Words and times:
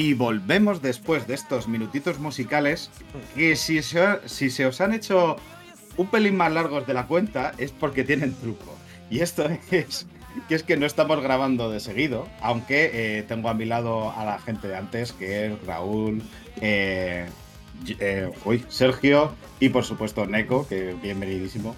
Y 0.00 0.14
volvemos 0.14 0.80
después 0.80 1.26
de 1.26 1.34
estos 1.34 1.68
minutitos 1.68 2.18
musicales 2.20 2.90
que 3.34 3.54
si 3.54 3.82
se, 3.82 4.64
os 4.64 4.80
han 4.80 4.94
hecho 4.94 5.36
un 5.98 6.06
pelín 6.06 6.38
más 6.38 6.50
largos 6.50 6.86
de 6.86 6.94
la 6.94 7.06
cuenta 7.06 7.52
es 7.58 7.70
porque 7.70 8.02
tienen 8.02 8.32
truco. 8.32 8.74
Y 9.10 9.20
esto 9.20 9.46
es 9.70 10.06
que 10.48 10.54
es 10.54 10.62
que 10.62 10.78
no 10.78 10.86
estamos 10.86 11.20
grabando 11.20 11.70
de 11.70 11.80
seguido, 11.80 12.26
aunque 12.40 12.90
eh, 12.94 13.24
tengo 13.24 13.50
a 13.50 13.54
mi 13.54 13.66
lado 13.66 14.10
a 14.12 14.24
la 14.24 14.38
gente 14.38 14.68
de 14.68 14.76
antes, 14.78 15.12
que 15.12 15.44
es 15.48 15.66
Raúl, 15.66 16.22
eh, 16.62 17.26
eh, 17.98 18.30
uy, 18.46 18.64
Sergio 18.70 19.34
y 19.58 19.68
por 19.68 19.84
supuesto 19.84 20.24
Neko, 20.24 20.66
que 20.66 20.94
bienvenidísimo. 20.94 21.76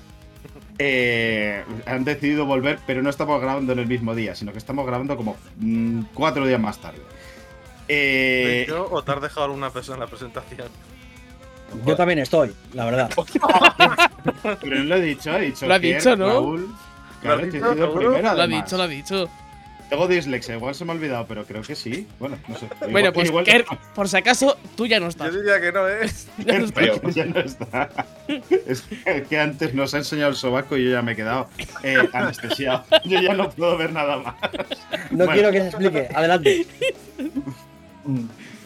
Eh, 0.79 1.63
han 1.87 2.05
decidido 2.05 2.47
volver, 2.47 2.79
pero 2.87 3.03
no 3.03 3.11
estamos 3.11 3.41
grabando 3.41 3.73
en 3.73 3.81
el 3.81 3.87
mismo 3.87 4.15
día, 4.15 4.35
sino 4.35 4.53
que 4.53 4.59
estamos 4.59 4.87
grabando 4.87 5.17
como 5.17 5.37
mm, 5.59 6.03
cuatro 6.15 6.47
días 6.47 6.61
más 6.61 6.81
tarde. 6.81 7.01
Eh, 7.95 8.65
¿Yo 8.69 8.89
o 8.91 9.03
te 9.03 9.13
has 9.13 9.21
dejado 9.21 9.45
alguna 9.45 9.71
persona 9.71 9.97
en 9.97 10.01
la 10.01 10.07
presentación? 10.07 10.69
Yo 11.87 11.97
también 11.97 12.19
estoy, 12.19 12.53
la 12.75 12.85
verdad. 12.85 13.11
pero 14.61 14.77
no 14.77 14.85
lo 14.85 14.97
he 14.97 15.01
dicho, 15.03 15.35
he 15.37 15.41
dicho 15.47 15.67
Lo 15.67 15.75
ha 15.75 15.79
dicho, 15.79 16.17
¿no? 16.17 16.27
Raúl, 16.29 16.61
¿Lo 16.69 16.77
claro, 17.21 17.41
he 17.41 17.47
dicho, 17.51 17.95
primero, 17.95 18.21
Lo 18.35 18.43
ha 18.43 18.47
dicho, 18.47 18.77
lo 18.77 18.83
ha 18.83 18.89
dicho. 18.89 19.31
Tengo 19.89 20.09
dislexia, 20.09 20.55
igual 20.55 20.75
se 20.75 20.87
me 20.87 20.93
ha 20.93 20.95
olvidado, 20.95 21.27
pero 21.27 21.45
creo 21.45 21.61
que 21.61 21.75
sí. 21.75 22.07
Bueno, 22.19 22.39
no 22.49 22.57
sé. 22.59 22.67
Bueno, 22.91 23.13
pues 23.13 23.29
igual- 23.29 23.45
Kerr, 23.45 23.67
por 23.95 24.09
si 24.09 24.17
acaso, 24.17 24.57
tú 24.75 24.87
ya 24.87 24.99
no 24.99 25.05
Yo 25.05 25.09
estás. 25.11 25.35
diría 25.35 25.61
que 25.61 25.71
no, 25.71 25.87
¿eh? 25.87 26.09
Ya 26.39 26.59
no 26.59 26.65
estás. 26.65 26.85
Pero 26.99 27.11
ya 27.11 27.25
no 27.27 27.41
está. 27.41 27.89
Es 28.67 28.83
que, 28.83 29.23
que 29.25 29.39
antes 29.39 29.75
nos 29.75 29.93
ha 29.93 29.99
enseñado 29.99 30.31
el 30.31 30.37
sobaco 30.37 30.79
y 30.79 30.85
yo 30.85 30.91
ya 30.93 31.03
me 31.03 31.13
he 31.13 31.17
quedado 31.17 31.49
eh, 31.83 31.99
anestesiado. 32.15 32.85
Yo 33.05 33.21
ya 33.21 33.35
no 33.35 33.51
puedo 33.51 33.77
ver 33.77 33.93
nada 33.93 34.17
más. 34.19 34.35
No 35.11 35.27
Bueno. 35.27 35.33
quiero 35.33 35.51
que 35.53 35.61
se 35.61 35.67
explique. 35.69 36.09
Adelante. 36.15 36.67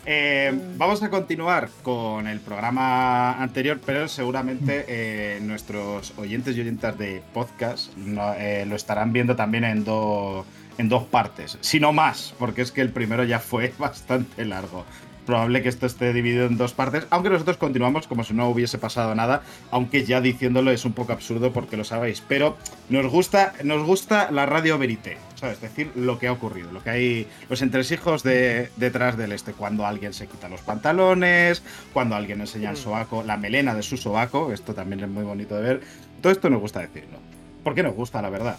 Eh, 0.08 0.52
vamos 0.76 1.02
a 1.02 1.10
continuar 1.10 1.68
con 1.82 2.28
el 2.28 2.38
programa 2.40 3.32
anterior, 3.42 3.80
pero 3.84 4.06
seguramente 4.06 4.84
eh, 4.88 5.40
nuestros 5.42 6.12
oyentes 6.16 6.56
y 6.56 6.60
oyentas 6.60 6.96
de 6.96 7.22
podcast 7.34 7.94
no, 7.96 8.32
eh, 8.34 8.64
lo 8.66 8.76
estarán 8.76 9.12
viendo 9.12 9.34
también 9.34 9.64
en, 9.64 9.82
do- 9.84 10.46
en 10.78 10.88
dos 10.88 11.04
partes, 11.04 11.58
si 11.60 11.80
no 11.80 11.92
más, 11.92 12.34
porque 12.38 12.62
es 12.62 12.70
que 12.70 12.82
el 12.82 12.91
primero 12.91 13.25
ya 13.25 13.41
fue 13.41 13.72
bastante 13.78 14.44
largo. 14.44 14.84
Probable 15.26 15.60
que 15.60 15.69
esto 15.69 15.87
esté 15.87 16.12
dividido 16.12 16.47
en 16.47 16.56
dos 16.56 16.72
partes, 16.72 17.06
aunque 17.10 17.31
nosotros 17.31 17.56
continuamos 17.56 18.06
como 18.06 18.22
si 18.22 18.32
no 18.32 18.48
hubiese 18.48 18.78
pasado 18.78 19.12
nada, 19.16 19.42
aunque 19.72 20.04
ya 20.04 20.20
diciéndolo 20.20 20.70
es 20.70 20.84
un 20.84 20.92
poco 20.92 21.12
absurdo 21.12 21.53
porque 21.53 21.76
lo 21.76 21.82
sabéis, 21.82 22.22
pero 22.26 22.56
nos 22.88 23.06
gusta, 23.10 23.54
nos 23.64 23.84
gusta 23.84 24.31
la 24.31 24.47
radio 24.47 24.78
verité, 24.78 25.19
¿sabes? 25.34 25.56
Es 25.56 25.62
decir, 25.62 25.91
lo 25.97 26.20
que 26.20 26.28
ha 26.28 26.32
ocurrido, 26.32 26.70
lo 26.70 26.81
que 26.81 26.91
hay, 26.91 27.26
los 27.48 27.60
entresijos 27.60 28.22
de, 28.22 28.70
detrás 28.76 29.16
del 29.16 29.32
este, 29.32 29.53
cuando 29.53 29.84
alguien 29.84 30.12
se 30.12 30.28
quita 30.28 30.48
los 30.48 30.60
pantalones, 30.60 31.62
cuando 31.93 32.14
alguien 32.14 32.41
enseña 32.41 32.70
el 32.70 32.76
sobaco, 32.76 33.25
la 33.25 33.37
melena 33.37 33.75
de 33.75 33.82
su 33.82 33.97
sobaco, 33.97 34.53
esto 34.53 34.75
también 34.75 35.00
es 35.00 35.08
muy 35.08 35.25
bonito 35.25 35.56
de 35.56 35.60
ver, 35.60 35.81
todo 36.22 36.32
esto 36.32 36.48
nos 36.48 36.60
gusta 36.60 36.81
decirlo, 36.81 37.19
porque 37.64 37.82
nos 37.82 37.94
gusta 37.94 38.22
la 38.22 38.31
verdad. 38.31 38.58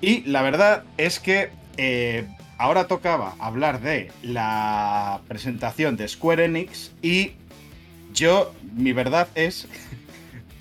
Y 0.00 0.22
la 0.24 0.42
verdad 0.42 0.82
es 0.96 1.20
que 1.20 1.50
eh, 1.76 2.26
ahora 2.58 2.86
tocaba 2.86 3.34
hablar 3.38 3.80
de 3.80 4.10
la 4.22 5.20
presentación 5.28 5.96
de 5.96 6.06
Square 6.08 6.44
Enix 6.46 6.92
y 7.02 7.32
yo, 8.12 8.52
mi 8.74 8.92
verdad 8.92 9.28
es 9.34 9.68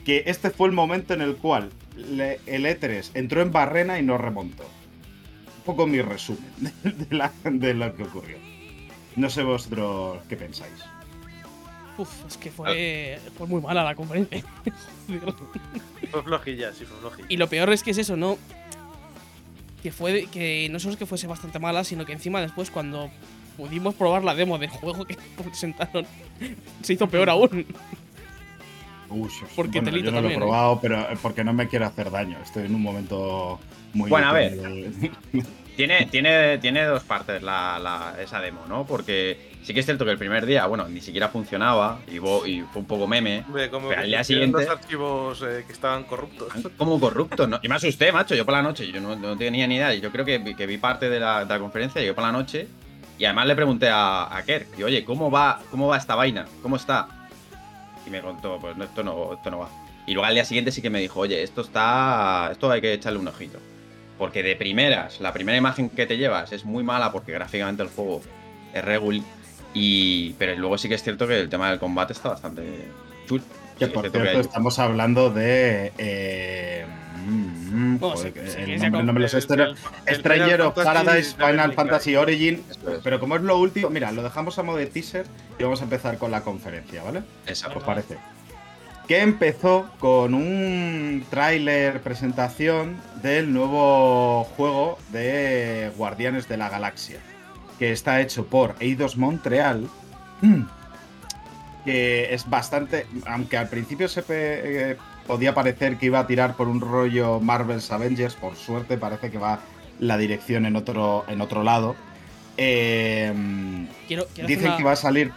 que 0.05 0.23
este 0.27 0.49
fue 0.51 0.67
el 0.67 0.73
momento 0.73 1.13
en 1.13 1.21
el 1.21 1.35
cual 1.35 1.71
el 1.97 2.65
E3 2.65 3.11
entró 3.15 3.41
en 3.41 3.51
barrena 3.51 3.99
y 3.99 4.03
no 4.03 4.17
remontó. 4.17 4.63
Un 4.63 5.63
poco 5.65 5.87
mi 5.87 6.01
resumen 6.01 6.45
de, 6.83 7.15
la- 7.15 7.33
de 7.43 7.73
lo 7.73 7.93
que 7.95 8.03
ocurrió. 8.03 8.37
No 9.15 9.29
sé 9.29 9.43
vosotros 9.43 10.19
qué 10.29 10.37
pensáis. 10.37 10.73
Uf, 11.97 12.09
es 12.27 12.37
que 12.37 12.51
fue, 12.51 13.19
fue 13.37 13.47
muy 13.47 13.59
mala 13.59 13.83
la 13.83 13.95
conferencia. 13.95 14.43
Fue 16.11 16.23
flojilla, 16.23 16.71
sí, 16.73 16.85
fue 16.85 16.97
flojilla. 16.99 17.25
y 17.29 17.37
lo 17.37 17.47
peor 17.49 17.71
es 17.73 17.81
que 17.83 17.91
es 17.91 17.97
eso, 17.97 18.15
¿no? 18.15 18.37
Que 19.87 19.93
fue 19.93 20.25
que 20.25 20.67
no 20.69 20.81
solo 20.81 20.91
es 20.91 20.99
que 20.99 21.05
fuese 21.05 21.27
bastante 21.27 21.59
mala, 21.59 21.85
sino 21.85 22.05
que 22.05 22.11
encima 22.11 22.41
después 22.41 22.69
cuando 22.69 23.09
pudimos 23.55 23.95
probar 23.95 24.21
la 24.21 24.35
demo 24.35 24.57
del 24.57 24.69
juego 24.69 25.05
que 25.05 25.15
presentaron, 25.41 26.05
se 26.81 26.91
hizo 26.91 27.07
peor 27.07 27.29
aún. 27.29 27.65
Uy, 29.09 29.29
Porque 29.55 29.79
bueno, 29.79 29.97
yo 29.97 30.11
no 30.11 30.19
lo 30.19 30.27
he 30.27 30.33
¿eh? 30.33 30.35
probado, 30.35 30.81
pero 30.81 30.99
eh, 30.99 31.17
porque 31.21 31.45
no 31.45 31.53
me 31.53 31.69
quiero 31.69 31.85
hacer 31.85 32.11
daño. 32.11 32.37
Estoy 32.43 32.65
en 32.65 32.75
un 32.75 32.81
momento 32.81 33.61
muy. 33.93 34.09
Bueno, 34.09 34.27
a 34.27 34.33
ver. 34.33 34.59
Tiene, 35.77 36.05
tiene, 36.07 36.57
tiene 36.57 36.83
dos 36.85 37.03
partes 37.03 37.41
la, 37.41 37.79
la- 37.79 38.15
esa 38.21 38.41
demo, 38.41 38.65
¿no? 38.67 38.85
Porque 38.85 39.51
sí 39.63 39.73
que 39.73 39.79
es 39.81 39.85
cierto 39.85 40.03
que 40.03 40.11
el 40.11 40.17
primer 40.17 40.45
día, 40.45 40.65
bueno, 40.65 40.87
ni 40.89 40.99
siquiera 41.01 41.29
funcionaba 41.29 41.99
y, 42.07 42.15
y 42.15 42.19
fue 42.19 42.81
un 42.81 42.85
poco 42.85 43.07
meme. 43.07 43.43
Hombre, 43.47 43.69
como 43.69 43.89
Pero 43.89 44.01
al 44.01 44.07
día 44.07 44.23
siguiente- 44.23 44.61
los 44.65 44.69
archivos 44.69 45.41
eh, 45.47 45.63
que 45.65 45.71
estaban 45.73 46.03
corruptos. 46.03 46.51
Como 46.77 46.99
corrupto, 46.99 47.47
¿no? 47.47 47.59
Y 47.61 47.69
me 47.69 47.75
asusté, 47.75 48.11
macho. 48.11 48.33
Yo 48.35 48.43
por 48.43 48.55
la 48.55 48.61
noche, 48.63 48.91
yo 48.91 48.99
no, 48.99 49.15
no 49.15 49.37
tenía 49.37 49.67
ni 49.67 49.75
idea. 49.75 49.93
y 49.93 50.01
Yo 50.01 50.11
creo 50.11 50.25
que, 50.25 50.39
vi- 50.39 50.55
que 50.55 50.65
vi 50.65 50.77
parte 50.79 51.09
de 51.09 51.19
la, 51.19 51.45
de 51.45 51.53
la 51.53 51.59
conferencia, 51.59 52.01
yo 52.01 52.13
por 52.15 52.23
la 52.23 52.31
noche. 52.31 52.67
Y 53.19 53.25
además 53.25 53.47
le 53.47 53.55
pregunté 53.55 53.87
a, 53.89 54.35
a 54.35 54.43
Kerr, 54.43 54.65
y, 54.77 54.83
oye, 54.83 55.05
¿cómo 55.05 55.29
va, 55.31 55.59
¿cómo 55.71 55.87
va 55.87 55.97
esta 55.97 56.15
vaina? 56.15 56.45
¿Cómo 56.61 56.75
está? 56.75 57.07
Y 58.05 58.09
me 58.09 58.21
contó, 58.21 58.57
pues 58.59 58.75
no, 58.77 58.83
esto, 58.83 59.03
no, 59.03 59.33
esto 59.33 59.51
no 59.51 59.59
va. 59.59 59.69
Y 60.07 60.13
luego 60.13 60.25
al 60.25 60.33
día 60.33 60.45
siguiente 60.45 60.71
sí 60.71 60.81
que 60.81 60.89
me 60.89 60.99
dijo, 61.01 61.19
oye, 61.19 61.41
esto 61.43 61.61
está. 61.61 62.49
Esto 62.51 62.71
hay 62.71 62.79
que 62.81 62.93
echarle 62.93 63.19
un 63.19 63.27
ojito. 63.27 63.59
Porque 64.17 64.43
de 64.43 64.55
primeras, 64.55 65.19
la 65.19 65.33
primera 65.33 65.57
imagen 65.57 65.89
que 65.89 66.05
te 66.05 66.17
llevas 66.17 66.51
es 66.51 66.65
muy 66.65 66.83
mala 66.83 67.11
porque 67.11 67.31
gráficamente 67.31 67.83
el 67.83 67.89
juego 67.89 68.21
es 68.73 68.83
regular. 68.83 69.21
Y. 69.73 70.33
Pero 70.39 70.55
luego 70.55 70.77
sí 70.77 70.89
que 70.89 70.95
es 70.95 71.03
cierto 71.03 71.27
que 71.27 71.39
el 71.39 71.49
tema 71.49 71.69
del 71.69 71.79
combate 71.79 72.13
está 72.13 72.29
bastante 72.29 72.63
chulo. 73.27 73.43
Que 73.77 73.85
Sí, 73.85 73.91
por 73.91 74.05
es 74.07 74.11
cierto 74.11 74.31
que 74.31 74.39
estamos 74.39 74.79
hablando 74.79 75.29
de. 75.29 75.91
Eh, 75.99 76.85
mm, 77.27 77.93
mm, 77.93 77.99
Bueno, 77.99 78.15
joder, 78.15 78.33
sí, 78.33 78.39
que 78.39 78.49
sí, 78.49 78.71
el 78.71 78.81
nombre 78.81 79.03
no 79.03 79.13
me 79.13 79.19
lo 79.19 79.27
sé. 79.27 79.41
Stranger 79.41 80.61
of 80.61 80.73
Paradise 80.73 81.35
Final 81.35 81.73
Fantasy. 81.73 82.15
Origin. 82.15 82.63
Es. 82.71 82.79
Pero 83.03 83.19
como 83.19 83.35
es 83.35 83.43
lo 83.43 83.59
último, 83.59 83.91
mira, 83.91 84.11
lo 84.11 84.23
dejamos 84.23 84.57
a 84.57 84.63
modo 84.63 84.77
de 84.77 84.87
teaser 84.87 85.27
y 85.59 85.63
vamos 85.63 85.81
a 85.81 85.83
empezar 85.83 86.17
con 86.17 86.31
la 86.31 86.41
conferencia, 86.41 87.03
¿vale? 87.03 87.21
Exacto. 87.45 87.77
¿Os 87.77 87.83
parece? 87.83 88.17
Que 89.07 89.21
empezó 89.21 89.89
con 89.99 90.33
un 90.33 91.25
tráiler 91.29 92.01
presentación 92.01 92.97
del 93.21 93.53
nuevo 93.53 94.43
juego 94.43 94.97
de 95.11 95.91
Guardianes 95.95 96.49
de 96.49 96.57
la 96.57 96.67
Galaxia, 96.69 97.19
que 97.79 97.93
está 97.93 98.19
hecho 98.19 98.47
por 98.47 98.75
Eidos 98.81 99.15
Montreal, 99.15 99.87
que 101.85 102.33
es 102.33 102.49
bastante, 102.49 103.07
aunque 103.25 103.57
al 103.57 103.69
principio 103.69 104.09
se 104.09 104.23
eh, 104.27 104.97
podía 105.25 105.53
parecer 105.53 105.95
que 105.97 106.07
iba 106.07 106.19
a 106.19 106.27
tirar 106.27 106.55
por 106.57 106.67
un 106.67 106.81
rollo 106.81 107.39
Marvel's 107.39 107.89
Avengers, 107.91 108.35
por 108.35 108.57
suerte 108.57 108.97
parece 108.97 109.31
que 109.31 109.37
va 109.37 109.59
la 109.99 110.17
dirección 110.17 110.65
en 110.65 110.75
otro, 110.75 111.23
en 111.29 111.39
otro 111.39 111.63
lado. 111.63 111.95
Eh, 112.57 113.31
Quiero, 114.07 114.25
quiero 114.33 114.45
hacer 114.45 114.47
dicen 114.47 114.67
una- 114.67 114.77
que 114.77 114.83
va 114.83 114.91
a 114.91 114.95
salir 114.97 115.31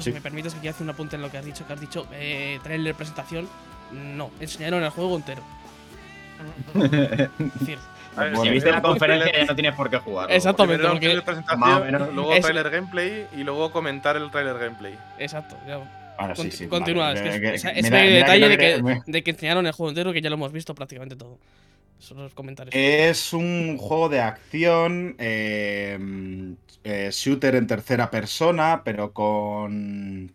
sí. 0.00 0.10
Si 0.10 0.12
me 0.12 0.20
permites, 0.20 0.54
que 0.54 0.60
quiero 0.60 0.74
hacer 0.74 0.84
un 0.84 0.90
apunte 0.90 1.16
en 1.16 1.22
lo 1.22 1.30
que 1.30 1.38
has 1.38 1.44
dicho. 1.44 1.66
Que 1.66 1.72
has 1.72 1.80
dicho, 1.80 2.06
eh, 2.12 2.58
trailer 2.62 2.94
presentación. 2.94 3.48
No, 3.92 4.30
enseñaron 4.40 4.82
el 4.82 4.90
juego 4.90 5.16
entero. 5.16 5.42
Es 6.74 6.90
decir, 7.60 7.78
A 8.16 8.24
ver, 8.24 8.30
Bueno, 8.32 8.42
si 8.44 8.50
viste 8.50 8.70
la 8.70 8.82
conferencia 8.82 9.24
trailer- 9.30 9.46
ya 9.46 9.52
no 9.52 9.54
tienes 9.54 9.74
por 9.74 9.90
qué 9.90 9.98
jugar. 9.98 10.30
Exactamente. 10.32 10.82
Porque- 10.86 11.00
trailer 11.00 11.24
presentación, 11.24 11.60
Más 11.60 11.80
o 11.80 11.84
menos. 11.84 12.14
luego 12.14 12.32
Es- 12.32 12.42
trailer 12.42 12.70
gameplay 12.70 13.26
y 13.36 13.44
luego 13.44 13.70
comentar 13.70 14.16
el 14.16 14.30
trailer 14.30 14.58
gameplay. 14.58 14.98
exacto. 15.18 15.56
ya. 15.66 15.80
Ahora 16.18 16.34
sí, 16.36 16.42
Conti- 16.42 16.56
sí. 16.56 16.66
Continúa. 16.68 17.04
vale. 17.06 17.20
es 17.28 17.34
que 17.34 17.40
Que- 17.40 17.54
o 17.54 17.58
sea, 17.58 17.72
que- 17.72 17.80
ese 17.80 17.90
mira- 17.90 18.02
mira 18.02 18.16
detalle 18.16 18.40
no 18.82 18.88
de, 18.88 19.02
de 19.06 19.22
que 19.22 19.30
enseñaron 19.30 19.66
el 19.66 19.72
juego 19.72 19.90
entero 19.90 20.12
que 20.12 20.20
ya 20.20 20.28
lo 20.28 20.34
hemos 20.36 20.52
visto 20.52 20.74
prácticamente 20.74 21.16
todo. 21.16 21.38
Comentarios. 22.34 22.74
Es 22.74 23.32
un 23.32 23.78
juego 23.78 24.08
de 24.08 24.20
acción, 24.20 25.14
eh, 25.18 25.98
eh, 26.84 27.08
shooter 27.12 27.54
en 27.54 27.66
tercera 27.66 28.10
persona, 28.10 28.82
pero 28.84 29.12
con 29.12 30.34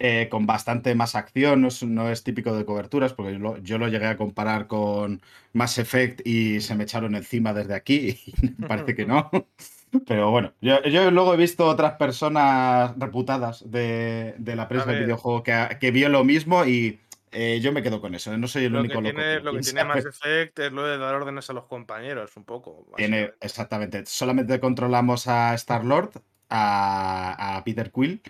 eh, 0.00 0.28
con 0.30 0.46
bastante 0.46 0.94
más 0.94 1.16
acción, 1.16 1.60
no 1.60 1.68
es, 1.68 1.82
no 1.82 2.08
es 2.08 2.22
típico 2.22 2.54
de 2.54 2.64
coberturas, 2.64 3.14
porque 3.14 3.32
yo 3.32 3.38
lo, 3.40 3.58
yo 3.58 3.78
lo 3.78 3.88
llegué 3.88 4.06
a 4.06 4.16
comparar 4.16 4.68
con 4.68 5.20
Mass 5.54 5.78
Effect 5.78 6.24
y 6.24 6.60
se 6.60 6.76
me 6.76 6.84
echaron 6.84 7.16
encima 7.16 7.52
desde 7.52 7.74
aquí 7.74 8.16
y 8.42 8.50
parece 8.62 8.94
que 8.94 9.06
no. 9.06 9.28
Pero 10.06 10.30
bueno, 10.30 10.52
yo, 10.60 10.80
yo 10.84 11.10
luego 11.10 11.34
he 11.34 11.36
visto 11.36 11.66
otras 11.66 11.94
personas 11.94 12.92
reputadas 12.96 13.68
de, 13.68 14.36
de 14.38 14.54
la 14.54 14.68
prensa 14.68 14.92
del 14.92 15.02
videojuego 15.04 15.42
que, 15.42 15.78
que 15.80 15.90
vio 15.90 16.08
lo 16.08 16.22
mismo 16.22 16.64
y 16.64 17.00
eh, 17.32 17.60
yo 17.60 17.72
me 17.72 17.82
quedo 17.82 18.00
con 18.00 18.14
eso, 18.14 18.36
no 18.36 18.48
soy 18.48 18.64
el 18.64 18.72
Lo 18.72 18.80
que 18.82 18.86
único 18.86 19.00
loco. 19.00 19.16
que 19.16 19.40
lo 19.40 19.52
que 19.52 19.60
tiene 19.60 19.84
Mass 19.84 20.04
Effect 20.06 20.58
es 20.58 20.72
lo 20.72 20.84
de 20.86 20.98
dar 20.98 21.14
órdenes 21.14 21.48
a 21.50 21.52
los 21.52 21.64
compañeros, 21.66 22.36
un 22.36 22.44
poco. 22.44 22.86
Tiene, 22.96 23.32
exactamente. 23.40 24.04
Solamente 24.06 24.60
controlamos 24.60 25.28
a 25.28 25.54
Star-Lord, 25.54 26.10
a, 26.48 27.56
a 27.56 27.64
Peter 27.64 27.90
Quill. 27.92 28.22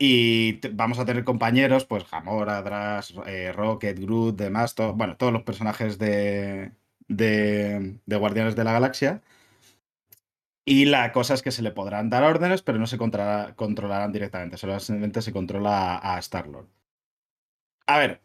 Y 0.00 0.60
vamos 0.74 0.98
a 1.00 1.04
tener 1.04 1.24
compañeros, 1.24 1.84
pues 1.84 2.08
Gamora, 2.08 2.62
Drax, 2.62 3.14
eh, 3.26 3.52
Rocket, 3.52 3.98
Groot, 3.98 4.36
demás, 4.36 4.74
to- 4.76 4.94
bueno, 4.94 5.16
todos 5.16 5.32
los 5.32 5.42
personajes 5.42 5.98
de, 5.98 6.70
de, 7.08 7.98
de 8.06 8.16
Guardianes 8.16 8.54
de 8.54 8.62
la 8.64 8.72
Galaxia. 8.72 9.22
Y 10.64 10.84
la 10.84 11.10
cosa 11.12 11.34
es 11.34 11.42
que 11.42 11.50
se 11.50 11.62
le 11.62 11.72
podrán 11.72 12.10
dar 12.10 12.22
órdenes, 12.22 12.62
pero 12.62 12.78
no 12.78 12.86
se 12.86 12.98
controla- 12.98 13.54
controlarán 13.56 14.12
directamente. 14.12 14.56
Solamente 14.56 15.22
se 15.22 15.32
controla 15.32 15.96
a, 15.96 16.14
a 16.16 16.18
Star-Lord. 16.20 16.68
A 17.88 17.98
ver, 17.98 18.20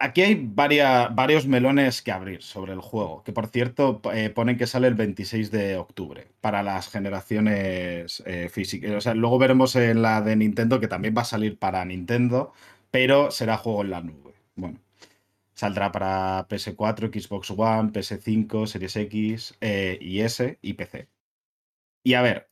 Aquí 0.00 0.22
hay 0.22 0.36
varios 0.36 1.46
melones 1.48 2.02
que 2.02 2.12
abrir 2.12 2.40
sobre 2.42 2.72
el 2.72 2.80
juego, 2.80 3.24
que 3.24 3.32
por 3.32 3.48
cierto 3.48 4.00
eh, 4.14 4.30
ponen 4.30 4.56
que 4.56 4.68
sale 4.68 4.86
el 4.86 4.94
26 4.94 5.50
de 5.50 5.76
octubre 5.76 6.28
para 6.40 6.62
las 6.62 6.88
generaciones 6.88 8.22
eh, 8.24 8.48
físicas. 8.48 8.92
O 8.92 9.00
sea, 9.00 9.14
luego 9.14 9.38
veremos 9.38 9.74
en 9.74 10.02
la 10.02 10.22
de 10.22 10.36
Nintendo 10.36 10.78
que 10.78 10.86
también 10.86 11.14
va 11.16 11.22
a 11.22 11.24
salir 11.24 11.58
para 11.58 11.84
Nintendo, 11.84 12.52
pero 12.92 13.32
será 13.32 13.56
juego 13.56 13.82
en 13.82 13.90
la 13.90 14.00
nube. 14.02 14.34
Bueno, 14.54 14.78
saldrá 15.54 15.90
para 15.90 16.46
PS4, 16.48 17.10
Xbox 17.20 17.50
One, 17.50 17.92
PS5, 17.92 18.66
Series 18.66 18.96
X 18.96 19.56
eh, 19.60 19.98
y 20.00 20.20
S 20.20 20.58
y 20.62 20.74
PC. 20.74 21.08
Y 22.04 22.14
a 22.14 22.22
ver, 22.22 22.48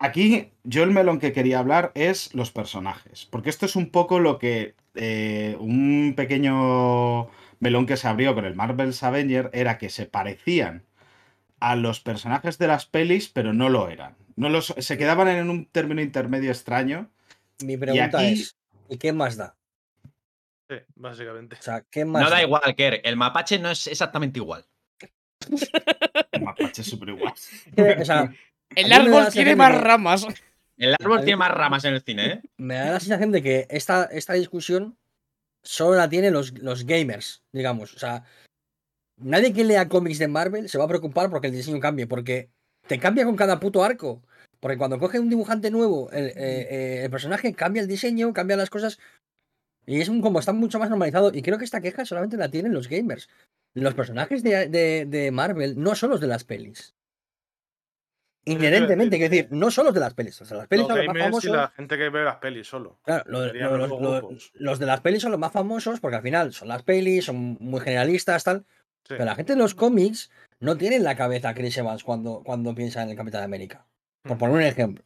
Aquí 0.00 0.52
yo 0.64 0.82
el 0.82 0.90
melón 0.90 1.18
que 1.20 1.32
quería 1.32 1.60
hablar 1.60 1.92
es 1.94 2.34
los 2.34 2.50
personajes, 2.50 3.26
porque 3.26 3.48
esto 3.48 3.64
es 3.64 3.76
un 3.76 3.90
poco 3.90 4.18
lo 4.18 4.38
que 4.38 4.74
eh, 4.94 5.56
un 5.60 6.14
pequeño 6.16 7.28
melón 7.60 7.86
que 7.86 7.96
se 7.96 8.08
abrió 8.08 8.34
con 8.34 8.44
el 8.44 8.54
Marvel's 8.54 9.02
Avenger 9.02 9.50
era 9.52 9.78
que 9.78 9.90
se 9.90 10.06
parecían 10.06 10.84
a 11.60 11.76
los 11.76 12.00
personajes 12.00 12.58
de 12.58 12.66
las 12.66 12.86
pelis, 12.86 13.28
pero 13.28 13.52
no 13.52 13.68
lo 13.68 13.88
eran. 13.88 14.16
No 14.36 14.48
los, 14.48 14.74
se 14.76 14.98
quedaban 14.98 15.28
en 15.28 15.48
un 15.48 15.66
término 15.66 16.02
intermedio 16.02 16.50
extraño. 16.50 17.10
Mi 17.62 17.76
pregunta 17.76 18.18
aquí- 18.18 18.32
es, 18.32 18.56
¿y 18.88 18.98
qué 18.98 19.12
más 19.12 19.36
da? 19.36 19.56
Sí, 20.68 20.76
básicamente. 20.94 21.56
O 21.58 21.62
sea, 21.62 21.82
¿qué 21.90 22.04
más 22.04 22.22
No 22.22 22.30
da 22.30 22.42
igual, 22.42 22.74
Kerr. 22.76 23.00
El 23.04 23.16
mapache 23.16 23.58
no 23.58 23.70
es 23.70 23.86
exactamente 23.86 24.38
igual. 24.38 24.64
El 26.32 26.42
mapache 26.42 26.82
es 26.82 26.88
súper 26.88 27.10
igual. 27.10 27.32
O 28.00 28.04
sea, 28.04 28.32
El 28.76 28.92
árbol 28.92 29.28
tiene 29.32 29.54
más 29.56 29.78
ramas. 29.80 30.26
El 30.76 30.94
árbol 31.00 31.18
tiene 31.24 31.36
más 31.36 31.50
ramas 31.52 31.84
en 31.84 31.94
el 31.94 32.02
cine, 32.02 32.26
¿eh? 32.26 32.42
me 32.56 32.74
da 32.74 32.92
la 32.92 33.00
sensación 33.00 33.30
de 33.32 33.42
que 33.42 33.66
esta, 33.70 34.04
esta 34.04 34.32
discusión 34.32 34.96
solo 35.62 35.96
la 35.96 36.08
tienen 36.08 36.32
los, 36.32 36.58
los 36.58 36.84
gamers, 36.84 37.42
digamos. 37.52 37.94
O 37.94 37.98
sea, 37.98 38.24
nadie 39.16 39.52
que 39.52 39.64
lea 39.64 39.88
cómics 39.88 40.18
de 40.18 40.28
Marvel 40.28 40.68
se 40.68 40.78
va 40.78 40.84
a 40.84 40.88
preocupar 40.88 41.30
porque 41.30 41.46
el 41.48 41.52
diseño 41.54 41.80
cambie, 41.80 42.06
porque 42.06 42.50
te 42.86 42.98
cambia 42.98 43.24
con 43.24 43.36
cada 43.36 43.60
puto 43.60 43.84
arco. 43.84 44.22
Porque 44.60 44.78
cuando 44.78 44.98
coge 44.98 45.20
un 45.20 45.28
dibujante 45.28 45.70
nuevo, 45.70 46.10
el, 46.10 46.28
eh, 46.28 46.32
eh, 46.36 47.00
el 47.04 47.10
personaje 47.10 47.52
cambia 47.54 47.82
el 47.82 47.88
diseño, 47.88 48.32
cambia 48.32 48.56
las 48.56 48.70
cosas. 48.70 48.98
Y 49.86 50.00
es 50.00 50.08
un 50.08 50.22
como 50.22 50.38
está 50.38 50.52
mucho 50.54 50.78
más 50.78 50.88
normalizado. 50.88 51.30
Y 51.34 51.42
creo 51.42 51.58
que 51.58 51.64
esta 51.66 51.82
queja 51.82 52.04
solamente 52.06 52.36
la 52.38 52.50
tienen 52.50 52.72
los 52.72 52.88
gamers. 52.88 53.28
Los 53.74 53.92
personajes 53.94 54.42
de, 54.42 54.68
de- 54.68 55.04
de 55.06 55.30
Marvel 55.30 55.78
no 55.78 55.94
son 55.94 56.10
los 56.10 56.20
de 56.20 56.28
las 56.28 56.44
pelis. 56.44 56.94
Inherentemente, 58.46 59.16
quiero 59.16 59.30
decir, 59.30 59.48
no 59.50 59.70
son 59.70 59.86
los 59.86 59.94
de 59.94 60.00
las 60.00 60.14
pelis. 60.14 60.40
O 60.42 60.44
sea, 60.44 60.58
las 60.58 60.68
pelis 60.68 60.82
Los 60.86 60.88
son 60.88 60.98
los 60.98 61.06
más 61.06 61.16
y 61.16 61.20
famosos. 61.20 61.50
la 61.50 61.68
gente 61.68 61.96
que 61.96 62.08
ve 62.10 62.24
las 62.24 62.36
pelis 62.36 62.66
solo. 62.66 62.98
Claro, 63.04 63.24
lo- 63.26 63.46
Serían 63.46 63.78
lo- 63.78 64.28
los 64.54 64.78
de 64.78 64.86
las 64.86 65.00
pelis 65.00 65.22
son 65.22 65.30
los 65.32 65.40
más 65.40 65.52
famosos 65.52 66.00
porque 66.00 66.16
al 66.16 66.22
final 66.22 66.52
son 66.52 66.68
las 66.68 66.82
pelis, 66.82 67.24
son 67.24 67.56
muy 67.60 67.80
generalistas, 67.80 68.44
tal. 68.44 68.66
Sí. 69.04 69.08
Pero 69.08 69.24
la 69.24 69.34
gente 69.34 69.52
de 69.54 69.58
los 69.58 69.74
cómics 69.74 70.30
no 70.60 70.76
tiene 70.76 70.96
en 70.96 71.04
la 71.04 71.16
cabeza 71.16 71.50
a 71.50 71.54
Chris 71.54 71.76
Evans 71.78 72.04
cuando, 72.04 72.42
cuando 72.44 72.74
piensa 72.74 73.02
en 73.02 73.10
el 73.10 73.16
Capitán 73.16 73.42
América. 73.42 73.86
Por 74.22 74.36
Mm. 74.36 74.38
poner 74.38 74.56
un 74.56 74.62
ejemplo. 74.62 75.04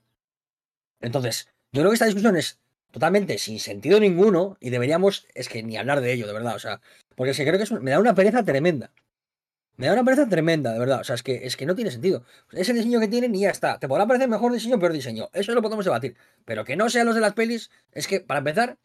Entonces, 1.00 1.48
yo 1.72 1.82
creo 1.82 1.90
que 1.90 1.94
esta 1.94 2.06
discusión 2.06 2.36
es 2.36 2.58
totalmente 2.90 3.38
sin 3.38 3.58
sentido 3.60 4.00
ninguno 4.00 4.56
y 4.60 4.70
deberíamos, 4.70 5.26
es 5.34 5.48
que 5.48 5.62
ni 5.62 5.76
hablar 5.76 6.00
de 6.00 6.12
ello, 6.12 6.26
de 6.26 6.32
verdad. 6.32 6.54
O 6.56 6.58
sea, 6.58 6.80
porque 7.14 7.30
es 7.32 7.36
que 7.36 7.44
creo 7.44 7.56
que 7.58 7.64
es 7.64 7.72
me 7.72 7.90
da 7.90 8.00
una 8.00 8.14
pereza 8.14 8.42
tremenda. 8.42 8.90
Me 9.78 9.86
da 9.86 9.92
una 9.92 10.04
pereza 10.04 10.28
tremenda, 10.28 10.72
de 10.72 10.78
verdad. 10.80 11.00
O 11.00 11.04
sea, 11.04 11.14
es 11.14 11.22
que, 11.22 11.46
es 11.46 11.56
que 11.56 11.64
no 11.64 11.76
tiene 11.76 11.92
sentido. 11.92 12.24
Es 12.52 12.68
el 12.68 12.76
diseño 12.76 12.98
que 12.98 13.06
tienen 13.06 13.34
y 13.34 13.40
ya 13.42 13.50
está. 13.50 13.78
Te 13.78 13.86
podrá 13.86 14.06
parecer 14.06 14.28
mejor 14.28 14.52
diseño 14.52 14.74
o 14.74 14.78
peor 14.80 14.92
diseño. 14.92 15.30
Eso 15.32 15.54
lo 15.54 15.62
podemos 15.62 15.84
debatir. 15.84 16.16
Pero 16.44 16.64
que 16.64 16.74
no 16.74 16.90
sean 16.90 17.06
los 17.06 17.14
de 17.14 17.20
las 17.20 17.34
pelis, 17.34 17.70
es 17.92 18.08
que, 18.08 18.20
para 18.20 18.38
empezar, 18.38 18.76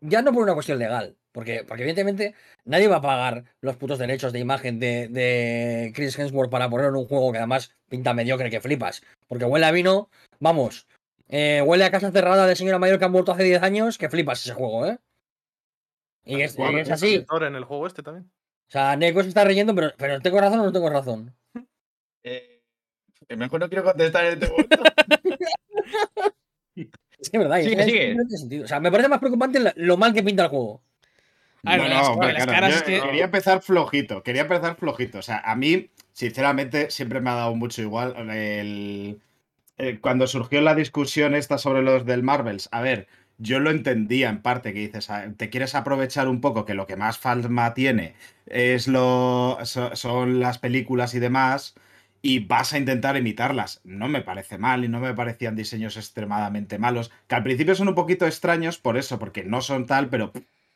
ya 0.00 0.22
no 0.22 0.32
por 0.32 0.42
una 0.42 0.54
cuestión 0.54 0.78
legal. 0.78 1.16
Porque, 1.32 1.64
porque 1.68 1.82
evidentemente 1.82 2.34
nadie 2.64 2.88
va 2.88 2.96
a 2.96 3.02
pagar 3.02 3.44
los 3.60 3.76
putos 3.76 3.98
derechos 3.98 4.32
de 4.32 4.38
imagen 4.38 4.80
de, 4.80 5.08
de 5.08 5.92
Chris 5.94 6.18
Hemsworth 6.18 6.50
para 6.50 6.68
ponerlo 6.70 6.90
en 6.90 7.02
un 7.02 7.08
juego 7.08 7.30
que 7.30 7.38
además 7.38 7.70
pinta 7.90 8.14
mediocre 8.14 8.50
que 8.50 8.60
flipas. 8.60 9.02
Porque 9.28 9.44
huele 9.44 9.66
a 9.66 9.70
vino, 9.70 10.08
vamos, 10.40 10.86
eh, 11.28 11.62
huele 11.64 11.84
a 11.84 11.90
casa 11.90 12.10
cerrada 12.10 12.46
de 12.46 12.56
señora 12.56 12.78
mayor 12.78 12.98
que 12.98 13.04
ha 13.04 13.08
muerto 13.08 13.32
hace 13.32 13.44
10 13.44 13.62
años, 13.62 13.98
que 13.98 14.08
flipas 14.08 14.44
ese 14.44 14.54
juego, 14.54 14.86
¿eh? 14.86 14.98
Y 16.24 16.40
es, 16.40 16.58
y 16.58 16.78
es 16.78 16.90
así. 16.90 17.26
En 17.30 17.54
el 17.54 17.64
juego 17.64 17.86
este 17.86 18.02
también. 18.02 18.30
O 18.72 18.78
sea, 18.78 18.96
Neko 18.96 19.22
se 19.22 19.28
está 19.28 19.44
reyendo, 19.44 19.74
pero, 19.74 19.92
pero 19.98 20.18
¿tengo 20.20 20.40
razón 20.40 20.60
o 20.60 20.64
no 20.64 20.72
tengo 20.72 20.88
razón? 20.88 21.34
Eh, 22.24 22.62
mejor 23.36 23.60
no 23.60 23.68
quiero 23.68 23.84
contestar 23.84 24.24
en 24.24 24.32
este 24.32 24.48
momento. 24.50 24.82
Es 26.74 27.30
que 27.30 27.36
es 27.36 27.42
verdad, 27.42 27.60
Sigue, 27.60 27.78
es 27.80 27.84
sigue. 27.84 28.14
no 28.14 28.22
tiene 28.24 28.38
sentido. 28.38 28.64
O 28.64 28.68
sea, 28.68 28.80
me 28.80 28.90
parece 28.90 29.08
más 29.10 29.18
preocupante 29.18 29.60
lo 29.76 29.96
mal 29.98 30.14
que 30.14 30.22
pinta 30.22 30.44
el 30.44 30.48
juego. 30.48 30.82
A 31.64 31.72
ver, 31.76 31.82
No, 31.82 31.88
las- 31.88 32.02
no, 32.08 32.12
hombre, 32.14 32.32
las 32.32 32.44
claro, 32.44 32.52
caras 32.52 32.70
yo 32.70 32.76
es 32.78 32.82
que- 32.82 33.00
Quería 33.06 33.24
empezar 33.24 33.60
flojito, 33.62 34.22
quería 34.22 34.42
empezar 34.42 34.76
flojito. 34.76 35.18
O 35.18 35.22
sea, 35.22 35.38
a 35.44 35.54
mí, 35.54 35.90
sinceramente, 36.14 36.90
siempre 36.90 37.20
me 37.20 37.28
ha 37.30 37.34
dado 37.34 37.54
mucho 37.54 37.82
igual 37.82 38.14
el... 38.30 39.20
cuando 40.00 40.26
surgió 40.26 40.60
la 40.62 40.74
discusión 40.74 41.34
esta 41.34 41.58
sobre 41.58 41.82
los 41.82 42.04
del 42.06 42.22
Marvels, 42.22 42.68
a 42.72 42.80
ver, 42.80 43.06
yo 43.42 43.60
lo 43.60 43.70
entendía 43.70 44.28
en 44.30 44.42
parte, 44.42 44.72
que 44.72 44.80
dices, 44.80 45.10
ah, 45.10 45.26
te 45.36 45.50
quieres 45.50 45.74
aprovechar 45.74 46.28
un 46.28 46.40
poco 46.40 46.64
que 46.64 46.74
lo 46.74 46.86
que 46.86 46.96
más 46.96 47.18
falma 47.18 47.74
tiene 47.74 48.14
es 48.46 48.88
lo, 48.88 49.58
so- 49.64 49.94
son 49.96 50.40
las 50.40 50.58
películas 50.58 51.14
y 51.14 51.18
demás, 51.20 51.74
y 52.22 52.40
vas 52.40 52.72
a 52.72 52.78
intentar 52.78 53.16
imitarlas. 53.16 53.80
No 53.84 54.08
me 54.08 54.22
parece 54.22 54.58
mal 54.58 54.84
y 54.84 54.88
no 54.88 55.00
me 55.00 55.14
parecían 55.14 55.56
diseños 55.56 55.96
extremadamente 55.96 56.78
malos, 56.78 57.10
que 57.26 57.34
al 57.34 57.42
principio 57.42 57.74
son 57.74 57.88
un 57.88 57.94
poquito 57.94 58.26
extraños 58.26 58.78
por 58.78 58.96
eso, 58.96 59.18
porque 59.18 59.44
no 59.44 59.60
son 59.60 59.86
tal, 59.86 60.08
pero 60.08 60.32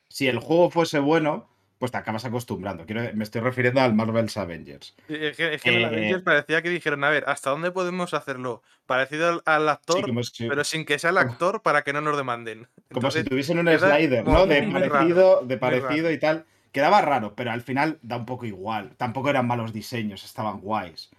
si 0.08 0.26
el 0.28 0.38
juego 0.38 0.70
fuese 0.70 0.98
bueno, 0.98 1.48
pues 1.78 1.92
te 1.92 1.98
acabas 1.98 2.24
acostumbrando. 2.24 2.86
Quiero, 2.86 3.02
me 3.14 3.24
estoy 3.24 3.42
refiriendo 3.42 3.80
al 3.80 3.94
Marvel's 3.94 4.36
Avengers. 4.36 4.94
Es 5.08 5.36
que, 5.36 5.54
es 5.54 5.62
que 5.62 5.70
en 5.70 5.76
el 5.76 5.82
Eh, 5.82 5.86
Avengers 5.86 6.22
parecía 6.22 6.62
que 6.62 6.70
dijeron, 6.70 7.04
a 7.04 7.10
ver, 7.10 7.24
¿hasta 7.26 7.50
dónde 7.50 7.70
podemos 7.70 8.14
hacerlo 8.14 8.62
parecido 8.86 9.28
al, 9.28 9.42
al 9.44 9.68
actor, 9.68 9.96
Sí, 9.96 10.02
como 10.02 10.22
si, 10.22 10.48
pero 10.48 10.64
sin 10.64 10.84
que 10.84 10.98
sea 10.98 11.10
el 11.10 11.18
actor 11.18 11.62
para 11.62 11.82
que 11.82 11.92
no 11.92 12.00
nos 12.00 12.16
demanden? 12.16 12.66
como 12.92 13.10
si 13.10 13.24
tuviesen 13.24 13.58
un 13.58 13.66
slider, 13.66 14.24
¿no? 14.24 14.46
De 14.46 14.60
raro, 14.62 14.88
parecido, 14.88 15.42
de 15.42 15.58
parecido 15.58 16.10
y 16.10 16.18
tal. 16.18 16.46
Quedaba 16.72 17.00
raro, 17.00 17.34
pero 17.34 17.50
al 17.50 17.62
final 17.62 17.98
da 18.02 18.16
un 18.16 18.26
poco 18.26 18.44
igual. 18.44 18.92
Tampoco 18.96 19.30
eran 19.30 19.46
malos 19.46 19.72
diseños, 19.72 20.24
estaban 20.24 20.60
guays. 20.60 21.10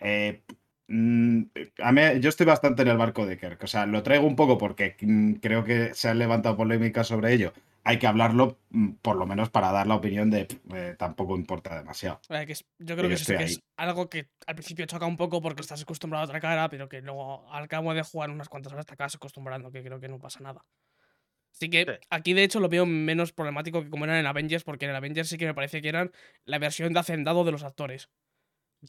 Eh, 0.00 0.42
mm, 0.88 1.42
a 1.82 1.92
mí, 1.92 2.02
yo 2.20 2.28
estoy 2.28 2.46
bastante 2.46 2.82
en 2.82 2.88
el 2.88 2.96
barco 2.96 3.24
de 3.24 3.38
Kirk. 3.38 3.62
O 3.62 3.66
sea, 3.68 3.86
lo 3.86 4.02
traigo 4.02 4.26
un 4.26 4.36
poco 4.36 4.58
porque 4.58 4.96
mm, 5.00 5.34
creo 5.34 5.64
que 5.64 5.94
se 5.94 6.08
han 6.08 6.18
levantado 6.18 6.56
polémicas 6.56 7.06
sobre 7.06 7.32
ello. 7.32 7.52
Hay 7.86 7.98
que 7.98 8.06
hablarlo, 8.06 8.58
mm, 8.70 8.92
por 9.02 9.16
lo 9.16 9.26
menos 9.26 9.50
para 9.50 9.70
dar 9.70 9.86
la 9.86 9.94
opinión 9.96 10.30
de 10.30 10.48
eh, 10.74 10.94
tampoco 10.98 11.36
importa 11.36 11.76
demasiado. 11.76 12.20
Que 12.28 12.52
es- 12.52 12.64
yo 12.78 12.96
creo 12.96 13.08
que, 13.08 13.14
eso 13.14 13.34
es 13.34 13.60
algo 13.76 14.08
que 14.08 14.30
al 14.46 14.54
principio 14.54 14.86
choca 14.86 15.04
un 15.06 15.18
poco 15.18 15.42
porque 15.42 15.60
estás 15.60 15.82
acostumbrado 15.82 16.22
a 16.22 16.26
otra 16.26 16.40
cara, 16.40 16.68
pero 16.70 16.88
que 16.88 17.02
luego 17.02 17.50
al 17.52 17.68
cabo 17.68 17.92
de 17.92 18.02
jugar 18.02 18.30
unas 18.30 18.48
cuantas 18.48 18.72
horas 18.72 18.86
te 18.86 18.94
acabas 18.94 19.14
acostumbrando, 19.14 19.70
que 19.70 19.82
creo 19.84 20.00
que 20.00 20.08
no 20.08 20.18
pasa 20.18 20.40
nada. 20.40 20.64
Así 21.52 21.68
que 21.70 21.84
Sí. 21.84 22.06
aquí 22.10 22.32
de 22.32 22.42
hecho 22.44 22.58
lo 22.58 22.68
veo 22.68 22.86
menos 22.86 23.32
problemático 23.32 23.82
que 23.84 23.90
como 23.90 24.04
eran 24.06 24.16
en 24.16 24.26
Avengers, 24.26 24.64
porque 24.64 24.86
en 24.86 24.94
Avengers 24.94 25.28
sí 25.28 25.36
que 25.38 25.46
me 25.46 25.54
parece 25.54 25.82
que 25.82 25.88
eran 25.90 26.10
la 26.46 26.58
versión 26.58 26.92
de 26.94 27.00
hacendado 27.00 27.44
de 27.44 27.52
los 27.52 27.62
actores. 27.64 28.08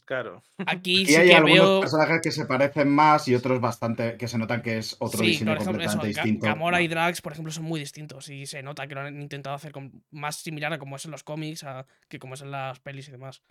Claro. 0.04 0.42
Aquí 0.66 1.02
Y 1.02 1.06
sí 1.06 1.16
hay 1.16 1.28
que 1.28 1.34
algunos 1.34 1.58
veo. 1.58 1.80
personajes 1.80 2.20
que 2.22 2.30
se 2.30 2.46
parecen 2.46 2.88
más 2.88 3.26
y 3.28 3.34
otros 3.34 3.60
bastante 3.60 4.16
que 4.16 4.28
se 4.28 4.38
notan 4.38 4.62
que 4.62 4.78
es 4.78 4.96
otro 5.00 5.18
Sí, 5.20 5.26
diseño 5.28 5.52
por 5.52 5.62
ejemplo, 5.62 5.82
eso, 5.82 5.90
completamente 5.92 6.20
Ga- 6.20 6.24
distinto. 6.24 6.46
Gamora 6.46 6.82
y. 6.82 6.88
Drax, 6.88 7.22
por 7.22 7.32
ejemplo, 7.32 7.52
son 7.52 7.64
muy 7.64 7.80
distintos 7.80 8.28
y 8.28 8.46
se 8.46 8.62
nota 8.62 8.86
que 8.86 8.94
lo 8.94 9.00
han 9.02 9.20
intentado 9.20 9.56
hacer 9.56 9.72
más 10.10 10.36
similar 10.36 10.72
a 10.72 10.78
como 10.78 10.96
es 10.96 11.04
en 11.04 11.10
los 11.10 11.22
cómics 11.24 11.64
a 11.64 11.86
que 12.08 12.18
como 12.18 12.34
es 12.34 12.42
en 12.42 12.50
las 12.50 12.78
pelis 12.80 13.08
y 13.08 13.12
demás. 13.12 13.42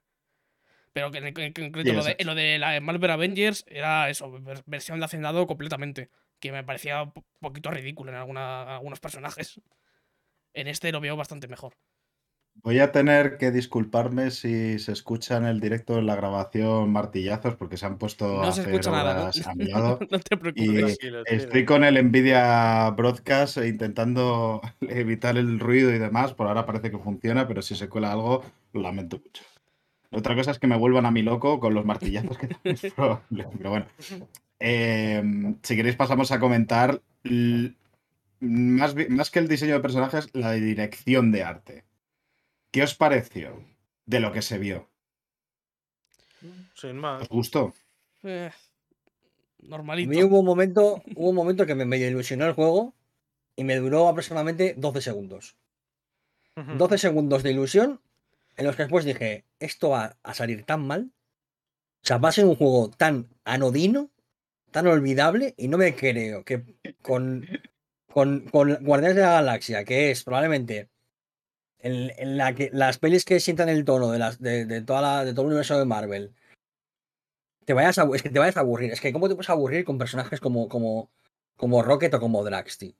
Pero 0.93 1.11
que 1.11 1.17
en, 1.17 1.25
en 1.27 1.33
concreto 1.53 1.89
Sí, 1.89 1.95
lo, 1.95 2.03
de, 2.03 2.15
lo 2.23 2.35
de 2.35 2.57
la 2.57 2.79
Marvel 2.79 3.11
Avengers 3.11 3.65
era 3.67 4.09
eso, 4.09 4.31
ver- 4.41 4.63
versión 4.65 4.99
de 4.99 5.05
hacendado 5.05 5.45
completamente. 5.47 6.09
que 6.39 6.51
me 6.51 6.63
parecía 6.63 7.03
un 7.03 7.11
po- 7.11 7.25
poquito 7.39 7.71
ridículo 7.71 8.11
en 8.11 8.17
alguna- 8.17 8.75
algunos 8.75 8.99
personajes. 8.99 9.59
En 10.53 10.67
este 10.67 10.91
lo 10.93 11.01
veo 11.01 11.15
bastante 11.17 11.47
mejor. 11.49 11.75
Voy 12.63 12.79
a 12.79 12.91
tener 12.91 13.37
que 13.37 13.51
disculparme 13.51 14.31
si 14.31 14.79
se 14.79 14.91
escucha 14.91 15.37
en 15.37 15.45
el 15.45 15.59
directo 15.59 15.99
en 15.99 16.07
la 16.07 16.15
grabación 16.15 16.91
martillazos 16.91 17.55
porque 17.55 17.77
se 17.77 17.85
han 17.85 17.97
puesto 17.99 18.41
No 18.41 18.47
a 18.47 18.51
se 18.51 18.61
hacer 18.61 18.73
escucha 18.73 18.89
nada, 18.91 19.13
¿no? 19.13 19.21
horas 19.23 19.45
a 19.45 19.53
mi 19.55 19.65
lado. 19.65 19.99
no 20.09 20.19
te 20.19 20.35
Y 20.35 20.37
preocupes. 20.39 20.97
Tranquilo, 20.97 21.23
estoy 21.25 21.65
con 21.65 21.83
el 21.83 22.03
Nvidia 22.03 22.89
Broadcast 22.91 23.57
e 23.57 23.67
intentando 23.67 24.61
evitar 24.81 25.37
el 25.37 25.59
ruido 25.59 25.93
y 25.93 25.99
demás. 25.99 26.33
Por 26.33 26.47
ahora 26.47 26.65
parece 26.65 26.89
que 26.89 26.97
funciona, 26.97 27.47
pero 27.47 27.61
si 27.61 27.75
se 27.75 27.87
cuela 27.89 28.11
algo, 28.11 28.43
lo 28.73 28.81
lamento 28.81 29.19
mucho. 29.23 29.43
Otra 30.11 30.35
cosa 30.35 30.51
es 30.51 30.59
que 30.59 30.67
me 30.67 30.77
vuelvan 30.77 31.05
a 31.05 31.11
mi 31.11 31.21
loco 31.21 31.59
con 31.59 31.73
los 31.73 31.85
martillazos 31.85 32.37
que 32.37 32.47
también 32.47 32.77
es 32.81 32.93
probable. 32.95 33.47
Pero 33.57 33.69
bueno, 33.69 33.85
Eh, 34.59 35.21
si 35.63 35.75
queréis 35.75 35.95
pasamos 35.97 36.31
a 36.31 36.39
comentar 36.39 37.01
más 38.39 39.31
que 39.31 39.39
el 39.39 39.47
diseño 39.47 39.73
de 39.75 39.79
personajes, 39.81 40.29
la 40.33 40.53
dirección 40.53 41.31
de 41.31 41.43
arte. 41.43 41.85
¿Qué 42.75 42.83
os 42.83 42.93
pareció 42.93 43.63
de 44.05 44.19
lo 44.19 44.33
que 44.33 44.41
se 44.41 44.57
vio? 44.57 44.89
Sin 46.73 46.97
más. 46.97 47.21
¿Os 47.21 47.29
gustó? 47.29 47.73
Eh, 48.23 48.51
A 48.51 49.65
normalito. 49.69 50.09
mí 50.09 50.21
hubo 50.21 50.41
un 50.41 50.45
momento, 50.45 51.01
hubo 51.15 51.29
un 51.29 51.35
momento 51.35 51.65
que 51.65 51.73
me 51.73 51.85
medio 51.85 52.09
ilusionó 52.09 52.45
el 52.45 52.51
juego 52.51 52.93
y 53.55 53.63
me 53.63 53.77
duró 53.77 54.09
aproximadamente 54.09 54.73
12 54.75 54.99
segundos. 54.99 55.55
12 56.57 56.97
segundos 56.97 57.43
de 57.43 57.51
ilusión 57.51 58.01
en 58.57 58.65
los 58.65 58.75
que 58.75 58.83
después 58.83 59.05
dije, 59.05 59.45
esto 59.59 59.91
va 59.91 60.17
a 60.21 60.33
salir 60.33 60.65
tan 60.65 60.85
mal. 60.85 61.11
O 62.03 62.05
sea, 62.05 62.17
va 62.17 62.27
a 62.27 62.33
ser 62.33 62.43
un 62.43 62.57
juego 62.57 62.89
tan 62.89 63.29
anodino, 63.45 64.09
tan 64.71 64.85
olvidable, 64.87 65.53
y 65.57 65.69
no 65.69 65.77
me 65.77 65.95
creo 65.95 66.43
que 66.43 66.75
con, 67.01 67.47
con, 68.11 68.41
con 68.49 68.83
Guardianes 68.83 69.15
de 69.15 69.21
la 69.21 69.31
Galaxia, 69.31 69.85
que 69.85 70.11
es 70.11 70.25
probablemente 70.25 70.89
en, 71.79 72.11
en 72.17 72.37
la 72.37 72.53
que 72.55 72.69
las 72.73 72.97
pelis 72.97 73.25
que 73.25 73.39
sientan 73.39 73.69
el 73.69 73.85
tono 73.85 74.11
de, 74.11 74.19
las, 74.19 74.39
de, 74.41 74.65
de 74.65 74.81
toda 74.81 75.01
la, 75.01 75.25
de 75.25 75.33
todo 75.33 75.43
el 75.43 75.47
universo 75.47 75.77
de 75.77 75.85
Marvel, 75.85 76.33
te 77.65 77.73
vayas 77.73 77.97
a, 77.97 78.07
es 78.13 78.21
que 78.23 78.29
te 78.29 78.39
vayas 78.39 78.57
a 78.57 78.61
aburrir. 78.61 78.91
Es 78.91 79.01
que 79.01 79.11
¿cómo 79.13 79.27
te 79.27 79.35
puedes 79.35 79.49
aburrir 79.49 79.85
con 79.85 79.97
personajes 79.97 80.39
como, 80.39 80.69
como, 80.69 81.09
como 81.57 81.81
Rocket 81.83 82.13
o 82.13 82.19
como 82.19 82.43
Drax, 82.43 82.77
tío? 82.77 82.93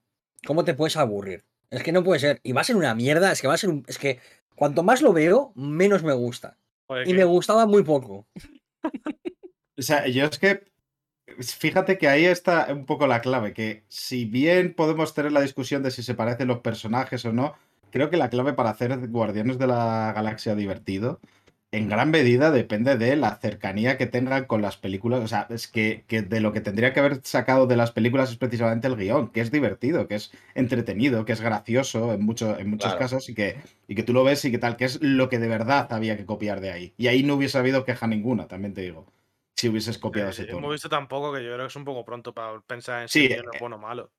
¿Cómo 0.46 0.64
te 0.64 0.74
puedes 0.74 0.98
aburrir? 0.98 1.44
Es 1.70 1.84
que 1.84 1.92
no 1.92 2.04
puede 2.04 2.20
ser. 2.20 2.40
Y 2.44 2.52
va 2.52 2.62
a 2.62 2.66
ser 2.66 2.76
una 2.76 2.94
mierda. 2.96 3.32
Es 3.32 3.42
que 3.42 3.48
va 3.48 3.56
a 3.56 3.58
ser 3.58 3.70
un. 3.70 3.84
Es 3.88 3.98
que 3.98 4.20
cuanto 4.56 4.84
más 4.84 5.02
lo 5.02 5.14
veo, 5.14 5.52
menos 5.56 6.04
me 6.04 6.14
gusta. 6.14 6.58
Joder, 6.88 7.08
Y 7.08 7.12
que- 7.12 7.18
me 7.18 7.24
gustaba 7.26 7.66
muy 7.66 7.84
poco. 7.84 8.28
O 9.78 9.82
sea, 9.82 10.08
yo 10.08 10.26
es 10.26 10.40
que. 10.40 10.64
Fíjate 11.40 11.98
que 11.98 12.08
ahí 12.08 12.26
está 12.26 12.68
un 12.72 12.86
poco 12.86 13.08
la 13.08 13.20
clave, 13.20 13.52
que 13.54 13.84
si 13.90 14.26
bien 14.26 14.74
podemos 14.76 15.14
tener 15.16 15.32
la 15.32 15.42
discusión 15.42 15.82
de 15.82 15.90
si 15.92 16.04
se 16.04 16.14
parecen 16.14 16.48
los 16.48 16.60
personajes 16.60 17.26
o 17.26 17.34
no, 17.34 17.56
creo 17.96 18.10
que 18.10 18.18
la 18.18 18.30
clave 18.30 18.52
para 18.54 18.72
hacer 18.72 19.08
Guardianes 19.08 19.58
de 19.58 19.68
la 19.68 20.12
Galaxia 20.14 20.54
divertido, 20.56 21.22
en 21.72 21.88
gran 21.90 22.12
medida 22.12 22.52
depende 22.52 22.98
de 22.98 23.16
la 23.16 23.38
cercanía 23.38 23.98
que 23.98 24.06
tengan 24.06 24.46
con 24.46 24.62
las 24.62 24.76
películas. 24.78 25.24
O 25.24 25.28
sea, 25.30 25.48
es 25.50 25.68
que, 25.70 26.04
que 26.08 26.22
de 26.22 26.42
lo 26.42 26.52
que 26.52 26.60
tendría 26.62 26.94
que 26.94 27.00
haber 27.00 27.22
sacado 27.24 27.68
de 27.68 27.78
las 27.78 27.92
películas 27.92 28.32
es 28.32 28.38
precisamente 28.38 28.88
el 28.88 28.98
guion, 28.98 29.30
que 29.30 29.40
es 29.42 29.50
divertido, 29.52 30.08
que 30.10 30.16
es 30.16 30.32
entretenido, 30.56 31.24
que 31.26 31.34
es 31.34 31.42
gracioso 31.42 32.12
en, 32.14 32.22
mucho, 32.24 32.58
en 32.60 32.70
muchos 32.70 32.96
Claro. 32.96 33.00
casos 33.00 33.30
y 33.30 33.34
que, 33.36 33.58
y 33.88 33.96
que 33.96 34.04
tú 34.04 34.12
lo 34.14 34.24
ves 34.26 34.44
y 34.46 34.52
que 34.52 34.58
tal, 34.58 34.76
que 34.78 34.86
es 34.86 35.02
lo 35.02 35.30
que 35.30 35.40
de 35.40 35.48
verdad 35.48 35.88
había 35.94 36.18
que 36.18 36.26
copiar 36.26 36.60
de 36.62 36.72
ahí. 36.72 36.94
Y 36.98 37.08
ahí 37.08 37.24
no 37.24 37.36
hubiese 37.36 37.58
habido 37.58 37.86
queja 37.86 38.08
ninguna, 38.08 38.48
también 38.48 38.74
te 38.74 38.82
digo. 38.82 39.06
Si 39.58 39.70
hubieses 39.70 39.98
copiado 39.98 40.30
ese 40.32 40.44
Eh, 40.44 40.48
tono. 40.48 40.60
hemos 40.60 40.72
visto 40.74 40.90
tampoco 40.90 41.34
que 41.34 41.44
yo 41.44 41.54
creo 41.54 41.66
que 41.66 41.68
es 41.68 41.76
un 41.78 41.86
poco 41.86 42.04
pronto 42.04 42.34
para 42.34 42.60
pensar 42.62 43.04
en 43.04 43.08
Sí, 43.08 43.22
si 43.22 43.28
guion 43.30 43.46
eh, 43.46 43.50
es 43.54 43.60
bueno 43.60 43.78
o 43.78 43.80
malo. 43.80 44.12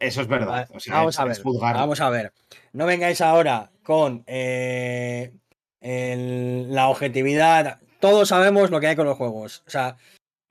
Eso 0.00 0.20
es 0.22 0.28
verdad. 0.28 0.68
O 0.72 0.80
sea, 0.80 0.94
vamos 0.94 1.14
es- 1.14 1.20
a 1.20 1.24
ver. 1.24 1.36
Vamos 1.74 2.00
a 2.00 2.10
ver. 2.10 2.32
No 2.72 2.86
vengáis 2.86 3.20
ahora 3.20 3.70
con 3.82 4.24
eh, 4.26 5.32
el- 5.80 6.74
la 6.74 6.88
objetividad. 6.88 7.78
Todos 8.00 8.28
sabemos 8.28 8.70
lo 8.70 8.80
que 8.80 8.88
hay 8.88 8.96
con 8.96 9.06
los 9.06 9.16
juegos. 9.16 9.62
O 9.66 9.70
sea, 9.70 9.96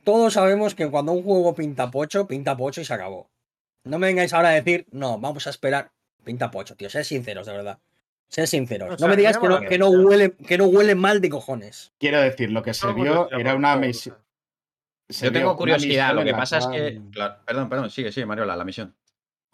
todos 0.03 0.33
sabemos 0.33 0.75
que 0.75 0.89
cuando 0.89 1.11
un 1.11 1.23
juego 1.23 1.53
pinta 1.55 1.89
pocho, 1.91 2.27
pinta 2.27 2.55
pocho 2.57 2.81
y 2.81 2.85
se 2.85 2.93
acabó. 2.93 3.29
No 3.85 3.99
me 3.99 4.07
vengáis 4.07 4.33
ahora 4.33 4.49
a 4.49 4.53
decir, 4.53 4.85
no, 4.91 5.19
vamos 5.19 5.45
a 5.47 5.49
esperar. 5.49 5.91
Pinta 6.23 6.49
pocho, 6.51 6.75
tío. 6.75 6.89
Sed 6.89 7.03
sinceros, 7.03 7.45
de 7.45 7.51
verdad. 7.53 7.79
Sed 8.29 8.45
sinceros. 8.45 8.89
O 8.89 8.97
no 8.97 9.07
me 9.09 9.17
digas 9.17 9.37
que 9.37 9.47
no, 9.47 9.59
que 9.59 9.77
huele, 9.77 10.31
que 10.31 10.57
no 10.57 10.65
huele 10.65 10.95
mal 10.95 11.19
de 11.21 11.29
cojones. 11.29 11.91
Quiero 11.99 12.21
decir, 12.21 12.49
lo 12.51 12.63
que 12.63 12.73
se 12.73 12.87
vio 12.93 13.27
curiosidad 13.27 13.39
era 13.39 13.51
por 13.51 13.59
una 13.59 13.75
misión. 13.75 14.17
se 15.09 15.25
Yo 15.25 15.31
tengo 15.33 15.55
curiosidad, 15.57 16.15
lo 16.15 16.23
que 16.23 16.33
pasa 16.33 16.57
es 16.59 16.67
que. 16.67 17.01
claro, 17.11 17.35
perdón, 17.45 17.69
perdón, 17.69 17.89
sigue, 17.89 18.11
sigue, 18.11 18.25
Mariola, 18.25 18.55
la 18.55 18.63
misión. 18.63 18.95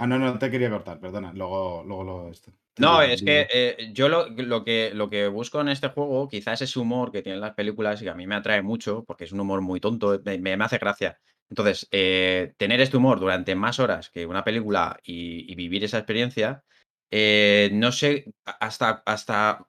Ah, 0.01 0.07
no, 0.07 0.17
no 0.17 0.39
te 0.39 0.49
quería 0.49 0.69
cortar, 0.69 0.99
perdona. 0.99 1.33
Luego, 1.33 1.83
luego 1.85 2.03
lo 2.03 2.29
esto. 2.31 2.51
No, 2.77 3.01
es 3.01 3.21
que 3.21 3.45
eh, 3.51 3.89
yo 3.93 4.07
lo, 4.07 4.27
lo 4.29 4.63
que 4.63 4.91
lo 4.93 5.09
que 5.09 5.27
busco 5.27 5.59
en 5.59 5.67
este 5.67 5.89
juego, 5.89 6.29
quizás 6.29 6.61
ese 6.61 6.79
humor 6.79 7.11
que 7.11 7.21
tienen 7.21 7.41
las 7.41 7.53
películas 7.53 8.01
y 8.01 8.05
que 8.05 8.09
a 8.09 8.15
mí 8.15 8.25
me 8.25 8.35
atrae 8.35 8.61
mucho, 8.61 9.03
porque 9.05 9.25
es 9.25 9.33
un 9.33 9.41
humor 9.41 9.59
muy 9.61 9.81
tonto, 9.81 10.19
me, 10.23 10.37
me- 10.39 10.53
hace 10.63 10.77
gracia. 10.77 11.19
Entonces, 11.49 11.87
eh, 11.91 12.53
tener 12.57 12.79
este 12.79 12.95
humor 12.97 13.19
durante 13.19 13.55
más 13.55 13.79
horas 13.79 14.09
que 14.09 14.25
una 14.25 14.43
película 14.45 14.97
y, 15.03 15.51
y 15.51 15.55
vivir 15.55 15.83
esa 15.83 15.97
experiencia, 15.97 16.63
eh, 17.11 17.69
no 17.73 17.91
sé 17.91 18.31
hasta, 18.45 19.03
hasta, 19.05 19.67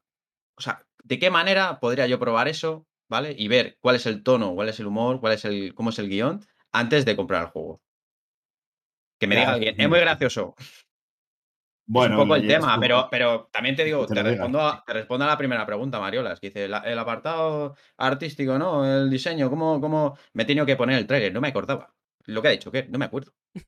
o 0.57 0.61
sea, 0.63 0.85
de 1.05 1.19
qué 1.19 1.31
manera 1.31 1.81
podría 1.81 2.07
yo 2.09 2.19
probar 2.21 2.49
eso, 2.49 2.87
¿vale? 3.09 3.35
Y 3.39 3.49
ver 3.49 3.79
cuál 3.81 3.97
es 3.97 4.07
el 4.07 4.23
tono, 4.25 4.55
cuál 4.55 4.69
es 4.71 4.81
el 4.81 4.87
humor, 4.89 5.21
cuál 5.21 5.35
es 5.35 5.45
el, 5.47 5.75
cómo 5.75 5.91
es 5.91 5.99
el 6.01 6.09
guion, 6.11 6.41
antes 6.73 7.05
de 7.07 7.17
comprar 7.17 7.45
el 7.45 7.51
juego. 7.51 7.83
Que 9.21 9.27
me 9.27 9.37
diga 9.37 9.53
alguien, 9.53 9.75
es 9.79 9.89
muy 9.89 10.01
gracioso. 10.01 10.55
Bueno, 11.87 12.15
es 12.15 12.21
un 12.21 12.25
poco 12.29 12.37
el 12.37 12.47
tema, 12.47 12.75
tú. 12.75 12.81
pero, 12.81 13.09
pero 13.11 13.49
también 13.53 13.75
te 13.75 13.85
digo, 13.85 14.07
te 14.07 14.23
respondo 14.23 14.61
a, 14.61 14.85
te 14.87 14.93
respondo 14.93 15.25
a 15.25 15.29
la 15.29 15.37
primera 15.37 15.67
pregunta, 15.67 15.99
Mariola. 15.99 16.33
Es 16.33 16.41
que 16.41 16.47
dice, 16.49 16.69
la- 16.69 16.79
el 16.79 16.99
apartado 16.99 17.75
artístico, 17.99 18.59
¿no? 18.59 18.87
El 18.87 19.11
diseño, 19.11 19.51
¿cómo, 19.51 19.81
cómo 19.81 20.17
me 20.33 20.45
he 20.45 20.47
tenido 20.47 20.65
que 20.67 20.77
poner 20.77 20.99
el 20.99 21.07
trailer? 21.07 21.33
No 21.33 21.41
me 21.41 21.49
acordaba. 21.49 21.93
Lo 22.27 22.43
que 22.43 22.49
ha 22.49 22.53
dicho, 22.53 22.71
¿qué? 22.71 22.87
No 22.89 22.99
me 22.99 23.07
acuerdo. 23.07 23.33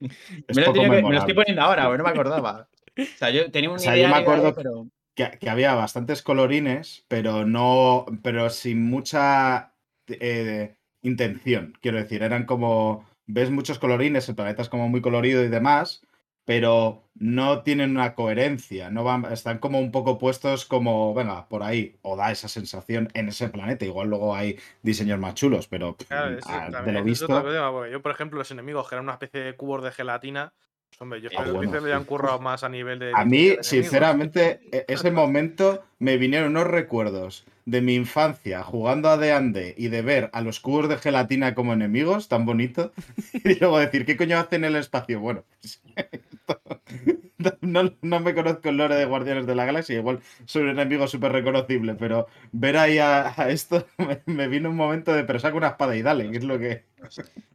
Me, 0.00 0.62
lo 0.62 0.72
que- 0.72 0.88
me 0.88 1.16
estoy 1.16 1.34
poniendo 1.34 1.62
ahora, 1.62 1.84
porque 1.84 1.98
no 1.98 2.04
me 2.04 2.10
acordaba. 2.10 2.68
O 2.98 3.04
sea, 3.18 3.30
yo 3.30 3.50
tenía 3.50 3.70
un 3.70 3.76
O 3.76 3.78
sea, 3.78 3.96
yo 3.96 4.08
me 4.08 4.14
ahí, 4.14 4.22
acuerdo 4.22 4.54
pero... 4.54 4.88
que, 5.14 5.38
que 5.38 5.48
había 5.50 5.74
bastantes 5.74 6.22
colorines, 6.22 7.04
pero 7.08 7.44
no. 7.46 8.06
Pero 8.22 8.50
sin 8.50 8.82
mucha 8.82 9.74
eh, 10.08 10.76
intención. 11.02 11.74
Quiero 11.80 11.98
decir, 11.98 12.22
eran 12.22 12.46
como. 12.46 13.08
Ves 13.32 13.50
muchos 13.50 13.78
colorines, 13.78 14.28
el 14.28 14.34
planeta 14.34 14.62
es 14.62 14.68
como 14.68 14.88
muy 14.88 15.00
colorido 15.00 15.42
y 15.44 15.48
demás, 15.48 16.02
pero 16.44 17.04
no 17.14 17.62
tienen 17.62 17.92
una 17.92 18.14
coherencia. 18.14 18.90
No 18.90 19.04
van, 19.04 19.24
están 19.32 19.58
como 19.58 19.78
un 19.78 19.92
poco 19.92 20.18
puestos 20.18 20.64
como, 20.64 21.14
venga, 21.14 21.48
por 21.48 21.62
ahí. 21.62 21.96
O 22.02 22.16
da 22.16 22.32
esa 22.32 22.48
sensación 22.48 23.08
en 23.14 23.28
ese 23.28 23.48
planeta. 23.48 23.84
Igual 23.84 24.08
luego 24.08 24.34
hay 24.34 24.58
diseños 24.82 25.18
más 25.18 25.34
chulos, 25.34 25.68
pero 25.68 25.96
Claro, 26.08 26.36
ah, 26.46 26.70
de 26.84 26.92
lo 26.92 27.04
visto. 27.04 27.86
yo, 27.86 28.02
por 28.02 28.12
ejemplo, 28.12 28.38
los 28.38 28.50
enemigos 28.50 28.88
que 28.88 28.94
eran 28.96 29.04
una 29.04 29.12
especie 29.12 29.40
de 29.40 29.54
cubos 29.54 29.84
de 29.84 29.92
gelatina, 29.92 30.52
hombre, 30.98 31.20
yo 31.20 31.28
Ah, 31.28 31.42
espero 31.42 31.52
que 31.52 31.56
bueno, 31.56 31.80
le 31.80 31.92
hayan 31.92 32.02
sí. 32.02 32.08
currado 32.08 32.40
más 32.40 32.64
a 32.64 32.68
nivel 32.68 32.98
de. 32.98 33.12
A 33.14 33.24
mí, 33.24 33.56
sinceramente, 33.60 34.60
e- 34.72 34.84
ese 34.88 35.10
momento 35.12 35.84
me 35.98 36.16
vinieron 36.16 36.50
unos 36.50 36.66
recuerdos 36.66 37.44
de 37.70 37.80
mi 37.80 37.94
infancia 37.94 38.62
jugando 38.62 39.08
a 39.08 39.16
D&D 39.16 39.74
y 39.78 39.88
de 39.88 40.02
ver 40.02 40.30
a 40.32 40.40
los 40.42 40.60
cubos 40.60 40.88
de 40.88 40.96
gelatina 40.98 41.54
como 41.54 41.72
enemigos, 41.72 42.28
tan 42.28 42.44
bonito, 42.46 42.92
y 43.44 43.58
luego 43.58 43.78
decir, 43.78 44.04
¿qué 44.06 44.16
coño 44.16 44.38
hacen 44.38 44.64
en 44.64 44.72
el 44.72 44.76
espacio? 44.76 45.20
Bueno, 45.20 45.44
pues, 45.60 45.82
no, 47.60 47.90
no 48.02 48.20
me 48.20 48.34
conozco 48.34 48.68
el 48.68 48.76
lore 48.76 48.96
de 48.96 49.04
Guardianes 49.06 49.46
de 49.46 49.54
la 49.54 49.64
Galaxia, 49.64 49.96
igual 49.96 50.20
soy 50.44 50.62
un 50.62 50.70
enemigo 50.70 51.06
súper 51.06 51.32
reconocible, 51.32 51.94
pero 51.94 52.26
ver 52.52 52.76
ahí 52.76 52.98
a, 52.98 53.32
a 53.40 53.50
esto 53.50 53.86
me, 53.98 54.22
me 54.26 54.48
vino 54.48 54.70
un 54.70 54.76
momento 54.76 55.12
de, 55.12 55.24
pero 55.24 55.38
saca 55.38 55.56
una 55.56 55.68
espada 55.68 55.96
y 55.96 56.02
dale, 56.02 56.30
que 56.30 56.38
es 56.38 56.44
lo 56.44 56.58
que... 56.58 56.84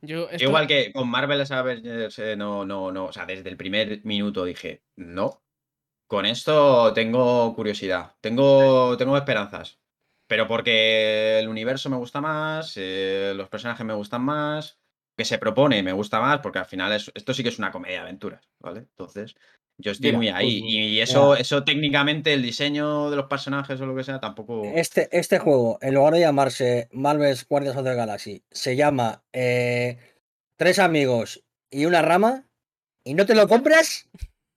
Yo 0.01 0.29
esto- 0.29 0.43
Igual 0.43 0.67
que 0.67 0.91
con 0.91 1.07
Marvel 1.09 1.43
Avengers, 1.49 2.17
eh, 2.19 2.35
no, 2.35 2.65
no, 2.65 2.91
no. 2.91 3.05
O 3.05 3.13
sea, 3.13 3.25
desde 3.25 3.49
el 3.49 3.57
primer 3.57 4.01
minuto 4.03 4.43
dije, 4.43 4.81
no. 4.95 5.43
Con 6.07 6.25
esto 6.25 6.93
tengo 6.93 7.53
curiosidad. 7.55 8.13
Tengo, 8.21 8.97
tengo 8.97 9.15
esperanzas. 9.17 9.79
Pero 10.27 10.47
porque 10.47 11.39
el 11.39 11.47
universo 11.47 11.89
me 11.89 11.97
gusta 11.97 12.21
más, 12.21 12.73
eh, 12.77 13.33
los 13.35 13.49
personajes 13.49 13.85
me 13.85 13.93
gustan 13.93 14.23
más, 14.23 14.79
que 15.17 15.25
se 15.25 15.37
propone 15.37 15.83
me 15.83 15.93
gusta 15.93 16.19
más, 16.19 16.39
porque 16.39 16.59
al 16.59 16.65
final 16.65 16.91
es- 16.91 17.11
esto 17.13 17.33
sí 17.33 17.43
que 17.43 17.49
es 17.49 17.59
una 17.59 17.71
comedia 17.71 17.97
de 17.97 18.01
aventuras, 18.01 18.49
¿vale? 18.59 18.81
Entonces, 18.81 19.35
yo 19.77 19.91
estoy 19.91 20.09
Mira, 20.09 20.17
muy 20.17 20.29
ahí. 20.29 20.61
pues, 20.61 20.73
y 20.73 20.99
eso, 20.99 21.35
eso 21.35 21.63
técnicamente, 21.63 22.33
el 22.33 22.41
diseño 22.41 23.09
de 23.09 23.15
los 23.17 23.27
personajes 23.27 23.79
o 23.79 23.85
lo 23.85 23.95
que 23.95 24.03
sea, 24.03 24.19
tampoco. 24.19 24.63
Este, 24.63 25.07
este 25.11 25.39
juego, 25.39 25.77
en 25.81 25.93
lugar 25.93 26.13
de 26.13 26.21
llamarse 26.21 26.89
Marvel's 26.91 27.47
Guardians 27.47 27.77
of 27.77 27.85
the 27.85 27.93
Galaxy, 27.93 28.43
se 28.51 28.75
llama 28.75 29.23
eh, 29.31 29.97
Tres 30.57 30.79
amigos 30.79 31.43
y 31.69 31.85
una 31.85 32.01
rama. 32.01 32.47
¿Y 33.03 33.13
no 33.13 33.25
te 33.25 33.35
lo 33.35 33.47
compras? 33.47 34.09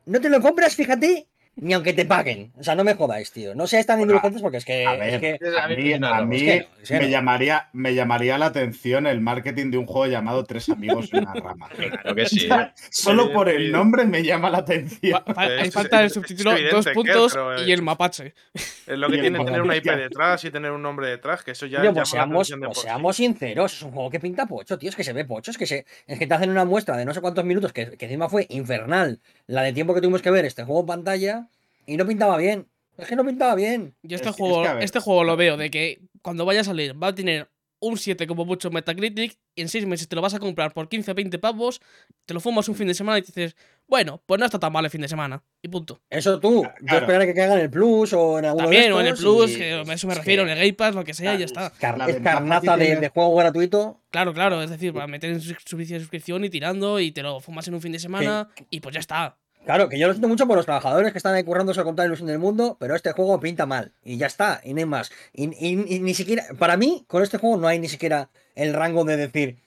¿No 0.07 0.21
te 0.21 0.31
lo 0.31 0.41
compras? 0.41 0.75
Fíjate. 0.77 1.29
Ni 1.61 1.75
aunque 1.75 1.93
te 1.93 2.05
paguen. 2.05 2.53
O 2.57 2.63
sea, 2.63 2.75
no 2.77 2.85
me 2.85 2.95
jodáis, 2.95 3.33
tío. 3.33 3.55
No 3.55 3.67
seáis 3.67 3.85
tan 3.85 4.01
indulgentes 4.01 4.41
porque 4.43 4.59
es 4.59 4.65
que. 4.65 4.87
A 4.87 4.93
ver, 4.95 5.25
Es- 5.25 5.41
mí 5.69 5.77
mí, 5.77 5.99
no, 5.99 6.07
a 6.07 6.21
no, 6.21 6.27
mí 6.27 6.37
es 6.37 6.43
que 6.43 6.61
no, 6.61 6.83
es 6.83 6.89
que 6.89 6.99
me, 7.01 7.11
llamaría, 7.11 7.69
me 7.73 7.95
llamaría 7.95 8.39
la 8.39 8.47
atención 8.47 9.07
el 9.07 9.21
marketing 9.21 9.71
de 9.73 9.79
un 9.79 9.87
juego 9.87 10.07
llamado 10.07 10.45
Tres 10.45 10.69
amigos 10.69 11.09
en 11.13 11.21
una 11.25 11.35
rama. 11.35 11.69
Claro 11.77 12.15
que 12.15 12.27
sí. 12.27 12.49
Solo 12.91 13.33
por 13.33 13.49
el 13.49 13.67
sí. 13.67 13.73
nombre 13.73 14.05
me 14.05 14.23
llama 14.23 14.51
la 14.51 14.59
atención. 14.59 15.23
Hay 15.37 15.71
falta 15.71 16.03
el 16.03 16.11
subtítulo, 16.11 16.53
evidente, 16.53 16.77
dos 16.77 16.87
puntos 16.95 17.39
y 17.67 17.73
el 17.73 17.83
mapache. 17.83 18.35
Es 18.55 18.97
lo 18.99 19.09
Y 19.09 19.13
que 19.13 19.21
tiene 19.21 19.45
tener 19.45 19.63
una 19.63 19.77
IP 19.77 19.85
detrás 19.85 20.45
y 20.45 20.51
tener 20.51 20.71
un 20.71 20.83
nombre 20.83 21.09
detrás, 21.09 21.43
que 21.43 21.51
eso 21.51 21.67
ya 21.67 21.81
Tío, 21.81 21.91
llama 21.91 21.95
pues 22.03 22.13
la 22.13 22.19
seamos, 22.21 22.35
atención 22.49 22.61
de 22.61 22.67
pues 22.69 22.79
seamos 22.79 23.17
sinceros, 23.17 23.73
es 23.75 23.83
un 23.83 23.91
juego 23.93 24.11
que 24.11 24.21
pinta 24.21 24.47
pocho, 24.47 24.79
tío. 24.79 24.91
Es 24.91 24.97
que 24.97 25.05
se 25.05 25.13
ve 25.13 25.25
pocho, 25.25 25.51
es 25.51 25.59
que, 25.59 25.67
se, 25.67 25.87
es 26.07 26.19
que 26.19 26.27
te 26.27 26.35
hacen 26.35 26.51
una 26.51 26.65
muestra 26.65 26.97
de 26.97 27.05
no 27.05 27.13
sé 27.13 27.21
cuántos 27.21 27.45
minutos, 27.45 27.73
que, 27.73 27.97
que 27.97 28.05
encima 28.07 28.29
fue 28.29 28.47
infernal 28.49 29.21
la 29.47 29.63
de 29.63 29.73
tiempo 29.73 29.95
que 29.95 30.01
tuvimos 30.01 30.23
que 30.23 30.31
ver 30.31 30.45
este 30.45 30.65
juego 30.65 30.81
en 30.81 30.87
pantalla, 30.87 31.48
y 31.89 31.97
no 31.97 32.07
pintaba 32.07 32.37
bien. 32.37 32.69
Es 32.97 33.07
que 33.09 33.17
no 33.17 33.25
pintaba 33.25 33.55
bien. 33.55 33.97
Yo 34.03 34.17
este 34.17 34.29
Es 34.29 34.37
que- 34.37 34.43
es 34.43 34.49
juego, 34.51 34.63
que, 34.79 34.85
este 34.85 35.01
juego 35.01 35.25
lo 35.25 35.37
veo 35.37 35.57
de 35.57 35.71
que 35.71 36.01
cuando 36.23 36.45
vaya 36.45 36.61
a 36.61 36.65
salir 36.65 37.01
va 37.01 37.09
a 37.09 37.15
tener 37.15 37.49
un 37.81 37.97
7 37.97 38.27
como 38.27 38.45
mucho 38.45 38.73
Metacritic 38.73 39.39
y 39.55 39.63
en 39.63 39.69
6 39.69 39.87
meses 39.87 40.09
te 40.09 40.17
lo 40.17 40.21
vas 40.23 40.35
a 40.35 40.41
comprar 40.41 40.75
por 40.75 40.89
15 40.89 41.13
o 41.13 41.15
20 41.15 41.39
pavos, 41.39 41.81
te 42.27 42.35
lo 42.35 42.41
fumas 42.41 42.69
un 42.69 42.75
fin 42.75 42.89
de 42.89 42.95
semana 42.95 43.19
y 43.19 43.23
dices, 43.23 43.55
bueno, 43.87 44.21
pues 44.27 44.41
no 44.41 44.45
está 44.47 44.59
tan 44.59 44.73
mal 44.73 44.85
el 44.85 44.91
fin 44.91 45.01
de 45.01 45.07
semana. 45.07 45.45
Y 45.63 45.69
punto. 45.69 46.01
Eso 46.11 46.41
tú, 46.41 46.65
yo 46.65 46.71
Claro. 46.87 46.99
esperaré 46.99 47.27
que 47.27 47.35
caiga 47.35 47.55
en 47.55 47.61
el 47.61 47.71
Plus 47.71 48.13
o 48.15 48.41
en 48.41 48.47
alguno 48.47 48.65
También, 48.65 48.87
de 48.87 48.93
o 48.95 49.01
en 49.01 49.07
el 49.07 49.15
Plus, 49.15 49.53
y- 49.53 49.57
que 49.59 49.73
a 49.75 49.83
eso 49.95 50.09
me 50.09 50.15
refiero, 50.17 50.43
en 50.43 50.49
el 50.49 50.59
Game 50.59 50.73
Pass, 50.73 50.97
lo 50.97 51.05
que 51.05 51.15
sea, 51.15 51.37
y 51.37 51.39
ya 51.39 51.45
está. 51.45 51.69
es 51.69 52.17
carnaza 52.21 52.77
de, 52.77 53.09
juego 53.15 53.37
gratuito. 53.37 54.03
Claro, 54.11 54.35
claro, 54.35 54.61
es 54.61 54.71
decir, 54.71 54.93
para 54.93 55.07
meter 55.07 55.31
en 55.31 55.41
su 55.41 55.55
servicio 55.65 55.95
de 55.95 56.01
suscripción 56.01 56.45
y 56.45 56.51
tirando 56.51 56.99
y 56.99 57.13
te 57.13 57.23
lo 57.23 57.39
fumas 57.39 57.69
en 57.69 57.75
un 57.75 57.81
fin 57.81 57.93
de 57.93 58.01
semana 58.01 58.49
y 58.71 58.81
pues 58.81 58.93
ya 58.93 59.01
está. 59.01 59.39
Claro, 59.69 59.91
que 59.91 59.99
yo 59.99 60.07
lo 60.07 60.15
siento 60.15 60.29
mucho 60.29 60.47
por 60.47 60.57
los 60.57 60.65
trabajadores 60.65 61.13
que 61.13 61.19
están 61.19 61.35
ahí 61.35 61.45
currándose 61.45 61.85
con 61.85 61.95
toda 61.95 62.05
la 62.05 62.09
ilusión 62.09 62.29
del 62.29 62.39
mundo, 62.39 62.79
pero 62.81 62.95
este 62.95 63.13
juego 63.13 63.39
pinta 63.39 63.67
mal. 63.67 63.93
Y 64.03 64.17
ya 64.17 64.27
está, 64.27 64.63
y 64.65 64.73
no 64.73 64.79
hay 64.79 64.87
más. 64.87 65.11
Y, 65.35 65.45
y- 65.63 65.95
y 65.97 66.01
ni 66.01 66.15
siquiera, 66.15 66.45
para 66.59 66.79
mí, 66.79 67.05
con 67.07 67.23
este 67.23 67.37
juego 67.37 67.59
no 67.59 67.69
hay 67.69 67.79
ni 67.79 67.87
siquiera 67.89 68.31
el 68.55 68.73
rango 68.73 69.05
de 69.05 69.19
decir, 69.19 69.59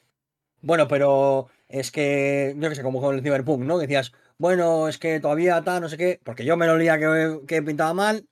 bueno, 0.62 0.88
pero 0.88 1.50
es 1.70 1.91
que, 1.91 2.55
yo 2.58 2.70
que 2.70 2.75
sé, 2.75 2.84
como 2.84 3.01
con 3.01 3.15
el 3.15 3.22
Cyberpunk, 3.24 3.63
¿no? 3.63 3.77
Decías, 3.79 4.13
bueno, 4.39 4.88
es 4.88 4.98
que 4.98 5.20
todavía 5.20 5.60
está, 5.60 5.79
no 5.79 5.89
sé 5.89 5.98
qué, 5.98 6.20
porque 6.24 6.46
yo 6.46 6.58
me 6.58 6.67
lo 6.67 6.74
olía 6.74 6.98
que, 7.00 7.41
que 7.48 7.62
pintaba 7.63 7.93
mal, 7.93 8.27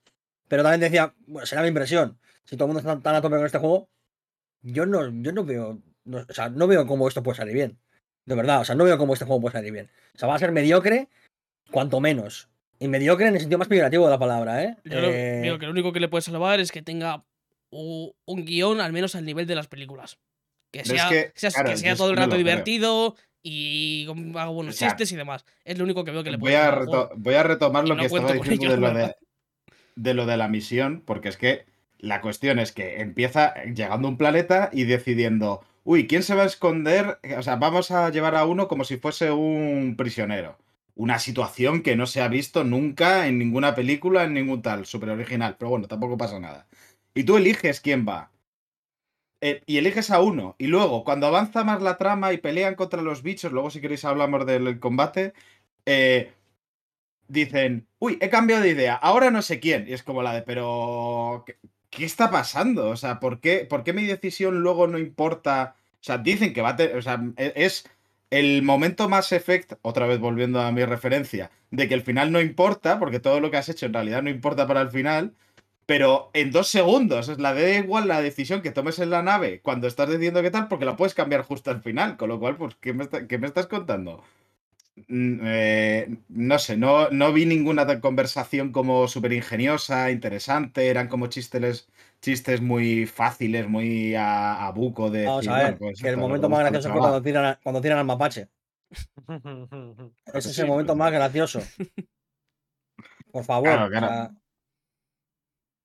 pero 0.48 0.64
también 0.64 0.82
decía, 0.82 1.14
bueno, 1.28 1.46
será 1.46 1.62
mi 1.64 1.70
impresión. 1.70 2.20
Si 2.46 2.58
todo 2.58 2.66
el 2.66 2.74
mundo 2.76 2.80
está 2.82 3.00
tan 3.04 3.16
a 3.16 3.22
tope 3.22 3.38
con 3.38 3.46
este 3.46 3.60
juego, 3.60 3.90
yo 4.62 4.86
no, 4.86 5.08
yo 5.22 5.32
no 5.32 5.44
veo, 5.46 5.82
no- 6.06 6.26
o 6.28 6.34
sea, 6.34 6.50
no 6.50 6.68
veo 6.68 6.86
cómo 6.88 7.08
esto 7.08 7.24
puede 7.24 7.38
salir 7.38 7.54
bien. 7.56 7.80
De 8.26 8.36
verdad, 8.36 8.62
o 8.62 8.66
sea, 8.66 8.76
no 8.76 8.84
veo 8.84 8.98
cómo 8.98 9.14
este 9.14 9.26
juego 9.26 9.42
puede 9.42 9.54
salir 9.54 9.72
bien. 9.74 9.90
O 10.16 10.20
sea, 10.20 10.28
va 10.28 10.36
a 10.36 10.40
ser 10.40 10.52
mediocre, 10.52 11.10
cuanto 11.72 12.00
menos. 12.00 12.50
Y 12.80 12.88
mediocre 12.88 13.28
en 13.28 13.34
el 13.34 13.40
sentido 13.42 13.60
más 13.60 13.68
peyorativo 13.68 14.06
de 14.06 14.12
la 14.12 14.20
palabra, 14.20 14.64
¿eh? 14.64 14.78
Yo 14.86 14.98
Eh, 15.00 15.42
digo 15.44 15.60
que 15.60 15.66
lo 15.66 15.72
único 15.72 15.92
que 15.92 16.00
le 16.00 16.08
puede 16.08 16.22
salvar 16.22 16.60
es 16.60 16.72
que 16.72 16.82
tenga 16.82 17.26
un 17.72 18.46
guion 18.46 18.82
al 18.82 18.94
menos 18.94 19.16
al 19.16 19.26
nivel 19.26 19.46
de 19.48 19.56
las 19.56 19.68
películas. 19.68 20.18
Que 20.72 20.80
es 20.82 20.88
sea, 20.88 21.10
que, 21.10 21.32
sea- 21.36 21.52
claro, 21.52 21.70
que 21.70 21.76
yo 21.76 21.82
sea 21.82 21.92
es 21.94 21.98
todo 21.98 22.10
el 22.10 22.16
no 22.16 22.22
rato 22.22 22.30
creo. 22.32 22.38
divertido 22.40 23.16
y 23.44 24.06
con- 24.06 24.30
haga 24.38 24.48
buenos 24.50 24.76
O 24.76 24.78
sea, 24.78 24.90
chistes 24.90 25.12
y 25.12 25.16
demás. 25.16 25.46
Es 25.66 25.78
lo 25.78 25.84
único 25.84 26.04
que 26.04 26.12
veo 26.12 26.24
que 26.24 26.32
le 26.32 26.38
Voy 26.38 26.52
puede 26.52 26.58
a, 26.58 26.72
reto- 26.72 27.12
voy 27.16 27.34
a 27.36 27.44
retomar 27.44 27.88
lo 27.88 27.96
no 27.96 28.02
que 28.02 28.08
estaba 28.08 28.34
diciendo 28.34 28.66
ello, 28.66 28.76
de, 28.76 28.78
lo 28.82 28.94
de, 28.94 29.16
de 29.96 30.14
lo 30.14 30.26
de 30.26 30.38
la 30.38 30.48
misión, 30.48 31.02
porque 31.06 31.30
es 31.30 31.38
que 31.38 31.66
la 31.98 32.22
cuestión 32.22 32.60
es 32.60 32.72
que 32.72 33.02
empieza 33.02 33.54
llegando 33.66 34.08
a 34.08 34.12
un 34.12 34.18
planeta 34.18 34.70
y 34.72 34.84
decidiendo, 34.86 35.64
uy, 35.84 36.08
¿quién 36.08 36.24
se 36.24 36.36
va 36.36 36.44
a 36.44 36.48
esconder? 36.48 37.20
O 37.38 37.44
sea, 37.44 37.56
vamos 37.58 37.92
a 37.92 38.10
llevar 38.10 38.36
a 38.36 38.46
uno 38.46 38.68
como 38.68 38.84
si 38.84 38.98
fuese 38.98 39.32
un 39.32 39.96
prisionero. 39.98 40.58
Una 41.04 41.18
situación 41.18 41.82
que 41.82 41.96
no 41.96 42.06
se 42.06 42.22
ha 42.22 42.28
visto 42.28 42.64
nunca 42.64 43.26
en 43.26 43.40
ninguna 43.40 43.74
película, 43.74 44.24
en 44.26 44.34
ningún 44.36 44.62
tal, 44.62 44.86
súper 44.86 45.10
original, 45.10 45.56
pero 45.58 45.70
bueno, 45.72 45.88
tampoco 45.88 46.16
pasa 46.18 46.40
nada. 46.40 46.68
Y 47.16 47.24
tú 47.24 47.38
eliges 47.38 47.80
quién 47.82 48.06
va. 48.08 48.32
Eh, 49.42 49.62
y 49.66 49.78
eliges 49.78 50.12
a 50.12 50.22
uno. 50.22 50.56
Y 50.58 50.68
luego, 50.68 51.04
cuando 51.06 51.28
avanza 51.28 51.64
más 51.64 51.82
la 51.82 51.98
trama 51.98 52.34
y 52.34 52.38
pelean 52.38 52.76
contra 52.76 53.02
los 53.02 53.24
bichos, 53.24 53.52
luego 53.54 53.70
si 53.72 53.80
queréis 53.82 54.04
hablamos 54.06 54.46
del 54.46 54.80
combate, 54.80 55.34
eh, 55.86 56.34
dicen, 57.28 57.88
uy, 58.00 58.18
he 58.22 58.30
cambiado 58.30 58.64
de 58.64 58.70
idea, 58.72 58.96
ahora 58.96 59.32
no 59.32 59.42
sé 59.42 59.60
quién. 59.60 59.88
Y 59.88 59.94
es 59.94 60.04
como 60.04 60.24
la 60.24 60.34
de, 60.34 60.42
pero, 60.44 61.44
¿qué, 61.46 61.58
qué 61.90 62.06
está 62.06 62.32
pasando? 62.32 62.90
O 62.90 62.98
sea, 62.98 63.20
¿por 63.20 63.40
qué, 63.42 63.66
¿por 63.66 63.84
qué 63.84 63.94
mi 63.94 64.06
decisión 64.06 64.62
luego 64.62 64.88
no 64.88 65.00
importa? 65.00 65.76
O 65.96 66.04
sea, 66.04 66.18
dicen 66.20 66.54
que 66.54 66.62
va 66.62 66.70
a 66.72 66.76
tener, 66.78 66.98
o 66.98 67.02
sea, 67.02 67.22
e- 67.38 67.54
es 67.56 67.86
el 68.30 68.62
momento 68.64 69.10
más 69.10 69.32
effect, 69.32 69.74
otra 69.82 70.06
vez 70.08 70.20
volviendo 70.20 70.62
a 70.62 70.72
mi 70.72 70.86
referencia, 70.86 71.52
de 71.72 71.88
que 71.88 71.94
el 71.96 72.04
final 72.04 72.32
no 72.32 72.42
importa, 72.42 73.00
porque 73.00 73.20
todo 73.20 73.40
lo 73.40 73.52
que 73.52 73.58
has 73.58 73.70
hecho 73.70 73.86
en 73.86 73.94
realidad 73.94 74.22
no 74.24 74.30
importa 74.30 74.68
para 74.68 74.82
el 74.82 74.90
final. 74.90 75.34
Pero 75.86 76.30
en 76.34 76.52
dos 76.52 76.68
segundos, 76.70 77.30
es 77.30 77.40
la 77.40 77.54
de 77.56 77.78
igual 77.80 78.08
la 78.08 78.22
decisión 78.22 78.62
que 78.62 78.72
tomes 78.72 79.00
en 79.00 79.10
la 79.10 79.24
nave 79.24 79.62
cuando 79.62 79.88
estás 79.88 80.10
diciendo 80.10 80.42
qué 80.44 80.52
tal, 80.52 80.68
porque 80.68 80.86
la 80.86 80.96
puedes 80.96 81.16
cambiar 81.16 81.42
justo 81.44 81.72
al 81.72 81.82
final. 81.82 82.16
Con 82.18 82.30
lo 82.30 82.40
cual, 82.40 82.58
pues, 82.58 82.76
¿qué 82.76 82.94
me, 82.94 83.08
qué 83.10 83.38
me 83.40 83.48
estás 83.48 83.68
contando? 83.68 84.24
Mm, 85.08 85.40
eh, 85.44 86.18
no 86.30 86.60
sé, 86.60 86.78
no, 86.78 87.10
no 87.10 87.34
vi 87.34 87.46
ninguna 87.46 88.00
conversación 88.02 88.72
como 88.72 89.08
súper 89.08 89.34
ingeniosa, 89.34 90.12
interesante, 90.12 90.88
eran 90.90 91.08
como 91.08 91.28
chistes, 91.28 91.88
chistes 92.22 92.62
muy 92.62 93.06
fáciles, 93.06 93.68
muy 93.68 94.16
a, 94.16 94.68
a 94.68 94.72
buco 94.72 95.10
de... 95.10 95.26
Vamos 95.26 95.46
decir, 95.46 95.52
a 95.52 95.58
ver, 95.58 95.76
bueno, 95.76 95.78
pues 95.78 96.02
que 96.02 96.10
el 96.10 96.16
es 96.16 96.18
momento 96.18 96.50
más 96.50 96.60
gracioso 96.62 96.90
fue 96.92 97.02
chaval. 97.02 97.02
cuando 97.02 97.22
tiran, 97.22 97.58
cuando 97.64 97.82
tiran 97.82 98.00
al 98.00 98.06
mapache. 98.06 98.50
Ese 100.34 100.50
es 100.52 100.60
el 100.60 100.68
momento 100.68 100.94
pues, 100.94 100.98
más 100.98 101.12
gracioso. 101.12 101.60
Por 103.32 103.44
favor. 103.44 103.64
Claro, 103.64 103.90
claro. 103.90 104.08
o 104.08 104.10
sea, 104.10 104.32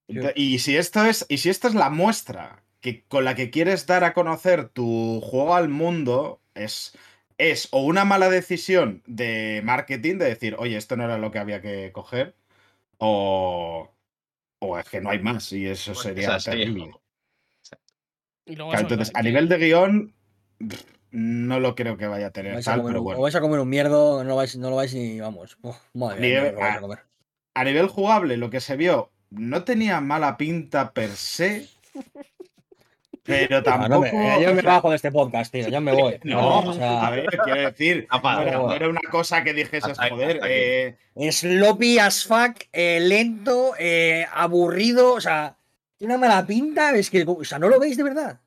Ent- 0.08 0.32
Y 0.36 0.58
si 0.58 0.76
esto 0.76 1.04
es, 1.04 1.26
y 1.28 1.38
si 1.38 1.50
esta 1.50 1.68
es 1.68 1.74
la 1.74 1.90
muestra 1.90 2.64
que, 2.80 3.04
con 3.06 3.24
la 3.24 3.34
que 3.34 3.50
quieres 3.50 3.86
dar 3.86 4.04
a 4.04 4.12
conocer 4.14 4.68
tu 4.68 5.20
juego 5.22 5.54
al 5.54 5.68
mundo, 5.68 6.40
es, 6.54 6.96
es 7.38 7.68
o 7.72 7.82
una 7.84 8.04
mala 8.04 8.28
decisión 8.28 9.02
de 9.06 9.60
marketing, 9.64 10.18
de 10.18 10.26
decir, 10.26 10.56
oye, 10.58 10.76
esto 10.76 10.96
no 10.96 11.04
era 11.04 11.18
lo 11.18 11.30
que 11.30 11.38
había 11.38 11.60
que 11.60 11.90
coger, 11.92 12.34
o, 12.98 13.90
o 14.60 14.78
es 14.78 14.88
que 14.88 15.00
no 15.00 15.10
hay 15.10 15.18
más, 15.18 15.52
y 15.52 15.66
eso 15.66 15.92
Pues 15.92 16.02
sería 16.02 16.38
terrible. 16.38 16.94
Y 18.46 18.56
luego 18.56 18.72
Claro, 18.72 18.86
eso, 18.86 18.94
entonces, 18.94 19.14
a 19.16 19.22
nivel 19.22 19.48
de 19.48 19.58
guion, 19.58 20.14
no 21.10 21.60
lo 21.60 21.74
creo 21.74 21.96
que 21.96 22.06
vaya 22.06 22.26
a 22.26 22.30
tener 22.30 22.54
vais 22.54 22.68
a 22.68 22.72
tal, 22.72 22.80
comer 22.80 22.92
pero 22.92 23.02
bueno. 23.02 23.20
O 23.20 23.22
vais 23.22 23.34
a 23.34 23.40
comer 23.40 23.60
un 23.60 23.68
mierdo, 23.68 24.22
no 24.22 24.30
lo 24.30 24.36
vais, 24.36 24.56
no 24.56 24.70
lo 24.70 24.76
vais 24.76 24.94
ni. 24.94 25.20
Vamos. 25.20 25.56
Uf, 25.62 25.76
madre 25.94 26.20
mía, 26.20 26.28
Nieve- 26.28 26.52
no 26.52 26.56
lo 26.56 26.60
vais 26.60 26.76
a 26.76 26.80
comer. 26.80 26.98
A 27.54 27.64
nivel 27.64 27.86
jugable, 27.88 28.36
lo 28.36 28.50
que 28.50 28.60
se 28.60 28.76
vio 28.76 29.10
no 29.30 29.64
tenía 29.64 30.00
mala 30.00 30.36
pinta 30.36 30.92
per 30.92 31.10
se, 31.10 31.68
pero 33.24 33.58
Ah, 33.58 33.62
tampoco... 33.62 33.88
no 33.88 34.00
me- 34.02 34.42
yo 34.42 34.54
me 34.54 34.62
bajo 34.62 34.90
de 34.90 34.96
este 34.96 35.10
podcast, 35.10 35.50
tío. 35.52 35.68
Ya 35.68 35.80
me 35.80 35.92
voy. 35.92 36.18
No, 36.24 36.60
o 36.60 36.72
sea, 36.74 37.06
a 37.06 37.10
ver, 37.10 37.26
quiero 37.44 37.60
decir, 37.70 38.06
no 38.10 38.18
era, 38.40 38.56
apa. 38.56 38.66
no 38.66 38.72
era 38.74 38.88
una 38.88 39.00
cosa 39.10 39.42
que 39.42 39.52
dijeses, 39.54 39.98
joder, 39.98 40.40
eh, 40.46 40.96
sloppy 41.32 41.98
as 41.98 42.24
fuck, 42.24 42.56
eh, 42.72 43.00
lento, 43.00 43.72
eh, 43.78 44.26
aburrido. 44.32 45.14
O 45.14 45.20
sea, 45.20 45.56
tiene 45.96 46.14
una 46.16 46.28
mala 46.28 46.46
pinta. 46.46 46.94
Es 46.94 47.08
que, 47.10 47.24
o 47.26 47.44
sea, 47.44 47.58
no 47.58 47.68
lo 47.68 47.80
veis 47.80 47.96
de 47.96 48.02
verdad. 48.02 48.40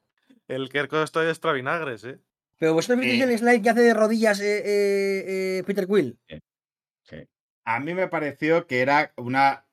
El 0.47 0.69
Kerko 0.69 1.01
esto 1.03 1.21
es 1.23 1.29
extra 1.29 1.51
vinagres, 1.53 2.03
¿eh? 2.05 2.19
Pero 2.59 2.73
vosotros 2.73 2.99
visteis 2.99 3.21
Eh. 3.21 3.33
el 3.33 3.37
slide 3.39 3.61
que 3.61 3.69
hace 3.69 3.81
de 3.81 3.93
rodillas 3.93 4.39
eh, 4.39 4.57
eh, 4.59 5.23
eh, 5.59 5.63
Peter 5.65 5.85
Quill. 5.87 6.17
a 7.65 7.79
mí 7.81 7.93
me 7.93 8.07
pareció 8.07 8.65
que 8.67 8.79
era 8.81 9.11
una. 9.17 9.65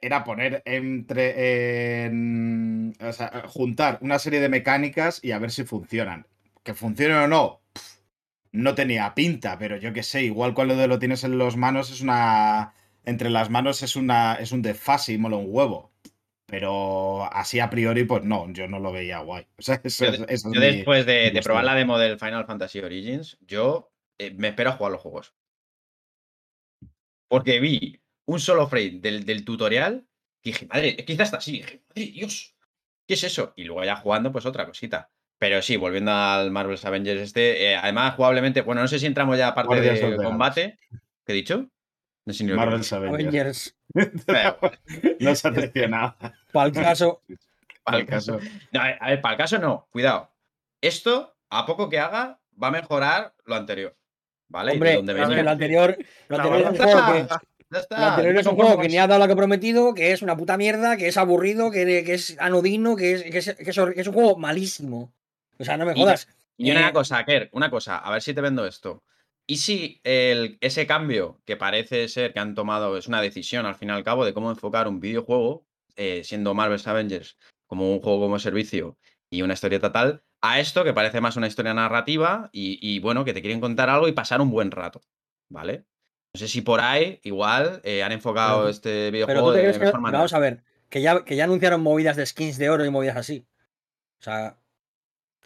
Era 0.00 0.24
poner 0.24 0.62
entre. 0.64 2.04
en- 2.06 2.94
o 3.00 3.12
sea, 3.12 3.44
juntar 3.46 3.98
una 4.00 4.18
serie 4.18 4.40
de 4.40 4.48
mecánicas 4.48 5.22
y 5.22 5.32
a 5.32 5.38
ver 5.38 5.50
si 5.50 5.64
funcionan. 5.64 6.26
Que 6.62 6.74
funcionen 6.74 7.16
o 7.18 7.28
no, 7.28 7.60
pff, 7.72 7.98
no 8.52 8.74
tenía 8.74 9.14
pinta, 9.14 9.58
pero 9.58 9.76
yo 9.76 9.92
qué 9.92 10.02
sé, 10.02 10.24
igual 10.24 10.54
cuando 10.54 10.74
lo 10.86 10.98
tienes 10.98 11.24
en 11.24 11.38
las 11.38 11.56
manos 11.56 11.90
es 11.90 12.00
una. 12.00 12.74
Entre 13.04 13.30
las 13.30 13.50
manos 13.50 13.82
es 13.82 13.96
una. 13.96 14.34
es 14.34 14.52
un 14.52 14.62
desfase 14.62 15.12
y 15.12 15.18
mola 15.18 15.36
un 15.36 15.46
huevo. 15.48 15.92
Pero 16.48 17.24
así 17.32 17.58
a 17.58 17.70
priori, 17.70 18.04
pues 18.04 18.22
no, 18.22 18.48
yo 18.52 18.68
no 18.68 18.78
lo 18.78 18.92
veía 18.92 19.18
guay. 19.20 19.46
O 19.58 19.62
sea, 19.62 19.80
eso, 19.82 20.04
Yo, 20.06 20.10
es- 20.12 20.20
eso 20.20 20.48
es 20.48 20.54
yo 20.54 20.60
mi- 20.60 20.66
después 20.76 21.04
de, 21.06 21.40
probar 21.42 21.64
la 21.64 21.74
demo 21.74 21.98
del 21.98 22.18
Final 22.18 22.46
Fantasy 22.46 22.78
Origins, 22.80 23.36
yo 23.40 23.90
eh, 24.18 24.32
me 24.36 24.48
espero 24.48 24.70
a 24.70 24.72
jugar 24.74 24.92
los 24.92 25.00
juegos. 25.02 25.34
Porque 27.28 27.60
vi 27.60 28.00
un 28.26 28.40
solo 28.40 28.68
frame 28.68 28.98
del, 29.00 29.24
del 29.24 29.44
tutorial 29.44 30.06
y 30.42 30.50
dije, 30.52 30.66
madre, 30.66 30.96
quizás 30.96 31.26
está 31.28 31.36
así. 31.38 31.52
Dije, 31.52 31.82
madre 31.88 32.06
Dios, 32.12 32.54
¿qué 33.06 33.14
es 33.14 33.24
eso? 33.24 33.52
Y 33.56 33.64
luego 33.64 33.84
ya 33.84 33.96
jugando, 33.96 34.30
pues 34.32 34.46
otra 34.46 34.66
cosita. 34.66 35.10
Pero 35.38 35.60
sí, 35.60 35.76
volviendo 35.76 36.12
al 36.12 36.50
Marvel's 36.50 36.84
Avengers 36.84 37.20
este, 37.20 37.72
eh, 37.72 37.76
además 37.76 38.14
jugablemente, 38.14 38.62
bueno, 38.62 38.80
no 38.82 38.88
sé 38.88 38.98
si 38.98 39.06
entramos 39.06 39.36
ya 39.36 39.48
a 39.48 39.54
parte 39.54 39.80
de 39.80 40.16
combate. 40.16 40.78
¿Qué 41.24 41.32
he 41.32 41.34
dicho? 41.34 41.68
No 42.24 42.32
sé 42.32 42.44
ni 42.44 42.50
lo 42.50 42.54
que 42.56 42.58
Marvel's 42.58 42.82
dicho. 42.90 42.96
Avengers. 42.96 43.76
No 45.20 45.34
se 45.34 45.88
nada. 45.88 46.16
Para 46.52 46.66
el 46.68 46.72
caso. 46.72 47.22
Para 47.84 47.98
el 47.98 48.06
caso. 48.06 48.40
No, 48.72 48.80
a 48.80 49.10
ver, 49.10 49.20
para 49.20 49.34
el 49.34 49.38
caso 49.38 49.58
no, 49.58 49.86
cuidado. 49.90 50.32
Esto, 50.80 51.36
a 51.50 51.64
poco 51.66 51.88
que 51.88 52.00
haga, 52.00 52.40
va 52.60 52.68
a 52.68 52.72
mejorar 52.72 53.32
lo 53.44 53.54
anterior. 53.54 53.96
¿Vale? 54.48 54.72
Y 54.74 54.74
de 54.74 54.76
Hombre, 54.76 54.94
dónde 54.96 55.36
que 55.36 55.42
lo 55.44 55.50
anterior, 55.50 55.96
lo 56.28 56.36
anterior 56.36 56.60
es 56.60 56.66
un 56.66 56.72
verdad- 56.78 56.92
juego 57.12 57.28
que. 57.28 57.46
Ya 57.76 57.80
está. 57.82 57.96
El 57.96 58.04
anterior 58.04 58.36
es 58.38 58.46
un 58.46 58.56
juego 58.56 58.78
que 58.80 58.88
ni 58.88 58.98
ha 58.98 59.06
dado 59.06 59.20
lo 59.20 59.26
que 59.26 59.32
ha 59.32 59.36
prometido, 59.36 59.94
que 59.94 60.12
es 60.12 60.22
una 60.22 60.36
puta 60.36 60.56
mierda, 60.56 60.96
que 60.96 61.08
es 61.08 61.16
aburrido, 61.16 61.70
que, 61.70 62.04
que 62.04 62.14
es 62.14 62.36
anodino, 62.38 62.96
que 62.96 63.12
es, 63.12 63.22
que, 63.24 63.38
es, 63.38 63.54
que 63.54 63.70
es 63.70 63.78
hor- 63.78 63.94
que 63.94 64.00
es 64.00 64.06
un 64.06 64.14
juego 64.14 64.36
malísimo. 64.36 65.12
O 65.58 65.64
sea, 65.64 65.76
no 65.76 65.84
me 65.86 65.94
jodas. 65.94 66.28
Y 66.56 66.70
una 66.70 66.88
Eh, 66.88 66.92
cosa, 66.92 67.24
Kerr, 67.24 67.48
una 67.52 67.70
cosa, 67.70 67.98
a 67.98 68.10
ver 68.10 68.22
si 68.22 68.32
te 68.34 68.40
vendo 68.40 68.66
esto. 68.66 69.02
¿Y 69.46 69.58
si 69.58 70.00
el, 70.04 70.58
ese 70.60 70.86
cambio 70.86 71.40
que 71.44 71.56
parece 71.56 72.08
ser 72.08 72.32
que 72.32 72.40
han 72.40 72.54
tomado 72.54 72.96
es 72.96 73.06
una 73.08 73.20
decisión 73.20 73.66
al 73.66 73.74
fin 73.76 73.90
y 73.90 73.92
al 73.92 74.02
cabo 74.04 74.24
de 74.24 74.32
cómo 74.34 74.50
enfocar 74.50 74.88
un 74.88 74.98
videojuego, 75.00 75.66
eh, 75.96 76.22
siendo 76.24 76.54
Marvel's 76.54 76.86
Avengers 76.88 77.36
como 77.66 77.92
un 77.92 78.00
juego 78.00 78.20
como 78.20 78.38
servicio 78.38 78.96
y 79.30 79.42
una 79.42 79.54
historieta 79.54 79.92
tal, 79.92 80.22
a 80.40 80.60
esto 80.60 80.82
que 80.84 80.92
parece 80.94 81.20
más 81.20 81.36
una 81.36 81.46
historia 81.46 81.74
narrativa 81.74 82.48
y, 82.52 82.78
y, 82.80 83.00
bueno, 83.00 83.24
que 83.24 83.32
te 83.34 83.40
quieren 83.40 83.60
contar 83.60 83.88
algo 83.90 84.08
y 84.08 84.12
pasar 84.12 84.40
un 84.40 84.50
buen 84.50 84.70
rato, 84.70 85.00
¿vale? 85.48 85.84
No 86.36 86.40
sé 86.40 86.48
si 86.48 86.60
por 86.60 86.82
ahí 86.82 87.18
igual 87.22 87.80
eh, 87.82 88.02
han 88.02 88.12
enfocado 88.12 88.58
Pero- 88.58 88.68
este 88.68 88.90
Pero 88.90 89.10
videojuego 89.12 89.48
tú 89.48 89.56
te 89.56 89.62
de 89.66 89.72
que. 89.72 89.78
mejor 89.78 90.00
manera. 90.00 90.18
Vamos 90.18 90.34
a 90.34 90.38
ver, 90.38 90.62
que 90.90 91.00
ya, 91.00 91.24
que 91.24 91.34
ya 91.34 91.44
anunciaron 91.44 91.80
movidas 91.82 92.14
de 92.16 92.26
skins 92.26 92.58
de 92.58 92.68
oro 92.68 92.84
y 92.84 92.90
movidas 92.90 93.16
así. 93.16 93.46
O 94.20 94.22
sea, 94.22 94.58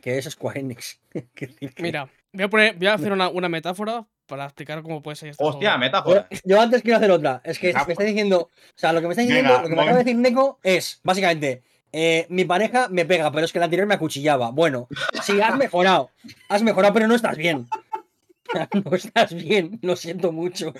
que 0.03 0.19
es 0.19 0.25
Square 0.25 0.59
Enix. 0.59 1.01
Que 1.35 1.47
decir 1.47 1.73
que- 1.75 1.83
Mira, 1.85 2.09
voy 2.33 2.43
a, 2.43 2.49
poner, 2.49 2.75
voy 2.77 2.89
a 2.89 2.95
hacer 2.95 3.13
una, 3.13 3.29
una 3.29 3.49
metáfora 3.49 4.05
para 4.27 4.47
explicar 4.47 4.83
cómo 4.83 5.01
puede 5.01 5.15
ser 5.15 5.29
este 5.29 5.45
Hostia, 5.45 5.71
juego. 5.71 5.79
metáfora. 5.79 6.27
Yo, 6.29 6.39
yo 6.45 6.61
antes 6.61 6.83
quiero 6.83 6.97
hacer 6.97 7.13
otra. 7.13 7.41
Es 7.45 7.61
que 7.61 7.73
me 7.73 7.93
está 7.93 8.03
diciendo. 8.03 8.41
O 8.41 8.51
sea, 8.75 8.93
lo 8.93 9.01
que 9.01 9.07
me 9.07 9.13
está 9.13 9.23
diciendo, 9.23 9.49
venga, 9.49 9.63
lo 9.63 9.69
que 9.69 9.77
me 9.77 9.83
acaba 9.83 9.99
de 9.99 10.05
decir 10.05 10.19
Neko 10.19 10.59
es, 10.65 10.99
básicamente, 11.05 11.63
eh, 11.93 12.27
mi 12.31 12.45
pareja 12.45 12.89
me 12.89 13.05
pega, 13.05 13.31
pero 13.31 13.45
es 13.45 13.53
que 13.53 13.61
la 13.61 13.67
anterior 13.67 13.87
me 13.87 13.95
acuchillaba. 13.95 14.51
Bueno, 14.51 14.89
sí, 15.23 15.41
has 15.41 15.57
mejorado. 15.57 16.11
Has 16.49 16.63
mejorado, 16.65 16.93
pero 16.95 17.07
no 17.07 17.15
estás 17.15 17.37
bien. 17.37 17.69
No 18.85 18.95
estás 18.97 19.33
bien, 19.35 19.79
lo 19.83 19.97
siento 19.97 20.33
mucho. 20.33 20.75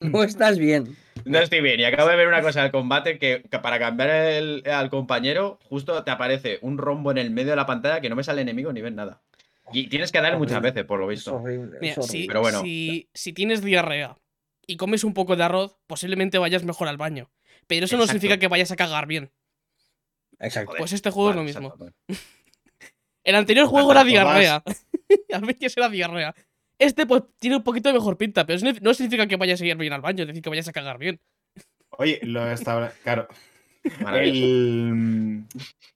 No 0.00 0.22
estás 0.22 0.58
bien. 0.58 0.96
No 1.24 1.38
estoy 1.38 1.60
bien. 1.60 1.78
Y 1.80 1.84
acabo 1.84 2.08
de 2.08 2.16
ver 2.16 2.26
una 2.26 2.42
cosa 2.42 2.62
del 2.62 2.70
combate 2.72 3.18
que, 3.18 3.42
que 3.50 3.58
para 3.58 3.78
cambiar 3.78 4.10
el- 4.10 4.62
al 4.66 4.90
compañero, 4.90 5.58
justo 5.68 6.02
te 6.04 6.10
aparece 6.10 6.58
un 6.62 6.78
rombo 6.78 7.10
en 7.10 7.18
el 7.18 7.30
medio 7.30 7.50
de 7.50 7.56
la 7.56 7.66
pantalla 7.66 8.00
que 8.00 8.08
no 8.08 8.16
me 8.16 8.24
sale 8.24 8.42
enemigo 8.42 8.72
ni 8.72 8.80
ves 8.80 8.92
nada. 8.94 9.22
Y 9.72 9.88
tienes 9.88 10.10
que 10.10 10.20
dar 10.20 10.36
muchas 10.38 10.60
veces, 10.60 10.84
por 10.84 10.98
lo 10.98 11.10
Es 11.10 11.18
visto. 11.20 11.36
horrible. 11.36 11.78
Mira, 11.80 11.92
es 11.92 11.98
horrible. 11.98 12.18
si, 12.22 12.26
Pero 12.26 12.40
bueno. 12.40 12.60
si, 12.62 13.08
si 13.14 13.32
tienes 13.32 13.62
diarrea 13.62 14.16
y 14.66 14.76
comes 14.76 15.04
un 15.04 15.14
poco 15.14 15.36
de 15.36 15.44
arroz, 15.44 15.76
posiblemente 15.86 16.38
vayas 16.38 16.64
mejor 16.64 16.88
al 16.88 16.96
baño. 16.96 17.30
Pero 17.68 17.86
eso 17.86 17.96
no 17.96 18.06
significa 18.06 18.38
que 18.38 18.48
vayas 18.48 18.70
a 18.72 18.76
cagar 18.76 19.06
bien. 19.06 19.30
Exacto. 20.40 20.74
Pues 20.76 20.92
este 20.92 21.10
juego 21.10 21.28
Vale, 21.30 21.48
es 21.50 21.54
lo 21.56 21.60
mismo. 21.60 21.74
exacto. 21.86 21.94
El 23.24 23.36
anterior 23.36 23.66
juego 23.66 23.92
era 23.92 24.02
diarrea. 24.04 24.62
a 25.32 25.38
veces 25.38 25.76
era 25.76 25.88
diarrea. 25.88 26.34
Este, 26.82 27.06
pues, 27.06 27.22
tiene 27.38 27.56
un 27.56 27.62
poquito 27.62 27.88
de 27.88 27.94
mejor 27.94 28.16
pinta, 28.16 28.44
pero 28.46 28.56
eso 28.56 28.66
no- 28.80 28.94
significa 28.94 29.26
que 29.26 29.36
vayas 29.36 29.60
a 29.60 29.66
ir 29.66 29.76
bien 29.76 29.92
al 29.92 30.00
baño, 30.00 30.22
es 30.22 30.28
decir, 30.28 30.42
que 30.42 30.50
vayas 30.50 30.68
a 30.68 30.72
cagar 30.72 30.98
bien. 30.98 31.20
Oye, 31.90 32.18
lo 32.22 32.50
está. 32.50 32.92
Claro. 33.02 33.28
El, 34.14 35.44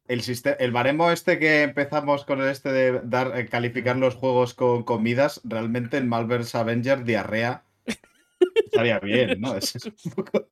el, 0.08 0.20
siste- 0.22 0.56
el 0.58 0.72
baremo 0.72 1.10
este 1.12 1.38
que 1.38 1.62
empezamos 1.62 2.24
con 2.24 2.40
el 2.40 2.48
este 2.48 2.72
de 2.72 3.00
dar, 3.04 3.38
eh, 3.38 3.46
calificar 3.46 3.96
los 3.96 4.16
juegos 4.16 4.54
con 4.54 4.82
comidas, 4.82 5.40
realmente 5.44 5.96
en 5.96 6.08
Malver's 6.08 6.54
Avenger, 6.56 7.04
diarrea. 7.04 7.62
Estaría 8.64 8.98
bien, 8.98 9.40
¿no? 9.40 9.54
Es, 9.56 9.76
es 9.76 9.86
un 9.86 10.12
poco. 10.16 10.48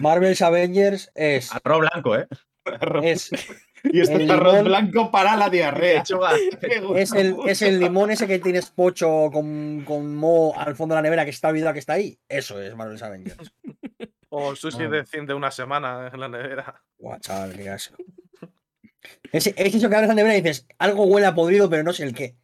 Marvel's 0.00 0.42
Avengers 0.42 1.10
es. 1.14 1.52
Arroz 1.54 1.80
blanco, 1.90 2.16
¿eh? 2.16 2.26
Es, 3.04 3.30
Y 3.92 4.00
este 4.00 4.14
el 4.16 4.22
es 4.22 4.30
arroz 4.30 4.54
limón- 4.56 4.64
blanco 4.64 5.10
para 5.10 5.36
la 5.36 5.48
diarrea. 5.50 6.02
Es, 6.96 7.12
el, 7.12 7.36
es 7.46 7.62
el 7.62 7.78
limón 7.78 8.10
ese 8.10 8.26
que 8.26 8.38
tienes 8.38 8.70
pocho 8.70 9.30
con, 9.32 9.82
con 9.84 10.14
mo 10.16 10.54
al 10.56 10.74
fondo 10.74 10.94
de 10.94 10.98
la 10.98 11.02
nevera 11.02 11.24
que 11.24 11.30
está 11.30 11.48
olvidado 11.48 11.72
que 11.72 11.78
está 11.80 11.92
ahí. 11.94 12.18
Eso 12.28 12.60
es 12.60 12.74
Marvel's 12.74 13.02
Avengers. 13.02 13.52
O 14.28 14.56
sushi 14.56 14.82
Ah. 14.84 14.88
de, 14.88 15.06
cien 15.06 15.26
de 15.26 15.34
una 15.34 15.50
semana 15.50 16.10
en 16.12 16.20
la 16.20 16.28
nevera. 16.28 16.82
Guau, 16.98 17.18
chaval, 17.20 17.54
qué 17.56 17.70
asco. 17.70 17.96
Ese, 19.32 19.54
es 19.56 19.74
eso 19.74 19.88
que 19.88 19.94
abres 19.94 20.08
la 20.08 20.14
nevera 20.14 20.36
y 20.36 20.42
dices, 20.42 20.66
algo 20.78 21.04
huele 21.04 21.26
a 21.26 21.34
podrido, 21.34 21.70
pero 21.70 21.82
no 21.84 21.92
sé 21.92 22.04
el 22.04 22.14
qué. 22.14 22.34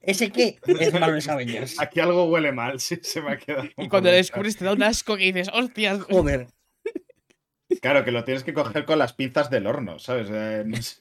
¿Ese 0.00 0.30
qué? 0.32 0.58
Es 0.66 0.92
Marvel's 0.94 1.28
Avengers. 1.28 1.78
Aquí 1.78 2.00
algo 2.00 2.24
huele 2.24 2.52
mal, 2.52 2.80
sí, 2.80 2.98
se 3.02 3.20
me 3.20 3.32
ha 3.32 3.36
quedado. 3.36 3.64
Y 3.76 3.88
cuando 3.88 4.10
lo 4.10 4.16
descubres 4.16 4.56
te 4.56 4.64
da 4.64 4.72
un 4.72 4.82
asco 4.82 5.16
que 5.16 5.24
dices, 5.24 5.50
hostias. 5.52 6.00
Joder. 6.04 6.46
Claro, 7.80 8.04
que 8.04 8.12
lo 8.12 8.24
tienes 8.24 8.44
que 8.44 8.54
coger 8.54 8.84
con 8.84 8.98
las 8.98 9.12
pinzas 9.12 9.50
del 9.50 9.66
horno, 9.66 9.98
¿sabes? 9.98 10.28
Eh, 10.30 10.62
no 10.66 10.76
sé. 10.76 11.00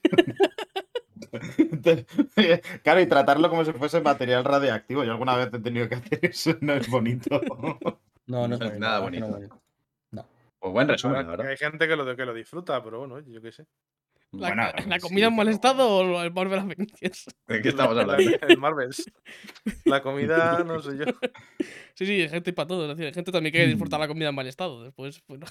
Entonces, 1.58 2.06
claro, 2.84 3.02
y 3.02 3.08
tratarlo 3.08 3.50
como 3.50 3.66
si 3.66 3.74
fuese 3.74 4.02
material 4.02 4.44
radioactivo. 4.44 5.04
Yo 5.04 5.12
alguna 5.12 5.36
vez 5.36 5.50
he 5.54 5.60
tenido 5.60 5.88
que 5.90 5.96
hacer 5.96 6.20
eso, 6.24 6.56
no 6.62 6.74
es 6.74 6.90
bonito. 6.90 7.42
No, 8.28 8.48
no 8.48 8.48
No 8.48 8.54
es 8.56 8.60
bonito, 8.60 8.80
nada 8.80 8.98
no 8.98 9.04
bonito. 9.04 9.28
bonito. 9.28 9.62
Pues 10.60 10.74
buen 10.74 10.88
resumen, 10.88 11.28
verdad. 11.28 11.48
hay 11.48 11.58
gente 11.58 11.88
que 11.88 11.96
lo, 11.96 12.16
que 12.16 12.26
lo 12.26 12.34
disfruta, 12.34 12.84
pero 12.84 13.00
bueno, 13.00 13.20
yo 13.20 13.40
qué 13.42 13.52
sé. 13.52 13.68
¿La, 14.32 14.48
Bueno, 14.48 14.64
la 14.88 14.96
sí, 15.00 15.08
comida 15.08 15.28
en 15.28 15.36
mal 15.36 15.48
estado 15.48 15.88
o 15.88 16.22
el 16.24 16.34
Marvel 16.34 16.60
Avengers? 16.60 17.26
¿De 17.48 17.62
qué 17.62 17.70
estamos 17.70 17.96
hablando? 17.96 18.24
El 18.42 18.58
Marvels. 18.58 19.06
La 19.86 20.02
comida, 20.02 20.64
no 20.64 20.82
sé 20.82 20.98
yo. 20.98 21.06
Sí, 21.94 22.06
sí, 22.08 22.22
hay 22.22 22.30
gente 22.30 22.52
para 22.52 22.68
todo. 22.68 22.84
Es 22.84 22.90
decir, 22.90 23.06
hay 23.06 23.14
gente 23.14 23.32
también 23.32 23.54
que 23.54 23.66
disfruta 23.68 24.00
la 24.00 24.08
comida 24.08 24.30
en 24.30 24.36
mal 24.36 24.48
estado. 24.48 24.84
Después, 24.84 25.22
bueno. 25.28 25.46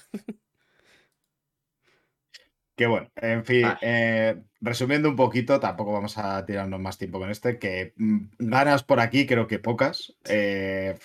Que 2.75 2.87
bueno, 2.87 3.09
en 3.15 3.45
fin, 3.45 3.65
Ah. 3.65 3.77
eh, 3.81 4.35
resumiendo 4.59 5.07
un 5.09 5.15
poquito, 5.15 5.59
tampoco 5.61 5.93
vamos 5.93 6.17
a 6.17 6.45
tirarnos 6.45 6.79
más 6.79 6.97
tiempo 6.97 7.19
con 7.19 7.31
este, 7.31 7.57
que 7.57 7.93
mm, 7.95 8.17
ganas 8.39 8.83
por 8.83 8.99
aquí 8.99 9.25
creo 9.25 9.47
que 9.47 9.59
pocas. 9.59 10.13
Eh, 10.25 10.97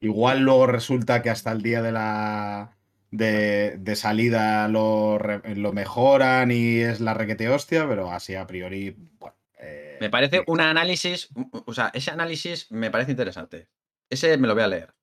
igual 0.00 0.40
luego 0.40 0.66
resulta 0.66 1.22
que 1.22 1.30
hasta 1.30 1.52
el 1.52 1.62
día 1.62 1.80
de 1.80 1.92
la 1.92 2.76
de, 3.12 3.76
de 3.78 3.94
salida 3.94 4.66
lo, 4.68 5.18
lo 5.18 5.72
mejoran 5.72 6.50
y 6.50 6.80
es 6.80 7.00
la 7.00 7.14
requete 7.14 7.48
hostia, 7.48 7.86
pero 7.86 8.10
así 8.10 8.34
a 8.34 8.46
priori, 8.46 8.96
bueno. 9.18 9.36
eh, 9.60 9.98
Me 10.00 10.10
parece 10.10 10.38
bien. 10.38 10.44
un 10.48 10.60
análisis, 10.60 11.28
o 11.66 11.72
sea, 11.74 11.90
ese 11.94 12.10
análisis 12.10 12.70
me 12.72 12.90
parece 12.90 13.12
interesante. 13.12 13.68
Ese 14.10 14.36
me 14.38 14.48
lo 14.48 14.54
voy 14.54 14.64
a 14.64 14.68
leer. 14.68 14.94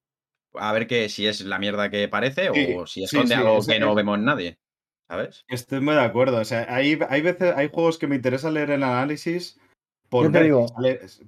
A 0.56 0.74
ver 0.74 0.88
que 0.88 1.08
si 1.08 1.28
es 1.28 1.42
la 1.42 1.60
mierda 1.60 1.90
que 1.92 2.08
parece 2.10 2.50
Sí, 2.54 2.74
o 2.76 2.88
si 2.88 3.04
esconde 3.04 3.28
sí, 3.28 3.34
algo 3.36 3.60
que 3.66 3.80
no 3.80 3.94
vemos 3.96 4.20
nadie. 4.20 4.58
¿Sabes? 5.10 5.44
Estoy 5.50 5.82
muy 5.82 5.96
de 5.96 6.02
acuerdo. 6.02 6.38
O 6.38 6.46
sea, 6.46 6.66
hay, 6.70 6.98
hay 7.10 7.22
veces, 7.22 7.54
hay 7.56 7.70
juegos 7.74 7.98
que 7.98 8.08
me 8.08 8.16
interesa 8.16 8.52
leer 8.52 8.70
el 8.72 8.84
análisis 8.84 9.60
por 10.08 10.32
ver 10.32 10.44
digo, 10.46 10.66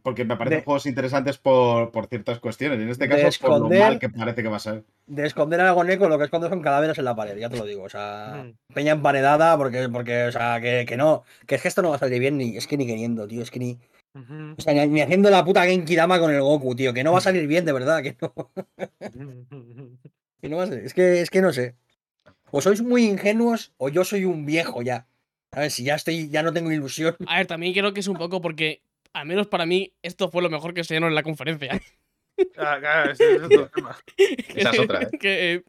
porque 0.01 0.23
me 0.25 0.35
parecen 0.37 0.59
de- 0.59 0.65
juegos 0.65 0.85
interesantes 0.87 1.37
por, 1.37 1.91
por 1.91 2.07
ciertas 2.07 2.39
cuestiones. 2.39 2.79
Y 2.79 2.83
en 2.83 2.89
este 2.89 3.07
caso, 3.09 3.21
por 3.41 3.49
lo 3.49 3.55
esconder- 3.67 3.79
mal 3.79 3.99
que 3.99 4.09
parece 4.09 4.41
que 4.43 4.49
va 4.49 4.57
a 4.57 4.59
ser. 4.59 4.83
De 5.07 5.25
esconder 5.25 5.59
algo 5.61 5.83
neco, 5.83 6.07
lo 6.09 6.17
que 6.17 6.25
esconde 6.25 6.49
son 6.49 6.61
cadáveres 6.61 6.97
en 6.97 7.05
la 7.05 7.15
pared, 7.15 7.37
ya 7.37 7.49
te 7.49 7.57
lo 7.57 7.65
digo. 7.65 7.83
O 7.83 7.89
sea, 7.89 8.43
Mm. 8.45 8.73
peña 8.73 8.91
emparedada, 8.93 9.57
porque, 9.57 9.87
porque 9.89 10.25
o 10.25 10.31
sea, 10.31 10.59
que, 10.61 10.85
que 10.87 10.97
no. 10.97 11.23
Que 11.47 11.55
es 11.55 11.61
que 11.61 11.67
esto 11.67 11.81
no 11.81 11.89
va 11.89 11.95
a 11.97 11.99
salir 11.99 12.19
bien, 12.19 12.37
ni, 12.37 12.57
es 12.57 12.67
que 12.67 12.77
ni 12.77 12.85
queriendo, 12.87 13.27
tío. 13.27 13.41
Es 13.43 13.51
que 13.51 13.59
ni. 13.59 13.79
O 14.15 14.61
sea, 14.61 14.73
ni, 14.73 14.87
ni 14.87 15.01
haciendo 15.01 15.29
la 15.29 15.45
puta 15.45 15.63
Genki 15.65 15.95
Dama 15.95 16.19
con 16.19 16.31
el 16.33 16.41
Goku, 16.41 16.75
tío. 16.75 16.93
Que 16.93 17.03
no 17.03 17.11
va 17.13 17.19
a 17.19 17.21
salir 17.21 17.47
bien, 17.47 17.65
de 17.65 17.73
verdad. 17.73 18.01
Que 18.03 18.15
no, 18.19 18.33
que 20.41 20.49
no 20.49 20.57
va 20.57 20.63
a 20.63 20.67
salir. 20.67 20.85
Es 20.85 20.93
que, 20.93 21.21
es 21.21 21.29
que 21.29 21.41
no 21.41 21.53
sé. 21.53 21.75
O 22.51 22.61
sois 22.61 22.81
muy 22.81 23.05
ingenuos 23.05 23.71
o 23.77 23.89
yo 23.89 24.03
soy 24.03 24.25
un 24.25 24.45
viejo 24.45 24.81
ya. 24.81 25.07
A 25.51 25.61
ver, 25.61 25.71
si 25.71 25.83
ya 25.83 25.95
estoy, 25.95 26.29
ya 26.29 26.43
no 26.43 26.53
tengo 26.53 26.71
ilusión. 26.71 27.15
A 27.27 27.37
ver, 27.37 27.47
también 27.47 27.73
creo 27.73 27.93
que 27.93 27.99
es 27.99 28.07
un 28.07 28.17
poco 28.17 28.41
porque, 28.41 28.81
al 29.13 29.25
menos 29.25 29.47
para 29.47 29.65
mí, 29.65 29.93
esto 30.01 30.29
fue 30.29 30.41
lo 30.41 30.49
mejor 30.49 30.73
que 30.73 30.81
enseñaron 30.81 31.09
en 31.09 31.15
la 31.15 31.23
conferencia. 31.23 31.81
Ah, 32.57 32.77
claro, 32.79 33.11
ese 33.11 33.35
es 33.35 33.41
otro 33.43 33.69
tema. 33.75 33.95
Esa 34.55 34.69
es 34.71 34.79
otra, 34.79 35.01
¿eh? 35.03 35.09
que, 35.19 35.53
eh, 35.53 35.63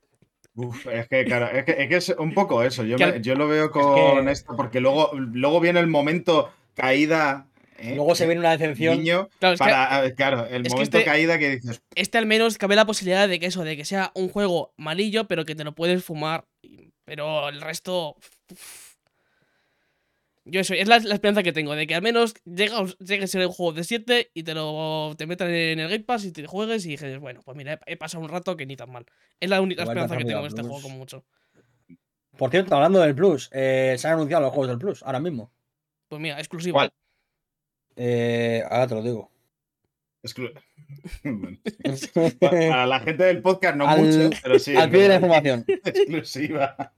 Uf, 0.54 0.86
es 0.86 1.06
que, 1.08 1.24
claro, 1.24 1.46
es 1.54 1.64
que, 1.66 1.72
es 1.82 1.88
que 1.88 1.96
es 1.96 2.08
un 2.18 2.32
poco 2.32 2.62
eso. 2.62 2.82
Yo, 2.84 2.96
Que 2.96 3.06
me- 3.06 3.12
al- 3.14 3.22
yo 3.22 3.34
lo 3.34 3.46
veo 3.48 3.70
con 3.70 4.24
que- 4.24 4.30
esto, 4.30 4.56
porque 4.56 4.80
luego, 4.80 5.10
luego 5.14 5.60
viene 5.60 5.80
el 5.80 5.86
momento 5.88 6.50
caída. 6.74 7.46
¿Eh? 7.82 7.94
Luego 7.94 8.14
se 8.14 8.26
viene 8.26 8.40
una 8.40 8.52
decepción. 8.56 8.98
Niño, 8.98 9.28
claro, 9.38 9.54
que 9.56 9.58
para, 9.58 10.10
claro, 10.14 10.46
el 10.46 10.62
que 10.62 10.70
momento 10.70 10.98
este- 10.98 11.04
caída 11.04 11.38
que 11.38 11.50
dices, 11.50 11.82
este 11.94 12.18
al 12.18 12.26
menos 12.26 12.58
cabe 12.58 12.76
la 12.76 12.86
posibilidad 12.86 13.28
de 13.28 13.38
que 13.38 13.46
eso, 13.46 13.64
de 13.64 13.76
que 13.76 13.84
sea 13.84 14.12
un 14.14 14.28
juego 14.28 14.72
malillo, 14.76 15.26
pero 15.28 15.44
que 15.44 15.54
te 15.54 15.64
lo 15.64 15.74
puedes 15.74 16.04
fumar. 16.04 16.46
Pero 17.04 17.48
el 17.48 17.60
resto. 17.60 18.16
uf. 18.50 18.92
Yo 20.44 20.60
eso, 20.60 20.74
es 20.74 20.88
la, 20.88 20.98
la 20.98 21.14
esperanza 21.14 21.44
que 21.44 21.52
tengo, 21.52 21.76
de 21.76 21.86
que 21.86 21.94
al 21.94 22.02
menos 22.02 22.34
llega, 22.44 22.84
llegue 22.98 23.24
a 23.24 23.26
ser 23.28 23.46
un 23.46 23.52
juego 23.52 23.72
de 23.74 23.84
7 23.84 24.30
y 24.34 24.42
te 24.42 24.54
lo 24.54 25.14
te 25.16 25.26
metan 25.28 25.48
en 25.50 25.78
el 25.78 25.88
Game 25.88 26.02
Pass 26.02 26.24
y 26.24 26.32
te 26.32 26.44
juegues 26.48 26.84
y 26.84 26.90
dices, 26.90 27.20
bueno, 27.20 27.42
pues 27.44 27.56
mira, 27.56 27.74
he, 27.86 27.92
he 27.92 27.96
pasado 27.96 28.24
un 28.24 28.28
rato 28.28 28.56
que 28.56 28.66
ni 28.66 28.74
tan 28.74 28.90
mal. 28.90 29.06
Es 29.38 29.48
la 29.48 29.60
única 29.60 29.82
Igual 29.82 29.96
esperanza 29.98 30.16
que 30.16 30.24
tengo 30.24 30.40
en 30.40 30.46
este 30.46 30.62
juego, 30.62 30.82
como 30.82 30.96
mucho. 30.96 31.24
Por 32.36 32.50
cierto, 32.50 32.74
hablando 32.74 33.00
del 33.00 33.14
Plus, 33.14 33.50
eh, 33.52 33.94
se 33.98 34.08
han 34.08 34.14
anunciado 34.14 34.42
los 34.42 34.50
juegos 34.52 34.68
del 34.70 34.78
Plus, 34.78 35.02
ahora 35.04 35.20
mismo. 35.20 35.52
Pues 36.08 36.20
mira, 36.20 36.38
exclusivo. 36.38 36.74
¿Cuál? 36.74 36.92
Eh, 37.96 38.62
ahora 38.70 38.86
te 38.86 38.94
lo 38.94 39.02
digo. 39.02 39.30
exclu- 40.22 40.52
Bueno, 41.24 41.58
para 42.40 42.86
la 42.86 43.00
gente 43.00 43.24
del 43.24 43.40
podcast 43.42 43.76
no 43.76 43.88
Al- 43.88 44.02
mucho, 44.02 44.30
pero 44.42 44.58
sí. 44.58 44.76
Al 44.76 44.90
pie 44.90 45.02
de 45.02 45.08
la 45.08 45.14
información. 45.16 45.64
exclusiva. 45.84 46.92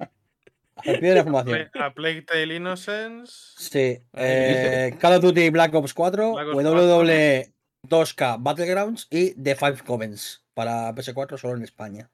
Al 0.77 0.99
pie 0.99 1.09
de 1.11 1.15
la 1.15 1.21
información. 1.21 1.71
A 1.75 1.95
Plague 1.95 2.23
Tale 2.23 2.57
Innocence. 2.57 3.33
Sí. 3.57 3.99
eh, 4.15 4.95
Call 4.99 5.15
of 5.15 5.23
Duty 5.23 5.51
Black 5.51 5.73
Ops 5.75 5.95
4, 5.95 6.33
Black 6.33 6.49
Ops 6.49 6.65
WWE 6.65 7.53
2K 7.89 8.37
Battlegrounds 8.41 9.07
y 9.11 9.35
The 9.41 9.55
Five 9.55 9.79
Covens 9.87 10.45
para 10.55 10.93
PS4 10.95 11.39
solo 11.39 11.57
en 11.57 11.63
España. 11.63 12.11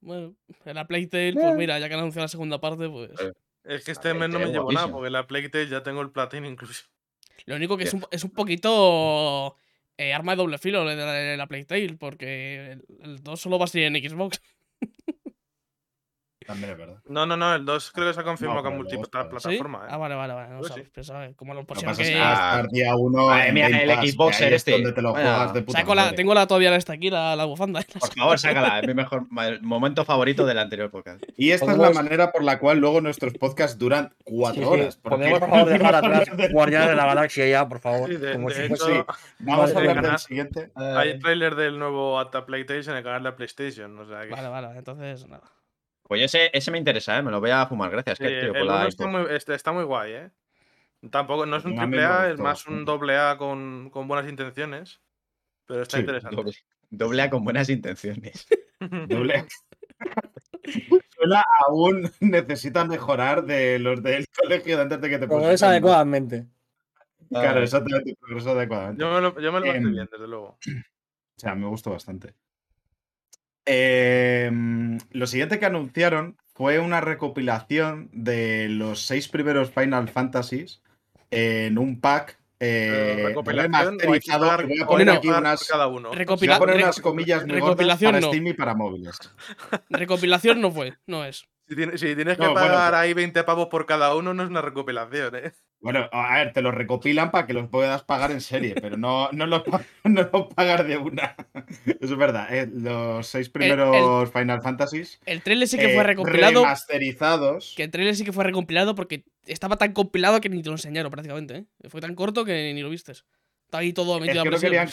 Bueno, 0.00 0.34
en 0.64 0.74
la 0.74 0.86
Playtale, 0.86 1.32
pues 1.34 1.44
Eh. 1.46 1.54
mira, 1.56 1.78
ya 1.78 1.88
que 1.88 1.94
han 1.94 2.00
anunciado 2.00 2.24
la 2.24 2.28
segunda 2.28 2.60
parte, 2.60 2.88
pues. 2.88 3.10
Es 3.64 3.84
que 3.84 3.92
este 3.92 4.12
mes 4.14 4.28
no 4.28 4.38
me 4.40 4.46
llevo 4.46 4.72
nada, 4.72 4.88
porque 4.90 5.06
en 5.06 5.12
la 5.12 5.26
Plague 5.26 5.48
Tale 5.48 5.68
ya 5.68 5.82
tengo 5.82 6.00
el 6.02 6.10
platino 6.10 6.48
incluso. 6.48 6.84
Lo 7.46 7.56
único 7.56 7.76
que 7.76 7.84
es 7.84 7.94
un, 7.94 8.04
es 8.10 8.24
un 8.24 8.30
poquito 8.30 9.56
eh, 9.96 10.12
arma 10.12 10.32
de 10.32 10.36
doble 10.36 10.58
filo 10.58 10.84
de 10.84 10.96
la, 10.96 11.12
de 11.12 11.36
la 11.36 11.46
Playtale, 11.46 11.96
porque 11.98 12.72
el, 12.72 12.84
el 13.02 13.22
2 13.22 13.40
solo 13.40 13.58
va 13.58 13.64
a 13.64 13.68
salir 13.68 13.86
en 13.86 14.08
Xbox. 14.08 14.40
También 16.46 16.70
es 16.72 16.78
verdad. 16.78 16.96
No, 17.06 17.26
no, 17.26 17.36
no, 17.36 17.54
el 17.54 17.64
2 17.64 17.92
creo 17.92 18.08
que 18.08 18.14
se 18.14 18.20
ha 18.20 18.24
confirmado 18.24 18.58
No, 18.58 18.62
con 18.62 18.72
pero 18.72 18.82
multiplataforma. 18.84 19.78
¿Sí? 19.80 19.84
¿eh? 19.84 19.88
Ah, 19.90 19.96
vale, 19.96 20.14
vale, 20.14 20.34
vale. 20.34 20.48
No 20.50 20.58
Pues 20.58 20.68
sabes, 20.68 20.84
sí. 20.86 20.90
pensaba 20.94 21.26
que 21.28 21.34
como 21.34 21.54
lo 21.54 21.64
pusieron 21.64 21.96
que. 21.96 22.02
estar 22.02 22.68
día 22.68 22.94
uno 22.96 23.26
madre 23.26 23.52
mía, 23.52 23.66
el 23.68 23.90
Xboxer 24.12 24.52
este. 24.52 24.72
donde 24.72 24.92
te 24.92 25.02
lo 25.02 25.12
juegas 25.12 25.52
de 25.54 25.62
puta 25.62 25.78
Saco 25.80 25.94
la, 25.94 26.14
tengo 26.14 26.34
la 26.34 26.46
todavía 26.46 26.74
está 26.76 26.94
aquí, 26.94 27.10
la, 27.10 27.36
la 27.36 27.44
bufanda. 27.44 27.80
¿eh? 27.80 27.86
Por 27.98 28.14
favor, 28.14 28.38
sácala. 28.38 28.80
Es 28.80 28.86
mi 28.88 28.94
mejor 28.94 29.26
el 29.44 29.62
momento 29.62 30.04
favorito 30.04 30.46
del 30.46 30.58
anterior 30.58 30.90
podcast. 30.90 31.22
Y 31.36 31.50
esta 31.50 31.72
es 31.72 31.78
la 31.78 31.90
manera 31.90 32.32
por 32.32 32.42
la 32.44 32.58
cual 32.58 32.78
luego 32.78 33.00
nuestros 33.00 33.32
podcasts 33.34 33.78
duran 33.78 34.14
cuatro 34.24 34.62
Sí, 34.62 34.68
sí. 34.68 34.72
horas. 34.80 34.96
porque 34.96 35.16
Podemos, 35.18 35.40
por 35.40 35.48
favor, 35.50 35.68
dejar 35.72 35.94
atrás 35.94 36.28
Guardianes 36.52 36.88
de 36.90 36.96
la 36.96 37.06
Galaxia 37.06 37.46
ya, 37.48 37.68
por 37.68 37.80
favor. 37.80 38.08
Sí, 38.08 38.16
de- 38.16 38.32
como 38.32 38.48
de 38.48 38.54
si 38.54 38.62
hecho, 38.62 38.74
fuese- 38.76 39.04
Vamos 39.40 39.74
a 39.74 39.78
hablar 39.78 40.02
del 40.02 40.18
siguiente. 40.18 40.70
Hay 40.74 41.18
trailer 41.18 41.54
del 41.54 41.78
nuevo 41.78 42.18
Ata 42.18 42.44
Playtation 42.46 42.92
en 42.92 42.98
el 42.98 43.04
canal 43.04 43.22
de 43.22 43.32
PlayStation. 43.32 43.96
Vale, 44.08 44.48
vale, 44.48 44.78
entonces 44.78 45.26
nada. 45.28 45.42
Pues 46.12 46.24
ese, 46.24 46.50
ese 46.52 46.70
me 46.70 46.76
interesa, 46.76 47.16
¿eh? 47.16 47.22
Me 47.22 47.30
lo 47.30 47.40
voy 47.40 47.48
a 47.48 47.64
fumar. 47.66 47.90
Gracias, 47.90 48.18
Sí, 48.18 48.24
Kerk, 48.24 48.40
tío, 48.42 48.52
por 48.52 48.60
el 48.60 48.66
la 48.66 48.76
uno 48.80 48.88
está 48.88 49.04
info. 49.04 49.18
muy, 49.18 49.34
este- 49.34 49.54
está 49.54 49.72
muy 49.72 49.84
guay, 49.84 50.12
¿eh? 50.12 50.30
Tampoco, 51.10 51.46
no 51.46 51.56
es 51.56 51.64
un 51.64 51.74
triple 51.74 52.04
A, 52.04 52.30
es 52.30 52.38
más 52.38 52.66
un 52.66 52.84
doble 52.84 53.16
A 53.16 53.38
con, 53.38 53.88
con 53.88 54.08
buenas 54.08 54.28
intenciones. 54.28 55.00
Pero 55.64 55.80
está 55.80 55.96
Sí, 55.96 56.00
interesante. 56.02 56.36
Doble, 56.36 56.52
doble 56.90 57.22
A 57.22 57.30
con 57.30 57.44
buenas 57.44 57.70
intenciones. 57.70 58.46
Doble. 58.78 59.46
Suena 61.16 61.42
aún 61.66 62.10
necesita 62.20 62.84
mejorar 62.84 63.46
de 63.46 63.78
los 63.78 64.02
del 64.02 64.26
colegio 64.36 64.76
de 64.76 64.82
antes 64.82 65.00
de 65.00 65.08
que 65.08 65.18
te 65.18 65.26
Progresa 65.26 65.68
adecuadamente. 65.68 66.46
Claro, 67.30 67.62
exactamente, 67.62 68.14
progreso 68.20 68.50
adecuadamente. 68.50 69.02
Yo 69.02 69.10
me 69.14 69.20
lo, 69.22 69.40
yo 69.40 69.50
me 69.50 69.60
lo 69.60 69.66
Em, 69.66 69.92
bien, 69.92 70.08
desde 70.12 70.28
luego. 70.28 70.58
O 70.58 71.40
sea, 71.40 71.54
me 71.54 71.68
gustó 71.68 71.90
bastante. 71.92 72.34
Em, 73.64 74.98
lo 75.12 75.26
siguiente 75.26 75.58
que 75.58 75.66
anunciaron 75.66 76.36
fue 76.54 76.78
una 76.78 77.00
recopilación 77.00 78.08
de 78.12 78.68
los 78.68 79.02
seis 79.06 79.28
primeros 79.28 79.70
Final 79.70 80.08
Fantasies 80.08 80.82
en 81.30 81.78
un 81.78 82.00
pack 82.00 82.38
eh, 82.60 83.24
recopilación, 83.28 83.98
remasterizado. 83.98 84.56
que 84.58 84.66
voy 84.66 84.80
a 84.80 84.86
poner 84.86 85.10
aquí 85.10 85.26
pagar 85.28 85.40
unas, 85.42 85.60
por 85.60 85.68
cada 85.68 85.86
uno. 85.88 86.08
voy 86.10 86.18
a 86.18 86.20
Recopila- 86.24 86.58
poner 86.58 86.76
re- 86.76 86.82
unas 86.84 87.00
comillas 87.00 87.46
muy 87.46 87.54
recopilación 87.56 88.08
para 88.12 88.20
no. 88.20 88.28
Steam 88.28 88.46
y 88.46 88.52
para 88.52 88.74
móviles. 88.74 89.18
Recopilación 89.90 90.60
no 90.60 90.70
fue, 90.70 90.94
no 91.06 91.24
es. 91.24 91.44
Si 91.68 91.74
tienes, 91.76 92.00
si 92.00 92.14
tienes 92.14 92.38
No, 92.38 92.48
que 92.48 92.54
pagar 92.54 92.94
ahí 92.94 93.14
20 93.14 93.42
pavos 93.44 93.68
por 93.68 93.86
cada 93.86 94.14
uno, 94.14 94.34
no 94.34 94.42
es 94.42 94.48
una 94.50 94.60
recopilación, 94.62 95.34
¿eh? 95.36 95.52
Bueno, 95.82 96.08
a 96.12 96.36
ver, 96.38 96.52
te 96.52 96.62
los 96.62 96.72
recopilan 96.72 97.30
para 97.32 97.44
que 97.46 97.52
los 97.54 97.68
puedas 97.68 98.04
pagar 98.04 98.30
en 98.30 98.40
serie, 98.40 98.74
pero 98.80 98.96
no, 98.96 99.28
no 99.32 99.46
los 99.46 99.62
no 100.04 100.22
los 100.32 100.54
pagar 100.54 100.86
de 100.86 100.96
una. 100.96 101.34
Eso 101.84 101.96
es 102.00 102.16
verdad. 102.16 102.54
eh, 102.54 102.70
Los 102.72 103.26
seis 103.26 103.48
primeros 103.48 104.30
Final 104.30 104.62
Fantasies 104.62 105.18
El 105.26 105.42
trailer 105.42 105.66
sí 105.66 105.76
que 105.78 105.92
eh, 105.92 105.94
fue 105.94 106.04
recopilado. 106.04 106.62
remasterizados. 106.62 107.74
Que 107.76 107.82
el 107.84 107.90
trailer 107.90 108.14
sí 108.16 108.24
que 108.24 108.32
fue 108.32 108.44
recompilado 108.44 108.94
porque 108.94 109.24
estaba 109.44 109.76
tan 109.76 109.92
compilado 109.92 110.40
que 110.40 110.48
ni 110.48 110.62
te 110.62 110.68
lo 110.68 110.76
enseñaron 110.76 111.10
prácticamente. 111.10 111.56
¿eh? 111.82 111.88
Fue 111.88 112.00
tan 112.00 112.14
corto 112.14 112.44
que 112.44 112.72
ni 112.74 112.80
lo 112.82 112.88
vistes. 112.90 113.24
Está 113.64 113.78
ahí 113.78 113.92
todo 113.92 114.20
metido 114.20 114.42
que 114.44 114.48
a 114.48 114.52
no 114.52 114.58
querían- 114.60 114.88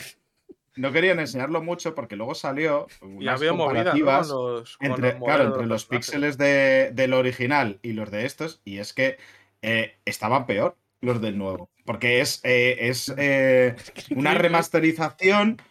No 0.76 0.92
querían 0.92 1.20
enseñarlo 1.20 1.62
mucho 1.62 1.94
porque 1.94 2.16
luego 2.16 2.34
salió 2.34 2.88
Y 3.02 3.06
unas 3.06 3.40
había 3.40 3.54
movida, 3.54 3.84
¿no? 3.84 3.92
comparativas 3.92 4.28
Con 4.30 4.54
los, 4.54 4.78
entre, 4.80 5.12
los 5.14 5.24
claro, 5.24 5.44
entre 5.46 5.66
los 5.68 5.86
personajes. 5.86 5.90
píxeles 6.08 6.38
de, 6.38 6.92
del 6.94 7.14
original 7.14 7.80
y 7.84 7.94
los 7.94 8.10
de 8.10 8.26
estos, 8.26 8.62
y 8.66 8.78
es 8.78 8.94
que 8.94 9.18
eh, 9.62 9.98
estaban 10.06 10.46
peor 10.46 10.78
los 11.02 11.22
del 11.22 11.38
nuevo. 11.38 11.70
Porque 11.86 12.22
es, 12.22 12.42
eh, 12.44 12.78
es 12.90 13.14
eh, 13.18 13.76
una 14.16 14.34
remasterización, 14.36 15.62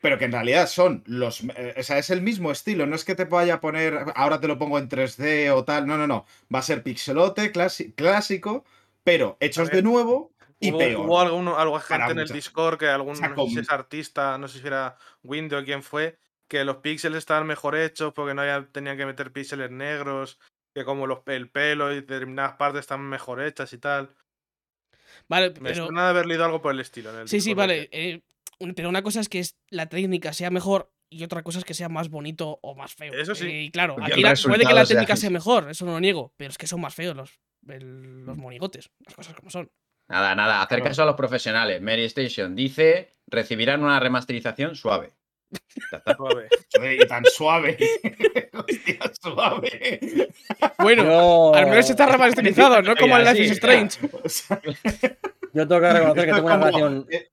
pero 0.00 0.18
que 0.18 0.24
en 0.24 0.32
realidad 0.32 0.66
son 0.66 1.02
los. 1.06 1.42
eh, 1.56 1.74
o 1.78 1.82
sea, 1.82 1.98
es 1.98 2.10
el 2.10 2.22
mismo 2.22 2.50
estilo. 2.50 2.86
No 2.86 2.96
es 2.96 3.04
que 3.04 3.14
te 3.14 3.24
vaya 3.24 3.54
a 3.54 3.60
poner. 3.60 4.04
Ahora 4.16 4.40
te 4.40 4.48
lo 4.48 4.58
pongo 4.58 4.78
en 4.78 4.88
3D 4.88 5.50
o 5.54 5.64
tal. 5.64 5.86
No, 5.86 5.96
no, 5.96 6.06
no. 6.06 6.26
Va 6.52 6.58
a 6.58 6.62
ser 6.62 6.82
pixelote 6.82 7.52
clásico, 7.94 8.64
pero 9.04 9.36
hechos 9.40 9.70
de 9.70 9.82
nuevo 9.82 10.32
y 10.58 10.70
hubo, 10.70 10.78
peor. 10.78 11.06
hubo 11.06 11.20
alguno, 11.20 11.58
algo 11.58 11.78
gente 11.80 12.12
en 12.12 12.18
el 12.20 12.28
Discord 12.28 12.78
que 12.78 12.88
algún 12.88 13.12
O 13.12 13.16
sea, 13.16 13.28
no 13.28 13.36
sé 13.44 13.48
si 13.48 13.54
con- 13.54 13.62
es 13.64 13.70
artista, 13.70 14.38
no 14.38 14.48
sé 14.48 14.60
si 14.60 14.66
era 14.66 14.96
Window 15.22 15.60
o 15.60 15.64
quién 15.64 15.82
fue, 15.82 16.18
que 16.48 16.64
los 16.64 16.76
píxeles 16.78 17.18
estaban 17.18 17.46
mejor 17.46 17.76
hechos 17.76 18.12
porque 18.12 18.34
no 18.34 18.42
había- 18.42 18.66
tenían 18.70 18.96
que 18.96 19.06
meter 19.06 19.32
píxeles 19.32 19.70
negros, 19.70 20.38
que 20.74 20.84
como 20.84 21.06
los, 21.06 21.20
el 21.26 21.50
pelo 21.50 21.92
y 21.92 21.96
determinadas 21.96 22.54
partes 22.56 22.80
están 22.80 23.00
mejor 23.02 23.42
hechas 23.42 23.72
y 23.72 23.78
tal. 23.78 24.14
Vale, 25.28 25.50
Me 25.60 25.70
pero. 25.70 25.86
suena 25.86 26.04
de 26.04 26.08
haber 26.10 26.26
leído 26.26 26.44
algo 26.44 26.62
por 26.62 26.72
el 26.72 26.80
estilo. 26.80 27.10
En 27.12 27.20
el 27.20 27.28
Sí, 27.28 27.40
sí, 27.40 27.54
vale. 27.54 27.88
eh, 27.92 28.22
pero 28.74 28.88
una 28.88 29.02
cosa 29.02 29.20
es 29.20 29.28
que 29.28 29.38
es- 29.40 29.56
la 29.70 29.86
técnica 29.86 30.32
sea 30.32 30.50
mejor 30.50 30.92
y 31.10 31.24
otra 31.24 31.42
cosa 31.42 31.58
es 31.58 31.64
que 31.64 31.74
sea 31.74 31.88
más 31.88 32.08
bonito 32.08 32.58
o 32.62 32.74
más 32.74 32.94
feo. 32.94 33.12
Eso 33.12 33.34
sí. 33.34 33.46
Eh, 33.46 33.62
Y 33.64 33.70
claro, 33.70 33.96
aquí 34.00 34.22
la- 34.22 34.34
puede 34.34 34.64
que 34.66 34.72
la 34.72 34.86
sea 34.86 34.96
técnica 34.96 35.16
sea 35.16 35.30
mejor, 35.30 35.68
eso 35.70 35.84
no 35.84 35.92
lo 35.92 36.00
niego, 36.00 36.32
pero 36.36 36.50
es 36.50 36.58
que 36.58 36.66
son 36.66 36.80
más 36.80 36.94
feos 36.94 37.14
los, 37.16 37.40
el- 37.68 38.24
los 38.24 38.36
monigotes, 38.36 38.90
las 39.04 39.14
cosas 39.14 39.34
como 39.34 39.50
son. 39.50 39.70
Nada, 40.08 40.34
nada, 40.34 40.62
hacer 40.62 40.82
caso 40.82 41.02
a 41.02 41.06
los 41.06 41.14
profesionales. 41.14 41.80
Mary 41.80 42.04
Station 42.04 42.54
dice: 42.56 43.16
recibirán 43.26 43.82
una 43.82 44.00
remasterización 44.00 44.74
suave. 44.74 45.12
Suave. 46.16 46.48
Y 46.94 47.06
tan 47.06 47.24
suave. 47.26 47.76
Hostia, 48.52 48.98
suave. 49.20 50.32
Bueno, 50.78 51.04
Yo, 51.04 51.54
al 51.54 51.66
menos 51.68 51.88
está 51.90 52.06
remasterizado, 52.06 52.82
no 52.82 52.96
como 52.96 53.16
el 53.16 53.24
Life 53.24 53.42
is 53.42 53.50
Strange. 53.52 53.98
O 54.22 54.28
sea, 54.28 54.60
yo 55.52 55.68
tengo 55.68 55.80
que 55.80 55.92
reconocer 55.92 56.26
que 56.26 56.32
tengo 56.32 56.46
una 56.46 56.56
relación, 56.66 57.06
eh, 57.10 57.30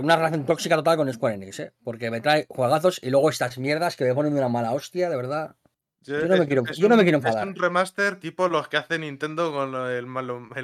una 0.00 0.16
relación 0.16 0.46
tóxica 0.46 0.76
total 0.76 0.96
con 0.96 1.12
Square 1.12 1.34
Enix, 1.36 1.60
¿eh? 1.60 1.72
Porque 1.84 2.10
me 2.10 2.20
trae 2.20 2.46
juegazos 2.48 3.00
y 3.02 3.10
luego 3.10 3.30
estas 3.30 3.58
mierdas 3.58 3.96
que 3.96 4.04
me 4.04 4.14
ponen 4.14 4.32
de 4.32 4.38
una 4.40 4.48
mala 4.48 4.72
hostia, 4.72 5.08
de 5.10 5.16
verdad. 5.16 5.56
Yo 6.04 6.18
no 6.26 6.36
me 6.36 6.40
es- 6.40 6.46
quiero- 6.46 6.62
no 6.88 6.96
me 6.96 7.02
quiero 7.04 7.18
Es 7.18 7.24
enfadar. 7.24 7.46
un 7.46 7.54
remaster 7.54 8.18
tipo 8.18 8.48
los 8.48 8.66
que 8.68 8.76
hace 8.76 8.98
Nintendo 8.98 9.52
con 9.52 9.74
el 9.74 10.06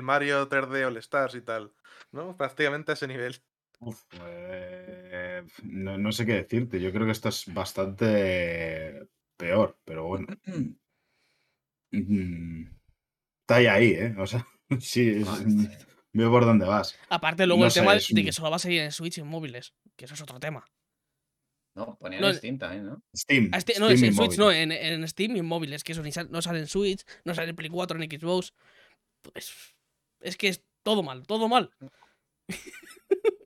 Mario 0.03 0.49
3D 0.49 0.85
All 0.87 0.97
Stars 0.97 1.35
y 1.37 1.43
tal. 1.43 1.73
¿No? 2.11 2.37
Prácticamente 2.37 2.93
a 2.93 2.95
ese 2.95 3.07
nivel. 3.07 3.41
Uf, 3.81 4.03
eh, 4.25 5.43
no, 5.63 5.97
no 5.99 6.13
sé 6.13 6.27
qué 6.27 6.33
decirte. 6.35 6.81
Yo 6.81 6.93
creo 6.93 7.07
que 7.07 7.13
esto 7.13 7.29
es 7.29 7.53
bastante 7.53 9.09
peor, 9.37 9.79
pero 9.85 10.07
bueno. 10.07 10.27
Mm, 11.93 12.67
Está 13.43 13.57
ahí, 13.57 13.67
ahí, 13.67 13.91
¿eh? 13.93 14.15
O 14.19 14.27
sea, 14.27 14.47
sí, 14.81 15.09
es- 15.09 15.29
veo 16.13 16.31
por 16.31 16.45
dónde 16.45 16.67
vas. 16.67 16.99
Aparte, 17.09 17.47
luego 17.47 17.61
No 17.61 17.67
el 17.67 17.73
sé, 17.73 17.81
tema 17.81 17.95
es 17.95 18.09
de 18.09 18.25
que 18.25 18.33
solo 18.33 18.51
va 18.51 18.57
a 18.57 18.59
salir 18.59 18.81
en 18.83 18.93
Switch 18.93 19.19
y 19.19 19.21
en 19.21 19.29
móviles, 19.29 19.75
que 19.97 20.05
eso 20.05 20.15
es 20.15 20.23
otro 20.23 20.41
tema. 20.41 20.65
No, 21.77 21.97
ponían 21.97 22.21
No, 22.23 22.29
en 22.29 22.35
Steam 22.35 22.59
también, 22.59 22.87
¿no? 22.87 23.03
Steam. 23.17 23.51
Ah, 23.53 23.59
este- 23.59 23.79
no, 23.79 23.87
Steam 23.87 23.95
es 23.95 24.03
y 24.03 24.07
en 24.07 24.15
Switch, 24.15 24.39
no, 24.39 24.51
en, 24.51 24.73
en 24.73 25.07
Steam 25.09 25.37
y 25.37 25.39
en 25.39 25.47
móviles, 25.47 25.85
que 25.85 25.93
eso 25.93 26.03
ni 26.03 26.11
sal- 26.13 26.31
no 26.31 26.43
sale 26.43 26.59
en 26.59 26.67
Switch, 26.67 27.05
no 27.25 27.35
sale 27.35 27.51
en 27.51 27.57
Play 27.57 27.71
4, 27.71 28.03
en 28.03 28.11
Xbox. 28.11 28.53
Pues 29.23 29.55
es 30.21 30.37
que 30.37 30.49
es 30.49 30.65
todo 30.83 31.03
mal, 31.03 31.27
todo 31.27 31.49
mal. 31.49 31.71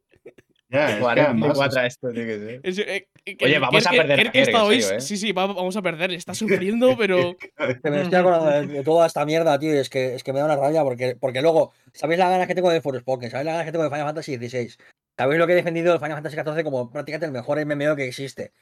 Ya, 0.72 0.88
es 0.88 0.94
que 0.94 1.00
Jugar 1.00 1.18
en 1.18 1.24
además 1.26 1.42
Play 1.50 1.56
4 1.56 1.80
a 1.80 1.86
esto 1.86 2.08
tiene 2.10 2.26
que 2.26 2.38
ser. 2.38 2.60
Es- 2.62 2.78
eh, 2.78 3.08
eh, 3.26 3.36
Oye, 3.42 3.58
vamos 3.58 3.86
a 3.86 3.90
Kerk- 3.90 3.96
perder 3.98 4.12
a 4.12 4.16
Kerk 4.22 4.32
Kerk, 4.32 4.46
está 4.48 4.58
en 4.58 4.64
hoy- 4.64 4.82
serio, 4.82 4.98
¿eh? 4.98 5.00
Sí, 5.02 5.16
sí, 5.18 5.32
va- 5.32 5.46
vamos 5.46 5.76
a 5.76 5.82
perder. 5.82 6.12
Está 6.12 6.34
sufriendo, 6.34 6.96
pero. 6.96 7.36
Me 7.84 8.02
estoy 8.02 8.18
acordando 8.18 8.50
de, 8.50 8.66
de 8.66 8.82
toda 8.82 9.06
esta 9.06 9.24
mierda, 9.26 9.58
tío, 9.58 9.74
y 9.74 9.78
es 9.78 9.90
que, 9.90 10.14
es 10.14 10.24
que 10.24 10.32
me 10.32 10.38
da 10.38 10.46
una 10.46 10.56
rabia 10.56 10.82
porque, 10.82 11.14
porque 11.20 11.42
luego, 11.42 11.72
¿sabéis 11.92 12.18
las 12.18 12.30
ganas 12.30 12.46
que 12.46 12.54
tengo 12.54 12.70
de 12.70 12.80
Forspoken? 12.80 13.30
¿Sabéis 13.30 13.44
las 13.46 13.52
ganas 13.54 13.66
que 13.66 13.72
tengo 13.72 13.84
de 13.84 13.90
Final 13.90 14.06
Fantasy 14.06 14.36
XVI? 14.36 14.74
¿Sabéis 15.18 15.38
lo 15.38 15.46
que 15.46 15.52
he 15.52 15.56
defendido 15.56 15.90
del 15.92 16.00
Final 16.00 16.16
Fantasy 16.22 16.36
XIV 16.36 16.64
como 16.64 16.90
prácticamente 16.90 17.26
el 17.26 17.32
mejor 17.32 17.58
MMO 17.58 17.94
que 17.96 18.06
existe? 18.06 18.52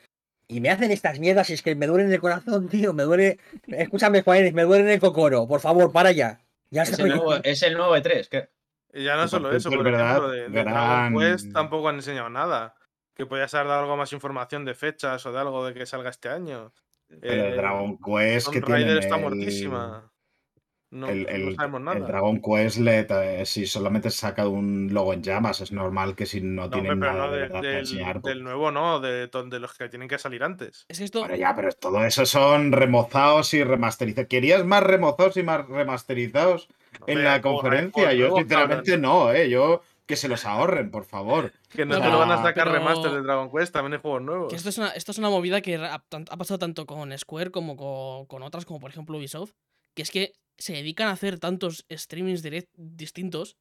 Y 0.49 0.61
me 0.61 0.71
hacen 0.71 0.91
estas 0.91 1.21
mierdas 1.21 1.49
y 1.51 1.53
es 1.53 1.63
que 1.63 1.77
me 1.77 1.87
duele 1.87 2.05
en 2.05 2.13
el 2.13 2.19
corazón, 2.21 2.69
tío, 2.69 2.93
me 2.93 3.05
duele... 3.05 3.39
Escúchame, 3.69 4.23
Juan, 4.23 4.53
me 4.53 4.63
duele 4.65 4.83
en 4.85 4.91
el 4.91 5.01
cocoro, 5.01 5.47
por 5.47 5.61
favor, 5.61 5.93
para 5.93 6.11
ya. 6.11 6.41
Ya 6.71 6.83
Es 6.83 6.99
el 6.99 7.09
nuevo, 7.09 7.35
es 7.37 7.63
el 7.63 7.75
nuevo 7.75 7.97
E3. 7.97 8.29
¿qué? 8.29 8.49
Y 8.93 9.05
ya 9.05 9.17
no 9.17 9.29
solo 9.29 9.53
eso, 9.53 9.71
por 9.71 9.85
verdad, 9.85 10.11
ejemplo, 10.11 10.29
de, 10.31 10.49
de 10.49 10.65
gran- 10.65 11.17
Quest 11.17 11.53
tampoco 11.53 11.89
han 11.89 11.97
enseñado 11.97 12.29
nada. 12.31 12.75
Que 13.15 13.27
podías 13.27 13.53
haber 13.55 13.69
dado 13.69 13.81
algo 13.83 13.97
más 13.97 14.13
información 14.13 14.65
de 14.65 14.75
fechas 14.75 15.25
o 15.27 15.33
de 15.33 15.39
algo 15.39 15.65
de 15.67 15.75
que 15.75 15.87
salga 15.87 16.11
este 16.11 16.29
año. 16.29 16.73
Pero 17.09 17.33
el 17.47 17.53
Eh, 17.53 17.57
Dragon 17.57 17.99
Quest 17.99 18.49
que 18.51 18.61
tiene 18.61 18.75
Raider 18.85 18.99
está 18.99 19.17
el- 19.17 19.23
muertísima. 19.23 20.11
No, 20.93 21.09
el, 21.09 21.23
no 21.23 21.29
el- 21.29 21.55
sabemos 21.55 21.79
el 21.79 21.85
nada. 21.85 22.01
Dragon 22.01 22.41
Quest, 22.41 22.79
le, 22.79 23.07
eh, 23.09 23.47
si 23.47 23.65
solamente 23.67 24.11
saca 24.11 24.49
un 24.49 24.89
logo 24.93 25.13
en 25.13 25.23
llamas, 25.23 25.61
es 25.61 25.71
normal 25.71 26.17
que 26.17 26.27
si 26.27 26.41
no, 26.41 26.63
No, 26.63 26.71
tienen 26.71 26.99
pero 26.99 27.13
nada 27.13 27.27
no 27.27 27.31
de 27.33 27.37
de- 27.37 27.43
verdad 27.43 27.61
que 27.61 27.67
del, 27.69 27.79
enseñar. 27.79 28.21
pues- 28.21 28.35
del 28.35 28.43
nuevo 28.43 28.71
no, 28.73 28.99
de, 28.99 29.29
de 29.29 29.61
los 29.61 29.75
que 29.79 29.89
tienen 29.89 30.09
que 30.09 30.19
salir 30.19 30.43
antes. 30.43 30.87
Es 30.89 30.99
esto. 31.01 31.21
Bueno, 31.21 31.37
ya, 31.37 31.55
pero 31.55 31.71
todo 31.73 32.05
eso 32.05 32.27
son 32.27 32.73
remozados 32.73 33.55
y 33.55 33.63
remasterizados. 33.63 34.29
¿Querías 34.29 34.65
más 34.65 34.83
remozados 34.83 35.37
y 35.37 35.45
más 35.45 35.65
remasterizados 35.69 36.69
en 37.07 37.25
la 37.25 37.41
conferencia? 37.41 38.13
Yo, 38.13 38.37
sinceramente, 38.37 38.99
no, 38.99 39.33
¿eh? 39.33 39.49
Yo 39.49 39.83
que 40.07 40.17
se 40.17 40.29
los 40.29 40.45
ahorren, 40.45 40.91
por 40.91 41.05
favor. 41.05 41.53
Que 41.69 41.87
no 41.87 41.97
O 41.97 42.01
te 42.01 42.09
lo 42.09 42.19
van 42.19 42.33
a 42.33 42.39
sea, 42.39 42.47
sacar 42.47 42.65
pero- 42.65 42.79
remaster 42.79 43.13
de 43.13 43.23
Dragon 43.23 43.49
Quest, 43.49 43.73
también 43.73 43.93
hay 43.93 44.01
juegos 44.01 44.23
nuevos. 44.23 44.51
Que 44.51 44.57
esto 44.57 44.69
es 44.69 44.77
una, 44.79 44.89
esto 44.89 45.13
es 45.13 45.19
una 45.19 45.31
movida 45.31 45.61
que 45.61 45.77
ha, 45.77 46.01
pasado 46.01 46.59
tanto 46.59 46.85
con 46.85 47.17
Square 47.17 47.53
como 47.53 47.77
con, 47.77 48.27
con 48.27 48.43
otras, 48.43 48.65
como 48.65 48.81
por 48.81 48.91
ejemplo 48.91 49.17
Ubisoft, 49.19 49.53
que 49.95 50.03
es 50.03 50.11
que 50.11 50.33
se 50.59 50.73
dedican 50.73 51.07
a 51.07 51.13
hacer 51.13 51.39
tantos 51.39 51.87
streamings 51.91 52.43
direct 52.43 52.69
distintos 52.77 53.57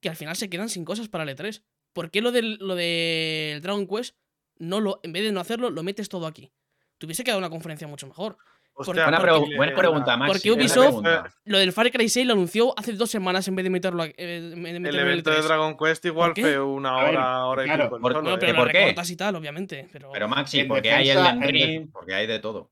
que 0.00 0.08
al 0.08 0.16
final 0.16 0.36
se 0.36 0.48
quedan 0.48 0.70
sin 0.70 0.86
cosas 0.86 1.08
para 1.08 1.24
el 1.24 1.36
E3. 1.36 1.62
¿Por 1.92 2.10
qué 2.10 2.22
lo 2.22 2.32
del, 2.32 2.56
lo 2.60 2.74
del 2.74 3.60
Dragon 3.60 3.86
Quest, 3.86 4.16
no 4.58 4.80
lo, 4.80 5.00
en 5.02 5.12
vez 5.12 5.22
de 5.22 5.32
no 5.32 5.40
hacerlo, 5.40 5.70
lo 5.70 5.82
metes 5.82 6.08
todo 6.08 6.26
aquí? 6.26 6.50
Te 6.96 7.06
hubiese 7.06 7.24
quedado 7.24 7.38
una 7.38 7.50
conferencia 7.50 7.86
mucho 7.86 8.06
mejor. 8.06 8.38
Hostia, 8.80 9.02
Buena, 9.04 9.18
porque- 9.18 9.32
pregu- 9.32 9.56
buena 9.56 9.74
pregunta, 9.76 10.16
Maxi. 10.16 10.32
porque 10.48 10.52
Ubisoft- 10.52 10.82
pregunta. 10.86 11.34
Lo 11.46 11.58
del 11.58 11.72
Far 11.72 11.90
Cry 11.90 12.08
6 12.08 12.26
lo 12.26 12.34
anunció 12.34 12.78
hace 12.78 12.92
dos 12.92 13.10
semanas 13.10 13.48
en 13.48 13.56
vez 13.56 13.64
de 13.64 13.70
meterlo, 13.70 14.04
eh, 14.04 14.12
de 14.16 14.52
El 14.52 14.52
en 14.76 14.86
evento 14.86 15.30
de 15.30 15.36
E3. 15.38 15.42
Dragon 15.44 15.76
Quest 15.76 16.04
igual 16.04 16.32
fue 16.36 16.60
una 16.60 16.96
hora, 16.98 17.44
hora 17.46 17.62
y 17.64 17.66
claro, 17.66 17.84
pico. 17.86 18.00
por- 18.00 18.12
solo, 18.12 18.22
Bueno, 18.22 18.36
¿eh? 18.36 18.38
pero 18.40 18.56
¿por 18.58 18.70
qué? 18.70 18.94
y 19.12 19.16
tal, 19.16 19.34
obviamente. 19.36 19.88
Pero, 19.92 20.10
Pero 20.12 20.28
Maxi, 20.28 20.60
En 20.60 20.68
porque 20.68 20.92
hay 20.92 21.08
defensa- 21.08 21.30
el 21.30 21.42
en 21.42 21.48
Ring, 21.48 21.90
porque 21.92 22.14
hay 22.14 22.26
de 22.28 22.38
todo. 22.38 22.70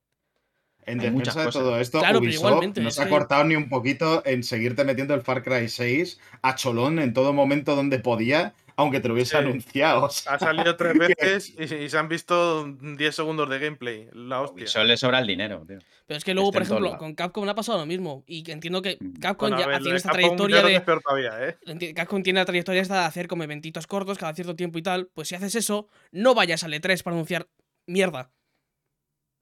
En 0.85 1.01
Hay 1.01 1.11
muchas 1.11 1.35
defensa 1.35 1.41
de 1.41 1.47
cosas. 1.47 1.63
todo 1.63 1.81
esto, 1.81 1.99
Claro, 1.99 2.21
pero 2.21 2.29
Ubisoft 2.31 2.47
igualmente, 2.47 2.81
no 2.81 2.91
se 2.93 3.03
ha 3.03 3.09
cortado 3.09 3.43
ni 3.43 3.57
un 3.57 3.69
poquito 3.69 4.23
en 4.25 4.45
seguirte 4.45 4.85
metiendo 4.85 5.15
el 5.15 5.23
Far 5.23 5.43
Cry 5.43 5.69
6 5.69 6.21
a 6.43 6.55
cholón 6.55 7.01
en 7.01 7.13
todo 7.13 7.33
momento 7.33 7.75
donde 7.75 7.99
podía, 7.99 8.55
aunque 8.77 9.01
te 9.01 9.09
lo 9.09 9.15
hubiese 9.15 9.31
Sí. 9.33 9.37
anunciado. 9.39 10.05
o 10.05 10.11
sea, 10.11 10.35
Ha 10.35 10.39
salido 10.39 10.77
tres 10.77 10.95
veces 10.99 11.55
y, 11.59 11.63
y 11.75 11.89
se 11.89 11.99
han 11.99 12.09
visto 12.09 12.65
10 12.67 13.15
segundos 13.15 13.49
de 13.49 13.59
gameplay. 13.59 14.09
La 14.13 14.43
hostia. 14.43 14.63
Ubisoft 14.65 14.85
le 14.87 14.97
sobra 14.97 15.19
el 15.19 15.27
dinero, 15.27 15.65
tío. 15.67 15.79
Pero 16.07 16.19
es 16.19 16.25
que 16.25 16.35
luego, 16.35 16.53
por 16.53 16.63
ejemplo, 16.63 16.97
con 16.99 17.15
Capcom 17.15 17.49
ha 17.49 17.55
pasado 17.55 17.79
lo 17.79 17.87
mismo. 17.87 18.23
Y 18.27 18.43
que 18.43 18.53
entiendo 18.53 18.83
que 18.83 18.97
Mm. 19.01 19.15
Capcom 19.19 19.49
Bueno, 19.51 19.61
ya 19.63 19.67
ver, 19.69 19.83
tiene 19.83 19.97
esta 19.97 20.11
Capcom 20.11 20.21
trayectoria 20.23 20.63
que 20.63 20.69
de. 20.69 20.75
es 20.77 20.83
peor 20.83 21.01
todavía, 21.03 21.33
¿eh? 21.49 21.95
Capcom 21.95 22.23
tiene 22.23 22.41
la 22.41 22.45
trayectoria 22.47 22.83
esta 22.83 23.01
de 23.01 23.07
hacer 23.07 23.27
como 23.29 23.43
eventitos 23.45 23.87
cortos 23.87 24.19
cada 24.19 24.35
cierto 24.35 24.55
tiempo 24.55 24.79
y 24.79 24.83
tal. 24.83 25.09
Pues 25.15 25.29
si 25.29 25.35
haces 25.35 25.55
eso, 25.55 25.89
no 26.13 26.35
vayas 26.35 26.63
al 26.65 26.73
E3 26.75 27.03
para 27.03 27.17
anunciar 27.17 27.49
mierda. 27.89 28.31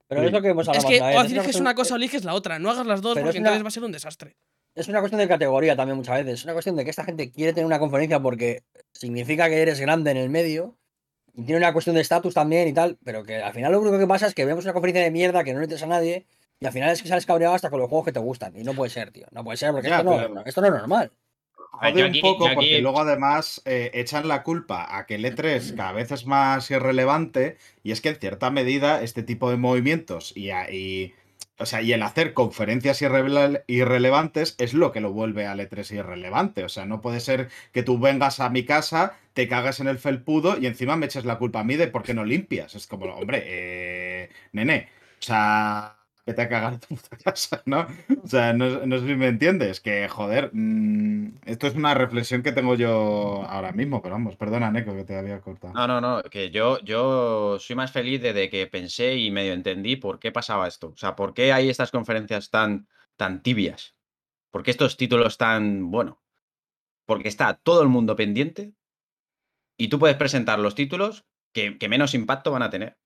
Pero 0.07 0.21
es 0.23 0.31
lo 0.31 0.41
que 0.41 0.49
hemos 0.49 0.63
Es 0.63 0.69
hablado 0.69 0.87
que 0.87 0.95
otra 0.97 1.07
vez, 1.07 1.17
o 1.17 1.21
es 1.23 1.31
eliges 1.31 1.55
una 1.55 1.73
cosa 1.75 1.93
o 1.95 1.97
eliges 1.97 2.23
la 2.23 2.33
otra. 2.35 2.59
No 2.59 2.69
hagas 2.69 2.85
las 2.85 3.01
dos 3.01 3.15
Pero 3.15 3.25
porque 3.25 3.37
es 3.37 3.41
una- 3.41 3.49
entonces 3.49 3.63
va 3.65 3.67
a 3.67 3.71
ser 3.71 3.83
un 3.83 3.91
desastre. 3.91 4.35
Es 4.75 4.87
una 4.89 4.99
cuestión 4.99 5.19
de 5.19 5.27
categoría 5.27 5.75
también 5.75 5.97
muchas 5.97 6.17
veces. 6.17 6.39
Es 6.39 6.43
una 6.43 6.53
cuestión 6.53 6.75
de 6.75 6.83
que 6.83 6.89
esta 6.89 7.05
gente 7.05 7.31
quiere 7.31 7.53
tener 7.53 7.65
una 7.65 7.79
conferencia 7.79 8.19
porque 8.19 8.63
significa 8.91 9.47
que 9.49 9.61
eres 9.61 9.79
grande 9.79 10.11
en 10.11 10.17
el 10.17 10.29
medio. 10.29 10.75
Y 11.33 11.43
tiene 11.43 11.57
una 11.57 11.73
cuestión 11.73 11.95
de 11.95 12.01
estatus 12.01 12.33
también 12.33 12.67
y 12.67 12.73
tal. 12.73 12.97
Pero 13.03 13.23
que 13.23 13.37
al 13.37 13.53
final 13.53 13.71
lo 13.71 13.79
único 13.81 13.97
que 13.97 14.07
pasa 14.07 14.27
es 14.27 14.33
que 14.35 14.45
vemos 14.45 14.63
una 14.65 14.73
conferencia 14.73 15.03
de 15.03 15.11
mierda 15.11 15.43
que 15.43 15.53
no 15.53 15.59
le 15.59 15.65
interesa 15.65 15.85
a 15.85 15.89
nadie. 15.89 16.25
Y 16.59 16.65
al 16.65 16.71
final 16.73 16.89
es 16.91 17.01
que 17.01 17.07
sales 17.07 17.25
cabreado 17.25 17.53
hasta 17.55 17.69
con 17.69 17.79
los 17.79 17.89
juegos 17.89 18.05
que 18.05 18.11
te 18.13 18.19
gustan. 18.19 18.55
Y 18.55 18.63
no 18.63 18.73
puede 18.73 18.89
ser, 18.89 19.11
tío. 19.11 19.27
No 19.31 19.43
puede 19.43 19.57
ser 19.57 19.71
porque 19.71 19.87
Ya, 19.89 19.97
esto, 19.99 20.09
no, 20.11 20.17
pero- 20.17 20.45
esto 20.45 20.61
no 20.61 20.67
es 20.67 20.73
normal. 20.73 21.11
Jode 21.91 22.05
un 22.05 22.21
poco 22.21 22.45
porque 22.55 22.79
luego 22.81 22.99
además 23.01 23.61
eh, 23.65 23.91
echan 23.93 24.29
la 24.29 24.43
culpa 24.43 24.97
a 24.97 25.05
que 25.05 25.15
el 25.15 25.25
E3 25.25 25.75
cada 25.75 25.91
vez 25.91 26.09
es 26.11 26.25
más 26.25 26.71
irrelevante 26.71 27.57
y 27.83 27.91
es 27.91 27.99
que 27.99 28.09
en 28.09 28.15
cierta 28.15 28.49
medida 28.49 29.01
este 29.03 29.23
tipo 29.23 29.49
de 29.51 29.57
movimientos 29.57 30.31
y, 30.37 30.51
a- 30.51 30.71
y- 30.71 31.13
o 31.57 31.65
sea, 31.65 31.81
y 31.81 31.93
el 31.93 32.03
hacer 32.03 32.33
conferencias 32.33 33.01
irrele- 33.01 33.63
irrelevantes 33.67 34.55
es 34.59 34.73
lo 34.73 34.91
que 34.91 35.01
lo 35.01 35.11
vuelve 35.13 35.45
al 35.45 35.59
E3 35.59 35.91
irrelevante. 35.91 36.63
O 36.63 36.69
sea, 36.69 36.85
no 36.85 37.01
puede 37.01 37.19
ser 37.19 37.49
que 37.71 37.83
tú 37.83 37.99
vengas 37.99 38.39
a 38.39 38.49
mi 38.49 38.65
casa, 38.65 39.17
te 39.33 39.47
cagas 39.47 39.79
en 39.79 39.87
el 39.87 39.97
felpudo 39.99 40.57
y 40.57 40.67
encima 40.67 40.95
me 40.97 41.05
eches 41.07 41.25
la 41.25 41.37
culpa 41.37 41.61
a 41.61 41.63
mí 41.63 41.75
de 41.75 41.87
por 41.87 42.03
qué 42.03 42.13
no 42.13 42.25
limpias. 42.25 42.75
Es 42.75 42.87
como, 42.87 43.05
hombre, 43.05 43.43
eh, 43.45 44.29
nene, 44.51 44.89
o 45.19 45.23
sea, 45.23 45.94
vete 46.25 46.41
a 46.41 46.49
cagar 46.49 46.73
a 46.73 46.79
tu 46.79 46.95
puta 46.95 47.17
casa, 47.17 47.61
¿no? 47.65 47.87
O 48.23 48.27
sea, 48.27 48.53
no, 48.53 48.85
no 48.85 48.99
sé 48.99 49.07
si 49.07 49.15
me 49.15 49.27
entiendes, 49.27 49.79
que 49.79 50.07
joder, 50.09 50.49
mm, 50.53 51.35
esto 51.45 51.67
es 51.67 51.75
una 51.75 51.93
reflexión 51.93 52.41
que 52.41 52.51
tengo 52.51 52.75
yo 52.75 53.43
ahora 53.47 53.71
mismo, 53.71 54.01
pero 54.01 54.15
vamos, 54.15 54.35
perdona, 54.35 54.71
Neko, 54.71 54.95
que 54.95 55.03
te 55.03 55.15
había 55.15 55.39
cortado. 55.41 55.73
No, 55.73 55.87
no, 55.87 56.01
no, 56.01 56.23
que 56.23 56.49
yo, 56.49 56.79
yo 56.81 57.57
soy 57.59 57.75
más 57.75 57.91
feliz 57.91 58.21
desde 58.21 58.49
que 58.49 58.65
pensé 58.67 59.15
y 59.15 59.29
medio 59.29 59.53
entendí 59.53 59.95
por 59.95 60.19
qué 60.19 60.31
pasaba 60.31 60.67
esto. 60.67 60.87
O 60.87 60.97
sea, 60.97 61.15
por 61.15 61.33
qué 61.33 61.53
hay 61.53 61.69
estas 61.69 61.91
conferencias 61.91 62.49
tan, 62.49 62.87
tan 63.15 63.43
tibias. 63.43 63.95
¿Por 64.49 64.63
qué 64.63 64.71
estos 64.71 64.97
títulos 64.97 65.37
tan, 65.37 65.91
bueno? 65.91 66.21
Porque 67.05 67.27
está 67.27 67.53
todo 67.53 67.83
el 67.83 67.89
mundo 67.89 68.15
pendiente 68.15 68.73
y 69.77 69.89
tú 69.89 69.99
puedes 69.99 70.17
presentar 70.17 70.57
los 70.57 70.73
títulos 70.73 71.25
que, 71.53 71.77
que 71.77 71.89
menos 71.89 72.15
impacto 72.15 72.51
van 72.51 72.63
a 72.63 72.69
tener. 72.71 72.97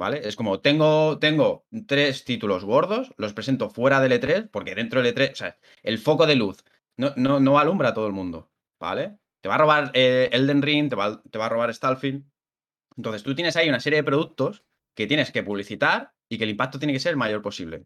¿Vale? 0.00 0.26
Es 0.26 0.34
como, 0.34 0.60
tengo, 0.60 1.18
tengo 1.18 1.66
tres 1.86 2.24
títulos 2.24 2.64
gordos, 2.64 3.12
los 3.18 3.34
presento 3.34 3.68
fuera 3.68 4.00
del 4.00 4.12
E3, 4.12 4.48
porque 4.50 4.74
dentro 4.74 5.02
del 5.02 5.14
E3, 5.14 5.32
o 5.32 5.34
sea, 5.36 5.58
el 5.82 5.98
foco 5.98 6.26
de 6.26 6.36
luz 6.36 6.64
no, 6.96 7.12
no, 7.16 7.38
no 7.38 7.58
alumbra 7.58 7.90
a 7.90 7.92
todo 7.94 8.06
el 8.06 8.14
mundo, 8.14 8.50
¿vale? 8.80 9.18
Te 9.42 9.50
va 9.50 9.56
a 9.56 9.58
robar 9.58 9.90
eh, 9.92 10.30
Elden 10.32 10.62
Ring, 10.62 10.88
te 10.88 10.96
va, 10.96 11.20
te 11.22 11.38
va 11.38 11.44
a 11.44 11.48
robar 11.50 11.74
Starfield. 11.74 12.24
Entonces 12.96 13.22
tú 13.22 13.34
tienes 13.34 13.56
ahí 13.56 13.68
una 13.68 13.80
serie 13.80 13.98
de 13.98 14.04
productos 14.04 14.64
que 14.96 15.06
tienes 15.06 15.32
que 15.32 15.42
publicitar 15.42 16.14
y 16.30 16.38
que 16.38 16.44
el 16.44 16.50
impacto 16.50 16.78
tiene 16.78 16.94
que 16.94 17.00
ser 17.00 17.10
el 17.10 17.18
mayor 17.18 17.42
posible. 17.42 17.84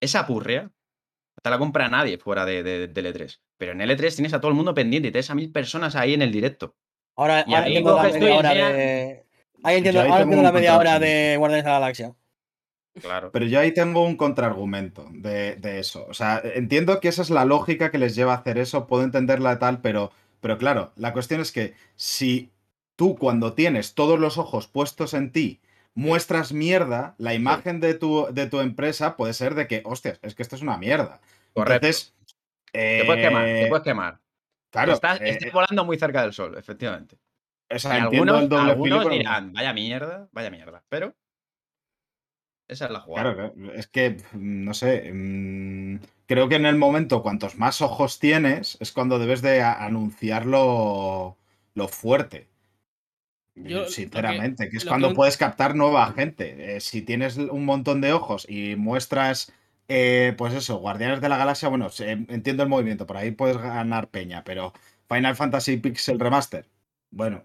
Esa 0.00 0.26
purria 0.26 0.72
te 1.42 1.50
la 1.50 1.58
compra 1.58 1.88
nadie 1.88 2.18
fuera 2.18 2.44
de, 2.44 2.62
de- 2.64 2.88
del 2.88 3.06
E3. 3.06 3.40
Pero 3.56 3.72
en 3.72 3.80
el 3.82 3.90
E3 3.90 4.16
tienes 4.16 4.34
a 4.34 4.40
todo 4.40 4.50
el 4.50 4.56
mundo 4.56 4.74
pendiente 4.74 5.08
y 5.08 5.12
tienes 5.12 5.30
a 5.30 5.36
mil 5.36 5.52
personas 5.52 5.94
ahí 5.94 6.14
en 6.14 6.22
el 6.22 6.32
directo. 6.32 6.76
Ahora, 7.46 7.66
entiendo 7.68 7.94
la 7.96 8.02
media 8.10 8.34
hora 8.36 8.54
de. 8.56 8.82
Ahí 9.62 9.76
entiendo, 9.76 10.00
ahí 10.00 10.06
ahora 10.06 10.18
tengo 10.18 10.32
entiendo 10.32 10.42
la 10.42 10.52
media 10.52 10.78
hora 10.78 10.98
de 10.98 11.36
Guardianes 11.38 11.64
de 11.64 11.70
la 11.70 11.78
Galaxia. 11.78 12.14
Claro. 13.00 13.30
Pero 13.32 13.46
yo 13.46 13.58
ahí 13.58 13.72
tengo 13.72 14.04
un 14.04 14.16
contraargumento 14.16 15.08
de, 15.12 15.56
de 15.56 15.78
eso. 15.78 16.06
O 16.08 16.14
sea, 16.14 16.42
entiendo 16.44 17.00
que 17.00 17.08
esa 17.08 17.22
es 17.22 17.30
la 17.30 17.44
lógica 17.44 17.90
que 17.90 17.98
les 17.98 18.14
lleva 18.14 18.32
a 18.34 18.36
hacer 18.36 18.58
eso, 18.58 18.86
puedo 18.86 19.02
entenderla 19.02 19.58
tal, 19.58 19.80
pero, 19.80 20.12
pero 20.40 20.58
claro, 20.58 20.92
la 20.96 21.12
cuestión 21.12 21.40
es 21.40 21.52
que 21.52 21.74
si 21.96 22.50
tú 22.96 23.16
cuando 23.16 23.54
tienes 23.54 23.94
todos 23.94 24.18
los 24.18 24.36
ojos 24.36 24.66
puestos 24.66 25.14
en 25.14 25.32
ti 25.32 25.60
muestras 25.94 26.52
mierda, 26.52 27.14
la 27.18 27.34
imagen 27.34 27.80
de 27.80 27.94
tu, 27.94 28.26
de 28.30 28.46
tu 28.46 28.60
empresa 28.60 29.16
puede 29.16 29.34
ser 29.34 29.54
de 29.54 29.66
que, 29.66 29.82
hostias, 29.84 30.18
es 30.22 30.34
que 30.34 30.42
esto 30.42 30.56
es 30.56 30.62
una 30.62 30.78
mierda. 30.78 31.20
Correcto. 31.54 31.86
Entonces, 31.86 32.14
Te 32.72 33.04
puedes 33.04 33.26
quemar, 33.26 33.44
te 33.44 33.64
eh, 33.64 33.68
puedes 33.68 33.84
quemar. 33.84 34.18
Claro, 34.70 34.92
estás, 34.92 35.20
eh, 35.20 35.30
estás 35.30 35.52
volando 35.52 35.84
muy 35.84 35.98
cerca 35.98 36.22
del 36.22 36.32
sol, 36.32 36.56
efectivamente. 36.56 37.16
O 37.76 37.78
sea, 37.78 38.02
algunos 38.04 38.42
el 38.42 38.48
doble 38.48 38.70
algunos 38.70 38.84
filo, 38.98 39.02
pero- 39.04 39.14
dirán, 39.16 39.52
vaya 39.52 39.72
mierda, 39.72 40.28
vaya 40.32 40.50
mierda. 40.50 40.82
Pero 40.88 41.14
esa 42.68 42.86
es 42.86 42.90
la 42.90 43.00
jugada. 43.00 43.34
Claro, 43.34 43.72
es 43.74 43.86
que, 43.86 44.10
mm, 44.32 44.64
no 44.64 44.74
sé, 44.74 45.10
mm, 45.12 45.98
creo 46.26 46.48
que 46.48 46.56
en 46.56 46.66
el 46.66 46.76
momento 46.76 47.22
cuantos 47.22 47.56
más 47.56 47.82
ojos 47.82 48.18
tienes 48.18 48.76
es 48.80 48.92
cuando 48.92 49.18
debes 49.18 49.42
de 49.42 49.62
anunciarlo 49.62 51.36
lo 51.74 51.88
fuerte. 51.88 52.48
Yo 53.54 53.80
lo 53.80 53.84
que- 53.84 53.90
Sinceramente, 53.92 54.70
que 54.70 54.78
es 54.78 54.84
que 54.84 54.88
cuando 54.88 55.08
puedes 55.14 55.36
captar 55.36 55.74
nueva 55.74 56.10
gente. 56.12 56.76
Eh, 56.76 56.80
si 56.80 57.02
tienes 57.02 57.36
un 57.36 57.64
montón 57.66 58.00
de 58.00 58.12
ojos 58.14 58.46
y 58.48 58.76
muestras, 58.76 59.52
eh, 59.88 60.34
pues 60.38 60.54
eso, 60.54 60.76
Guardianes 60.78 61.20
de 61.20 61.28
la 61.28 61.36
Galaxia, 61.36 61.68
bueno, 61.68 61.90
se- 61.90 62.10
entiendo 62.12 62.62
el 62.62 62.70
movimiento, 62.70 63.06
por 63.06 63.18
ahí 63.18 63.30
puedes 63.32 63.58
ganar 63.58 64.08
peña, 64.08 64.42
pero 64.44 64.72
Final 65.06 65.36
Fantasy 65.36 65.76
Pixel 65.76 66.18
Remaster, 66.18 66.66
bueno, 67.10 67.44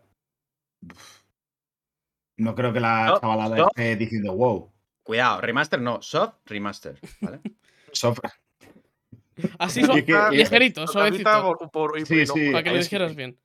no 2.37 2.55
creo 2.55 2.71
que 2.73 2.79
la 2.79 3.05
No, 3.07 3.19
chavalada 3.19 3.57
esté 3.67 3.95
diciendo 3.95 4.33
wow. 4.35 4.71
Cuidado, 5.03 5.41
remaster 5.41 5.81
no, 5.81 6.01
soft 6.01 6.35
remaster. 6.45 6.99
¿vale? 7.21 7.39
soft- 7.91 8.19
Así, 9.57 9.79
Y 9.81 9.85
so- 9.85 9.93
que- 9.93 10.27
ligerito, 10.31 10.85
Tocadita 10.85 11.31
suavecito. 11.39 11.57
por- 11.57 11.71
por- 11.91 11.99
y- 11.99 12.05
Sí, 12.05 12.25
sí. 12.27 12.51
Para 12.51 12.63
que 12.63 12.69
lo 12.71 12.75
es- 12.77 12.85
dijeras 12.85 13.15
bien. 13.15 13.37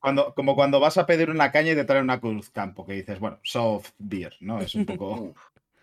Cuando, 0.00 0.32
como 0.34 0.54
cuando 0.54 0.78
vas 0.78 0.96
a 0.96 1.06
pedir 1.06 1.28
una 1.28 1.50
caña 1.50 1.72
y 1.72 1.74
te 1.74 1.84
traen 1.84 2.04
una 2.04 2.20
cruz 2.20 2.50
campo, 2.50 2.86
que 2.86 2.92
dices, 2.92 3.18
bueno, 3.18 3.40
soft 3.42 3.90
beer, 3.98 4.36
¿no? 4.40 4.60
Es 4.60 4.74
un 4.76 4.86
poco. 4.86 5.34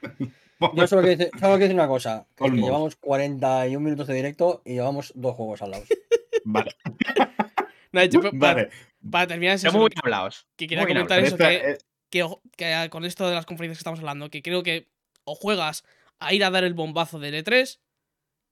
Yo 0.73 0.87
solo 0.87 1.01
quiero 1.01 1.17
decir, 1.17 1.29
solo 1.33 1.55
quiero 1.55 1.59
decir 1.59 1.75
una 1.75 1.87
cosa: 1.89 2.25
que 2.33 2.45
que 2.45 2.51
llevamos 2.51 2.95
41 2.95 3.83
minutos 3.83 4.07
de 4.07 4.13
directo 4.13 4.61
y 4.63 4.75
llevamos 4.75 5.11
dos 5.15 5.35
juegos 5.35 5.61
al 5.61 5.71
lado. 5.71 5.83
Vale, 6.45 6.71
vale. 8.33 8.69
Para 9.11 9.27
terminar, 9.27 9.55
es 9.55 9.61
Son 9.61 9.69
eso, 9.69 9.77
muy 9.79 9.89
bien 9.89 9.99
hablados. 10.03 10.47
que 10.55 10.67
quería 10.67 10.83
muy 10.83 10.93
comentar 10.93 11.19
eso, 11.19 11.37
que, 11.37 11.55
eh, 11.55 11.77
que, 12.09 12.23
ojo- 12.23 12.41
que, 12.57 12.87
con 12.89 13.05
esto 13.05 13.27
de 13.27 13.35
las 13.35 13.45
conferencias 13.45 13.77
que 13.77 13.81
estamos 13.81 13.99
hablando, 13.99 14.29
que 14.29 14.41
creo 14.41 14.63
que 14.63 14.89
o 15.23 15.35
juegas 15.35 15.83
a 16.19 16.33
ir 16.33 16.43
a 16.43 16.49
dar 16.49 16.63
el 16.63 16.73
bombazo 16.73 17.19
del 17.19 17.35
E3, 17.35 17.79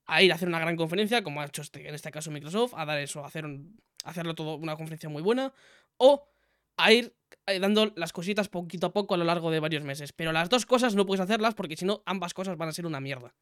a 0.06 0.22
ir 0.22 0.32
a 0.32 0.34
hacer 0.34 0.48
una 0.48 0.58
gran 0.58 0.76
conferencia, 0.76 1.22
como 1.22 1.40
ha 1.40 1.46
hecho 1.46 1.62
este, 1.62 1.88
en 1.88 1.94
este 1.94 2.10
caso 2.10 2.30
Microsoft, 2.30 2.74
a 2.76 2.84
dar 2.84 2.98
eso, 2.98 3.24
a 3.24 3.26
hacer 3.26 3.44
un- 3.46 3.80
a 4.04 4.10
hacerlo 4.10 4.34
todo 4.34 4.56
una 4.56 4.76
conferencia 4.76 5.08
muy 5.08 5.22
buena, 5.22 5.52
o 5.96 6.28
a 6.76 6.92
ir 6.92 7.14
dando 7.60 7.92
las 7.96 8.12
cositas 8.12 8.48
poquito 8.48 8.88
a 8.88 8.92
poco 8.92 9.14
a 9.14 9.16
lo 9.16 9.24
largo 9.24 9.50
de 9.50 9.60
varios 9.60 9.82
meses. 9.84 10.12
Pero 10.12 10.32
las 10.32 10.50
dos 10.50 10.66
cosas 10.66 10.94
no 10.94 11.06
puedes 11.06 11.20
hacerlas 11.20 11.54
porque 11.54 11.76
si 11.76 11.84
no, 11.84 12.02
ambas 12.04 12.34
cosas 12.34 12.56
van 12.58 12.68
a 12.68 12.72
ser 12.72 12.84
una 12.86 13.00
mierda. 13.00 13.34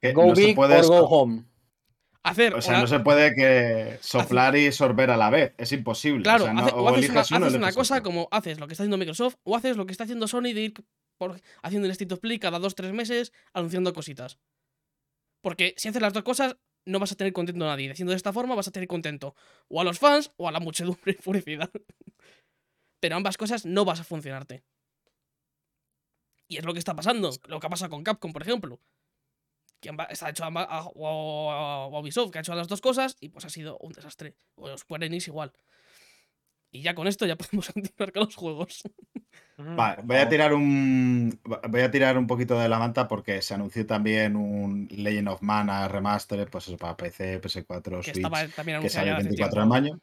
que 0.00 0.12
Go 0.12 0.26
no 0.26 0.36
se 0.36 0.46
big 0.46 0.54
puede 0.56 0.76
or 0.76 0.86
go 0.86 0.98
home. 1.08 1.44
Hacer 2.28 2.54
O 2.54 2.60
sea, 2.62 2.74
una- 2.74 2.80
no 2.82 2.86
se 2.86 3.00
puede 3.00 3.34
que 3.34 3.98
soplar 4.00 4.56
y 4.56 4.70
sorber 4.72 5.10
a 5.10 5.16
la 5.16 5.30
vez. 5.30 5.54
Es 5.58 5.72
imposible. 5.72 6.22
Claro, 6.22 6.44
O 6.44 6.46
sea, 6.46 6.54
no- 6.54 6.60
hace- 6.64 6.74
o 6.74 6.76
o 6.82 6.88
haces, 6.88 7.10
una, 7.10 7.20
eliges 7.20 7.30
uno, 7.32 7.46
haces 7.46 7.56
una 7.58 7.72
cosa 7.72 7.94
otro. 7.94 8.04
como 8.04 8.28
haces 8.30 8.58
lo 8.60 8.66
que 8.66 8.72
está 8.74 8.82
haciendo 8.84 8.98
Microsoft 8.98 9.36
o 9.44 9.56
haces 9.56 9.76
lo 9.76 9.86
que 9.86 9.92
está 9.92 10.04
haciendo 10.04 10.28
Sony 10.28 10.42
de 10.54 10.60
ir 10.60 10.74
por- 11.18 11.40
haciendo 11.62 11.86
el 11.86 11.92
State 11.92 12.14
of 12.14 12.20
Play 12.20 12.38
cada 12.38 12.58
dos 12.58 12.74
tres 12.74 12.92
meses 12.92 13.32
anunciando 13.52 13.92
cositas. 13.92 14.38
Porque 15.42 15.74
si 15.76 15.88
haces 15.88 16.02
las 16.02 16.12
dos 16.12 16.22
cosas, 16.22 16.56
no 16.84 16.98
vas 16.98 17.12
a 17.12 17.16
tener 17.16 17.32
contento 17.32 17.64
a 17.64 17.68
nadie. 17.68 17.90
Haciendo 17.90 18.10
de 18.12 18.16
esta 18.16 18.32
forma 18.32 18.54
vas 18.54 18.68
a 18.68 18.70
tener 18.72 18.88
contento 18.88 19.34
o 19.68 19.80
a 19.80 19.84
los 19.84 19.98
fans 19.98 20.32
o 20.36 20.48
a 20.48 20.52
la 20.52 20.60
muchedumbre 20.60 21.12
enfurecida. 21.12 21.70
Pero 23.00 23.16
ambas 23.16 23.36
cosas 23.36 23.64
no 23.66 23.84
vas 23.84 24.00
a 24.00 24.04
funcionarte. 24.04 24.62
Y 26.48 26.56
es 26.56 26.64
lo 26.64 26.72
que 26.72 26.78
está 26.78 26.94
pasando. 26.96 27.30
Lo 27.46 27.60
que 27.60 27.66
ha 27.66 27.70
pasado 27.70 27.90
con 27.90 28.02
Capcom, 28.02 28.32
por 28.32 28.42
ejemplo. 28.42 28.80
Que 29.80 29.90
está 30.10 30.30
hecho 30.30 30.44
amba- 30.44 30.66
a- 30.68 30.86
o, 30.86 31.88
o 31.92 32.00
Ubisoft, 32.00 32.30
que 32.32 32.38
ha 32.38 32.40
hecho 32.40 32.54
las 32.54 32.68
dos 32.68 32.80
cosas 32.80 33.16
y 33.20 33.28
pues 33.28 33.44
ha 33.44 33.48
sido 33.50 33.78
un 33.78 33.92
desastre. 33.92 34.34
O 34.56 34.76
Square 34.76 35.06
Enix 35.06 35.28
igual. 35.28 35.52
Y 36.70 36.82
ya 36.82 36.94
con 36.94 37.06
esto 37.06 37.24
ya 37.26 37.36
podemos 37.36 37.70
continuar 37.72 38.12
con 38.12 38.24
los 38.24 38.34
juegos. 38.36 38.82
Vale, 39.56 40.02
voy 40.04 40.16
a 40.18 40.28
tirar 40.28 40.54
un 40.54 41.40
voy 41.68 41.80
a 41.80 41.90
tirar 41.90 42.16
un 42.16 42.26
poquito 42.28 42.58
de 42.58 42.68
la 42.68 42.78
manta 42.78 43.08
porque 43.08 43.42
se 43.42 43.54
anunció 43.54 43.84
también 43.86 44.36
un 44.36 44.86
Legend 44.90 45.28
of 45.28 45.42
Mana 45.42 45.88
remaster, 45.88 46.48
pues 46.48 46.68
eso 46.68 46.76
para 46.76 46.96
PC, 46.96 47.40
PS4, 47.40 47.82
Que 47.82 48.02
Switch, 48.04 48.16
estaba 48.18 48.46
también 48.48 48.80
que 48.80 48.88
sale 48.88 49.10
anunciado 49.10 49.10
el 49.10 49.16
hace 49.16 49.28
24 49.28 49.60
de 49.62 49.66
mayo. 49.66 50.00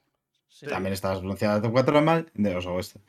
Sí. 0.50 0.66
También 0.68 0.94
está 0.94 1.12
anunciado 1.12 1.56
el 1.56 1.62
24 1.62 1.96
de 1.96 2.02
mayo 2.02 2.26
de 2.34 2.56
os 2.56 2.66
agosto. 2.66 3.00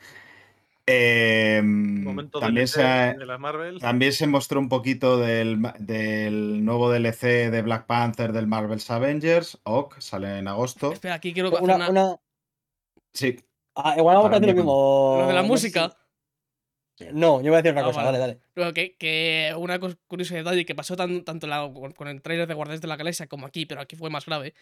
Eh, 0.88 1.60
Momento 1.64 2.38
también 2.38 2.66
DLC 2.66 2.74
se 2.74 2.82
ha- 2.84 3.12
de 3.14 3.26
la 3.26 3.38
Marvel. 3.38 3.80
También 3.80 4.12
se 4.12 4.26
mostró 4.28 4.60
un 4.60 4.68
poquito 4.68 5.18
del, 5.18 5.60
del 5.80 6.64
nuevo 6.64 6.90
DLC 6.92 7.50
de 7.50 7.62
Black 7.62 7.86
Panther 7.86 8.32
del 8.32 8.46
Marvel's 8.46 8.88
Avengers. 8.90 9.58
OK, 9.64 9.96
sale 10.00 10.38
en 10.38 10.46
agosto. 10.48 10.92
Espera, 10.92 11.14
aquí 11.14 11.32
quiero 11.32 11.48
hacer 11.48 11.62
Una, 11.62 11.74
una- 11.76 11.88
una- 11.90 12.16
Sí, 13.12 13.36
Ah, 13.74 13.94
igual 13.98 14.16
vamos 14.16 14.30
a 14.30 14.34
decir 14.40 14.48
lo 14.48 14.54
mismo. 14.54 15.16
Lo 15.20 15.26
de 15.28 15.34
la 15.34 15.42
música. 15.42 15.96
si- 16.96 17.04
No, 17.12 17.42
yo 17.42 17.50
voy 17.50 17.54
a 17.58 17.62
decir 17.62 17.72
otra 17.72 17.82
Ah, 17.82 17.84
cosa, 17.86 18.02
vale. 18.04 18.18
dale, 18.18 18.40
dale. 18.54 18.72
Que, 18.72 18.96
que 18.96 19.52
una 19.58 19.78
curioso 20.06 20.34
detalle 20.34 20.64
que 20.64 20.74
pasó 20.74 20.96
tan- 20.96 21.24
tanto 21.24 21.46
la- 21.46 21.70
con, 21.74 21.92
con 21.92 22.08
el 22.08 22.22
trailer 22.22 22.46
de 22.48 22.54
Guardianes 22.54 22.80
de 22.80 22.88
la 22.88 22.96
Galaxia 22.96 23.26
como 23.26 23.46
aquí, 23.46 23.66
pero 23.66 23.80
aquí 23.82 23.96
fue 23.96 24.08
más 24.08 24.24
grave. 24.24 24.54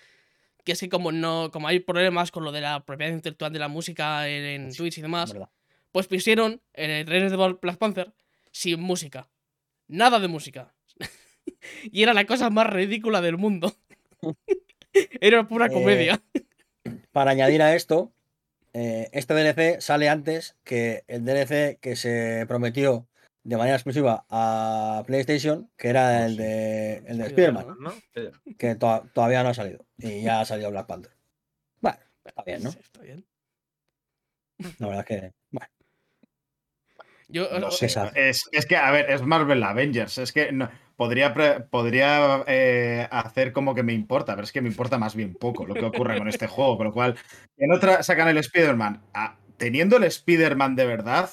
Que 0.64 0.72
es 0.72 0.80
que 0.80 0.88
como 0.88 1.12
no, 1.12 1.50
como 1.52 1.68
hay 1.68 1.78
problemas 1.80 2.30
con 2.32 2.42
lo 2.44 2.50
de 2.50 2.62
la 2.62 2.80
propiedad 2.84 3.12
intelectual 3.12 3.52
de 3.52 3.58
la 3.60 3.68
música 3.68 4.26
en, 4.28 4.44
en 4.44 4.74
Twitch 4.74 4.98
y 4.98 5.02
demás, 5.02 5.32
verdad. 5.32 5.50
Pues 5.94 6.08
pusieron 6.08 6.60
en 6.72 6.90
el 6.90 7.04
trailer 7.06 7.30
de 7.30 7.36
Black 7.36 7.78
Panther 7.78 8.12
sin 8.50 8.80
música. 8.80 9.28
Nada 9.86 10.18
de 10.18 10.26
música. 10.26 10.74
y 11.84 12.02
era 12.02 12.12
la 12.14 12.26
cosa 12.26 12.50
más 12.50 12.66
ridícula 12.68 13.20
del 13.20 13.36
mundo. 13.38 13.72
era 15.20 15.46
pura 15.46 15.66
Eh, 15.66 15.70
comedia. 15.70 16.20
Para 17.12 17.30
añadir 17.30 17.62
a 17.62 17.76
esto, 17.76 18.12
eh, 18.72 19.08
este 19.12 19.34
DLC 19.34 19.80
sale 19.80 20.08
antes 20.08 20.56
que 20.64 21.04
el 21.06 21.24
DLC 21.24 21.78
que 21.80 21.94
se 21.94 22.44
prometió 22.48 23.06
de 23.44 23.56
manera 23.56 23.76
exclusiva 23.76 24.26
a 24.30 25.04
PlayStation, 25.06 25.70
que 25.76 25.90
era 25.90 26.22
Oh, 26.22 26.24
el 26.26 26.36
de, 26.36 26.96
el 27.06 27.18
de 27.18 27.26
Spider-Man, 27.26 27.76
¿no? 27.78 27.92
que 28.58 28.74
to- 28.74 29.08
todavía 29.14 29.44
no 29.44 29.50
ha 29.50 29.54
salido. 29.54 29.86
Y 29.98 30.22
ya 30.22 30.40
ha 30.40 30.44
salido 30.44 30.72
Black 30.72 30.88
Panther. 30.88 31.12
Bueno, 31.80 31.98
está 32.24 32.42
bien, 32.42 32.64
¿no? 32.64 32.72
Sí, 32.72 32.78
está 32.82 33.00
bien. 33.00 33.24
La 34.78 34.86
verdad 34.88 35.04
es 35.08 35.20
que. 35.20 35.32
Bueno, 35.50 35.68
Yo, 37.34 37.48
no 37.58 37.70
sé. 37.72 37.86
Es, 38.14 38.48
es 38.52 38.64
que, 38.64 38.76
a 38.76 38.90
ver, 38.92 39.10
es 39.10 39.22
Marvel 39.22 39.62
Avengers. 39.62 40.18
Es 40.18 40.32
que 40.32 40.52
no- 40.52 40.70
podría, 40.96 41.34
podría 41.68 42.44
eh, 42.46 43.08
hacer 43.10 43.52
como 43.52 43.74
que 43.74 43.82
me 43.82 43.92
importa, 43.92 44.34
pero 44.36 44.44
es 44.44 44.52
que 44.52 44.60
me 44.60 44.68
importa 44.68 44.98
más 44.98 45.16
bien 45.16 45.34
poco 45.34 45.66
lo 45.66 45.74
que 45.74 45.84
ocurre 45.84 46.16
con 46.16 46.28
este 46.28 46.46
juego. 46.46 46.76
Con 46.76 46.86
lo 46.86 46.92
cual, 46.92 47.16
en 47.56 47.72
otra 47.72 48.04
sacan 48.04 48.28
el 48.28 48.38
Spider-Man. 48.38 49.02
Ah, 49.12 49.36
teniendo 49.56 49.96
el 49.96 50.04
Spider-Man 50.04 50.76
de 50.76 50.86
verdad. 50.86 51.28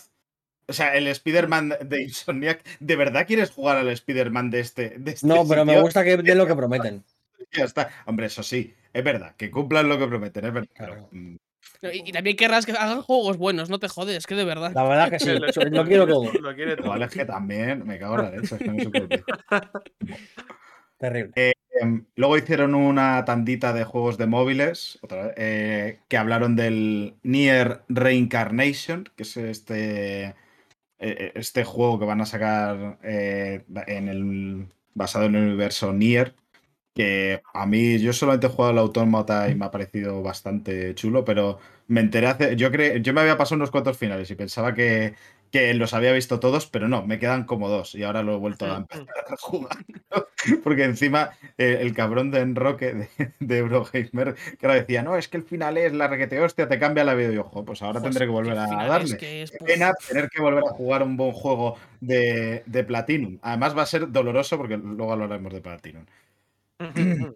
O 0.68 0.74
sea, 0.74 0.95
el 0.95 1.06
Spider-Man 1.08 1.76
de 1.86 2.02
Insomniac, 2.02 2.64
¿de 2.80 2.95
verdad 2.95 3.28
quieres 3.28 3.52
jugar 3.52 3.78
al 3.78 3.89
Spider-Man 3.89 4.49
de 4.49 4.60
este, 4.62 4.95
de 4.97 5.12
este 5.12 5.28
No, 5.28 5.47
pero 5.47 5.66
me 5.66 5.80
gusta 5.80 6.04
que 6.04 6.18
den 6.18 6.38
lo 6.38 6.47
que 6.47 6.56
prometen. 6.56 7.04
Ya 7.52 7.66
está. 7.66 7.89
Hombre, 8.06 8.26
eso 8.28 8.41
sí, 8.41 8.74
es 8.93 9.04
verdad, 9.04 9.36
que 9.36 9.52
cumplan 9.52 9.88
lo 9.89 9.99
que 9.99 10.08
prometen, 10.08 10.45
es 10.45 10.54
verdad. 10.54 10.70
Claro. 10.74 11.10
mm, 11.12 11.36
y, 11.82 12.09
y 12.09 12.11
también 12.11 12.36
querrás 12.36 12.65
que 12.65 12.73
hagan 12.73 13.01
juegos 13.01 13.38
buenos, 13.38 13.69
no 13.69 13.79
te 13.79 13.88
jodes, 13.88 14.27
que 14.27 14.36
de 14.36 14.45
verdad. 14.45 14.73
La 14.73 14.84
verdad 14.84 15.09
que 15.09 15.19
sí. 15.19 15.29
Lo 15.69 15.86
quiero 15.86 16.07
todo. 16.07 16.32
Lo 16.34 16.55
quiere 16.55 16.75
todo. 16.75 16.88
igual 16.88 17.03
es 17.03 17.11
que 17.11 17.25
también 17.25 17.86
me 17.86 17.97
cago 17.97 18.19
en 18.19 18.23
la 18.23 18.32
leche, 18.32 18.55
es 18.55 18.61
que 18.61 18.67
no. 18.67 18.82
Terrible. 20.97 21.53
Em, 21.82 22.05
luego 22.15 22.38
hicieron 22.38 22.75
una 22.75 23.25
tandita 23.25 23.73
de 23.73 23.86
juegos 23.86 24.17
de 24.17 24.27
móviles 24.27 24.99
otra 25.01 25.27
vez, 25.27 25.34
eh, 25.38 25.99
que 26.07 26.17
hablaron 26.17 26.55
del 26.55 27.15
Nier 27.23 27.84
Reincarnation, 27.89 29.05
que 29.15 29.23
es 29.23 29.38
este, 29.38 30.36
eh, 30.99 31.32
este 31.34 31.63
juego 31.63 31.97
que 31.97 32.05
van 32.05 32.21
a 32.21 32.25
sacar 32.25 32.99
eh, 33.03 33.63
en 33.88 34.09
el, 34.09 34.67
basado 34.93 35.25
en 35.25 35.36
el 35.36 35.47
universo 35.47 35.91
Nier. 35.93 36.36
Que 36.94 37.42
a 37.54 37.66
mí, 37.66 38.00
yo 38.00 38.12
solamente 38.12 38.48
he 38.48 38.50
jugado 38.50 38.72
al 38.74 38.78
Autómata 38.80 39.50
y 39.50 39.56
me 39.56 39.66
ha 39.66 39.72
parecido 39.72 40.22
bastante 40.22 40.94
chulo, 40.96 41.24
pero 41.24 41.58
me 41.88 42.02
enteré 42.02 42.28
hace. 42.28 42.56
Yo, 42.58 42.70
cre- 42.72 43.02
yo 43.02 43.14
me 43.14 43.22
había 43.22 43.38
pasado 43.38 43.56
unos 43.58 43.72
cuantos 43.72 43.98
finales 43.98 44.30
y 44.30 44.36
pensaba 44.36 44.74
que, 44.74 45.14
que 45.52 45.74
los 45.74 45.94
había 45.94 46.12
visto 46.12 46.39
todos, 46.42 46.68
pero 46.68 46.89
no, 46.89 47.06
me 47.06 47.18
quedan 47.18 47.46
como 47.46 47.70
dos 47.70 47.96
y 47.96 48.04
ahora 48.04 48.24
lo 48.24 48.34
he 48.36 48.38
vuelto 48.38 48.66
a 48.66 48.78
empezar 48.78 49.08
a 49.30 49.38
jugar. 49.38 49.78
Porque 50.64 50.84
encima 50.84 51.30
eh, 51.58 51.78
el 51.82 51.94
cabrón 51.94 52.30
de 52.32 52.39
Enroque 52.42 52.94
de, 52.94 53.10
de 53.39 53.58
Eurogamer, 53.60 54.36
que 54.60 54.66
ahora 54.66 54.80
decía, 54.80 55.02
no, 55.04 55.16
es 55.16 55.28
que 55.30 55.38
el 55.38 55.44
final 55.44 55.78
es 55.78 55.94
la 55.94 56.08
requete 56.10 56.39
hostia, 56.42 56.68
te 56.68 56.78
cambia 56.80 57.04
la 57.06 57.14
vida. 57.14 57.32
Y 57.32 57.36
yo, 57.36 57.44
"Jo, 57.44 57.64
pues 57.64 57.82
ahora 57.84 58.00
Joder, 58.00 58.12
tendré 58.12 58.26
que 58.26 58.32
volver 58.32 58.58
a 58.58 58.68
darle. 58.88 59.18
que 59.18 59.44
es, 59.44 59.52
Qué 59.52 59.58
puf. 59.60 59.68
pena 59.68 59.94
tener 60.10 60.30
que 60.30 60.42
volver 60.42 60.64
a 60.66 60.72
jugar 60.72 61.04
un 61.04 61.16
buen 61.16 61.32
juego 61.32 61.78
de, 62.02 62.64
de 62.66 62.84
Platinum. 62.84 63.38
Además 63.42 63.78
va 63.78 63.84
a 63.84 63.86
ser 63.86 64.12
doloroso 64.12 64.58
porque 64.58 64.76
luego 64.78 65.14
hablaremos 65.14 65.54
de 65.54 65.62
Platinum. 65.62 66.06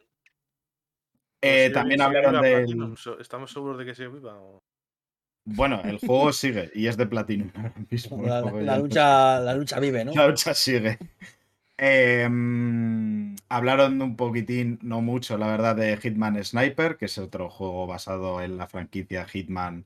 Eh, 1.41 1.69
Pues 1.69 1.73
también 1.73 1.99
sigue 1.99 2.17
hablaron. 2.17 2.41
Platinum, 2.41 2.95
so- 2.95 3.19
¿Estamos 3.19 3.51
seguros 3.51 3.77
de 3.77 3.85
que 3.85 3.93
sigue 3.93 4.07
viva? 4.07 4.35
o- 4.39 4.63
Bueno, 5.45 5.81
el 5.83 5.99
juego 5.99 6.31
sigue 6.33 6.71
y 6.73 6.87
es 6.87 6.97
de 6.97 7.05
Platinum 7.05 7.51
ahora 7.55 7.73
mismo. 7.91 8.23
La, 8.61 8.77
lucha, 8.79 9.39
la 9.39 9.53
lucha 9.53 9.79
vive, 9.79 10.03
¿no? 10.05 10.13
La 10.13 10.27
lucha 10.27 10.53
sigue. 10.55 10.97
Eh, 11.77 12.23
hablaron 13.49 14.01
un 14.01 14.15
poquitín, 14.15 14.79
no 14.81 15.01
mucho, 15.01 15.37
la 15.37 15.47
verdad, 15.47 15.75
de 15.75 15.97
Hitman 15.97 16.43
Sniper, 16.43 16.97
que 16.97 17.05
es 17.05 17.17
otro 17.17 17.49
juego 17.49 17.85
basado 17.85 18.41
en 18.41 18.57
la 18.57 18.67
franquicia 18.67 19.25
Hitman 19.27 19.85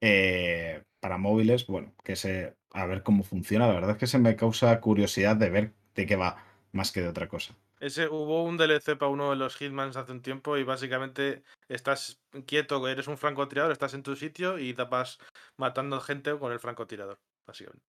eh, 0.00 0.82
para 1.00 1.18
móviles. 1.18 1.66
Bueno, 1.66 1.92
que 2.04 2.14
se, 2.14 2.54
a 2.72 2.86
ver 2.86 3.02
cómo 3.02 3.24
funciona. 3.24 3.66
La 3.66 3.74
verdad 3.74 3.90
es 3.92 3.96
que 3.96 4.06
se 4.06 4.18
me 4.18 4.36
causa 4.36 4.78
curiosidad 4.80 5.34
de 5.36 5.50
ver 5.50 5.72
de 5.94 6.06
qué 6.06 6.14
va, 6.16 6.44
más 6.72 6.92
que 6.92 7.00
de 7.00 7.08
otra 7.08 7.26
cosa. 7.26 7.54
Ese, 7.80 8.08
hubo 8.08 8.44
un 8.44 8.58
DLC 8.58 8.96
para 8.96 9.10
uno 9.10 9.30
de 9.30 9.36
los 9.36 9.56
Hitmans 9.56 9.96
hace 9.96 10.12
un 10.12 10.20
tiempo 10.20 10.58
y 10.58 10.64
básicamente 10.64 11.42
estás 11.66 12.20
quieto, 12.46 12.86
eres 12.86 13.08
un 13.08 13.16
francotirador, 13.16 13.72
estás 13.72 13.94
en 13.94 14.02
tu 14.02 14.14
sitio 14.16 14.58
y 14.58 14.74
te 14.74 14.84
vas 14.84 15.18
matando 15.56 15.98
gente 16.00 16.38
con 16.38 16.52
el 16.52 16.60
francotirador, 16.60 17.18
básicamente. 17.46 17.82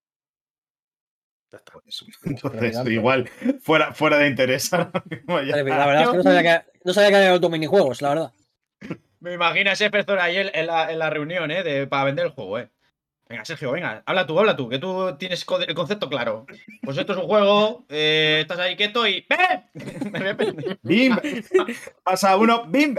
Ya 1.52 1.58
está. 1.58 1.74
Pues, 1.74 2.06
entonces, 2.24 2.88
igual, 2.88 3.28
fuera, 3.62 3.94
fuera 3.94 4.18
de 4.18 4.28
interés. 4.28 4.72
ahora 4.74 4.94
mismo 5.10 5.42
ya- 5.42 5.58
La 5.58 5.86
verdad 5.86 6.04
es 6.04 6.10
que 6.10 6.18
no 6.18 6.24
sabía 6.24 6.42
que, 6.64 6.72
no 6.86 6.94
sabía 6.94 7.10
que 7.10 7.16
había 7.18 7.32
autominijuegos, 7.32 8.02
la 8.02 8.10
verdad. 8.10 8.34
Me 9.20 9.34
imagino 9.34 9.70
a 9.70 9.74
ese 9.74 9.90
profesor 9.92 10.20
ahí 10.20 10.38
en, 10.38 10.50
en 10.54 10.68
la, 10.68 10.90
en 10.92 10.98
la 11.00 11.10
reunión, 11.10 11.52
¿eh? 11.52 11.64
De, 11.64 11.86
para 11.86 12.06
vender 12.06 12.28
el 12.28 12.32
juego, 12.32 12.60
¿eh? 12.60 12.72
Venga, 13.32 13.46
Sergio, 13.46 13.72
venga, 13.72 14.04
habla 14.06 14.28
tú, 14.28 14.38
habla 14.38 14.58
tú, 14.58 14.68
que 14.68 14.78
tú 14.78 15.16
tienes 15.18 15.46
el 15.66 15.74
concepto 15.74 16.10
claro. 16.10 16.46
Pues 16.82 16.98
esto 16.98 17.14
es 17.14 17.20
un 17.20 17.28
juego, 17.28 17.86
eh, 17.88 18.40
estás 18.42 18.60
ahí 18.60 18.76
quieto 18.76 19.08
y. 19.08 19.26
¡Bim! 19.74 20.78
¡Bim! 20.84 21.16
Pasa 22.04 22.36
uno, 22.36 22.66
¡bim! 22.68 22.96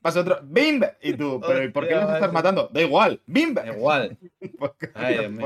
Pasa 0.00 0.20
otro, 0.20 0.38
¡bim! 0.44 0.82
Y 1.02 1.14
tú, 1.14 1.40
¿pero 1.44 1.64
¿y 1.64 1.70
por 1.70 1.88
qué 1.88 1.96
los 1.96 2.10
estás 2.14 2.32
matando? 2.32 2.70
Da 2.72 2.80
igual, 2.80 3.20
¡bim! 3.26 3.56
Igual. 3.74 4.16
Porque 4.58 4.86
no 4.94 5.00
Ay. 5.00 5.36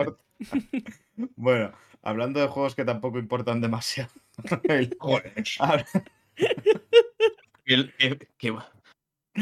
Bueno, 1.35 1.73
hablando 2.03 2.39
de 2.39 2.49
juegos 2.49 2.75
que 2.75 2.85
tampoco 2.85 3.19
importan 3.19 3.63
demasiado. 3.63 4.11
el- 4.65 4.95
Joder. 5.01 5.33
Ah, 5.61 5.83
Qué, 7.65 7.91
qué, 7.99 8.19
qué, 8.37 8.55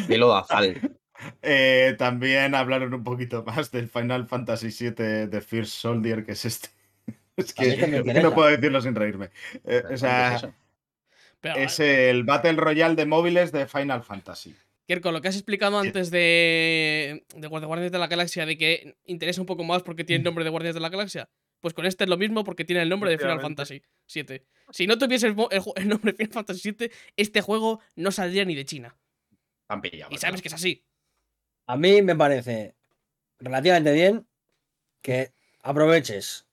qué 0.07 0.19
lodazal. 0.19 0.97
Eh, 1.43 1.95
también 1.99 2.55
hablaron 2.55 2.93
un 2.95 3.05
poquito 3.05 3.45
más 3.45 3.70
del 3.70 3.89
Final 3.89 4.27
Fantasy 4.27 4.68
VII 4.68 5.27
de 5.27 5.41
First 5.41 5.72
Soldier, 5.72 6.25
que 6.25 6.33
es 6.33 6.45
este. 6.45 6.68
Es 7.37 7.53
que, 7.53 7.68
es 7.70 8.05
no 8.22 8.33
puedo 8.33 8.49
decirlo 8.49 8.81
sin 8.81 8.95
reírme. 8.95 9.31
Eh, 9.64 9.83
o 9.93 9.97
sea, 9.97 10.29
¿Qué 10.31 10.37
es 10.37 10.43
eso? 10.45 10.55
Pero, 11.41 11.57
es 11.57 11.81
el 11.81 12.22
Battle 12.22 12.53
Royale 12.53 12.95
de 12.95 13.07
móviles 13.07 13.51
de 13.51 13.66
Final 13.66 14.03
Fantasy. 14.05 14.55
Kirko, 14.87 15.12
lo 15.12 15.20
que 15.20 15.29
has 15.29 15.35
explicado 15.35 15.79
antes 15.79 16.11
de, 16.11 17.25
de 17.35 17.49
Guardi- 17.49 17.66
Guardianes 17.66 17.91
de 17.93 17.99
la 17.99 18.07
Galaxia, 18.07 18.47
de 18.47 18.57
que 18.57 18.97
interesa 19.07 19.41
un 19.41 19.47
poco 19.47 19.64
más 19.64 19.83
porque 19.83 20.05
tiene 20.05 20.18
el 20.18 20.25
nombre 20.25 20.45
de 20.45 20.51
Guardianes 20.51 20.75
de 20.75 20.81
la 20.81 20.91
Galaxia, 20.91 21.29
pues 21.61 21.75
con 21.75 21.87
este 21.87 22.05
es 22.05 22.11
lo 22.11 22.16
mismo 22.16 22.45
porque 22.45 22.64
tiene 22.64 22.83
el 22.83 22.89
nombre 22.89 23.11
de 23.11 23.18
Final 23.18 23.41
Fantasy. 23.41 23.83
VII. 24.14 24.43
Si 24.70 24.87
no 24.87 24.97
tuviese 24.99 25.27
el 25.27 25.35
nombre 25.89 26.12
de 26.12 26.16
Final 26.27 26.33
Fantasy 26.33 26.70
VII, 26.70 26.91
este 27.16 27.41
juego 27.41 27.81
no 27.97 28.12
saldría 28.12 28.45
ni 28.45 28.55
de 28.55 28.64
China. 28.64 28.97
Han 29.68 29.81
pillado. 29.81 30.12
Y 30.12 30.18
sabes 30.18 30.41
que 30.43 30.49
es 30.49 30.55
así. 30.55 30.85
A 31.67 31.77
mí 31.77 32.03
me 32.03 32.15
parece 32.15 32.75
relativamente 33.39 33.93
bien 33.93 34.27
que 35.03 35.33
aproveches 35.62 36.47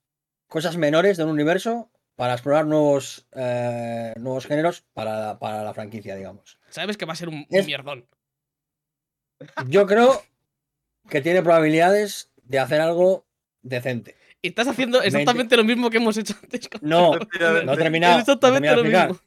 cosas 0.48 0.78
menores 0.78 1.18
de 1.18 1.24
un 1.24 1.30
universo 1.32 1.90
para 2.16 2.34
explorar 2.34 2.66
nuevos, 2.66 3.26
eh, 3.34 4.14
nuevos 4.18 4.46
géneros 4.46 4.84
para, 4.94 5.40
para 5.40 5.64
la 5.64 5.74
franquicia, 5.74 6.16
digamos. 6.16 6.60
Sabes 6.70 6.98
que 6.98 7.06
va 7.06 7.14
a 7.14 7.16
ser 7.16 7.30
un, 7.30 7.46
mierdón. 7.50 8.08
Yo 9.68 9.88
creo 9.88 10.22
que 11.10 11.22
tiene 11.22 11.42
probabilidades 11.42 12.32
de 12.44 12.60
hacer 12.60 12.80
algo 12.82 13.26
decente. 13.62 14.16
Y 14.42 14.50
estás 14.50 14.68
haciendo 14.68 15.02
exactamente 15.02 15.56
lo 15.58 15.64
mismo 15.64 15.90
que 15.90 15.98
hemos 15.98 16.18
hecho 16.18 16.36
antes. 16.42 16.68
con- 16.68 16.82
No, 16.84 17.12
no 17.64 17.74
he 17.74 17.78
terminado. 17.78 18.16
Es 18.16 18.22
exactamente 18.22 18.70
no 18.70 18.76
lo 18.78 18.84
mismo. 18.84 19.20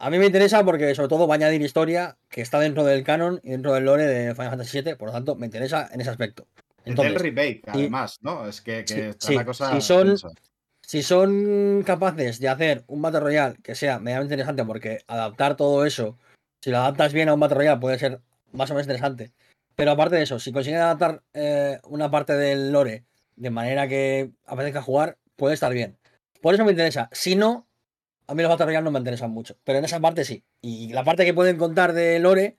A 0.00 0.10
mí 0.10 0.18
me 0.18 0.26
interesa 0.26 0.64
porque 0.64 0.94
sobre 0.94 1.08
todo 1.08 1.26
va 1.26 1.34
a 1.34 1.36
añadir 1.36 1.60
historia 1.62 2.16
que 2.28 2.40
está 2.40 2.60
dentro 2.60 2.84
del 2.84 3.02
canon 3.02 3.40
y 3.42 3.50
dentro 3.50 3.74
del 3.74 3.84
lore 3.84 4.06
de 4.06 4.34
Final 4.34 4.50
Fantasy 4.50 4.80
VII, 4.82 4.96
por 4.96 5.08
lo 5.08 5.12
tanto 5.12 5.34
me 5.34 5.46
interesa 5.46 5.88
en 5.92 6.00
ese 6.00 6.10
aspecto. 6.10 6.46
El 6.84 6.90
Entonces, 6.92 7.14
del 7.14 7.22
remake, 7.22 7.62
además, 7.66 8.18
¿no? 8.22 8.46
Es 8.46 8.60
que, 8.60 8.84
que 8.84 8.84
Sí, 8.94 9.00
está 9.00 9.26
sí, 9.26 9.34
la 9.34 9.44
cosa. 9.44 9.70
si 9.72 9.80
son- 9.80 10.06
tensa. 10.08 10.28
si 10.82 11.02
son 11.02 11.82
capaces 11.84 12.38
de 12.38 12.48
hacer 12.48 12.84
un 12.86 13.02
Battle 13.02 13.20
Royale 13.20 13.56
que 13.62 13.74
sea 13.74 13.98
medianamente 13.98 14.34
interesante, 14.34 14.64
porque 14.64 15.00
adaptar 15.08 15.56
todo 15.56 15.84
eso, 15.84 16.16
si 16.62 16.70
lo 16.70 16.78
adaptas 16.78 17.12
bien 17.12 17.28
a 17.28 17.34
un 17.34 17.40
Battle 17.40 17.58
Royale 17.58 17.80
puede 17.80 17.98
ser 17.98 18.20
más 18.52 18.70
o 18.70 18.74
menos 18.74 18.86
interesante. 18.86 19.32
Pero 19.74 19.90
aparte 19.92 20.16
de 20.16 20.22
eso, 20.22 20.38
si 20.38 20.52
consiguen 20.52 20.80
adaptar 20.80 21.22
eh, 21.34 21.78
una 21.84 22.10
parte 22.10 22.32
del 22.34 22.72
lore 22.72 23.04
de 23.36 23.50
manera 23.50 23.86
que 23.86 24.30
apetezca 24.46 24.82
jugar, 24.82 25.18
puede 25.36 25.54
estar 25.54 25.72
bien. 25.72 25.98
Por 26.40 26.54
eso 26.54 26.64
me 26.64 26.70
interesa. 26.72 27.08
Si 27.12 27.36
no, 27.36 27.67
a 28.28 28.34
mí 28.34 28.42
los 28.42 28.50
Battle 28.50 28.66
Royale 28.66 28.84
no 28.84 28.90
me 28.90 28.98
interesan 28.98 29.30
mucho. 29.30 29.56
Pero 29.64 29.78
en 29.78 29.84
esa 29.86 30.00
parte 30.00 30.24
sí. 30.24 30.44
Y 30.60 30.92
la 30.92 31.02
parte 31.02 31.24
que 31.24 31.34
pueden 31.34 31.56
contar 31.56 31.94
de 31.94 32.18
lore, 32.18 32.56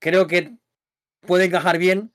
creo 0.00 0.26
que 0.26 0.56
puede 1.26 1.46
encajar 1.46 1.78
bien 1.78 2.12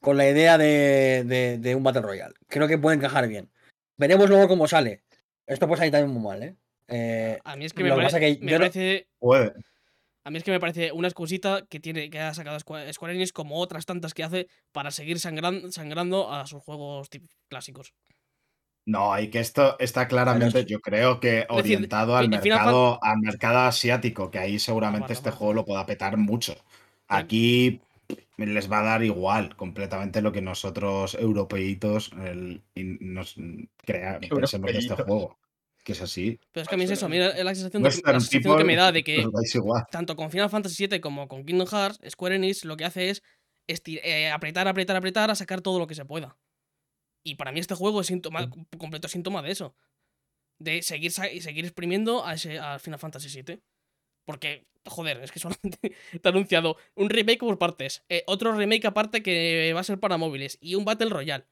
con 0.00 0.16
la 0.16 0.28
idea 0.28 0.56
de, 0.58 1.24
de- 1.26 1.58
de 1.58 1.74
un 1.74 1.82
Battle 1.82 2.02
Royale. 2.02 2.34
Creo 2.48 2.68
que 2.68 2.78
puede 2.78 2.96
encajar 2.96 3.28
bien. 3.28 3.50
Veremos 3.98 4.28
luego 4.28 4.48
cómo 4.48 4.66
sale. 4.66 5.02
Esto 5.46 5.66
puede 5.68 5.78
salir 5.78 5.92
también 5.92 6.10
muy 6.12 6.22
mal, 6.22 6.42
¿eh? 6.42 6.56
Eh, 6.88 7.38
A 7.44 7.56
mí 7.56 7.64
es 7.66 7.72
que 7.72 7.82
me, 7.82 7.90
pare- 7.90 8.36
que 8.38 8.38
no- 8.52 8.58
parece. 8.58 9.08
A 10.24 10.30
mí 10.30 10.38
es 10.38 10.44
que 10.44 10.50
me 10.50 10.58
parece 10.60 10.90
una 10.92 11.06
excusita 11.08 11.66
que 11.68 11.78
tiene 11.78 12.10
que 12.10 12.18
ha 12.18 12.34
sacado 12.34 12.58
Squa- 12.58 12.92
Square 12.92 13.14
Enix 13.14 13.32
como 13.32 13.60
otras 13.60 13.86
tantas 13.86 14.12
que 14.12 14.24
hace 14.24 14.48
para 14.72 14.90
seguir 14.90 15.18
sangran- 15.18 15.70
sangrando 15.70 16.32
a 16.32 16.46
sus 16.46 16.62
juegos 16.62 17.08
clásicos. 17.48 17.92
No, 18.86 19.18
y 19.18 19.30
que 19.30 19.40
esto 19.40 19.76
está 19.80 20.06
claramente, 20.06 20.64
yo 20.64 20.80
creo 20.80 21.18
que 21.18 21.44
orientado 21.48 22.16
al 22.16 22.28
mercado, 22.28 23.00
al 23.02 23.18
mercado 23.18 23.58
asiático, 23.58 24.30
que 24.30 24.38
ahí 24.38 24.60
seguramente 24.60 25.12
este 25.12 25.32
juego 25.32 25.52
lo 25.54 25.64
pueda 25.64 25.84
petar 25.86 26.16
mucho. 26.16 26.54
Aquí 27.08 27.80
les 28.36 28.70
va 28.70 28.80
a 28.80 28.84
dar 28.84 29.02
igual 29.02 29.56
completamente 29.56 30.22
lo 30.22 30.30
que 30.30 30.40
nosotros, 30.40 31.16
europeitos, 31.16 32.12
el- 32.24 32.62
nos 32.74 33.34
crea, 33.84 34.20
pensemos 34.20 34.72
de 34.72 34.78
este 34.78 34.94
juego. 34.94 35.36
Que 35.82 35.92
es 35.92 36.02
así. 36.02 36.40
Pero 36.52 36.62
es 36.62 36.68
que 36.68 36.74
a 36.74 36.78
mí 36.78 36.84
es 36.84 36.90
eso, 36.90 37.06
a 37.06 37.08
mí 37.08 37.16
es 37.16 37.44
la 37.44 37.54
sensación, 37.54 37.82
de, 37.82 37.88
la 37.88 38.20
sensación 38.20 38.56
que 38.58 38.64
me 38.64 38.76
da 38.76 38.90
de 38.92 39.04
que 39.04 39.24
tanto 39.90 40.16
con 40.16 40.30
Final 40.30 40.50
Fantasy 40.50 40.86
VII 40.86 41.00
como 41.00 41.28
con 41.28 41.44
Kingdom 41.44 41.68
Hearts, 41.68 42.00
Square 42.08 42.36
Enix 42.36 42.64
lo 42.64 42.76
que 42.76 42.84
hace 42.84 43.10
es 43.10 43.22
eh, 43.68 44.30
apretar, 44.30 44.66
apretar, 44.68 44.96
apretar 44.96 45.30
a 45.30 45.34
sacar 45.34 45.60
todo 45.60 45.78
lo 45.78 45.86
que 45.86 45.94
se 45.94 46.04
pueda. 46.04 46.36
Y 47.26 47.34
para 47.34 47.50
mí 47.50 47.58
este 47.58 47.74
juego 47.74 48.00
es 48.00 48.06
síntoma, 48.06 48.48
completo 48.78 49.08
síntoma 49.08 49.42
de 49.42 49.50
eso. 49.50 49.74
De 50.60 50.80
seguir, 50.82 51.10
seguir 51.10 51.64
exprimiendo 51.64 52.24
a, 52.24 52.34
ese, 52.34 52.60
a 52.60 52.78
Final 52.78 53.00
Fantasy 53.00 53.42
VII. 53.42 53.60
Porque, 54.24 54.68
joder, 54.86 55.20
es 55.20 55.32
que 55.32 55.40
solamente 55.40 55.78
te 56.22 56.28
ha 56.28 56.30
anunciado 56.30 56.76
un 56.94 57.10
remake 57.10 57.40
por 57.40 57.58
partes, 57.58 58.04
eh, 58.08 58.22
otro 58.28 58.52
remake 58.52 58.86
aparte 58.86 59.24
que 59.24 59.72
va 59.74 59.80
a 59.80 59.84
ser 59.84 59.98
para 59.98 60.18
móviles 60.18 60.56
y 60.60 60.76
un 60.76 60.84
Battle 60.84 61.10
Royale. 61.10 61.46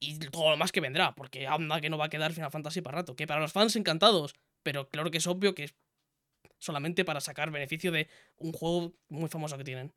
Y 0.00 0.18
todo 0.18 0.50
lo 0.50 0.56
más 0.56 0.72
que 0.72 0.80
vendrá, 0.80 1.14
porque 1.14 1.46
anda 1.46 1.80
que 1.80 1.88
no 1.88 1.96
va 1.96 2.06
a 2.06 2.10
quedar 2.10 2.32
Final 2.32 2.50
Fantasy 2.50 2.80
para 2.80 2.98
rato. 2.98 3.14
Que 3.14 3.28
para 3.28 3.40
los 3.40 3.52
fans 3.52 3.76
encantados, 3.76 4.34
pero 4.64 4.88
claro 4.88 5.12
que 5.12 5.18
es 5.18 5.26
obvio 5.28 5.54
que 5.54 5.64
es 5.64 5.74
solamente 6.58 7.04
para 7.04 7.20
sacar 7.20 7.52
beneficio 7.52 7.92
de 7.92 8.08
un 8.38 8.52
juego 8.52 8.92
muy 9.08 9.28
famoso 9.28 9.56
que 9.56 9.62
tienen. 9.62 9.92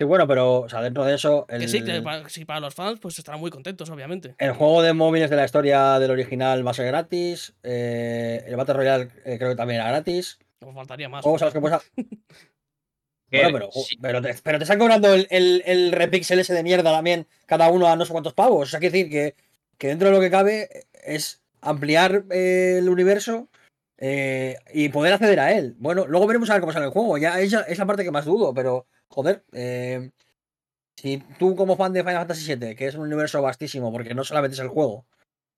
Sí, 0.00 0.04
bueno, 0.04 0.26
pero 0.26 0.60
o 0.62 0.68
sea, 0.68 0.80
dentro 0.80 1.04
de 1.04 1.14
eso, 1.14 1.46
el, 1.48 1.60
Que 1.60 1.68
sí, 1.68 1.84
que 1.84 2.00
para, 2.00 2.28
sí, 2.28 2.44
para 2.44 2.60
los 2.60 2.74
fans, 2.74 2.98
pues 3.00 3.18
estarán 3.18 3.40
muy 3.40 3.50
contentos, 3.50 3.90
obviamente. 3.90 4.34
el 4.38 4.52
juego 4.52 4.82
de 4.82 4.94
móviles 4.94 5.28
de 5.28 5.36
la 5.36 5.44
historia 5.44 5.98
del 5.98 6.10
original 6.10 6.66
va 6.66 6.70
a 6.70 6.74
ser 6.74 6.86
gratis. 6.86 7.54
eh, 7.62 8.42
el 8.46 8.56
Battle 8.56 8.74
Royale 8.74 9.08
eh, 9.24 9.36
creo 9.38 9.50
que 9.50 9.56
también 9.56 9.80
era 9.80 9.90
gratis. 9.90 10.38
Nos 10.60 10.74
faltaría 10.74 11.08
más. 11.08 11.22
Juegos 11.22 11.42
a 11.42 11.44
los 11.46 11.54
que 11.54 11.60
puedes. 11.60 11.78
Que 13.30 13.42
Bueno, 13.42 13.58
pero, 13.58 13.70
sí, 13.70 13.96
pero, 14.02 14.20
te, 14.20 14.34
pero 14.42 14.58
te 14.58 14.64
están 14.64 14.80
cobrando 14.80 15.14
el, 15.14 15.28
el, 15.30 15.62
el 15.64 15.92
repixel 15.92 16.40
ese 16.40 16.52
de 16.52 16.64
mierda 16.64 16.90
también, 16.90 17.28
cada 17.46 17.70
uno 17.70 17.86
a 17.86 17.94
no 17.94 18.04
sé 18.04 18.10
cuántos 18.10 18.34
pavos. 18.34 18.66
O 18.66 18.70
sea, 18.70 18.80
quiere 18.80 18.92
decir 18.98 19.08
que, 19.08 19.36
que 19.78 19.86
dentro 19.86 20.08
de 20.08 20.14
lo 20.14 20.20
que 20.20 20.32
cabe 20.32 20.68
es 21.04 21.40
ampliar 21.60 22.24
eh, 22.32 22.78
el 22.78 22.88
universo 22.88 23.48
eh, 23.98 24.56
y 24.74 24.88
poder 24.88 25.12
acceder 25.12 25.38
a 25.38 25.52
él. 25.52 25.76
Bueno, 25.78 26.06
luego 26.08 26.26
veremos 26.26 26.50
a 26.50 26.54
ver 26.54 26.60
cómo 26.60 26.72
sale 26.72 26.86
el 26.86 26.90
juego. 26.90 27.18
Ya 27.18 27.38
es, 27.40 27.52
es 27.52 27.78
la 27.78 27.86
parte 27.86 28.02
que 28.02 28.10
más 28.10 28.24
dudo, 28.24 28.52
pero 28.52 28.86
joder, 29.10 29.44
eh, 29.52 30.10
si 30.96 31.18
tú 31.38 31.56
como 31.56 31.76
fan 31.76 31.92
de 31.92 32.02
Final 32.02 32.18
Fantasy 32.18 32.54
VII, 32.54 32.74
que 32.74 32.86
es 32.86 32.94
un 32.94 33.02
universo 33.02 33.42
vastísimo, 33.42 33.92
porque 33.92 34.14
no 34.14 34.24
solamente 34.24 34.54
es 34.54 34.60
el 34.60 34.68
juego, 34.68 35.06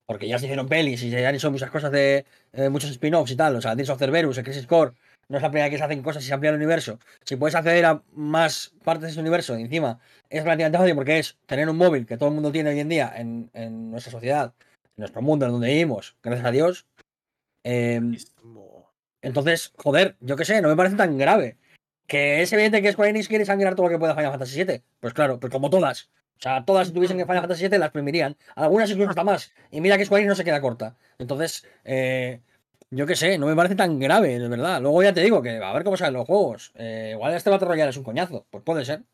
porque 0.07 0.29
ya 0.29 0.39
se 0.39 0.47
hicieron 0.47 0.69
pelis 0.69 1.03
y 1.03 1.11
se 1.11 1.27
han 1.27 1.35
hecho 1.35 1.51
muchas 1.51 1.71
cosas 1.71 1.93
de 1.93 2.27
eh, 2.53 2.69
muchos 2.69 2.91
spin-offs 2.91 3.33
y 3.33 3.37
tal, 3.37 3.57
o 3.57 3.61
sea, 3.61 3.73
Tales 3.73 3.91
of 3.91 3.99
Cerberus, 3.99 4.39
el 4.39 4.45
Crisis 4.45 4.67
Core, 4.67 4.93
no 5.29 5.37
es 5.37 5.43
la 5.43 5.51
primera 5.51 5.67
vez 5.67 5.73
que 5.73 5.79
se 5.79 5.85
hacen 5.85 6.03
cosas 6.03 6.25
y 6.25 6.27
se 6.27 6.35
amplía 6.35 6.51
el 6.51 6.57
universo. 6.57 6.99
Si 7.25 7.37
puedes 7.37 7.55
acceder 7.55 7.85
a 7.87 8.03
más 8.13 8.75
partes 8.85 9.05
de 9.05 9.11
ese 9.11 9.21
universo, 9.21 9.59
y 9.59 9.63
encima 9.63 10.01
es 10.29 10.43
relativamente 10.45 10.79
fácil 10.79 10.95
porque 10.95 11.19
es 11.19 11.39
tener 11.47 11.69
un 11.69 11.77
móvil 11.77 12.07
que 12.07 12.17
todo 12.17 12.29
el 12.29 12.35
mundo 12.35 12.53
tiene 12.53 12.71
hoy 12.71 12.81
en 12.81 12.89
día 12.89 13.13
en, 13.17 13.51
en 13.55 13.91
nuestra 13.91 14.13
sociedad, 14.13 14.55
en 14.97 15.03
nuestro 15.03 15.23
mundo, 15.23 15.47
en 15.47 15.53
donde 15.53 15.69
vivimos, 15.69 16.17
gracias 16.23 16.47
a 16.47 16.51
Dios. 16.51 16.87
eh, 17.65 18.01
entonces, 19.23 19.73
joder, 19.77 20.17
yo 20.21 20.37
qué 20.37 20.45
sé, 20.45 20.61
no 20.61 20.69
me 20.69 20.77
parece 20.77 20.97
tan 20.97 21.17
grave. 21.17 21.57
Que 22.13 22.43
es 22.43 22.53
evidente 22.53 22.83
que 22.83 22.93
Square 22.93 23.09
Enix 23.09 23.27
quiere 23.27 23.47
sangrar 23.47 23.75
todo 23.75 23.87
lo 23.87 23.91
que 23.91 23.99
pueda 23.99 24.15
Final 24.15 24.33
Fantasy 24.33 24.65
VII. 24.65 24.83
Pues 25.01 25.15
claro, 25.15 25.41
pues 25.41 25.51
como 25.51 25.71
todas. 25.71 26.11
O 26.37 26.43
sea, 26.43 26.63
todas 26.63 26.89
si 26.89 26.93
tuviesen 26.93 27.17
que 27.17 27.25
Final 27.25 27.41
Fantasy 27.41 27.69
VII 27.69 27.79
las 27.79 27.87
exprimirían. 27.87 28.37
Algunas 28.55 28.91
incluso 28.91 29.09
hasta 29.09 29.25
más. 29.25 29.55
Y 29.71 29.81
mira 29.81 29.97
que 29.97 30.05
Square 30.05 30.25
Enix 30.25 30.29
no 30.29 30.35
se 30.35 30.45
queda 30.45 30.61
corta. 30.61 30.99
Entonces, 31.19 31.67
eh, 31.85 32.43
yo 32.91 33.07
qué 33.07 33.17
sé, 33.17 33.39
no 33.39 33.47
me 33.47 33.57
parece 33.57 33.77
tan 33.77 33.99
grave, 33.99 34.39
de 34.39 34.47
verdad. 34.47 34.83
Luego 34.83 35.03
ya 35.03 35.15
te 35.15 35.23
digo 35.23 35.41
que 35.41 35.57
a 35.57 35.73
ver 35.73 35.85
cómo 35.85 35.97
salen 35.97 36.13
los 36.13 36.27
juegos. 36.27 36.73
Eh, 36.75 37.13
igual 37.13 37.33
este 37.33 37.49
Battle 37.49 37.69
Royale 37.69 37.89
es 37.89 37.97
un 37.97 38.05
coñazo. 38.05 38.47
Pues 38.51 38.63
puede 38.63 38.85
ser. 38.85 39.05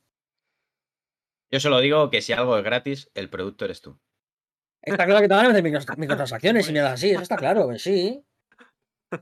Yo 1.53 1.61
solo 1.61 1.78
digo 1.78 2.11
que 2.11 2.20
si 2.20 2.32
algo 2.32 2.59
es 2.59 2.64
gratis, 2.64 3.12
el 3.14 3.30
producto 3.30 3.64
eres 3.64 3.80
tú. 3.80 3.96
Está 4.82 5.05
claro 5.05 5.20
que 5.20 5.28
te 5.28 5.34
van 5.34 5.46
a 5.46 5.51
meter 5.51 5.62
microtransacciones 5.99 6.68
y 6.68 6.72
mierdas 6.72 6.94
así. 6.94 7.11
Eso 7.11 7.22
está 7.22 7.36
claro, 7.36 7.68
que 7.68 7.78
sí. 7.78 8.24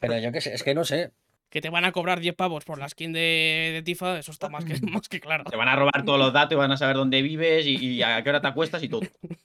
Pero 0.00 0.18
yo 0.18 0.32
qué 0.32 0.40
sé, 0.40 0.54
es 0.54 0.62
que 0.62 0.74
no 0.74 0.82
sé. 0.82 1.12
Que 1.48 1.60
te 1.60 1.70
van 1.70 1.84
a 1.84 1.92
cobrar 1.92 2.20
10 2.20 2.34
pavos 2.34 2.64
por 2.64 2.78
la 2.78 2.88
skin 2.88 3.12
de, 3.12 3.70
de 3.72 3.82
Tifa, 3.82 4.18
eso 4.18 4.32
está 4.32 4.48
más 4.48 4.64
que, 4.64 4.78
más 4.90 5.08
que 5.08 5.20
claro. 5.20 5.44
Te 5.44 5.56
van 5.56 5.68
a 5.68 5.76
robar 5.76 6.04
todos 6.04 6.18
los 6.18 6.32
datos 6.32 6.52
y 6.52 6.56
van 6.56 6.72
a 6.72 6.76
saber 6.76 6.96
dónde 6.96 7.22
vives 7.22 7.66
y, 7.66 7.76
y 7.76 8.02
a 8.02 8.22
qué 8.22 8.30
hora 8.30 8.40
te 8.40 8.48
acuestas 8.48 8.82
y 8.82 8.88
todo. 8.88 9.02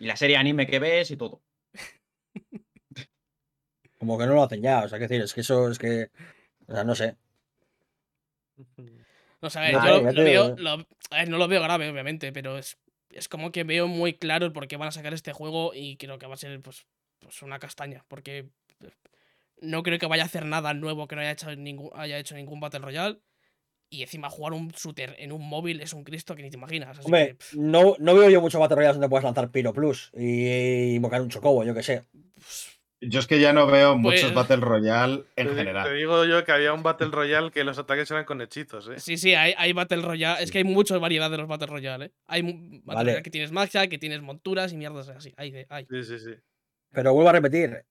Y 0.00 0.06
la 0.06 0.16
serie 0.16 0.36
anime 0.36 0.66
que 0.66 0.78
ves 0.78 1.10
y 1.12 1.16
todo. 1.16 1.40
Como 3.98 4.18
que 4.18 4.26
no 4.26 4.34
lo 4.34 4.42
hacen 4.42 4.60
ya. 4.60 4.82
O 4.84 4.88
sea, 4.88 4.98
que 4.98 5.04
decir, 5.06 5.22
es 5.22 5.32
que 5.32 5.40
eso 5.40 5.70
es 5.70 5.78
que. 5.78 6.10
O 6.66 6.74
sea, 6.74 6.84
no 6.84 6.94
sé. 6.94 7.16
No 9.40 9.50
sé, 9.50 9.58
a 9.58 9.62
ver, 9.62 9.72
No, 9.74 9.86
yo 9.86 10.12
lo 10.12 10.24
veo, 10.24 10.44
digo, 10.48 10.56
lo- 10.60 10.70
a 10.70 11.16
ver, 11.16 11.28
no 11.28 11.38
lo 11.38 11.48
veo 11.48 11.62
grave, 11.62 11.88
obviamente, 11.90 12.32
pero 12.32 12.58
es, 12.58 12.78
es 13.10 13.28
como 13.28 13.52
que 13.52 13.64
veo 13.64 13.86
muy 13.88 14.14
claro 14.14 14.46
el 14.46 14.52
por 14.52 14.68
qué 14.68 14.76
van 14.76 14.88
a 14.88 14.92
sacar 14.92 15.12
este 15.14 15.32
juego 15.32 15.72
y 15.74 15.96
creo 15.96 16.18
que 16.18 16.26
va 16.26 16.34
a 16.34 16.38
ser 16.38 16.60
pues, 16.60 16.86
pues 17.18 17.42
una 17.42 17.58
castaña, 17.58 18.04
porque 18.08 18.38
eh, 18.80 18.90
no 19.60 19.82
creo 19.82 19.98
que 19.98 20.06
vaya 20.06 20.22
a 20.24 20.26
hacer 20.26 20.44
nada 20.46 20.74
nuevo 20.74 21.06
que 21.08 21.14
no 21.16 21.20
haya 21.22 21.30
hecho 21.32 21.54
ningún, 21.54 21.90
haya 21.94 22.18
hecho 22.18 22.34
ningún 22.34 22.60
Battle 22.60 22.80
Royale. 22.80 23.18
Y 23.90 24.02
encima 24.02 24.28
jugar 24.28 24.54
un 24.54 24.68
shooter 24.70 25.14
en 25.18 25.30
un 25.30 25.46
móvil 25.48 25.80
es 25.80 25.92
un 25.92 26.02
Cristo 26.02 26.34
que 26.34 26.42
ni 26.42 26.50
te 26.50 26.56
imaginas. 26.56 26.98
Así 26.98 27.06
Hombre, 27.06 27.36
que, 27.38 27.56
no, 27.56 27.94
no 28.00 28.14
veo 28.16 28.28
yo 28.28 28.40
muchos 28.40 28.60
Battle 28.60 28.76
Royales 28.76 28.96
donde 28.96 29.08
puedas 29.08 29.22
lanzar 29.24 29.50
Piro 29.50 29.72
Plus 29.72 30.10
y 30.16 30.94
invocar 30.94 31.20
un 31.22 31.28
chocobo, 31.28 31.62
yo 31.64 31.74
que 31.74 31.82
sé. 31.84 32.02
Yo 33.00 33.20
es 33.20 33.26
que 33.26 33.38
ya 33.38 33.52
no 33.52 33.66
veo 33.66 33.92
Pues- 33.92 34.22
muchos 34.22 34.34
Battle 34.34 34.56
Royale 34.56 35.24
en 35.36 35.46
Te, 35.46 35.50
di- 35.50 35.50
te 35.50 35.54
general. 35.56 35.94
digo 35.96 36.24
yo 36.24 36.42
que 36.44 36.52
había 36.52 36.72
un 36.72 36.82
Battle 36.82 37.08
Royale 37.08 37.50
que 37.50 37.62
los 37.62 37.78
ataques 37.78 38.10
eran 38.10 38.24
con 38.24 38.40
hechizos, 38.40 38.88
¿eh? 38.88 38.98
sí, 38.98 39.16
sí, 39.18 39.34
hay, 39.34 39.54
hay 39.58 39.72
Battle 39.74 40.00
Royale. 40.02 40.42
Es 40.42 40.50
que 40.50 40.58
hay 40.58 40.64
mucha 40.64 40.96
variedad 40.98 41.30
de 41.30 41.36
los 41.36 41.46
Battle 41.46 41.66
Royale, 41.68 42.06
¿eh? 42.06 42.12
Hay 42.26 42.42
Battle 42.42 42.80
Vale. 42.84 43.04
Royale 43.10 43.22
que 43.22 43.30
tienes 43.30 43.52
magia, 43.52 43.86
que 43.88 43.98
tienes 43.98 44.22
monturas 44.22 44.72
y 44.72 44.76
mierdas 44.76 45.08
así. 45.10 45.32
Hay, 45.36 45.66
hay. 45.68 45.86
Sí, 45.90 46.02
sí, 46.04 46.18
sí. 46.18 46.30
Pero 46.90 47.12
vuelvo 47.12 47.28
a 47.28 47.32
repetir, 47.34 47.84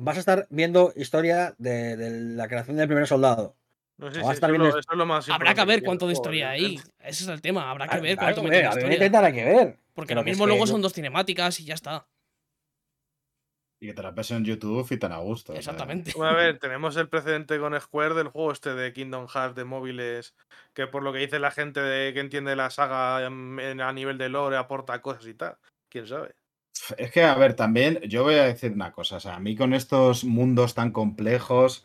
vas 0.00 0.16
a 0.16 0.20
estar 0.20 0.46
viendo 0.50 0.92
historia 0.96 1.54
de, 1.58 1.96
de 1.96 2.10
la 2.36 2.48
creación 2.48 2.76
del 2.76 2.86
primer 2.88 3.06
soldado. 3.06 3.56
No 3.98 4.06
estar 4.08 4.20
eso, 4.22 4.30
es 4.44 4.58
lo, 4.58 4.68
es- 4.68 4.74
eso 4.76 4.92
es 4.92 4.96
lo 4.96 5.06
más 5.06 5.28
Habrá 5.28 5.54
que 5.54 5.64
ver 5.64 5.82
cuánto 5.82 6.06
de 6.06 6.12
historia 6.12 6.50
hay. 6.50 6.76
Ese 7.00 7.24
es 7.24 7.28
el 7.28 7.40
tema. 7.42 7.68
Habrá 7.68 7.86
que 7.86 7.90
Claro, 7.90 8.02
ver 8.04 8.16
claro, 8.16 8.34
cuánto 8.36 8.42
meten 8.44 8.58
de 8.58 8.68
ver, 8.68 8.68
historia. 9.02 9.32
que 9.32 9.44
ver. 9.44 9.78
Porque 9.92 10.08
Pero 10.08 10.20
lo 10.20 10.20
es 10.20 10.26
mismo 10.32 10.44
que 10.44 10.48
luego 10.50 10.64
yo- 10.66 10.70
son 10.72 10.82
dos 10.82 10.92
cinemáticas 10.92 11.58
y 11.58 11.64
ya 11.64 11.74
está. 11.74 12.06
Y 13.80 13.86
que 13.86 13.94
te 13.94 14.02
la 14.02 14.10
ves 14.10 14.30
en 14.32 14.44
YouTube 14.44 14.86
y 14.90 14.96
tan 14.98 15.12
a 15.12 15.18
gusto. 15.18 15.52
o 15.52 15.54
sea. 15.54 15.60
Exactamente. 15.60 16.12
Bueno, 16.16 16.32
a 16.32 16.36
ver, 16.36 16.58
tenemos 16.58 16.96
el 16.96 17.08
precedente 17.08 17.58
con 17.60 17.78
Square 17.80 18.14
del 18.14 18.28
juego 18.28 18.52
este 18.52 18.74
de 18.74 18.92
Kingdom 18.92 19.26
Hearts 19.28 19.54
de 19.54 19.64
móviles, 19.64 20.34
que 20.74 20.86
por 20.88 21.02
lo 21.04 21.12
que 21.12 21.20
dice 21.20 21.38
la 21.38 21.50
gente 21.52 21.80
de 21.80 22.12
que 22.12 22.20
entiende 22.20 22.56
la 22.56 22.70
saga 22.70 23.24
en- 23.24 23.58
en- 23.60 23.80
a 23.80 23.92
nivel 23.92 24.18
de 24.18 24.28
lore 24.28 24.56
aporta 24.56 25.00
cosas 25.00 25.26
y 25.26 25.34
tal. 25.34 25.58
¿Quién 25.88 26.06
sabe? 26.08 26.34
Es 26.96 27.10
que, 27.10 27.22
a 27.22 27.34
ver, 27.34 27.54
también 27.54 28.00
yo 28.08 28.24
voy 28.24 28.34
a 28.34 28.44
decir 28.44 28.72
una 28.72 28.92
cosa. 28.92 29.16
O 29.16 29.20
sea, 29.20 29.36
a 29.36 29.40
mí 29.40 29.56
con 29.56 29.74
estos 29.74 30.24
mundos 30.24 30.74
tan 30.74 30.92
complejos, 30.92 31.84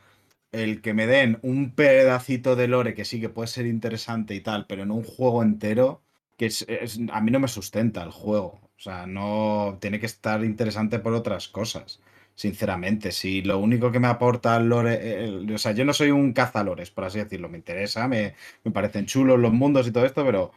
el 0.51 0.81
que 0.81 0.93
me 0.93 1.07
den 1.07 1.39
un 1.41 1.73
pedacito 1.75 2.55
de 2.55 2.67
lore 2.67 2.93
que 2.93 3.05
sí 3.05 3.19
que 3.21 3.29
puede 3.29 3.47
ser 3.47 3.65
interesante 3.65 4.35
y 4.35 4.41
tal, 4.41 4.65
pero 4.67 4.83
en 4.83 4.91
un 4.91 5.03
juego 5.03 5.43
entero, 5.43 6.01
que 6.37 6.47
es, 6.47 6.65
a 7.11 7.21
mí 7.21 7.31
no 7.31 7.39
me 7.39 7.47
sustenta 7.47 8.03
el 8.03 8.11
juego. 8.11 8.59
O 8.77 8.79
sea, 8.83 9.07
no 9.07 9.77
tiene 9.81 9.99
que 9.99 10.05
estar 10.07 10.43
interesante 10.43 10.99
por 10.99 11.13
otras 11.13 11.47
cosas. 11.47 12.01
Sinceramente, 12.35 13.11
si 13.11 13.41
lo 13.43 13.59
único 13.59 13.91
que 13.91 13.99
me 13.99 14.07
aporta 14.07 14.57
el 14.57 14.67
lore, 14.69 15.53
o 15.53 15.57
sea, 15.57 15.71
yo 15.73 15.85
no 15.85 15.93
soy 15.93 16.11
un 16.11 16.33
cazalores, 16.33 16.89
por 16.91 17.05
así 17.05 17.19
decirlo, 17.19 17.47
me 17.49 17.57
interesa, 17.59 18.07
me, 18.07 18.35
me 18.63 18.71
parecen 18.71 19.05
chulos 19.05 19.39
los 19.39 19.53
mundos 19.53 19.87
y 19.87 19.91
todo 19.91 20.05
esto, 20.05 20.25
pero 20.25 20.51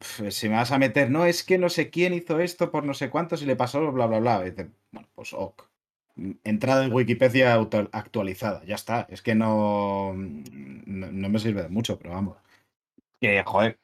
si 0.00 0.48
me 0.48 0.56
vas 0.56 0.72
a 0.72 0.78
meter, 0.78 1.10
no, 1.10 1.24
es 1.26 1.44
que 1.44 1.58
no 1.58 1.68
sé 1.68 1.90
quién 1.90 2.14
hizo 2.14 2.40
esto 2.40 2.70
por 2.70 2.84
no 2.84 2.94
sé 2.94 3.10
cuántos 3.10 3.42
y 3.42 3.46
le 3.46 3.56
pasó 3.56 3.92
bla, 3.92 4.06
bla, 4.06 4.20
bla. 4.20 4.42
Dice, 4.42 4.70
bueno, 4.92 5.08
pues 5.14 5.32
ok. 5.32 5.62
Entrada 6.44 6.84
en 6.86 6.92
Wikipedia 6.92 7.54
actualizada, 7.92 8.64
ya 8.64 8.74
está. 8.74 9.06
Es 9.10 9.22
que 9.22 9.34
no, 9.34 10.14
no, 10.14 11.12
no 11.12 11.28
me 11.28 11.38
sirve 11.38 11.62
de 11.62 11.68
mucho, 11.68 11.98
pero 11.98 12.14
vamos. 12.14 12.38
Que, 13.20 13.42
joder. 13.44 13.78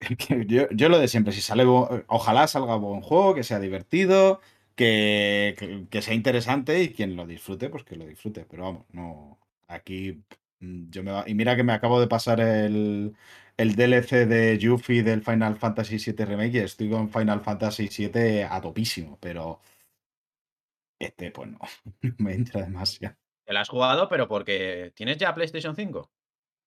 yo, 0.46 0.68
yo 0.70 0.88
lo 0.88 0.98
de 0.98 1.08
siempre, 1.08 1.32
si 1.32 1.40
sale, 1.42 1.64
ojalá 1.66 2.46
salga 2.48 2.76
buen 2.76 3.02
juego, 3.02 3.34
que 3.34 3.42
sea 3.44 3.60
divertido, 3.60 4.40
que, 4.74 5.54
que, 5.58 5.86
que 5.90 6.02
sea 6.02 6.14
interesante 6.14 6.82
y 6.82 6.92
quien 6.94 7.16
lo 7.16 7.26
disfrute, 7.26 7.68
pues 7.68 7.84
que 7.84 7.96
lo 7.96 8.06
disfrute. 8.06 8.46
Pero 8.50 8.64
vamos, 8.64 8.86
no. 8.92 9.38
Aquí 9.68 10.22
mm, 10.60 10.90
yo 10.90 11.02
me 11.02 11.12
Y 11.26 11.34
mira 11.34 11.56
que 11.56 11.62
me 11.64 11.72
acabo 11.74 12.00
de 12.00 12.08
pasar 12.08 12.40
el, 12.40 13.14
el 13.60 13.74
DLC 13.76 14.26
de 14.26 14.58
Yuffie 14.58 15.02
del 15.02 15.22
Final 15.22 15.56
Fantasy 15.56 15.96
VII 15.98 16.24
Remake 16.24 16.54
y 16.54 16.58
estoy 16.58 16.88
con 16.90 17.10
Final 17.10 17.40
Fantasy 17.40 17.88
VII 17.88 18.42
a 18.44 18.60
topísimo, 18.60 19.18
pero 19.20 19.60
este, 20.98 21.30
pues 21.30 21.50
no, 21.50 21.58
me 22.18 22.34
entra 22.34 22.62
demasiado. 22.62 23.16
Te 23.46 23.52
la 23.52 23.60
has 23.62 23.68
jugado, 23.68 24.08
pero 24.08 24.28
porque 24.28 24.92
tienes 24.94 25.18
ya 25.18 25.34
PlayStation 25.34 25.74
5. 25.74 26.10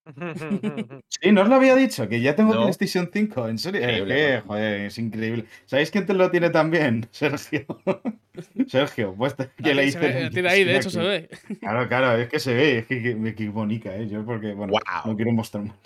Sí, 1.08 1.32
no 1.32 1.44
os 1.44 1.48
lo 1.48 1.56
había 1.56 1.76
dicho, 1.76 2.10
que 2.10 2.20
ya 2.20 2.36
tengo 2.36 2.54
No. 2.54 2.62
PlayStation 2.64 3.10
5, 3.14 3.48
en 3.48 3.58
serio. 3.58 3.80
Es 3.82 3.88
Increíble, 3.88 4.16
que, 4.16 4.34
macho. 4.36 4.48
joder, 4.48 4.82
es 4.82 4.98
increíble. 4.98 5.46
¿Sabéis 5.66 5.92
quién 5.92 6.06
te 6.06 6.14
lo 6.14 6.30
tiene 6.30 6.50
también? 6.50 7.08
Sergio. 7.12 7.66
Sergio, 8.68 9.16
pues 9.16 9.34
que 9.36 9.48
La 9.64 9.74
le 9.76 9.86
hice. 9.86 10.30
tiene 10.32 10.50
ahí, 10.50 10.64
de 10.66 10.76
hecho 10.76 10.90
se 10.90 11.00
ve. 11.00 11.30
Claro, 11.62 11.88
claro, 11.88 12.18
es 12.22 12.28
que 12.28 12.40
se 12.40 12.54
ve, 12.54 12.78
es 12.80 12.88
que, 12.88 13.02
que, 13.02 13.36
que 13.36 13.50
bonita, 13.50 13.96
¿eh? 13.96 14.10
Yo 14.10 14.26
porque, 14.26 14.54
bueno, 14.54 14.74
no 15.06 15.16
quiero 15.16 15.32
mostrar 15.32 15.64
más. 15.64 15.78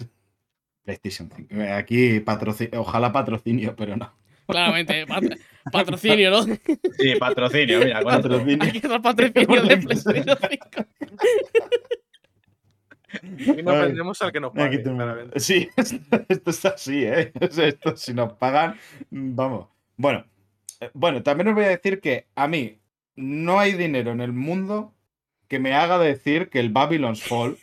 PlayStation 0.88 1.30
5. 1.36 1.54
Eh, 1.62 1.72
Aquí 1.72 2.20
patrocinio, 2.22 2.80
ojalá 2.82 3.12
patrocinio, 3.12 3.76
pero 3.76 3.98
no. 3.98 4.14
Claramente, 4.48 5.06
pat- 5.08 5.38
patrocinio, 5.72 6.32
¿no? 6.32 6.44
Sí, 6.44 7.16
patrocinio, 7.20 7.80
mira. 7.80 8.02
con. 8.04 8.14
Patrocinio. 8.14 8.64
Aquí 8.66 8.78
está 8.78 8.96
el 8.96 9.02
patrocinio 9.02 9.64
de 9.64 9.78
PlayStation 9.78 10.38
5. 10.50 10.86
Y 13.60 13.64
no 13.64 13.72
Ay, 13.72 13.80
vendemos 13.88 14.22
al 14.22 14.32
que 14.32 14.40
nos 14.40 14.52
Aquí 14.58 14.78
pague. 14.78 14.84
Sí, 15.40 15.70
esto, 15.78 15.98
esto 16.30 16.50
es 16.52 16.66
así, 16.66 17.04
¿eh? 17.04 17.32
Esto, 17.40 17.96
si 17.98 18.14
nos 18.14 18.34
pagan, 18.34 18.78
vamos. 19.10 19.68
Bueno, 19.98 20.26
eh, 20.80 20.90
bueno, 20.94 21.22
también 21.24 21.50
os 21.50 21.56
voy 21.56 21.66
a 21.66 21.70
decir 21.70 22.00
que 22.00 22.28
a 22.36 22.48
mí 22.48 22.80
no 23.16 23.60
hay 23.60 23.74
dinero 23.74 24.12
en 24.12 24.22
el 24.22 24.32
mundo 24.34 24.94
que 25.48 25.60
me 25.60 25.74
haga 25.74 25.98
decir 26.00 26.50
que 26.50 26.60
el 26.60 26.70
Babylon's 26.70 27.24
Fall 27.24 27.58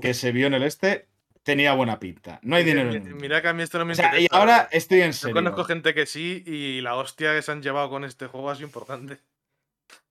que 0.00 0.14
se 0.14 0.32
vio 0.32 0.46
en 0.46 0.54
el 0.54 0.62
este 0.64 1.06
tenía 1.42 1.74
buena 1.74 1.98
pinta. 1.98 2.38
No 2.42 2.56
hay 2.56 2.64
dinero 2.64 2.88
en 2.90 2.94
el 2.96 3.00
Mira, 3.00 3.10
mundo. 3.10 3.22
mira 3.22 3.42
que 3.42 3.48
a 3.48 3.52
mí 3.52 3.62
esto 3.62 3.78
no 3.78 3.84
me 3.84 3.92
O 3.92 3.96
sea, 3.96 4.06
y 4.18 4.22
interesa. 4.24 4.36
ahora 4.38 4.68
estoy 4.72 5.00
en 5.02 5.08
Yo 5.12 5.18
serio. 5.18 5.34
conozco 5.34 5.64
gente 5.64 5.94
que 5.94 6.06
sí 6.06 6.42
y 6.46 6.80
la 6.80 6.94
hostia 6.96 7.34
que 7.34 7.42
se 7.42 7.52
han 7.52 7.62
llevado 7.62 7.90
con 7.90 8.04
este 8.04 8.26
juego 8.26 8.50
ha 8.50 8.54
sido 8.54 8.66
importante. 8.68 9.18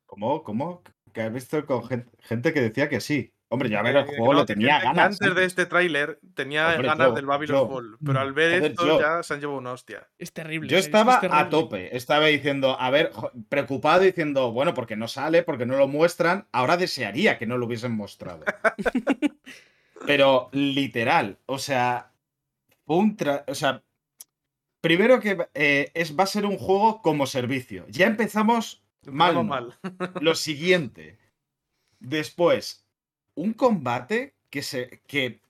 ¿Cómo? 0.06 0.44
¿Cómo? 0.44 0.84
Que 1.14 1.22
he 1.22 1.30
visto 1.30 1.66
con 1.66 1.86
gen- 1.88 2.10
gente, 2.22 2.54
que 2.54 2.62
decía 2.62 2.90
que 2.90 3.00
sí. 3.02 3.34
Hombre, 3.54 3.70
yo 3.70 3.80
a 3.80 3.82
ver 3.82 3.98
el 3.98 4.06
juego 4.06 4.34
no, 4.34 4.46
que 4.46 4.54
tenía 4.54 4.80
ganas. 4.80 5.08
Antes 5.22 5.36
de 5.36 5.42
¿eh? 5.42 5.46
este 5.46 5.66
tráiler 5.66 6.20
tenía 6.36 6.70
Hombre, 6.70 6.88
ganas 6.88 7.08
yo- 7.10 7.14
del 7.16 7.26
Babylon 7.26 7.58
yo- 7.68 7.68
Fall, 7.76 7.98
pero 8.06 8.20
al 8.22 8.32
ver 8.32 8.60
joder, 8.60 8.72
esto 8.72 8.88
yo- 8.88 9.02
ya 9.02 9.24
se 9.24 9.34
han 9.34 9.42
llevado 9.42 9.60
una 9.60 9.74
hostia. 9.74 10.08
Es 10.18 10.32
terrible. 10.32 10.70
Yo 10.70 10.78
es- 10.78 10.84
es 10.84 10.88
estaba 10.88 11.18
a 11.18 11.20
terrible. 11.20 11.50
tope, 11.50 11.98
estaba 11.98 12.28
diciendo, 12.28 12.78
a 12.80 12.90
ver, 12.92 13.12
preocupado 13.50 14.00
diciendo, 14.04 14.54
bueno, 14.54 14.74
porque 14.74 14.96
no 14.96 15.10
sale, 15.10 15.44
porque 15.44 15.66
no 15.66 15.76
lo 15.76 15.90
muestran, 15.90 16.48
ahora 16.54 16.78
desearía 16.78 17.38
que 17.38 17.46
no 17.46 17.58
lo 17.58 17.66
hubiesen 17.66 17.92
mostrado. 17.92 18.46
Pero 20.06 20.50
literal, 20.52 21.38
o 21.46 21.58
sea, 21.60 22.12
un 22.86 23.16
tra- 23.18 23.44
o 23.48 23.56
sea, 23.56 23.84
primero 24.82 25.20
que 25.20 25.38
eh, 25.54 25.92
es, 25.94 26.18
va 26.18 26.24
a 26.24 26.28
ser 26.28 26.46
un 26.46 26.58
juego 26.58 27.02
como 27.02 27.26
servicio. 27.28 27.86
Ya 27.90 28.08
empezamos 28.08 28.84
mal. 29.06 29.36
No. 29.36 29.44
mal. 29.44 29.80
Lo 30.20 30.36
siguiente. 30.36 31.18
Después, 32.00 32.86
un 33.36 33.54
combate 33.54 34.36
que 34.50 34.62
se. 34.64 35.02
que 35.08 35.42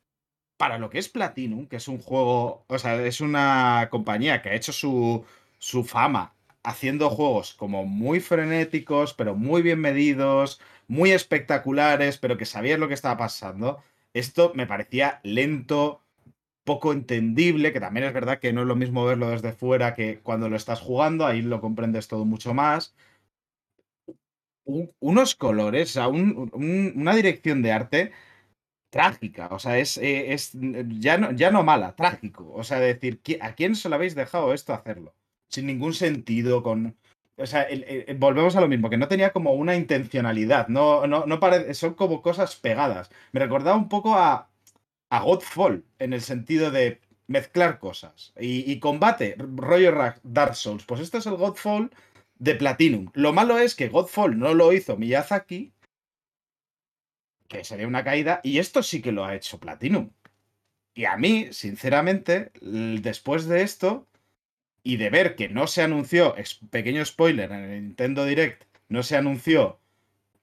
para 0.58 0.78
lo 0.78 0.90
que 0.92 1.00
es 1.00 1.10
Platinum, 1.10 1.66
que 1.68 1.78
es 1.78 1.88
un 1.88 2.00
juego. 2.00 2.66
O 2.68 2.78
sea, 2.78 3.02
es 3.04 3.22
una 3.22 3.88
compañía 3.90 4.42
que 4.42 4.50
ha 4.50 4.56
hecho 4.56 4.74
su, 4.74 5.26
su 5.58 5.84
fama 5.84 6.36
haciendo 6.64 7.10
juegos 7.10 7.56
como 7.56 7.86
muy 7.86 8.20
frenéticos, 8.20 9.16
pero 9.16 9.34
muy 9.34 9.64
bien 9.64 9.80
medidos, 9.80 10.62
muy 10.88 11.12
espectaculares, 11.12 12.20
pero 12.20 12.38
que 12.38 12.46
sabías 12.46 12.78
lo 12.78 12.88
que 12.88 12.94
estaba 12.94 13.18
pasando. 13.18 13.82
Esto 14.14 14.54
me 14.56 14.68
parecía 14.68 15.20
lento, 15.24 16.02
poco 16.66 16.94
entendible, 16.94 17.74
que 17.74 17.80
también 17.82 18.06
es 18.08 18.14
verdad 18.14 18.40
que 18.40 18.54
no 18.54 18.62
es 18.62 18.68
lo 18.68 18.76
mismo 18.78 19.06
verlo 19.06 19.30
desde 19.32 19.54
fuera 19.54 19.96
que 19.96 20.20
cuando 20.22 20.50
lo 20.50 20.58
estás 20.58 20.82
jugando, 20.82 21.26
ahí 21.28 21.42
lo 21.44 21.62
comprendes 21.62 22.08
todo 22.10 22.26
mucho 22.26 22.54
más 22.54 22.96
un- 24.64 24.92
unos 25.00 25.36
colores, 25.36 25.90
o 25.92 25.94
sea, 25.94 26.08
un- 26.08 26.50
un- 26.54 26.94
una 26.96 27.16
dirección 27.16 27.62
de 27.62 27.72
arte 27.72 28.12
trágica. 28.92 29.50
O 29.52 29.60
sea, 29.60 29.80
es, 29.80 29.98
eh, 29.98 30.34
es 30.34 30.52
ya, 31.00 31.18
no, 31.20 31.32
ya 31.34 31.52
no 31.52 31.64
mala, 31.64 31.96
trágico. 31.96 32.52
O 32.54 32.64
sea, 32.66 32.80
decir, 32.80 33.22
¿qui- 33.24 33.40
¿a 33.42 33.56
quién 33.56 33.76
se 33.76 33.90
lo 33.90 33.96
habéis 33.96 34.16
dejado 34.16 34.54
esto 34.54 34.74
hacerlo? 34.74 35.16
Sin 35.50 35.68
ningún 35.68 35.94
sentido, 35.96 36.64
con. 36.64 36.98
O 37.42 37.48
sea, 37.48 37.68
volvemos 38.18 38.56
a 38.56 38.62
lo 38.62 38.68
mismo, 38.68 38.90
que 38.90 38.98
no 38.98 39.08
tenía 39.08 39.32
como 39.32 39.54
una 39.54 39.76
intencionalidad. 39.76 40.68
No, 40.68 41.08
no, 41.08 41.26
no 41.26 41.40
pare- 41.40 41.74
son 41.74 41.94
como 41.96 42.22
cosas 42.22 42.56
pegadas. 42.56 43.10
Me 43.32 43.40
recordaba 43.40 43.78
un 43.78 43.90
poco 43.90 44.16
a, 44.16 44.50
a 45.10 45.20
Godfall, 45.22 45.84
en 46.00 46.14
el 46.14 46.22
sentido 46.22 46.72
de 46.72 47.02
mezclar 47.28 47.80
cosas. 47.80 48.34
Y, 48.40 48.72
y 48.72 48.80
combate, 48.80 49.36
rollo 49.38 49.94
Dark 50.24 50.56
Souls. 50.56 50.86
Pues 50.86 51.02
esto 51.02 51.18
es 51.18 51.26
el 51.26 51.36
Godfall 51.36 51.92
de 52.40 52.56
Platinum. 52.56 53.10
Lo 53.14 53.34
malo 53.34 53.58
es 53.60 53.76
que 53.76 53.90
Godfall 53.90 54.38
no 54.38 54.54
lo 54.54 54.74
hizo 54.74 54.98
Miyazaki, 54.98 55.74
que 57.48 57.64
sería 57.64 57.88
una 57.88 58.04
caída, 58.04 58.40
y 58.44 58.60
esto 58.60 58.82
sí 58.82 59.02
que 59.02 59.12
lo 59.12 59.26
ha 59.26 59.36
hecho 59.36 59.60
Platinum. 59.60 60.12
Y 60.94 61.06
a 61.06 61.18
mí, 61.18 61.50
sinceramente, 61.52 62.52
después 62.62 63.46
de 63.46 63.62
esto, 63.62 64.08
y 64.84 64.98
de 64.98 65.10
ver 65.10 65.36
que 65.36 65.50
no 65.50 65.68
se 65.68 65.82
anunció, 65.82 66.36
es- 66.38 66.60
pequeño 66.70 67.04
spoiler, 67.06 67.52
en 67.52 67.60
el 67.64 67.82
Nintendo 67.84 68.26
Direct, 68.26 68.64
no 68.90 69.04
se 69.04 69.16
anunció 69.18 69.80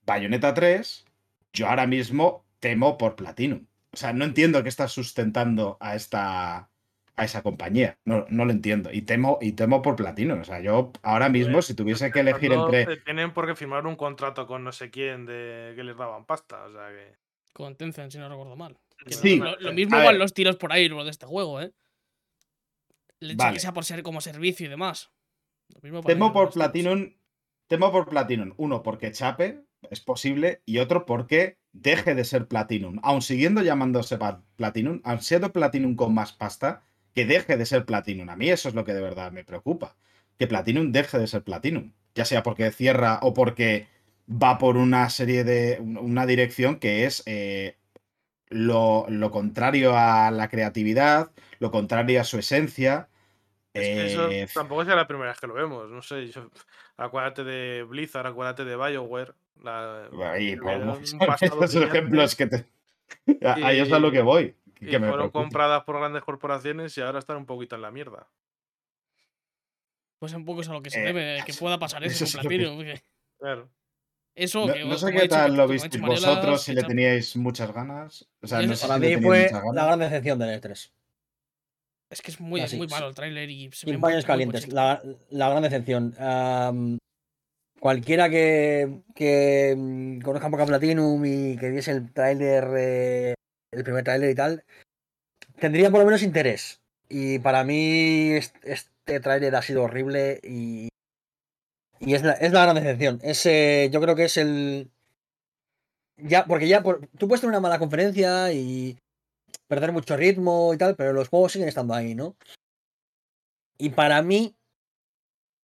Bayonetta 0.07 0.55
3, 0.55 1.05
yo 1.53 1.69
ahora 1.69 1.87
mismo 1.87 2.45
temo 2.61 2.97
por 2.99 3.17
Platinum. 3.17 3.67
O 3.93 3.97
sea, 3.97 4.13
no 4.13 4.25
entiendo 4.25 4.63
qué 4.63 4.69
está 4.69 4.89
sustentando 4.89 5.77
a 5.81 5.95
esta 5.97 6.69
a 7.17 7.25
esa 7.25 7.43
compañía. 7.43 7.99
No, 8.05 8.27
no 8.29 8.45
lo 8.45 8.53
entiendo. 8.53 8.91
Y 8.93 9.03
temo, 9.03 9.39
y 9.41 9.51
temo 9.51 9.83
por 9.83 9.97
Platinum. 9.97 10.41
O 10.41 10.45
sea, 10.45 10.61
yo 10.61 10.93
ahora 11.03 11.29
mismo, 11.29 11.63
si 11.63 11.75
tuviese 11.75 12.13
que 12.13 12.21
elegir 12.21 12.53
entre. 12.53 12.87
te 12.87 12.97
tienen 12.99 13.33
por 13.33 13.45
qué 13.49 13.57
firmar 13.57 13.85
un 13.89 13.97
contrato 13.97 14.47
con 14.47 14.63
no 14.63 14.71
sé 14.71 14.89
quién 14.91 15.27
de 15.27 15.73
que 15.75 15.83
les 15.83 15.97
daban 15.97 16.27
pasta. 16.27 16.63
O 16.67 16.71
sea 16.73 16.91
que. 16.91 17.17
Con 17.53 17.75
Tencent, 17.75 18.13
si 18.13 18.19
no 18.19 18.29
recuerdo 18.29 18.55
mal. 18.55 18.79
Que 19.05 19.15
Sí. 19.15 19.37
Lo, 19.39 19.59
lo 19.59 19.73
mismo 19.73 19.97
A 19.97 20.05
van 20.05 20.09
ver. 20.13 20.17
los 20.21 20.33
tiros 20.33 20.55
por 20.55 20.73
ahí, 20.73 20.89
lo 20.89 21.03
de 21.03 21.11
este 21.11 21.27
juego, 21.27 21.61
¿eh? 21.61 21.73
El 23.21 23.31
hecho 23.33 23.39
de 23.39 23.45
Vale. 23.45 23.55
que 23.55 23.61
sea 23.61 23.73
por 23.73 23.85
ser 23.85 24.03
como 24.03 24.21
servicio 24.21 24.67
y 24.67 24.69
demás. 24.69 25.11
Lo 25.75 25.81
mismo 25.83 26.03
para 26.03 26.15
Temo 26.15 26.33
por. 26.33 26.51
Platinum. 26.53 27.15
Temo 27.67 27.93
por 27.93 28.09
Platinum. 28.09 28.55
Uno, 28.57 28.83
porque 28.83 29.13
chape, 29.13 29.65
es 29.91 30.01
posible. 30.01 30.63
Y 30.65 30.79
otro, 30.79 31.05
porque 31.07 31.59
deje 31.73 32.15
de 32.15 32.25
ser 32.25 32.47
Platinum. 32.49 32.99
Aun 33.03 33.23
siguiendo 33.23 33.63
llamándose 33.63 34.19
Platinum, 34.57 35.01
aun 35.05 35.21
siendo 35.21 35.53
Platinum 35.53 35.95
con 35.97 36.15
más 36.15 36.33
pasta, 36.33 36.83
que 37.15 37.27
deje 37.27 37.57
de 37.57 37.67
ser 37.67 37.85
Platinum. 37.85 38.29
A 38.31 38.37
mí 38.37 38.49
eso 38.49 38.69
es 38.69 38.75
lo 38.75 38.85
que 38.85 38.95
de 38.95 39.03
verdad 39.03 39.33
me 39.33 39.45
preocupa. 39.45 39.97
Que 40.39 40.47
Platinum 40.47 40.93
deje 40.93 41.19
de 41.19 41.27
ser 41.27 41.43
Platinum. 41.43 41.93
Ya 42.15 42.25
sea 42.25 42.43
porque 42.43 42.71
cierra 42.71 43.19
o 43.23 43.35
porque 43.35 43.87
va 44.31 44.59
por 44.59 44.77
una 44.77 45.11
serie 45.11 45.45
de. 45.45 45.79
una 45.81 46.25
dirección 46.27 46.79
que 46.79 47.05
es. 47.05 47.23
eh, 47.27 47.77
lo, 48.51 49.07
lo 49.09 49.31
contrario 49.31 49.97
a 49.97 50.31
la 50.31 50.49
creatividad, 50.49 51.31
lo 51.59 51.71
contrario 51.71 52.21
a 52.21 52.25
su 52.25 52.39
esencia. 52.39 53.09
Es 53.75 53.83
que 53.85 54.07
eso 54.07 54.31
Eh, 54.31 54.49
tampoco 54.53 54.83
es 54.83 54.89
la 54.89 55.07
primera 55.07 55.31
vez 55.31 55.39
que 55.41 55.47
lo 55.47 55.55
vemos. 55.55 55.89
No 55.91 56.03
sé. 56.03 56.27
yo- 56.29 56.51
acuérdate 56.97 57.45
de 57.45 57.83
Blizzard, 57.85 58.27
acuérdate 58.27 58.65
de 58.65 58.77
Bioware. 58.77 59.35
La, 59.63 60.09
Ahí, 60.33 60.57
pues, 60.57 61.15
ejemplos 61.77 62.35
que 62.37 62.47
te. 62.47 62.67
A- 63.45 63.55
Ahí 63.67 63.81
es 63.81 63.93
a 63.93 63.99
lo 63.99 64.11
que 64.11 64.19
Y- 64.19 64.23
voy. 64.23 64.55
y 64.81 64.87
Que 64.87 64.99
me 64.99 65.09
fueron 65.09 65.31
preocupa. 65.31 65.41
compradas 65.41 65.85
por 65.85 65.97
grandes 65.99 66.23
corporaciones 66.23 66.97
y 66.97 67.01
ahora 67.01 67.19
están 67.19 67.37
un 67.37 67.47
poquito 67.47 67.75
en 67.77 67.83
la 67.83 67.91
mierda. 67.91 68.29
Pues 70.19 70.33
un 70.35 70.45
poco 70.45 70.61
es 70.63 70.69
a 70.69 70.73
lo 70.73 70.83
que 70.83 70.91
se 70.91 71.01
Eh, 71.01 71.07
debe 71.13 71.43
que 71.47 71.53
pueda 71.55 71.79
pasar 71.79 72.03
eso, 72.05 72.25
eso 72.25 72.39
con 72.39 72.49
que- 72.49 73.03
Claro. 73.39 73.69
Eso, 74.39 74.67
No, 74.67 74.73
que, 74.73 74.85
no 74.85 74.97
sé 74.97 75.13
qué 75.13 75.29
tal 75.29 75.57
lo 75.57 75.67
visteis 75.67 76.01
vosotros, 76.01 76.63
si 76.63 76.73
le 76.73 76.83
teníais 76.85 77.35
muchas 77.37 77.73
ganas. 77.73 78.29
O 78.41 78.47
sea, 78.47 78.63
no 78.63 78.75
sé- 78.77 78.87
Para 78.87 79.01
si 79.01 79.17
mí 79.17 79.23
fue 79.23 79.51
la 79.75 79.85
gran 79.87 79.99
decepción 79.99 80.39
del 80.39 80.61
E3. 80.61 80.93
Es 82.11 82.23
que 82.23 82.31
es 82.31 82.41
muy, 82.41 82.63
malo 82.89 83.09
el 83.09 83.15
tráiler 83.15 83.51
y 83.51 83.71
se 83.73 83.87
muy- 83.87 83.97
paños 83.99 84.25
calientes. 84.25 84.73
La, 84.73 85.03
la 85.31 85.49
gran 85.51 85.63
decepción. 85.63 86.15
Cualquiera 87.81 88.29
que, 88.29 89.03
que 89.15 89.75
mm, 89.77 90.21
conozca 90.21 90.47
un 90.47 90.51
poco 90.53 90.65
a 90.65 90.67
Platinum 90.67 91.25
y 91.25 91.57
que 91.59 91.71
viese 91.71 91.93
el 91.93 92.13
tráiler, 92.13 92.65
eh, 92.77 93.35
el 93.73 93.85
primer 93.85 94.03
tráiler 94.03 94.31
y 94.31 94.35
tal, 94.35 94.65
tendría 95.61 95.91
por 95.91 96.01
lo 96.01 96.07
menos 96.07 96.23
interés. 96.23 96.81
Y 97.09 97.39
para 97.39 97.63
mí 97.65 98.33
est- 98.33 98.57
este 98.65 99.21
tráiler 99.21 99.55
ha 99.55 99.63
sido 99.63 99.85
horrible 99.85 100.41
y, 100.43 100.89
y 102.01 102.15
es, 102.15 102.23
la, 102.23 102.33
es 102.33 102.53
la 102.53 102.63
gran 102.63 102.77
decepción. 102.77 103.21
Es, 103.23 103.45
eh, 103.47 103.89
yo 103.93 104.01
creo 104.01 104.15
que 104.15 104.25
es 104.25 104.37
el... 104.37 104.91
Ya, 106.17 106.45
porque 106.47 106.67
ya 106.67 106.83
tú 106.83 107.29
puedes 107.29 107.41
tener 107.41 107.51
una 107.51 107.61
mala 107.61 107.79
conferencia 107.79 108.53
y 108.53 108.99
perder 109.69 109.93
mucho 109.93 110.17
ritmo 110.17 110.75
y 110.75 110.79
tal, 110.79 110.97
pero 110.97 111.13
los 111.13 111.29
juegos 111.29 111.53
siguen 111.53 111.69
estando 111.69 111.95
ahí, 111.95 112.15
¿no? 112.15 112.37
Y 113.79 113.91
para 113.91 114.21
mí, 114.23 114.57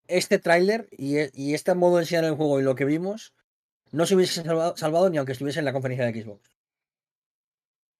este 0.07 0.39
tráiler 0.39 0.87
y, 0.91 1.17
e- 1.17 1.31
este 1.53 1.73
modo 1.73 1.97
de 1.97 2.03
enseñar 2.03 2.23
el 2.23 2.35
juego 2.35 2.59
y 2.59 2.63
lo 2.63 2.75
que 2.75 2.85
vimos, 2.85 3.33
no 3.91 4.05
se 4.05 4.15
hubiese 4.15 4.43
salvado, 4.43 5.09
ni 5.09 5.17
aunque 5.17 5.33
estuviese 5.33 5.59
en 5.59 5.65
la 5.65 5.73
conferencia 5.73 6.05
de 6.05 6.21
Xbox. 6.21 6.55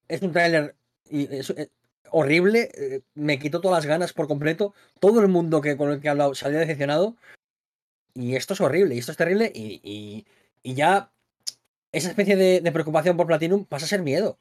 Es 0.07 0.21
un 0.21 0.31
tráiler 0.31 0.75
eh, 1.09 1.69
horrible, 2.11 2.71
eh, 2.75 3.01
me 3.15 3.39
quitó 3.39 3.59
todas 3.59 3.83
las 3.83 3.86
ganas 3.86 4.13
por 4.13 4.27
completo. 4.27 4.73
Todo 4.99 5.19
el 5.19 5.27
mundo 5.27 5.61
que, 5.61 5.75
con 5.75 5.91
el 5.91 5.99
que 5.99 6.07
he 6.07 6.11
hablado 6.11 6.36
salió 6.36 6.59
decepcionado. 6.59 7.17
Y 8.16 8.36
esto 8.36 8.53
es 8.53 8.61
horrible, 8.61 8.95
y 8.95 8.99
esto 8.99 9.11
es 9.11 9.18
terrible, 9.18 9.51
y, 9.53 9.82
y- 9.84 10.26
y 10.63 10.74
ya 10.76 11.11
esa 11.93 12.09
especie 12.09 12.36
de, 12.38 12.72
preocupación 12.74 13.18
por 13.18 13.28
Platinum 13.28 13.66
pasa 13.66 13.86
a 13.86 13.89
ser 13.89 14.01
miedo. 14.03 14.39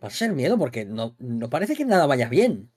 Pasa 0.00 0.14
a 0.16 0.18
ser 0.18 0.32
miedo 0.34 0.58
porque 0.58 0.84
no, 0.86 1.16
no 1.20 1.50
parece 1.50 1.76
que 1.76 1.84
nada 1.86 2.06
vaya 2.06 2.28
bien. 2.28 2.70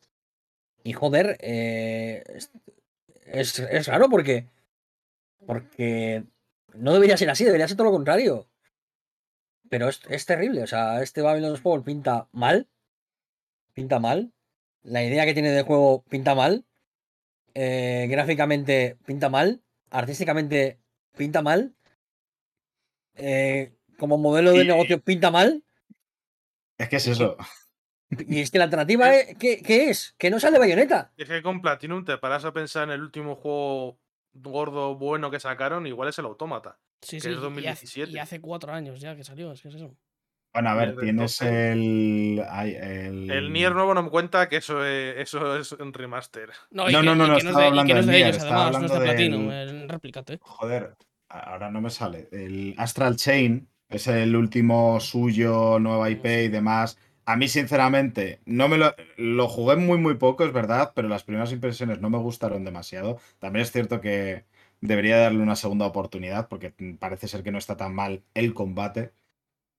Y 0.84 0.94
joder, 0.94 1.38
eh, 1.42 2.24
es, 2.38 2.52
es, 3.26 3.60
es 3.60 3.88
raro 3.88 4.10
porque. 4.10 4.48
Porque 5.48 6.24
no 6.76 6.94
debería 6.94 7.18
ser 7.18 7.30
así, 7.32 7.46
debería 7.46 7.68
ser 7.68 7.78
todo 7.78 7.88
lo 7.88 7.94
contrario. 7.94 8.48
Pero 9.70 9.90
es, 9.90 10.02
es 10.10 10.26
terrible. 10.26 10.64
O 10.64 10.68
sea, 10.68 11.04
este 11.04 11.22
Babylon 11.22 11.58
Fall 11.58 11.84
pinta 11.84 12.28
mal. 12.32 12.68
Pinta 13.74 14.00
mal. 14.00 14.32
La 14.84 15.04
idea 15.04 15.26
que 15.26 15.34
tiene 15.34 15.52
del 15.52 15.66
juego 15.66 16.04
pinta 16.10 16.36
mal. 16.36 16.66
eh, 17.56 18.08
gráficamente 18.10 18.98
pinta 19.06 19.30
mal. 19.30 19.62
Artísticamente 20.00 20.80
pinta 21.18 21.42
mal. 21.42 21.74
eh, 23.18 23.74
como 23.98 24.18
modelo 24.18 24.52
de 24.52 24.64
Y- 24.66 24.68
negocio 24.68 25.02
pinta 25.02 25.32
mal. 25.32 25.64
Es 26.78 26.90
que 26.90 26.98
es 26.98 27.08
eso. 27.08 27.38
Y 28.28 28.42
es 28.42 28.52
que 28.52 28.58
la 28.58 28.66
alternativa 28.66 29.10
es, 29.16 29.38
¿qué, 29.38 29.62
qué 29.62 29.90
es? 29.90 30.14
Que 30.18 30.30
no 30.30 30.40
sale 30.40 30.60
bayoneta. 30.60 31.14
Es 31.16 31.30
que 31.30 31.42
con 31.42 31.62
Platinum 31.62 32.04
te 32.04 32.18
paras 32.18 32.44
a 32.44 32.52
pensar 32.54 32.84
en 32.84 32.92
el 32.96 33.02
último 33.02 33.36
juego 33.38 33.98
gordo 34.34 34.96
bueno 34.98 35.32
que 35.32 35.40
sacaron, 35.40 35.88
igual 35.88 36.10
es 36.10 36.20
el 36.20 36.26
Autómata. 36.26 36.78
Sí, 37.02 37.18
que 37.18 37.22
sí, 37.22 37.28
es 37.30 37.34
y 37.34 37.38
hace- 37.38 37.42
2017. 37.42 38.12
Y 38.12 38.18
hace 38.20 38.42
cuatro 38.42 38.74
años 38.74 39.00
ya 39.00 39.16
que 39.16 39.24
salió, 39.24 39.54
es 39.54 39.62
que 39.62 39.70
es 39.70 39.76
eso. 39.76 39.96
Bueno, 40.56 40.70
a 40.70 40.74
ver, 40.76 40.96
tienes 40.96 41.42
entonces- 41.42 41.48
el. 41.52 42.42
el. 42.50 43.30
El 43.30 43.52
Nier 43.54 43.74
nuevo 43.74 43.94
no 43.94 44.04
me 44.04 44.10
cuenta 44.10 44.48
que 44.48 44.56
eso 44.56 44.86
es, 44.86 45.18
eso 45.18 45.58
es 45.58 45.74
un 45.74 45.92
remaster. 45.92 46.50
No, 46.72 46.84
No, 46.90 47.02
que, 47.02 47.06
no, 47.06 47.14
no, 47.14 47.16
no, 47.16 47.28
no 47.28 47.38
estaba 47.38 47.60
de, 47.60 47.68
hablando 47.68 47.94
no 47.94 48.02
de 48.02 48.06
Nier, 48.08 48.24
ellos, 48.28 48.38
estaba 48.38 48.68
además, 48.68 48.80
no 48.80 48.86
es 48.86 48.92
de 48.92 48.98
hablando 48.98 49.14
Platinum, 49.18 49.50
del- 49.50 49.70
el 49.84 49.90
Replicate. 49.90 50.40
Joder, 50.42 50.96
ahora 51.28 51.70
no 51.72 51.82
me 51.82 51.90
sale. 51.90 52.30
El 52.32 52.74
Astral 52.78 53.18
Chain 53.18 53.68
es 53.90 54.08
el 54.08 54.34
último 54.36 55.00
suyo, 55.02 55.78
nueva 55.80 56.10
IP 56.10 56.46
y 56.46 56.48
demás. 56.48 56.98
A 57.26 57.36
mí, 57.36 57.48
sinceramente, 57.50 58.40
no 58.46 58.70
me 58.70 58.78
lo, 58.78 58.96
lo 59.18 59.48
jugué 59.50 59.76
muy, 59.76 59.98
muy 59.98 60.14
poco, 60.16 60.46
es 60.46 60.54
verdad, 60.54 60.94
pero 60.96 61.10
las 61.10 61.24
primeras 61.24 61.52
impresiones 61.52 62.00
no 62.00 62.10
me 62.10 62.18
gustaron 62.20 62.64
demasiado. 62.64 63.20
También 63.40 63.64
es 63.64 63.72
cierto 63.74 64.00
que 64.00 64.46
debería 64.80 65.18
darle 65.18 65.40
una 65.44 65.56
segunda 65.56 65.86
oportunidad, 65.86 66.48
porque 66.48 66.72
parece 67.00 67.28
ser 67.28 67.44
que 67.44 67.52
no 67.52 67.58
está 67.58 67.76
tan 67.76 67.94
mal 67.94 68.24
el 68.36 68.54
combate. 68.54 69.12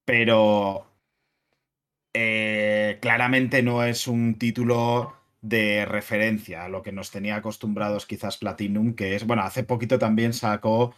Pero 0.07 0.86
eh, 2.14 2.98
claramente 3.02 3.62
no 3.62 3.84
es 3.84 4.09
un 4.09 4.38
título 4.38 5.14
de 5.42 5.84
referencia 5.84 6.64
a 6.64 6.68
lo 6.70 6.82
que 6.82 6.92
nos 6.92 7.11
tenía 7.11 7.36
acostumbrados 7.36 8.07
quizás 8.07 8.38
Platinum, 8.38 8.94
que 8.94 9.14
es, 9.14 9.26
bueno, 9.26 9.42
hace 9.42 9.64
poquito 9.64 9.98
también 9.98 10.32
sacó, 10.32 10.94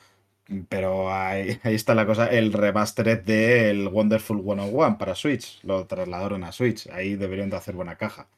pero 0.68 1.12
ahí, 1.12 1.59
está 1.64 1.94
la 1.96 2.06
cosa, 2.06 2.28
el 2.28 2.52
remastered 2.52 3.22
del 3.24 3.88
Wonderful 3.88 4.42
101 4.42 4.98
para 4.98 5.16
Switch, 5.16 5.61
lo 5.64 5.86
trasladaron 5.86 6.44
a 6.44 6.52
Switch, 6.52 6.88
ahí 6.90 7.16
deberían 7.16 7.50
de 7.50 7.56
hacer 7.56 7.74
buena 7.74 7.96
caja. 7.96 8.28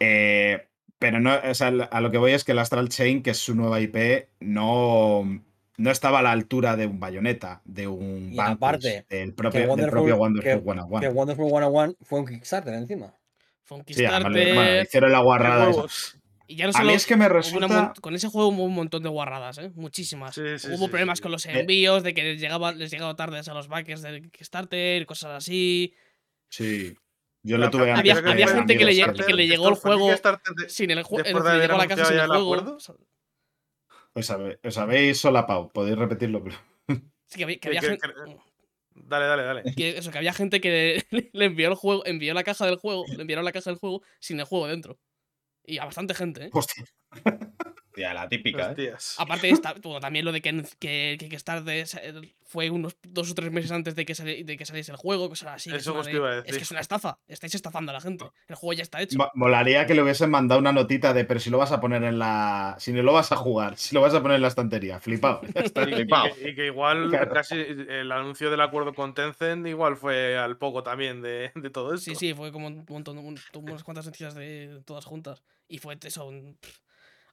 Eh, 0.00 0.66
pero 0.98 1.20
no, 1.20 1.34
o 1.36 1.54
sea, 1.54 1.68
a 1.68 2.00
lo 2.00 2.10
que 2.10 2.18
voy 2.18 2.32
es 2.32 2.44
que 2.44 2.52
el 2.52 2.58
Astral 2.58 2.88
Chain, 2.88 3.22
que 3.22 3.30
es 3.30 3.38
su 3.38 3.54
nueva 3.54 3.80
IP, 3.80 4.28
no, 4.40 5.40
no 5.78 5.90
estaba 5.90 6.20
a 6.20 6.22
la 6.22 6.32
altura 6.32 6.76
de 6.76 6.86
un 6.86 6.98
Bayonetta, 7.00 7.60
de 7.64 7.86
un 7.86 8.32
Y 8.32 8.36
Vanquish, 8.36 8.56
aparte, 8.56 9.06
del 9.08 9.28
que 9.30 9.32
propio, 9.34 9.60
del 9.60 9.68
Wonderful- 9.70 9.90
propio 9.90 10.16
Wonderful 10.16 10.52
que- 10.52 10.62
101. 10.62 11.00
Que 11.00 11.08
Wonderful 11.08 11.46
101 11.48 11.96
fue 12.02 12.20
un 12.20 12.26
Kickstarter 12.26 12.74
encima. 12.74 13.14
Fue 13.64 13.78
un 13.78 13.84
Sí, 13.86 13.94
Kickstarter. 13.94 14.54
bueno, 14.54 14.82
hicieron 14.82 15.12
la 15.12 15.18
¡Qué 15.18 15.24
guarrada 15.24 15.72
y 16.48 16.54
ya 16.54 16.66
no 16.66 16.70
A 16.70 16.72
solo 16.74 16.86
mí 16.86 16.92
es 16.94 17.06
que 17.06 17.16
me 17.16 17.28
resulta. 17.28 17.92
con 18.00 18.14
ese 18.14 18.28
juego 18.28 18.48
hubo 18.50 18.62
un 18.64 18.74
montón 18.74 19.02
de 19.02 19.08
guarradas, 19.08 19.58
¿eh? 19.58 19.72
Muchísimas. 19.74 20.34
Sí, 20.36 20.42
sí, 20.58 20.68
hubo 20.68 20.84
sí, 20.84 20.88
problemas 20.90 21.18
sí. 21.18 21.22
con 21.22 21.32
los 21.32 21.44
Eh, 21.44 21.58
envíos, 21.58 22.04
de 22.04 22.14
que 22.14 22.22
les 22.22 22.40
llegaba, 22.40 22.70
les 22.70 22.88
llegaba 22.92 23.16
tarde 23.16 23.40
a 23.44 23.54
los 23.54 23.66
backers 23.66 24.00
del 24.02 24.22
Kickstarter, 24.30 25.04
cosas 25.06 25.32
así. 25.32 25.92
Sí. 26.48 26.96
Yo 27.42 27.58
lo 27.58 27.68
tuve 27.70 27.90
Había- 27.90 28.14
antes. 28.14 28.30
había 28.32 28.46
de 28.46 28.52
gente 28.54 28.76
que 28.78 28.84
le 28.84 28.92
que 29.26 29.32
le 29.34 29.46
llegó 29.48 29.68
el 29.68 29.74
juego 29.74 30.08
Sin 30.68 30.90
el 30.92 31.02
juego. 31.02 31.24
Llegó 31.28 31.74
a 31.74 31.78
la 31.78 31.86
casa 31.88 32.04
sin 32.04 32.18
el 32.18 32.26
juego. 32.28 32.78
Os, 34.16 34.30
habe- 34.30 34.58
os 34.64 34.76
habéis 34.78 35.18
solapado, 35.20 35.68
podéis 35.72 35.96
repetirlo. 35.98 36.42
pero- 36.42 36.56
Sí, 37.26 37.36
que 37.38 37.44
había, 37.44 37.56
que 37.56 37.60
Que- 37.60 37.68
había 37.68 37.80
que- 37.80 37.86
gente. 37.88 38.08
que- 38.08 38.36
Dale, 38.98 39.26
dale, 39.26 39.42
dale. 39.42 39.74
que 39.76 39.98
eso, 39.98 40.10
que 40.10 40.18
había 40.18 40.32
gente 40.32 40.60
que 40.60 41.02
le 41.32 41.44
envió 41.44 41.68
el 41.68 41.74
juego, 41.74 42.04
envió 42.06 42.32
la 42.34 42.44
caja 42.44 42.64
del 42.66 42.76
juego, 42.76 43.04
le 43.14 43.20
enviaron 43.20 43.44
la 43.44 43.52
caja 43.52 43.68
del 43.70 43.78
juego 43.78 44.02
sin 44.20 44.40
el 44.40 44.46
juego 44.46 44.68
dentro. 44.68 44.98
Y 45.64 45.78
a 45.78 45.84
bastante 45.84 46.14
gente, 46.14 46.44
¿eh? 46.46 46.50
Hostia. 46.52 46.84
La 47.96 48.28
típica, 48.28 48.74
¿eh? 48.76 48.92
Aparte, 49.18 49.48
esta, 49.50 49.74
bueno, 49.82 50.00
también 50.00 50.24
lo 50.24 50.32
de 50.32 50.40
que, 50.42 50.62
que, 50.78 51.16
que 51.18 51.38
sa- 51.38 51.62
fue 52.48 52.70
unos 52.70 52.96
dos 53.02 53.30
o 53.30 53.34
tres 53.34 53.50
meses 53.50 53.72
antes 53.72 53.94
de 53.96 54.04
que, 54.06 54.14
sali- 54.14 54.44
de 54.44 54.56
que 54.56 54.64
saliese 54.64 54.92
el 54.92 54.96
juego, 54.98 55.28
cosas 55.28 55.54
así. 55.54 55.70
que 55.70 55.76
Eso 55.76 55.90
es 55.90 55.94
una 55.94 56.00
os 56.00 56.06
de- 56.06 56.12
te 56.12 56.16
iba 56.18 56.30
a 56.30 56.38
Es 56.40 56.56
que 56.56 56.62
es 56.62 56.70
una 56.70 56.80
estafa. 56.80 57.18
Estáis 57.26 57.54
estafando 57.54 57.90
a 57.90 57.94
la 57.94 58.00
gente. 58.00 58.24
El 58.46 58.54
juego 58.54 58.72
ya 58.74 58.82
está 58.82 59.02
hecho. 59.02 59.18
Mo- 59.18 59.30
Molaría 59.34 59.86
que 59.86 59.94
le 59.94 60.02
hubiesen 60.02 60.30
mandado 60.30 60.60
una 60.60 60.72
notita 60.72 61.12
de, 61.12 61.24
pero 61.24 61.40
si 61.40 61.50
lo 61.50 61.58
vas 61.58 61.72
a 61.72 61.80
poner 61.80 62.04
en 62.04 62.18
la. 62.18 62.76
Si 62.78 62.92
no 62.92 63.02
lo 63.02 63.12
vas 63.12 63.32
a 63.32 63.36
jugar, 63.36 63.76
si 63.76 63.94
lo 63.94 64.00
vas 64.00 64.14
a 64.14 64.22
poner 64.22 64.36
en 64.36 64.42
la 64.42 64.48
estantería, 64.48 65.00
flipado. 65.00 65.40
Está. 65.54 65.82
Y, 65.88 65.92
flipado. 65.94 66.34
que, 66.34 66.50
y 66.50 66.54
que 66.54 66.66
igual 66.66 67.08
Claro. 67.10 67.32
casi 67.32 67.56
el 67.56 68.12
anuncio 68.12 68.50
del 68.50 68.60
acuerdo 68.60 68.94
con 68.94 69.14
Tencent 69.14 69.66
igual 69.66 69.96
fue 69.96 70.36
al 70.38 70.56
poco 70.56 70.82
también 70.82 71.22
de, 71.22 71.50
de 71.54 71.70
todo 71.70 71.94
esto. 71.94 72.10
Sí, 72.10 72.14
sí, 72.16 72.34
fue 72.34 72.52
como 72.52 72.68
un 72.68 72.84
montón, 72.88 73.18
un- 73.18 73.38
unas 73.54 73.82
cuantas 73.82 74.06
noticias 74.06 74.34
de 74.34 74.82
todas 74.84 75.04
juntas. 75.04 75.42
Y 75.68 75.78
fue 75.78 75.98
eso. 76.02 76.26
un- 76.26 76.56
pff. 76.60 76.78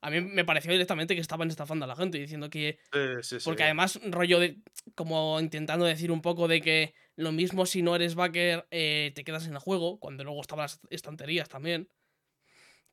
A 0.04 0.10
mí 0.10 0.22
me 0.22 0.44
pareció 0.46 0.72
directamente 0.72 1.16
que 1.16 1.22
estaban 1.22 1.50
estafando 1.50 1.86
a 1.86 1.88
la 1.88 1.96
gente, 1.96 2.18
diciendo 2.18 2.50
que. 2.50 2.78
Sí, 2.92 3.00
sí, 3.22 3.40
sí. 3.40 3.46
Porque 3.46 3.64
además, 3.64 4.00
rollo 4.04 4.40
de. 4.40 4.60
Como 4.96 5.40
intentando 5.40 5.86
decir 5.86 6.12
un 6.12 6.22
poco 6.22 6.48
de 6.48 6.62
que 6.62 6.94
lo 7.16 7.32
mismo 7.32 7.66
si 7.66 7.82
no 7.82 7.96
eres 7.96 8.16
backer, 8.16 8.68
eh, 8.72 9.12
te 9.16 9.24
quedas 9.24 9.48
en 9.48 9.54
el 9.54 9.60
juego, 9.60 10.00
cuando 10.00 10.24
luego 10.24 10.42
estaban 10.42 10.64
las 10.64 10.80
estanterías 10.90 11.50
también. 11.50 11.90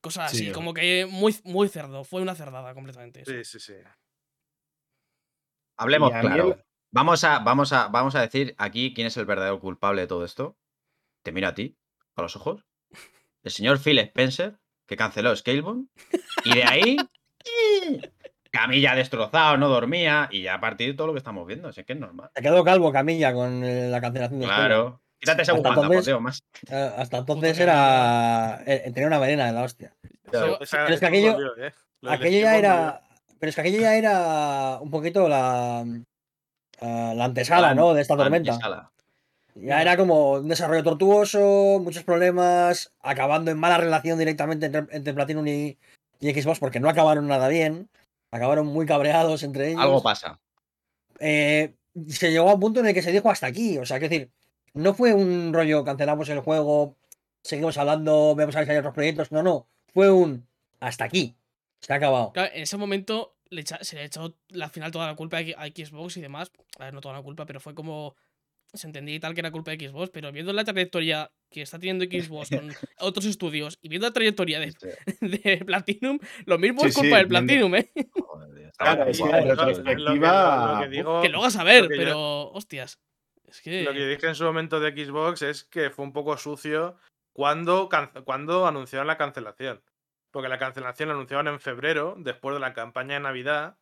Cosas 0.01 0.31
Sí, 0.31 0.45
así, 0.45 0.53
como 0.53 0.73
que 0.73 1.07
muy, 1.11 1.35
muy 1.45 1.69
cerdo. 1.69 2.05
Fue 2.05 2.23
una 2.23 2.35
cerdada 2.35 2.73
completamente. 2.75 3.23
eso. 3.23 3.33
Sí, 3.33 3.45
sí, 3.45 3.59
sí. 3.61 3.75
Hablemos 5.77 6.11
claro. 6.11 6.49
el- 6.53 6.65
Vamos 6.93 7.23
a, 7.23 7.39
vamos, 7.39 7.73
a, 7.73 7.87
vamos 7.87 8.17
a 8.17 8.21
decir 8.21 8.55
aquí 8.59 8.93
quién 8.95 9.07
es 9.07 9.17
el 9.17 9.25
verdadero 9.25 9.61
culpable 9.61 10.01
de 10.03 10.09
todo 10.09 10.25
esto. 10.25 10.59
Te 11.23 11.31
miro 11.31 11.47
a 11.47 11.55
ti, 11.55 11.77
a 12.17 12.23
los 12.23 12.35
ojos. 12.35 12.67
El 13.43 13.53
señor 13.53 13.79
Phil 13.79 13.99
Spencer, 14.01 14.59
que 14.91 14.97
canceló 14.97 15.35
Scalebone. 15.37 15.85
Y 16.45 16.53
de 16.53 16.65
ahí. 16.65 16.97
Camilla 18.51 18.97
destrozado, 18.97 19.57
no 19.57 19.69
dormía. 19.69 20.29
Y 20.33 20.43
ya 20.43 20.55
a 20.55 20.61
partir 20.61 20.89
de 20.89 20.95
todo 20.95 21.07
lo 21.07 21.13
que 21.13 21.19
estamos 21.21 21.47
viendo. 21.47 21.69
Así 21.69 21.85
que 21.85 21.93
es 21.93 21.99
normal. 22.01 22.31
Se 22.35 22.43
quedó 22.43 22.65
calvo 22.65 22.91
Camilla 22.91 23.33
con 23.33 23.63
eh, 23.63 23.89
la 23.89 24.01
cancelación 24.01 24.41
de 24.41 24.47
Claro. 24.47 25.01
Quítate 25.21 25.43
esa 25.43 25.53
Hasta 25.53 25.69
bufanda, 25.71 26.03
por 26.03 26.21
más. 26.21 26.43
Eh, 26.69 26.91
hasta 26.97 27.19
entonces 27.19 27.61
era. 27.61 28.63
eh, 28.67 28.91
tenía 28.93 29.07
una 29.07 29.21
melena 29.21 29.47
de 29.47 29.53
la 29.53 29.63
hostia. 29.63 29.95
Pero 30.29 30.59
es 30.61 30.99
que 30.99 31.07
aquello- 31.07 31.39
¿eh? 31.57 31.73
Aquello 32.09 32.41
ya 32.41 32.59
era. 32.59 33.03
Pero 33.39 33.51
es 33.51 33.55
que 33.55 33.61
aquello 33.61 33.81
ya 33.81 33.95
era 33.95 34.79
un 34.81 34.91
poquito 34.91 35.29
la. 35.29 35.85
la 36.81 37.25
antesala, 37.25 37.75
¿no? 37.75 37.95
De 37.95 38.03
esta 38.03 38.17
tormenta. 38.17 38.59
Ya 39.63 39.83
era 39.83 39.97
como 39.97 40.33
un 40.33 40.49
desarrollo 40.49 40.83
tortuoso, 40.83 41.79
muchos 41.83 42.03
problemas, 42.05 42.93
acabando 43.01 43.51
en 43.51 43.59
mala 43.59 43.79
relación 43.79 44.19
directamente 44.19 44.67
entre, 44.67 44.87
entre 44.97 45.15
Platinum 45.15 45.47
y, 45.47 45.79
y 46.21 46.31
Xbox 46.33 46.59
porque 46.59 46.81
no 46.81 46.89
acabaron 46.89 47.27
nada 47.29 47.49
bien. 47.49 47.89
Acabaron 48.31 48.67
muy 48.67 48.87
cabreados 48.87 49.43
entre 49.43 49.69
ellos. 49.69 49.81
Algo 49.83 50.03
pasa. 50.03 50.41
eh, 51.19 51.75
se 52.09 52.31
llegó 52.31 52.49
a 52.51 52.55
un 52.55 52.61
punto 52.61 52.81
en 52.81 52.87
el 52.87 52.95
que 52.95 53.03
se 53.03 53.13
dijo 53.13 53.31
hasta 53.31 53.47
aquí. 53.47 53.77
O 53.79 53.85
sea, 53.85 53.99
que 53.99 54.09
decir, 54.09 54.31
no 54.75 54.95
fue 54.95 55.13
un 55.13 55.53
rollo, 55.53 55.85
cancelamos 55.85 56.29
el 56.29 56.41
juego, 56.41 56.97
seguimos 57.43 57.77
hablando, 57.79 58.35
vemos 58.37 58.55
a 58.55 58.61
ver 58.61 58.67
si 58.67 58.73
hay 58.73 58.79
otros 58.79 58.95
proyectos. 58.95 59.33
No, 59.33 59.43
no. 59.43 59.67
Fue 59.93 60.11
un 60.11 60.47
hasta 60.79 61.05
aquí. 61.05 61.35
Se 61.81 61.93
ha 61.93 61.97
acabado. 61.97 62.33
Claro, 62.33 62.51
en 62.55 62.63
ese 62.63 62.77
momento 62.77 63.35
le 63.51 63.63
echa- 63.63 63.83
se 63.83 63.97
le 63.97 64.05
echó 64.05 64.33
al 64.61 64.71
final 64.71 64.93
toda 64.93 65.09
la 65.09 65.17
culpa 65.17 65.39
a 65.39 65.41
a 65.41 65.67
Xbox 65.67 66.17
y 66.17 66.21
demás. 66.21 66.53
A 66.79 66.85
ver, 66.85 66.95
no 66.95 67.01
toda 67.01 67.15
la 67.17 67.23
culpa, 67.23 67.45
pero 67.47 67.59
fue 67.61 67.75
como. 67.75 68.15
Se 68.73 68.87
entendía 68.87 69.17
y 69.17 69.21
tal 69.21 69.35
que 69.35 69.41
era 69.41 69.51
culpa 69.51 69.73
de 69.73 69.89
Xbox, 69.89 70.11
pero 70.11 70.31
viendo 70.31 70.53
la 70.53 70.65
trayectoria 70.65 71.31
que 71.51 71.63
está 71.63 71.79
teniendo 71.79 72.05
Xbox 72.05 72.51
con 72.51 72.71
otros 73.01 73.25
estudios 73.25 73.79
y 73.83 73.89
viendo 73.89 74.07
la 74.07 74.13
trayectoria 74.13 74.61
de, 74.61 74.73
de 75.21 75.65
Platinum, 75.65 76.19
lo 76.47 76.59
mismo 76.59 76.83
Sí, 76.83 76.89
es 76.89 76.95
culpa 76.95 77.09
sí, 77.11 77.17
del 77.17 77.29
Platinum, 77.29 77.75
¿eh? 77.75 77.91
Joder, 78.13 78.71
Claro, 78.79 79.05
es 79.07 79.19
que 79.19 79.25
en 79.25 79.31
Lo 79.31 79.43
que- 79.43 79.51
retrospectiva- 79.51 80.75
lo 80.75 80.81
que 80.83 80.89
digo- 80.89 81.23
Que 81.23 81.29
lo 81.29 81.39
hagas 81.41 81.57
a 81.57 81.65
ver, 81.65 81.89
que 81.89 81.97
yo- 81.97 82.03
pero. 82.05 82.51
Hostias. 82.53 83.01
Es 83.45 83.61
que. 83.61 83.83
Lo 83.83 83.93
que 83.93 84.07
dije 84.07 84.29
en 84.29 84.35
su 84.37 84.45
momento 84.45 84.79
de 84.81 84.93
Xbox 84.93 85.43
es 85.43 85.65
que 85.65 85.91
fue 85.91 86.05
un 86.05 86.13
poco 86.13 86.37
sucio 86.39 86.97
cuando, 87.33 87.89
cuando 88.25 88.67
anunciaron 88.67 89.07
la 89.09 89.17
cancelación. 89.19 89.83
Porque 90.31 90.49
la 90.49 90.59
cancelación 90.59 91.09
la 91.09 91.17
anunciaron 91.17 91.49
en 91.49 91.59
febrero, 91.61 92.15
después 92.19 92.55
de 92.55 92.61
la 92.61 92.73
campaña 92.73 93.15
de 93.15 93.21
Navidad, 93.21 93.77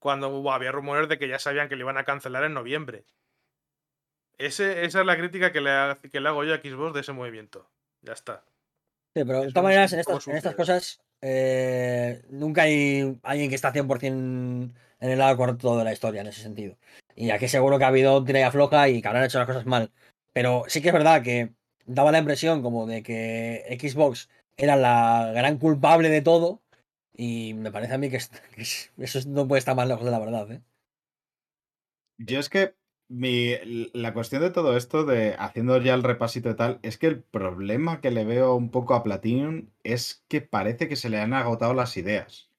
cuando 0.00 0.50
había 0.52 0.72
rumores 0.72 1.08
de 1.08 1.18
que 1.18 1.28
ya 1.28 1.38
sabían 1.38 1.68
que 1.68 1.76
le 1.76 1.82
iban 1.82 1.96
a 1.98 2.04
cancelar 2.04 2.42
en 2.44 2.52
noviembre. 2.54 3.04
Ese, 4.38 4.84
esa 4.84 5.00
es 5.00 5.06
la 5.06 5.16
crítica 5.16 5.52
que 5.52 5.60
le, 5.60 5.70
ha- 5.70 5.98
que 6.10 6.20
le 6.20 6.28
hago 6.28 6.44
yo 6.44 6.54
a 6.54 6.58
Xbox 6.58 6.94
de 6.94 7.00
ese 7.00 7.12
movimiento. 7.12 7.68
Ya 8.02 8.12
está. 8.12 8.44
Sí, 9.16 9.24
pero 9.24 9.42
de 9.42 9.48
todas 9.48 9.62
maneras, 9.64 9.92
en 9.92 10.00
estas, 10.00 10.26
en 10.26 10.36
estas 10.36 10.52
sucio. 10.52 10.56
cosas, 10.56 11.00
eh, 11.20 12.22
nunca 12.30 12.62
hay 12.62 13.18
alguien 13.22 13.48
que 13.48 13.54
está 13.54 13.72
100% 13.72 14.74
en 15.00 15.10
el 15.10 15.18
lado 15.18 15.36
correcto 15.36 15.78
de 15.78 15.84
la 15.84 15.92
historia 15.92 16.22
en 16.22 16.26
ese 16.28 16.42
sentido. 16.42 16.76
Y 17.14 17.30
aquí 17.30 17.46
seguro 17.46 17.78
que 17.78 17.84
ha 17.84 17.88
habido 17.88 18.24
tira 18.24 18.40
y 18.40 18.42
afloja 18.42 18.88
y 18.88 19.00
que 19.00 19.06
habrán 19.08 19.24
hecho 19.24 19.38
las 19.38 19.46
cosas 19.46 19.66
mal. 19.66 19.92
Pero 20.32 20.64
sí 20.66 20.82
que 20.82 20.88
es 20.88 20.94
verdad 20.94 21.22
que 21.22 21.54
daba 21.86 22.10
la 22.10 22.18
impresión 22.18 22.60
como 22.62 22.86
de 22.86 23.02
que 23.04 23.78
Xbox 23.80 24.28
era 24.56 24.74
la 24.74 25.30
gran 25.32 25.58
culpable 25.58 26.08
de 26.08 26.22
todo. 26.22 26.60
Y 27.16 27.54
me 27.54 27.70
parece 27.70 27.94
a 27.94 27.98
mí 27.98 28.10
que, 28.10 28.16
es- 28.16 28.30
que 28.54 28.62
es- 28.62 28.90
eso 28.98 29.20
no 29.28 29.46
puede 29.46 29.60
estar 29.60 29.76
más 29.76 29.86
lejos 29.86 30.04
de 30.04 30.10
la 30.10 30.18
verdad. 30.18 30.50
¿eh? 30.50 30.60
Yo 32.18 32.40
es 32.40 32.48
que 32.48 32.74
mi, 33.14 33.54
la 33.92 34.12
cuestión 34.12 34.42
de 34.42 34.50
todo 34.50 34.76
esto, 34.76 35.04
de 35.04 35.36
haciendo 35.38 35.78
ya 35.78 35.94
el 35.94 36.02
repasito 36.02 36.50
y 36.50 36.56
tal, 36.56 36.80
es 36.82 36.98
que 36.98 37.06
el 37.06 37.22
problema 37.22 38.00
que 38.00 38.10
le 38.10 38.24
veo 38.24 38.54
un 38.56 38.70
poco 38.70 38.94
a 38.94 39.02
Platinum 39.04 39.68
es 39.84 40.24
que 40.28 40.40
parece 40.40 40.88
que 40.88 40.96
se 40.96 41.08
le 41.10 41.20
han 41.20 41.32
agotado 41.32 41.74
las 41.74 41.96
ideas. 41.96 42.50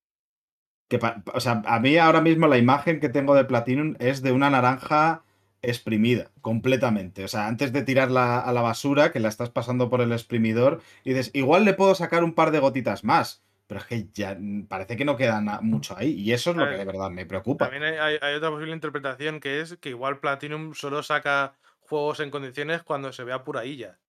Que 0.88 0.99
o 1.34 1.39
sea, 1.39 1.62
a 1.66 1.80
mí 1.80 1.97
ahora 1.97 2.22
mismo 2.22 2.47
la 2.47 2.58
imagen 2.58 2.99
que 2.99 3.10
tengo 3.10 3.36
de 3.36 3.45
Platinum 3.45 3.95
es 3.99 4.22
de 4.22 4.32
una 4.32 4.49
naranja 4.49 5.24
exprimida 5.62 6.32
completamente. 6.41 7.24
O 7.24 7.28
sea, 7.28 7.47
antes 7.47 7.74
de 7.74 7.84
tirarla 7.84 8.39
a 8.39 8.53
la 8.53 8.62
basura, 8.62 9.12
que 9.12 9.20
la 9.20 9.30
estás 9.30 9.49
pasando 9.49 9.89
por 9.89 10.01
el 10.01 10.12
exprimidor, 10.14 10.82
y 11.03 11.14
dices, 11.14 11.32
igual 11.34 11.66
le 11.66 11.74
puedo 11.74 11.95
sacar 11.95 12.24
un 12.24 12.34
par 12.34 12.51
de 12.51 12.60
gotitas 12.60 13.03
más. 13.03 13.45
Pero 13.68 13.80
es 13.82 13.86
que 13.88 14.09
ya 14.13 14.38
parece 14.70 14.95
que 14.95 15.05
no 15.05 15.18
queda 15.18 15.41
mucho 15.61 15.97
ahí. 15.97 16.11
Y 16.11 16.34
eso 16.34 16.51
es 16.51 16.57
lo 16.57 16.66
que 16.68 16.78
de 16.78 16.86
verdad 16.86 17.09
me 17.09 17.26
preocupa. 17.26 17.66
También 17.66 17.84
hay, 17.84 17.95
hay- 17.97 18.20
hay 18.22 18.36
otra 18.36 18.51
posible 18.51 18.74
interpretación 18.74 19.39
que 19.39 19.61
es 19.61 19.78
que 19.78 19.89
igual 19.89 20.20
Platinum 20.20 20.74
solo 20.74 21.01
saca 21.03 21.55
juegos 21.80 22.20
en 22.20 22.32
condiciones 22.32 22.84
cuando 22.84 23.11
se 23.11 23.24
vea 23.24 23.43
pura 23.43 23.66
illa. 23.66 23.99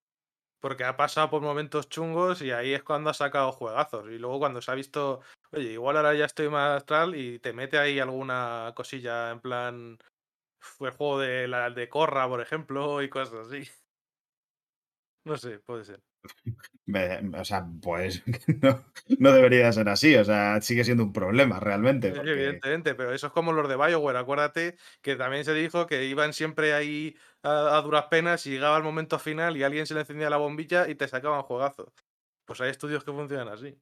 Porque 0.61 0.85
ha 0.85 0.97
pasado 0.97 1.31
por 1.31 1.43
momentos 1.43 1.89
chungos 1.89 2.43
y 2.43 2.51
ahí 2.51 2.75
es 2.75 2.83
cuando 2.83 3.11
ha 3.11 3.15
sacado 3.15 3.53
juegazos. 3.53 4.09
Y 4.11 4.19
luego 4.19 4.39
cuando 4.39 4.61
se 4.63 4.71
ha 4.71 4.75
visto, 4.75 5.21
oye, 5.53 5.73
igual 5.73 5.97
ahora 5.97 6.15
ya 6.15 6.25
estoy 6.25 6.49
más 6.49 6.79
astral 6.79 7.15
y 7.15 7.39
te 7.39 7.53
mete 7.53 7.79
ahí 7.79 8.01
alguna 8.01 8.73
cosilla 8.75 9.31
en 9.31 9.41
plan 9.41 9.99
fue 10.61 10.91
el 10.91 10.97
juego 10.97 11.21
de 11.21 11.49
la 11.49 11.71
de 11.71 11.89
Corra, 11.89 12.29
por 12.29 12.41
ejemplo, 12.43 13.03
y 13.03 13.09
cosas 13.11 13.49
así. 13.49 13.63
No 15.25 15.37
sé, 15.37 15.59
puede 15.59 15.85
ser. 15.85 16.03
O 17.39 17.45
sea, 17.45 17.67
pues 17.83 18.23
no, 18.63 18.85
no 19.19 19.33
debería 19.33 19.73
ser 19.73 19.89
así. 19.89 20.15
O 20.17 20.25
sea, 20.25 20.61
sigue 20.61 20.85
siendo 20.85 21.05
un 21.05 21.13
problema 21.13 21.59
realmente. 21.61 22.11
Porque- 22.13 22.31
Evidentemente, 22.33 22.95
pero 22.95 23.13
eso 23.13 23.27
es 23.29 23.33
como 23.33 23.53
los 23.53 23.69
de 23.69 23.77
Bioware. 23.77 24.17
Acuérdate 24.19 24.77
que 25.03 25.17
también 25.17 25.45
se 25.45 25.55
dijo 25.55 25.87
que 25.87 26.05
iban 26.05 26.33
siempre 26.33 26.75
ahí 26.75 27.17
a, 27.43 27.77
a 27.77 27.83
duras 27.83 28.07
penas 28.11 28.47
y 28.47 28.51
llegaba 28.51 28.77
el 28.77 28.83
momento 28.85 29.19
final 29.19 29.57
y 29.57 29.63
alguien 29.65 29.87
se 29.87 29.95
le 29.95 30.01
encendía 30.01 30.31
la 30.31 30.37
bombilla 30.37 30.89
y 30.89 30.95
te 30.95 31.09
sacaban 31.09 31.43
juegazo. 31.43 31.93
Pues 32.45 32.61
hay 32.61 32.71
estudios 32.71 33.03
que 33.05 33.13
funcionan 33.13 33.49
así. 33.49 33.77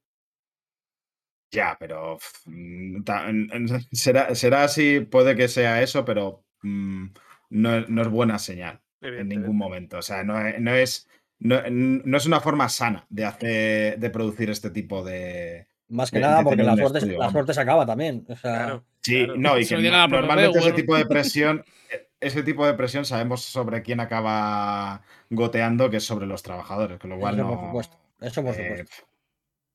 Ya, 1.53 1.77
pero 1.79 2.19
mm, 2.47 3.03
será, 3.93 4.35
será 4.35 4.65
así, 4.65 5.01
puede 5.01 5.37
que 5.37 5.47
sea 5.49 5.83
eso, 5.83 6.05
pero 6.05 6.45
mm, 6.63 7.07
no, 7.51 7.77
es- 7.77 7.89
no 7.89 8.03
es 8.03 8.09
buena 8.09 8.39
señal 8.39 8.81
en 9.21 9.29
ningún 9.29 9.57
momento. 9.59 9.99
O 9.99 10.03
sea, 10.03 10.25
no 10.25 10.35
no 10.59 10.75
es, 10.75 11.09
no, 11.41 11.61
no 11.71 12.17
es 12.17 12.27
una 12.27 12.41
forma 12.41 12.69
sana 12.69 13.05
de 13.09 13.25
hacer, 13.25 13.99
de 13.99 14.11
producir 14.11 14.51
este 14.51 14.71
tipo 14.71 15.05
de. 15.05 15.67
Más 15.89 16.11
que 16.11 16.17
De- 16.19 16.23
nada 16.25 16.39
de 16.39 16.45
porque 16.45 16.63
la 16.63 16.77
suerte, 16.77 16.99
estudio, 16.99 17.15
la 17.19 17.27
vamos. 17.27 17.33
suerte 17.33 17.55
se 17.55 17.61
acaba 17.61 17.85
también. 17.87 18.25
O 18.29 18.37
sea, 18.37 18.57
Claro. 18.57 18.85
Sí, 19.03 19.25
Claro. 19.25 19.35
no, 19.39 19.59
y 19.59 19.67
que 19.67 19.77
no- 19.77 20.09
normalmente 20.09 20.59
ese 20.59 20.73
tipo 20.73 20.97
de 20.97 21.05
presión, 21.07 21.63
eh, 21.91 22.09
ese 22.21 22.43
tipo 22.43 22.67
de 22.67 22.73
presión 22.75 23.05
sabemos 23.05 23.43
sobre 23.43 23.83
quién 23.83 24.01
acaba 24.01 25.03
goteando, 25.29 25.91
que 25.91 25.99
es 25.99 26.05
sobre 26.05 26.27
los 26.27 26.43
trabajadores, 26.43 26.99
con 26.99 27.11
lo 27.11 27.19
cual 27.19 27.35
Eso 27.35 27.45
no. 27.45 27.51
por 27.51 27.67
supuesto, 27.67 27.97
eso 28.23 28.43
por 28.43 28.55
eh, 28.55 28.69
supuesto. 28.69 29.07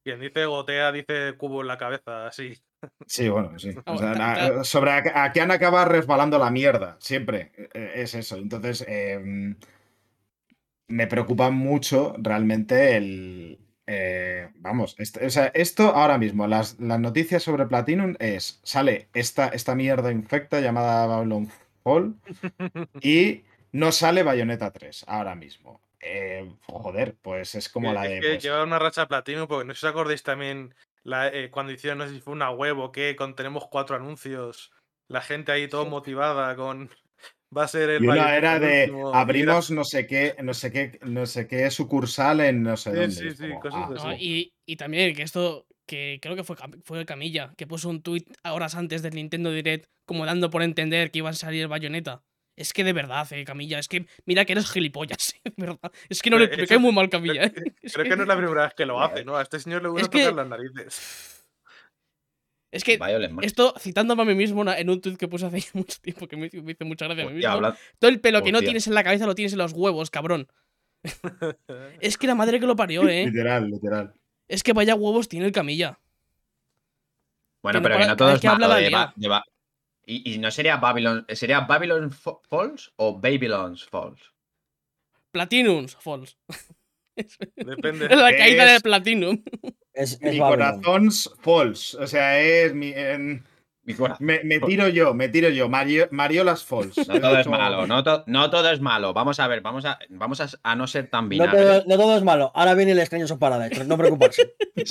Quien 0.03 0.20
dice 0.22 0.45
gotea 0.45 0.91
dice 0.91 1.34
cubo 1.38 1.62
en 1.62 1.68
la 1.68 1.78
cabeza, 1.78 2.26
así. 2.28 2.57
Sí, 3.05 3.30
bueno, 3.30 3.60
sí. 3.60 3.70
O 3.86 3.97
sea, 3.97 4.14
ta- 4.14 4.18
na- 4.18 4.36
ta- 4.55 4.64
sobre 4.64 4.91
a, 4.91 5.24
a 5.26 5.32
quién 5.32 5.51
acaba 5.51 5.86
resbalando 5.86 6.39
la 6.39 6.49
mierda, 6.49 6.97
siempre. 6.99 7.51
eh, 7.74 7.91
Es 7.95 8.16
eso. 8.16 8.38
Entonces, 8.38 8.84
eh, 8.88 9.55
me 10.89 11.07
preocupa 11.07 11.49
mucho 11.49 12.13
realmente 12.17 12.97
el. 12.97 13.59
eh, 13.87 14.49
vamos, 14.55 14.95
esto, 14.99 15.19
o 15.25 15.29
sea, 15.29 15.47
esto 15.53 15.95
ahora 15.95 16.17
mismo, 16.17 16.47
las, 16.47 16.79
las 16.79 16.99
noticias 16.99 17.43
sobre 17.43 17.65
Platinum 17.67 18.15
es, 18.19 18.59
sale 18.63 19.07
esta, 19.13 19.47
esta 19.49 19.75
mierda 19.75 20.11
infecta 20.11 20.59
llamada 20.59 21.05
Babylon 21.05 21.49
Fall 21.83 22.15
y 23.01 23.43
no 23.71 23.91
sale 23.91 24.23
Bayonetta 24.23 24.71
3 24.71 25.05
ahora 25.07 25.35
mismo. 25.35 25.81
Eh, 26.01 26.49
joder, 26.67 27.15
pues 27.21 27.55
es 27.55 27.69
como 27.69 27.91
la 27.93 28.03
de... 28.03 28.19
que 28.19 28.27
pues, 28.27 28.43
lleva 28.43 28.63
una 28.63 28.79
racha 28.79 29.07
platino, 29.07 29.47
porque 29.47 29.65
no 29.65 29.73
sé 29.73 29.81
si 29.81 29.85
os 29.85 29.91
acordáis 29.91 30.23
también 30.23 30.73
la, 31.03 31.27
eh, 31.27 31.49
cuando 31.51 31.71
hicieron, 31.71 31.99
no 31.99 32.07
sé 32.07 32.13
si 32.13 32.21
fue 32.21 32.33
una 32.33 32.51
web 32.51 32.79
o 32.79 32.91
qué, 32.91 33.15
con 33.15 33.35
tenemos 33.35 33.67
cuatro 33.67 33.95
anuncios, 33.95 34.71
la 35.07 35.21
gente 35.21 35.51
ahí 35.51 35.67
todo 35.67 35.85
motivada 35.85 36.55
con 36.55 36.89
va 37.55 37.63
a 37.63 37.67
ser 37.67 37.89
el 37.89 38.03
Y 38.03 38.07
una 38.07 38.15
Bayonetta 38.23 38.37
era 38.37 38.59
de 38.59 38.81
último", 38.83 39.07
y 39.07 39.09
era- 39.11 39.19
abrimos 39.21 39.71
no 39.71 39.83
sé 39.83 40.07
qué, 40.07 40.35
no 40.43 40.53
sé 40.53 40.71
qué, 40.71 40.99
no 41.03 41.25
sé 41.25 41.47
qué 41.47 41.69
sucursal 41.71 42.39
en 42.41 42.63
no 42.63 42.77
sé 42.77 42.91
Sí, 42.91 42.95
dónde. 42.97 43.11
sí, 43.15 43.31
sí, 43.31 43.47
como, 43.49 43.59
cosas 43.59 43.79
ah, 43.89 43.93
así. 43.95 44.07
No, 44.07 44.13
y, 44.13 44.53
y 44.65 44.75
también 44.75 45.15
que 45.15 45.23
esto, 45.23 45.65
que 45.87 46.19
creo 46.21 46.35
que 46.35 46.43
fue, 46.43 46.55
fue 46.83 47.05
Camilla, 47.05 47.53
que 47.57 47.65
puso 47.67 47.89
un 47.89 48.01
tuit 48.03 48.27
horas 48.43 48.75
antes 48.75 49.01
del 49.01 49.15
Nintendo 49.15 49.51
Direct, 49.51 49.85
como 50.05 50.25
dando 50.25 50.49
por 50.49 50.61
entender 50.63 51.11
que 51.11 51.19
iba 51.19 51.29
a 51.29 51.33
salir 51.33 51.67
Bayonetta. 51.67 52.23
Es 52.55 52.73
que 52.73 52.83
de 52.83 52.91
verdad, 52.91 53.25
eh, 53.31 53.45
Camilla, 53.45 53.79
es 53.79 53.87
que 53.87 54.05
mira 54.25 54.43
que 54.43 54.51
eres 54.51 54.69
gilipollas, 54.69 55.33
eh, 55.45 55.51
verdad. 55.55 55.79
Es 56.09 56.21
que 56.21 56.29
no 56.29 56.37
le, 56.37 56.49
me 56.55 56.67
cae 56.67 56.77
muy 56.77 56.91
mal 56.91 57.09
Camilla, 57.09 57.45
eh. 57.45 57.51
Creo, 57.53 57.65
Es 57.81 57.93
creo 57.93 58.05
que 58.05 58.15
no 58.17 58.23
es 58.23 58.27
la 58.27 58.35
primera 58.37 58.63
vez 58.63 58.73
que 58.73 58.85
lo 58.85 59.01
hace, 59.01 59.23
¿no? 59.23 59.37
A 59.37 59.41
este 59.43 59.59
señor 59.59 59.81
le 59.81 59.87
gusta 59.89 60.03
Es 60.03 60.09
que- 60.09 60.19
tocar 60.29 60.35
las 60.35 60.47
narices. 60.49 61.38
Es 62.72 62.84
que 62.84 62.97
Violent 62.97 63.43
esto, 63.43 63.74
citándome 63.80 64.22
a 64.22 64.26
mí 64.26 64.36
mismo 64.36 64.61
una- 64.61 64.78
en 64.78 64.89
un 64.89 65.01
tuit 65.01 65.17
que 65.17 65.28
puse 65.28 65.45
hace 65.47 65.57
mucho 65.74 65.99
tiempo, 66.01 66.28
que 66.28 66.38
me, 66.38 66.47
hizo- 66.47 66.61
me 66.63 66.74
hizo 66.74 66.86
mucha 66.86 67.05
gracia 67.05 67.24
a 67.24 67.28
mí 67.28 67.34
mismo. 67.36 67.49
habla- 67.51 67.78
Todo 67.97 68.09
el 68.11 68.20
pelo 68.22 68.43
que 68.43 68.51
no 68.51 68.59
tienes 68.59 68.86
en 68.88 68.93
la 68.93 69.03
cabeza 69.03 69.26
lo 69.26 69.36
tienes 69.36 69.53
en 69.53 69.59
los 69.59 69.74
huevos, 69.74 70.09
cabrón. 70.11 70.47
Es 72.01 72.17
que 72.17 72.28
la 72.28 72.36
madre 72.36 72.59
que 72.59 72.65
lo 72.67 72.76
parió, 72.76 73.07
eh. 73.07 73.26
Literal, 73.26 73.70
literal. 73.70 74.13
Es 74.47 74.63
que 74.63 74.74
vaya 74.74 74.95
huevos 74.95 75.28
tiene 75.30 75.45
el 75.45 75.51
Camilla. 75.51 75.99
Bueno, 77.61 77.80
que 77.80 77.84
no 77.84 77.84
pero 77.89 77.99
que 78.01 78.07
no 78.07 78.15
todo 78.17 78.32
es 78.34 78.41
que 78.41 78.47
habla 78.47 78.67
malo 78.67 78.80
de. 78.82 78.89
Ba- 78.89 79.13
de 79.15 79.28
Ba- 79.28 79.43
y, 80.05 80.34
y 80.34 80.38
no 80.39 80.49
sería 80.51 80.78
Babylon. 80.78 81.26
¿Sería 81.30 81.61
Babylon 81.61 82.11
Fa- 82.11 82.39
Falls 82.49 82.91
o 82.95 83.20
Babylon's 83.20 83.86
Falls? 83.86 84.22
Platinums 85.32 85.95
Falls. 85.97 86.38
Depende. 87.55 88.05
Es 88.05 88.17
la 88.17 88.32
caída 88.36 88.65
Es- 88.65 88.72
del 88.74 88.82
Platinum. 88.82 89.43
Es, 89.99 90.13
es 90.21 90.33
Mi 90.33 90.39
corazón 90.39 91.09
falls. 91.41 91.95
O 91.95 92.07
sea, 92.07 92.39
es 92.41 92.73
mi. 92.73 92.91
en- 92.93 93.43
Mi 93.83 93.95
corazón. 93.95 94.25
me, 94.25 94.41
me 94.43 94.59
tiro 94.59 94.87
yo, 94.87 95.13
me 95.15 95.29
tiro 95.29 95.49
yo. 95.49 95.67
Mario, 95.67 96.07
Mariolas 96.11 96.63
falls. 96.63 96.95
No 97.07 97.19
todo 97.19 97.37
es 97.39 97.47
malo, 97.47 97.87
no, 97.87 98.03
to- 98.03 98.23
no 98.27 98.49
todo 98.51 98.69
es 98.69 98.79
malo. 98.81 99.13
Vamos 99.13 99.39
a 99.39 99.47
ver, 99.47 99.61
vamos 99.61 99.83
a, 99.85 99.97
vamos 100.09 100.39
a, 100.41 100.47
a 100.61 100.75
no 100.75 100.85
ser 100.85 101.07
tan 101.09 101.27
No 101.29 101.49
todo, 101.49 101.83
no 101.87 101.97
todo 101.97 102.15
es 102.17 102.23
malo. 102.23 102.51
Ahora 102.53 102.75
viene 102.75 102.91
el 102.91 102.99
extraño 102.99 103.27
son 103.27 103.39
Paradise, 103.39 103.83
no 103.85 103.97
preocuparse. 103.97 104.53
y 104.75 104.81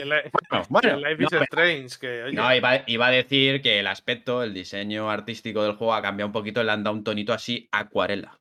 el, 0.00 0.08
li- 0.10 0.30
Bueno, 0.68 0.90
el 0.94 1.00
Life 1.02 1.16
no, 1.18 1.24
is 1.24 1.28
pero- 1.30 1.44
Strange, 1.44 1.98
que 2.00 2.22
oye, 2.24 2.34
no, 2.34 2.54
iba, 2.54 2.82
iba 2.86 3.06
a 3.06 3.10
decir 3.10 3.62
que 3.62 3.80
el 3.80 3.86
aspecto, 3.86 4.42
el 4.42 4.52
diseño 4.52 5.10
artístico 5.10 5.62
del 5.62 5.72
juego 5.76 5.94
ha 5.94 6.02
cambiado 6.02 6.26
un 6.28 6.32
poquito, 6.32 6.62
le 6.62 6.70
han 6.72 6.84
dado 6.84 6.94
un 6.96 7.04
tonito 7.04 7.32
así 7.32 7.68
acuarela. 7.72 8.38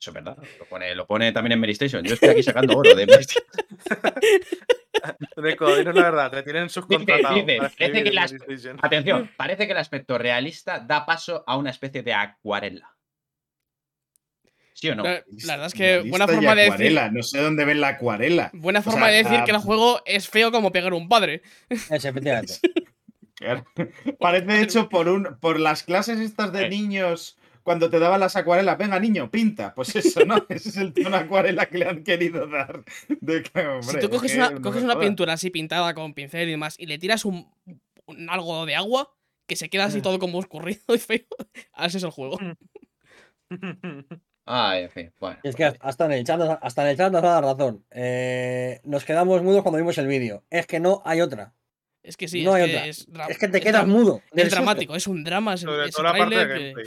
Eso 0.00 0.10
es 0.10 0.14
verdad. 0.14 0.36
Lo 0.58 0.64
pone, 0.66 0.94
lo 0.94 1.06
pone 1.06 1.32
también 1.32 1.52
en 1.52 1.60
Mary 1.60 1.72
Station. 1.72 2.04
Yo 2.04 2.14
estoy 2.14 2.28
aquí 2.30 2.42
sacando 2.42 2.76
oro 2.76 2.94
de 2.94 3.06
Mary 3.06 3.22
Station. 3.24 3.44
Deco, 5.36 5.76
dinos 5.76 5.94
la 5.94 6.02
verdad, 6.02 6.30
te 6.30 6.42
tienen 6.42 6.68
subcontratado. 6.68 7.34
dice, 7.34 7.58
parece 7.78 8.04
que 8.04 8.12
las-. 8.12 8.34
Atención, 8.82 9.30
parece 9.36 9.66
que 9.66 9.72
el 9.72 9.78
aspecto 9.78 10.18
realista 10.18 10.80
da 10.80 11.06
paso 11.06 11.44
a 11.46 11.56
una 11.56 11.70
especie 11.70 12.02
de 12.02 12.12
acuarela. 12.14 12.94
¿Sí 14.74 14.88
o 14.90 14.94
no? 14.94 15.02
La, 15.02 15.24
la 15.44 15.52
verdad 15.54 15.66
es 15.66 15.74
que 15.74 15.86
Realista 15.94 16.10
buena 16.10 16.26
forma 16.28 16.54
de 16.54 16.70
decir. 16.70 17.00
No 17.12 17.22
sé 17.22 17.40
dónde 17.40 17.64
ven 17.64 17.80
la 17.80 17.88
acuarela. 17.88 18.50
Buena 18.52 18.78
O 18.80 18.82
forma 18.82 19.06
sea, 19.06 19.16
de 19.16 19.24
decir 19.24 19.44
que 19.44 19.50
el 19.50 19.58
juego 19.58 20.00
es 20.06 20.28
feo 20.28 20.52
como 20.52 20.70
pegar 20.70 20.92
un 20.94 21.08
padre. 21.08 21.42
Es, 21.90 22.04
efectivamente. 22.04 22.54
Claro. 23.34 23.64
Parece 24.18 24.62
hecho 24.62 24.88
por 24.88 25.08
un 25.08 25.38
por 25.40 25.58
las 25.60 25.82
clases 25.84 26.18
estas 26.20 26.52
de 26.52 26.66
Eh. 26.66 26.68
niños 26.68 27.36
cuando 27.68 27.90
te 27.90 27.98
daban 27.98 28.18
las 28.20 28.34
acuarelas. 28.34 28.78
Venga, 28.78 28.98
niño, 28.98 29.30
pinta. 29.30 29.74
Pues 29.74 29.94
eso, 29.94 30.24
¿no? 30.24 30.36
Ese 30.48 30.70
es 30.70 30.76
el 30.78 30.94
tono 30.94 31.14
acuarela 31.18 31.66
que 31.66 31.76
le 31.76 31.86
han 31.86 32.02
querido 32.02 32.46
dar. 32.46 32.82
De 33.08 33.42
que, 33.42 33.50
Si 33.60 33.66
hombre, 33.66 33.98
tú 34.00 34.06
es 34.06 34.08
coges 34.08 34.34
una, 34.36 34.50
no 34.50 34.62
coges 34.62 34.80
me 34.80 34.84
una 34.86 34.94
jodas. 34.94 35.06
pintura 35.06 35.32
así 35.34 35.50
pintada 35.50 35.92
con 35.92 36.14
pincel 36.14 36.48
y 36.48 36.52
demás 36.52 36.76
y 36.78 36.86
le 36.86 36.96
tiras 36.98 37.26
un, 37.26 37.46
un 38.06 38.30
algo 38.30 38.64
de 38.64 38.74
agua 38.74 39.14
que 39.46 39.56
se 39.56 39.68
queda 39.68 39.84
Mm. 39.84 39.88
así 39.88 40.00
todo 40.00 40.18
como 40.18 40.40
escurrido 40.40 40.80
y 40.94 40.98
feo, 40.98 41.26
así 41.74 41.98
es 41.98 42.02
el 42.04 42.10
juego. 42.10 42.38
Ay, 44.46 44.84
en 44.84 44.90
fin, 44.90 45.12
bueno. 45.20 45.38
Y 45.42 45.48
es 45.48 45.56
que 45.56 45.64
hasta 45.64 46.06
en 46.06 46.12
el 46.12 46.24
chat, 46.24 46.38
nos- 46.38 46.58
hasta 46.62 46.82
en 46.82 46.88
el 46.88 46.96
chat 46.96 47.12
nos 47.12 47.20
da 47.22 47.40
la 47.40 47.52
razón. 47.52 47.84
Eh, 47.90 48.80
nos 48.84 49.04
quedamos 49.04 49.42
mudos 49.42 49.62
cuando 49.62 49.76
vimos 49.78 49.98
el 49.98 50.06
vídeo. 50.06 50.42
Es 50.48 50.66
que 50.66 50.80
no 50.80 51.02
hay 51.04 51.20
otra. 51.20 51.52
Es 52.02 52.16
que 52.16 52.28
sí, 52.28 52.44
No 52.44 52.56
es, 52.56 52.62
hay 52.64 52.70
que 52.70 52.76
otra. 52.76 52.86
es, 52.88 53.06
Es 53.28 53.38
que 53.38 53.48
te 53.48 53.58
es 53.58 53.64
quedas 53.64 53.86
mudo. 53.86 54.22
Es 54.32 54.44
susto. 54.44 54.56
dramático, 54.56 54.94
es 54.96 55.06
un 55.06 55.22
drama 55.24 55.52
ese, 55.54 55.66
Sobre 55.66 55.82
ese 55.84 55.92
todo 55.92 56.02
la 56.04 56.12
parte 56.14 56.34
de 56.36 56.46
que- 56.46 56.52
gameplay. 56.72 56.86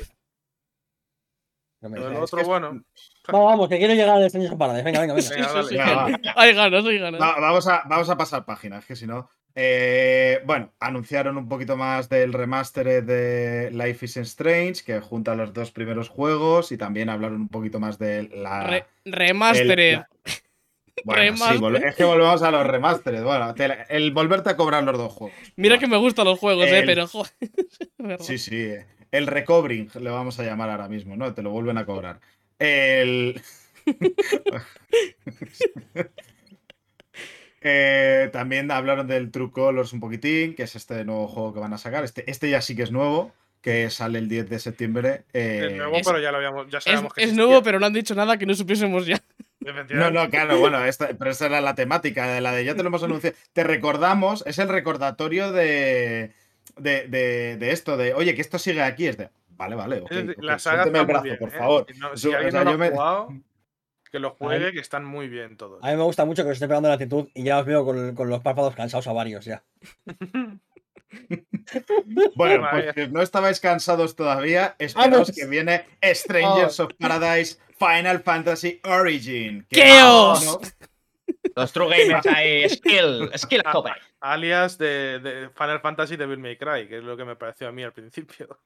No 1.81 1.89
me 1.89 1.97
digas. 1.99 2.17
otro, 2.33 2.43
bueno. 2.45 2.83
Vamos, 3.27 3.45
vamos, 3.51 3.69
que 3.69 3.77
quiero 3.79 3.93
llegar 3.93 4.09
al 4.21 4.29
Stranger 4.29 4.57
Paradise. 4.57 4.83
Venga, 4.83 5.01
venga, 5.01 5.13
venga. 5.15 5.27
Sí, 5.27 5.33
Venga, 5.35 5.63
sí. 5.63 5.75
Venga, 5.77 5.93
va. 5.95 6.19
Hay 6.35 6.53
ganas, 6.53 6.85
hay 6.85 6.97
ganas. 6.99 7.21
Va- 7.21 7.39
vamos, 7.39 7.67
a, 7.67 7.83
vamos 7.87 8.09
a 8.09 8.17
pasar 8.17 8.45
páginas, 8.45 8.85
que 8.85 8.95
si 8.95 9.07
no. 9.07 9.29
eh, 9.55 10.41
bueno, 10.45 10.71
anunciaron 10.79 11.37
un 11.37 11.49
poquito 11.49 11.75
más 11.77 12.07
del 12.07 12.33
remaster 12.33 13.03
de 13.03 13.69
Life 13.71 14.05
is 14.05 14.17
Strange, 14.17 14.83
que 14.85 14.99
junta 15.01 15.35
los 15.35 15.53
dos 15.53 15.71
primeros 15.71 16.07
juegos, 16.09 16.71
y 16.71 16.77
también 16.77 17.09
hablaron 17.09 17.41
un 17.41 17.49
poquito 17.49 17.79
más 17.79 17.97
de 17.97 18.29
la. 18.29 18.63
Re- 18.67 18.85
remastered. 19.05 19.79
el- 19.93 19.95
la- 19.95 20.07
Bueno, 21.03 21.21
sí, 21.21 21.29
Remaster. 21.29 21.59
vol- 21.59 21.83
es 21.89 21.95
que 21.95 22.03
volvemos 22.03 22.43
a 22.43 22.51
los 22.51 22.67
remasteres. 22.67 23.23
Bueno, 23.23 23.53
te- 23.55 23.85
el 23.89 24.11
volverte 24.11 24.51
a 24.51 24.55
cobrar 24.57 24.83
los 24.83 24.97
dos 24.97 25.11
juegos. 25.13 25.35
Mira 25.55 25.75
Bueno, 25.75 25.79
que 25.79 25.87
me 25.87 25.97
gustan 25.97 26.25
los 26.25 26.37
juegos, 26.37 26.67
eh, 26.67 26.79
El- 26.79 26.85
pero 26.85 27.07
joder. 27.07 27.31
es 27.41 27.89
verdad. 27.97 28.23
Sí, 28.25 28.37
sí. 28.37 28.55
eh. 28.61 28.85
El 29.11 29.27
recovering 29.27 29.89
le 29.99 30.09
vamos 30.09 30.39
a 30.39 30.43
llamar 30.43 30.69
ahora 30.69 30.87
mismo, 30.87 31.15
¿no? 31.17 31.33
Te 31.33 31.41
lo 31.43 31.49
vuelven 31.51 31.77
a 31.77 31.85
cobrar. 31.85 32.19
El. 32.59 33.41
Eh, 37.63 38.29
también 38.33 38.71
hablaron 38.71 39.07
del 39.07 39.29
True 39.29 39.51
Colors 39.51 39.93
un 39.93 39.99
poquitín, 39.99 40.55
que 40.55 40.63
es 40.63 40.75
este 40.75 41.05
nuevo 41.05 41.27
juego 41.27 41.53
que 41.53 41.59
van 41.59 41.73
a 41.73 41.77
sacar. 41.77 42.03
Este, 42.03 42.29
este 42.29 42.49
ya 42.49 42.59
sí 42.59 42.75
que 42.75 42.81
es 42.83 42.91
nuevo, 42.91 43.33
que 43.61 43.91
sale 43.91 44.17
el 44.17 44.27
10 44.27 44.49
de 44.49 44.57
septiembre. 44.57 45.25
eh, 45.33 45.67
Es 45.69 45.77
nuevo, 45.77 45.95
es- 45.97 46.07
pero 46.07 46.19
ya 46.19 46.31
lo 46.31 46.37
habíamos. 46.37 46.67
Ya 46.71 46.79
Es, 46.79 46.85
que 46.85 46.93
es 46.93 47.01
existía. 47.03 47.33
nuevo, 47.35 47.61
pero 47.61 47.79
no 47.79 47.85
han 47.85 47.93
dicho 47.93 48.15
nada 48.15 48.37
que 48.37 48.47
no 48.47 48.55
supiésemos 48.55 49.05
ya. 49.05 49.21
No, 49.91 50.09
no, 50.09 50.27
claro, 50.31 50.57
bueno, 50.57 50.83
esta- 50.85 51.09
pero 51.15 51.29
esa 51.29 51.45
era 51.45 51.61
la 51.61 51.75
temática 51.75 52.31
de 52.33 52.41
la 52.41 52.51
de 52.51 52.65
ya 52.65 52.73
te 52.73 52.81
lo 52.81 52.87
hemos 52.87 53.03
anunciado. 53.29 53.35
Te 53.53 53.63
recordamos, 53.63 54.43
es 54.47 54.57
el 54.57 54.67
recordatorio 54.69 55.51
de, 55.51 56.31
de, 56.77 57.07
de- 57.07 57.57
de 57.57 57.71
esto, 57.71 57.97
de 57.97 58.13
oye, 58.13 58.35
que 58.35 58.41
esto 58.41 58.57
sigue 58.59 58.81
aquí. 58.81 59.07
Es 59.07 59.17
de, 59.17 59.29
vale, 59.49 59.75
vale, 59.75 60.03
la 60.37 60.59
saga 60.59 60.83
está 60.85 60.99
el 60.99 61.05
brazo, 61.05 61.23
bien, 61.23 61.37
por 61.39 61.49
¿eh? 61.49 61.57
favor. 61.57 61.85
Si, 61.91 61.99
no- 61.99 62.17
si 62.17 62.23
Yo- 62.27 62.31
o 62.31 62.35
alguien 62.35 62.51
sea, 62.51 62.63
no 62.63 62.71
yo 62.71 62.77
lo 62.77 62.83
ha 62.83 62.87
me- 62.87 62.91
jugado, 62.95 63.33
que 64.11 64.19
lo 64.19 64.31
juegue, 64.31 64.71
que 64.73 64.79
están 64.79 65.05
muy 65.05 65.27
bien 65.29 65.55
todos. 65.57 65.83
A 65.83 65.89
mí 65.91 65.95
me 65.97 66.03
gusta 66.03 66.25
mucho 66.25 66.43
que 66.43 66.49
os 66.49 66.55
esté 66.57 66.67
pegando 66.67 66.89
la 66.89 66.95
actitud 66.95 67.29
y 67.33 67.43
ya 67.43 67.59
os 67.59 67.65
veo 67.65 67.85
con, 67.85 68.13
con 68.15 68.29
los 68.29 68.41
párpados 68.41 68.75
cansados 68.75 69.07
a 69.07 69.13
varios 69.13 69.45
ya. 69.45 69.63
Bueno, 72.35 72.67
pues 72.71 72.93
si 72.95 73.07
no 73.07 73.21
estabais 73.21 73.59
cansados 73.59 74.15
todavía, 74.15 74.75
esperaos 74.79 75.11
Vamos. 75.11 75.31
que 75.35 75.45
viene 75.45 75.85
Strangers 76.01 76.79
of 76.79 76.91
Paradise 76.97 77.57
Final 77.77 78.21
Fantasy 78.21 78.79
Origin. 78.85 79.65
que- 79.69 79.81
¡Chaos! 79.81 80.59
¿No? 81.55 81.61
Los 81.61 81.71
True 81.73 81.89
Gamers 81.89 82.25
ahí, 82.27 82.69
skill, 82.69 83.31
skill 83.37 83.61
a 83.65 83.71
tope. 83.71 83.91
Alias 84.19 84.77
de, 84.77 85.19
de 85.19 85.49
Final 85.49 85.79
Fantasy 85.81 86.15
Devil 86.15 86.39
May 86.39 86.57
Cry, 86.57 86.87
que 86.87 86.97
es 86.97 87.03
lo 87.03 87.15
que 87.17 87.25
me 87.25 87.35
pareció 87.35 87.67
a 87.67 87.71
mí 87.71 87.83
al 87.83 87.93
principio. 87.93 88.59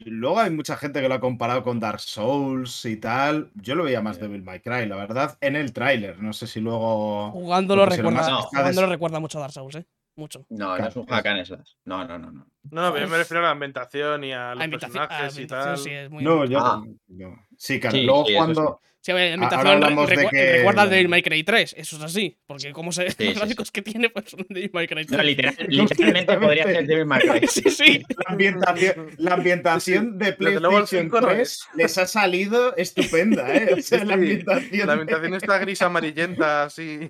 Y 0.00 0.10
luego 0.10 0.38
hay 0.38 0.50
mucha 0.50 0.76
gente 0.76 1.00
que 1.00 1.08
lo 1.08 1.14
ha 1.16 1.20
comparado 1.20 1.64
con 1.64 1.80
Dark 1.80 1.98
Souls 1.98 2.84
y 2.84 2.98
tal. 2.98 3.50
Yo 3.56 3.74
lo 3.74 3.82
veía 3.82 4.00
más 4.00 4.20
Devil 4.20 4.44
May 4.44 4.60
Cry, 4.60 4.86
la 4.86 4.94
verdad, 4.94 5.36
en 5.40 5.56
el 5.56 5.72
tráiler. 5.72 6.22
No 6.22 6.32
sé 6.32 6.46
si 6.46 6.60
luego. 6.60 7.32
Jugándolo 7.32 7.84
recuerda, 7.84 8.12
más- 8.12 8.44
jugándolo 8.44 8.86
recuerda 8.86 9.18
mucho 9.18 9.38
a 9.38 9.40
Dark 9.40 9.52
Souls, 9.52 9.74
eh. 9.74 9.86
Mucho. 10.14 10.44
No, 10.50 10.76
no 10.78 10.86
es 10.86 10.96
un 10.96 11.06
hack 11.06 11.26
and 11.26 11.44
slash. 11.44 11.72
No, 11.84 12.04
no, 12.04 12.18
no, 12.18 12.30
no. 12.32 12.46
No, 12.70 12.82
no, 12.82 12.92
pero 12.92 13.06
yo 13.06 13.10
me 13.10 13.18
refiero 13.18 13.40
a 13.40 13.44
la 13.46 13.50
ambientación 13.50 14.24
y 14.24 14.32
a 14.32 14.54
los 14.54 14.64
A 14.64 14.68
personajes 14.68 15.38
y 15.38 15.46
tal. 15.46 15.78
sí, 15.78 15.90
es 15.90 16.10
muy. 16.10 16.22
No, 16.24 16.44
yo. 16.44 16.58
Ah. 16.60 16.82
no. 17.08 17.46
Sí, 17.56 17.78
claro. 17.80 17.96
Sí, 17.96 18.02
luego 18.04 18.24
sí, 18.26 18.34
cuando. 18.34 18.80
Sí, 19.00 19.12
a 19.12 19.14
ver, 19.14 19.38
de 19.38 19.46
recu- 19.46 20.30
que- 20.30 20.52
recuerda 20.58 20.86
Devil 20.86 21.08
May 21.08 21.22
Cry 21.22 21.44
3, 21.44 21.74
eso 21.78 21.96
es 21.96 22.02
así. 22.02 22.36
Porque 22.46 22.72
como 22.72 22.90
se, 22.92 23.08
sí, 23.10 23.24
los 23.24 23.34
sí. 23.34 23.38
gráficos 23.38 23.70
que 23.70 23.80
tiene, 23.82 24.10
pues 24.10 24.30
son 24.30 24.44
Devil 24.48 24.70
May 24.72 24.86
Cry 24.88 25.04
3. 25.06 25.18
No, 25.18 25.22
literal- 25.24 25.56
literalmente 25.68 26.36
podría 26.38 26.64
ser 26.64 26.86
Devil 26.86 27.06
May 27.06 27.20
Cry. 27.20 27.46
sí, 27.48 27.62
sí. 27.70 28.02
La 28.08 28.32
ambientación, 28.32 29.10
la 29.18 29.34
ambientación 29.34 30.18
de 30.18 30.32
PlayStation 30.32 30.86
cinco 30.86 31.20
no 31.20 31.28
3 31.28 31.60
les 31.76 31.96
ha 31.98 32.06
salido 32.06 32.76
estupenda, 32.76 33.54
¿eh? 33.54 33.74
O 33.78 33.80
sea, 33.82 34.04
la 34.04 34.14
ambientación, 34.14 34.86
La 34.86 34.92
ambientación 34.94 35.34
está 35.34 35.58
gris 35.58 35.80
amarillenta, 35.80 36.64
así. 36.64 37.08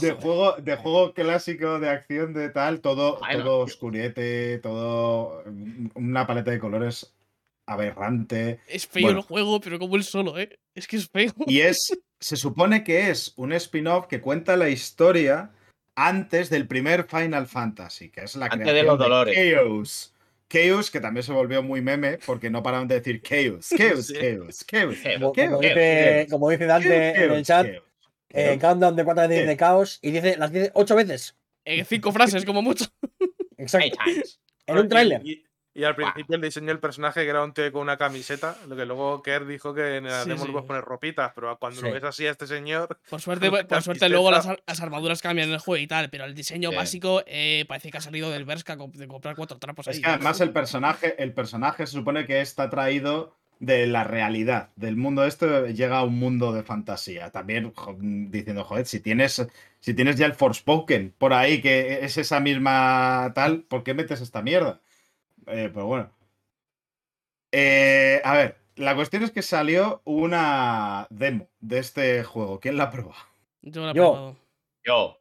de 0.00 0.10
juego, 0.12 0.56
de 0.56 0.76
juego 0.76 1.12
clásico 1.14 1.78
de 1.78 1.88
acción 1.90 2.32
de 2.32 2.48
tal, 2.48 2.80
todo, 2.80 3.20
todo 3.30 3.58
oscurete, 3.60 4.58
todo 4.58 5.44
una 5.94 6.26
paleta 6.26 6.50
de 6.50 6.58
colores 6.58 7.12
aberrante. 7.66 8.60
Es 8.66 8.86
feo 8.86 9.02
Bueno. 9.04 9.18
el 9.20 9.24
juego, 9.24 9.60
pero 9.60 9.78
como 9.78 9.96
él 9.96 10.04
solo, 10.04 10.38
eh. 10.38 10.58
Es 10.74 10.86
que 10.86 10.96
es 10.96 11.08
feo. 11.08 11.32
Y 11.46 11.60
es, 11.60 11.96
se 12.20 12.36
supone 12.36 12.84
que 12.84 13.10
es 13.10 13.32
un 13.36 13.52
spin-off 13.52 14.06
que 14.06 14.20
cuenta 14.20 14.56
la 14.56 14.68
historia 14.68 15.50
antes 15.94 16.48
del 16.50 16.66
primer 16.66 17.04
Final 17.04 17.46
Fantasy, 17.46 18.08
que 18.10 18.22
es 18.22 18.34
la 18.36 18.46
Antes 18.46 18.58
de 18.60 18.64
creación 18.64 18.86
los 18.86 18.98
dolores. 18.98 19.34
Chaos. 19.36 20.14
Chaos, 20.48 20.90
que 20.90 21.00
también 21.00 21.22
se 21.24 21.32
volvió 21.32 21.62
muy 21.62 21.80
meme 21.80 22.18
porque 22.26 22.50
no 22.50 22.62
paraban 22.62 22.86
de 22.88 22.96
decir 23.00 23.22
Chaos, 23.22 23.68
Chaos, 23.76 24.06
Sí. 24.06 24.14
Chaos, 24.14 24.64
Chaos. 24.66 24.96
Chaos. 25.02 25.18
Como, 25.20 25.32
Chaos, 25.32 25.50
como 25.50 25.60
Chaos, 25.60 25.60
dice, 25.60 26.16
Chaos. 26.18 26.30
como 26.30 26.50
dice 26.50 26.64
Dante 26.66 27.24
en 27.24 27.30
el 27.32 27.44
chat, 27.44 27.66
eh, 28.30 28.58
countdown 28.60 28.96
de 28.96 29.04
cuatro 29.04 29.28
veces 29.28 29.46
de 29.46 29.56
caos 29.56 29.98
y 30.02 30.10
dice, 30.10 30.36
las 30.36 30.52
dice 30.52 30.70
ocho 30.74 30.94
veces. 30.96 31.36
Eh, 31.64 31.84
cinco 31.84 32.12
frases, 32.12 32.44
como 32.44 32.60
mucho. 32.60 32.86
Exacto. 33.56 33.98
En 34.66 34.78
un 34.78 34.88
tráiler. 34.88 35.20
Y, 35.24 35.44
y 35.74 35.84
al 35.84 35.94
principio 35.96 36.36
el 36.36 36.42
diseño 36.42 36.66
del 36.68 36.78
personaje 36.80 37.22
que 37.24 37.28
era 37.30 37.42
un 37.42 37.52
tío 37.54 37.70
con 37.72 37.82
una 37.82 37.96
camiseta, 37.96 38.56
lo 38.68 38.76
que 38.76 38.84
luego 38.84 39.22
Kerr 39.22 39.46
dijo 39.46 39.72
que 39.74 39.96
en 39.96 40.04
la 40.04 40.22
Sí, 40.22 40.28
demo 40.28 40.42
sí. 40.42 40.46
le 40.48 40.52
puedes 40.52 40.66
poner 40.66 40.82
ropitas, 40.84 41.32
pero 41.34 41.56
cuando 41.58 41.80
Sí. 41.80 41.86
lo 41.86 41.92
ves 41.92 42.04
así 42.04 42.26
a 42.26 42.30
este 42.30 42.46
señor, 42.46 42.98
Por 43.08 43.20
suerte, 43.22 43.50
por 43.50 44.10
luego 44.10 44.30
las, 44.30 44.46
ar- 44.46 44.62
las 44.66 44.80
armaduras 44.80 45.22
cambian 45.22 45.48
en 45.48 45.54
el 45.54 45.60
juego 45.60 45.82
y 45.82 45.86
tal, 45.86 46.10
pero 46.10 46.24
el 46.24 46.34
diseño 46.34 46.70
Sí. 46.70 46.76
básico 46.76 47.22
eh, 47.26 47.64
parece 47.68 47.90
que 47.90 47.98
ha 47.98 48.02
salido 48.02 48.30
del 48.30 48.44
Berska 48.44 48.76
de 48.76 49.08
comprar 49.08 49.34
cuatro 49.36 49.58
trapos 49.58 49.88
Es 49.88 49.96
ahí. 49.96 50.02
que 50.02 50.08
además 50.10 50.40
el 50.40 50.50
personaje, 50.52 51.14
el 51.22 51.32
personaje 51.32 51.86
se 51.86 51.92
supone 51.92 52.26
que 52.26 52.40
está 52.40 52.68
traído 52.68 53.34
de 53.58 53.86
la 53.86 54.02
realidad, 54.02 54.70
del 54.74 54.96
mundo 54.96 55.24
este 55.24 55.72
llega 55.72 55.98
a 55.98 56.02
un 56.02 56.18
mundo 56.18 56.52
de 56.52 56.64
fantasía. 56.64 57.30
También 57.30 57.72
jo- 57.74 57.96
diciendo, 58.00 58.64
joder, 58.64 58.86
si 58.86 58.98
tienes, 58.98 59.46
si 59.78 59.94
tienes 59.94 60.16
ya 60.16 60.26
el 60.26 60.34
Forspoken 60.34 61.14
por 61.16 61.32
ahí, 61.32 61.62
que 61.62 62.00
es 62.04 62.18
esa 62.18 62.40
misma 62.40 63.30
tal, 63.36 63.62
¿por 63.62 63.84
qué 63.84 63.94
metes 63.94 64.20
esta 64.20 64.42
mierda? 64.42 64.80
Eh, 65.46 65.70
pero 65.72 65.86
bueno. 65.86 66.10
Eh, 67.52 68.20
a 68.24 68.34
ver, 68.34 68.56
la 68.76 68.94
cuestión 68.94 69.22
es 69.22 69.30
que 69.30 69.42
salió 69.42 70.02
una 70.04 71.06
demo 71.10 71.50
de 71.60 71.78
este 71.78 72.24
juego. 72.24 72.60
¿Quién 72.60 72.76
la 72.76 72.90
prueba? 72.90 73.14
Yo, 73.62 73.84
la 73.84 73.92
he 73.92 73.94
Yo. 73.94 74.36
Yo, 74.84 75.18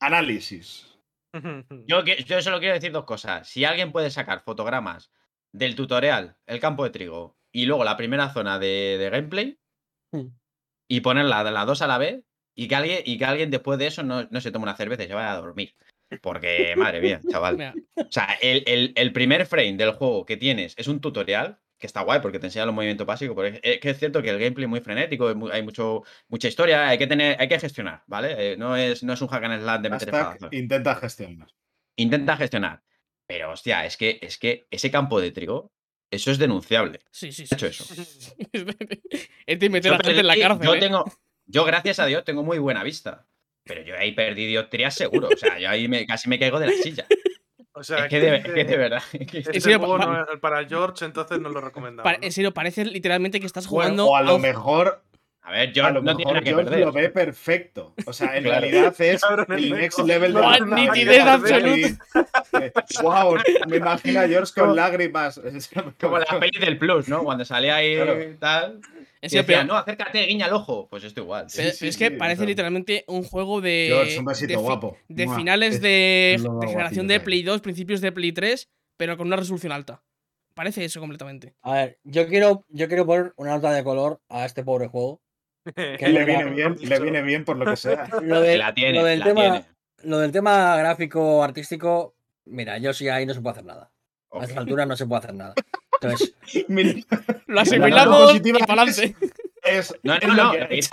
Análisis. 0.00 0.98
yo, 1.86 2.42
solo 2.42 2.58
quiero 2.58 2.74
decir 2.74 2.92
dos 2.92 3.04
cosas. 3.04 3.48
Si 3.48 3.64
alguien 3.64 3.92
puede 3.92 4.10
sacar 4.10 4.42
fotogramas 4.42 5.10
del 5.52 5.74
tutorial, 5.74 6.36
el 6.46 6.60
campo 6.60 6.84
de 6.84 6.90
trigo, 6.90 7.36
y 7.52 7.66
luego 7.66 7.84
la 7.84 7.96
primera 7.96 8.30
zona 8.32 8.58
de, 8.58 8.96
de 8.98 9.10
gameplay, 9.10 9.58
Hmm. 10.10 10.28
y 10.88 11.00
ponerla 11.00 11.44
de 11.44 11.50
las 11.50 11.66
dos 11.66 11.82
a 11.82 11.86
la 11.86 11.98
vez, 11.98 12.24
y 12.54 12.66
que 12.68 12.74
alguien, 12.74 13.02
y 13.04 13.18
que 13.18 13.24
alguien 13.24 13.50
después 13.50 13.78
de 13.78 13.86
eso 13.88 14.02
no, 14.02 14.26
no 14.30 14.40
se 14.40 14.50
tome 14.50 14.62
una 14.62 14.76
cerveza 14.76 15.04
y 15.04 15.08
se 15.08 15.14
vaya 15.14 15.32
a 15.32 15.36
dormir. 15.36 15.74
Porque, 16.22 16.74
madre 16.76 17.00
mía, 17.00 17.20
chaval. 17.30 17.74
O 17.96 18.10
sea, 18.10 18.36
el, 18.40 18.62
el- 18.66 18.92
el 18.96 19.12
primer 19.12 19.44
frame 19.46 19.74
del 19.76 19.92
juego 19.92 20.24
que 20.24 20.36
tienes 20.36 20.74
es 20.78 20.88
un 20.88 21.00
tutorial, 21.00 21.58
que 21.78 21.86
está 21.86 22.00
guay 22.00 22.20
porque 22.20 22.38
te 22.38 22.46
enseña 22.46 22.66
los 22.66 22.74
movimientos 22.74 23.06
básicos, 23.06 23.34
porque 23.36 23.60
es 23.62 23.78
que 23.78 23.90
es 23.90 23.98
cierto 23.98 24.20
que 24.22 24.30
el 24.30 24.38
gameplay 24.38 24.64
es 24.64 24.68
muy 24.70 24.80
frenético, 24.80 25.28
hay 25.52 25.62
mucho, 25.62 26.02
mucha 26.28 26.48
historia, 26.48 26.88
hay 26.88 26.98
que 26.98 27.06
tener, 27.06 27.36
hay 27.40 27.46
que 27.46 27.60
gestionar, 27.60 28.02
¿vale? 28.06 28.34
Eh, 28.52 28.56
no, 28.56 28.74
es, 28.76 29.02
no 29.04 29.12
es 29.12 29.20
un 29.20 29.28
hack 29.28 29.44
and 29.44 29.62
slash 29.62 29.80
de 29.82 29.90
meter 29.90 30.10
Hashtag 30.10 30.54
intenta 30.54 30.94
gestionar. 30.96 31.48
Intenta 31.96 32.36
gestionar. 32.36 32.82
Pero, 33.26 33.52
hostia, 33.52 33.84
es 33.84 33.96
que, 33.96 34.18
es 34.22 34.38
que 34.38 34.66
ese 34.70 34.90
campo 34.90 35.20
de 35.20 35.30
trigo, 35.30 35.70
eso 36.10 36.30
es 36.30 36.38
denunciable. 36.38 37.00
sí, 37.10 37.30
sí, 37.32 37.46
sí. 37.46 37.54
hecho 37.54 37.66
eso. 37.66 37.84
es 39.46 39.58
de 39.60 39.68
meter 39.70 39.92
a 39.92 39.98
Yo, 39.98 40.04
gente 40.04 40.20
en 40.20 40.26
la 40.26 40.36
yo 40.36 40.48
cárcel. 40.48 40.74
eh. 40.74 40.80
tengo, 40.80 41.04
yo, 41.46 41.64
gracias 41.64 41.98
a 41.98 42.06
Dios, 42.06 42.24
tengo 42.24 42.42
muy 42.42 42.58
buena 42.58 42.82
vista. 42.82 43.26
Pero 43.68 43.82
yo 43.82 43.94
ahí 43.96 44.12
perdí 44.12 44.46
dioptrías 44.46 44.94
seguro. 44.94 45.28
O 45.32 45.36
sea, 45.36 45.58
yo 45.58 45.68
ahí 45.70 45.86
me, 45.86 46.06
casi 46.06 46.28
me 46.28 46.38
caigo 46.38 46.58
de 46.58 46.66
la 46.66 46.72
silla. 46.72 47.06
O 47.72 47.84
sea, 47.84 48.06
Es 48.06 48.08
que 48.10 48.18
de, 48.18 48.36
es 48.38 48.42
que 48.44 48.64
de 48.64 48.76
verdad. 48.76 49.02
es 49.12 49.26
que- 49.30 49.38
Este 49.38 49.60
serio, 49.60 49.78
juego 49.78 49.98
pa- 49.98 50.06
no 50.06 50.32
es 50.32 50.40
para 50.40 50.64
George, 50.66 51.04
entonces 51.04 51.38
no 51.38 51.48
lo 51.50 51.60
recomendamos. 51.60 52.10
¿no? 52.12 52.18
En 52.20 52.32
serio, 52.32 52.52
parece 52.52 52.84
literalmente 52.84 53.38
que 53.38 53.46
estás 53.46 53.68
Bueno, 53.68 53.82
jugando. 54.04 54.06
o 54.08 54.16
a 54.16 54.22
lo 54.22 54.38
mejor, 54.40 55.02
A 55.42 55.52
ver, 55.52 55.72
yo 55.72 55.86
a 55.86 55.90
lo 55.92 56.02
no 56.02 56.14
mejor 56.14 56.32
nada 56.34 56.40
que 56.44 56.50
George 56.50 56.64
perder. 56.70 56.84
lo 56.86 56.92
ve 56.92 57.08
perfecto. 57.10 57.94
O 58.04 58.12
sea, 58.12 58.36
en 58.36 58.42
Claro. 58.44 58.60
realidad 58.62 58.94
es 59.00 59.20
Cabrón, 59.22 59.46
el 59.56 59.70
next 59.70 59.98
level 60.00 60.32
de 60.34 60.40
la 60.40 60.58
nitidez 60.58 61.20
absoluta. 61.22 62.04
Wow, 63.02 63.36
me 63.68 63.76
imagino 63.76 64.20
a 64.20 64.28
George 64.28 64.52
con 64.54 64.74
lágrimas. 64.76 65.40
Como 66.00 66.18
la 66.18 66.26
peli 66.40 66.58
del 66.58 66.78
Plus, 66.78 67.08
¿no? 67.08 67.22
Cuando 67.24 67.44
sale 67.44 67.70
ahí 67.70 67.94
Claro. 67.96 68.16
tal. 68.40 68.80
En 69.20 69.26
Y 69.26 69.30
serio, 69.30 69.42
decía, 69.42 69.56
pero- 69.62 69.66
no, 69.66 69.76
acércate, 69.76 70.26
guiña 70.26 70.46
el 70.46 70.52
ojo. 70.52 70.88
Pues 70.88 71.04
esto 71.04 71.20
igual. 71.22 71.46
pero- 71.54 71.70
sí, 71.70 71.76
pero 71.80 71.90
es 71.90 71.96
que 71.96 72.08
sí, 72.08 72.14
parece 72.16 72.36
claro. 72.36 72.48
literalmente 72.48 73.04
un 73.08 73.24
juego 73.24 73.60
de. 73.60 73.86
George, 73.90 74.18
un 74.18 74.24
besito 74.24 74.52
de 74.52 74.58
fi- 74.58 74.62
guapo. 74.62 74.96
de 75.08 75.26
Mua. 75.26 75.36
finales 75.36 75.74
Es- 75.76 75.80
de, 75.82 76.36
generación 76.38 76.76
guapillo 76.76 77.02
de 77.06 77.20
Play 77.20 77.38
hay. 77.38 77.44
2, 77.44 77.60
principios 77.60 78.00
de 78.00 78.12
Play 78.12 78.32
3, 78.32 78.68
pero 78.96 79.16
con 79.16 79.26
una 79.26 79.36
resolución 79.36 79.72
alta. 79.72 80.02
Parece 80.54 80.84
eso 80.84 80.98
completamente. 81.00 81.54
A 81.62 81.74
ver, 81.74 81.98
yo 82.04 82.26
quiero, 82.28 82.64
yo 82.68 82.88
quiero 82.88 83.06
poner 83.06 83.32
una 83.36 83.50
nota 83.56 83.72
de 83.72 83.84
color 83.84 84.20
a 84.28 84.44
este 84.44 84.62
pobre 84.64 84.88
juego. 84.88 85.20
Que 85.98 86.08
le 86.08 86.24
viene 86.24 86.44
bien, 86.50 86.76
le 86.80 87.00
viene 87.00 87.22
bien 87.22 87.44
por 87.44 87.56
lo 87.58 87.64
que 87.66 87.76
sea. 87.76 88.06
Lo, 88.22 88.40
Que 88.42 88.48
de- 88.48 88.58
la 88.58 88.72
tiene, 88.74 88.98
lo 88.98 89.04
del 89.04 89.18
la 89.20 89.24
tema, 89.26 89.40
tiene. 89.42 89.64
lo 90.04 90.18
del 90.18 90.32
tema 90.32 90.76
gráfico 90.76 91.42
artístico, 91.44 92.14
mira, 92.46 92.78
yo 92.78 92.92
sí 92.94 93.08
ahí 93.08 93.26
no 93.26 93.34
se 93.34 93.40
puede 93.40 93.52
hacer 93.52 93.64
nada. 93.66 93.90
A 94.30 94.36
Ok. 94.36 94.42
estas 94.42 94.58
alturas 94.58 94.86
no 94.86 94.96
se 94.96 95.06
puede 95.06 95.18
hacer 95.20 95.34
nada. 95.34 95.54
Entonces, 96.00 96.34
Lo 97.46 97.54
La 97.54 97.62
asimilamos 97.62 98.34
y 98.34 98.50
adelante. 98.50 99.16
Es, 99.64 99.94
No, 100.02 100.18
no, 100.18 100.34
no, 100.34 100.52
es- 100.70 100.88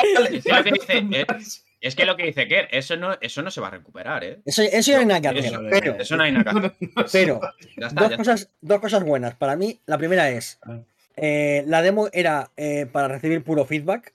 que 1.96 2.06
lo 2.06 2.16
que 2.18 2.24
dice 2.26 2.48
Kerr, 2.48 2.68
eso 2.72 2.96
no, 2.98 3.16
eso 3.22 3.42
no 3.44 3.52
se 3.52 3.62
va 3.62 3.68
a 3.68 3.72
recuperar, 3.72 4.24
¿eh? 4.24 4.40
eso, 4.46 4.64
eso 4.64 4.92
ya 4.92 4.96
no 4.98 5.02
hay 5.02 5.06
nada 5.08 5.22
que 5.22 5.28
hacer. 5.40 5.46
Eso, 5.46 5.62
pero, 5.70 5.96
Eso 6.00 6.18
no 6.18 6.24
hay 6.24 6.32
nada 6.32 6.52
que 6.52 6.58
hacer. 6.58 6.72
pero 7.12 7.42
Ya 7.78 7.88
está, 7.88 8.02
dos, 8.02 8.10
ya 8.12 8.18
cosas, 8.18 8.50
dos 8.62 8.80
cosas 8.80 9.04
buenas. 9.04 9.36
Para 9.36 9.56
mí, 9.56 9.80
la 9.86 9.98
primera 9.98 10.30
es, 10.32 10.58
Ah. 10.64 10.80
eh, 11.18 11.64
la 11.68 11.82
demo 11.84 12.10
era 12.12 12.52
eh, 12.58 12.88
para 12.92 13.08
recibir 13.08 13.44
puro 13.44 13.66
feedback 13.66 14.14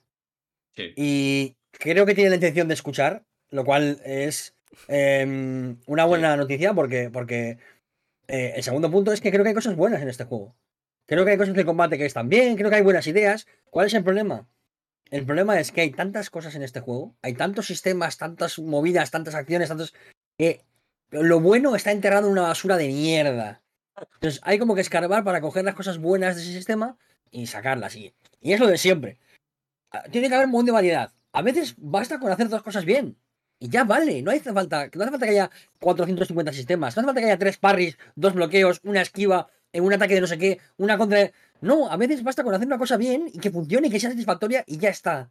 Sí. 0.75 0.93
y 0.95 1.55
creo 1.71 2.05
que 2.05 2.13
tiene 2.15 2.29
la 2.29 2.35
intención 2.35 2.67
de 2.67 2.73
escuchar, 2.73 3.23
lo 3.49 3.63
cual 3.65 3.99
es 4.05 4.53
em, 4.87 5.77
una 5.85 6.05
buena 6.05 6.35
noticia 6.37 6.73
porque, 6.73 7.09
porque 7.11 7.57
eh, 8.27 8.53
el 8.55 8.63
segundo 8.63 8.89
punto 8.89 9.11
es 9.11 9.21
que 9.21 9.31
creo 9.31 9.43
que 9.43 9.49
hay 9.49 9.55
cosas 9.55 9.75
buenas 9.75 10.01
en 10.01 10.09
este 10.09 10.25
juego. 10.25 10.55
Creo 11.05 11.25
que 11.25 11.31
hay 11.31 11.37
cosas 11.37 11.55
de 11.55 11.65
combate 11.65 11.97
que 11.97 12.05
están 12.05 12.29
bien, 12.29 12.55
creo 12.55 12.69
que 12.69 12.77
hay 12.77 12.81
buenas 12.81 13.07
ideas. 13.07 13.47
¿Cuál 13.69 13.87
es 13.87 13.93
el 13.93 14.03
problema? 14.03 14.47
El 15.09 15.25
problema 15.25 15.59
es 15.59 15.71
que 15.71 15.81
hay 15.81 15.91
tantas 15.91 16.29
cosas 16.29 16.55
en 16.55 16.63
este 16.63 16.79
juego, 16.79 17.15
hay 17.21 17.33
tantos 17.33 17.67
sistemas, 17.67 18.17
tantas 18.17 18.57
movidas, 18.59 19.11
tantas 19.11 19.35
acciones, 19.35 19.67
tantos... 19.67 19.93
que 20.37 20.63
lo 21.09 21.41
bueno 21.41 21.75
está 21.75 21.91
enterrado 21.91 22.27
en 22.27 22.31
una 22.31 22.43
basura 22.43 22.77
de 22.77 22.87
mierda. 22.87 23.61
Entonces 24.13 24.39
hay 24.43 24.57
como 24.57 24.73
que 24.73 24.81
escarbar 24.81 25.23
para 25.23 25.41
coger 25.41 25.65
las 25.65 25.75
cosas 25.75 25.97
buenas 25.97 26.35
de 26.35 26.43
ese 26.43 26.53
sistema 26.53 26.97
y 27.29 27.47
sacarlas. 27.47 27.95
Y, 27.95 28.13
y 28.39 28.53
es 28.53 28.59
lo 28.59 28.67
de 28.67 28.77
siempre. 28.77 29.19
Ah, 29.91 30.03
Tiene 30.09 30.29
que 30.29 30.35
haber 30.35 30.45
un 30.45 30.53
montón 30.53 30.67
de 30.67 30.71
variedad. 30.71 31.11
A 31.33 31.41
veces 31.41 31.75
basta 31.77 32.19
con 32.19 32.31
hacer 32.31 32.47
dos 32.47 32.63
cosas 32.63 32.85
bien. 32.85 33.17
Y 33.63 33.69
ya 33.69 33.83
vale. 33.83 34.23
No 34.23 34.31
hace 34.31 34.51
falta, 34.51 34.89
no 34.93 35.01
hace 35.03 35.11
falta 35.11 35.25
que 35.27 35.31
haya 35.33 35.51
450 35.79 36.51
sistemas. 36.51 36.95
No 36.97 37.01
hace 37.01 37.05
falta 37.05 37.21
que 37.21 37.27
haya 37.27 37.37
tres 37.37 37.57
parries, 37.57 37.95
dos 38.15 38.33
bloqueos, 38.33 38.79
una 38.83 39.01
esquiva, 39.03 39.47
eh, 39.71 39.79
un 39.81 39.93
ataque 39.93 40.15
de 40.15 40.21
no 40.21 40.25
sé 40.27 40.39
qué, 40.39 40.59
una 40.77 40.97
contra. 40.97 41.31
No, 41.61 41.87
a 41.91 41.95
veces 41.95 42.23
basta 42.23 42.43
con 42.43 42.55
hacer 42.55 42.65
una 42.65 42.79
cosa 42.79 42.97
bien 42.97 43.29
y 43.31 43.37
que 43.37 43.51
funcione 43.51 43.87
y 43.87 43.91
que 43.91 43.99
sea 43.99 44.09
satisfactoria 44.09 44.63
y 44.65 44.77
ya 44.79 44.89
está. 44.89 45.29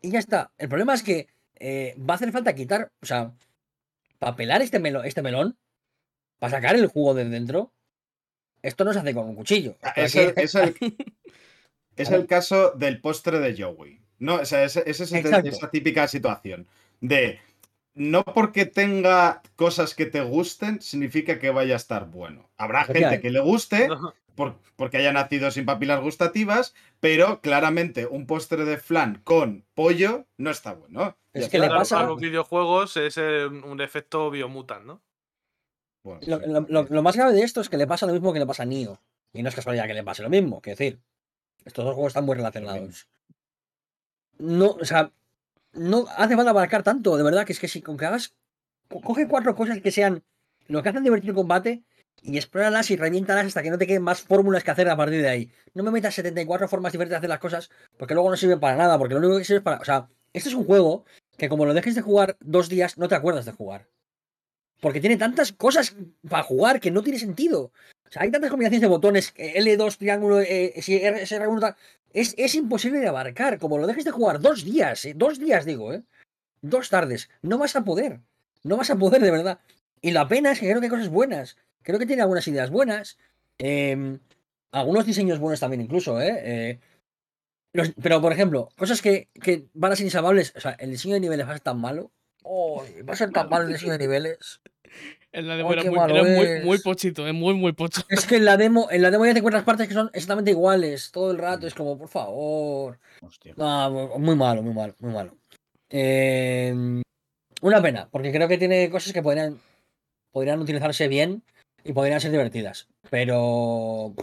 Y 0.00 0.10
ya 0.10 0.18
está. 0.18 0.50
El 0.56 0.70
problema 0.70 0.94
es 0.94 1.02
que 1.02 1.28
eh, 1.56 1.94
va 1.98 2.14
a 2.14 2.16
hacer 2.16 2.32
falta 2.32 2.54
quitar, 2.54 2.90
o 3.02 3.06
sea, 3.06 3.32
para 4.18 4.34
pelar 4.34 4.62
este, 4.62 4.80
melo- 4.80 5.04
este 5.04 5.20
melón, 5.20 5.58
para 6.38 6.52
sacar 6.52 6.74
el 6.74 6.86
jugo 6.86 7.12
de 7.12 7.26
dentro, 7.28 7.70
esto 8.62 8.84
no 8.84 8.94
se 8.94 9.00
hace 9.00 9.12
con 9.12 9.28
un 9.28 9.34
cuchillo. 9.36 9.76
Hay 9.82 10.04
Es 10.06 10.16
el, 10.16 10.32
es 10.36 10.54
el- 10.54 10.74
es 11.96 12.10
el 12.10 12.26
caso 12.26 12.70
del 12.76 13.00
postre 13.02 13.40
de 13.40 13.62
Joey. 13.62 14.00
No, 14.20 14.36
o 14.36 14.44
sea, 14.46 14.64
es, 14.64 14.76
es 14.76 15.00
esa 15.02 15.70
típica 15.70 16.08
situación 16.08 16.66
de 17.00 17.38
no 17.98 18.24
porque 18.24 18.64
tenga 18.64 19.42
cosas 19.56 19.94
que 19.94 20.06
te 20.06 20.20
gusten 20.22 20.80
significa 20.80 21.38
que 21.38 21.50
vaya 21.50 21.74
a 21.74 21.76
estar 21.76 22.06
bueno. 22.06 22.48
Habrá 22.56 22.84
gente 22.84 23.00
Efectivamente. 23.00 23.22
que 23.22 23.30
le 23.30 23.40
guste 23.40 23.88
por- 24.36 24.56
porque 24.76 24.98
haya 24.98 25.12
nacido 25.12 25.50
sin 25.50 25.66
papilas 25.66 26.00
gustativas, 26.00 26.74
pero 27.00 27.40
claramente 27.40 28.06
un 28.06 28.26
postre 28.26 28.64
de 28.64 28.76
flan 28.78 29.20
con 29.24 29.64
pollo 29.74 30.26
no 30.36 30.50
está 30.50 30.74
bueno. 30.74 31.16
Es 31.32 31.44
Ya 31.46 31.50
que 31.50 31.56
está. 31.56 31.68
le 31.68 31.74
pasa- 31.74 32.00
A 32.00 32.04
los 32.04 32.20
videojuegos 32.20 32.96
es 32.96 33.16
eh, 33.18 33.46
un 33.46 33.80
efecto 33.80 34.30
biomutant, 34.30 34.84
¿no? 34.86 35.02
Bueno, 36.04 36.20
Lo, 36.26 36.38
sí. 36.38 36.44
lo- 36.46 36.66
lo- 36.68 36.86
lo 36.88 37.02
más 37.02 37.16
grave 37.16 37.32
de 37.32 37.42
esto 37.42 37.60
es 37.60 37.68
que 37.68 37.76
le 37.76 37.86
pasa 37.88 38.06
lo 38.06 38.12
mismo 38.12 38.32
que 38.32 38.38
le 38.38 38.46
pasa 38.46 38.62
a 38.62 38.66
Nio. 38.66 39.00
Y 39.32 39.42
no 39.42 39.48
es 39.48 39.54
casualidad 39.56 39.86
que 39.88 39.94
le 39.94 40.04
pase 40.04 40.22
lo 40.22 40.30
mismo. 40.30 40.62
Que 40.62 40.70
decir, 40.70 41.00
estos 41.64 41.84
dos 41.84 41.94
juegos 41.94 42.10
están 42.10 42.24
muy 42.24 42.36
relacionados. 42.36 43.08
No, 44.38 44.70
o 44.70 44.84
sea, 44.84 45.10
no 45.72 46.06
hace 46.16 46.36
falta 46.36 46.50
abarcar 46.50 46.82
tanto, 46.82 47.16
de 47.16 47.22
verdad, 47.22 47.44
que 47.46 47.52
es 47.52 47.60
que 47.60 47.68
si 47.68 47.82
con 47.82 47.96
que 47.96 48.06
hagas. 48.06 48.34
co- 48.88 49.00
Coge 49.00 49.28
cuatro 49.28 49.54
cosas 49.54 49.80
que 49.80 49.90
sean 49.90 50.22
lo 50.68 50.82
que 50.82 50.88
hacen 50.90 51.04
divertir 51.04 51.30
el 51.30 51.36
combate 51.36 51.82
y 52.22 52.36
explóralas 52.36 52.90
y 52.90 52.96
reviéntalas 52.96 53.46
hasta 53.46 53.62
que 53.62 53.70
no 53.70 53.78
te 53.78 53.86
queden 53.86 54.02
más 54.02 54.20
fórmulas 54.22 54.64
que 54.64 54.70
hacer 54.70 54.88
a 54.88 54.96
partir 54.96 55.22
de 55.22 55.28
ahí. 55.28 55.52
No 55.74 55.82
me 55.84 55.90
metas 55.90 56.14
74 56.14 56.68
formas 56.68 56.92
diferentes 56.92 57.12
de 57.12 57.16
hacer 57.18 57.30
las 57.30 57.38
cosas 57.38 57.70
porque 57.96 58.14
luego 58.14 58.30
no 58.30 58.36
sirven 58.36 58.60
para 58.60 58.76
nada, 58.76 58.98
porque 58.98 59.14
lo 59.14 59.20
único 59.20 59.38
que 59.38 59.44
sirve 59.44 59.58
es 59.58 59.64
para. 59.64 59.78
O 59.80 59.84
sea, 59.84 60.08
este 60.32 60.48
es 60.48 60.54
un 60.54 60.64
juego 60.64 61.04
que 61.36 61.48
como 61.48 61.64
lo 61.66 61.74
dejes 61.74 61.94
de 61.94 62.02
jugar 62.02 62.36
dos 62.40 62.68
días, 62.68 62.98
no 62.98 63.08
te 63.08 63.14
acuerdas 63.14 63.44
de 63.46 63.52
jugar. 63.52 63.88
Porque 64.80 65.00
tiene 65.00 65.16
tantas 65.16 65.52
cosas 65.52 65.96
para 66.28 66.42
jugar 66.44 66.80
que 66.80 66.90
no 66.90 67.02
tiene 67.02 67.18
sentido. 67.18 67.72
O 68.06 68.10
sea, 68.10 68.22
hay 68.22 68.30
tantas 68.30 68.50
combinaciones 68.50 68.80
de 68.80 68.86
botones, 68.88 69.32
eh, 69.36 69.54
L2, 69.60 69.98
triángulo, 69.98 70.40
eh, 70.40 70.72
si 70.80 70.96
R- 70.96 71.22
SR1, 71.22 71.60
tal, 71.60 71.76
es, 72.12 72.34
es 72.38 72.54
imposible 72.54 72.98
de 73.00 73.08
abarcar. 73.08 73.58
Como 73.58 73.78
lo 73.78 73.86
dejes 73.86 74.04
de 74.04 74.10
jugar 74.10 74.40
dos 74.40 74.64
días, 74.64 75.04
eh, 75.04 75.14
dos 75.16 75.38
días 75.38 75.64
digo, 75.64 75.92
¿eh? 75.92 76.02
Dos 76.62 76.88
tardes. 76.90 77.28
No 77.42 77.58
vas 77.58 77.76
a 77.76 77.84
poder. 77.84 78.20
No 78.64 78.76
vas 78.76 78.90
a 78.90 78.96
poder, 78.96 79.22
de 79.22 79.30
verdad. 79.30 79.60
Y 80.00 80.10
la 80.10 80.26
pena 80.28 80.52
es 80.52 80.60
que 80.60 80.66
creo 80.66 80.80
que 80.80 80.86
hay 80.86 80.90
cosas 80.90 81.08
buenas. 81.08 81.56
Creo 81.82 81.98
que 81.98 82.06
tiene 82.06 82.22
algunas 82.22 82.46
ideas 82.48 82.70
buenas. 82.70 83.18
eh, 83.58 84.18
algunos 84.70 85.06
diseños 85.06 85.38
buenos 85.38 85.60
también, 85.60 85.80
incluso, 85.80 86.20
¿eh? 86.20 86.40
Eh, 86.44 86.80
los- 87.72 87.92
pero, 88.02 88.20
por 88.20 88.32
ejemplo, 88.32 88.68
cosas 88.76 89.00
que, 89.00 89.28
que 89.42 89.66
van 89.74 89.92
a 89.92 89.96
ser 89.96 90.04
insalvables. 90.06 90.52
O 90.56 90.60
sea, 90.60 90.72
el 90.72 90.90
diseño 90.90 91.14
de 91.14 91.20
niveles 91.20 91.46
va 91.46 91.50
a 91.50 91.54
ser 91.54 91.62
tan 91.62 91.80
malo. 91.80 92.10
Oh, 92.42 92.84
va 93.08 93.12
a 93.14 93.16
ser 93.16 93.30
tan 93.30 93.48
malo 93.48 93.64
el 93.66 93.72
diseño 93.72 93.92
de 93.92 93.98
niveles. 93.98 94.60
En 95.32 95.46
la 95.46 95.56
demo 95.56 95.72
era, 95.72 95.82
qué 95.82 95.90
muy, 95.90 95.98
era 96.10 96.22
muy, 96.22 96.46
es. 96.46 96.64
muy 96.64 96.78
pochito, 96.78 97.26
es 97.26 97.34
muy, 97.34 97.54
muy 97.54 97.72
pocho. 97.72 98.00
Es 98.08 98.26
que 98.26 98.36
en 98.36 98.44
la 98.46 98.56
demo, 98.56 98.88
en 98.90 99.02
la 99.02 99.10
demo 99.10 99.26
ya 99.26 99.32
te 99.32 99.38
encuentras 99.38 99.64
partes 99.64 99.86
que 99.86 99.94
son 99.94 100.10
exactamente 100.14 100.50
iguales 100.52 101.10
todo 101.12 101.30
el 101.30 101.38
rato. 101.38 101.66
Es 101.66 101.74
como, 101.74 101.98
por 101.98 102.08
favor. 102.08 102.98
Hostia. 103.20 103.52
No, 103.56 103.90
mu- 103.90 104.18
muy 104.18 104.36
malo, 104.36 104.62
muy 104.62 104.72
malo, 104.74 104.94
muy 105.00 105.12
malo. 105.12 105.36
Eh, 105.90 107.02
una 107.60 107.82
pena, 107.82 108.08
porque 108.10 108.32
creo 108.32 108.48
que 108.48 108.58
tiene 108.58 108.88
cosas 108.90 109.12
que 109.12 109.22
podrían, 109.22 109.60
podrían 110.32 110.60
utilizarse 110.60 111.08
bien 111.08 111.42
y 111.84 111.92
podrían 111.92 112.20
ser 112.20 112.30
divertidas. 112.30 112.88
Pero 113.10 114.14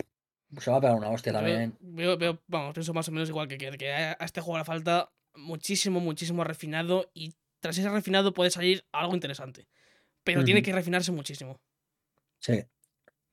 se 0.59 0.71
va 0.71 0.77
a 0.77 0.81
pegar 0.81 0.95
una 0.95 1.09
hostia 1.09 1.33
también. 1.33 1.75
Veo, 1.81 2.17
veo- 2.17 2.39
vamos, 2.47 2.73
pienso 2.73 2.93
más 2.93 3.07
o 3.09 3.11
menos 3.11 3.29
igual 3.29 3.47
que, 3.47 3.57
que, 3.57 3.71
que 3.77 3.91
a 3.91 4.13
este 4.21 4.41
juego 4.41 4.57
le 4.57 4.65
falta 4.65 5.11
muchísimo, 5.35 5.99
muchísimo 5.99 6.43
refinado 6.43 7.11
y 7.13 7.33
tras 7.59 7.77
ese 7.77 7.89
refinado 7.89 8.33
puede 8.33 8.49
salir 8.51 8.85
algo 8.91 9.13
interesante. 9.13 9.67
Pero 10.25 10.43
tiene 10.43 10.61
que 10.61 10.73
refinarse 10.73 11.11
muchísimo. 11.11 11.61
Sí. 12.39 12.63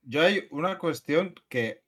Yo 0.03 0.21
hay 0.21 0.47
una 0.51 0.77
cuestión 0.77 1.35
que 1.49 1.83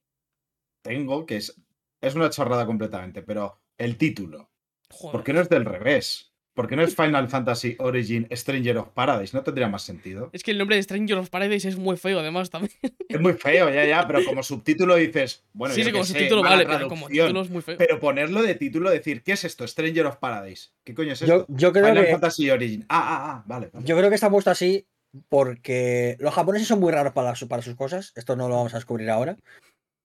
tengo 0.81 1.25
que 1.25 1.37
es, 1.37 1.55
es 2.01 2.15
una 2.15 2.29
chorrada 2.29 2.65
completamente, 2.65 3.21
pero 3.21 3.61
el 3.77 3.97
título. 3.97 4.51
Joder. 4.89 5.11
¿Por 5.11 5.23
qué 5.23 5.33
no 5.33 5.41
es 5.41 5.49
del 5.49 5.65
revés? 5.65 6.35
¿Por 6.55 6.69
qué 6.69 6.77
no 6.77 6.83
es 6.83 6.95
Final 6.95 7.27
Fantasy 7.27 7.75
Origin 7.79 8.27
Stranger 8.31 8.77
of 8.77 8.89
Paradise? 8.89 9.35
¿No 9.35 9.43
tendría 9.43 9.67
más 9.67 9.83
sentido? 9.83 10.29
Es 10.31 10.41
que 10.41 10.51
el 10.51 10.57
nombre 10.57 10.77
de 10.77 10.83
Stranger 10.83 11.17
of 11.17 11.29
Paradise 11.29 11.67
es 11.67 11.75
muy 11.75 11.97
feo, 11.97 12.19
además 12.19 12.49
también. 12.49 12.73
Es 13.09 13.19
muy 13.19 13.33
feo, 13.33 13.69
ya, 13.69 13.85
ya, 13.85 14.07
pero 14.07 14.23
como 14.23 14.41
subtítulo 14.41 14.95
dices, 14.95 15.43
bueno, 15.51 15.75
sí, 15.75 15.81
yo 15.81 15.87
sí, 15.87 15.91
como 15.91 16.05
subtítulo 16.05 16.41
vale, 16.41 16.65
pero 16.65 16.87
como 16.87 17.07
título 17.09 17.41
es 17.41 17.49
muy 17.49 17.61
feo. 17.61 17.77
Pero 17.77 17.99
ponerlo 17.99 18.41
de 18.41 18.55
título, 18.55 18.89
decir, 18.89 19.21
¿qué 19.21 19.33
es 19.33 19.43
esto? 19.43 19.67
Stranger 19.67 20.05
of 20.05 20.15
Paradise. 20.17 20.69
¿Qué 20.85 20.93
coño 20.93 21.11
es 21.11 21.19
Yo, 21.19 21.41
esto? 21.41 21.45
yo 21.49 21.73
creo 21.73 21.87
Final 21.87 22.05
que, 22.05 22.11
Fantasy 22.11 22.49
Origin. 22.49 22.85
Ah, 22.87 23.03
ah, 23.03 23.31
ah, 23.31 23.43
vale. 23.45 23.69
vale. 23.73 23.85
yo 23.85 23.97
creo 23.97 24.09
que 24.09 24.15
está 24.15 24.29
puesto 24.29 24.49
así 24.49 24.87
porque 25.29 26.17
los 26.19 26.33
japoneses 26.33 26.67
son 26.67 26.79
muy 26.79 26.91
raros 26.91 27.13
para, 27.13 27.35
su- 27.35 27.47
para 27.47 27.61
sus 27.61 27.75
cosas. 27.75 28.11
Esto 28.15 28.35
no 28.35 28.49
lo 28.49 28.55
vamos 28.55 28.73
a 28.73 28.77
descubrir 28.77 29.09
ahora. 29.09 29.37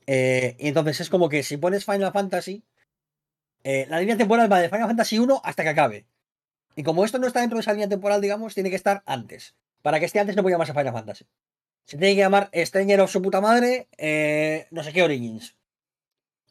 Eh, 0.06 0.56
y 0.58 0.68
entonces 0.68 1.00
es 1.00 1.10
como 1.10 1.28
que 1.28 1.42
si 1.42 1.56
pones 1.56 1.84
Final 1.84 2.12
Fantasy, 2.12 2.64
eh, 3.64 3.86
la 3.88 4.00
línea 4.00 4.16
temporal 4.16 4.50
va 4.50 4.60
de 4.60 4.68
Final 4.68 4.88
Fantasy 4.88 5.18
1 5.18 5.40
hasta 5.44 5.62
que 5.62 5.68
acabe. 5.70 6.06
Y 6.76 6.82
como 6.82 7.04
esto 7.04 7.18
no 7.18 7.26
está 7.26 7.40
dentro 7.40 7.56
de 7.58 7.62
esa 7.62 7.72
línea 7.72 7.88
temporal, 7.88 8.20
digamos, 8.20 8.54
tiene 8.54 8.70
que 8.70 8.76
estar 8.76 9.02
antes. 9.06 9.54
Para 9.82 9.98
que 10.00 10.06
esté 10.06 10.20
antes 10.20 10.36
no 10.36 10.42
puede 10.42 10.54
llamarse 10.54 10.72
Final 10.74 10.92
Fantasy. 10.92 11.26
Se 11.84 11.98
tiene 11.98 12.14
que 12.14 12.20
llamar 12.20 12.50
Stranger 12.54 13.00
of 13.00 13.10
su 13.10 13.22
puta 13.22 13.40
madre, 13.40 13.88
eh, 13.98 14.66
no 14.70 14.82
sé 14.84 14.92
qué 14.92 15.02
Origins. 15.02 15.56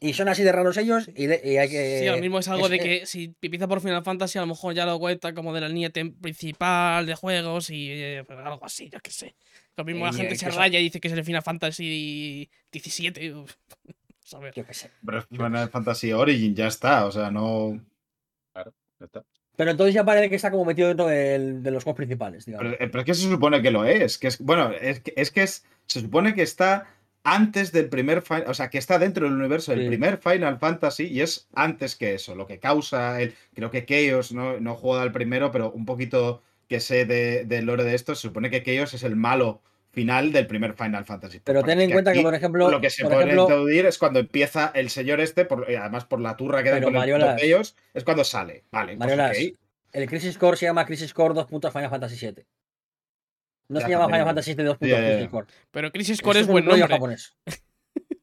Y 0.02 0.14
son 0.14 0.28
así 0.28 0.42
de 0.42 0.50
raros 0.50 0.78
ellos 0.78 1.10
y, 1.14 1.26
de- 1.26 1.42
y 1.44 1.58
hay 1.58 1.68
que. 1.68 1.98
Sí, 2.00 2.06
lo 2.06 2.16
mismo 2.18 2.38
es 2.38 2.48
algo 2.48 2.64
es- 2.66 2.70
de 2.70 2.78
que 2.78 3.06
si 3.06 3.34
empieza 3.42 3.68
por 3.68 3.80
Final 3.82 4.02
Fantasy, 4.02 4.38
a 4.38 4.40
lo 4.40 4.46
mejor 4.46 4.72
ya 4.74 4.86
lo 4.86 4.98
cuenta 4.98 5.34
como 5.34 5.52
de 5.52 5.60
la 5.60 5.68
línea 5.68 5.90
principal 5.90 7.04
de 7.04 7.14
juegos 7.14 7.68
y 7.70 7.88
eh, 7.90 8.24
algo 8.44 8.64
así, 8.64 8.88
yo 8.88 8.98
qué 9.00 9.10
sé. 9.10 9.34
Lo 9.76 9.84
mismo 9.84 10.06
la 10.06 10.12
gente 10.12 10.36
se 10.36 10.48
raya 10.50 10.78
y 10.78 10.84
dice 10.84 11.00
que 11.00 11.08
es 11.08 11.14
el 11.14 11.24
Final 11.24 11.42
Fantasy 11.42 12.50
17. 12.72 13.34
uf, 13.34 13.52
A 14.32 14.38
ver. 14.38 14.54
Yo 14.54 14.64
qué 14.64 14.72
sé. 14.74 14.90
Pero 15.04 15.18
es 15.18 15.26
Final 15.26 15.68
Fantasy 15.70 16.12
Origin 16.12 16.54
ya 16.54 16.68
está, 16.68 17.04
o 17.06 17.10
sea, 17.12 17.30
no. 17.30 17.78
Ya 18.54 18.64
está. 19.06 19.24
Pero 19.56 19.70
entonces 19.72 19.94
ya 19.94 20.04
parece 20.04 20.30
que 20.30 20.36
está 20.36 20.50
como 20.50 20.64
metido 20.64 20.88
dentro 20.88 21.06
del- 21.08 21.62
de 21.62 21.70
los 21.70 21.84
juegos 21.84 21.96
principales, 21.98 22.46
digamos. 22.46 22.72
Pero, 22.72 22.84
eh, 22.84 22.88
pero 22.88 23.00
es 23.00 23.04
que 23.06 23.14
se 23.14 23.28
supone 23.28 23.60
que 23.60 23.70
lo 23.70 23.84
es. 23.84 24.16
Que 24.18 24.28
es 24.28 24.38
bueno, 24.38 24.70
es 24.72 25.00
que, 25.00 25.12
es 25.16 25.30
que 25.30 25.42
es, 25.42 25.64
se 25.86 26.00
supone 26.00 26.34
que 26.34 26.42
está 26.42 26.86
antes 27.24 27.72
del 27.72 27.88
primer 27.88 28.22
Final, 28.22 28.44
o 28.48 28.54
sea, 28.54 28.70
que 28.70 28.78
está 28.78 28.98
dentro 28.98 29.24
del 29.26 29.34
universo 29.36 29.72
del 29.72 29.82
Sí. 29.82 29.88
primer 29.88 30.18
Final 30.18 30.58
Fantasy 30.58 31.04
y 31.06 31.20
es 31.20 31.48
antes 31.54 31.96
que 31.96 32.14
eso, 32.14 32.34
lo 32.34 32.46
que 32.46 32.58
causa 32.58 33.20
el, 33.20 33.34
creo 33.54 33.70
que 33.70 33.84
Chaos, 33.84 34.32
no, 34.32 34.58
no 34.60 34.74
jugado 34.74 35.02
al 35.02 35.12
primero, 35.12 35.50
pero 35.52 35.70
un 35.70 35.84
poquito 35.84 36.42
que 36.68 36.80
sé 36.80 37.04
de- 37.04 37.44
del 37.44 37.66
lore 37.66 37.84
de 37.84 37.94
esto, 37.94 38.14
se 38.14 38.22
supone 38.22 38.48
que 38.50 38.62
Chaos 38.62 38.94
es 38.94 39.02
el 39.02 39.16
malo 39.16 39.60
final 39.92 40.30
del 40.32 40.46
primer 40.46 40.74
Final 40.74 41.04
Fantasy. 41.04 41.40
Pero 41.42 41.64
ten 41.64 41.80
en 41.80 41.90
cuenta 41.90 42.12
que, 42.12 42.22
por 42.22 42.34
ejemplo. 42.34 42.70
lo 42.70 42.80
que 42.80 42.90
se 42.90 43.04
puede 43.04 43.28
introducir 43.30 43.86
es 43.86 43.98
cuando 43.98 44.20
empieza 44.20 44.70
el 44.74 44.88
señor 44.88 45.20
este, 45.20 45.44
por- 45.44 45.66
y 45.68 45.74
además 45.74 46.04
por 46.04 46.20
la 46.20 46.36
turra 46.36 46.62
que 46.62 46.70
da 46.70 46.80
con 46.80 46.92
Mariolas- 46.92 47.42
ellos, 47.42 47.74
es 47.92 48.04
cuando 48.04 48.22
sale. 48.24 48.64
Vale, 48.70 48.96
pues 48.96 49.52
el 49.92 50.08
Crisis 50.08 50.38
Core 50.38 50.56
se 50.56 50.66
llama 50.66 50.86
Crisis 50.86 51.12
Core 51.12 51.34
2. 51.34 51.48
Final 51.72 51.90
Fantasy 51.90 52.14
7. 52.16 52.46
No 53.70 53.80
se 53.80 53.88
llama 53.88 54.06
Final 54.06 54.24
Fantasy 54.26 54.46
7 54.54 54.62
2. 54.64 54.76
Ya, 54.80 54.86
ya, 54.88 55.00
ya. 55.00 55.08
Crisis 55.14 55.30
Core. 55.30 55.46
Pero 55.70 55.92
Crisis 55.92 56.20
Core 56.22 56.40
es 56.40 56.46
un 56.46 56.52
buen 56.52 56.64
nombre. 56.64 56.86
japonés. 56.88 57.36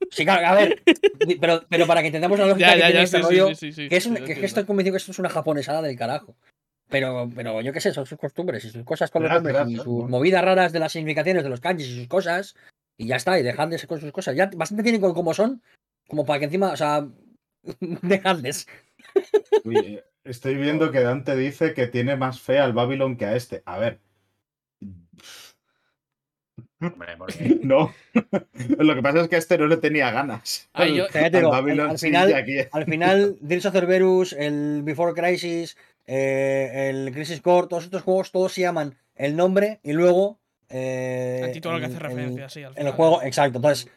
Sí, 0.10 0.24
claro, 0.24 0.48
a 0.48 0.54
ver. 0.56 0.82
pero, 1.42 1.66
pero 1.70 1.86
para 1.86 2.00
que 2.00 2.08
entendamos 2.08 2.40
la 2.40 2.46
lógica 2.48 2.68
Ya, 2.68 2.74
que 2.76 2.80
ya, 2.80 2.86
tiene 2.86 3.00
ya, 3.00 3.04
este 3.04 3.18
sí, 3.18 3.24
rollo, 3.24 3.48
sí, 3.50 3.56
sí, 3.56 3.72
sí, 3.74 3.90
que, 3.90 3.98
es 3.98 4.06
un- 4.06 4.16
que, 4.16 4.46
estoy 4.46 4.64
convencido 4.64 4.94
que 4.94 4.98
esto 5.00 5.12
es 5.12 5.20
una 5.20 5.28
japonesada 5.28 5.82
del 5.82 5.98
carajo. 5.98 6.38
Pero, 6.90 7.30
pero 7.36 7.60
yo 7.60 7.74
qué 7.74 7.82
sé, 7.82 7.92
son 7.92 8.06
sus 8.06 8.18
costumbres 8.18 8.64
y 8.64 8.70
sus 8.70 8.86
cosas 8.86 9.12
con 9.12 9.24
los 9.24 9.32
nombres 9.32 9.58
y 9.68 9.76
sus 9.76 10.10
movidas 10.10 10.46
raras 10.46 10.72
de 10.72 10.80
las 10.80 10.94
significaciones 10.94 11.44
de 11.44 11.50
los 11.50 11.60
kanjis 11.60 11.88
y 11.90 11.98
sus 12.00 12.08
cosas. 12.08 12.56
Y 12.98 13.08
ya 13.08 13.18
está, 13.18 13.38
y 13.38 13.44
dejadles 13.44 13.86
con 13.86 14.00
sus 14.00 14.14
cosas. 14.14 14.34
Ya 14.38 14.50
bastante 14.56 14.82
tienen 14.84 15.02
con 15.02 15.14
cómo 15.14 15.34
son, 15.34 15.62
como 16.08 16.26
para 16.26 16.40
que 16.40 16.46
encima, 16.46 16.72
o 16.72 16.78
sea, 16.78 17.06
dejadles. 17.82 18.66
Uy, 19.66 19.76
eh, 19.78 20.04
estoy 20.24 20.56
viendo 20.56 20.90
que 20.92 21.02
Dante 21.02 21.36
dice 21.36 21.74
que 21.74 21.88
tiene 21.88 22.16
más 22.16 22.40
fe 22.40 22.60
al 22.60 22.72
Babylon 22.72 23.18
que 23.18 23.26
a 23.26 23.36
este. 23.36 23.62
A 23.66 23.78
ver. 23.78 24.00
Hombre, 26.80 27.16
porque 27.18 27.58
No. 27.64 27.94
Lo 28.78 28.96
que 28.96 29.02
pasa 29.02 29.22
es 29.22 29.28
que 29.30 29.36
a 29.36 29.40
este 29.40 29.58
no 29.58 29.68
le 29.68 29.78
tenía 29.78 30.12
ganas. 30.12 30.70
Yo- 30.78 31.08
digo, 31.32 31.54
Al 31.54 31.98
final, 31.98 32.34
aquí- 32.36 32.58
al 32.72 32.86
final, 32.86 33.38
of 33.66 33.74
Cerberus, 33.74 34.34
el 34.34 34.82
Before 34.84 35.14
Crisis, 35.14 35.76
eh, 36.06 36.90
el 36.90 37.12
Crisis 37.14 37.42
Core, 37.42 37.68
todos 37.68 37.86
estos 37.86 38.02
juegos, 38.04 38.32
todos 38.32 38.54
se 38.54 38.62
llaman 38.62 38.96
el 39.16 39.36
nombre 39.36 39.80
y 39.84 39.94
luego. 39.94 40.40
Eh, 40.70 41.42
El 41.46 41.52
título 41.54 41.76
al 41.76 41.82
que 41.82 41.86
hace 41.88 41.96
el- 41.96 42.02
referencia, 42.02 42.50
sí. 42.50 42.64
Al 42.64 42.72
el 42.72 42.78
final. 42.78 42.94
juego, 42.94 43.24
exacto. 43.24 43.58
Entonces, 43.60 43.90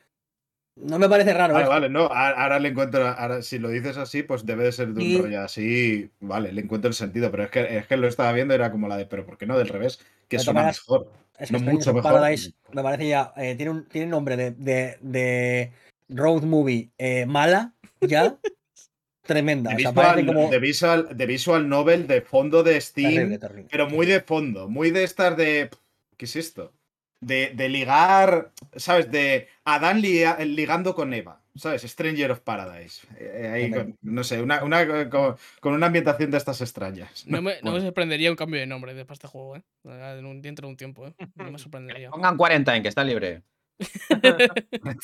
no 0.82 0.98
me 0.98 1.08
parece 1.08 1.32
raro. 1.34 1.52
Vale, 1.54 1.64
esto. 1.64 1.72
vale, 1.74 1.88
no. 1.88 2.06
Ahora 2.06 2.58
le 2.58 2.68
encuentro. 2.68 3.06
Ahora, 3.06 3.42
si 3.42 3.58
lo 3.58 3.68
dices 3.68 3.96
así, 3.96 4.22
pues 4.22 4.44
debe 4.46 4.64
de 4.64 4.72
ser 4.72 4.88
de 4.88 5.00
un 5.02 5.06
Y- 5.06 5.18
rollo 5.18 5.40
así. 5.42 6.10
Vale, 6.20 6.52
le 6.52 6.60
encuentro 6.62 6.88
el 6.88 6.94
sentido. 6.94 7.30
Pero 7.30 7.44
es 7.44 7.50
que, 7.50 7.78
es 7.78 7.86
que 7.86 7.96
lo 7.96 8.06
estaba 8.08 8.32
viendo, 8.32 8.54
era 8.54 8.70
como 8.70 8.88
la 8.88 8.96
de. 8.96 9.06
Pero 9.06 9.24
¿por 9.26 9.38
qué 9.38 9.46
no 9.46 9.56
del 9.58 9.68
revés? 9.68 10.00
Que 10.28 10.38
De 10.38 10.42
suena 10.42 10.64
mejor. 10.64 11.10
Es 11.38 11.50
no 11.50 11.58
mucho 11.58 11.94
mejor. 11.94 12.12
Paradise 12.12 12.52
me 12.72 12.82
parece 12.82 13.08
ya. 13.08 13.32
eh, 13.36 13.54
tiene, 13.54 13.70
un, 13.70 13.88
tiene 13.88 14.06
nombre 14.08 14.36
de, 14.36 14.50
de, 14.52 14.98
de 15.00 15.72
road 16.10 16.42
movie 16.42 16.90
eh, 16.98 17.24
mala, 17.26 17.72
ya. 18.00 18.36
tremenda. 19.22 19.70
De 19.70 19.76
O 19.76 19.78
sea, 19.78 19.90
visual, 19.90 20.26
como. 20.26 20.50
de, 20.50 21.26
visual, 21.26 21.68
novel, 21.68 22.06
de 22.06 22.20
fondo 22.20 22.62
de 22.62 22.80
Steam. 22.80 23.14
Terrible, 23.14 23.38
terrible. 23.38 23.68
pero 23.70 23.88
muy 23.88 24.06
de 24.06 24.20
fondo, 24.20 24.68
muy 24.68 24.90
de 24.90 25.04
estas 25.04 25.36
de. 25.36 25.70
¿Qué 26.16 26.24
es 26.26 26.36
esto? 26.36 26.72
De, 27.20 27.52
de 27.54 27.68
ligar, 27.68 28.50
¿sabes? 28.76 29.10
De 29.10 29.46
Adán 29.64 30.00
liga- 30.00 30.38
ligando 30.42 30.94
con 30.94 31.12
Eva, 31.12 31.42
¿sabes? 31.54 31.82
Stranger 31.82 32.30
of 32.30 32.40
Paradise. 32.40 33.06
Eh, 33.18 33.50
ahí 33.52 33.70
con- 33.70 33.98
no 34.00 34.24
sé, 34.24 34.40
una, 34.40 34.64
una- 34.64 35.08
con, 35.10 35.36
con 35.60 35.74
una 35.74 35.86
ambientación 35.88 36.30
de 36.30 36.38
estas 36.38 36.62
extrañas. 36.62 37.26
No 37.26 37.42
me, 37.42 37.60
no 37.62 37.72
me 37.72 37.80
sorprendería 37.82 38.30
un 38.30 38.36
cambio 38.36 38.58
de 38.58 38.66
nombre 38.66 38.94
de 38.94 39.04
para 39.04 39.14
este 39.14 39.26
juego, 39.28 39.56
¿eh? 39.56 39.62
En 39.84 40.24
un- 40.24 40.40
dentro 40.40 40.66
de 40.66 40.70
un 40.70 40.76
tiempo, 40.78 41.06
¿eh? 41.06 41.14
No 41.34 41.50
me 41.52 41.58
sorprendería. 41.98 42.10
pongan 42.10 42.38
40 42.38 42.74
en 42.74 42.82
que 42.82 42.88
está 42.88 43.04
libre. 43.04 43.42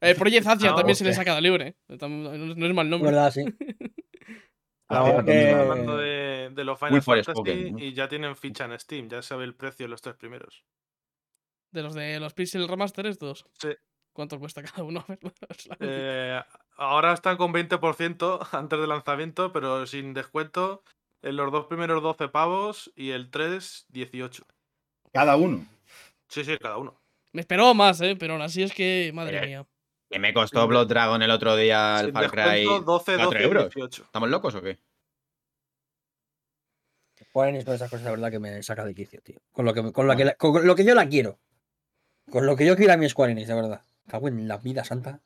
El 0.00 0.16
Project 0.16 0.46
Asia 0.46 0.70
Ah, 0.70 0.76
también 0.76 0.96
se 0.96 1.04
le 1.04 1.10
hostia. 1.10 1.24
saca 1.24 1.40
libre. 1.40 1.74
¿eh? 1.88 1.96
No, 2.00 2.08
no 2.08 2.66
es 2.66 2.74
mal 2.74 2.88
nombre. 2.88 3.10
verdad, 3.10 3.30
sí. 3.32 3.44
Ah, 4.90 5.04
sí, 5.04 5.10
que- 5.10 5.16
también. 5.16 5.58
Hablando 5.58 5.96
de, 5.96 6.50
de 6.52 6.64
los 6.64 6.78
Final 6.78 6.94
Will 6.94 7.02
Fantasy 7.02 7.74
y 7.78 7.92
ya 7.92 8.08
tienen 8.08 8.36
ficha 8.36 8.64
en 8.64 8.78
Steam, 8.78 9.08
ya 9.08 9.22
sabe 9.22 9.44
el 9.44 9.54
precio 9.54 9.84
de 9.86 9.90
los 9.90 10.02
tres 10.02 10.16
primeros. 10.16 10.64
De 11.72 11.82
los 11.82 11.94
de 11.94 12.18
los 12.20 12.34
Pixel 12.34 12.66
Remaster 12.68 13.06
estos. 13.06 13.46
Sí. 13.60 13.68
¿Cuánto 14.12 14.38
cuesta 14.40 14.62
cada 14.62 14.82
uno? 14.82 15.04
Eh, 15.80 16.42
ahora 16.76 17.12
están 17.12 17.36
con 17.36 17.52
20% 17.52 18.40
antes 18.52 18.78
del 18.80 18.88
lanzamiento, 18.88 19.52
pero 19.52 19.86
sin 19.86 20.12
descuento. 20.14 20.82
En 21.22 21.36
los 21.36 21.52
dos 21.52 21.66
primeros 21.66 22.02
12 22.02 22.28
pavos 22.28 22.90
y 22.96 23.10
el 23.10 23.30
3, 23.30 23.84
18. 23.90 24.44
Cada 25.12 25.36
uno. 25.36 25.66
Sí, 26.28 26.44
sí, 26.44 26.56
cada 26.58 26.78
uno. 26.78 26.98
Me 27.32 27.42
esperaba 27.42 27.74
más, 27.74 28.00
¿eh? 28.00 28.16
Pero 28.18 28.32
aún 28.32 28.42
así 28.42 28.62
es 28.62 28.72
que, 28.72 29.10
madre 29.14 29.38
Eh, 29.38 29.46
mía. 29.46 29.66
Que 30.10 30.18
me 30.18 30.34
costó 30.34 30.66
Blood 30.66 30.88
Dragon 30.88 31.22
el 31.22 31.30
otro 31.30 31.54
día 31.56 32.00
el 32.00 32.06
Sin 32.06 32.14
Far 32.14 32.30
Cry. 32.30 32.42
descuento, 32.60 32.80
12, 32.92 33.04
4 33.16 33.24
12, 33.24 33.42
euros. 33.44 33.64
18. 33.74 34.02
¿Estamos 34.04 34.28
locos 34.28 34.54
o 34.56 34.62
qué? 34.62 34.78
Ponen 37.32 37.62
todas 37.64 37.80
esas 37.80 37.90
cosas, 37.90 38.04
la 38.06 38.10
verdad, 38.10 38.30
que 38.32 38.40
me 38.40 38.60
saca 38.64 38.84
de 38.84 38.92
quicio, 38.92 39.20
tío. 39.22 39.38
Con 39.52 39.64
lo 39.64 39.72
que, 39.72 39.92
con 39.92 40.06
lo 40.08 40.16
que, 40.16 40.24
la- 40.24 40.34
con 40.34 40.66
lo 40.66 40.74
que 40.74 40.84
yo 40.84 40.94
la 40.96 41.08
quiero. 41.08 41.38
Con 42.28 42.44
lo 42.44 42.56
que 42.56 42.66
yo 42.66 42.76
quiero 42.76 42.92
a 42.92 42.96
mi 42.96 43.08
Square 43.08 43.32
Enix, 43.32 43.46
de 43.46 43.54
verdad. 43.54 43.82
Cago 44.08 44.26
en 44.26 44.48
la 44.48 44.56
vida 44.56 44.82
santa. 44.84 45.20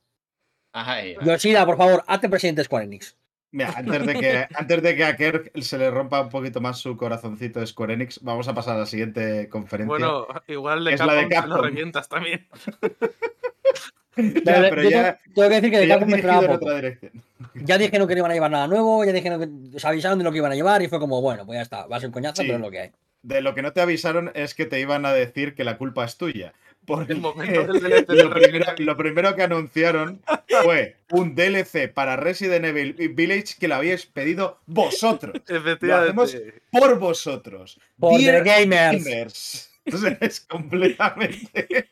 Ay, 0.73 1.17
Yoshida, 1.25 1.65
por 1.65 1.79
favor, 1.79 2.05
hazte 2.07 2.29
presidente 2.29 2.61
de 2.61 2.65
Square 2.67 2.85
Enix. 2.85 3.17
Mira, 3.53 3.73
antes 3.77 4.05
de 4.05 4.15
que, 4.19 4.49
antes 4.55 4.83
de 4.83 4.97
que 4.97 5.05
a 5.05 5.17
Kirk 5.17 5.53
se 5.63 5.79
le 5.79 5.91
rompa 5.91 6.21
un 6.21 6.29
poquito 6.29 6.61
más 6.61 6.79
su 6.79 6.95
corazoncito 6.97 7.61
de 7.61 7.67
Square 7.69 7.95
Enix, 7.95 8.21
vamos 8.23 8.49
a 8.49 8.55
pasar 8.55 8.77
a 8.77 8.81
la 8.81 8.87
siguiente 8.87 9.49
conferencia. 9.49 9.87
Bueno, 9.97 10.27
igual 10.49 10.85
de 10.85 10.95
Es 10.95 11.01
la 11.01 11.15
de 11.15 11.29
Capcom, 11.29 11.31
se 11.43 11.49
lo 11.49 11.55
Capcom. 11.55 11.65
revientas 11.65 12.09
también. 12.11 12.47
Ya, 14.17 14.67
pero 14.71 14.83
yo 14.83 14.91
ya, 14.91 15.03
tengo, 15.19 15.35
tengo 15.35 15.49
que 15.49 15.55
decir 15.57 15.71
que 15.71 15.79
de 15.79 15.89
Capcom 15.89 16.09
me 16.09 16.17
esperaba 16.17 16.41
en 16.43 16.47
poco. 16.53 16.65
otra 16.67 16.77
dirección. 16.77 17.13
Ya 17.55 17.79
dijeron 17.79 18.07
que 18.09 18.15
no 18.15 18.19
iban 18.21 18.31
a 18.31 18.35
llevar 18.35 18.51
nada 18.51 18.67
nuevo, 18.69 19.05
ya 19.05 19.13
dijeron 19.13 19.41
que 19.71 19.77
os 19.77 19.85
avisaron 19.85 20.19
de 20.19 20.25
lo 20.25 20.31
que 20.33 20.39
iban 20.39 20.53
a 20.53 20.55
llevar 20.55 20.83
y 20.83 20.89
fue 20.89 20.99
como, 21.01 21.21
bueno, 21.21 21.45
pues 21.47 21.57
ya 21.59 21.63
está, 21.63 21.87
va 21.87 21.97
a 21.97 22.01
ser 22.01 22.09
un 22.09 22.13
coñazo, 22.13 22.43
Sí. 22.43 22.49
pero 22.49 22.57
es 22.59 22.65
lo 22.65 22.71
que 22.71 22.81
hay. 22.81 22.91
De 23.23 23.41
lo 23.41 23.55
que 23.55 23.63
no 23.63 23.73
te 23.73 23.81
avisaron 23.81 24.31
es 24.35 24.55
que 24.55 24.67
te 24.67 24.81
iban 24.81 25.07
a 25.07 25.13
decir 25.13 25.55
que 25.55 25.65
la 25.65 25.79
culpa 25.79 26.05
es 26.05 26.17
tuya. 26.17 26.53
Porque 26.87 27.15
El 27.15 27.21
momento 27.21 27.65
del 27.73 27.81
DLC 27.81 28.07
de 28.07 28.23
lo, 28.25 28.31
primero, 28.31 28.67
lo 28.77 28.97
primero 28.99 29.35
que 29.35 29.43
anunciaron 29.43 30.21
fue 30.63 30.97
un 31.13 31.35
DLC 31.35 31.91
para 31.91 32.17
Resident 32.17 32.67
Evil 32.67 32.93
Village 33.15 33.55
que 33.59 33.69
lo 33.69 33.77
habíais 33.77 34.05
pedido 34.05 34.61
vosotros. 34.67 35.35
Efectivamente. 35.49 36.61
Por 36.71 36.99
vosotros. 36.99 37.81
Por 37.99 38.21
Dear 38.21 38.43
the 38.45 38.51
gamers. 38.51 39.03
gamers. 39.05 39.71
Sea, 39.87 40.19
es 40.21 40.41
completamente. 40.41 41.89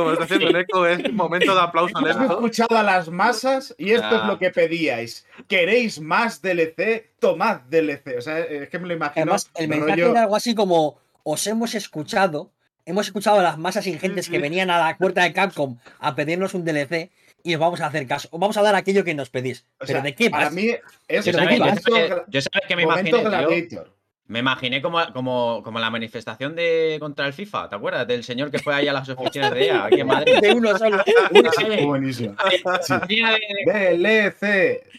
Como 0.00 0.12
está 0.12 0.24
haciendo 0.24 0.48
el 0.48 0.56
eco, 0.56 0.86
es 0.86 1.12
momento 1.12 1.54
de 1.54 1.60
aplauso 1.60 1.98
Hemos 1.98 2.30
escuchado 2.30 2.76
a 2.76 2.82
las 2.82 3.08
masas 3.08 3.74
y 3.78 3.92
esto 3.92 4.14
es 4.20 4.24
lo 4.26 4.38
que 4.38 4.50
pedíais. 4.50 5.26
¿Queréis 5.48 6.00
más 6.00 6.42
DLC? 6.42 7.10
Tomad 7.18 7.60
DLC. 7.68 8.16
O 8.18 8.20
sea, 8.20 8.38
es 8.40 8.68
que 8.68 8.78
me 8.78 8.88
lo 8.88 8.94
imagino. 8.94 9.22
Además, 9.22 9.50
el 9.54 9.68
mensaje 9.68 9.92
rollo- 10.02 10.10
era 10.10 10.22
algo 10.22 10.36
así 10.36 10.54
como, 10.54 10.98
os 11.22 11.46
hemos 11.46 11.74
escuchado, 11.74 12.50
hemos 12.84 13.06
escuchado 13.06 13.40
a 13.40 13.42
las 13.42 13.58
masas 13.58 13.86
ingentes 13.86 14.26
Sí, 14.26 14.30
que 14.32 14.38
venían 14.38 14.70
a 14.70 14.78
la 14.78 14.96
puerta 14.98 15.22
de 15.22 15.32
Capcom 15.32 15.78
a 15.98 16.14
pedirnos 16.14 16.54
un 16.54 16.64
DLC 16.64 17.10
y 17.42 17.54
os 17.54 17.60
vamos 17.60 17.80
a 17.80 17.86
hacer 17.86 18.06
caso, 18.06 18.28
os 18.32 18.38
vamos 18.40 18.56
a 18.56 18.62
dar 18.62 18.74
aquello 18.74 19.04
que 19.04 19.14
nos 19.14 19.30
pedís. 19.30 19.60
o 19.60 19.86
Pero 19.86 19.92
sea, 19.92 20.00
¿de 20.02 20.14
qué 20.14 20.30
Para 20.30 20.44
vas? 20.46 20.52
mí 20.52 20.68
es 21.08 21.24
Yo 21.24 21.32
¿de 21.32 21.38
sabes, 21.38 21.58
yo 21.58 21.64
sabes- 21.64 22.12
yo 22.28 22.40
sabes 22.42 22.68
que 22.68 22.76
me? 22.76 22.84
Gladiator. 22.84 23.92
Me 24.28 24.40
imaginé 24.40 24.82
como, 24.82 24.98
como, 25.12 25.62
como 25.62 25.78
la 25.78 25.88
manifestación 25.88 26.56
de 26.56 26.96
contra 26.98 27.26
el 27.28 27.32
FIFA, 27.32 27.68
¿te 27.68 27.76
acuerdas? 27.76 28.08
Del 28.08 28.24
señor 28.24 28.50
que 28.50 28.58
fue 28.58 28.74
ahí 28.74 28.88
a 28.88 28.92
las 28.92 29.08
oficinas 29.08 29.52
de 29.52 29.66
EA, 29.66 29.84
aquí 29.84 30.00
en 30.00 30.06
Madrid. 30.08 30.34
De 30.42 30.52
uno 30.52 30.76
solo. 30.76 30.98
Sí. 31.56 31.84
Buenísimo. 31.84 32.34
Sí. 32.82 33.22
DLC. 33.64 34.40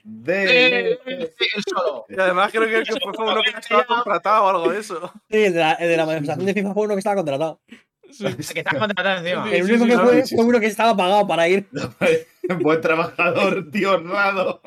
de- 0.03 0.97
DLC. 1.03 1.63
solo. 1.69 2.05
Y 2.09 2.19
además 2.19 2.51
creo 2.51 2.83
que 2.83 2.91
fue 3.13 3.25
uno 3.25 3.41
que 3.43 3.49
estaba 3.59 3.83
contratado 3.85 4.45
o 4.45 4.49
algo 4.49 4.71
de 4.71 4.79
eso. 4.79 5.11
Sí, 5.29 5.43
el 5.43 5.53
de 5.53 5.59
la, 5.59 5.73
el 5.73 5.89
de 5.89 5.97
la 5.97 6.05
manifestación 6.05 6.45
de 6.45 6.53
FIFA 6.53 6.73
fue 6.73 6.83
uno 6.85 6.95
que 6.95 6.99
estaba 6.99 7.15
contratado. 7.17 7.59
Sí. 8.11 8.25
Que 8.53 8.59
estás 8.59 8.77
contratado 8.77 9.19
encima. 9.19 9.49
El 9.51 9.65
Sí, 9.65 9.71
único 9.73 9.85
sí, 9.85 9.89
que 9.91 9.95
sí, 9.97 10.01
fue 10.03 10.25
sí, 10.25 10.35
fue 10.35 10.45
uno 10.45 10.59
que 10.59 10.65
estaba 10.67 10.95
pagado 10.95 11.27
para 11.27 11.47
ir. 11.47 11.67
Buen 12.61 12.79
trabajador, 12.81 13.69
tío 13.71 13.95
honrado. 13.95 14.61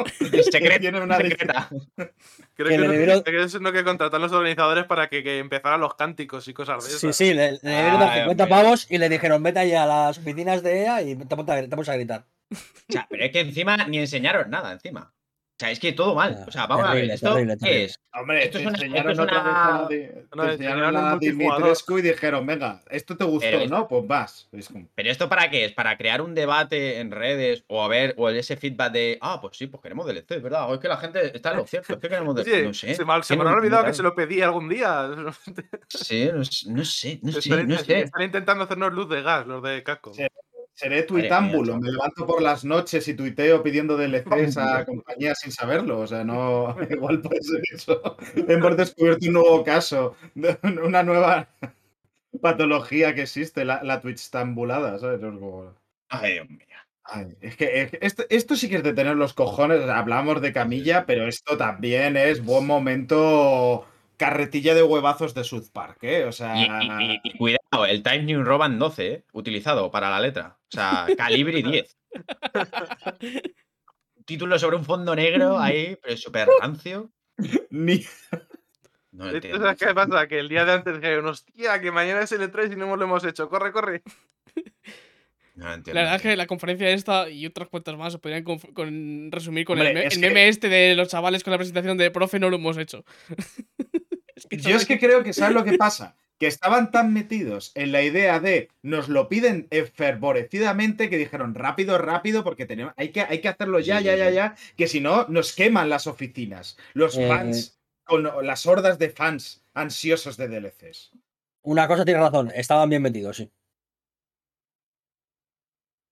Secreta, 0.50 0.78
Tiene 0.78 1.00
una 1.00 1.16
secreta. 1.16 1.68
Creo 1.96 2.08
Que 2.56 2.64
que, 2.64 2.78
le 2.78 2.86
no, 2.86 2.92
debieron- 2.92 3.22
que 3.24 3.42
es 3.42 3.54
lo 3.54 3.72
que 3.72 3.84
contratan 3.84 4.20
los 4.20 4.32
organizadores 4.32 4.84
para 4.84 5.08
que, 5.08 5.22
que 5.22 5.38
empezaran 5.38 5.80
los 5.80 5.94
cánticos 5.94 6.46
y 6.48 6.52
cosas 6.52 6.84
de 6.84 6.90
Sí, 6.90 6.96
esas. 7.06 7.16
sí, 7.16 7.32
le, 7.34 7.52
le 7.52 7.58
dieron 7.62 7.98
dar 8.00 8.10
Ay, 8.10 8.20
50 8.20 8.44
hombre. 8.44 8.46
pavos 8.48 8.86
y 8.90 8.98
le 8.98 9.08
dijeron, 9.08 9.42
vete 9.42 9.60
ahí 9.60 9.72
a 9.74 9.86
las 9.86 10.18
oficinas 10.18 10.62
de 10.62 10.82
EA 10.82 11.02
y 11.02 11.16
te 11.16 11.34
a, 11.34 11.38
a 11.38 11.96
gritar. 11.96 12.24
O 12.52 12.92
sea, 12.92 13.06
pero 13.08 13.24
es 13.24 13.30
que 13.32 13.40
encima 13.40 13.76
ni 13.86 13.98
enseñaron 13.98 14.50
nada, 14.50 14.72
encima. 14.72 15.12
O 15.60 15.62
sea, 15.62 15.70
es 15.72 15.78
que 15.78 15.92
todo 15.92 16.14
mal. 16.14 16.42
O 16.48 16.50
sea, 16.50 16.66
vamos 16.66 16.86
a 16.86 16.94
ver. 16.94 17.02
Terrible, 17.02 17.14
¿Esto 17.16 17.28
terrible, 17.34 17.52
qué 17.52 17.58
terrible. 17.60 17.84
es? 17.84 18.00
Hombre, 18.14 18.44
Esto 18.44 18.52
te 18.52 18.58
es 18.62 18.66
una- 18.66 18.78
enseñaron 18.78 19.10
esto 19.12 19.22
es 19.22 19.28
otra 19.28 19.42
vez 19.42 19.52
una- 19.52 19.68
a 19.68 19.78
No, 19.82 19.86
te 20.46 20.52
enseñaron 20.52 20.96
a. 20.96 21.16
Dimitrescu 21.18 21.98
y 21.98 22.02
dijeron, 22.02 22.46
venga, 22.46 22.82
esto 22.90 23.14
te 23.14 23.24
gustó, 23.24 23.46
Pero- 23.50 23.66
¿no? 23.68 23.86
Pues 23.86 24.06
vas. 24.06 24.48
¿Pero 24.94 25.10
esto 25.10 25.28
para 25.28 25.50
qué 25.50 25.66
es? 25.66 25.72
¿Para 25.72 25.98
crear 25.98 26.22
un 26.22 26.34
debate 26.34 26.98
en 27.00 27.10
redes 27.10 27.62
o 27.68 27.82
a 27.84 27.88
ver, 27.88 28.14
o 28.16 28.30
ese 28.30 28.56
feedback 28.56 28.90
de, 28.92 29.18
ah, 29.20 29.38
pues 29.42 29.58
sí, 29.58 29.66
pues 29.66 29.82
queremos 29.82 30.06
DLC, 30.06 30.38
¿verdad? 30.40 30.70
O 30.70 30.74
es 30.74 30.80
que 30.80 30.88
la 30.88 30.96
gente 30.96 31.36
está 31.36 31.50
en 31.50 31.58
lo 31.58 31.66
cierto, 31.66 31.92
es 31.92 31.98
que 31.98 32.08
queremos 32.08 32.34
DLC. 32.34 32.46
Oye, 32.54 32.62
no 32.62 32.72
sé. 32.72 32.94
se 32.94 33.04
me, 33.04 33.12
ha- 33.12 33.22
se 33.22 33.34
Es 33.34 33.38
me 33.38 33.44
que 33.44 33.48
ha 33.50 33.52
no- 33.52 33.58
olvidado 33.58 33.84
que 33.84 33.92
se 33.92 34.02
lo 34.02 34.14
pedí 34.14 34.40
algún 34.40 34.66
día. 34.66 35.10
Sí, 35.88 36.30
no, 36.32 36.42
sé, 36.42 36.70
no 36.70 36.84
sé, 36.86 37.20
no 37.22 37.32
sé, 37.32 37.38
están, 37.40 37.68
no 37.68 37.76
sé. 37.76 38.00
están 38.00 38.22
intentando 38.22 38.64
hacernos 38.64 38.94
luz 38.94 39.10
de 39.10 39.20
gas, 39.20 39.46
los 39.46 39.62
de 39.62 39.82
Capcom. 39.82 40.14
Sí. 40.14 40.22
Seré 40.80 41.02
tuitámbulo, 41.02 41.78
me 41.78 41.90
levanto 41.90 42.26
por 42.26 42.40
las 42.40 42.64
noches 42.64 43.06
y 43.08 43.14
tuiteo 43.14 43.62
pidiendo 43.62 43.96
DLCs 43.96 44.56
a 44.58 44.84
compañías 44.86 45.38
sin 45.40 45.52
saberlo. 45.52 46.00
O 46.00 46.06
sea, 46.06 46.24
no, 46.24 46.74
igual 46.90 47.20
puede 47.20 47.42
ser 47.42 47.60
eso. 47.72 48.16
Hemos 48.48 48.76
descubierto 48.76 49.26
un 49.26 49.32
nuevo 49.34 49.62
caso, 49.64 50.16
una 50.84 51.02
nueva 51.02 51.48
patología 52.40 53.14
que 53.14 53.22
existe, 53.22 53.64
la, 53.64 53.82
la 53.82 54.00
Twitch 54.00 54.30
tambulada, 54.30 54.98
¿sabes? 54.98 55.20
Ay, 56.08 56.32
Dios 56.34 56.48
mío. 56.48 56.58
Ay, 57.04 57.26
es 57.40 57.56
que 57.56 57.82
es 57.82 57.90
que 57.90 57.98
esto, 58.02 58.24
esto 58.30 58.54
sí 58.56 58.68
que 58.68 58.76
es 58.76 58.82
de 58.82 58.92
tener 58.92 59.16
los 59.16 59.34
cojones. 59.34 59.88
Hablamos 59.88 60.40
de 60.40 60.52
camilla, 60.52 61.06
pero 61.06 61.26
esto 61.26 61.56
también 61.56 62.16
es 62.16 62.44
buen 62.44 62.66
momento 62.66 63.84
carretilla 64.16 64.74
de 64.74 64.82
huevazos 64.82 65.34
de 65.34 65.42
South 65.44 65.68
Park, 65.72 65.98
¿eh? 66.02 66.24
O 66.24 66.32
sea. 66.32 66.56
Y, 66.56 66.62
y- 66.64 67.12
y- 67.14 67.20
y 67.24 67.36
cuidado, 67.38 67.59
el 67.88 68.02
Time 68.02 68.22
New 68.24 68.42
Roman 68.42 68.78
12, 68.78 69.06
¿eh? 69.12 69.24
utilizado 69.32 69.90
para 69.90 70.10
la 70.10 70.20
letra. 70.20 70.58
O 70.60 70.70
sea, 70.70 71.06
Calibri 71.16 71.62
10. 71.62 71.96
Título 74.24 74.58
sobre 74.58 74.76
un 74.76 74.84
fondo 74.84 75.14
negro 75.14 75.58
ahí, 75.60 75.96
pero 76.02 76.16
súper 76.16 76.48
rancio. 76.60 77.10
ni- 77.70 78.04
No 79.12 79.24
Esto, 79.26 79.36
entiendo. 79.36 79.60
¿Sabes 79.60 79.78
qué 79.80 79.94
pasa? 79.94 80.28
Que 80.28 80.38
el 80.38 80.48
día 80.48 80.64
de 80.64 80.72
antes 80.72 80.94
dijeron, 81.00 81.26
hostia, 81.26 81.80
que 81.80 81.90
mañana 81.90 82.20
es 82.22 82.32
el 82.32 82.42
E3 82.42 82.72
y 82.72 82.76
no 82.76 82.94
lo 82.96 83.04
hemos 83.04 83.24
hecho. 83.24 83.48
Corre, 83.48 83.72
corre. 83.72 84.02
No 85.56 85.66
lo 85.66 85.74
entiendo. 85.74 85.96
La 85.98 86.02
verdad 86.04 86.16
es 86.16 86.22
que 86.22 86.36
la 86.36 86.46
conferencia 86.46 86.88
esta 86.88 87.28
y 87.28 87.44
otras 87.44 87.68
cuantas 87.68 87.94
más 87.98 88.12
se 88.14 88.18
podrían 88.18 88.44
con- 88.44 89.30
resumir 89.30 89.66
con 89.66 89.76
Hombre, 89.78 89.90
el, 89.90 89.94
me- 89.94 90.06
es 90.06 90.14
el 90.14 90.20
que- 90.22 90.28
meme 90.28 90.48
este 90.48 90.68
de 90.70 90.94
los 90.94 91.08
chavales 91.08 91.44
con 91.44 91.50
la 91.50 91.58
presentación 91.58 91.98
de 91.98 92.10
profe 92.10 92.38
no 92.38 92.48
lo 92.48 92.56
hemos 92.56 92.78
hecho. 92.78 93.04
Es 94.36 94.46
que 94.48 94.56
Yo 94.56 94.76
es 94.76 94.86
que 94.86 94.98
creo 94.98 95.22
que, 95.22 95.34
¿sabes 95.34 95.54
lo 95.54 95.62
que 95.64 95.76
pasa? 95.76 96.16
Que 96.40 96.46
estaban 96.46 96.90
tan 96.90 97.12
metidos 97.12 97.70
en 97.74 97.92
la 97.92 98.02
idea 98.02 98.40
de 98.40 98.70
nos 98.82 99.10
lo 99.10 99.28
piden 99.28 99.68
fervorecidamente 99.94 101.10
que 101.10 101.18
dijeron 101.18 101.54
rápido, 101.54 101.98
rápido, 101.98 102.42
porque 102.44 102.64
tenemos, 102.64 102.94
hay, 102.96 103.10
que, 103.12 103.20
hay 103.20 103.42
que 103.42 103.48
hacerlo 103.48 103.78
ya, 103.78 103.98
Sí, 103.98 104.04
ya, 104.04 104.12
sí, 104.14 104.18
ya, 104.18 104.30
ya, 104.30 104.54
que 104.74 104.88
si 104.88 105.00
no 105.00 105.26
nos 105.28 105.54
queman 105.54 105.90
las 105.90 106.06
oficinas. 106.06 106.78
Los 106.94 107.18
Eh, 107.18 107.28
fans, 107.28 107.78
con 108.04 108.22
las 108.46 108.64
hordas 108.64 108.98
de 108.98 109.10
fans 109.10 109.62
ansiosos 109.74 110.38
de 110.38 110.48
DLCs. 110.48 111.12
Una 111.62 111.86
cosa 111.86 112.06
tiene 112.06 112.20
razón, 112.20 112.50
estaban 112.54 112.88
bien 112.88 113.02
metidos, 113.02 113.36
sí. 113.36 113.50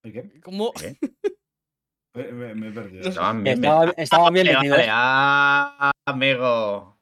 ¿Y 0.05 0.12
qué? 0.12 0.22
Me, 2.14 2.32
me- 2.32 2.55
me 2.55 2.68
he 2.68 2.72
perdido. 2.72 3.09
Estaban 3.09 3.42
bien 3.44 3.55
Estaba- 3.64 3.80
metidos. 3.86 3.98
estaban 3.98 4.34
bien 4.34 4.46
metidos. 4.48 4.76
vale. 4.78 4.88
Ah, 4.92 5.90
amigo. 6.06 6.97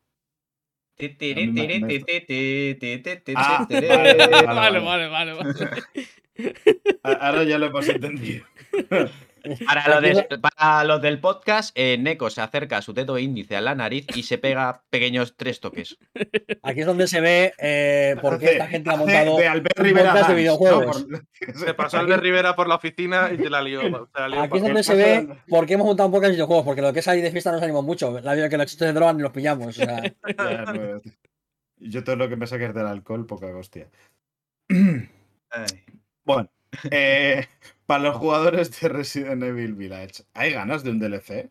Vale, 3.34 4.14
vale, 4.14 4.80
vale, 4.80 4.80
vale, 4.80 5.08
vale, 5.08 5.32
vale. 5.34 5.54
A- 7.02 7.12
Ahora 7.28 7.44
ya 7.44 7.58
lo 7.58 7.66
hemos 7.66 7.88
entendido. 7.88 8.44
Para 9.66 10.00
los, 10.00 10.02
de- 10.28 10.38
para 10.38 10.84
los 10.84 11.02
del 11.02 11.20
podcast, 11.20 11.70
eh, 11.74 11.96
Neko 11.98 12.30
se 12.30 12.40
acerca 12.40 12.82
su 12.82 12.92
dedo 12.92 13.18
índice 13.18 13.56
a 13.56 13.60
la 13.60 13.74
nariz 13.74 14.06
y 14.16 14.22
se 14.24 14.38
pega 14.38 14.82
pequeños 14.90 15.34
tres 15.36 15.60
toques. 15.60 15.98
Aquí 16.62 16.80
es 16.80 16.86
donde 16.86 17.06
se 17.08 17.20
ve 17.20 17.52
eh, 17.58 18.16
por 18.20 18.38
qué 18.38 18.52
esta 18.52 18.66
gente 18.66 18.90
ha 18.90 18.96
montado 18.96 19.36
de 19.36 19.48
Albert 19.48 19.78
Rivera 19.78 20.14
de 20.28 20.34
videojuegos. 20.34 21.04
Por- 21.04 21.54
Se 21.56 21.74
pasó 21.74 21.98
al 21.98 22.06
de 22.06 22.16
Rivera 22.16 22.56
por 22.56 22.68
la 22.68 22.76
oficina 22.76 23.30
y 23.32 23.36
te 23.38 23.50
la 23.50 23.62
lió. 23.62 23.80
te 23.82 24.20
la 24.20 24.28
lió 24.28 24.40
Aquí 24.42 24.56
es 24.58 24.62
donde 24.62 24.82
se 24.82 24.94
ve 24.94 25.28
por 25.48 25.66
qué 25.66 25.74
hemos 25.74 25.86
montado 25.86 26.06
un 26.08 26.12
podcast 26.12 26.28
de 26.30 26.34
videojuegos, 26.36 26.64
porque 26.64 26.82
lo 26.82 26.92
que 26.92 26.98
es 27.00 27.04
salir 27.04 27.22
de 27.22 27.30
fiesta 27.30 27.52
nos 27.52 27.62
animamos 27.62 27.84
mucho. 27.84 28.20
La 28.20 28.34
vida 28.34 28.48
que 28.48 28.56
los 28.56 28.66
chistes 28.66 28.86
de 28.88 28.92
droga 28.94 29.12
ni 29.12 29.22
los 29.22 29.32
pillamos. 29.32 29.68
O 29.68 29.72
sea, 29.72 30.02
Ya, 30.38 30.72
no, 30.72 31.00
Yo 31.78 32.02
todo 32.04 32.16
lo 32.16 32.28
que 32.28 32.36
me 32.36 32.46
saqué 32.46 32.66
es 32.66 32.74
del 32.74 32.86
alcohol, 32.86 33.26
poca 33.26 33.46
hostia. 33.56 33.88
Ay. 35.50 35.66
Bueno, 36.24 36.50
eh, 36.90 37.46
para 37.86 38.02
los 38.02 38.16
jugadores 38.16 38.80
de 38.80 38.88
Resident 38.88 39.42
Evil 39.42 39.74
Village, 39.74 40.24
¿hay 40.34 40.52
ganas 40.52 40.82
de 40.82 40.90
un 40.90 40.98
DLC? 40.98 41.50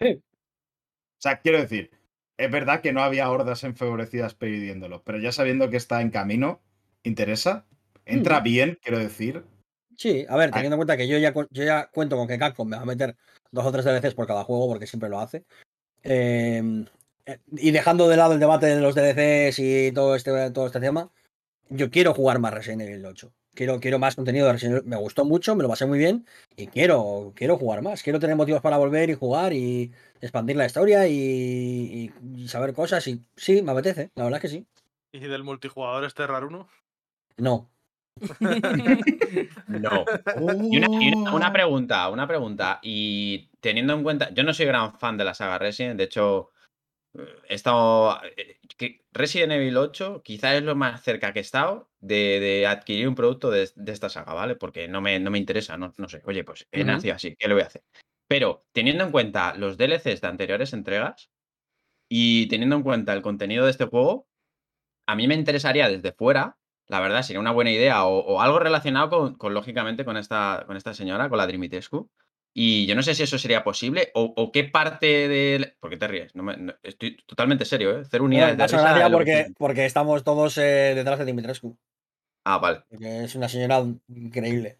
Sí. 0.00 0.14
O 0.14 1.20
sea, 1.22 1.40
quiero 1.40 1.58
decir, 1.58 1.90
es 2.36 2.50
verdad 2.50 2.80
que 2.80 2.92
no 2.92 3.02
había 3.02 3.30
hordas 3.30 3.62
enfavorecidas 3.62 4.34
pidiéndolo, 4.34 5.02
pero 5.04 5.18
ya 5.18 5.30
sabiendo 5.30 5.70
que 5.70 5.76
está 5.76 6.00
en 6.00 6.10
camino, 6.10 6.60
¿interesa? 7.04 7.66
¿Entra 8.04 8.40
Mm. 8.40 8.44
bien, 8.44 8.78
quiero 8.82 8.98
decir? 8.98 9.44
sí, 9.96 10.26
a 10.28 10.36
ver, 10.36 10.50
teniendo 10.50 10.74
en 10.74 10.78
cuenta 10.78 10.96
que 10.96 11.06
yo 11.06 11.18
ya, 11.18 11.32
yo 11.32 11.62
ya 11.62 11.88
cuento 11.92 12.16
con 12.16 12.26
que 12.26 12.38
Capcom 12.38 12.66
me 12.68 12.76
va 12.76 12.82
a 12.82 12.86
meter 12.86 13.14
dos 13.52 13.64
o 13.64 13.70
tres 13.70 13.84
DLCs 13.84 14.14
por 14.14 14.26
cada 14.26 14.42
juego, 14.42 14.66
porque 14.66 14.88
siempre 14.88 15.08
lo 15.08 15.20
hace. 15.20 15.44
Eh, 16.02 16.84
eh, 17.26 17.38
y 17.52 17.70
dejando 17.70 18.08
de 18.08 18.16
lado 18.16 18.32
el 18.32 18.40
debate 18.40 18.66
de 18.66 18.80
los 18.80 18.96
DLCs 18.96 19.60
y 19.60 19.92
todo 19.92 20.16
este, 20.16 20.50
todo 20.50 20.66
este 20.66 20.80
tema, 20.80 21.12
yo 21.68 21.90
quiero 21.90 22.14
jugar 22.14 22.40
más 22.40 22.52
Resident 22.52 22.82
Evil 22.82 23.06
8. 23.06 23.32
Quiero, 23.54 23.80
quiero 23.80 23.98
más 23.98 24.16
contenido 24.16 24.46
de 24.46 24.52
Resident 24.54 24.78
Evil. 24.78 24.88
Me 24.88 24.96
gustó 24.96 25.26
mucho, 25.26 25.54
me 25.54 25.62
lo 25.62 25.68
pasé 25.68 25.84
muy 25.84 25.98
bien 25.98 26.26
y 26.56 26.68
quiero, 26.68 27.32
quiero 27.36 27.58
jugar 27.58 27.82
más. 27.82 28.02
Quiero 28.02 28.18
tener 28.18 28.34
motivos 28.34 28.62
para 28.62 28.78
volver 28.78 29.10
y 29.10 29.14
jugar 29.14 29.52
y 29.52 29.92
expandir 30.22 30.56
la 30.56 30.64
historia 30.64 31.06
y, 31.06 31.12
y- 31.14 32.12
y 32.44 32.48
saber 32.48 32.72
cosas. 32.72 33.06
Y 33.08 33.20
sí, 33.36 33.60
me 33.60 33.72
apetece, 33.72 34.10
la 34.14 34.24
verdad 34.24 34.38
es 34.38 34.42
que 34.42 34.48
sí. 34.56 34.66
¿Y 35.12 35.20
del 35.20 35.44
multijugador 35.44 36.04
este 36.04 36.26
raro 36.26 36.48
uno? 36.48 36.68
No. 37.36 37.68
No. 39.68 40.04
Y 40.70 40.76
una, 40.78 40.86
y 41.02 41.08
una- 41.14 41.32
una 41.34 41.52
pregunta, 41.52 42.08
una 42.08 42.26
pregunta. 42.26 42.78
Y 42.82 43.50
teniendo 43.60 43.92
en 43.94 44.02
cuenta, 44.02 44.30
yo 44.32 44.44
no 44.44 44.54
soy 44.54 44.66
gran 44.66 44.98
fan 44.98 45.16
de 45.18 45.24
la 45.24 45.34
saga 45.34 45.58
Resident, 45.58 45.98
de 45.98 46.04
hecho, 46.04 46.51
he 47.48 47.54
estado. 47.54 48.18
eh, 48.36 48.58
Resident 49.12 49.52
Evil 49.52 49.76
8 49.76 50.22
quizás 50.24 50.54
es 50.54 50.62
lo 50.62 50.74
más 50.74 51.02
cerca 51.02 51.32
que 51.32 51.40
he 51.40 51.42
estado 51.42 51.90
de, 52.00 52.40
de 52.40 52.66
adquirir 52.66 53.08
un 53.08 53.14
producto 53.14 53.50
de, 53.50 53.70
de 53.76 53.92
esta 53.92 54.08
saga, 54.08 54.32
¿vale? 54.34 54.56
Porque 54.56 54.88
no 54.88 55.00
me, 55.00 55.18
no 55.20 55.30
me 55.30 55.38
interesa, 55.38 55.76
no, 55.76 55.92
no 55.96 56.08
sé. 56.08 56.22
Oye, 56.24 56.44
pues 56.44 56.66
he 56.72 56.80
Ujú. 56.80 56.86
nacido 56.88 57.14
así, 57.14 57.36
¿qué 57.38 57.48
le 57.48 57.54
voy 57.54 57.62
a 57.62 57.66
hacer? 57.66 57.82
Pero 58.28 58.66
teniendo 58.72 59.04
en 59.04 59.10
cuenta 59.12 59.54
los 59.54 59.76
DLCs 59.76 60.20
de 60.20 60.28
anteriores 60.28 60.72
entregas 60.72 61.30
y 62.08 62.48
teniendo 62.48 62.76
en 62.76 62.82
cuenta 62.82 63.12
el 63.14 63.22
contenido 63.22 63.64
de 63.64 63.70
este 63.72 63.86
juego, 63.86 64.28
a 65.06 65.16
mí 65.16 65.28
me 65.28 65.34
interesaría 65.34 65.88
desde 65.88 66.12
fuera, 66.12 66.58
la 66.88 67.00
verdad, 67.00 67.22
sería 67.22 67.40
una 67.40 67.52
buena 67.52 67.70
idea, 67.72 68.04
o, 68.06 68.18
o 68.20 68.40
algo 68.40 68.58
relacionado 68.58 69.08
con, 69.10 69.34
con, 69.36 69.54
lógicamente, 69.54 70.04
con 70.04 70.16
esta, 70.16 70.64
con 70.66 70.76
esta 70.76 70.94
señora, 70.94 71.28
con 71.28 71.38
la 71.38 71.46
Drimitescu. 71.46 72.10
Y 72.54 72.84
yo 72.86 72.94
no 72.94 73.02
sé 73.02 73.14
si 73.14 73.22
eso 73.22 73.38
sería 73.38 73.64
posible, 73.64 74.10
o, 74.14 74.32
o 74.36 74.52
qué 74.52 74.64
parte 74.64 75.06
de... 75.28 75.74
¿Por 75.80 75.88
qué 75.90 75.96
te 75.96 76.06
ríes? 76.06 76.34
No 76.34 76.42
me- 76.42 76.56
no- 76.56 76.74
estoy 76.82 77.16
totalmente 77.26 77.64
serio, 77.64 77.96
¿eh? 77.96 78.02
Hacer 78.02 78.20
unidades 78.20 78.56
Bueno, 78.56 78.68
de 78.70 78.76
risa 78.76 78.82
gracia 78.90 79.06
que 79.06 79.12
porque, 79.12 79.52
porque 79.58 79.84
estamos 79.86 80.22
todos 80.22 80.58
eh, 80.58 80.92
detrás 80.94 81.18
de 81.18 81.24
Dimitrescu. 81.24 81.78
Ah, 82.44 82.58
vale. 82.58 82.82
Porque 82.90 83.24
es 83.24 83.34
una 83.34 83.48
señora 83.48 83.82
increíble. 84.08 84.78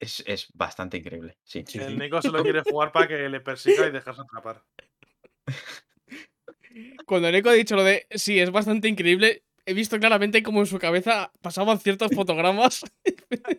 Es, 0.00 0.22
es 0.26 0.48
bastante 0.54 0.96
increíble, 0.96 1.36
sí. 1.42 1.64
Sí, 1.66 1.78
El. 1.80 1.98
Nico 1.98 2.22
solo 2.22 2.42
quiere 2.42 2.62
jugar 2.62 2.92
para 2.92 3.08
que 3.08 3.28
le 3.28 3.40
persiga 3.40 3.86
y 3.86 3.90
dejarse 3.90 4.22
atrapar. 4.22 4.62
Cuando 7.06 7.30
Neko 7.32 7.50
ha 7.50 7.54
dicho 7.54 7.76
lo 7.76 7.82
de 7.84 8.06
sí, 8.10 8.38
es 8.38 8.50
bastante 8.50 8.88
increíble, 8.88 9.42
he 9.66 9.74
visto 9.74 9.98
claramente 9.98 10.42
cómo 10.42 10.60
en 10.60 10.66
su 10.66 10.78
cabeza 10.78 11.32
pasaban 11.40 11.78
ciertos 11.80 12.12
fotogramas. 12.12 12.84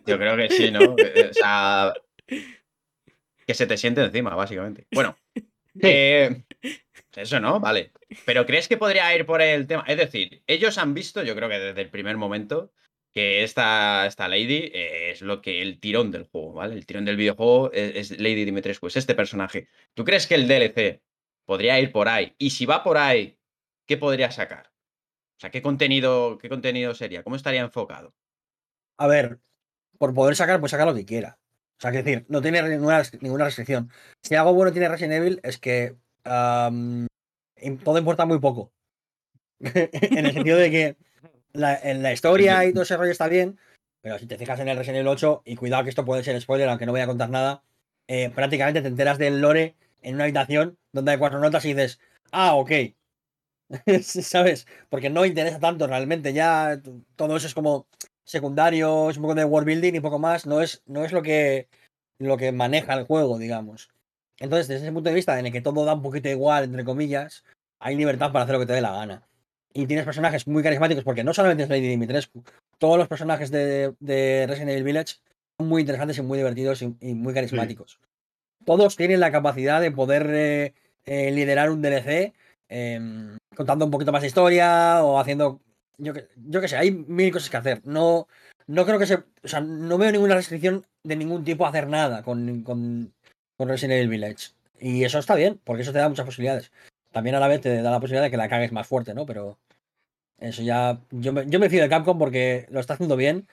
Yo 0.06 0.16
creo 0.18 0.36
que 0.36 0.50
sí, 0.50 0.70
¿no? 0.70 0.96
Eh, 0.98 1.28
O 1.30 1.34
sea, 1.34 1.92
que 3.50 3.54
se 3.54 3.66
te 3.66 3.76
siente 3.76 4.02
encima, 4.02 4.34
básicamente. 4.34 4.86
Bueno, 4.92 5.16
eh, 5.82 6.44
eso 7.16 7.40
no, 7.40 7.58
vale. 7.58 7.90
Pero 8.24 8.46
¿crees 8.46 8.68
que 8.68 8.76
podría 8.76 9.14
ir 9.14 9.26
por 9.26 9.42
el 9.42 9.66
tema? 9.66 9.84
Es 9.88 9.96
decir, 9.96 10.42
ellos 10.46 10.78
han 10.78 10.94
visto, 10.94 11.22
yo 11.22 11.34
creo 11.34 11.48
que 11.48 11.58
desde 11.58 11.80
el 11.80 11.90
primer 11.90 12.16
momento, 12.16 12.72
que 13.12 13.42
esta, 13.42 14.06
esta 14.06 14.28
Lady 14.28 14.70
eh, 14.72 15.10
es 15.10 15.22
lo 15.22 15.42
que 15.42 15.62
el 15.62 15.80
tirón 15.80 16.12
del 16.12 16.24
juego, 16.24 16.52
¿vale? 16.52 16.74
El 16.74 16.86
tirón 16.86 17.04
del 17.04 17.16
videojuego 17.16 17.72
es, 17.72 18.12
es 18.12 18.20
Lady 18.20 18.44
Dimitrescu, 18.44 18.86
es 18.86 18.96
este 18.96 19.16
personaje. 19.16 19.66
¿Tú 19.94 20.04
crees 20.04 20.28
que 20.28 20.36
el 20.36 20.46
DLC 20.46 21.02
podría 21.44 21.80
ir 21.80 21.90
por 21.90 22.08
ahí? 22.08 22.34
Y 22.38 22.50
si 22.50 22.66
va 22.66 22.84
por 22.84 22.96
ahí, 22.98 23.36
¿qué 23.86 23.96
podría 23.96 24.30
sacar? 24.30 24.70
sea, 25.40 25.50
¿qué 25.50 25.62
contenido, 25.62 26.38
qué 26.38 26.48
contenido 26.48 26.94
sería? 26.94 27.24
¿Cómo 27.24 27.34
estaría 27.34 27.62
enfocado? 27.62 28.14
A 28.98 29.06
ver, 29.06 29.40
por 29.98 30.14
poder 30.14 30.36
sacar, 30.36 30.60
pues 30.60 30.70
saca 30.70 30.84
lo 30.84 30.94
que 30.94 31.06
quiera. 31.06 31.39
O 31.80 31.82
sea, 31.82 31.92
que 31.92 32.02
decir, 32.02 32.26
no 32.28 32.42
tiene 32.42 32.60
ninguna, 32.68 32.98
restricción. 32.98 33.90
Si 34.22 34.34
algo 34.34 34.52
bueno 34.52 34.70
tiene 34.70 34.90
Resident 34.90 35.14
Evil 35.14 35.40
es 35.42 35.56
que 35.56 35.96
todo 36.22 37.98
importa 37.98 38.26
muy 38.26 38.38
poco. 38.38 38.70
en 39.60 40.26
el 40.26 40.34
sentido 40.34 40.58
de 40.58 40.70
que 40.70 40.96
la, 41.54 41.74
en 41.76 42.02
la 42.02 42.12
historia 42.12 42.66
y 42.66 42.74
todo 42.74 42.82
ese 42.82 42.98
rollo 42.98 43.12
está 43.12 43.28
bien, 43.28 43.58
pero 44.02 44.18
si 44.18 44.26
te 44.26 44.36
fijas 44.36 44.60
en 44.60 44.68
el 44.68 44.76
Resident 44.76 44.98
Evil 44.98 45.08
8, 45.08 45.42
y 45.46 45.56
cuidado 45.56 45.84
que 45.84 45.88
esto 45.88 46.04
puede 46.04 46.22
ser 46.22 46.38
spoiler, 46.38 46.68
aunque 46.68 46.84
no 46.84 46.92
voy 46.92 47.00
a 47.00 47.06
contar 47.06 47.30
nada, 47.30 47.62
eh, 48.08 48.28
prácticamente 48.28 48.82
te 48.82 48.88
enteras 48.88 49.16
del 49.16 49.40
lore 49.40 49.74
en 50.02 50.16
una 50.16 50.24
habitación 50.24 50.76
donde 50.92 51.12
hay 51.12 51.18
cuatro 51.18 51.38
notas 51.38 51.64
y 51.64 51.68
dices, 51.68 51.98
ah, 52.30 52.56
ok. 52.56 52.72
¿Sabes? 54.02 54.66
Porque 54.90 55.08
no 55.08 55.24
interesa 55.24 55.60
tanto 55.60 55.86
realmente, 55.86 56.34
ya 56.34 56.78
todo 57.16 57.36
eso 57.38 57.46
es 57.46 57.54
como 57.54 57.86
secundario, 58.30 59.10
es 59.10 59.16
un 59.16 59.22
poco 59.22 59.34
de 59.34 59.44
world 59.44 59.66
building 59.66 59.94
y 59.94 60.00
poco 60.00 60.18
más, 60.18 60.46
no 60.46 60.60
es, 60.60 60.82
no 60.86 61.04
es 61.04 61.12
lo 61.12 61.22
que 61.22 61.68
lo 62.18 62.36
que 62.36 62.52
maneja 62.52 62.94
el 62.94 63.04
juego, 63.04 63.38
digamos. 63.38 63.88
Entonces, 64.38 64.68
desde 64.68 64.84
ese 64.84 64.92
punto 64.92 65.08
de 65.08 65.14
vista 65.14 65.38
en 65.38 65.46
el 65.46 65.52
que 65.52 65.62
todo 65.62 65.84
da 65.84 65.94
un 65.94 66.02
poquito 66.02 66.28
igual, 66.28 66.64
entre 66.64 66.84
comillas, 66.84 67.44
hay 67.78 67.96
libertad 67.96 68.30
para 68.32 68.44
hacer 68.44 68.54
lo 68.54 68.60
que 68.60 68.66
te 68.66 68.74
dé 68.74 68.80
la 68.82 68.92
gana. 68.92 69.26
Y 69.72 69.86
tienes 69.86 70.04
personajes 70.04 70.46
muy 70.46 70.62
carismáticos, 70.62 71.04
porque 71.04 71.24
no 71.24 71.32
solamente 71.32 71.62
es 71.62 71.68
Lady 71.68 71.88
Dimitrescu, 71.88 72.42
todos 72.78 72.98
los 72.98 73.08
personajes 73.08 73.50
de, 73.50 73.94
de 74.00 74.46
Resident 74.46 74.70
Evil 74.72 74.84
Village 74.84 75.16
son 75.58 75.68
muy 75.68 75.82
interesantes 75.82 76.18
y 76.18 76.22
muy 76.22 76.38
divertidos 76.38 76.82
y, 76.82 76.94
y 77.00 77.14
muy 77.14 77.32
carismáticos. 77.32 78.00
Todos 78.64 78.96
tienen 78.96 79.20
la 79.20 79.32
capacidad 79.32 79.80
de 79.80 79.90
poder 79.90 80.26
eh, 80.30 80.74
eh, 81.04 81.30
liderar 81.30 81.70
un 81.70 81.82
DLC 81.82 82.34
em, 82.68 83.38
contando 83.56 83.84
un 83.84 83.90
poquito 83.90 84.12
más 84.12 84.22
de 84.22 84.28
historia 84.28 85.02
o 85.02 85.18
haciendo. 85.18 85.60
Yo 86.02 86.14
que, 86.14 86.28
yo 86.36 86.60
que 86.60 86.68
sé, 86.68 86.76
hay 86.76 86.90
mil 86.90 87.32
cosas 87.32 87.50
que 87.50 87.56
hacer. 87.56 87.80
No, 87.84 88.26
no 88.66 88.86
creo 88.86 88.98
que 88.98 89.06
se. 89.06 89.16
O 89.16 89.48
sea, 89.48 89.60
no 89.60 89.98
veo 89.98 90.10
ninguna 90.10 90.34
restricción 90.34 90.84
de 91.04 91.16
ningún 91.16 91.44
tipo 91.44 91.64
a 91.64 91.68
hacer 91.68 91.88
nada 91.88 92.22
con, 92.22 92.62
con, 92.62 93.12
con 93.56 93.68
Resident 93.68 93.98
Evil 93.98 94.08
Village. 94.08 94.48
Y 94.78 95.04
eso 95.04 95.18
está 95.18 95.34
bien, 95.34 95.60
porque 95.62 95.82
eso 95.82 95.92
te 95.92 95.98
da 95.98 96.08
muchas 96.08 96.24
posibilidades. 96.26 96.72
También 97.12 97.36
a 97.36 97.40
la 97.40 97.48
vez 97.48 97.60
te 97.60 97.82
da 97.82 97.90
la 97.90 98.00
posibilidad 98.00 98.22
de 98.24 98.30
que 98.30 98.36
la 98.36 98.48
cagues 98.48 98.72
más 98.72 98.86
fuerte, 98.86 99.12
¿no? 99.14 99.26
Pero 99.26 99.58
eso 100.38 100.62
ya. 100.62 100.98
Yo 101.10 101.32
me, 101.32 101.46
yo 101.46 101.60
me 101.60 101.68
fío 101.68 101.82
de 101.82 101.88
Capcom 101.88 102.18
porque 102.18 102.66
lo 102.70 102.80
está 102.80 102.94
haciendo 102.94 103.16
bien. 103.16 103.46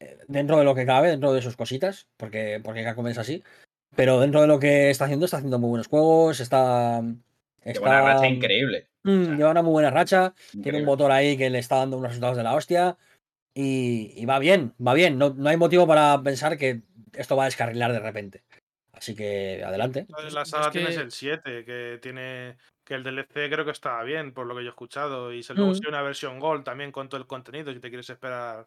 eh, 0.00 0.18
Dentro 0.28 0.56
de 0.58 0.64
lo 0.64 0.74
que 0.74 0.86
cabe, 0.86 1.08
dentro 1.08 1.32
de 1.32 1.42
sus 1.42 1.56
cositas. 1.56 2.06
Porque, 2.16 2.60
porque 2.62 2.84
Capcom 2.84 3.08
es 3.08 3.18
así. 3.18 3.42
Pero 3.96 4.20
dentro 4.20 4.40
de 4.42 4.46
lo 4.46 4.60
que 4.60 4.90
está 4.90 5.06
haciendo, 5.06 5.24
está 5.24 5.38
haciendo 5.38 5.58
muy 5.58 5.70
buenos 5.70 5.88
juegos. 5.88 6.38
Está. 6.40 7.02
Está- 7.64 8.02
racha 8.02 8.28
increíble. 8.28 8.86
Mm, 9.08 9.36
lleva 9.36 9.50
una 9.50 9.62
muy 9.62 9.72
buena 9.72 9.90
racha. 9.90 10.34
Tiene 10.62 10.78
un 10.80 10.84
motor 10.84 11.10
ahí 11.10 11.36
que 11.36 11.48
le 11.50 11.58
está 11.58 11.76
dando 11.76 11.96
unos 11.96 12.10
resultados 12.10 12.36
de 12.36 12.42
la 12.42 12.54
hostia. 12.54 12.96
Y, 13.54 14.12
y 14.16 14.24
va 14.26 14.38
bien, 14.38 14.74
va 14.84 14.94
bien. 14.94 15.18
No, 15.18 15.30
no 15.30 15.48
hay 15.48 15.56
motivo 15.56 15.86
para 15.86 16.22
pensar 16.22 16.56
que 16.58 16.82
esto 17.14 17.36
va 17.36 17.44
a 17.44 17.46
descarrilar 17.46 17.92
de 17.92 18.00
repente. 18.00 18.44
Así 18.92 19.14
que 19.14 19.62
adelante. 19.64 20.06
En 20.26 20.34
la 20.34 20.42
Es 20.42 20.48
saga 20.50 20.70
que- 20.70 20.78
tienes 20.80 20.96
el 20.96 21.10
7, 21.12 21.64
que 21.64 21.98
tiene. 22.02 22.56
Que 22.84 22.94
el 22.94 23.02
DLC 23.04 23.50
creo 23.50 23.64
que 23.66 23.70
estaba 23.70 24.02
bien, 24.02 24.32
por 24.32 24.46
lo 24.46 24.54
que 24.56 24.62
yo 24.62 24.68
he 24.68 24.70
escuchado. 24.70 25.32
Y 25.32 25.42
se 25.42 25.54
luego 25.54 25.72
Mm. 25.72 25.74
sí 25.74 25.82
una 25.88 26.02
versión 26.02 26.38
Gold 26.40 26.64
también 26.64 26.90
con 26.90 27.08
todo 27.08 27.20
el 27.20 27.26
contenido, 27.26 27.72
si 27.72 27.80
te 27.80 27.88
quieres 27.90 28.08
esperar 28.08 28.66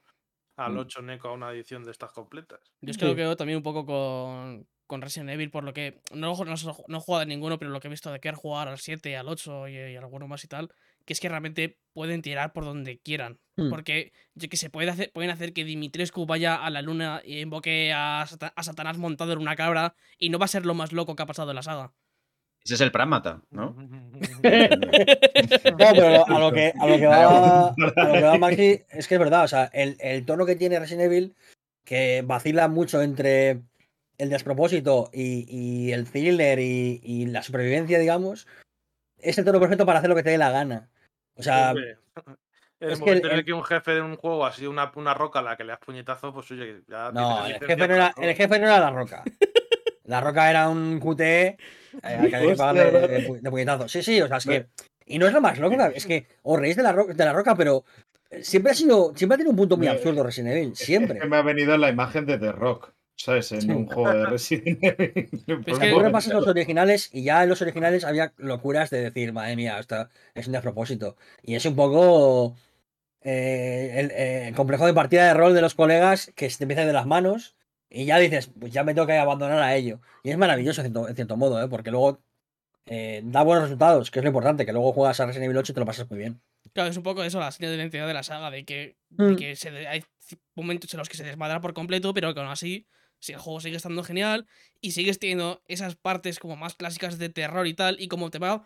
al 0.57 0.73
Mm. 0.73 0.77
8 0.79 1.01
Neko 1.01 1.27
a 1.29 1.33
una 1.33 1.51
edición 1.51 1.83
de 1.83 1.91
estas 1.91 2.11
completas. 2.11 2.59
Yo 2.81 2.91
es 2.91 2.95
Sí. 2.95 2.99
que 2.99 3.07
lo 3.07 3.15
veo 3.15 3.35
también 3.35 3.57
un 3.57 3.63
poco 3.63 3.83
con, 3.85 4.67
con 4.91 5.01
Resident 5.01 5.29
Evil, 5.29 5.49
por 5.51 5.63
lo 5.63 5.73
que 5.73 6.01
no, 6.13 6.35
no, 6.35 6.55
no 6.87 6.97
he 6.97 7.01
jugado 7.01 7.21
a 7.21 7.25
ninguno, 7.25 7.57
pero 7.57 7.71
lo 7.71 7.79
que 7.79 7.87
he 7.87 7.89
visto 7.89 8.11
de 8.11 8.19
que 8.19 8.29
jugar 8.33 8.67
al 8.67 8.77
7, 8.77 9.15
al 9.15 9.29
8 9.29 9.69
y, 9.69 9.77
y 9.77 9.95
alguno 9.95 10.27
más 10.27 10.43
y 10.43 10.49
tal, 10.49 10.69
que 11.05 11.13
es 11.13 11.21
que 11.21 11.29
realmente 11.29 11.77
pueden 11.93 12.21
tirar 12.21 12.51
por 12.51 12.65
donde 12.65 12.99
quieran. 12.99 13.39
Mm. 13.55 13.69
Porque 13.69 14.11
yo 14.35 14.49
que 14.49 14.57
se 14.57 14.69
puede 14.69 14.89
hacer, 14.89 15.09
pueden 15.13 15.31
hacer 15.31 15.53
que 15.53 15.63
Dimitrescu 15.63 16.25
vaya 16.25 16.55
a 16.55 16.69
la 16.69 16.81
luna 16.81 17.21
y 17.23 17.39
invoque 17.39 17.93
a, 17.95 18.25
Sata- 18.27 18.51
a 18.53 18.63
Satanás 18.63 18.97
montado 18.97 19.31
en 19.31 19.39
una 19.39 19.55
cabra 19.55 19.95
y 20.17 20.29
no 20.29 20.37
va 20.39 20.43
a 20.45 20.49
ser 20.49 20.65
lo 20.65 20.73
más 20.73 20.91
loco 20.91 21.15
que 21.15 21.23
ha 21.23 21.25
pasado 21.25 21.51
en 21.51 21.55
la 21.55 21.63
saga. 21.63 21.93
Ese 22.65 22.73
es 22.75 22.81
el 22.81 22.91
Pragmata, 22.91 23.41
¿no? 23.49 23.73
No, 25.71 25.87
pero 25.93 26.25
a 26.27 26.39
lo 26.39 26.51
que, 26.51 26.73
a 26.79 26.87
lo 26.87 26.97
que 26.97 27.07
va, 27.07 27.67
a 27.69 27.73
lo 27.77 28.13
que 28.13 28.21
va 28.21 28.37
Maxi 28.37 28.81
es 28.89 29.07
que 29.07 29.15
es 29.15 29.19
verdad. 29.19 29.45
O 29.45 29.47
sea, 29.47 29.65
el, 29.73 29.95
el 29.99 30.25
tono 30.25 30.45
que 30.45 30.55
tiene 30.55 30.79
Resident 30.79 31.05
Evil, 31.05 31.35
que 31.85 32.21
vacila 32.25 32.67
mucho 32.67 33.01
entre 33.01 33.61
el 34.21 34.29
despropósito 34.29 35.09
y, 35.13 35.45
y 35.49 35.91
el 35.93 36.09
thriller 36.09 36.59
y, 36.59 37.01
y 37.03 37.25
la 37.25 37.41
supervivencia, 37.43 37.97
digamos, 37.99 38.47
es 39.17 39.37
el 39.37 39.45
tono 39.45 39.59
perfecto 39.59 39.85
para 39.85 39.99
hacer 39.99 40.09
lo 40.09 40.15
que 40.15 40.23
te 40.23 40.29
dé 40.29 40.37
la 40.37 40.51
gana. 40.51 40.89
O 41.35 41.43
sea, 41.43 41.71
el 42.79 42.91
es 42.91 42.99
que 42.99 43.05
momento 43.05 43.27
el- 43.27 43.33
en 43.33 43.39
el 43.39 43.45
que 43.45 43.53
un 43.53 43.63
jefe 43.63 43.95
de 43.95 44.01
un 44.01 44.15
juego 44.17 44.45
ha 44.45 44.51
sido 44.51 44.69
una, 44.69 44.91
una 44.95 45.13
roca 45.13 45.39
a 45.39 45.41
la 45.41 45.57
que 45.57 45.63
le 45.63 45.71
das 45.71 45.79
puñetazo, 45.79 46.33
pues 46.33 46.49
oye, 46.51 46.81
ya 46.87 47.11
no, 47.11 47.45
el 47.45 47.59
jefe 47.59 47.87
no, 47.87 47.93
era, 47.95 48.13
el 48.21 48.35
jefe 48.35 48.59
no 48.59 48.65
era 48.67 48.79
la 48.79 48.91
roca. 48.91 49.23
La 50.05 50.21
roca 50.21 50.49
era 50.49 50.69
un 50.69 50.99
QTE 50.99 51.47
eh, 51.47 51.57
al 52.03 52.29
que 52.29 52.35
había 52.35 52.55
que 52.55 52.55
de, 52.73 52.73
¿verdad? 52.91 53.09
de 53.09 53.27
pu- 53.27 53.39
de 53.39 53.49
puñetazo. 53.49 53.87
Sí, 53.87 54.03
sí, 54.03 54.21
o 54.21 54.27
sea, 54.27 54.37
es 54.37 54.45
que. 54.45 54.67
Y 55.05 55.17
no 55.19 55.27
es 55.27 55.33
lo 55.33 55.41
más 55.41 55.57
loco, 55.59 55.75
es 55.93 56.05
que 56.05 56.27
os 56.43 56.59
reís 56.59 56.75
de 56.75 56.83
la, 56.83 56.91
ro- 56.93 57.07
de 57.07 57.25
la 57.25 57.33
roca, 57.33 57.55
pero 57.55 57.83
siempre 58.41 58.71
ha 58.71 58.75
sido. 58.75 59.13
Siempre 59.15 59.33
ha 59.35 59.37
tenido 59.37 59.51
un 59.51 59.57
punto 59.57 59.77
muy 59.77 59.87
absurdo 59.87 60.23
Resident 60.23 60.55
Evil. 60.55 60.71
Es 60.73 60.79
que 60.79 60.85
Siempre. 60.85 61.25
me 61.27 61.37
ha 61.37 61.41
venido 61.41 61.75
la 61.77 61.89
imagen 61.89 62.25
de 62.25 62.37
The 62.37 62.51
Rock, 62.51 62.93
¿sabes? 63.23 63.51
En 63.51 63.61
Sí. 63.61 63.69
un 63.71 63.85
juego 63.87 64.11
de 64.13 64.25
Resident 64.25 64.79
Evil. 64.83 65.29
Por 65.45 65.63
que- 65.63 65.71
momento. 65.71 65.99
repasas 66.03 66.33
los 66.33 66.47
originales 66.47 67.09
y 67.13 67.23
ya 67.23 67.43
en 67.43 67.49
los 67.49 67.61
originales 67.61 68.03
había 68.03 68.33
locuras 68.37 68.89
de 68.89 69.01
decir, 69.01 69.33
madre 69.33 69.55
mía, 69.55 69.79
esto 69.79 70.07
es 70.35 70.47
un 70.47 70.53
despropósito. 70.53 71.15
Y 71.43 71.55
es 71.55 71.65
un 71.65 71.75
poco 71.75 72.55
eh, 73.21 73.91
el, 73.97 74.11
eh, 74.11 74.47
el 74.47 74.55
complejo 74.55 74.85
de 74.85 74.93
partida 74.93 75.27
de 75.27 75.33
rol 75.33 75.53
de 75.53 75.61
los 75.61 75.75
colegas 75.75 76.31
que 76.35 76.49
se 76.49 76.57
te 76.57 76.63
empieza 76.63 76.85
de 76.85 76.93
las 76.93 77.05
manos 77.05 77.55
y 77.89 78.05
ya 78.05 78.17
dices, 78.17 78.49
pues 78.59 78.71
ya 78.71 78.83
me 78.83 78.93
tengo 78.93 79.05
que 79.07 79.17
abandonar 79.17 79.61
a 79.61 79.75
ello. 79.75 79.99
Y 80.23 80.29
es 80.31 80.37
maravilloso 80.37 80.81
en 80.81 80.85
cierto, 80.91 81.09
en 81.09 81.15
cierto 81.15 81.37
modo, 81.37 81.61
¿eh? 81.63 81.67
porque 81.67 81.91
luego 81.91 82.21
eh, 82.87 83.21
da 83.25 83.43
buenos 83.43 83.65
resultados, 83.65 84.09
que 84.11 84.19
es 84.19 84.23
lo 84.23 84.29
importante, 84.29 84.65
que 84.65 84.71
luego 84.73 84.91
juegas 84.93 85.19
a 85.19 85.25
Resident 85.25 85.45
Evil 85.45 85.57
8 85.57 85.71
y 85.71 85.75
te 85.75 85.79
lo 85.81 85.85
pasas 85.85 86.09
muy 86.09 86.17
bien. 86.19 86.41
Claro, 86.73 86.89
es 86.89 86.97
un 86.97 87.03
poco 87.03 87.23
eso, 87.23 87.39
la 87.39 87.51
señal 87.51 87.71
de 87.73 87.77
identidad 87.77 88.07
de 88.07 88.13
la 88.13 88.23
saga, 88.23 88.49
de 88.49 88.63
que, 88.65 88.95
de 89.09 89.23
Mm. 89.33 89.35
que 89.35 89.55
se 89.55 89.71
de- 89.71 89.87
hay 89.87 90.03
momentos 90.55 90.93
en 90.93 90.97
los 90.99 91.09
que 91.09 91.17
se 91.17 91.23
desmadra 91.23 91.59
por 91.61 91.73
completo, 91.73 92.13
pero 92.13 92.33
que 92.33 92.39
aún 92.39 92.49
así 92.49 92.87
si 93.21 93.31
el 93.31 93.39
juego 93.39 93.61
sigue 93.61 93.77
estando 93.77 94.03
genial 94.03 94.45
y 94.81 94.91
sigues 94.91 95.17
teniendo 95.19 95.61
esas 95.69 95.95
partes 95.95 96.39
como 96.39 96.57
más 96.57 96.75
clásicas 96.75 97.17
de 97.17 97.29
terror 97.29 97.65
y 97.67 97.73
tal, 97.73 97.95
y 98.01 98.09
como 98.09 98.29
te 98.29 98.39
va, 98.39 98.65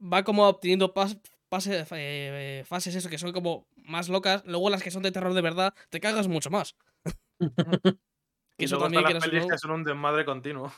va 0.00 0.22
como 0.22 0.46
obteniendo 0.46 0.94
pas- 0.94 1.18
pase- 1.48 1.84
eh, 1.92 2.62
fases 2.66 2.94
eso 2.94 3.08
que 3.10 3.18
son 3.18 3.32
como 3.32 3.66
más 3.76 4.08
locas, 4.08 4.42
luego 4.46 4.70
las 4.70 4.82
que 4.84 4.90
son 4.92 5.02
de 5.02 5.10
terror 5.10 5.34
de 5.34 5.40
verdad, 5.42 5.74
te 5.88 5.98
cagas 5.98 6.28
mucho 6.28 6.50
más. 6.50 6.76
Que 8.56 8.66
eso 8.66 8.76
también 8.78 9.02
las 9.04 9.24
pelis 9.26 9.46
que 9.50 9.56
son 9.58 9.70
un 9.70 9.84
desmadre 9.84 10.26
continuo. 10.26 10.70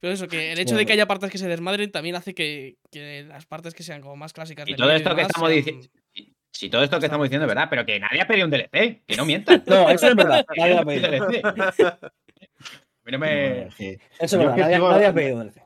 Pero 0.00 0.12
eso, 0.14 0.26
que 0.26 0.50
el 0.50 0.58
hecho 0.58 0.74
de 0.74 0.84
que 0.84 0.94
haya 0.94 1.06
partes 1.06 1.30
que 1.30 1.38
se 1.38 1.46
desmadren 1.46 1.92
también 1.92 2.16
hace 2.16 2.34
que, 2.34 2.78
que 2.90 3.22
las 3.22 3.46
partes 3.46 3.72
que 3.74 3.84
sean 3.84 4.00
como 4.00 4.16
más 4.16 4.32
clásicas. 4.32 4.66
Y 4.66 4.72
del 4.72 4.78
todo 4.78 4.90
esto 4.90 5.14
que 5.14 5.22
estamos 5.22 5.48
sean- 5.48 5.56
diciendo. 5.56 5.86
Si 6.52 6.68
todo 6.68 6.82
esto 6.82 6.98
que 6.98 7.06
estamos 7.06 7.24
diciendo 7.24 7.46
es 7.46 7.48
verdad, 7.48 7.68
pero 7.70 7.86
que 7.86 7.98
nadie 8.00 8.20
ha 8.20 8.26
pedido 8.26 8.46
un 8.46 8.50
DLC, 8.50 9.02
que 9.06 9.16
no 9.16 9.24
mientan. 9.24 9.62
No, 9.66 9.88
eso 9.88 10.08
es 10.08 10.16
verdad. 10.16 10.44
Nadie 10.56 10.78
ha 10.78 10.84
pedido. 10.84 11.28
DLC. 11.28 11.84
A 11.84 12.10
mí 13.04 13.12
no 13.12 13.18
me. 13.18 13.70
Sí. 13.76 13.96
Eso 14.18 14.36
es 14.40 14.46
verdad. 14.46 14.56
Nadie, 14.56 15.06
ha 15.06 15.12
pedido 15.14 15.38
DLC. 15.44 15.60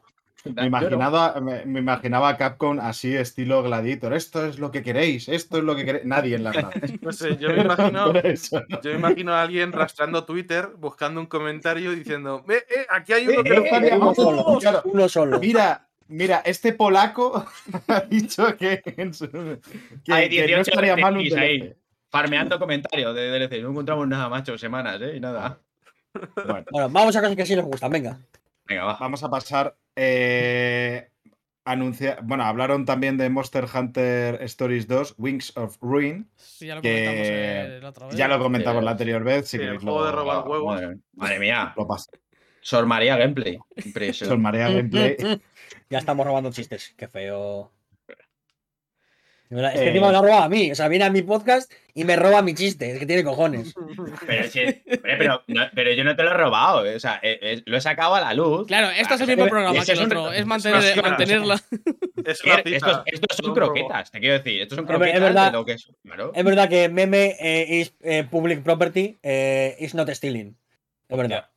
Me 0.56 0.66
imaginaba, 0.66 1.40
me, 1.40 1.64
me 1.64 1.80
imaginaba 1.80 2.28
a 2.28 2.36
Capcom 2.36 2.78
así, 2.78 3.16
estilo 3.16 3.62
Gladiator. 3.62 4.12
Esto 4.12 4.44
es 4.44 4.58
lo 4.58 4.70
que 4.70 4.82
queréis, 4.82 5.26
esto 5.30 5.56
es 5.56 5.64
lo 5.64 5.74
que 5.74 5.86
queréis. 5.86 6.04
Nadie 6.04 6.36
en 6.36 6.44
las 6.44 6.54
naves. 6.62 7.00
No 7.02 7.12
sé, 7.12 7.38
yo 7.38 7.48
me 7.48 7.62
imagino, 7.62 8.12
yo 8.12 8.90
me 8.90 8.92
imagino 8.92 9.32
a 9.32 9.40
alguien 9.42 9.72
rastreando 9.72 10.24
Twitter, 10.26 10.68
buscando 10.76 11.18
un 11.18 11.26
comentario 11.26 11.94
y 11.94 11.96
diciendo, 11.96 12.44
"Eh, 12.50 12.62
eh, 12.68 12.86
aquí 12.90 13.14
hay 13.14 13.26
uno 13.26 13.40
Eh, 13.40 13.44
que 13.44 13.54
eh, 13.54 13.62
quiere". 13.70 13.88
eh, 13.88 13.96
Uno 13.96 14.14
solo. 14.14 14.58
Claro. 14.60 14.82
Uno 14.84 15.08
solo. 15.08 15.40
Mira, 15.40 15.88
mira, 16.08 16.42
este 16.44 16.72
polaco 16.72 17.44
ha 17.88 18.00
dicho 18.00 18.56
que, 18.56 18.82
en 18.96 19.14
su- 19.14 19.28
que- 19.30 20.12
Hay 20.12 20.28
que 20.28 20.40
no 20.40 20.46
18 20.46 20.60
estaría 20.70 20.96
mal 20.96 21.16
un 21.16 21.38
ahí. 21.38 21.74
Farmeando 22.10 22.58
comentarios 22.58 23.14
de 23.14 23.28
DLC. 23.30 23.60
No 23.62 23.70
encontramos 23.70 24.06
nada, 24.06 24.28
macho, 24.28 24.56
semanas, 24.56 25.00
¿eh? 25.02 25.16
Y 25.16 25.20
nada. 25.20 25.58
Bueno, 26.46 26.64
Bueno, 26.70 26.88
vamos 26.90 27.16
a 27.16 27.20
cosas 27.20 27.34
que 27.36 27.44
sí 27.46 27.56
nos 27.56 27.64
gustan, 27.64 27.90
venga. 27.90 28.18
Venga, 28.66 28.84
va. 28.84 28.96
vamos 29.00 29.22
a 29.24 29.28
pasar. 29.30 29.76
Eh, 29.96 31.08
anuncia- 31.64 32.18
bueno, 32.22 32.44
hablaron 32.44 32.84
también 32.84 33.16
de 33.16 33.28
Monster 33.30 33.66
Hunter 33.74 34.38
Stories 34.42 34.86
2, 34.86 35.14
Wings 35.18 35.56
of 35.56 35.76
Ruin. 35.80 36.28
Sí, 36.36 36.66
ya 36.68 36.76
lo 36.76 36.82
que 36.82 37.04
comentamos 37.04 37.28
el 37.78 37.84
otro 37.84 38.06
vez. 38.08 38.16
Ya 38.16 38.28
lo 38.28 38.38
comentamos 38.38 38.80
Sí, 38.80 38.84
la 38.84 38.90
anterior 38.92 39.24
vez. 39.24 39.48
Si 39.48 39.56
el 39.56 39.78
juego 39.78 39.98
lo, 40.00 40.06
de 40.06 40.12
robar 40.12 40.46
huevos. 40.48 40.74
Madre, 40.80 40.98
madre 41.14 41.38
mía. 41.40 41.74
lo 41.76 41.86
paso. 41.86 42.10
Sor 42.60 42.86
María 42.86 43.16
Gameplay. 43.16 43.58
Impresionante. 43.84 44.40
Marea 44.42 44.68
Gameplay. 44.70 45.16
Ya 45.94 46.00
estamos 46.00 46.26
robando 46.26 46.50
chistes. 46.50 46.92
Qué 46.96 47.06
feo. 47.06 47.70
Es 49.48 49.72
que 49.74 49.78
Eh. 49.84 49.86
encima 49.90 50.08
me 50.08 50.12
lo 50.12 50.18
ha 50.18 50.22
robado 50.22 50.42
a 50.42 50.48
mí. 50.48 50.72
O 50.72 50.74
sea, 50.74 50.88
viene 50.88 51.04
a 51.04 51.10
mi 51.10 51.22
podcast 51.22 51.72
y 51.94 52.02
me 52.02 52.16
roba 52.16 52.42
mi 52.42 52.52
chiste. 52.52 52.90
Es 52.90 52.98
que 52.98 53.06
tiene 53.06 53.22
cojones. 53.22 53.72
Pero, 54.26 54.72
pero, 55.02 55.42
no- 55.46 55.66
pero 55.72 55.92
yo 55.92 56.02
no 56.02 56.16
te 56.16 56.24
lo 56.24 56.30
he 56.30 56.34
robado. 56.34 56.84
eh, 56.84 56.96
O 56.96 56.98
sea, 56.98 57.20
eh, 57.22 57.38
eh, 57.40 57.62
lo 57.66 57.76
he 57.76 57.80
sacado 57.80 58.16
a 58.16 58.20
la 58.20 58.34
luz. 58.34 58.66
Claro, 58.66 58.90
esto 58.90 59.14
es 59.14 59.20
el 59.20 59.30
Ah, 59.30 59.36
mismo 59.36 59.48
programa 59.48 59.72
que 59.84 59.92
es 59.92 59.98
el 60.00 60.04
otro. 60.04 60.32
Es 60.32 60.44
mantener, 60.46 61.00
mantenerla. 61.00 61.54
Es. 62.24 62.40
Estos, 62.64 63.02
estos 63.06 63.36
son 63.36 63.54
croquetas, 63.54 64.10
te 64.10 64.18
quiero 64.18 64.34
decir. 64.38 64.62
Estos 64.62 64.74
son 64.74 64.86
ver- 64.86 64.94
es 64.96 64.98
croquetas 65.00 65.22
verdad. 65.22 65.46
de 65.46 65.52
lo 65.58 65.64
que 65.64 65.72
es. 65.74 65.88
Claro. 66.02 66.32
Es 66.34 66.44
verdad 66.44 66.68
que 66.68 66.88
meme 66.88 67.36
eh, 67.38 67.66
is 67.78 67.94
eh, 68.02 68.24
public 68.28 68.64
property 68.64 69.16
eh, 69.22 69.76
is 69.78 69.94
not 69.94 70.10
stealing. 70.10 70.56
Es 71.08 71.16
verdad. 71.16 71.50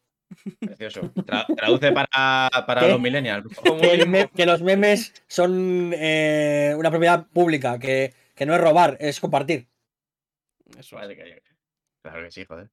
Precioso. 0.59 1.01
Tra- 1.13 1.45
traduce 1.55 1.91
para, 1.91 2.49
para 2.65 2.81
¿Qué? 2.81 2.87
los 2.89 2.99
millennials. 3.01 3.45
Que, 3.81 4.29
que 4.35 4.45
los 4.45 4.61
memes 4.61 5.13
son 5.27 5.93
eh, 5.95 6.73
una 6.77 6.89
propiedad 6.89 7.27
pública, 7.27 7.79
que, 7.79 8.13
que 8.35 8.45
no 8.45 8.53
es 8.55 8.61
robar, 8.61 8.97
es 8.99 9.19
compartir. 9.19 9.67
Eso 10.71 10.79
es. 10.79 10.91
Vale, 10.91 11.15
que- 11.15 11.41
Claro 12.03 12.23
que 12.23 12.31
sí, 12.31 12.45
joder. 12.45 12.69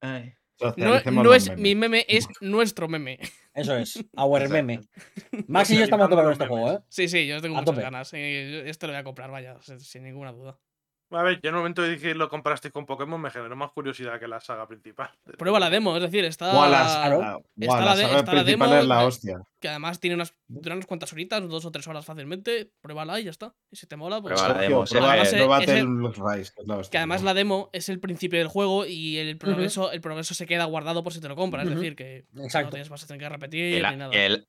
Ay. 0.00 0.34
No, 0.76 1.00
no 1.10 1.34
es 1.34 1.56
mi 1.56 1.74
meme, 1.74 2.06
es 2.08 2.28
nuestro 2.40 2.86
meme. 2.88 3.18
Eso 3.54 3.76
es, 3.76 4.04
our 4.16 4.48
meme. 4.48 4.80
Max 5.48 5.70
y 5.70 5.76
yo 5.78 5.84
estamos 5.84 6.06
a 6.06 6.08
tope 6.08 6.22
con 6.22 6.32
este 6.32 6.46
juego, 6.46 6.72
¿eh? 6.72 6.78
Sí, 6.88 7.08
sí, 7.08 7.26
yo 7.26 7.40
tengo 7.42 7.56
A 7.56 7.60
muchas 7.60 7.74
tope. 7.74 7.82
ganas. 7.82 8.12
eh, 8.14 8.62
Este 8.66 8.86
lo 8.86 8.92
voy 8.92 9.00
a 9.00 9.04
comprar, 9.04 9.30
vaya, 9.30 9.56
sin 9.60 10.04
ninguna 10.04 10.32
duda. 10.32 10.56
A 11.16 11.22
ver, 11.22 11.40
yo 11.40 11.48
en 11.48 11.54
el 11.54 11.58
momento 11.60 11.82
de 11.82 11.98
que 11.98 12.14
lo 12.14 12.28
compraste 12.28 12.70
con 12.70 12.86
Pokémon 12.86 13.20
me 13.20 13.30
generó 13.30 13.54
más 13.56 13.70
curiosidad 13.72 14.18
que 14.18 14.26
la 14.28 14.40
saga 14.40 14.66
principal. 14.66 15.10
Prueba 15.38 15.60
la 15.60 15.70
demo, 15.70 15.96
es 15.96 16.02
decir, 16.02 16.24
está. 16.24 16.52
Buah, 16.52 16.68
la, 16.68 16.82
Claro. 16.84 17.20
la- 17.20 17.26
Está 17.36 17.42
buah, 17.66 17.78
la 17.80 17.84
la 17.86 17.96
de- 17.96 18.02
saga 18.02 18.18
está 18.18 18.32
la 18.34 18.42
principal 18.44 18.68
demo, 18.70 18.80
es 18.82 18.86
la 18.88 19.04
hostia. 19.04 19.38
Que 19.60 19.68
además 19.68 20.00
tiene 20.00 20.16
unas, 20.16 20.34
dura 20.48 20.74
unas 20.74 20.86
cuantas 20.86 21.12
horitas, 21.12 21.48
dos 21.48 21.64
o 21.64 21.70
tres 21.70 21.86
horas 21.88 22.04
fácilmente. 22.04 22.70
Pruébala 22.80 23.18
y 23.20 23.24
ya 23.24 23.30
está. 23.30 23.54
Y 23.70 23.76
si 23.76 23.86
te 23.86 23.96
mola, 23.96 24.20
pues. 24.20 24.34
Pruébala. 24.34 24.54
la 24.54 24.60
demo, 24.60 24.84
prueba- 24.84 25.16
eh, 25.16 25.20
que 25.64 25.78
es 25.78 26.66
la 26.66 26.76
hostia. 26.76 26.90
Que 26.90 26.98
además 26.98 27.22
la 27.22 27.34
demo 27.34 27.70
es 27.72 27.88
el 27.88 28.00
principio 28.00 28.38
del 28.38 28.48
juego 28.48 28.84
y 28.86 29.16
el 29.18 29.38
progreso, 29.38 29.92
el 29.92 30.00
progreso 30.00 30.34
se 30.34 30.46
queda 30.46 30.64
guardado 30.66 31.02
por 31.02 31.12
si 31.12 31.20
te 31.20 31.28
lo 31.28 31.36
compras. 31.36 31.66
Es 31.66 31.74
decir, 31.74 31.96
que 31.96 32.26
no 32.32 32.42
tienes 32.70 32.88
vas 32.88 33.04
a 33.04 33.06
tener 33.06 33.20
que 33.20 33.24
Que 33.26 33.28
repetir 33.30 33.82
la, 33.82 33.90
ni 33.92 33.96
nada. 33.96 34.10
que 34.10 34.26
el- 34.26 34.48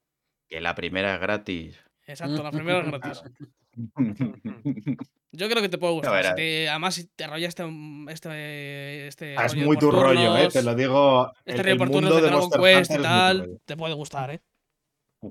que 0.50 0.62
la 0.62 0.76
primera 0.76 1.16
es 1.16 1.22
gratis. 1.22 1.80
Exacto, 2.08 2.44
la 2.44 2.52
primera 2.52 2.80
es 2.80 2.86
gratis. 2.88 3.24
Yo 5.32 5.50
creo 5.50 5.62
que 5.62 5.70
te 5.70 5.78
puede 5.78 5.94
gustar. 5.94 6.14
verás. 6.14 6.32
si 6.32 6.36
te- 6.38 6.70
además, 6.70 6.96
si 6.96 7.08
te 7.08 7.28
rollo 7.28 7.48
este. 7.48 7.64
este, 8.10 9.08
este 9.08 9.36
Ah, 9.38 9.46
es 9.46 9.54
rollo 9.54 9.66
muy 9.66 9.78
tu 9.78 9.92
rollo, 9.92 10.38
eh, 10.38 10.48
te 10.52 10.64
lo 10.64 10.76
digo. 10.76 11.32
Este 11.46 11.62
el- 11.62 11.66
rollo 11.68 11.78
por 11.78 11.90
turnos 11.92 12.16
de 12.16 12.22
de 12.22 12.28
Dragon 12.28 12.50
Quest 12.52 12.92
y 12.92 13.02
tal. 13.02 13.60
Te 13.66 13.76
puede 13.78 13.94
gustar, 13.94 14.32
¿eh? 14.32 14.42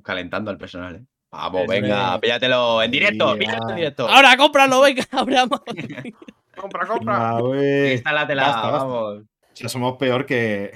Calentando 0.03 0.51
al 0.51 0.59
personal, 0.59 0.97
¿eh? 0.97 1.05
Vamos, 1.31 1.63
Es 1.63 1.69
venga, 1.69 2.21
píllatelo 2.21 2.83
en 2.83 2.91
directo, 2.91 3.33
Sí, 3.33 3.39
píllatelo 3.41 3.71
en 3.71 3.77
directo. 3.77 4.09
Ahora, 4.09 4.37
cómpralo, 4.37 4.81
venga, 4.81 5.05
Abraham. 5.13 5.51
¡Compra, 6.57 6.87
compra! 6.87 7.31
Ah. 7.37 7.41
Instálatela, 7.93 8.43
Basta, 8.45 8.71
basta. 8.71 8.85
vamos. 8.87 9.23
Sea, 9.53 9.69
somos 9.69 9.97
peor 9.97 10.27
que, 10.27 10.73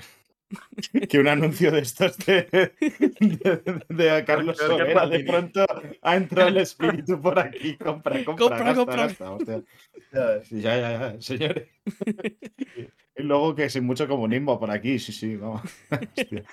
que 1.09 1.19
un 1.19 1.29
anuncio 1.29 1.71
de 1.71 1.81
estos 1.81 2.17
de, 2.19 2.73
de, 3.21 3.85
de 3.89 4.25
Carlos 4.25 4.57
Sobera. 4.57 5.07
De 5.07 5.21
pronto 5.25 5.67
ha 6.03 6.17
entrado 6.17 6.49
el 6.49 6.59
espíritu 6.59 7.21
por 7.21 7.39
aquí. 7.39 7.77
Compra, 7.77 8.25
compra, 8.25 8.47
Compra, 8.47 8.65
gasta, 8.65 8.75
compra. 8.75 8.97
gasta, 9.07 9.31
hostia. 9.33 9.63
Ya, 10.13 10.41
ya, 10.51 11.13
ya, 11.15 11.21
señores. 11.21 11.69
Y 13.17 13.23
luego 13.23 13.55
que 13.55 13.69
sin 13.69 13.85
mucho 13.85 14.07
comunismo 14.09 14.59
por 14.59 14.71
aquí, 14.71 14.99
sí, 14.99 15.13
sí, 15.13 15.37
vamos. 15.37 15.63
Hostia. 16.17 16.45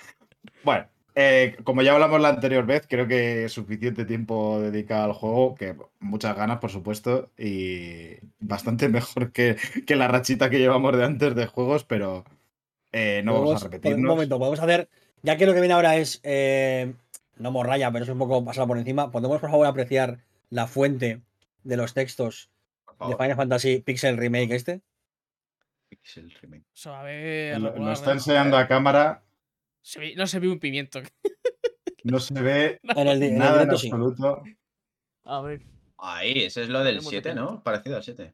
Bueno, 0.64 0.86
eh, 1.14 1.56
como 1.64 1.82
ya 1.82 1.94
hablamos 1.94 2.20
la 2.20 2.28
anterior 2.28 2.66
vez, 2.66 2.86
creo 2.88 3.06
que 3.08 3.48
suficiente 3.48 4.04
tiempo 4.04 4.60
dedicado 4.60 5.04
al 5.04 5.12
juego, 5.12 5.54
que 5.54 5.76
muchas 6.00 6.36
ganas, 6.36 6.58
por 6.58 6.70
supuesto, 6.70 7.30
y 7.38 8.16
bastante 8.38 8.88
mejor 8.88 9.32
que, 9.32 9.56
que 9.86 9.96
la 9.96 10.08
rachita 10.08 10.50
que 10.50 10.58
llevamos 10.58 10.96
de 10.96 11.04
antes 11.04 11.34
de 11.34 11.46
juegos, 11.46 11.84
pero 11.84 12.24
eh, 12.92 13.22
no 13.24 13.34
vamos 13.34 13.62
a 13.62 13.64
repetirnos. 13.66 13.98
Un 14.00 14.06
momento, 14.06 14.38
podemos 14.38 14.60
hacer. 14.60 14.88
Ya 15.22 15.36
que 15.36 15.46
lo 15.46 15.54
que 15.54 15.60
viene 15.60 15.74
ahora 15.74 15.96
es. 15.96 16.20
eh, 16.22 16.94
no 17.38 17.50
morralla, 17.50 17.90
pero 17.92 18.04
es 18.04 18.10
un 18.10 18.18
poco 18.18 18.44
pasarla 18.44 18.68
por 18.68 18.78
encima. 18.78 19.10
¿Podemos, 19.10 19.40
por 19.40 19.50
favor, 19.50 19.66
apreciar 19.66 20.20
la 20.50 20.66
fuente 20.66 21.20
de 21.64 21.76
los 21.76 21.92
textos 21.94 22.50
de. 23.00 23.16
Final 23.16 23.36
Fantasy 23.36 23.80
Pixel 23.80 24.16
Remake 24.16 24.54
este? 24.54 24.80
Pixel 25.88 26.30
remake. 26.40 26.64
A 26.86 27.02
ver. 27.02 27.60
Lo, 27.60 27.92
está 27.92 28.12
enseñando 28.12 28.56
a 28.56 28.66
cámara, 28.66 29.22
Se 29.82 30.00
ve- 30.00 30.14
no 30.16 30.26
se 30.26 30.38
ve 30.40 30.48
un 30.48 30.58
pimiento. 30.58 31.00
no 32.04 32.18
se 32.20 32.34
ve 32.40 32.80
En 32.82 33.08
el, 33.08 33.20
di- 33.20 33.26
en 33.26 33.32
el 33.34 33.38
nada 33.38 33.62
en 33.64 33.76
sí. 33.78 33.88
absoluto. 33.88 34.42
A 35.24 35.40
ver. 35.42 35.62
Ahí, 35.98 36.44
ese 36.44 36.62
es 36.62 36.68
lo 36.68 36.78
del 36.80 36.94
Tenemos 36.96 37.10
7, 37.10 37.34
¿no? 37.34 37.62
Parecido 37.62 37.96
al 37.96 38.02
7. 38.02 38.24
No 38.24 38.32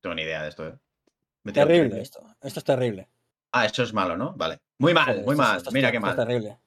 tengo 0.00 0.14
ni 0.14 0.22
idea 0.22 0.42
de 0.42 0.48
esto, 0.50 0.68
¿eh? 0.68 0.74
Me 1.44 1.52
Terrible 1.52 2.00
esto. 2.00 2.24
Esto 2.42 2.60
es 2.60 2.64
terrible. 2.64 3.08
Ah, 3.56 3.66
eso 3.66 3.84
es 3.84 3.92
malo, 3.92 4.16
¿no? 4.16 4.32
Vale. 4.34 4.58
Muy 4.78 4.92
mal, 4.92 5.06
Joder, 5.06 5.24
muy 5.24 5.36
mal. 5.36 5.62
Mira 5.72 5.92
qué 5.92 5.98
esto 5.98 6.10
es 6.10 6.16
mal. 6.16 6.26
terrible. 6.26 6.58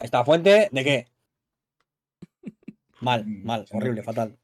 Esta 0.00 0.24
fuente, 0.24 0.68
¿de 0.72 0.84
qué? 0.84 1.06
Mal, 3.00 3.26
Mm, 3.26 3.44
mal, 3.44 3.66
horrible, 3.72 4.02
fatal. 4.02 4.38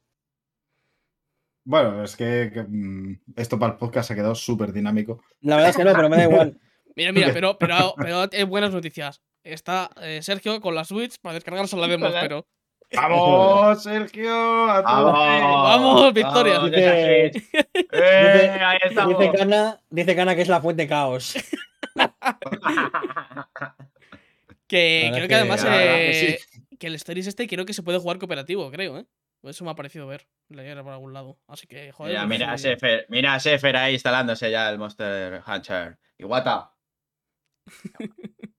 Bueno, 1.65 2.03
es 2.05 2.17
que, 2.17 2.51
que, 2.53 2.63
mm, 2.63 3.23
esto 3.37 3.59
para 3.59 3.73
el 3.73 3.79
podcast 3.79 4.11
ha 4.11 4.15
quedado 4.15 4.35
súper 4.35 4.73
dinámico. 4.75 5.23
La 5.41 5.57
verdad 5.57 5.71
es 5.71 5.77
que 5.79 5.85
no, 5.85 5.93
pero 5.95 6.11
me 6.11 6.17
da 6.19 6.25
igual. 6.25 6.61
Mira, 6.97 7.13
mira, 7.13 7.33
pero, 7.33 7.57
pero, 7.57 7.95
pero 7.97 8.29
hay 8.31 8.45
buenas 8.45 8.75
noticias. 8.75 9.23
Está 9.43 9.91
eh, 10.03 10.21
Sergio 10.23 10.61
con 10.61 10.75
la 10.75 10.85
Switch 10.85 11.19
para 11.19 11.35
descargarse 11.35 11.77
la 11.79 11.89
demo, 11.89 12.09
pero. 12.21 12.47
¡Vamos, 12.95 13.83
Sergio! 13.83 14.71
¡A 14.71 14.83
¡Vamos! 14.83 15.13
Vamos, 15.15 16.15
victoria. 16.15 16.55
¡Vamos, 16.55 16.71
Dice-! 16.71 17.33
¡Eh! 17.93 18.61
Ahí 18.65 18.79
estamos. 18.83 19.19
Dice 19.19 19.33
Cana, 19.33 19.81
dice 19.91 20.17
Cana 20.17 20.35
que 20.35 20.43
es 20.43 20.49
la 20.49 20.61
fuente 20.61 20.87
caos. 20.87 21.35
Que 24.69 25.11
creo 25.13 25.25
que 25.25 25.29
que- 25.29 25.35
además 25.35 25.63
verdad 25.63 25.81
eh, 25.83 26.39
que 26.71 26.79
que 26.79 26.87
el 26.87 26.95
Stories 26.95 27.27
este 27.27 27.47
creo 27.47 27.67
que 27.67 27.75
se 27.75 27.83
puede 27.83 27.99
jugar 27.99 28.19
cooperativo, 28.19 28.71
creo, 28.71 28.99
¿eh? 28.99 29.07
Eso 29.43 29.65
me 29.65 29.71
ha 29.71 29.75
parecido 29.75 30.07
ver. 30.07 30.27
Leer 30.49 30.83
por 30.83 30.93
algún 30.93 31.13
lado. 31.13 31.39
Así 31.47 31.67
que, 31.67 31.93
joder. 31.93 32.13
Mira, 32.13 32.27
pues, 32.27 32.39
mira 32.39 32.53
a 32.53 32.55
eh, 32.55 32.59
Sefer, 32.59 33.07
mira 33.09 33.35
a 33.35 33.41
Sefer 33.41 33.77
ahí 33.77 33.93
instalándose 33.95 34.51
ya 34.51 34.71
el 34.71 34.79
Monster 34.79 35.43
Hunter. 35.47 35.99
Iguata. 36.17 36.73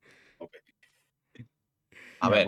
A 2.19 2.29
ver. 2.29 2.47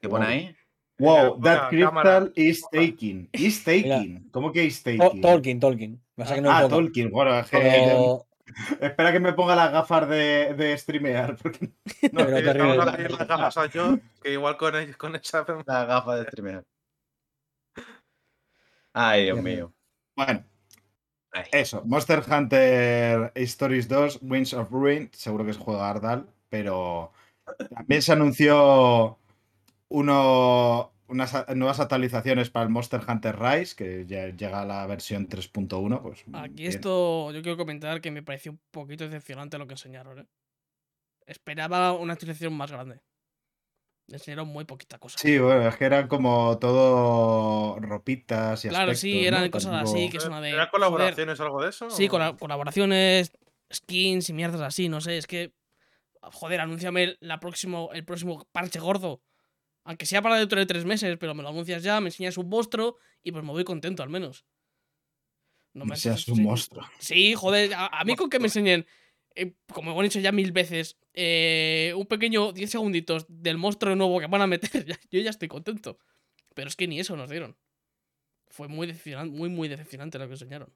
¿qué 0.00 0.08
pone 0.08 0.26
ahí? 0.26 0.56
Wow, 0.98 1.40
that 1.42 1.70
cámara. 1.70 2.20
crystal 2.20 2.32
is 2.34 2.64
taking. 2.72 3.28
Is 3.32 3.62
taking. 3.64 4.28
¿Cómo 4.30 4.52
que 4.52 4.64
is 4.64 4.82
taking? 4.82 5.20
Tolkien, 5.20 5.60
Tolkien. 5.60 6.00
Pasa 6.16 6.34
que 6.34 6.40
no 6.40 6.50
ah, 6.50 6.60
puedo. 6.62 6.68
Tolkien. 6.70 7.10
Bueno, 7.10 7.38
es 7.38 7.48
que- 7.50 7.58
Pero- 7.58 8.24
espera 8.80 9.12
que 9.12 9.20
me 9.20 9.32
ponga 9.34 9.54
las 9.54 9.70
gafas 9.70 10.08
de, 10.08 10.54
de 10.54 10.76
streamear. 10.78 11.36
porque- 11.36 11.66
No, 12.12 12.24
Pero 12.24 12.36
que 12.36 12.42
terrible. 12.42 12.76
vamos 12.76 12.86
a 12.92 12.96
pedir 12.96 13.10
las 13.12 13.28
gafas 13.28 13.56
a 13.58 13.66
yo, 13.66 13.98
que 14.22 14.32
igual 14.32 14.56
con, 14.56 14.72
con 14.94 15.14
esa. 15.16 15.44
La 15.66 15.84
gafa 15.84 16.16
de 16.16 16.24
streamer. 16.24 16.64
Ay, 18.92 19.24
Dios 19.24 19.36
mío. 19.42 19.54
mío. 19.56 19.74
Bueno, 20.16 20.44
Ay. 21.32 21.44
eso. 21.52 21.82
Monster 21.84 22.22
Hunter 22.28 23.30
Stories 23.34 23.86
2, 23.88 24.18
Winds 24.22 24.54
of 24.54 24.70
Ruin. 24.70 25.10
Seguro 25.12 25.44
que 25.44 25.52
es 25.52 25.56
juego 25.56 25.80
Ardal, 25.82 26.26
pero 26.48 27.12
también 27.74 28.02
se 28.02 28.12
anunció 28.12 29.18
uno, 29.90 30.92
unas 31.08 31.46
nuevas 31.56 31.80
actualizaciones 31.80 32.50
para 32.50 32.64
el 32.64 32.70
Monster 32.70 33.00
Hunter 33.06 33.38
Rise, 33.38 33.74
que 33.76 34.06
ya 34.06 34.26
llega 34.28 34.60
a 34.62 34.66
la 34.66 34.86
versión 34.86 35.28
3.1. 35.28 36.02
Pues, 36.02 36.24
Aquí 36.34 36.54
bien. 36.54 36.70
esto 36.70 37.30
yo 37.32 37.42
quiero 37.42 37.56
comentar 37.56 38.00
que 38.00 38.10
me 38.10 38.22
pareció 38.22 38.52
un 38.52 38.60
poquito 38.70 39.04
decepcionante 39.04 39.58
lo 39.58 39.66
que 39.66 39.74
enseñaron, 39.74 40.20
¿eh? 40.20 40.26
Esperaba 41.26 41.92
una 41.92 42.14
actualización 42.14 42.54
más 42.54 42.70
grande. 42.72 43.00
Enseñaron 44.10 44.48
muy 44.48 44.64
poquita 44.64 44.98
cosa. 44.98 45.18
Sí, 45.18 45.38
bueno, 45.38 45.68
es 45.68 45.76
que 45.76 45.84
eran 45.84 46.08
como 46.08 46.58
todo 46.58 47.78
ropitas 47.80 48.64
y 48.64 48.68
Claro, 48.70 48.92
aspectos, 48.92 49.00
sí, 49.00 49.20
¿no? 49.20 49.26
eran 49.28 49.50
cosas 49.50 49.72
Tampoco- 49.72 49.94
así 49.96 50.08
que 50.08 50.16
es 50.16 50.24
una 50.24 50.40
de. 50.40 50.48
¿Era 50.48 50.56
joder, 50.66 50.70
colaboraciones 50.70 51.38
o 51.40 51.42
algo 51.42 51.62
de 51.62 51.68
eso? 51.68 51.90
Sí, 51.90 52.06
o- 52.06 52.08
cola- 52.08 52.34
colaboraciones, 52.38 53.32
skins 53.70 54.30
y 54.30 54.32
mierdas 54.32 54.62
así, 54.62 54.88
no 54.88 55.00
sé, 55.02 55.18
es 55.18 55.26
que. 55.26 55.52
Joder, 56.22 56.60
anúnciame 56.60 57.16
la 57.20 57.38
próximo, 57.38 57.90
el 57.92 58.04
próximo 58.04 58.46
parche 58.50 58.80
gordo. 58.80 59.20
Aunque 59.88 60.04
sea 60.04 60.20
para 60.20 60.36
dentro 60.36 60.60
de 60.60 60.66
tres 60.66 60.84
meses, 60.84 61.16
pero 61.18 61.34
me 61.34 61.42
lo 61.42 61.48
anuncias 61.48 61.82
ya, 61.82 61.98
me 62.02 62.08
enseñas 62.08 62.36
un 62.36 62.46
monstruo 62.50 62.98
y 63.22 63.32
pues 63.32 63.42
me 63.42 63.52
voy 63.52 63.64
contento 63.64 64.02
al 64.02 64.10
menos. 64.10 64.44
No 65.72 65.86
No 65.86 65.96
seas 65.96 66.28
un 66.28 66.42
monstruo. 66.42 66.84
Sí, 66.98 67.32
joder, 67.32 67.72
a, 67.72 67.86
a 67.86 68.04
mí 68.04 68.14
con 68.14 68.28
que 68.28 68.38
me 68.38 68.48
enseñen, 68.48 68.86
eh, 69.34 69.54
como 69.72 69.98
he 69.98 70.04
dicho 70.04 70.20
ya 70.20 70.30
mil 70.30 70.52
veces, 70.52 70.98
eh, 71.14 71.94
un 71.96 72.04
pequeño 72.04 72.52
10 72.52 72.70
segunditos 72.70 73.24
del 73.30 73.56
monstruo 73.56 73.96
nuevo 73.96 74.20
que 74.20 74.26
van 74.26 74.42
a 74.42 74.46
meter, 74.46 74.84
yo 75.10 75.20
ya 75.20 75.30
estoy 75.30 75.48
contento. 75.48 75.98
Pero 76.52 76.68
es 76.68 76.76
que 76.76 76.86
ni 76.86 77.00
eso 77.00 77.16
nos 77.16 77.30
dieron. 77.30 77.56
Fue 78.48 78.68
muy 78.68 78.86
decepcionante, 78.86 79.34
muy, 79.34 79.48
muy 79.48 79.68
decepcionante 79.68 80.18
lo 80.18 80.26
que 80.26 80.34
enseñaron. 80.34 80.70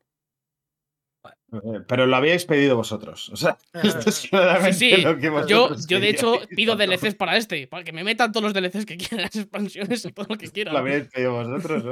Eh, 1.53 1.81
Pero 1.87 2.07
lo 2.07 2.17
habíais 2.17 2.45
pedido 2.45 2.77
vosotros. 2.77 3.29
O 3.31 3.37
sea, 3.37 3.59
esto 3.83 4.09
es 4.09 4.27
claramente 4.29 4.73
Sí, 4.73 4.93
sí. 4.97 5.03
lo 5.03 5.17
que 5.17 5.23
Yo, 5.27 5.33
vosotros 5.33 5.87
yo 5.87 6.01
de 6.01 6.09
hecho 6.09 6.41
pido 6.57 6.77
DLCs 6.77 7.15
para 7.15 7.37
este, 7.37 7.67
para 7.67 7.85
que 7.85 7.93
me 7.93 8.05
metan 8.05 8.33
todos 8.33 8.45
los 8.45 8.55
DLCs 8.55 8.87
que 8.87 8.97
quieran, 8.97 9.21
las 9.27 9.37
expansiones 9.37 10.05
y 10.05 10.13
todo 10.13 10.27
lo 10.29 10.37
que 10.39 10.47
Lo 10.47 10.53
quieran. 10.53 10.77
habíais 10.77 11.09
pedido 11.09 11.33
vosotros. 11.33 11.85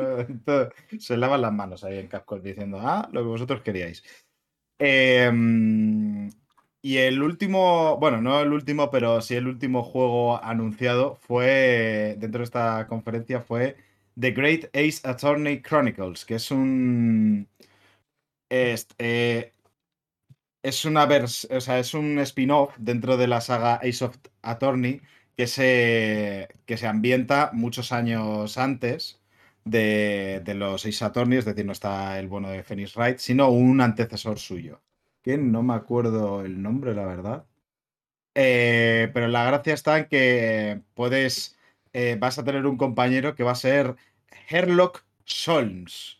Se 0.98 1.16
lavan 1.16 1.42
las 1.42 1.52
manos 1.52 1.84
ahí 1.84 1.98
en 1.98 2.08
Capcom 2.08 2.40
diciendo, 2.40 2.78
ah, 2.80 3.08
lo 3.12 3.20
que 3.22 3.28
vosotros 3.28 3.60
queríais. 3.62 4.02
Em, 4.78 6.30
y 6.82 6.96
el 6.96 7.22
último, 7.22 7.98
bueno, 7.98 8.22
no 8.22 8.40
el 8.40 8.52
último, 8.52 8.90
pero 8.90 9.20
sí 9.20 9.34
el 9.34 9.46
último 9.46 9.82
juego 9.82 10.42
anunciado 10.42 11.16
fue, 11.16 12.16
dentro 12.18 12.38
de 12.38 12.44
esta 12.44 12.86
conferencia, 12.88 13.40
fue 13.42 13.76
The 14.18 14.30
Great 14.30 14.64
Ace 14.74 15.00
Attorney 15.06 15.60
Chronicles, 15.62 16.24
que 16.24 16.36
es 16.36 16.50
un... 16.50 17.46
Es, 18.50 18.88
eh, 18.98 19.54
es 20.62 20.84
una 20.84 21.06
vers 21.06 21.48
o 21.50 21.60
sea, 21.60 21.78
es 21.78 21.94
un 21.94 22.18
spin-off 22.18 22.74
dentro 22.78 23.16
de 23.16 23.26
la 23.28 23.40
saga 23.40 23.76
Ace 23.76 24.04
of 24.04 24.18
Attorney 24.42 25.00
que 25.36 25.46
se, 25.46 26.48
que 26.66 26.76
se 26.76 26.86
ambienta 26.86 27.50
muchos 27.54 27.92
años 27.92 28.58
antes 28.58 29.20
de, 29.64 30.42
de 30.44 30.54
los 30.54 30.84
Ace 30.86 31.04
Attorney, 31.04 31.38
es 31.38 31.44
decir, 31.46 31.64
no 31.64 31.72
está 31.72 32.18
el 32.18 32.28
bueno 32.28 32.50
de 32.50 32.62
Phoenix 32.62 32.94
Wright, 32.96 33.18
sino 33.18 33.50
un 33.50 33.80
antecesor 33.80 34.38
suyo, 34.38 34.82
que 35.22 35.38
no 35.38 35.62
me 35.62 35.74
acuerdo 35.74 36.42
el 36.44 36.60
nombre, 36.62 36.94
la 36.94 37.06
verdad. 37.06 37.46
Eh, 38.34 39.10
pero 39.14 39.28
la 39.28 39.44
gracia 39.44 39.74
está 39.74 39.98
en 39.98 40.06
que 40.08 40.82
puedes, 40.94 41.58
eh, 41.92 42.16
vas 42.20 42.38
a 42.38 42.44
tener 42.44 42.66
un 42.66 42.76
compañero 42.76 43.34
que 43.34 43.42
va 43.44 43.52
a 43.52 43.54
ser 43.54 43.96
Herlock 44.48 45.04
Solms. 45.24 46.19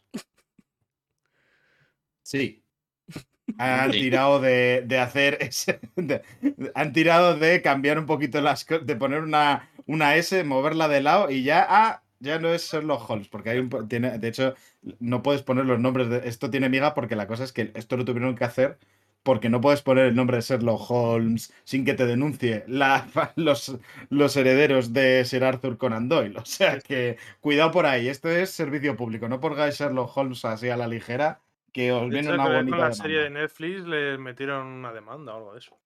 Sí. 2.31 2.62
Han 3.59 3.93
Sí. 3.93 4.01
tirado 4.01 4.40
de, 4.40 4.82
de 4.86 4.98
hacer 4.98 5.39
ese- 5.40 5.81
de- 5.97 6.23
de- 6.40 6.73
han 6.74 6.93
tirado 6.93 7.36
de 7.36 7.62
cambiar 7.62 7.98
un 7.98 8.07
poquito 8.07 8.40
las 8.40 8.65
cosas, 8.65 8.86
de 8.86 8.97
poner 8.97 9.23
una, 9.23 9.69
una 9.86 10.16
S, 10.16 10.44
moverla 10.44 10.89
de 10.89 11.01
lado 11.02 11.31
y 11.31 11.43
ya, 11.44 11.66
ah, 11.69 12.02
ya 12.20 12.39
no 12.39 12.48
es 12.55 12.70
Sherlock 12.70 13.09
Holmes, 13.11 13.28
porque 13.28 13.51
hay 13.51 13.59
un, 13.59 13.89
tiene, 13.89 14.19
de 14.19 14.28
hecho, 14.28 14.55
no 15.01 15.23
puedes 15.23 15.43
poner 15.43 15.65
los 15.66 15.81
nombres 15.81 16.09
de 16.11 16.28
esto 16.28 16.51
tiene 16.51 16.69
miga 16.69 16.94
porque 16.94 17.16
la 17.16 17.27
cosa 17.27 17.44
es 17.44 17.52
que 17.52 17.73
esto 17.74 17.97
lo 17.97 18.05
tuvieron 18.05 18.36
que 18.36 18.44
hacer 18.44 18.78
porque 19.23 19.51
no 19.51 19.61
puedes 19.61 19.82
poner 19.82 20.07
el 20.07 20.15
nombre 20.15 20.36
de 20.39 20.43
Sherlock 20.43 20.90
Holmes 20.90 21.52
sin 21.65 21.85
que 21.85 21.94
te 21.94 22.07
denuncie 22.07 22.65
la, 22.69 23.07
los, 23.36 23.77
los 24.09 24.36
herederos 24.36 24.93
de 24.93 25.24
Sir 25.27 25.44
Arthur 25.44 25.77
Conan 25.78 26.09
Doyle. 26.09 26.39
O 26.39 26.44
sea 26.47 26.78
que 26.81 27.19
cuidado 27.40 27.70
por 27.73 27.86
ahí, 27.86 28.09
esto 28.09 28.31
es 28.31 28.51
servicio 28.51 28.97
público, 28.97 29.28
no 29.28 29.40
pongáis 29.40 29.77
Sherlock 29.78 30.16
Holmes 30.16 30.44
así 30.44 30.69
a 30.70 30.77
la 30.77 30.86
ligera, 30.89 31.40
que 31.73 31.93
os 31.93 32.03
De 32.03 32.09
viene 32.09 32.29
hecho, 32.29 32.35
una 32.35 32.45
bonita 32.45 32.59
con 32.61 32.71
la 32.71 32.77
demanda. 32.77 32.93
serie 32.93 33.19
de 33.21 33.31
Netflix 33.31 33.85
le 33.85 34.19
metieron 34.19 34.67
una 34.67 34.93
demanda 34.93 35.35
o 35.35 35.37
algo 35.39 35.53
de 35.53 35.59
eso. 35.59 35.79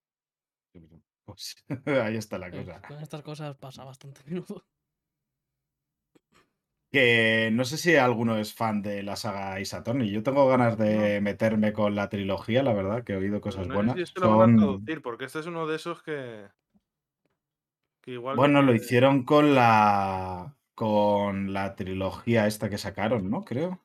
Pues, 1.24 1.56
ahí 1.86 2.16
está 2.16 2.38
la 2.38 2.48
Eh, 2.48 2.50
cosa. 2.64 2.82
Con 2.82 2.98
estas 3.00 3.22
cosas 3.22 3.56
pasa 3.56 3.84
bastante 3.84 4.20
a 4.20 4.24
menudo. 4.26 4.64
Que 6.92 7.50
no 7.52 7.64
sé 7.64 7.76
si 7.76 7.96
alguno 7.96 8.38
es 8.38 8.54
fan 8.54 8.80
de 8.80 9.02
la 9.02 9.16
saga 9.16 9.54
Attorney. 9.56 10.10
Yo 10.12 10.22
tengo 10.22 10.46
ganas 10.46 10.78
de 10.78 11.20
meterme 11.20 11.72
con 11.72 11.96
la 11.96 12.08
trilogía, 12.08 12.62
la 12.62 12.72
verdad, 12.72 13.02
que 13.02 13.14
he 13.14 13.16
oído 13.16 13.40
cosas 13.40 13.66
no 13.66 13.74
buenas. 13.74 13.96
si 13.96 14.02
esto 14.02 14.20
lo 14.20 14.36
van 14.38 14.50
a 14.50 14.52
Son- 14.52 14.56
traducir, 14.58 15.02
porque 15.02 15.24
este 15.24 15.40
es 15.40 15.46
uno 15.46 15.66
de 15.66 15.74
esos 15.76 16.02
que. 16.04 16.46
que 18.00 18.12
igual. 18.12 18.36
Bueno, 18.36 18.62
lo 18.62 18.72
hicieron 18.72 19.24
con 19.24 19.56
la 19.56 20.56
con 20.76 21.52
la 21.52 21.74
trilogía 21.74 22.46
esta 22.46 22.70
que 22.70 22.78
sacaron, 22.78 23.28
¿no? 23.28 23.44
Creo. 23.44 23.80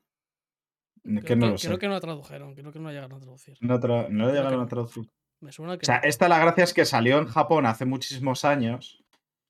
Que 1.03 1.21
Creo, 1.21 1.35
no 1.37 1.45
que, 1.47 1.51
lo 1.53 1.57
sé. 1.57 1.67
creo 1.67 1.79
que 1.79 1.87
no 1.87 1.93
la 1.93 1.99
tradujeron, 2.01 2.53
creo 2.55 2.71
que 2.71 2.79
no 2.79 2.85
la 2.89 2.93
llegaron 2.93 3.17
a 3.17 3.19
traducir. 3.19 3.57
No, 3.61 3.79
tra- 3.79 4.09
no 4.09 4.25
Creo 4.25 4.35
llegaron 4.35 4.61
a 4.61 4.67
traducir. 4.67 5.09
Me 5.41 5.51
suena 5.51 5.77
que 5.77 5.83
O 5.83 5.85
sea, 5.85 6.01
no. 6.01 6.07
esta 6.07 6.27
la 6.27 6.39
gracia 6.39 6.63
es 6.65 6.73
que 6.73 6.85
salió 6.85 7.17
en 7.19 7.27
Japón 7.27 7.65
hace 7.65 7.85
muchísimos 7.85 8.43
años 8.45 9.03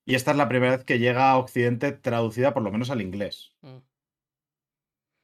y 0.05 0.15
esta 0.15 0.31
es 0.31 0.37
la 0.37 0.47
primera 0.47 0.75
vez 0.77 0.85
que 0.85 0.99
llega 0.99 1.31
a 1.31 1.37
Occidente 1.37 1.91
traducida 1.91 2.53
por 2.53 2.63
lo 2.63 2.71
menos 2.71 2.89
al 2.91 3.01
inglés. 3.01 3.53
Mm. 3.61 3.77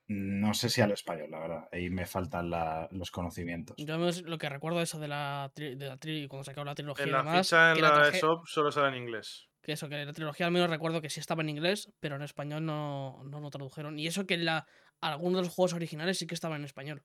No 0.07 0.53
sé 0.53 0.69
si 0.69 0.81
al 0.81 0.91
español, 0.91 1.31
la 1.31 1.39
verdad. 1.39 1.67
Ahí 1.71 1.89
me 1.89 2.05
faltan 2.05 2.49
la- 2.51 2.87
los 2.91 3.09
conocimientos. 3.09 3.75
Yo 3.77 3.97
lo 3.97 4.37
que 4.37 4.49
recuerdo 4.49 4.81
eso 4.81 4.99
de 4.99 5.07
la, 5.07 5.51
tri- 5.55 5.75
de 5.75 5.87
la 5.87 5.97
tri- 5.97 6.27
cuando 6.27 6.43
sacaron 6.43 6.67
la 6.67 6.75
trilogía 6.75 7.05
En 7.05 7.11
la 7.11 7.23
ficha 7.41 7.69
en 7.71 7.75
que 7.77 7.81
la 7.81 7.89
la 7.89 7.95
traje- 7.95 8.19
shop 8.19 8.45
solo 8.45 8.71
sale 8.71 8.95
en 8.95 9.01
inglés. 9.03 9.49
que 9.63 9.71
eso, 9.71 9.89
que 9.89 10.05
la 10.05 10.13
trilogía 10.13 10.45
al 10.45 10.51
menos 10.51 10.69
recuerdo 10.69 11.01
que 11.01 11.09
sí 11.09 11.19
estaba 11.19 11.41
en 11.41 11.49
inglés, 11.49 11.91
pero 11.99 12.17
en 12.17 12.21
español 12.21 12.63
no, 12.65 13.23
no 13.23 13.39
lo 13.39 13.49
tradujeron. 13.49 13.97
Y 13.97 14.05
eso 14.05 14.27
que 14.27 14.35
en 14.35 14.45
la, 14.45 14.67
algunos 15.11 15.41
de 15.41 15.47
los 15.47 15.53
juegos 15.53 15.73
originales 15.73 16.17
sí 16.17 16.27
que 16.27 16.35
estaban 16.35 16.59
en 16.59 16.65
español. 16.65 17.03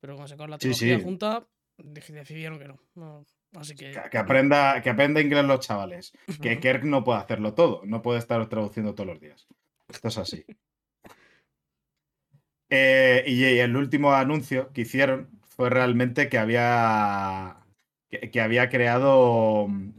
Pero 0.00 0.14
cuando 0.14 0.28
sacaron 0.28 0.50
la 0.50 0.58
trilogía 0.58 0.96
sí. 0.98 1.04
junta, 1.04 1.46
decidieron 1.76 2.58
que 2.58 2.68
no. 2.68 2.80
no. 2.94 3.26
Así 3.54 3.74
que. 3.74 3.90
Que, 3.90 4.10
que 4.10 4.18
aprenda, 4.18 4.80
que 4.82 4.90
aprenda 4.90 5.20
inglés 5.20 5.44
los 5.44 5.60
chavales. 5.60 6.12
Que 6.40 6.58
Kirk 6.60 6.84
no 6.84 7.04
puede 7.04 7.20
hacerlo 7.20 7.54
todo. 7.54 7.82
No 7.84 8.02
puede 8.02 8.18
estar 8.18 8.46
traduciendo 8.48 8.94
todos 8.94 9.08
los 9.08 9.20
días. 9.20 9.46
Esto 9.88 10.08
es 10.08 10.18
así. 10.18 10.44
Eh, 12.72 13.24
y 13.26 13.42
el 13.58 13.74
último 13.74 14.12
anuncio 14.12 14.72
que 14.72 14.82
hicieron 14.82 15.40
fue 15.42 15.70
realmente 15.70 16.28
que 16.28 16.38
había, 16.38 17.66
que, 18.08 18.30
que 18.30 18.40
había 18.40 18.68
creado 18.68 19.66
mm, 19.66 19.92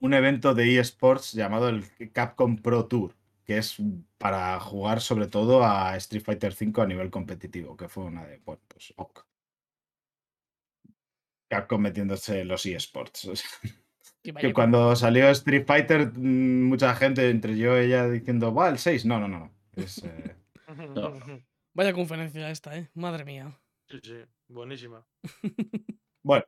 un 0.00 0.14
evento 0.14 0.52
de 0.52 0.80
eSports 0.80 1.32
llamado 1.32 1.68
el 1.68 1.84
Capcom 2.10 2.56
Pro 2.56 2.86
Tour, 2.86 3.14
que 3.44 3.58
es 3.58 3.76
para 4.18 4.58
jugar 4.60 5.00
sobre 5.00 5.26
todo 5.26 5.64
a 5.64 5.96
Street 5.96 6.22
Fighter 6.22 6.54
V 6.58 6.82
a 6.82 6.86
nivel 6.86 7.10
competitivo, 7.10 7.76
que 7.76 7.88
fue 7.88 8.04
una 8.04 8.24
de, 8.24 8.38
bueno, 8.44 8.62
pues, 8.68 8.92
ok. 8.96 9.26
Capcom 11.48 11.80
metiéndose 11.80 12.40
en 12.40 12.48
los 12.48 12.64
eSports. 12.64 13.24
o 13.26 13.36
sea, 13.36 13.48
que 14.22 14.32
vaya 14.32 14.52
cuando 14.52 14.94
salió 14.94 15.28
Street 15.30 15.64
Fighter, 15.66 16.12
mm, 16.12 16.68
mucha 16.68 16.94
gente, 16.94 17.28
entre 17.28 17.56
yo 17.56 17.76
y 17.78 17.86
ella, 17.86 18.08
diciendo, 18.08 18.54
va, 18.54 18.68
el 18.68 18.78
6. 18.78 19.04
No, 19.04 19.18
no, 19.18 19.28
no. 19.28 19.38
no. 19.38 19.52
Es, 19.74 20.02
eh, 20.04 20.36
Vaya 21.74 21.92
conferencia 21.92 22.50
esta, 22.50 22.76
¿eh? 22.76 22.90
Madre 22.94 23.24
mía. 23.24 23.58
Sí, 23.88 23.98
sí, 24.02 24.14
buenísima. 24.48 25.06
Bueno, 26.22 26.44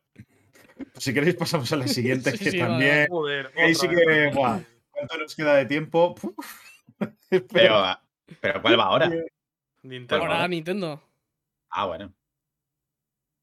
si 0.99 1.13
queréis 1.13 1.35
pasamos 1.35 1.73
a 1.73 1.77
la 1.77 1.89
siguiente, 1.89 2.31
Sí, 2.33 2.39
que 2.39 2.51
sí, 2.53 2.59
vale, 2.59 2.71
también... 2.71 3.09
Joder. 3.09 3.51
Ahí 3.57 3.75
sí 3.75 3.89
que, 3.89 4.31
buah, 4.33 4.61
¿cuánto 4.91 5.19
nos 5.19 5.35
queda 5.35 5.57
de 5.57 5.67
tiempo? 5.67 6.15
Puf. 6.15 6.74
Pero, 7.53 7.83
pero 8.41 8.63
¿cuál 8.63 8.79
va 8.79 8.85
ahora? 8.85 9.11
Nintendo. 9.83 10.25
Ahora. 10.25 10.49
Nintendo. 10.49 11.03
Ah, 11.71 11.87
bueno. 11.87 12.15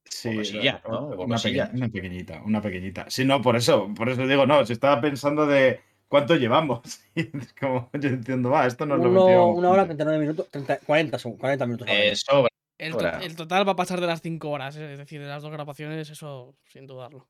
Sí, 0.06 0.36
Cosilla, 0.36 0.82
¿no? 0.88 1.08
una, 1.08 1.36
Cosilla. 1.36 1.66
pequeña- 1.68 1.78
una 1.86 1.90
pequeñita, 1.92 2.42
una 2.44 2.62
pequeñita. 2.62 3.06
Sí, 3.10 3.26
no, 3.26 3.42
por 3.42 3.56
eso, 3.56 3.94
por 3.96 4.10
eso 4.10 4.26
digo, 4.28 4.46
no, 4.46 4.66
se 4.66 4.74
estaba 4.74 5.00
pensando 5.00 5.46
de 5.46 5.82
cuánto 6.08 6.36
llevamos. 6.36 6.82
Es 7.16 7.54
como, 7.54 7.90
yo 7.94 8.10
entiendo, 8.10 8.50
va, 8.50 8.66
esto 8.68 8.86
no 8.86 8.98
lo 8.98 9.10
Uno- 9.10 9.26
metíamos 9.26 9.58
una 9.58 9.70
hora, 9.70 9.82
antes. 9.84 9.98
39 9.98 10.20
minutos, 10.20 10.50
30, 10.50 10.80
40, 10.80 11.18
segun- 11.20 11.38
40 11.38 11.66
minutos. 11.66 11.88
Eh, 11.90 12.16
sobra. 12.16 12.50
El, 12.78 12.92
to- 12.94 12.98
Ahora. 13.06 13.20
el 13.24 13.36
total 13.36 13.68
va 13.68 13.74
a 13.74 13.76
pasar 13.76 14.02
de 14.02 14.08
las 14.08 14.22
5 14.22 14.50
horas, 14.50 14.76
¿eh? 14.76 14.94
es 14.94 14.98
decir, 14.98 15.22
de 15.22 15.28
las 15.28 15.44
dos 15.44 15.52
grabaciones, 15.52 16.10
eso 16.10 16.56
sin 16.66 16.88
dudarlo. 16.88 17.30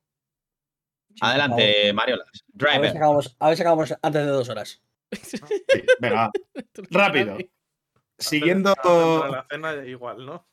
Adelante, 1.20 1.92
Mariolas. 1.92 2.28
A 2.70 2.78
ver, 2.78 2.90
si 2.90 2.96
acabamos, 2.96 3.36
a 3.38 3.48
ver 3.48 3.56
si 3.56 3.62
acabamos 3.62 3.94
antes 4.00 4.22
de 4.22 4.28
dos 4.30 4.48
horas. 4.48 4.82
Sí, 5.12 5.82
venga, 5.98 6.30
rápido. 6.90 7.38
Siguiendo 8.18 8.74
Para 8.74 9.30
la 9.30 9.46
cena 9.50 9.74
igual, 9.86 10.24
¿no? 10.26 10.46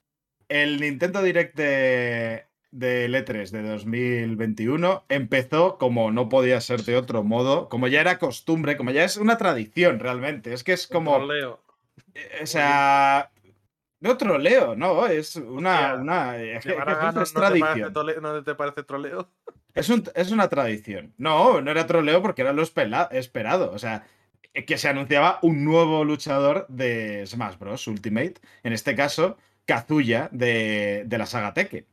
el 0.49 0.79
Nintendo 0.81 1.21
Direct 1.21 1.55
de, 1.55 2.45
de 2.71 3.07
E3 3.07 3.51
de 3.51 3.61
2021 3.61 5.05
empezó 5.07 5.77
como 5.77 6.11
no 6.11 6.27
podía 6.27 6.59
ser 6.61 6.81
de 6.83 6.95
otro 6.97 7.23
modo, 7.23 7.69
como 7.69 7.87
ya 7.87 8.01
era 8.01 8.17
costumbre, 8.17 8.75
como 8.75 8.89
ya 8.91 9.03
es 9.03 9.17
una 9.17 9.37
tradición 9.37 9.99
realmente. 9.99 10.51
Es 10.53 10.63
que 10.63 10.73
es 10.73 10.87
como, 10.87 11.17
Troleo. 11.17 11.61
eh, 12.15 12.39
o 12.41 12.45
sea, 12.47 13.31
no 13.99 14.17
troleo, 14.17 14.75
no, 14.75 15.05
es 15.05 15.35
una, 15.35 15.93
una 15.95 16.37
es, 16.41 16.65
a 16.65 16.69
es- 16.71 16.75
ganas, 16.77 17.15
es 17.29 17.35
¿no 17.35 17.41
te 17.41 17.59
parece 17.59 17.59
tradición. 17.91 18.23
¿No 18.23 18.43
te 18.43 18.55
parece 18.55 18.83
troleo? 18.83 19.29
Es, 19.75 19.89
un- 19.89 20.03
es 20.15 20.31
una 20.31 20.47
tradición. 20.49 21.13
No, 21.17 21.61
no 21.61 21.69
era 21.69 21.85
troleo 21.85 22.23
porque 22.23 22.41
era 22.41 22.53
lo 22.53 22.63
esperado. 22.63 23.71
O 23.71 23.77
sea, 23.77 23.97
eh, 23.97 24.18
que 24.53 24.77
se 24.77 24.89
anunciaba 24.89 25.39
un 25.41 25.63
nuevo 25.63 26.03
luchador 26.03 26.65
de 26.69 27.25
Smash 27.25 27.57
Bros. 27.57 27.87
Ultimate. 27.87 28.35
En 28.63 28.73
este 28.73 28.95
caso, 28.95 29.37
Kazuya 29.65 30.29
de, 30.31 31.03
de 31.05 31.17
la 31.17 31.25
saga 31.25 31.53
Tekken. 31.53 31.85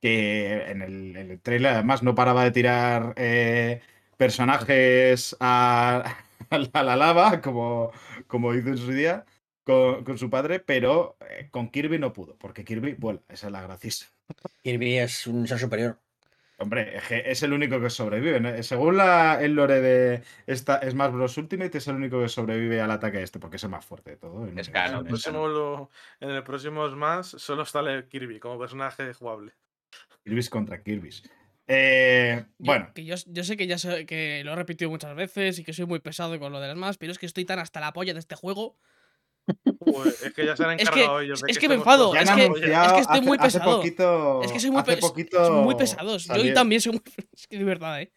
Que 0.00 0.70
en 0.70 0.82
el, 0.82 1.16
el 1.16 1.40
trailer 1.40 1.72
además 1.74 2.02
no 2.02 2.14
paraba 2.14 2.44
de 2.44 2.50
tirar 2.52 3.14
eh, 3.16 3.80
personajes 4.16 5.36
a, 5.40 6.16
la, 6.50 6.96
lava, 6.96 7.40
como, 7.40 7.92
como 8.26 8.54
hizo 8.54 8.68
en 8.68 8.78
su 8.78 8.92
día 8.92 9.24
con, 9.64 10.16
su 10.16 10.30
padre, 10.30 10.60
pero 10.60 11.16
eh, 11.28 11.48
con 11.50 11.70
Kirby 11.70 11.98
no 11.98 12.12
pudo, 12.12 12.36
porque 12.38 12.64
Kirby 12.64 12.94
vuela. 12.94 13.20
Esa 13.28 13.46
es 13.46 13.52
la 13.52 13.62
gracia. 13.62 13.92
Kirby 14.62 14.98
es 14.98 15.26
un 15.26 15.46
ser 15.48 15.58
superior. 15.58 15.98
Hombre, 16.58 16.96
es, 17.10 17.42
el 17.42 17.52
único 17.52 17.80
que 17.80 17.90
sobrevive. 17.90 18.40
¿no? 18.40 18.62
Según 18.62 18.96
la, 18.96 19.38
el 19.42 19.54
lore 19.54 19.80
de 19.80 20.22
esta 20.46 20.80
Smash 20.90 21.12
Bros. 21.12 21.36
Ultimate, 21.36 21.78
es 21.78 21.86
el 21.88 21.96
único 21.96 22.20
que 22.22 22.28
sobrevive 22.30 22.80
al 22.80 22.90
ataque 22.90 23.22
este, 23.22 23.38
porque 23.38 23.56
es 23.56 23.64
el 23.64 23.70
más 23.70 23.84
fuerte 23.84 24.12
de 24.12 24.16
todo. 24.16 24.46
el 24.46 24.58
Es 24.58 24.70
canon, 24.70 25.00
En 25.00 25.06
el 25.08 25.14
es 25.14 25.22
próximo, 25.22 25.48
lo- 25.48 25.90
en 26.20 26.30
el 26.30 26.42
próximo 26.42 26.88
Smash 26.88 27.36
solo 27.36 27.64
sale 27.66 28.06
Kirby 28.08 28.40
como 28.40 28.58
personaje 28.58 29.12
jugable. 29.12 29.52
Kirby's 30.24 30.48
contra 30.50 30.82
Kirby's. 30.82 31.22
Eh, 31.68 32.44
bueno, 32.58 32.92
Que 32.94 33.04
yo, 33.04 33.16
yo 33.26 33.44
sé 33.44 33.56
que 33.56 33.66
ya 33.66 33.76
sé, 33.76 34.06
que 34.06 34.42
lo 34.44 34.52
he 34.52 34.56
repetido 34.56 34.88
muchas 34.90 35.14
veces 35.16 35.58
y 35.58 35.64
que 35.64 35.72
soy 35.72 35.84
muy 35.84 35.98
pesado 35.98 36.38
con 36.38 36.52
lo 36.52 36.60
de 36.60 36.68
las 36.68 36.76
más, 36.76 36.96
pero 36.96 37.12
es 37.12 37.18
que 37.18 37.26
estoy 37.26 37.44
tan 37.44 37.58
hasta 37.58 37.80
la 37.80 37.92
polla 37.92 38.14
de 38.14 38.20
este 38.20 38.34
juego. 38.36 38.78
Uy, 39.80 40.08
es 40.24 40.32
que 40.34 40.44
ya 40.46 40.56
se 40.56 40.64
han 40.64 40.72
Es 40.80 40.88
que- 40.90 41.00
encargado 41.00 41.20
ellos. 41.20 41.40
de 41.42 41.50
es 41.52 41.58
que 41.58 41.68
me 41.68 41.74
estemos 41.76 41.86
enfado, 41.96 42.14
es 42.16 42.28
han 42.28 42.36
que- 42.36 42.44
es 42.46 42.52
que 42.52 42.60
estoy 43.00 43.18
hace- 43.18 43.20
muy 43.22 43.38
hace 43.40 43.58
pesado. 43.58 43.76
poquito- 43.76 44.42
Es 44.42 44.52
que 44.52 44.60
soy 44.60 44.70
muy, 44.70 44.82
pes- 44.82 45.00
poquito 45.00 45.46
son 45.46 45.64
muy 45.64 45.74
pesados. 45.76 46.26
Yo 46.26 46.54
también 46.54 46.80
soy 46.80 46.92
muy. 46.92 47.02
Es 47.32 47.46
que 47.46 47.58
de 47.58 47.64
verdad, 47.64 48.02
¿eh? 48.02 48.10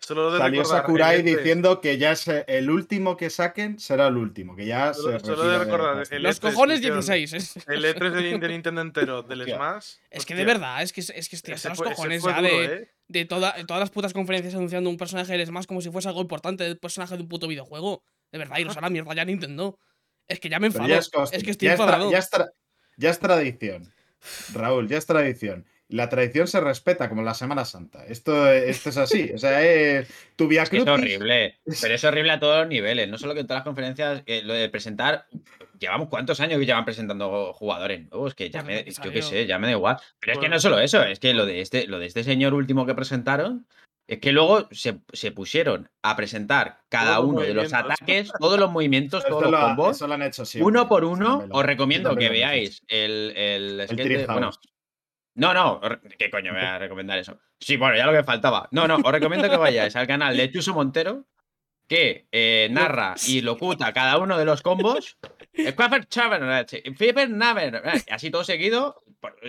Solo 0.00 0.30
de 0.32 0.38
Salió 0.38 0.60
recordar, 0.60 0.82
Sakurai 0.82 1.14
el 1.20 1.22
E3, 1.26 1.36
diciendo 1.38 1.80
que 1.80 1.96
ya 1.96 2.14
se- 2.14 2.44
el 2.46 2.68
último 2.68 3.16
que 3.16 3.30
saquen 3.30 3.78
será 3.78 4.08
el 4.08 4.18
último, 4.18 4.54
que 4.54 4.66
ya 4.66 4.92
Solo- 4.92 5.18
se 5.18 5.24
solo 5.24 5.44
de 5.48 5.58
recordar, 5.58 6.04
el 6.10 6.22
Los 6.22 6.36
E3 6.36 6.40
cojones 6.50 6.78
hicieron 6.80 6.98
16. 7.00 7.32
Es, 7.32 7.56
El 7.66 7.82
E3 7.86 8.10
de, 8.12 8.38
de 8.38 8.48
Nintendo 8.48 8.82
entero 8.82 9.22
del 9.22 9.40
Hostia. 9.40 9.56
Smash. 9.56 9.86
es 10.10 10.26
que 10.26 10.34
de 10.34 10.44
verdad, 10.44 10.82
es 10.82 10.92
que, 10.92 11.00
es 11.00 11.28
que 11.30 11.36
estoy 11.36 11.54
hasta 11.54 11.70
los 11.70 11.80
cojones 11.80 12.22
ya 12.22 12.36
duro, 12.36 12.48
de, 12.48 12.64
¿eh? 12.66 12.88
de 13.08 13.24
toda- 13.24 13.54
todas 13.66 13.80
las 13.80 13.88
putas 13.88 14.12
conferencias 14.12 14.54
anunciando 14.54 14.90
un 14.90 14.98
personaje 14.98 15.32
del 15.38 15.46
Smash 15.46 15.64
como 15.64 15.80
si 15.80 15.90
fuese 15.90 16.08
algo 16.08 16.20
importante 16.20 16.64
del 16.64 16.76
personaje 16.78 17.16
de 17.16 17.22
un 17.22 17.28
puto 17.30 17.48
videojuego. 17.48 18.02
De 18.30 18.36
verdad, 18.38 18.58
iros 18.58 18.76
a 18.76 18.82
la 18.82 18.90
mierda 18.90 19.14
ya 19.14 19.24
Nintendo. 19.24 19.78
Es 20.28 20.40
que 20.40 20.48
ya 20.48 20.58
me 20.58 20.68
enfado. 20.68 20.88
ya 20.88 20.98
Es, 20.98 21.10
que 21.10 21.50
estoy 21.50 21.66
ya 21.68 21.74
es 21.74 21.80
tra- 21.80 21.84
enfadado. 21.84 22.10
ya 22.10 22.18
es 22.18 22.30
tra- 22.30 22.50
ya 22.96 23.10
es 23.10 23.18
tradición. 23.18 23.92
Raúl, 24.54 24.88
ya 24.88 24.98
es 24.98 25.06
tradición. 25.06 25.66
La 25.88 26.08
tradición 26.08 26.46
se 26.46 26.60
respeta 26.60 27.10
como 27.10 27.22
la 27.22 27.34
Semana 27.34 27.64
Santa. 27.66 28.06
Esto, 28.06 28.50
esto 28.50 28.88
es 28.88 28.96
así. 28.96 29.30
O 29.34 29.38
sea, 29.38 29.62
es 29.62 30.08
tu 30.36 30.48
Via 30.48 30.62
Es 30.62 30.70
que 30.70 30.78
es 30.78 30.84
Crucis- 30.84 30.92
horrible. 30.94 31.58
Pero 31.82 31.94
es 31.94 32.04
horrible 32.04 32.32
a 32.32 32.40
todos 32.40 32.58
los 32.60 32.68
niveles. 32.68 33.08
No 33.08 33.18
solo 33.18 33.34
que 33.34 33.40
en 33.40 33.46
todas 33.46 33.58
las 33.60 33.64
conferencias, 33.66 34.22
eh, 34.26 34.40
lo 34.42 34.54
de 34.54 34.68
presentar. 34.70 35.26
Llevamos 35.78 36.08
cuántos 36.08 36.40
años 36.40 36.58
que 36.58 36.64
llevan 36.66 36.84
presentando 36.86 37.52
jugadores 37.52 38.08
nuevos, 38.08 38.34
que 38.34 38.48
ya 38.48 38.62
me, 38.62 38.84
yo 38.84 39.10
qué 39.12 39.20
sé, 39.20 39.44
ya 39.46 39.58
me 39.58 39.66
da 39.66 39.72
igual. 39.72 39.98
Pero 40.20 40.32
es 40.32 40.38
que 40.38 40.48
no 40.48 40.58
solo 40.58 40.78
eso, 40.78 41.02
es 41.04 41.18
que 41.20 41.34
lo 41.34 41.44
de 41.44 41.60
este, 41.60 41.86
lo 41.86 41.98
de 41.98 42.06
este 42.06 42.24
señor 42.24 42.54
último 42.54 42.86
que 42.86 42.94
presentaron, 42.94 43.66
es 44.06 44.18
que 44.20 44.32
luego 44.32 44.68
se, 44.70 45.00
se 45.12 45.32
pusieron 45.32 45.90
a 46.02 46.14
presentar 46.16 46.80
cada 46.88 47.16
Todos 47.16 47.24
los 47.24 47.32
uno 47.34 47.40
de 47.42 47.54
los 47.54 47.72
ataques, 47.72 48.30
todos 48.38 48.58
los 48.58 48.70
movimientos, 48.70 49.24
todos 49.28 49.50
los 49.50 49.60
combos, 49.60 50.00
lo 50.00 50.12
han 50.14 50.22
hecho 50.22 50.44
siempre. 50.44 50.66
uno 50.68 50.88
por 50.88 51.04
uno. 51.04 51.46
Os 51.50 51.64
recomiendo 51.64 52.14
que 52.16 52.28
veáis 52.28 52.82
el, 52.88 53.32
el, 53.36 53.80
El 53.80 53.88
skate 53.88 54.26
bueno, 54.26 54.50
no, 55.36 55.52
no, 55.54 55.80
¿qué 56.18 56.30
coño 56.30 56.52
me 56.52 56.60
voy 56.60 56.68
a 56.68 56.78
recomendar 56.78 57.18
eso? 57.18 57.38
Sí, 57.58 57.76
bueno, 57.76 57.96
ya 57.96 58.06
lo 58.06 58.12
que 58.12 58.22
faltaba. 58.22 58.68
No, 58.70 58.86
no, 58.86 58.96
os 58.96 59.12
recomiendo 59.12 59.48
que 59.50 59.56
vayáis 59.56 59.96
al 59.96 60.06
canal 60.06 60.36
de 60.36 60.50
Chuso 60.52 60.74
Montero, 60.74 61.24
que 61.88 62.28
eh, 62.30 62.68
narra 62.70 63.14
y 63.26 63.40
locuta 63.40 63.92
cada 63.92 64.18
uno 64.18 64.38
de 64.38 64.44
los 64.44 64.62
combos. 64.62 65.18
Eh, 65.54 65.72
así 68.10 68.30
todo 68.30 68.42
seguido. 68.44 69.02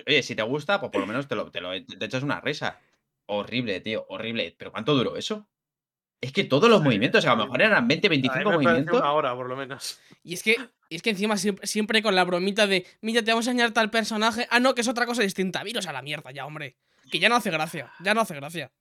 Oye, 0.07 0.21
si 0.23 0.35
te 0.35 0.43
gusta, 0.43 0.79
pues 0.79 0.91
por 0.91 1.01
lo 1.01 1.07
menos 1.07 1.27
te, 1.27 1.35
lo, 1.35 1.49
te, 1.51 1.61
lo- 1.61 1.71
te 1.71 2.05
echas 2.05 2.21
una 2.23 2.39
risa. 2.41 2.79
Horrible, 3.27 3.79
tío, 3.81 4.05
horrible. 4.09 4.55
¿Pero 4.57 4.71
cuánto 4.71 4.93
duró 4.95 5.17
eso? 5.17 5.47
Es 6.21 6.31
que 6.31 6.43
todos 6.43 6.69
los 6.69 6.79
Sí, 6.79 6.85
movimientos, 6.85 7.25
a 7.25 7.35
lo 7.35 7.43
mejor 7.43 7.61
eran 7.61 7.87
20, 7.87 8.07
A 8.07 8.09
mí 8.09 8.17
25 8.17 8.37
me 8.37 8.43
pareció 8.43 8.61
movimientos. 8.61 8.99
una 9.01 9.11
hora, 9.11 9.35
por 9.35 9.47
lo 9.49 9.55
menos. 9.55 9.99
Y 10.23 10.33
es 10.33 10.41
que, 10.43 10.55
y 10.89 10.95
es 10.95 11.01
que 11.01 11.09
encima 11.11 11.37
siempre, 11.37 11.67
siempre 11.67 12.01
con 12.01 12.15
la 12.15 12.23
bromita 12.23 12.65
de, 12.67 12.85
mira, 13.01 13.21
te 13.21 13.31
vamos 13.31 13.47
a 13.47 13.51
enseñar 13.51 13.71
tal 13.71 13.89
personaje. 13.91 14.47
Ah, 14.49 14.59
no, 14.59 14.73
que 14.73 14.81
es 14.81 14.87
otra 14.87 15.05
cosa 15.05 15.21
distinta. 15.21 15.63
Viros 15.63 15.85
a 15.87 15.93
la 15.93 16.01
mierda 16.01 16.31
ya, 16.31 16.45
hombre. 16.45 16.77
Que 17.11 17.19
ya 17.19 17.29
no 17.29 17.35
hace 17.35 17.51
gracia. 17.51 17.91
Ya 17.99 18.13
no 18.13 18.21
hace 18.21 18.33
gracia. 18.35 18.71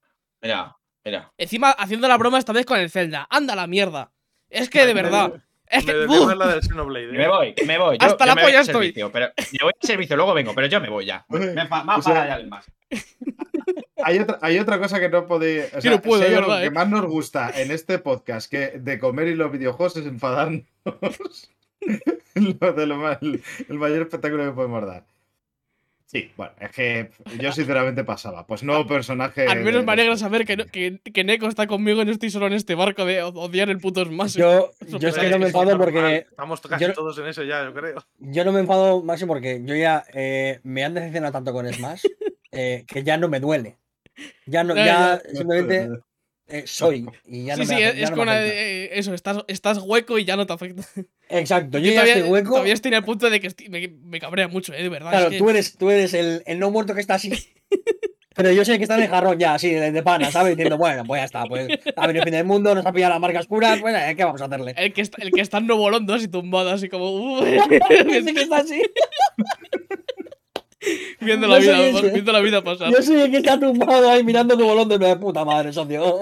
Mira, 0.40 0.76
mira. 1.04 1.32
Encima 1.36 1.70
haciendo 1.70 2.08
la 2.08 2.16
broma 2.16 2.38
esta 2.38 2.52
vez 2.52 2.64
con 2.64 2.78
el 2.78 2.88
Zelda. 2.90 3.26
Anda 3.28 3.54
la 3.56 3.66
mierda. 3.66 4.12
Es 4.48 4.70
que 4.70 4.86
de 4.86 4.94
Me- 4.94 5.02
verdad. 5.02 5.32
Es 5.66 5.84
Me 5.84 5.92
que. 5.92 6.06
¡Uf! 6.06 6.26
ver 6.28 6.36
la 6.36 6.46
del 6.48 6.62
Xenoblade. 6.62 7.06
Me 7.08 7.24
¿eh? 7.24 7.28
voy, 7.28 7.54
me 7.66 7.78
voy. 7.78 7.98
Yo, 7.98 8.06
Hasta 8.06 8.24
yo 8.24 8.28
la 8.28 8.34
me 8.36 8.42
voy 8.42 8.50
polla 8.52 8.60
estoy. 8.60 8.74
servicio, 8.86 9.10
pero 9.12 9.32
me 9.36 9.58
voy 9.62 9.72
al 9.82 9.86
servicio, 9.86 10.16
luego 10.16 10.32
vengo, 10.34 10.54
pero 10.54 10.66
yo 10.66 10.80
me 10.80 10.88
voy 10.88 11.04
ya. 11.06 11.24
Me, 11.28 11.38
me, 11.40 11.46
me 11.54 11.62
O 11.62 11.66
sea, 11.66 11.94
enfada 11.96 12.28
ya 12.28 12.36
el 12.36 12.46
más. 12.48 12.64
Hay 14.04 14.18
otra, 14.18 14.38
hay 14.42 14.58
otra 14.58 14.78
cosa 14.78 15.00
que 15.00 15.08
no 15.08 15.26
podéis. 15.26 15.66
O 15.74 15.76
Sí, 15.76 15.82
sea, 15.82 15.90
no 15.92 16.02
puedo, 16.02 16.22
si 16.22 16.28
hay 16.28 16.34
algo 16.34 16.56
que 16.56 16.64
¿eh? 16.66 16.70
más 16.70 16.88
nos 16.88 17.04
gusta 17.06 17.50
en 17.54 17.70
este 17.70 17.98
podcast 17.98 18.50
que 18.50 18.78
de 18.78 18.98
comer 18.98 19.28
y 19.28 19.34
los 19.34 19.50
videojuegos 19.50 19.96
es 19.96 20.06
enfadarnos. 20.06 20.64
lo 22.34 22.72
de 22.72 22.86
lo 22.86 22.96
más- 22.96 23.18
el 23.22 23.78
mayor 23.78 24.02
espectáculo 24.02 24.44
que 24.44 24.52
podemos 24.52 24.86
dar. 24.86 25.04
Sí, 26.06 26.30
bueno, 26.36 26.52
es 26.60 26.70
que 26.70 27.10
yo 27.40 27.50
sinceramente 27.50 28.04
pasaba. 28.04 28.46
Pues 28.46 28.62
nuevo 28.62 28.86
personaje. 28.86 29.46
Al 29.48 29.60
menos 29.64 29.80
de- 29.80 29.86
me 29.86 29.92
alegra 29.92 30.16
saber 30.16 30.44
que, 30.44 30.56
no- 30.56 30.66
que, 30.66 31.00
que 31.00 31.24
Neko 31.24 31.48
está 31.48 31.66
conmigo 31.66 32.02
y 32.02 32.04
no 32.04 32.12
estoy 32.12 32.30
solo 32.30 32.46
en 32.46 32.52
este 32.52 32.76
barco 32.76 33.04
de 33.04 33.22
odiar 33.22 33.68
el 33.68 33.78
puto 33.80 34.04
Smash. 34.04 34.36
Yo, 34.36 34.70
yo 34.86 35.08
es 35.08 35.18
que 35.18 35.28
no 35.30 35.38
me 35.40 35.46
enfado 35.46 35.76
porque. 35.76 36.26
Estamos 36.30 36.60
casi 36.60 36.82
yo 36.82 36.88
no- 36.88 36.94
todos 36.94 37.18
en 37.18 37.26
eso 37.26 37.42
ya, 37.42 37.64
yo 37.64 37.74
creo. 37.74 38.04
Yo 38.18 38.44
no 38.44 38.52
me 38.52 38.60
enfado, 38.60 39.02
Maxi, 39.02 39.24
porque 39.26 39.60
yo 39.64 39.74
ya 39.74 40.04
eh, 40.12 40.60
me 40.62 40.84
han 40.84 40.94
decepcionado 40.94 41.32
tanto 41.32 41.52
con 41.52 41.66
Smash 41.72 42.04
eh, 42.52 42.84
que 42.86 43.02
ya 43.02 43.16
no 43.16 43.28
me 43.28 43.40
duele. 43.40 43.76
Ya 44.46 44.64
no, 44.64 44.74
Ya, 44.76 45.20
simplemente 45.32 45.88
eh, 46.48 46.64
soy. 46.66 47.06
Y 47.26 47.44
ya 47.46 47.54
sí, 47.54 47.60
no 47.62 47.66
sí, 47.66 47.74
me, 47.74 47.84
hace- 47.86 47.98
ya 47.98 48.04
es 48.04 48.10
no 48.10 48.16
con 48.16 48.26
me 48.26 48.32
afecta. 48.32 48.54
eh, 48.54 48.98
eso, 48.98 49.14
estás, 49.14 49.38
estás 49.48 49.78
hueco 49.78 50.18
y 50.18 50.24
ya 50.24 50.36
no 50.36 50.46
te 50.46 50.52
afecta. 50.52 50.82
Exacto, 51.30 51.78
yo, 51.78 51.84
Yo 51.86 51.90
ya 51.92 51.94
todavía, 52.02 52.14
estoy 52.16 52.30
hueco. 52.30 52.50
todavía 52.50 52.74
estoy 52.74 52.88
en 52.90 52.94
el 52.94 53.04
punto 53.04 53.30
de 53.30 53.40
que 53.40 53.46
estoy- 53.48 53.68
me, 53.70 53.88
me 53.88 54.20
cabrea 54.20 54.48
mucho, 54.48 54.72
eh, 54.74 54.82
de 54.82 54.88
verdad. 54.88 55.10
Claro, 55.10 55.26
es 55.26 55.32
que- 55.32 55.38
tú 55.38 55.50
eres, 55.50 55.76
tú 55.76 55.90
eres 55.90 56.12
el, 56.14 56.42
el 56.46 56.58
no 56.58 56.70
muerto 56.70 56.94
que 56.94 57.00
está 57.00 57.14
así. 57.14 57.30
Pero 58.36 58.50
yo 58.50 58.64
sé 58.64 58.78
que 58.78 58.82
está 58.82 58.96
en 58.96 59.04
el 59.04 59.08
jarrón 59.08 59.38
ya, 59.38 59.54
así, 59.54 59.70
de, 59.70 59.92
de 59.92 60.02
pana, 60.02 60.28
¿sabes? 60.32 60.56
Diciendo, 60.56 60.76
bueno, 60.76 61.04
pues 61.04 61.20
ya 61.20 61.24
está, 61.24 61.44
pues 61.46 61.68
ha 61.94 62.06
venido 62.08 62.24
el 62.24 62.28
fin 62.28 62.32
del 62.36 62.44
mundo, 62.44 62.74
nos 62.74 62.84
ha 62.84 62.92
pillado 62.92 63.12
la 63.14 63.20
marca 63.20 63.38
oscura, 63.38 63.76
pues 63.80 63.94
eh, 63.96 64.14
¿qué 64.16 64.24
vamos 64.24 64.42
a 64.42 64.46
hacerle? 64.46 64.74
El 64.76 64.92
que, 64.92 65.02
está, 65.02 65.22
el 65.22 65.30
que 65.30 65.40
está 65.40 65.58
en 65.58 65.68
volando 65.68 66.12
así 66.14 66.26
tumbado, 66.26 66.70
así 66.70 66.88
como. 66.88 67.12
uh, 67.12 67.44
Ese 67.44 68.34
que 68.34 68.42
está 68.42 68.56
así. 68.56 68.82
viendo, 71.20 71.46
la 71.46 71.58
vida, 71.58 71.86
ese. 71.86 72.10
viendo 72.10 72.32
la 72.32 72.40
vida 72.40 72.62
pasar. 72.62 72.92
Yo 72.92 73.02
soy 73.02 73.22
el 73.22 73.30
que 73.30 73.38
está 73.38 73.58
tumbado 73.58 74.10
ahí 74.10 74.24
mirando 74.24 74.56
tu 74.56 74.64
bolón 74.64 74.88
de 74.88 75.16
puta 75.16 75.44
madre, 75.44 75.72
socio. 75.72 76.20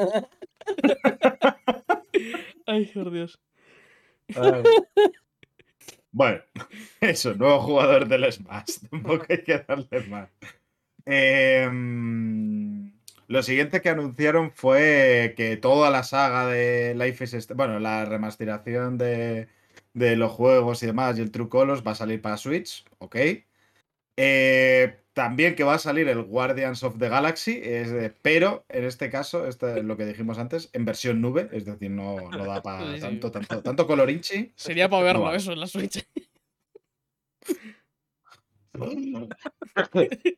Ay, 2.66 2.86
por 2.86 3.10
Dios. 3.10 3.40
Ay. 4.34 4.62
Bueno, 6.12 6.40
eso, 7.00 7.34
nuevo 7.34 7.60
jugador 7.60 8.06
del 8.06 8.30
Smash. 8.30 8.78
Tampoco 8.90 9.26
hay 9.28 9.42
que 9.42 9.58
darle 9.58 10.00
más. 10.08 10.28
Em, 11.04 12.92
lo 13.26 13.42
siguiente 13.42 13.80
que 13.80 13.88
anunciaron 13.88 14.52
fue 14.52 15.34
que 15.36 15.56
toda 15.56 15.90
la 15.90 16.04
saga 16.04 16.46
de 16.46 16.94
Life 16.94 17.24
is 17.24 17.48
bueno, 17.54 17.80
la 17.80 18.04
remasterización 18.04 18.98
de, 18.98 19.48
de 19.94 20.16
los 20.16 20.32
juegos 20.32 20.82
y 20.82 20.86
demás 20.86 21.18
y 21.18 21.22
el 21.22 21.32
True 21.32 21.48
Colors 21.48 21.82
va 21.84 21.92
a 21.92 21.96
salir 21.96 22.20
para 22.20 22.36
Switch, 22.36 22.84
ok. 22.98 23.16
Eh, 24.16 24.98
también 25.14 25.54
que 25.54 25.64
va 25.64 25.74
a 25.74 25.78
salir 25.78 26.08
el 26.08 26.22
Guardians 26.22 26.82
of 26.82 26.98
the 26.98 27.08
Galaxy, 27.08 27.60
es 27.62 27.90
de- 27.90 28.10
pero 28.10 28.64
en 28.68 28.84
este 28.84 29.10
caso, 29.10 29.46
esto 29.46 29.68
es 29.76 29.84
lo 29.84 29.96
que 29.96 30.06
dijimos 30.06 30.38
antes, 30.38 30.70
en 30.72 30.84
versión 30.84 31.20
nube, 31.20 31.48
es 31.52 31.64
decir, 31.64 31.90
no, 31.90 32.16
no 32.30 32.44
da 32.46 32.62
para 32.62 32.98
tanto, 33.00 33.30
tanto, 33.30 33.62
tanto 33.62 33.86
colorinchi. 33.86 34.52
Sería 34.56 34.88
para 34.88 35.02
verlo 35.04 35.34
eso 35.34 35.52
en 35.52 35.60
la 35.60 35.66
Switch. 35.66 36.06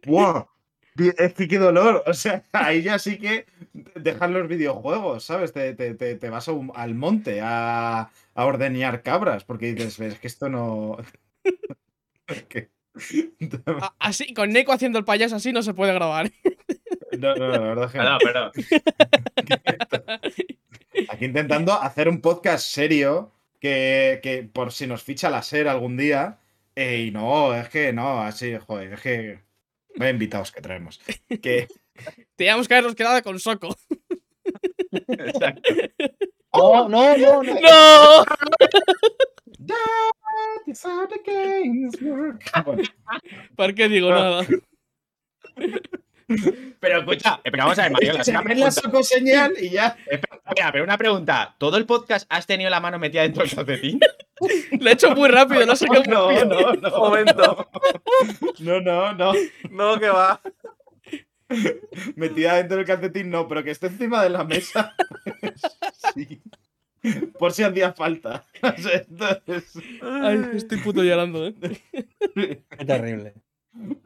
¡Buah! 0.06 0.44
Es 1.18 1.34
que 1.34 1.48
qué 1.48 1.58
dolor. 1.58 2.04
O 2.06 2.14
sea, 2.14 2.44
ahí 2.52 2.82
ya 2.82 2.98
sí 2.98 3.18
que 3.18 3.46
dejan 3.96 4.32
los 4.32 4.46
videojuegos, 4.48 5.24
¿sabes? 5.24 5.52
Te, 5.52 5.74
te- 5.74 5.94
te- 5.94 6.14
te 6.16 6.30
vas 6.30 6.46
un- 6.48 6.70
al 6.74 6.94
monte 6.94 7.40
a, 7.42 8.10
a 8.34 8.44
ordeñar 8.46 9.02
cabras, 9.02 9.44
porque 9.44 9.74
dices, 9.74 9.98
es 10.00 10.18
que 10.20 10.26
esto 10.28 10.48
no. 10.48 10.96
A- 12.28 12.34
Así, 13.98 14.32
con 14.34 14.50
Neko 14.50 14.72
haciendo 14.72 14.98
el 14.98 15.04
payaso 15.04 15.36
así 15.36 15.52
no 15.52 15.62
se 15.62 15.74
puede 15.74 15.92
grabar. 15.94 16.30
No, 17.18 17.34
no, 17.34 17.48
la 17.48 17.58
verdad 17.58 17.84
es 17.86 17.92
que 17.92 17.98
no. 17.98 18.18
Perdón, 18.18 18.50
perdón. 19.90 20.20
Aquí 21.08 21.24
intentando 21.24 21.72
hacer 21.72 22.08
un 22.08 22.20
podcast 22.20 22.66
serio 22.66 23.32
que, 23.60 24.20
que 24.22 24.42
por 24.44 24.72
si 24.72 24.86
nos 24.86 25.02
ficha 25.02 25.30
la 25.30 25.42
SER 25.42 25.68
algún 25.68 25.96
día. 25.96 26.38
eh, 26.76 27.04
y 27.06 27.10
no, 27.10 27.54
es 27.54 27.68
que 27.68 27.92
no, 27.92 28.20
así, 28.20 28.56
joder, 28.58 28.94
es 28.94 29.00
que. 29.00 29.40
Vaya 29.96 30.10
invitados 30.10 30.50
que 30.50 30.60
traemos. 30.60 31.00
Que. 31.42 31.68
Teníamos 32.36 32.66
que 32.66 32.74
habernos 32.74 32.96
quedado 32.96 33.22
con 33.22 33.38
Soco. 33.38 33.76
Exacto. 34.92 35.72
No, 36.52 36.88
no, 36.88 37.16
no, 37.16 37.42
no. 37.42 38.24
¡No! 39.68 39.74
That's 40.66 40.84
how 40.84 41.06
the 41.06 41.20
games 41.24 41.94
work. 42.02 42.42
Bueno, 42.64 42.82
¿Por 43.56 43.74
qué 43.74 43.88
digo 43.88 44.10
nada? 44.10 44.46
Pero 46.80 46.98
escucha, 47.00 47.40
eh, 47.44 47.50
pero 47.50 47.64
vamos 47.64 47.78
a 47.78 47.82
ver, 47.82 47.92
Mariola, 47.92 48.24
se 48.24 48.32
ven 48.32 48.60
la 48.60 48.70
socoseñal 48.70 49.52
y 49.60 49.70
ya. 49.70 49.96
Mira, 50.54 50.72
pero 50.72 50.84
una 50.84 50.98
pregunta. 50.98 51.54
¿Todo 51.58 51.76
el 51.76 51.86
podcast 51.86 52.26
has 52.30 52.46
tenido 52.46 52.70
la 52.70 52.80
mano 52.80 52.98
metida 52.98 53.22
dentro 53.22 53.44
del 53.44 53.54
calcetín? 53.54 54.00
Lo 54.80 54.90
he 54.90 54.92
hecho 54.92 55.14
muy 55.14 55.28
rápido, 55.28 55.64
no 55.66 55.76
sé 55.76 55.86
qué. 55.92 56.02
No, 56.08 56.44
no, 56.44 56.72
no. 56.74 56.90
Momento. 56.90 57.68
No, 58.60 58.80
no, 58.80 59.12
no. 59.12 59.32
No, 59.70 60.00
que 60.00 60.08
va. 60.08 60.40
Metida 62.16 62.56
dentro 62.56 62.78
del 62.78 62.86
calcetín, 62.86 63.30
no, 63.30 63.46
pero 63.46 63.62
que 63.62 63.70
esté 63.70 63.86
encima 63.88 64.22
de 64.22 64.30
la 64.30 64.44
mesa. 64.44 64.94
sí. 66.14 66.40
Por 67.44 67.52
si 67.52 67.62
hacía 67.62 67.92
falta. 67.92 68.42
Entonces, 68.62 69.74
Ay, 70.00 70.48
estoy 70.54 70.78
puto 70.78 71.02
llorando, 71.04 71.46
¿eh? 71.46 71.54
Qué 72.34 72.84
terrible. 72.86 73.34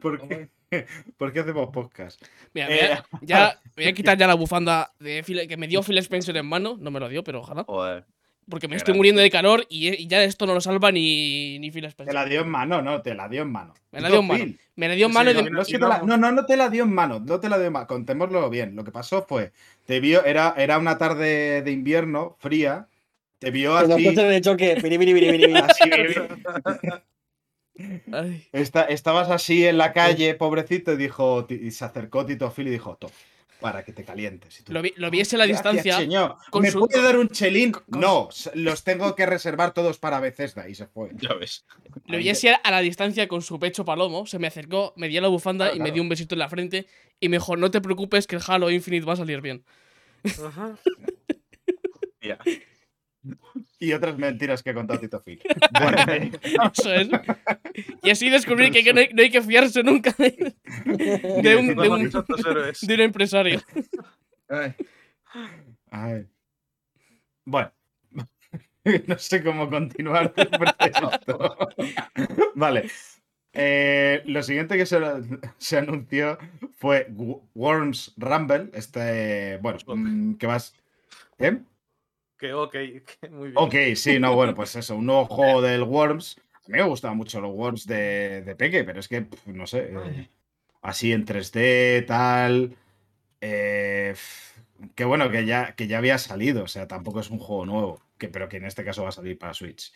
¿por, 0.01 0.27
qué, 0.27 0.49
por 1.17 1.31
qué 1.31 1.39
hacemos 1.39 1.69
podcast? 1.71 2.21
Mira, 2.53 2.67
Eh, 2.69 2.79
mira, 2.81 3.05
ya 3.21 3.59
voy 3.77 3.85
a 3.85 3.93
quitar 3.93 4.17
ya 4.17 4.27
la 4.27 4.33
bufanda 4.33 4.91
de 4.99 5.23
Phil- 5.23 5.47
que 5.47 5.55
me 5.55 5.69
dio 5.69 5.81
Phil 5.83 5.97
Spencer 5.99 6.35
en 6.35 6.47
mano. 6.47 6.75
No 6.81 6.91
me 6.91 6.99
lo 6.99 7.07
dio, 7.07 7.23
pero 7.23 7.39
ojalá. 7.39 7.63
Joder. 7.63 8.03
Porque 8.49 8.67
me 8.67 8.75
estoy 8.75 8.93
muriendo 8.93 9.21
de 9.21 9.29
calor 9.29 9.65
y, 9.69 9.87
y 10.03 10.07
ya 10.07 10.21
esto 10.23 10.45
no 10.45 10.53
lo 10.53 10.59
salva 10.59 10.91
ni, 10.91 11.59
ni 11.59 11.71
Phil 11.71 11.83
Te 11.83 11.87
Spencer. 11.87 12.13
la 12.13 12.25
dio 12.25 12.41
en 12.41 12.49
mano, 12.49 12.81
no, 12.81 13.01
te 13.01 13.13
la 13.15 13.29
dio 13.29 13.43
en 13.43 13.51
mano. 13.53 13.73
Me 13.93 14.01
la 14.01 14.09
dio 14.09 14.19
en 14.19 14.27
mano. 14.27 14.43
Phil, 14.43 14.59
Me 14.75 14.87
la 14.89 14.95
dio 14.95 15.05
en 15.05 15.11
Sí, 15.11 15.17
mano 15.17 15.31
y 15.31 15.33
no, 15.35 15.43
de- 15.43 15.49
No, 15.51 15.63
te 15.63 15.77
la- 15.77 16.01
no, 16.01 16.17
no, 16.17 16.31
no 16.33 16.45
te 16.45 16.57
la 16.57 16.69
dio 16.69 16.83
en 16.83 16.93
mano, 16.93 17.19
no 17.21 17.39
te 17.39 17.47
la 17.47 17.57
dio 17.57 17.67
en 17.67 17.73
mano. 17.73 17.87
Contémoslo 17.87 18.49
bien. 18.49 18.75
Lo 18.75 18.83
que 18.83 18.91
pasó 18.91 19.23
fue, 19.29 19.53
te 19.85 19.99
vio, 20.01 20.25
era, 20.25 20.55
era 20.57 20.77
una 20.77 20.97
tarde 20.97 21.61
de 21.61 21.71
invierno, 21.71 22.35
fría, 22.39 22.87
te 23.39 23.51
vio 23.51 23.71
Los 23.81 23.89
así, 23.91 24.03
coches 24.05 24.29
de 24.29 24.41
choque. 24.41 24.75
piri, 24.81 24.97
piri, 24.97 25.13
piri, 25.13 25.31
piri, 25.31 25.45
piri. 25.47 25.55
así, 25.57 25.89
Ay, 28.11 28.45
esta- 28.51 28.83
estabas 28.83 29.29
así 29.29 29.65
en 29.65 29.77
la 29.77 29.93
calle, 29.93 30.35
pobrecito, 30.35 30.91
y 30.93 30.97
dijo, 30.97 31.47
y 31.49 31.71
se 31.71 31.85
acercó 31.85 32.25
Tito 32.25 32.51
Phil 32.51 32.67
y 32.67 32.71
dijo, 32.71 32.97
toma, 32.97 33.13
para 33.61 33.83
que 33.85 33.93
te 33.93 34.03
calientes. 34.03 34.59
Y 34.59 34.63
tú, 34.63 34.73
lo, 34.73 34.81
vi, 34.81 34.93
lo 34.97 35.09
viese 35.09 35.35
a 35.37 35.39
la 35.39 35.45
"Gracias, 35.45 35.63
distancia. 35.73 35.97
señor. 35.97 36.35
con 36.49 36.61
¿Me 36.63 36.71
su- 36.71 36.79
puede 36.79 37.01
dar 37.01 37.17
un 37.17 37.29
chelín? 37.29 37.71
con- 37.71 37.83
No, 38.01 38.27
los 38.53 38.83
tengo 38.83 39.15
que 39.15 39.25
reservar 39.25 39.73
todos 39.73 39.97
para 39.97 40.19
Bethesda. 40.19 40.67
Y 40.67 40.75
se 40.75 40.87
fue. 40.87 41.09
Ya 41.15 41.33
ves. 41.35 41.65
Lo 42.05 42.17
viese 42.17 42.53
a 42.61 42.71
la 42.71 42.79
distancia 42.81 43.27
con 43.29 43.41
su 43.41 43.59
pecho 43.59 43.83
palomo. 43.85 44.25
Se 44.25 44.39
me 44.39 44.47
acercó, 44.47 44.93
me 44.97 45.07
dio 45.09 45.19
la 45.21 45.27
bufanda 45.29 45.65
Claro, 45.67 45.77
y 45.77 45.81
me 45.83 45.91
dio 45.91 46.01
un 46.01 46.09
besito 46.09 46.35
en 46.35 46.39
la 46.39 46.49
frente. 46.49 46.85
Y 47.19 47.27
me 47.29 47.37
dijo: 47.37 47.55
No 47.57 47.69
te 47.71 47.79
preocupes, 47.81 48.27
que 48.27 48.35
el 48.37 48.41
Halo 48.45 48.69
Infinite 48.71 49.05
va 49.05 49.13
a 49.13 49.17
salir 49.17 49.39
bien. 49.41 49.63
Ajá. 50.45 50.77
Tía. 52.19 52.37
Y 53.81 53.93
otras 53.93 54.17
mentiras 54.17 54.61
que 54.61 54.71
ha 54.71 54.73
contado 54.73 54.99
Tito 54.99 55.21
Phil. 55.23 55.41
Bueno, 55.81 55.97
eh, 56.11 56.31
Eso 56.73 56.93
es. 56.93 57.07
Y 58.03 58.09
así 58.09 58.29
descubrí 58.29 58.71
que, 58.71 58.83
que 58.83 58.93
no, 58.93 58.99
hay, 58.99 59.09
no 59.13 59.21
hay 59.21 59.29
que 59.29 59.41
fiarse 59.41 59.83
nunca 59.83 60.13
de, 60.17 60.53
de 61.43 61.55
un, 61.55 61.67
de 61.67 61.73
Vamos, 61.75 61.99
un- 62.01 62.11
santos 62.11 62.45
héroes. 62.45 62.81
de 62.81 62.93
un 62.93 62.99
empresario. 63.01 63.61
Ay. 64.49 64.73
Ay. 65.91 66.27
Bueno. 67.45 67.71
No 69.07 69.17
sé 69.19 69.43
cómo 69.43 69.69
continuar. 69.69 70.33
Vale. 72.55 72.89
Eh, 73.53 74.21
lo 74.25 74.41
siguiente 74.43 74.77
que 74.77 74.85
se, 74.85 74.99
se 75.57 75.77
anunció 75.77 76.37
fue 76.77 77.07
Wo- 77.11 77.41
Worms 77.55 78.13
Rumble. 78.17 78.69
Este. 78.73 79.57
Bueno, 79.57 79.79
mm, 79.87 80.33
que 80.35 80.47
vas. 80.47 80.73
¿Eh? 81.39 81.59
Que 82.39 82.53
ok, 82.53 82.71
que 83.21 83.29
muy 83.29 83.51
bien. 83.51 83.65
Ok, 83.65 83.75
sí, 83.95 84.19
no, 84.19 84.35
bueno, 84.35 84.55
pues 84.55 84.75
eso, 84.75 84.95
un 84.95 85.05
nuevo 85.05 85.25
juego 85.25 85.61
del 85.61 85.83
Worms. 85.83 86.37
A 86.67 86.71
mí 86.71 86.77
me 86.77 86.83
gustaban 86.83 87.17
mucho 87.17 87.41
los 87.41 87.51
Worms 87.53 87.85
de, 87.85 88.41
de 88.43 88.55
Peque, 88.55 88.83
pero 88.83 88.99
es 88.99 89.07
que, 89.07 89.27
no 89.45 89.67
sé, 89.67 89.89
eh, 89.93 90.29
así 90.81 91.11
en 91.13 91.25
3D, 91.25 92.03
tal. 92.07 92.77
eh, 93.41 94.15
que 94.95 95.05
bueno, 95.05 95.29
que 95.31 95.45
ya, 95.45 95.75
que 95.75 95.87
ya 95.87 95.97
había 95.99 96.17
salido, 96.17 96.63
o 96.63 96.67
sea, 96.67 96.87
tampoco 96.87 97.19
es 97.21 97.29
un 97.31 97.39
juego 97.39 97.65
nuevo, 97.65 98.01
que, 98.17 98.29
pero 98.29 98.49
que 98.49 98.57
en 98.57 98.65
este 98.65 98.83
caso 98.85 99.03
va 99.03 99.09
a 99.09 99.11
salir 99.13 99.37
para 99.37 99.53
Switch. 99.53 99.93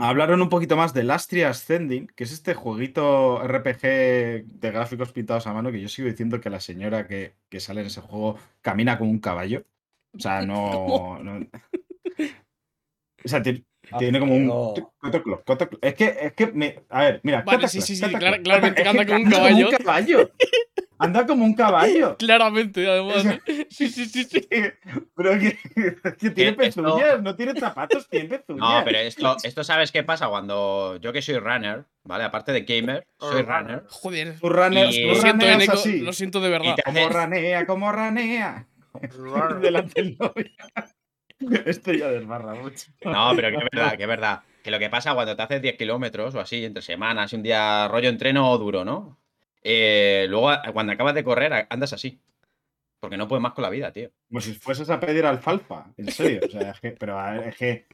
Hablaron 0.00 0.40
un 0.42 0.48
poquito 0.48 0.76
más 0.76 0.94
de 0.94 1.10
Astria 1.12 1.50
Ascending, 1.50 2.06
que 2.08 2.22
es 2.24 2.32
este 2.32 2.54
jueguito 2.54 3.42
RPG 3.42 3.82
de 4.46 4.70
gráficos 4.70 5.12
pintados 5.12 5.46
a 5.48 5.52
mano, 5.52 5.72
que 5.72 5.80
yo 5.80 5.88
sigo 5.88 6.08
diciendo 6.08 6.40
que 6.40 6.50
la 6.50 6.60
señora 6.60 7.06
que, 7.08 7.34
que 7.48 7.58
sale 7.60 7.80
en 7.80 7.88
ese 7.88 8.00
juego 8.00 8.38
camina 8.62 8.96
como 8.98 9.10
un 9.10 9.18
caballo. 9.18 9.64
O 10.18 10.20
sea, 10.20 10.42
no. 10.42 11.18
no- 11.22 11.46
O 13.24 13.28
sea, 13.28 13.42
tiene, 13.42 13.64
tiene 13.98 14.20
como 14.20 14.34
un. 14.34 14.48
Cotoclo, 14.98 15.42
cotoclo. 15.44 15.78
Es 15.82 15.94
que, 15.94 16.16
es 16.20 16.32
que, 16.34 16.46
me- 16.48 16.82
a 16.88 17.00
ver, 17.02 17.20
mira. 17.24 17.38
Vale, 17.42 17.58
cotoclo, 17.58 17.68
sí, 17.68 17.80
sí, 17.80 17.96
sí, 17.96 18.12
claramente 18.12 18.82
Es 18.82 18.88
anda 18.88 19.06
como 19.06 19.18
un 19.24 19.30
caballo. 19.30 19.68
caballo. 19.78 20.30
Anda 21.00 21.26
como 21.26 21.44
un 21.44 21.54
caballo. 21.54 22.16
Claramente, 22.18 22.88
además. 22.88 23.24
¿eh? 23.24 23.66
Sí, 23.70 23.88
sí, 23.88 24.06
sí, 24.06 24.24
sí. 24.24 24.48
Pero 25.14 25.38
que, 25.38 25.56
que 26.18 26.30
tiene 26.30 26.50
esto- 26.50 26.82
pezuñas, 26.82 27.22
no 27.22 27.34
tiene 27.36 27.58
zapatos, 27.58 28.08
tiene 28.08 28.28
pezuñas. 28.28 28.60
No, 28.60 28.82
pero 28.84 28.98
esto, 28.98 29.36
esto 29.44 29.62
sabes 29.64 29.92
qué 29.92 30.02
pasa 30.02 30.28
cuando 30.28 30.96
yo 30.96 31.12
que 31.12 31.22
soy 31.22 31.38
runner, 31.38 31.84
¿vale? 32.04 32.24
Aparte 32.24 32.50
de 32.52 32.62
gamer, 32.62 33.06
soy 33.20 33.42
runner. 33.42 33.84
Joder. 33.88 34.38
Tu 34.40 34.48
runner, 34.48 34.90
Y- 34.92 35.06
Lo 35.06 35.14
siento, 35.16 35.46
Eneco. 35.46 35.72
así. 35.72 36.00
Lo 36.00 36.12
siento 36.12 36.40
de 36.40 36.48
verdad. 36.50 36.74
te 36.76 36.82
Como 36.82 36.98
haces- 36.98 37.12
ranea, 37.12 37.66
como 37.66 37.92
ranea. 37.92 38.66
Delante 39.60 40.02
del 40.02 40.16
novio. 40.18 40.46
Esto 41.66 41.92
ya 41.92 42.08
desbarra 42.08 42.54
mucho. 42.54 42.90
No, 43.04 43.32
pero 43.36 43.50
que 43.50 43.56
es 43.56 43.68
verdad, 43.72 43.96
que 43.96 44.02
es 44.02 44.08
verdad. 44.08 44.42
Que 44.62 44.70
lo 44.72 44.78
que 44.78 44.90
pasa 44.90 45.14
cuando 45.14 45.36
te 45.36 45.42
haces 45.42 45.62
10 45.62 45.76
kilómetros 45.76 46.34
o 46.34 46.40
así, 46.40 46.64
entre 46.64 46.82
semanas, 46.82 47.32
un 47.32 47.42
día 47.42 47.86
rollo 47.88 48.08
entreno 48.08 48.56
duro, 48.58 48.84
¿no? 48.84 49.18
Eh, 49.62 50.26
luego, 50.28 50.50
a- 50.50 50.62
cuando 50.72 50.92
acabas 50.92 51.14
de 51.14 51.22
correr, 51.24 51.66
andas 51.70 51.92
así. 51.92 52.20
Porque 53.00 53.16
no 53.16 53.28
puedes 53.28 53.40
más 53.42 53.52
con 53.52 53.62
la 53.62 53.70
vida, 53.70 53.92
tío. 53.92 54.10
Como 54.28 54.40
si 54.40 54.52
fueses 54.54 54.90
a 54.90 54.98
pedir 54.98 55.24
alfalfa, 55.24 55.86
en 55.96 56.10
serio. 56.10 56.40
O 56.44 56.50
sea, 56.50 56.70
es 56.72 56.80
que, 56.80 56.90
pero 56.90 57.34
es 57.34 57.56
que. 57.56 57.86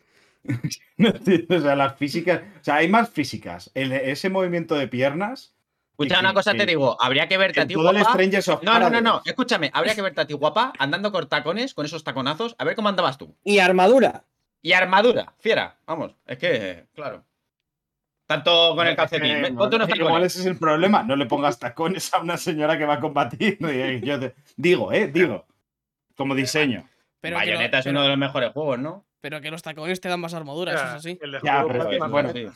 o 1.51 1.61
sea, 1.61 1.77
las 1.77 1.97
físicas. 1.97 2.41
O 2.61 2.65
sea, 2.65 2.77
hay 2.77 2.89
más 2.89 3.11
físicas. 3.11 3.71
El- 3.75 3.93
ese 3.93 4.31
movimiento 4.31 4.75
de 4.75 4.89
piernas. 4.89 5.55
Escucha, 5.97 6.19
una 6.21 6.35
cosa 6.35 6.53
que- 6.53 6.59
te 6.59 6.67
digo, 6.67 6.97
habría 7.01 7.29
que 7.29 7.39
verte 7.39 7.61
a 7.61 7.67
ti 7.67 7.75
todo 7.75 7.91
el 7.91 7.97
guapa. 7.97 8.11
Strangers 8.13 8.49
of 8.49 8.63
No, 8.65 8.79
no, 8.81 8.91
no, 8.91 9.01
no. 9.01 9.23
Escúchame, 9.25 9.71
habría 9.73 9.95
que 9.95 10.03
verte 10.03 10.21
a 10.23 10.27
ti 10.27 10.35
guapa 10.35 10.73
andando 10.79 11.13
con 11.13 11.29
tacones, 11.29 11.73
con 11.73 11.87
esos 11.87 12.03
taconazos, 12.03 12.57
a 12.59 12.65
ver 12.65 12.75
cómo 12.75 12.89
andabas 12.89 13.17
tú. 13.17 13.37
Y 13.45 13.61
armadura. 13.61 14.25
Y 14.61 14.73
armadura, 14.73 15.35
fiera. 15.39 15.77
Vamos, 15.87 16.13
es 16.27 16.39
que, 16.39 16.87
claro. 16.95 17.25
Tanto 18.27 18.75
con 18.75 18.81
el 18.87 18.87
Es 18.87 18.91
que, 18.93 18.97
calcetín. 18.97 19.41
Bueno, 19.43 19.59
Ponte 19.59 19.77
unos 19.77 19.89
Igual 19.91 20.25
ese 20.25 20.41
es 20.41 20.47
el 20.47 20.57
problema. 20.59 21.03
No 21.03 21.15
le 21.15 21.27
pongas 21.27 21.59
tacones 21.59 22.13
a 22.15 22.21
una 22.21 22.39
señora 22.39 22.79
que 22.79 22.87
va 22.87 22.95
a 22.95 23.01
combatir. 23.01 23.59
Yo 24.03 24.19
te- 24.19 24.35
digo, 24.57 24.93
eh, 24.93 25.09
digo. 25.09 25.47
Como 26.17 26.35
diseño. 26.35 26.89
Pero 27.21 27.35
lo- 27.35 27.41
Bayonetta 27.41 27.79
es 27.81 27.85
pero- 27.85 27.93
uno 27.93 28.03
de 28.03 28.09
los 28.09 28.19
mejores 28.19 28.53
juegos, 28.53 28.79
¿no? 28.79 29.05
pero 29.21 29.41
que 29.41 29.51
los 29.51 29.63
tacones 29.63 30.01
te 30.03 30.09
dan 30.11 30.21
más 30.21 30.35
armadura, 30.35 30.75
eso 30.75 30.85
es 30.85 30.91
así. 30.93 31.19
el 31.23 31.33
de 31.33 31.41
Ya, 31.43 31.63
juego 31.63 31.87
pero 31.89 32.09
bueno. 32.11 32.31
Sí. 32.33 32.47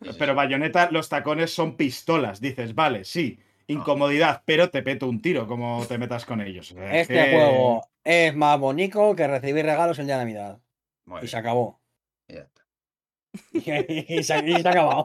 Pero 0.00 0.32
sí. 0.32 0.36
Bayonetta, 0.36 0.90
los 0.90 1.08
tacones 1.08 1.52
son 1.52 1.76
pistolas. 1.76 2.40
Dices, 2.40 2.74
vale, 2.74 3.04
sí. 3.04 3.38
Incomodidad, 3.68 4.42
pero 4.44 4.70
te 4.70 4.82
peto 4.82 5.08
un 5.08 5.20
tiro 5.20 5.46
como 5.48 5.84
te 5.86 5.98
metas 5.98 6.24
con 6.24 6.40
ellos. 6.40 6.70
O 6.70 6.74
sea, 6.74 6.94
es 6.94 7.02
Este 7.02 7.14
que- 7.14 7.30
juego 7.32 7.82
es 8.04 8.34
más 8.36 8.60
bonito 8.60 9.16
que 9.16 9.26
recibir 9.26 9.64
regalos 9.64 9.98
el 9.98 10.06
día 10.06 10.18
de 10.18 10.24
Navidad. 10.24 10.60
Muy 11.06 11.18
Y 11.18 11.20
bien, 11.22 11.30
se 11.30 11.36
acabó. 11.36 11.80
ya 12.28 12.40
está. 12.40 12.62
y, 13.52 14.22
se, 14.22 14.44
y 14.46 14.62
se 14.62 14.68
ha 14.68 14.70
acabado. 14.70 15.04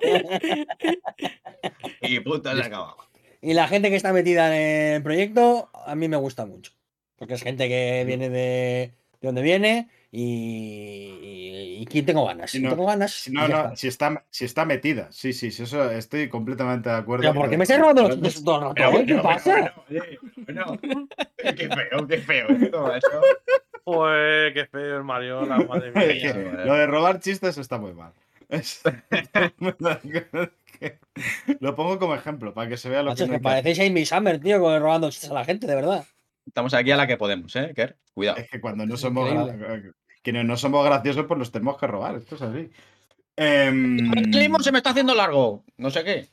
Y 2.01 2.19
puta, 2.19 2.55
se 2.55 2.61
ha 2.61 2.65
acabado. 2.65 2.97
y 3.41 3.53
la 3.53 3.67
gente 3.67 3.89
que 3.89 3.95
está 3.95 4.13
metida 4.13 4.55
en 4.55 4.95
el 4.95 5.03
proyecto, 5.03 5.69
a 5.73 5.95
mí 5.95 6.07
me 6.07 6.17
gusta 6.17 6.45
mucho. 6.45 6.71
Porque 7.15 7.35
es 7.35 7.43
gente 7.43 7.67
que 7.67 8.03
viene 8.05 8.29
de, 8.29 8.93
de 9.19 9.27
donde 9.27 9.41
viene 9.41 9.89
y, 10.11 10.23
y, 10.23 11.77
y 11.79 11.83
aquí 11.85 12.01
tengo 12.03 12.25
ganas. 12.25 12.51
Si 12.51 12.59
no- 12.59 12.69
tengo 12.71 12.85
ganas. 12.85 13.11
Si 13.13 13.31
no, 13.31 13.47
no, 13.47 13.57
está. 13.57 13.75
si 13.75 13.87
está, 13.87 14.23
si 14.29 14.45
está 14.45 14.65
metida. 14.65 15.07
Sí, 15.11 15.31
sí, 15.33 15.51
sí, 15.51 15.63
eso 15.63 15.89
estoy 15.91 16.27
completamente 16.29 16.89
de 16.89 16.95
acuerdo. 16.95 17.21
Pero 17.23 17.33
¿por 17.33 17.49
qué 17.49 17.57
me 17.57 17.63
estáis 17.63 17.79
robando 17.79 18.07
los 18.09 18.19
dos 18.21 18.43
todo 18.43 18.61
el 18.61 18.67
eh? 18.71 18.73
¿Qué 18.75 18.85
bueno, 18.87 19.23
pasa? 19.23 19.73
bueno, 19.87 20.77
bueno. 20.81 21.07
Qué 21.37 21.69
feo, 21.69 22.07
qué 22.07 22.17
feo. 22.17 22.47
¿eh? 22.49 22.69
Todo 22.71 22.95
eso. 22.95 23.07
Joder, 23.83 24.53
qué 24.53 24.65
feo 24.67 24.97
el 24.97 25.03
Mariola, 25.03 25.57
madre 25.59 25.91
Es 25.95 26.35
mía. 26.35 26.65
lo 26.65 26.73
de 26.75 26.85
robar 26.87 27.19
chistes 27.19 27.57
está 27.57 27.77
muy 27.79 27.93
mal. 27.93 28.11
Lo 31.59 31.75
pongo 31.75 31.99
como 31.99 32.15
ejemplo 32.15 32.53
para 32.53 32.69
que 32.69 32.77
se 32.77 32.89
vea 32.89 33.03
lo 33.03 33.11
Macho, 33.11 33.25
que 33.27 33.31
es 33.33 33.37
que 33.37 33.43
parecéis 33.43 33.79
Amy 33.89 34.05
Summer, 34.05 34.39
tío, 34.39 34.59
con- 34.59 34.79
robando 34.81 35.09
chistes 35.11 35.29
a 35.31 35.35
la 35.35 35.45
gente, 35.45 35.67
de 35.67 35.75
verdad. 35.75 36.05
Estamos 36.51 36.73
aquí 36.73 36.91
a 36.91 36.97
la 36.97 37.07
que 37.07 37.15
podemos, 37.15 37.55
¿eh, 37.55 37.71
Ker? 37.73 37.95
Cuidado. 38.13 38.37
Es 38.39 38.49
que 38.49 38.59
cuando 38.59 38.85
no 38.85 38.97
somos, 38.97 39.29
gra- 39.31 39.93
que 40.21 40.33
no, 40.33 40.43
no 40.43 40.57
somos 40.57 40.83
graciosos, 40.83 41.25
pues 41.25 41.37
los 41.39 41.49
tenemos 41.49 41.77
que 41.77 41.87
robar. 41.87 42.15
Esto 42.17 42.35
es 42.35 42.41
así. 42.41 42.69
Em, 43.37 43.97
El 44.17 44.31
limón 44.31 44.61
se 44.61 44.73
me 44.73 44.79
está 44.79 44.89
haciendo 44.89 45.15
largo. 45.15 45.63
No 45.77 45.89
sé 45.89 46.03
qué. 46.03 46.27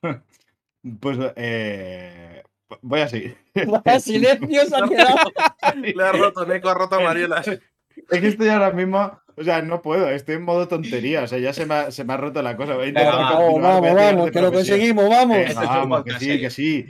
pues 1.00 1.18
eh, 1.36 2.42
voy 2.80 3.00
a 3.00 3.08
seguir. 3.08 3.36
Vaya 3.84 4.00
silencio 4.00 4.66
se 4.66 4.76
ha 4.76 4.80
quedado. 4.88 5.18
Le 5.76 6.02
ha 6.04 6.10
roto, 6.10 6.44
Neko 6.44 6.68
ha 6.68 6.74
roto 6.74 6.96
a 6.96 7.00
Mariela. 7.00 7.42
Es 8.10 8.20
que 8.20 8.26
estoy 8.28 8.48
ahora 8.48 8.72
mismo, 8.72 9.20
o 9.36 9.42
sea, 9.44 9.62
no 9.62 9.82
puedo, 9.82 10.08
estoy 10.10 10.36
en 10.36 10.42
modo 10.42 10.68
tontería, 10.68 11.22
o 11.22 11.26
sea, 11.26 11.38
ya 11.38 11.52
se 11.52 11.66
me 11.66 11.74
ha, 11.74 11.90
se 11.90 12.04
me 12.04 12.12
ha 12.12 12.16
roto 12.16 12.42
la 12.42 12.56
cosa. 12.56 12.74
Voy 12.74 12.86
a 12.86 12.88
intentar 12.88 13.12
Venga, 13.14 13.30
Vamos, 13.30 13.44
continuar, 13.44 13.72
vamos, 13.82 13.94
vamos, 13.94 14.30
que 14.30 14.40
lo 14.40 14.52
conseguimos, 14.52 15.08
vamos. 15.08 15.36
Este 15.38 15.50
es 15.52 15.56
un 15.58 15.64
vamos, 15.66 16.04
que 16.04 16.12
sí, 16.18 16.40
que 16.40 16.50
sí. 16.50 16.86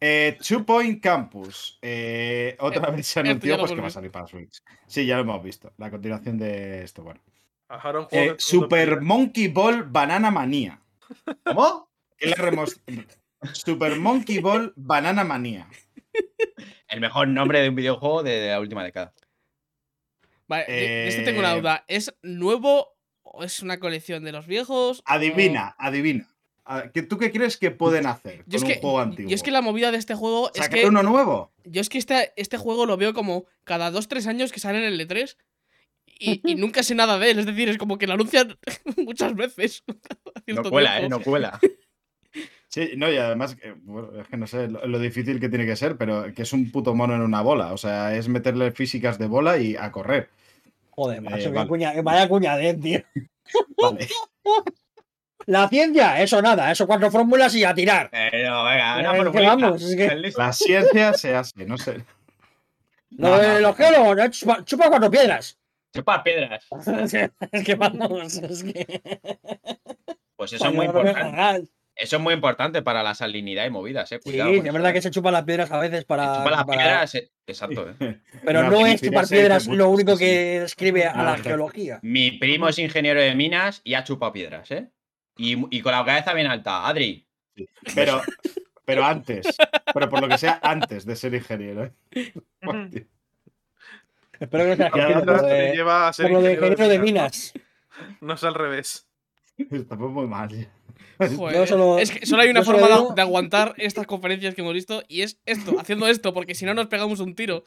Eh, 0.00 0.36
Two 0.46 0.64
Point 0.66 1.00
Campus. 1.02 1.78
eh, 1.80 2.56
otra 2.58 2.90
vez 2.90 3.06
se 3.06 3.20
anunció 3.20 3.56
pues, 3.58 3.70
que 3.72 3.80
va 3.80 3.86
a 3.86 3.90
salir 3.90 4.10
para 4.10 4.26
Switch. 4.26 4.60
Sí, 4.86 5.06
ya 5.06 5.14
lo 5.16 5.22
hemos 5.22 5.42
visto. 5.44 5.72
La 5.78 5.90
continuación 5.90 6.38
de 6.38 6.82
esto, 6.82 7.04
bueno. 7.04 7.20
Eh. 8.10 8.34
Super 8.36 9.00
Monkey 9.00 9.48
Ball 9.48 9.84
Banana 9.84 10.30
Manía. 10.30 10.80
¿Cómo? 11.44 11.88
¿Qué 12.18 12.26
le 12.28 12.34
remos- 12.34 12.80
Super 13.52 13.96
Monkey 13.96 14.40
Ball 14.40 14.72
Banana 14.76 15.24
Manía. 15.24 15.66
El 16.88 17.00
mejor 17.00 17.28
nombre 17.28 17.60
de 17.62 17.68
un 17.70 17.74
videojuego 17.74 18.22
de, 18.22 18.32
de 18.32 18.50
la 18.50 18.60
última 18.60 18.84
década. 18.84 19.14
Vale, 20.56 21.08
este 21.08 21.22
tengo 21.22 21.40
una 21.40 21.54
Eh, 21.54 21.60
duda. 21.60 21.84
¿Es 21.88 22.14
nuevo 22.22 22.88
o 23.22 23.42
es 23.44 23.60
una 23.62 23.78
colección 23.78 24.22
de 24.24 24.32
los 24.32 24.46
viejos? 24.46 25.02
Adivina, 25.06 25.74
adivina. 25.78 26.28
Ah, 26.64 26.84
¿qué- 26.92 27.02
¿Tú 27.02 27.18
qué 27.18 27.32
crees 27.32 27.56
que 27.56 27.70
pueden 27.70 28.06
hacer 28.06 28.44
Yo 28.46 28.56
es, 28.56 28.62
con 28.62 28.68
que, 28.70 28.74
un 28.76 28.80
juego 28.82 29.00
antiguo? 29.00 29.30
yo 29.30 29.34
es 29.34 29.42
que 29.42 29.50
la 29.50 29.62
movida 29.62 29.90
de 29.90 29.98
este 29.98 30.14
juego 30.14 30.50
es 30.54 30.60
¿Sacar 30.62 30.78
que. 30.80 30.86
uno 30.86 31.02
nuevo? 31.02 31.50
Yo 31.64 31.80
es 31.80 31.88
que 31.88 31.98
este, 31.98 32.32
este 32.36 32.56
juego 32.58 32.86
lo 32.86 32.96
veo 32.96 33.14
como 33.14 33.46
cada 33.64 33.90
2-3 33.90 34.26
años 34.26 34.52
que 34.52 34.60
sale 34.60 34.78
en 34.78 34.84
el 34.84 35.00
E3 35.00 35.36
y, 36.06 36.40
y 36.44 36.54
nunca 36.56 36.82
sé 36.82 36.94
nada 36.94 37.18
de 37.18 37.30
él. 37.32 37.38
Es 37.40 37.46
decir, 37.46 37.68
es 37.68 37.78
como 37.78 37.98
que 37.98 38.06
lo 38.06 38.12
anuncian 38.14 38.56
muchas 38.96 39.34
veces. 39.34 39.82
No 40.46 40.62
cuela, 40.64 40.98
tiempo. 40.98 41.06
¿eh? 41.06 41.08
No 41.08 41.20
cuela. 41.24 41.60
Sí, 42.68 42.92
no, 42.96 43.10
y 43.12 43.16
además, 43.18 43.56
eh, 43.62 43.74
bueno, 43.82 44.18
es 44.20 44.26
que 44.28 44.36
no 44.38 44.46
sé 44.46 44.66
lo, 44.68 44.86
lo 44.86 44.98
difícil 44.98 45.38
que 45.40 45.48
tiene 45.50 45.66
que 45.66 45.76
ser, 45.76 45.96
pero 45.98 46.32
que 46.34 46.42
es 46.42 46.52
un 46.54 46.70
puto 46.70 46.94
mono 46.94 47.14
en 47.14 47.20
una 47.20 47.42
bola. 47.42 47.72
O 47.74 47.76
sea, 47.76 48.16
es 48.16 48.28
meterle 48.28 48.70
físicas 48.72 49.18
de 49.18 49.26
bola 49.26 49.58
y 49.58 49.76
a 49.76 49.92
correr. 49.92 50.30
Joder, 50.94 51.20
macho, 51.22 51.50
qué 51.50 51.56
vale. 51.56 51.68
cuña- 51.68 52.02
vaya 52.02 52.28
cuñadez, 52.28 52.80
tío. 52.80 53.00
Vale. 53.80 54.08
La 55.46 55.68
ciencia, 55.68 56.20
eso 56.22 56.40
nada, 56.40 56.70
eso 56.70 56.86
cuatro 56.86 57.10
fórmulas 57.10 57.54
y 57.56 57.64
a 57.64 57.74
tirar. 57.74 58.08
Eh, 58.12 58.44
no, 58.44 58.64
venga, 58.64 58.96
Eh, 58.96 59.00
una 59.00 59.10
que 59.12 59.16
formulita. 59.16 59.54
vamos, 59.56 59.82
es 59.82 59.96
que-. 59.96 60.32
La 60.36 60.52
ciencia 60.52 61.12
se 61.14 61.34
hace, 61.34 61.64
no 61.66 61.76
sé. 61.78 62.04
Lo 63.10 63.28
No, 63.30 63.38
de 63.38 63.48
no. 63.54 63.58
los 63.60 63.76
geólogos, 63.76 64.18
eh, 64.18 64.30
chupa, 64.30 64.64
chupa 64.64 64.88
cuatro 64.88 65.10
piedras. 65.10 65.58
Chupar 65.94 66.22
piedras. 66.22 66.64
es 67.52 67.64
que 67.64 67.74
vamos, 67.74 68.36
es 68.36 68.62
que. 68.62 69.02
Pues 70.36 70.52
eso 70.52 70.68
es 70.68 70.74
muy 70.74 70.86
no 70.88 70.92
importante. 71.00 71.68
Eso 71.94 72.16
es 72.16 72.22
muy 72.22 72.32
importante 72.34 72.80
para 72.82 73.02
la 73.02 73.14
salinidad 73.14 73.66
y 73.66 73.70
movidas, 73.70 74.10
eh. 74.12 74.16
Sí, 74.22 74.30
Cuidado 74.30 74.50
es 74.50 74.56
con 74.58 74.66
eso, 74.66 74.72
verdad 74.72 74.90
eh. 74.90 74.94
que 74.94 75.02
se 75.02 75.10
chupan 75.10 75.32
las 75.34 75.44
piedras 75.44 75.70
a 75.70 75.78
veces 75.78 76.04
para. 76.04 76.38
Chupar 76.38 76.52
las 76.52 76.64
para- 76.64 76.78
piedras, 76.78 77.14
eh, 77.16 77.30
exacto, 77.46 77.90
eh. 78.00 78.18
Pero 78.44 78.62
no 78.70 78.86
es 78.86 79.00
chupar 79.02 79.26
se 79.26 79.36
piedras 79.36 79.66
lo 79.66 79.88
único 79.90 80.16
sí, 80.16 80.24
que 80.24 80.60
describe 80.60 81.06
a 81.06 81.14
No, 81.14 81.24
la 81.24 81.36
no. 81.36 81.42
geología. 81.44 81.98
Mi 82.02 82.32
primo 82.32 82.68
es 82.68 82.78
ingeniero 82.78 83.20
de 83.20 83.34
minas 83.34 83.82
y 83.84 83.94
ha 83.94 84.04
chupado 84.04 84.32
piedras, 84.32 84.70
¿eh? 84.70 84.88
Y, 85.36 85.64
y 85.76 85.80
con 85.82 85.92
la 85.92 86.04
cabeza 86.04 86.32
bien 86.34 86.46
alta. 86.46 86.86
Adri, 86.88 87.26
Pero, 87.94 88.22
pero 88.84 89.04
antes, 89.04 89.46
pero 89.92 90.08
por 90.08 90.20
lo 90.22 90.28
que 90.28 90.38
sea, 90.38 90.58
antes 90.62 91.04
de 91.06 91.14
ser 91.16 91.34
ingeniero. 91.34 91.84
¿eh? 91.84 91.92
Espero 94.40 94.64
que 94.64 94.70
no 94.70 94.76
sea 94.76 94.90
Ya, 94.94 95.02
argentino, 95.04 95.20
ya, 95.20 95.24
por 95.24 95.36
lo 95.42 95.48
Te 95.48 95.54
de, 95.54 95.72
lleva 95.72 96.08
a 96.08 96.12
ser 96.12 96.24
por 96.26 96.32
lo 96.32 96.42
de 96.42 96.52
ingeniero 96.54 96.72
ingeniero 96.72 96.92
de 96.92 96.98
minas. 97.12 97.52
¿no? 98.20 98.28
No 98.28 98.34
es 98.34 98.44
al 98.44 98.54
revés. 98.54 99.06
Estamos 99.70 100.10
muy 100.10 100.26
mal. 100.26 100.68
Ya. 101.30 101.36
Joder, 101.36 101.56
Yo 101.56 101.66
solo- 101.66 101.98
es 101.98 102.10
que 102.10 102.26
solo 102.26 102.42
hay 102.42 102.48
una 102.50 102.62
forma 102.64 102.86
de- 102.88 102.94
digo- 102.94 103.14
de 103.14 103.22
aguantar 103.22 103.74
estas 103.78 104.06
conferencias 104.06 104.54
que 104.54 104.60
hemos 104.62 104.74
visto 104.74 105.02
y 105.08 105.22
es 105.22 105.38
esto, 105.46 105.78
haciendo 105.78 106.06
esto, 106.08 106.32
porque 106.34 106.54
si 106.54 106.64
no 106.64 106.74
nos 106.74 106.86
pegamos 106.88 107.20
un 107.20 107.34
tiro. 107.34 107.64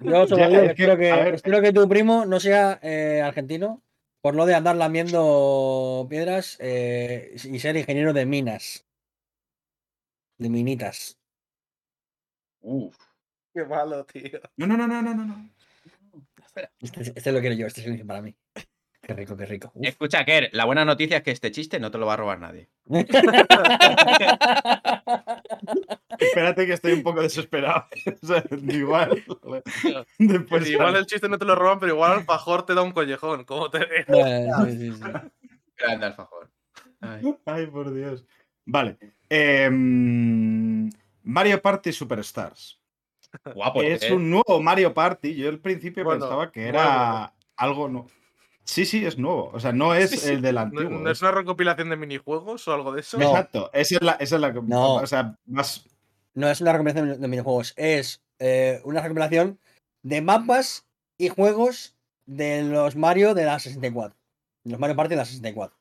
Yo 0.00 0.26
solo 0.28 0.38
Ya, 0.38 0.48
digo 0.48 0.60
es 0.62 0.74
que 0.74 0.82
espero, 0.84 0.96
que, 0.96 1.34
espero 1.34 1.72
tu 1.72 1.88
primo 1.88 2.24
no 2.26 2.40
sea 2.40 2.78
eh, 2.82 3.20
argentino 3.24 3.82
por 4.22 4.34
lo 4.34 4.44
de 4.46 4.54
andar 4.54 4.76
lamiendo 4.76 6.06
piedras 6.10 6.56
eh, 6.60 7.34
y 7.44 7.58
ser 7.58 7.76
ingeniero 7.76 8.12
de 8.12 8.26
minas. 8.26 8.84
De 10.38 10.48
minitas. 10.48 11.18
uff. 12.62 12.96
Qué 13.52 13.64
malo, 13.64 14.04
tío. 14.04 14.40
No, 14.56 14.66
no, 14.66 14.76
no, 14.76 14.86
no, 14.86 15.02
no, 15.02 15.14
no. 15.14 15.50
Este, 16.80 17.12
este 17.16 17.32
lo 17.32 17.40
quiero 17.40 17.54
yo, 17.56 17.66
este 17.66 17.80
es 17.94 18.04
para 18.04 18.22
mí. 18.22 18.34
Qué 19.10 19.16
rico, 19.16 19.36
qué 19.36 19.44
rico. 19.44 19.72
Uf. 19.74 19.84
Escucha, 19.84 20.24
Ker, 20.24 20.50
la 20.52 20.64
buena 20.64 20.84
noticia 20.84 21.16
es 21.16 21.24
que 21.24 21.32
este 21.32 21.50
chiste 21.50 21.80
no 21.80 21.90
te 21.90 21.98
lo 21.98 22.06
va 22.06 22.12
a 22.12 22.16
robar 22.16 22.38
nadie. 22.38 22.68
Espérate 26.16 26.64
que 26.64 26.74
estoy 26.74 26.92
un 26.92 27.02
poco 27.02 27.20
desesperado. 27.20 27.86
O 28.22 28.26
sea, 28.26 28.44
igual. 28.68 29.24
Después 30.18 30.70
igual 30.70 30.94
el 30.94 31.06
chiste 31.06 31.28
no 31.28 31.38
te 31.38 31.44
lo 31.44 31.56
roban, 31.56 31.80
pero 31.80 31.94
igual 31.94 32.12
Alfajor 32.12 32.64
te 32.64 32.72
da 32.72 32.82
un 32.82 32.92
collejón. 32.92 33.42
¿Cómo 33.42 33.68
te 33.68 33.80
veo? 33.80 34.04
Eh, 34.06 34.48
sí, 34.66 34.78
sí, 34.78 34.92
sí. 34.92 35.02
Grande 35.76 36.06
alfajor. 36.06 36.48
Ay. 37.00 37.36
Ay, 37.46 37.66
por 37.66 37.92
Dios. 37.92 38.24
Vale. 38.64 38.96
em, 39.28 40.88
Mario 41.24 41.60
Party 41.60 41.92
Superstars. 41.92 42.80
Guapo, 43.56 43.82
es 43.82 44.04
¿eh? 44.04 44.12
un 44.12 44.30
nuevo 44.30 44.62
Mario 44.62 44.94
Party. 44.94 45.34
Yo 45.34 45.48
al 45.48 45.58
principio 45.58 46.04
Bueno, 46.04 46.20
pensaba 46.20 46.52
que 46.52 46.68
era 46.68 47.34
algo 47.56 47.88
no. 47.88 48.06
Sí, 48.70 48.84
sí, 48.86 49.04
es 49.04 49.18
nuevo. 49.18 49.50
O 49.52 49.58
sea, 49.58 49.72
no 49.72 49.94
es 49.94 50.10
Sí, 50.10 50.16
sí. 50.18 50.28
el 50.30 50.42
del 50.42 50.54
¿No, 50.54 50.60
antiguo. 50.60 50.90
no 51.00 51.10
es 51.10 51.20
una 51.22 51.32
recopilación 51.32 51.90
de 51.90 51.96
minijuegos 51.96 52.68
o 52.68 52.72
algo 52.72 52.92
de 52.92 53.00
eso? 53.00 53.18
No. 53.18 53.30
Exacto. 53.30 53.68
Esa 53.72 53.96
es 53.96 54.02
la. 54.02 54.12
Esa 54.12 54.36
es 54.36 54.40
la 54.40 54.52
que- 54.52 54.62
No. 54.62 54.94
O 54.96 55.06
sea, 55.06 55.36
más. 55.46 55.88
No 56.34 56.48
es 56.48 56.60
una 56.60 56.72
recopilación 56.72 57.20
de 57.20 57.26
minijuegos, 57.28 57.74
es 57.76 58.22
eh, 58.38 58.80
una 58.84 59.00
recopilación 59.02 59.58
de 60.02 60.22
mapas 60.22 60.86
y 61.18 61.28
juegos 61.28 61.96
de 62.26 62.62
los 62.62 62.94
Mario 62.94 63.34
de 63.34 63.44
la 63.44 63.58
64. 63.58 64.16
Los 64.64 64.78
Mario 64.78 64.94
Party 64.94 65.10
de 65.10 65.16
la 65.16 65.24
64. 65.24 65.76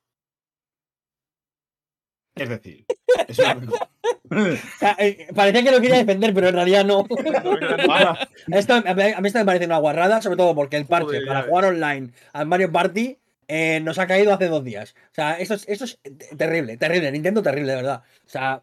Es 2.44 2.49
decir. 2.49 2.86
es 3.28 3.40
una- 3.40 3.56
O 4.32 4.78
sea, 4.80 4.95
eh, 4.99 5.28
parecía 5.34 5.64
que 5.64 5.72
lo 5.72 5.82
quería 5.82 5.98
defender, 5.98 6.34
pero 6.36 6.49
en 6.49 6.53
realidad 6.56 6.86
no. 6.86 7.03
Esto, 8.52 8.74
a 8.76 8.82
mí 8.94 9.02
a 9.02 9.20
esto 9.20 9.40
me 9.40 9.45
parece 9.45 9.66
una 9.66 9.78
guarrada, 9.80 10.22
sobre 10.22 10.38
todo 10.38 10.53
porque 10.56 10.78
el 10.78 10.86
parche 10.86 11.06
Joder, 11.06 11.26
para 11.28 11.41
jugar 11.44 11.66
online 11.66 12.11
al 12.34 12.45
Mario 12.45 12.72
Party 12.72 13.18
eh, 13.48 13.80
nos 13.82 13.98
ha 13.98 14.06
caído 14.07 14.32
hace 14.34 14.48
dos 14.48 14.64
días. 14.64 14.94
O 15.11 15.16
sea, 15.16 15.40
esto 15.40 15.56
es, 15.56 15.68
esto 15.68 15.86
es 15.86 15.99
te- 16.02 16.36
terrible, 16.36 16.78
terrible. 16.78 17.11
Nintendo 17.11 17.41
terrible, 17.41 17.72
de 17.72 17.76
verdad. 17.78 18.03
O 18.26 18.30
sea, 18.30 18.61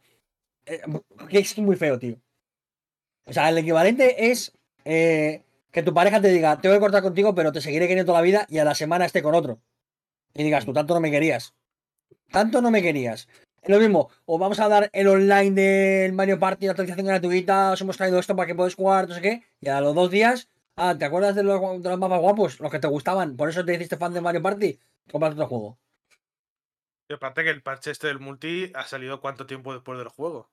eh, 0.66 0.80
que 1.28 1.38
es 1.40 1.58
muy 1.58 1.74
feo, 1.76 1.98
tío. 1.98 2.16
O 3.26 3.32
sea, 3.32 3.48
el 3.48 3.58
equivalente 3.58 4.30
es 4.30 4.52
eh, 4.84 5.42
que 5.72 5.82
tu 5.82 5.92
pareja 5.92 6.20
te 6.20 6.28
diga, 6.28 6.60
tengo 6.60 6.74
que 6.76 6.80
cortar 6.80 7.02
contigo, 7.02 7.34
pero 7.34 7.50
te 7.50 7.60
seguiré 7.60 7.88
queriendo 7.88 8.10
toda 8.12 8.20
la 8.20 8.24
vida 8.24 8.46
y 8.48 8.58
a 8.58 8.64
la 8.64 8.74
semana 8.76 9.04
esté 9.04 9.20
con 9.22 9.34
otro. 9.34 9.58
Y 10.34 10.44
digas, 10.44 10.64
tú 10.64 10.72
tanto 10.72 10.94
no 10.94 11.00
me 11.00 11.10
querías. 11.10 11.54
Tanto 12.30 12.62
no 12.62 12.70
me 12.70 12.82
querías. 12.82 13.28
Es 13.66 13.74
lo 13.74 13.80
mismo, 13.80 14.10
o 14.26 14.38
vamos 14.38 14.60
a 14.60 14.68
dar 14.68 14.88
el 14.92 15.08
online 15.08 15.50
del 15.50 16.12
Mario 16.12 16.38
Party, 16.38 16.66
la 16.66 16.72
actualización 16.72 17.06
gratuita, 17.06 17.72
os 17.72 17.80
hemos 17.80 17.96
traído 17.96 18.20
esto 18.20 18.36
para 18.36 18.46
que 18.46 18.54
podáis 18.54 18.76
jugar, 18.76 19.08
no 19.08 19.14
sé 19.16 19.20
qué, 19.20 19.42
y 19.60 19.68
a 19.68 19.80
los 19.80 19.92
dos 19.92 20.08
días, 20.08 20.48
ah, 20.76 20.94
¿te 20.96 21.04
acuerdas 21.04 21.34
de 21.34 21.42
los, 21.42 21.60
de 21.82 21.88
los 21.90 21.98
mapas 21.98 22.20
guapos? 22.20 22.60
Los 22.60 22.70
que 22.70 22.78
te 22.78 22.86
gustaban, 22.86 23.36
por 23.36 23.48
eso 23.48 23.64
te 23.64 23.74
hiciste 23.74 23.96
fan 23.96 24.14
de 24.14 24.20
Mario 24.20 24.40
Party, 24.40 24.78
compras 25.10 25.32
otro 25.32 25.48
juego. 25.48 25.78
Y 27.08 27.14
aparte 27.14 27.42
que 27.42 27.50
el 27.50 27.60
parche 27.62 27.90
este 27.90 28.06
del 28.06 28.20
multi 28.20 28.70
ha 28.72 28.84
salido 28.84 29.20
cuánto 29.20 29.46
tiempo 29.46 29.72
después 29.72 29.98
del 29.98 30.08
juego. 30.08 30.48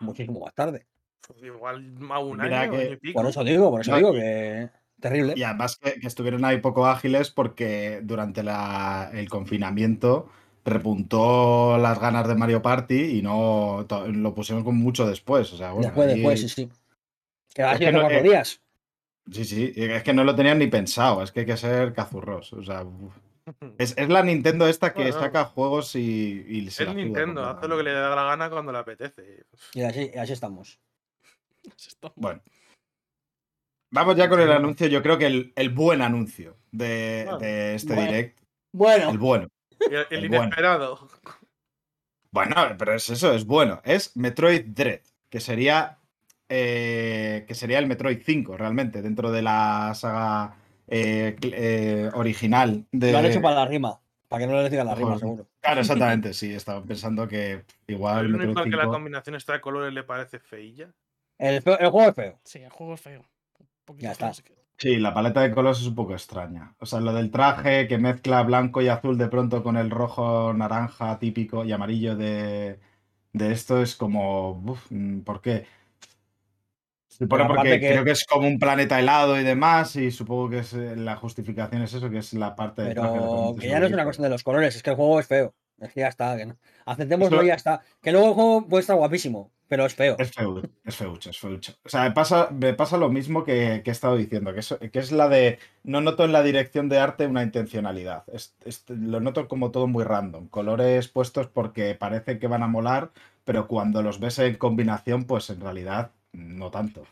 Muchísimo 0.00 0.40
más 0.40 0.54
tarde. 0.54 0.86
Pues 1.26 1.40
igual 1.44 1.94
a 2.10 2.18
un 2.18 2.38
Mira 2.38 2.62
año, 2.62 2.72
que- 2.72 2.76
año 2.78 2.92
y 2.94 2.96
pico. 2.96 3.20
Por 3.20 3.28
eso 3.30 3.44
digo, 3.44 3.70
por 3.70 3.80
eso 3.82 3.92
No, 3.92 3.96
digo 3.98 4.12
que 4.12 4.70
terrible. 5.00 5.34
Y 5.36 5.44
además 5.44 5.76
que, 5.76 6.00
que 6.00 6.06
estuvieron 6.08 6.44
ahí 6.44 6.58
poco 6.60 6.86
ágiles 6.86 7.30
porque 7.30 8.00
durante 8.02 8.42
la- 8.42 9.10
el 9.14 9.28
confinamiento 9.28 10.28
repuntó 10.66 11.78
las 11.78 11.98
ganas 12.00 12.26
de 12.28 12.34
Mario 12.34 12.60
Party 12.62 13.18
y 13.18 13.22
no 13.22 13.86
lo 14.12 14.34
pusimos 14.34 14.64
como 14.64 14.78
mucho 14.80 15.06
después. 15.06 15.52
O 15.52 15.56
sea, 15.56 15.72
bueno, 15.72 15.86
después, 15.88 16.08
ahí- 16.08 16.14
después, 16.16 16.40
sí, 16.40 16.48
sí. 16.48 16.68
Que 17.54 17.62
hace 17.62 17.90
no- 17.92 18.00
cuatro 18.00 18.18
eh, 18.18 18.22
días. 18.22 18.60
Sí, 19.32 19.44
sí, 19.44 19.72
es 19.74 20.02
que 20.02 20.12
no 20.12 20.22
lo 20.24 20.34
tenían 20.36 20.58
ni 20.58 20.66
pensado, 20.68 21.22
es 21.22 21.32
que 21.32 21.40
hay 21.40 21.46
que 21.46 21.56
ser 21.56 21.92
cazurros. 21.94 22.52
O 22.52 22.62
sea, 22.62 22.84
es, 23.78 23.96
es 23.96 24.08
la 24.08 24.22
Nintendo 24.22 24.68
esta 24.68 24.92
que 24.92 25.02
Bueno. 25.02 25.18
saca 25.20 25.44
juegos 25.46 25.96
y, 25.96 26.44
y 26.48 26.70
se 26.70 26.84
Es 26.84 26.94
Nintendo, 26.94 27.44
hace 27.44 27.66
lo 27.68 27.76
que 27.76 27.82
le 27.84 27.92
da 27.92 28.14
la 28.14 28.24
gana 28.24 28.50
cuando 28.50 28.72
le 28.72 28.78
apetece. 28.78 29.44
Y 29.74 29.82
así, 29.82 30.10
y 30.14 30.18
así 30.18 30.32
estamos. 30.32 30.78
Bueno. 32.14 32.40
Vamos 33.90 34.16
ya 34.16 34.28
con 34.28 34.40
el 34.40 34.50
anuncio, 34.52 34.88
yo 34.88 35.02
creo 35.02 35.16
que 35.16 35.26
el, 35.26 35.52
el 35.56 35.70
buen 35.70 36.02
anuncio 36.02 36.56
de, 36.72 37.22
Bueno, 37.24 37.38
de 37.38 37.74
este 37.76 37.94
bueno. 37.94 38.10
direct. 38.10 38.40
Bueno, 38.72 39.10
El 39.10 39.18
bueno. 39.18 39.48
El, 39.80 40.06
el 40.10 40.28
bueno. 40.28 40.44
inesperado. 40.44 41.08
Bueno, 42.30 42.54
pero 42.78 42.94
es 42.94 43.08
eso, 43.10 43.32
es 43.34 43.46
bueno. 43.46 43.80
Es 43.84 44.16
Metroid 44.16 44.64
Dread, 44.66 45.00
que 45.30 45.40
sería. 45.40 45.98
eh, 46.48 47.44
que 47.48 47.54
sería 47.54 47.78
el 47.78 47.86
Metroid 47.86 48.20
5, 48.24 48.56
realmente, 48.56 49.02
dentro 49.02 49.30
de 49.30 49.42
la 49.42 49.92
saga 49.94 50.56
eh, 50.86 51.36
eh, 51.42 52.10
original 52.14 52.86
de. 52.92 53.12
lo 53.12 53.18
han 53.18 53.26
hecho 53.26 53.40
para 53.42 53.56
la 53.56 53.64
rima. 53.66 54.00
Para 54.28 54.40
que 54.40 54.46
no 54.52 54.60
le 54.60 54.68
digan 54.68 54.86
la 54.86 54.94
rima, 54.96 55.18
seguro. 55.18 55.46
Claro, 55.60 55.80
exactamente, 55.82 56.34
sí. 56.34 56.52
Estaba 56.52 56.82
pensando 56.82 57.26
que 57.28 57.64
igual 57.86 58.26
el 58.26 58.34
único 58.34 58.48
Metroid 58.48 58.64
al 58.66 58.70
que 58.70 58.76
la 58.76 58.82
5. 58.84 58.92
combinación 58.92 59.36
esta 59.36 59.52
de 59.54 59.60
colores 59.60 59.94
le 59.94 60.02
parece 60.02 60.38
feilla. 60.40 60.92
El, 61.38 61.62
feo- 61.62 61.78
el 61.78 61.90
juego 61.90 62.08
es 62.10 62.14
feo. 62.16 62.40
Sí, 62.44 62.58
el 62.60 62.70
juego 62.70 62.94
es 62.94 63.00
feo. 63.00 63.20
Un 63.60 63.66
poquito 63.84 64.04
Ya 64.04 64.12
está. 64.12 64.32
feo. 64.34 64.55
Sí, 64.78 64.96
la 64.98 65.14
paleta 65.14 65.40
de 65.40 65.52
colores 65.54 65.80
es 65.80 65.86
un 65.86 65.94
poco 65.94 66.12
extraña. 66.12 66.74
O 66.78 66.86
sea, 66.86 67.00
lo 67.00 67.12
del 67.14 67.30
traje 67.30 67.88
que 67.88 67.96
mezcla 67.98 68.42
blanco 68.42 68.82
y 68.82 68.88
azul 68.88 69.16
de 69.16 69.28
pronto 69.28 69.62
con 69.62 69.76
el 69.76 69.90
rojo, 69.90 70.52
naranja 70.52 71.18
típico 71.18 71.64
y 71.64 71.72
amarillo 71.72 72.14
de, 72.14 72.78
de 73.32 73.52
esto 73.52 73.80
es 73.80 73.96
como. 73.96 74.50
uf, 74.52 74.86
mm, 74.90 75.20
¿Por 75.20 75.40
qué? 75.40 75.66
Porque 77.28 77.80
que- 77.80 77.88
creo 77.92 78.04
que 78.04 78.10
es 78.10 78.26
como 78.26 78.46
un 78.46 78.58
planeta 78.58 78.98
helado 79.00 79.40
y 79.40 79.44
demás, 79.44 79.96
y 79.96 80.10
supongo 80.10 80.50
que 80.50 80.58
es, 80.58 80.74
eh, 80.74 80.96
la 80.96 81.16
justificación 81.16 81.80
es 81.82 81.94
eso, 81.94 82.10
que 82.10 82.18
es 82.18 82.34
la 82.34 82.54
parte 82.54 82.82
traje. 82.94 83.18
Pero 83.18 83.56
que 83.58 83.68
ya 83.68 83.80
no 83.80 83.86
es 83.86 83.92
una 83.92 84.04
cuestión 84.04 84.24
de 84.24 84.30
los 84.30 84.42
colores, 84.42 84.76
es 84.76 84.82
que 84.82 84.90
el 84.90 84.96
juego 84.96 85.18
es 85.20 85.26
feo. 85.26 85.54
Es 85.78 85.92
que 85.92 86.00
ya 86.00 86.08
está. 86.08 86.36
Que 86.36 86.46
no. 86.46 86.58
Aceptémoslo 86.84 87.42
y 87.42 87.46
ya 87.48 87.54
está. 87.54 87.80
Que 88.02 88.12
luego 88.12 88.28
el 88.28 88.34
juego 88.34 88.68
puede 88.68 88.80
estar 88.82 88.96
guapísimo, 88.96 89.50
pero 89.68 89.86
es 89.86 89.94
feo. 89.94 90.16
Es 90.18 90.32
feucho, 90.32 90.68
es 90.84 90.96
feucho, 90.96 91.30
es 91.30 91.38
feucho. 91.38 91.72
O 91.84 91.88
sea, 91.88 92.02
me 92.04 92.12
pasa, 92.12 92.48
me 92.50 92.72
pasa 92.74 92.96
lo 92.96 93.08
mismo 93.08 93.44
que, 93.44 93.82
que 93.84 93.90
he 93.90 93.92
estado 93.92 94.16
diciendo, 94.16 94.52
que 94.54 94.60
es, 94.60 94.76
que 94.92 94.98
es 94.98 95.12
la 95.12 95.28
de. 95.28 95.58
No 95.82 96.00
noto 96.00 96.24
en 96.24 96.32
la 96.32 96.42
dirección 96.42 96.88
de 96.88 96.98
arte 96.98 97.26
una 97.26 97.42
intencionalidad. 97.42 98.24
Es- 98.32 98.54
es- 98.64 98.84
lo 98.88 99.20
noto 99.20 99.48
como 99.48 99.70
todo 99.70 99.86
muy 99.86 100.04
random. 100.04 100.48
Colores 100.48 101.08
puestos 101.08 101.46
porque 101.48 101.94
parece 101.94 102.38
que 102.38 102.46
van 102.46 102.62
a 102.62 102.68
molar, 102.68 103.10
pero 103.44 103.66
cuando 103.68 104.02
los 104.02 104.20
ves 104.20 104.38
en 104.38 104.56
combinación, 104.56 105.24
pues 105.24 105.50
en 105.50 105.60
realidad 105.60 106.10
no 106.32 106.70
tanto. 106.70 107.04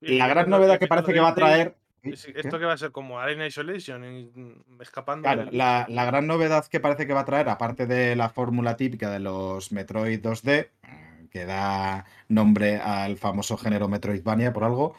Y 0.00 0.18
La 0.18 0.28
gran 0.28 0.50
novedad 0.50 0.78
que 0.78 0.86
parece 0.86 1.12
que 1.12 1.20
va 1.20 1.28
a 1.30 1.34
traer. 1.34 1.74
Esto 2.02 2.58
que 2.60 2.64
va 2.64 2.74
a 2.74 2.78
ser 2.78 2.92
como 2.92 3.18
Arena 3.18 3.46
Isolation, 3.46 4.04
y, 4.04 4.30
mm, 4.32 4.80
escapando. 4.80 5.22
Claro, 5.24 5.46
del- 5.46 5.56
la, 5.58 5.86
la 5.88 6.04
gran 6.04 6.26
novedad 6.28 6.64
que 6.66 6.78
parece 6.78 7.04
que 7.06 7.12
va 7.12 7.20
a 7.20 7.24
traer, 7.24 7.48
aparte 7.48 7.86
de 7.86 8.14
la 8.14 8.28
fórmula 8.28 8.76
típica 8.76 9.10
de 9.10 9.18
los 9.18 9.72
Metroid 9.72 10.20
2D, 10.20 10.70
eh, 10.84 11.15
que 11.28 11.44
da 11.44 12.04
nombre 12.28 12.76
al 12.78 13.16
famoso 13.16 13.56
género 13.56 13.88
Metroidvania 13.88 14.52
por 14.52 14.64
algo, 14.64 14.94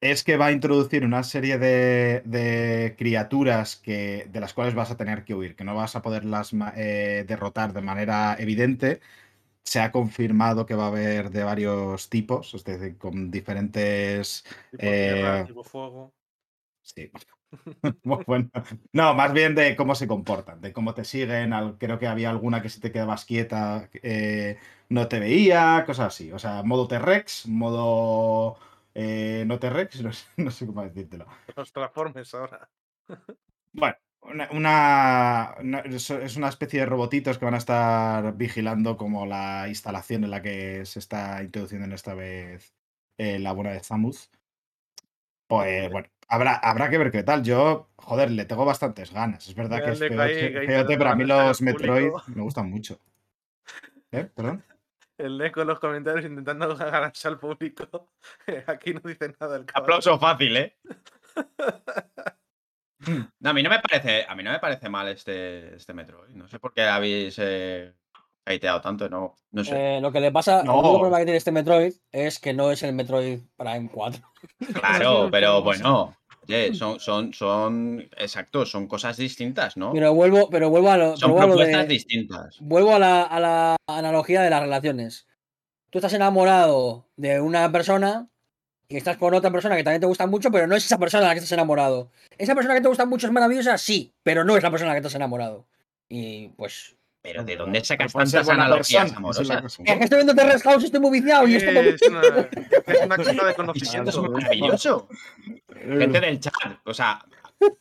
es 0.00 0.24
que 0.24 0.36
va 0.36 0.46
a 0.46 0.52
introducir 0.52 1.04
una 1.04 1.22
serie 1.22 1.58
de, 1.58 2.22
de 2.24 2.96
criaturas 2.98 3.76
que, 3.76 4.28
de 4.30 4.40
las 4.40 4.52
cuales 4.52 4.74
vas 4.74 4.90
a 4.90 4.96
tener 4.96 5.24
que 5.24 5.34
huir, 5.34 5.54
que 5.54 5.64
no 5.64 5.76
vas 5.76 5.94
a 5.94 6.02
poderlas 6.02 6.52
eh, 6.76 7.24
derrotar 7.26 7.72
de 7.72 7.82
manera 7.82 8.36
evidente. 8.38 9.00
Se 9.64 9.80
ha 9.80 9.92
confirmado 9.92 10.66
que 10.66 10.74
va 10.74 10.86
a 10.86 10.88
haber 10.88 11.30
de 11.30 11.44
varios 11.44 12.08
tipos, 12.10 12.52
es 12.54 12.64
decir, 12.64 12.98
con 12.98 13.30
diferentes 13.30 14.44
tipo 14.70 14.80
tierra, 14.80 15.40
eh, 15.40 15.44
tipo 15.46 15.64
fuego. 15.64 16.12
Sí. 16.82 17.10
Bueno. 18.26 18.50
No, 18.92 19.12
más 19.14 19.32
bien 19.34 19.54
de 19.54 19.76
cómo 19.76 19.94
se 19.94 20.06
comportan, 20.08 20.60
de 20.62 20.72
cómo 20.72 20.94
te 20.94 21.04
siguen. 21.04 21.52
al- 21.52 21.76
Creo 21.78 21.98
que 21.98 22.06
había 22.06 22.30
alguna 22.30 22.62
que 22.62 22.70
si 22.70 22.80
te 22.80 22.90
quedabas 22.90 23.26
quieta 23.26 23.90
eh, 24.02 24.56
no 24.88 25.06
te 25.08 25.20
veía, 25.20 25.84
cosas 25.86 26.06
así. 26.08 26.32
O 26.32 26.38
sea, 26.38 26.62
modo 26.62 26.88
T-Rex, 26.88 27.46
modo 27.48 28.56
eh, 28.94 29.44
no 29.46 29.58
T-Rex, 29.58 30.00
no 30.02 30.12
sé, 30.12 30.26
no 30.38 30.50
sé 30.50 30.66
cómo 30.66 30.82
decírtelo. 30.82 31.26
Los 31.54 31.72
transformes 31.72 32.32
ahora. 32.34 32.70
Bueno, 33.72 33.96
una, 34.22 34.48
una- 34.52 35.54
una- 35.60 35.80
es 35.80 36.36
una 36.36 36.48
especie 36.48 36.80
de 36.80 36.86
robotitos 36.86 37.36
que 37.38 37.44
van 37.44 37.54
a 37.54 37.58
estar 37.58 38.34
vigilando 38.36 38.96
como 38.96 39.26
la 39.26 39.66
instalación 39.68 40.24
en 40.24 40.30
la 40.30 40.40
que 40.40 40.86
se 40.86 41.00
está 41.00 41.42
introduciendo 41.42 41.84
en 41.86 41.92
esta 41.92 42.14
vez 42.14 42.74
eh, 43.18 43.38
la 43.38 43.52
buena 43.52 43.72
de 43.72 43.80
Zamuth. 43.80 44.16
Pues 45.46 45.90
bueno, 45.90 46.08
habrá, 46.32 46.54
habrá 46.54 46.88
que 46.90 46.98
ver 46.98 47.10
qué 47.10 47.22
tal. 47.22 47.42
Yo, 47.42 47.90
joder, 47.96 48.30
le 48.30 48.44
tengo 48.44 48.64
bastantes 48.64 49.12
ganas. 49.12 49.46
Es 49.46 49.54
verdad 49.54 49.84
que 49.84 49.92
es 49.92 49.98
feote, 49.98 50.96
pero 50.98 51.10
a 51.10 51.14
mí 51.14 51.24
los 51.24 51.60
Metroid 51.60 52.10
público. 52.10 52.22
me 52.28 52.42
gustan 52.42 52.70
mucho. 52.70 52.98
¿Eh? 54.10 54.28
¿Perdón? 54.34 54.64
El 55.18 55.38
Neko 55.38 55.60
en 55.62 55.68
los 55.68 55.78
comentarios 55.78 56.24
intentando 56.24 56.74
ganarse 56.76 57.28
al 57.28 57.38
público. 57.38 58.08
Aquí 58.66 58.94
no 58.94 59.00
dice 59.04 59.34
nada 59.38 59.56
el 59.56 59.66
cabrón. 59.66 59.84
Aplauso 59.84 60.18
fácil, 60.18 60.56
¿eh? 60.56 60.76
Mm. 63.06 63.20
No, 63.40 63.50
a 63.50 63.52
mí 63.52 63.62
no 63.62 63.70
me 63.70 63.80
parece, 63.80 64.24
a 64.28 64.34
mí 64.34 64.42
no 64.42 64.52
me 64.52 64.58
parece 64.60 64.88
mal 64.88 65.08
este, 65.08 65.74
este 65.76 65.92
Metroid. 65.92 66.30
No 66.34 66.46
sé 66.48 66.58
por 66.58 66.72
qué 66.72 66.82
habéis 66.82 67.36
eh, 67.38 67.92
hateado 68.46 68.80
tanto, 68.80 69.08
no, 69.08 69.34
no 69.50 69.64
sé. 69.64 69.96
Eh, 69.96 70.00
lo 70.00 70.12
que 70.12 70.20
le 70.20 70.30
pasa, 70.30 70.62
No. 70.62 70.72
el 70.74 70.78
único 70.78 70.98
problema 71.00 71.18
que 71.18 71.24
tiene 71.24 71.38
este 71.38 71.52
Metroid 71.52 71.94
es 72.12 72.38
que 72.38 72.52
no 72.54 72.70
es 72.70 72.82
el 72.82 72.94
Metroid 72.94 73.40
Prime 73.56 73.90
4. 73.92 74.22
claro, 74.74 75.28
pero 75.32 75.62
bueno, 75.62 76.16
oye, 76.48 76.74
son, 76.74 77.00
son, 77.00 77.32
son, 77.32 78.08
exacto, 78.16 78.66
son 78.66 78.86
cosas 78.86 79.16
distintas, 79.16 79.76
¿no? 79.76 79.92
Pero 79.92 80.14
vuelvo, 80.14 80.48
pero 80.50 80.70
vuelvo 80.70 80.90
a 80.90 80.96
lo, 80.96 81.16
son 81.16 81.30
a 81.32 81.34
lo 81.34 81.40
propuestas 81.48 81.82
de- 81.82 81.94
distintas. 81.94 82.56
vuelvo 82.60 82.94
a 82.94 82.98
la, 82.98 83.22
a 83.22 83.40
la 83.40 83.76
analogía 83.86 84.42
de 84.42 84.50
las 84.50 84.60
relaciones. 84.62 85.26
Tú 85.90 85.98
estás 85.98 86.12
enamorado 86.14 87.06
de 87.16 87.40
una 87.40 87.70
persona 87.70 88.28
y 88.88 88.96
estás 88.96 89.16
con 89.16 89.34
otra 89.34 89.50
persona 89.50 89.76
que 89.76 89.84
también 89.84 90.00
te 90.00 90.06
gusta 90.06 90.26
mucho, 90.26 90.50
pero 90.50 90.66
no 90.66 90.74
es 90.76 90.84
esa 90.84 90.98
persona 90.98 91.22
de 91.22 91.28
la 91.28 91.34
que 91.34 91.38
estás 91.38 91.52
enamorado. 91.52 92.10
Esa 92.38 92.54
persona 92.54 92.74
que 92.74 92.80
te 92.80 92.88
gusta 92.88 93.06
mucho 93.06 93.26
es 93.26 93.32
maravillosa, 93.32 93.78
sí, 93.78 94.12
pero 94.22 94.44
no 94.44 94.56
es 94.56 94.62
la 94.62 94.70
persona 94.70 94.90
de 94.90 94.94
la 94.96 95.00
que 95.00 95.06
estás 95.06 95.16
enamorado. 95.16 95.66
Y 96.08 96.48
pues. 96.56 96.96
Pero 97.22 97.44
¿de 97.44 97.56
dónde 97.56 97.84
sacas 97.84 98.12
tantas 98.12 98.48
analogías 98.48 99.12
amorosas? 99.14 99.64
Es 99.64 99.76
que 99.76 100.04
estoy 100.04 100.18
viendo 100.18 100.34
Terrace 100.34 100.64
House 100.64 100.82
y 100.82 100.86
estoy 100.86 101.00
muy 101.00 101.20
viciado 101.20 101.46
y 101.46 101.54
esto 101.54 101.70
me 101.70 101.88
Es 101.88 102.02
una, 102.08 102.20
es 102.86 103.02
una 103.04 103.16
cosa 103.16 103.32
de 103.32 103.38
Esto 103.38 103.54
conocimiento. 103.54 104.10
es 104.10 104.30
maravilloso. 104.30 105.08
Gente 105.68 106.20
del 106.20 106.40
chat, 106.40 106.54
o 106.84 106.92
sea, 106.92 107.24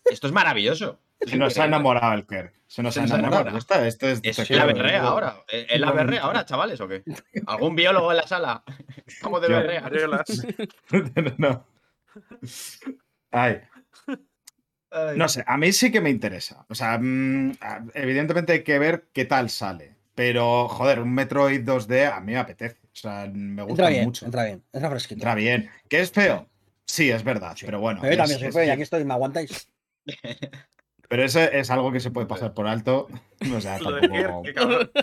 esto 0.05 0.27
es 0.27 0.33
maravilloso. 0.33 0.99
Se 1.21 1.37
nos 1.37 1.57
ha 1.57 1.65
enamorado 1.65 2.13
el 2.13 2.25
Kerr. 2.25 2.53
Se 2.67 2.83
nos 2.83 2.97
ha 2.97 3.03
enamorado. 3.03 3.57
esto 3.57 4.07
es, 4.07 4.19
¿Es 4.23 4.47
te 4.47 4.55
la 4.55 4.65
berrea 4.65 5.03
ahora? 5.03 5.43
¿Es 5.47 5.79
la 5.79 5.91
berrea 5.91 6.21
ahora, 6.21 6.45
chavales, 6.45 6.79
o 6.79 6.87
qué? 6.87 7.03
¿Algún 7.47 7.75
biólogo 7.75 8.11
en 8.11 8.17
la 8.17 8.27
sala? 8.27 8.63
¿Cómo 9.21 9.39
de 9.39 9.47
berrea? 9.49 9.83
No. 11.37 11.65
Ay. 13.31 13.61
No 15.15 15.27
sé, 15.29 15.43
a 15.47 15.57
mí 15.57 15.71
sí 15.71 15.91
que 15.91 16.01
me 16.01 16.09
interesa. 16.09 16.65
O 16.69 16.75
sea, 16.75 16.97
mm, 16.99 17.53
evidentemente 17.93 18.53
hay 18.53 18.63
que 18.63 18.79
ver 18.79 19.07
qué 19.13 19.25
tal 19.25 19.49
sale. 19.49 19.95
Pero, 20.15 20.67
joder, 20.67 20.99
un 20.99 21.13
Metroid 21.13 21.61
2D 21.63 22.11
a 22.11 22.19
mí 22.19 22.33
me 22.33 22.39
apetece. 22.39 22.77
O 22.83 22.89
sea, 22.95 23.29
me 23.33 23.61
gusta 23.63 23.71
entra 23.83 23.89
bien, 23.89 24.03
mucho. 24.05 24.25
entra 24.25 24.43
bien, 24.45 24.63
entra 24.73 24.89
fresquito. 24.89 25.15
Entra 25.19 25.35
bien. 25.35 25.69
¿Que 25.87 26.01
es 26.01 26.11
feo? 26.11 26.47
Sí, 26.85 27.09
es 27.09 27.23
verdad, 27.23 27.55
pero 27.61 27.79
bueno. 27.79 28.01
Pero 28.01 28.13
yo 28.13 28.17
también 28.17 28.35
es- 28.35 28.39
soy 28.41 28.49
es- 28.49 28.55
feo 28.55 28.63
y 28.65 28.69
aquí 28.69 28.81
estoy, 28.81 29.05
¿me 29.05 29.13
aguantáis? 29.13 29.69
Pero 31.09 31.23
eso 31.25 31.41
es 31.41 31.69
algo 31.69 31.91
que 31.91 31.99
se 31.99 32.09
puede 32.09 32.25
pasar 32.27 32.53
por 32.53 32.67
alto. 32.67 33.07
O 33.53 33.59
sea, 33.61 33.77
tampoco. 33.79 34.43
qué 34.43 34.53
cabrón. 34.53 34.91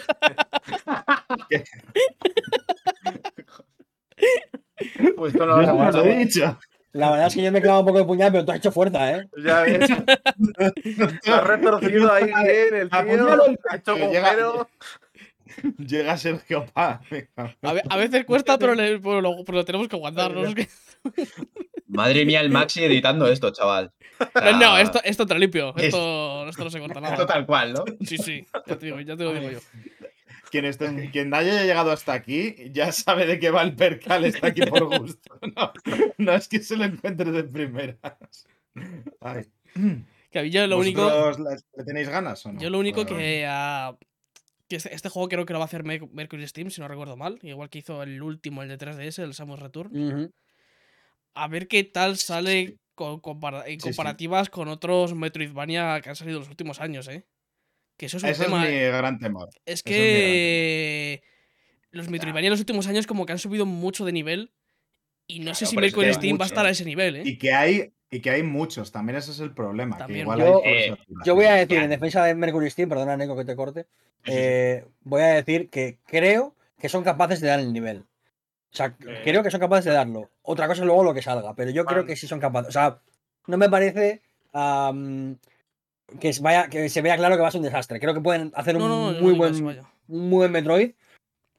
Pues 5.16 5.32
esto 5.35 5.47
no 5.47 5.56
Yo 5.56 5.60
lo 5.60 5.62
no 5.62 5.69
aguanto. 5.70 6.05
lo 6.05 6.10
he 6.10 6.19
dicho. 6.19 6.59
La 6.99 7.11
verdad 7.12 7.27
es 7.29 7.35
que 7.35 7.43
yo 7.43 7.53
me 7.53 7.61
he 7.61 7.62
clavado 7.62 7.83
un 7.83 7.87
poco 7.87 7.99
de 8.01 8.05
puñal, 8.05 8.33
pero 8.33 8.45
tú 8.45 8.51
has 8.51 8.59
hecho 8.59 8.73
fuerza, 8.73 9.12
¿eh? 9.12 9.29
Ya 9.45 9.61
ves. 9.62 9.89
Se 11.23 11.31
ha 11.33 11.41
retorcido 11.43 12.12
ahí 12.12 12.25
bien 12.25 12.75
el 12.75 12.91
tío. 12.91 12.99
Ha 12.99 13.77
hecho 13.77 13.97
llega- 15.79 16.16
Sergio 16.16 16.66
Paz. 16.73 17.01
A, 17.62 17.73
ve- 17.73 17.83
a 17.89 17.97
veces 17.97 18.25
cuesta, 18.25 18.59
pero, 18.59 18.75
le- 18.75 18.99
pero 18.99 19.20
lo, 19.20 19.45
pero 19.45 19.59
lo 19.59 19.65
tenemos 19.65 19.87
que 19.89 19.97
aguantar. 19.97 20.33
¿no? 20.33 20.45
Es 20.45 20.55
que- 20.55 20.69
Madre 21.87 22.25
mía, 22.27 22.41
el 22.41 22.51
Maxi 22.51 22.83
editando 22.85 23.27
esto, 23.29 23.51
chaval. 23.51 23.93
O 24.20 24.39
sea, 24.41 24.53
no, 24.53 24.77
esto, 24.79 25.01
esto 25.05 25.25
te 25.27 25.39
limpio. 25.39 25.75
es- 25.77 25.85
Esto, 25.85 26.49
esto 26.49 26.65
no 26.65 26.70
se 26.70 26.81
corta 26.81 26.99
esto 26.99 27.11
nada. 27.12 27.27
tal 27.27 27.47
cual, 27.47 27.73
¿no? 27.75 27.85
Sí, 28.05 28.19
sí, 28.19 28.45
ya 28.66 28.77
te, 28.77 28.87
digo, 28.87 29.01
ya 29.01 29.16
te 29.16 29.25
lo 29.25 29.33
digo 29.35 29.51
yo. 29.53 29.59
Quien, 30.51 30.65
esté- 30.65 31.11
quien 31.12 31.33
haya 31.35 31.62
llegado 31.62 31.91
hasta 31.93 32.12
aquí 32.12 32.55
ya 32.73 32.91
sabe 32.93 33.27
de 33.27 33.39
qué 33.39 33.51
va 33.51 33.62
el 33.62 33.75
percal, 33.77 34.25
está 34.25 34.49
aquí 34.49 34.62
por 34.62 34.85
gusto. 34.99 35.39
No, 35.57 35.73
no 36.19 36.33
es 36.35 36.49
que 36.49 36.61
se 36.61 36.77
lo 36.77 36.85
encuentre 36.85 37.31
de 37.31 37.45
primeras. 37.45 38.47
Ay. 39.20 39.47
Que 40.31 40.51
yo 40.51 40.66
lo 40.66 40.79
único. 40.79 41.03
¿Vosotros 41.05 41.39
le- 41.41 41.79
¿Le 41.79 41.85
tenéis 41.85 42.09
ganas 42.09 42.45
o 42.47 42.53
no? 42.53 42.61
Yo 42.61 42.70
lo 42.70 42.79
único 42.79 43.05
que. 43.07 43.45
ah, 43.49 43.97
que 44.69 44.77
este, 44.77 44.95
este 44.95 45.09
juego 45.09 45.29
creo 45.29 45.47
que 45.47 45.53
lo 45.55 45.59
va 45.59 45.65
a 45.65 45.66
hacer 45.66 45.83
Merc- 45.85 46.11
Mercury 46.12 46.47
Steam, 46.47 46.70
si 46.70 46.81
no 46.81 46.89
recuerdo 46.89 47.16
mal. 47.16 47.39
Igual 47.43 47.70
que 47.70 47.79
hizo 47.79 48.03
el 48.03 48.20
último, 48.23 48.62
el 48.62 48.69
de 48.69 48.77
3DS, 48.79 49.23
el 49.23 49.33
Samus 49.35 49.59
Return. 49.59 50.31
A 51.35 51.49
ver 51.49 51.69
qué 51.69 51.85
tal 51.85 52.16
sale 52.19 52.77
con- 52.95 53.20
en 53.25 53.62
Sí, 53.65 53.79
sí. 53.79 53.79
comparativas 53.81 54.51
con 54.51 54.69
otros 54.69 55.15
Metroidvania 55.15 56.01
que 56.03 56.11
han 56.11 56.16
salido 56.16 56.37
en 56.39 56.41
los 56.43 56.51
últimos 56.51 56.81
años, 56.81 57.09
¿eh? 57.09 57.25
Que 57.99 58.07
eso 58.07 58.16
es 58.16 58.23
un 58.23 58.29
Ese 58.31 58.45
tema. 58.45 58.65
es 58.66 58.73
mi 58.73 58.79
gran 58.97 59.19
temor. 59.19 59.49
Es 59.66 59.81
Eso 59.81 59.83
es 59.85 59.85
mi 59.85 59.91
que 59.93 61.23
los 61.91 62.09
Metroidvania 62.09 62.47
en 62.49 62.53
los 62.53 62.61
últimos 62.61 62.87
años 62.87 63.07
como 63.07 63.27
que 63.27 63.33
han 63.33 63.39
subido 63.39 63.66
mucho 63.66 64.05
de 64.07 64.12
nivel 64.12 64.51
y 65.27 65.41
no 65.41 65.55
sé 65.55 65.66
si 65.66 65.77
Mercury 65.77 66.07
que 66.07 66.15
Steam 66.15 66.39
va 66.41 66.45
a 66.45 66.47
estar 66.47 66.65
a 66.65 66.70
ese 66.70 66.85
nivel, 66.87 67.16
¿eh? 67.16 67.23
Y 67.27 67.37
que 67.39 67.53
hay, 67.53 67.93
y 68.11 68.20
que 68.20 68.31
hay 68.31 68.43
muchos, 68.43 68.93
también 68.93 69.16
ese 69.19 69.33
es 69.33 69.41
el 69.41 69.53
problema. 69.53 69.97
que 69.97 70.03
También. 70.05 70.20
igual 70.23 70.39
Yo- 70.39 70.62
hay 70.65 70.91
por 70.91 70.99
eh, 70.99 71.03
Yo 71.27 71.35
voy 71.35 71.45
a 71.47 71.55
decir, 71.55 71.79
en 71.79 71.91
defensa 71.91 72.25
de 72.25 72.35
Mercury 72.35 72.70
Steam, 72.70 72.89
perdona, 72.89 73.16
Neko, 73.16 73.37
que 73.37 73.45
te 73.45 73.55
corte. 73.57 73.87
Eh, 74.25 74.85
voy 75.03 75.23
a 75.23 75.27
decir 75.35 75.69
que 75.69 75.99
creo 76.07 76.55
que 76.79 76.89
son 76.89 77.03
capaces 77.05 77.41
de 77.41 77.49
dar 77.49 77.61
el 77.61 77.73
nivel. 77.73 77.99
O 78.70 78.77
sea, 78.77 78.95
Eh. 79.07 79.20
creo 79.25 79.43
que 79.43 79.51
son 79.51 79.61
capaces 79.61 79.87
de 79.87 79.93
darlo. 79.93 80.31
Otra 80.43 80.66
cosa 80.69 80.83
es 80.83 80.87
luego 80.87 81.03
lo 81.05 81.15
que 81.15 81.23
salga, 81.23 81.55
pero 81.55 81.70
yo 81.73 81.85
creo 81.85 82.07
que 82.07 82.15
sí 82.16 82.27
son 82.29 82.39
capaces. 82.41 82.69
O 82.69 82.73
sea, 82.73 83.01
no 83.49 83.57
me 83.57 83.69
parece 83.69 84.23
que, 86.20 86.32
se 86.32 86.43
vaya, 86.43 86.68
que 86.68 86.89
se 86.89 87.02
vea 87.02 87.16
claro 87.16 87.36
que 87.36 87.43
va 87.43 87.48
a 87.48 87.51
ser 87.51 87.60
un 87.60 87.64
desastre. 87.66 88.01
Creo 88.01 88.14
que 88.14 88.20
pueden 88.20 88.52
hacer 88.55 88.76
un 88.76 88.82
No, 88.82 88.89
no, 88.89 89.06
no, 89.06 89.12
no 89.12 89.20
muy, 89.20 89.35
buen, 89.35 89.55
un 89.55 90.28
muy 90.28 90.39
buen 90.39 90.52
Metroid 90.52 90.93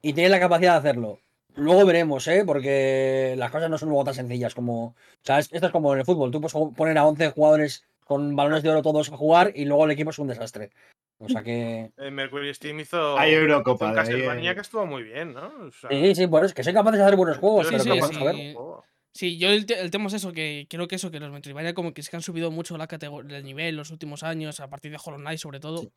y 0.02 0.12
tienen 0.12 0.32
la 0.32 0.40
capacidad 0.40 0.72
de 0.72 0.78
hacerlo. 0.78 1.18
Luego 1.56 1.84
veremos, 1.84 2.26
¿eh? 2.28 2.44
Porque 2.46 3.34
las 3.36 3.50
cosas 3.50 3.68
no 3.70 3.76
son 3.78 3.88
luego 3.88 4.04
tan 4.04 4.14
sencillas 4.14 4.54
como. 4.54 4.84
O 4.86 4.94
sea, 5.22 5.38
es- 5.40 5.52
esto 5.52 5.66
es 5.66 5.72
como 5.72 5.92
en 5.92 6.00
el 6.00 6.04
fútbol. 6.04 6.30
Tú 6.30 6.40
puedes 6.40 6.54
poner 6.76 6.96
a 6.96 7.06
11 7.06 7.30
jugadores 7.30 7.84
con 8.04 8.34
balones 8.36 8.62
de 8.62 8.70
oro 8.70 8.82
todos 8.82 9.10
a 9.12 9.16
jugar 9.16 9.52
y 9.54 9.64
luego 9.64 9.84
el 9.84 9.90
equipo 9.90 10.10
es 10.10 10.18
un 10.18 10.28
desastre. 10.28 10.70
O 11.18 11.28
sea 11.28 11.42
que. 11.42 11.90
Eh, 11.98 12.10
Mercury 12.10 12.54
Steam 12.54 12.80
hizo. 12.80 13.18
Hay 13.18 13.34
Eurocopa, 13.34 13.92
Castlevania 13.92 14.52
eh. 14.52 14.54
que 14.54 14.60
estuvo 14.60 14.86
muy 14.86 15.02
bien, 15.02 15.34
¿no? 15.34 15.50
O 15.66 15.70
sea, 15.72 15.90
Sí, 15.90 16.14
sí, 16.14 16.26
por 16.28 16.44
eso, 16.44 16.54
que 16.54 16.62
son 16.64 16.72
capaces 16.74 16.98
de 16.98 17.04
hacer 17.04 17.16
buenos 17.16 17.38
juegos, 17.38 17.68
yo 17.70 17.78
Sí, 17.78 17.88
pero 17.88 18.06
sí, 18.06 18.14
sí. 18.14 18.20
a 18.20 18.24
ver. 18.24 18.34
un 18.34 18.54
juego. 18.54 18.84
Sí, 19.12 19.38
yo 19.38 19.48
el, 19.50 19.66
te- 19.66 19.80
el 19.80 19.90
tema 19.90 20.06
es 20.06 20.14
eso, 20.14 20.32
que 20.32 20.66
creo 20.70 20.86
que 20.86 20.94
eso, 20.96 21.10
que 21.10 21.18
los 21.20 21.32
Metroidvania 21.32 21.74
como 21.74 21.92
que 21.92 22.00
es 22.00 22.08
que 22.08 22.16
han 22.16 22.22
subido 22.22 22.50
mucho 22.50 22.76
la 22.78 22.86
categoría, 22.86 23.38
el 23.38 23.44
nivel 23.44 23.76
los 23.76 23.90
últimos 23.90 24.22
años, 24.22 24.60
a 24.60 24.68
partir 24.70 24.90
de 24.92 24.98
Hollow 25.04 25.18
Knight 25.18 25.38
sobre 25.38 25.60
todo. 25.60 25.92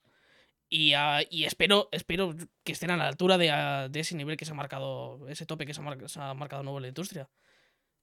Y, 0.69 0.94
ah, 0.94 1.22
y 1.30 1.44
espero, 1.44 1.90
espero 1.91 2.34
que 2.64 2.72
estén 2.72 2.90
a 2.90 2.98
la 2.98 3.07
altura 3.07 3.38
de, 3.38 3.52
ah, 3.52 3.88
de 3.90 3.99
ese 3.99 4.15
nivel 4.15 4.38
que 4.38 4.45
se 4.45 4.52
ha 4.52 4.56
marcado, 4.56 5.27
ese 5.30 5.45
tope 5.45 5.65
que 5.68 5.73
se 5.73 5.81
ha, 5.81 5.84
mar- 5.84 6.10
se 6.10 6.19
ha 6.19 6.34
marcado 6.34 6.64
nuevo 6.64 6.80
en 6.80 6.84
la 6.84 6.88
industria. 6.88 7.30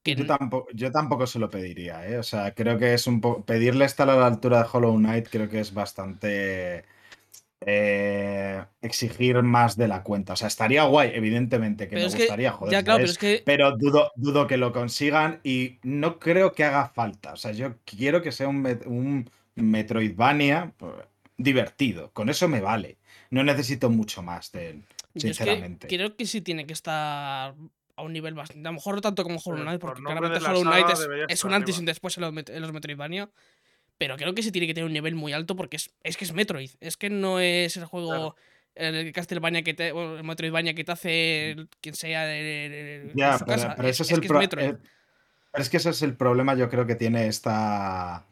Que 0.04 0.14
Yo 0.14 0.24
tampoco, 0.26 0.68
yo 0.72 0.90
tampoco 0.92 1.26
se 1.26 1.38
lo 1.38 1.50
pediría, 1.50 2.06
¿eh? 2.08 2.16
O 2.18 2.22
sea, 2.22 2.54
creo 2.54 2.78
que 2.78 2.94
es 2.94 3.06
un 3.06 3.20
poco. 3.20 3.44
Pedirle 3.44 3.84
estar 3.84 4.08
a 4.08 4.16
la 4.16 4.26
altura 4.26 4.62
de 4.62 4.68
Hollow 4.72 4.96
Knight 4.96 5.28
creo 5.28 5.48
que 5.48 5.60
es 5.60 5.74
bastante. 5.74 6.84
Eh, 7.66 8.64
exigir 8.82 9.42
más 9.42 9.76
de 9.76 9.88
la 9.88 10.02
cuenta. 10.02 10.32
O 10.32 10.36
sea, 10.36 10.48
estaría 10.48 10.84
guay, 10.84 11.10
evidentemente, 11.14 11.88
que 11.88 11.96
Pero 11.96 12.08
me 12.08 12.12
que- 12.12 12.18
gustaría, 12.22 12.52
joder. 12.52 12.72
ya, 12.72 12.82
claro, 12.82 12.98
pero 12.98 13.12
¿sabes? 13.12 13.32
es 13.32 13.38
que 13.38 13.42
Pero 13.44 13.76
dudo, 13.76 14.10
dudo 14.16 14.46
que 14.46 14.56
lo 14.56 14.72
consigan 14.72 15.40
y 15.44 15.78
no 15.82 16.18
creo 16.18 16.52
que 16.52 16.64
haga 16.64 16.88
falta. 16.88 17.32
O 17.32 17.36
sea, 17.36 17.52
yo 17.52 17.74
quiero 17.84 18.22
que 18.22 18.32
sea 18.32 18.48
un, 18.48 18.64
met- 18.64 18.86
un 18.86 19.30
Metroidvania 19.56 20.72
pues, 20.76 20.94
divertido. 21.36 22.10
Con 22.12 22.28
eso 22.28 22.48
me 22.48 22.60
vale. 22.60 22.96
No 23.30 23.42
necesito 23.44 23.90
mucho 23.90 24.22
más 24.22 24.52
de 24.52 24.70
él. 24.70 24.76
yo 24.80 24.84
es 24.84 25.12
que 25.14 25.20
sinceramente. 25.44 25.88
creo 25.88 26.16
que 26.16 26.26
sí 26.26 26.40
tiene 26.40 26.66
que 26.66 26.72
estar 26.72 27.54
a 27.96 28.02
un 28.02 28.12
nivel 28.12 28.34
bastante. 28.34 28.66
A 28.66 28.70
lo 28.70 28.76
mejor 28.76 28.94
no 28.94 29.00
tanto 29.02 29.22
como 29.22 29.36
Hollow 29.36 29.56
Pero 29.58 29.64
Knight, 29.64 29.80
por 29.80 29.90
porque 29.90 30.02
claramente 30.04 30.46
Hollow 30.46 30.62
Knight 30.62 30.86
es, 31.28 31.44
un 31.44 31.52
antes 31.52 31.76
y 31.76 31.80
un 31.80 31.84
después 31.86 32.16
en 32.16 32.22
los, 32.22 32.32
Met- 32.32 32.50
en 32.54 32.62
los 32.62 32.72
Metroidvania. 32.72 33.28
Pero 34.00 34.16
creo 34.16 34.34
que 34.34 34.42
sí 34.42 34.50
tiene 34.50 34.66
que 34.66 34.72
tener 34.72 34.86
un 34.86 34.94
nivel 34.94 35.14
muy 35.14 35.34
alto 35.34 35.54
porque 35.56 35.76
es, 35.76 35.90
es 36.04 36.16
que 36.16 36.24
es 36.24 36.32
Metroid. 36.32 36.70
Es 36.80 36.96
que 36.96 37.10
no 37.10 37.38
es 37.38 37.76
el 37.76 37.84
juego. 37.84 38.08
Claro. 38.08 38.36
El 38.74 39.12
Castlevania 39.12 39.62
que 39.62 39.74
te. 39.74 39.92
o 39.92 40.16
el 40.16 40.24
Metroidvania 40.24 40.72
que 40.72 40.84
te 40.84 40.92
hace 40.92 41.50
el- 41.50 41.68
quien 41.82 41.94
sea 41.94 42.24
de, 42.24 42.42
de- 42.42 42.68
de- 42.70 43.00
de 43.08 43.12
Ya, 43.14 43.36
su 43.36 43.44
pero, 43.44 43.60
casa. 43.60 43.74
pero 43.76 43.88
ese 43.88 44.02
es, 44.04 44.10
es 44.10 44.14
el 44.16 44.22
que 44.22 44.28
pro- 44.28 44.38
Metroid. 44.38 44.68
eh, 44.70 44.76
pero 45.52 45.62
es 45.62 45.68
que 45.68 45.76
ese 45.76 45.90
es 45.90 46.00
el 46.00 46.16
problema, 46.16 46.54
yo 46.54 46.70
creo 46.70 46.86
que 46.86 46.94
tiene 46.94 47.26
esta. 47.26 48.24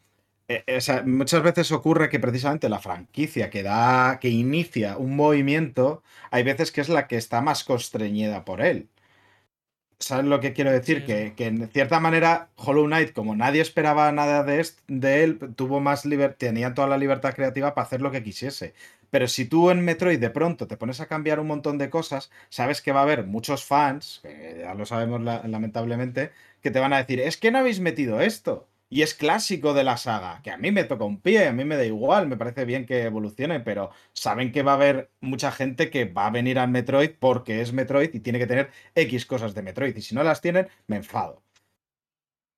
eh, 0.48 0.64
eh, 0.66 0.76
o 0.78 0.80
sea, 0.80 1.02
muchas 1.02 1.42
veces 1.42 1.70
ocurre 1.70 2.08
que 2.08 2.18
precisamente 2.18 2.70
la 2.70 2.78
franquicia 2.78 3.50
que 3.50 3.62
da, 3.62 4.18
que 4.22 4.30
inicia 4.30 4.96
un 4.96 5.16
movimiento, 5.16 6.02
hay 6.30 6.44
veces 6.44 6.72
que 6.72 6.80
es 6.80 6.88
la 6.88 7.06
que 7.08 7.16
está 7.16 7.42
más 7.42 7.62
constreñida 7.64 8.46
por 8.46 8.62
él. 8.62 8.88
¿Sabes 10.00 10.26
lo 10.26 10.38
que 10.40 10.52
quiero 10.52 10.70
decir? 10.70 10.98
Sí, 11.00 11.04
que, 11.06 11.34
que 11.36 11.46
en 11.46 11.68
cierta 11.70 11.98
manera 11.98 12.50
Hollow 12.56 12.86
Knight, 12.86 13.12
como 13.12 13.34
nadie 13.34 13.60
esperaba 13.60 14.10
nada 14.12 14.44
de, 14.44 14.64
de 14.86 15.24
él, 15.24 15.38
tuvo 15.56 15.80
más 15.80 16.04
libertad, 16.06 16.36
tenía 16.38 16.72
toda 16.72 16.86
la 16.88 16.98
libertad 16.98 17.34
creativa 17.34 17.74
para 17.74 17.86
hacer 17.86 18.00
lo 18.00 18.12
que 18.12 18.22
quisiese. 18.22 18.74
Pero 19.10 19.26
si 19.26 19.44
tú 19.46 19.70
en 19.70 19.84
Metroid 19.84 20.20
de 20.20 20.30
pronto 20.30 20.68
te 20.68 20.76
pones 20.76 21.00
a 21.00 21.06
cambiar 21.06 21.40
un 21.40 21.48
montón 21.48 21.78
de 21.78 21.90
cosas, 21.90 22.30
sabes 22.48 22.80
que 22.80 22.92
va 22.92 23.00
a 23.00 23.02
haber 23.04 23.24
muchos 23.24 23.64
fans, 23.64 24.20
que 24.22 24.58
ya 24.60 24.74
lo 24.74 24.86
sabemos 24.86 25.20
la- 25.22 25.42
lamentablemente, 25.48 26.30
que 26.62 26.70
te 26.70 26.78
van 26.78 26.92
a 26.92 26.98
decir, 26.98 27.20
es 27.20 27.36
que 27.36 27.50
no 27.50 27.58
habéis 27.58 27.80
metido 27.80 28.20
esto. 28.20 28.68
Y 28.90 29.02
es 29.02 29.12
clásico 29.14 29.74
de 29.74 29.84
la 29.84 29.98
saga, 29.98 30.40
que 30.42 30.50
a 30.50 30.56
mí 30.56 30.72
me 30.72 30.84
toca 30.84 31.04
un 31.04 31.20
pie, 31.20 31.48
a 31.48 31.52
mí 31.52 31.62
me 31.64 31.76
da 31.76 31.84
igual, 31.84 32.26
me 32.26 32.38
parece 32.38 32.64
bien 32.64 32.86
que 32.86 33.02
evolucione, 33.02 33.60
pero 33.60 33.90
saben 34.14 34.50
que 34.50 34.62
va 34.62 34.72
a 34.72 34.76
haber 34.76 35.10
mucha 35.20 35.52
gente 35.52 35.90
que 35.90 36.06
va 36.06 36.26
a 36.26 36.30
venir 36.30 36.58
al 36.58 36.70
Metroid 36.70 37.10
porque 37.18 37.60
es 37.60 37.72
Metroid 37.74 38.14
y 38.14 38.20
tiene 38.20 38.38
que 38.38 38.46
tener 38.46 38.70
X 38.94 39.26
cosas 39.26 39.54
de 39.54 39.60
Metroid. 39.62 39.94
Y 39.94 40.00
si 40.00 40.14
no 40.14 40.22
las 40.22 40.40
tienen, 40.40 40.68
me 40.86 40.96
enfado. 40.96 41.42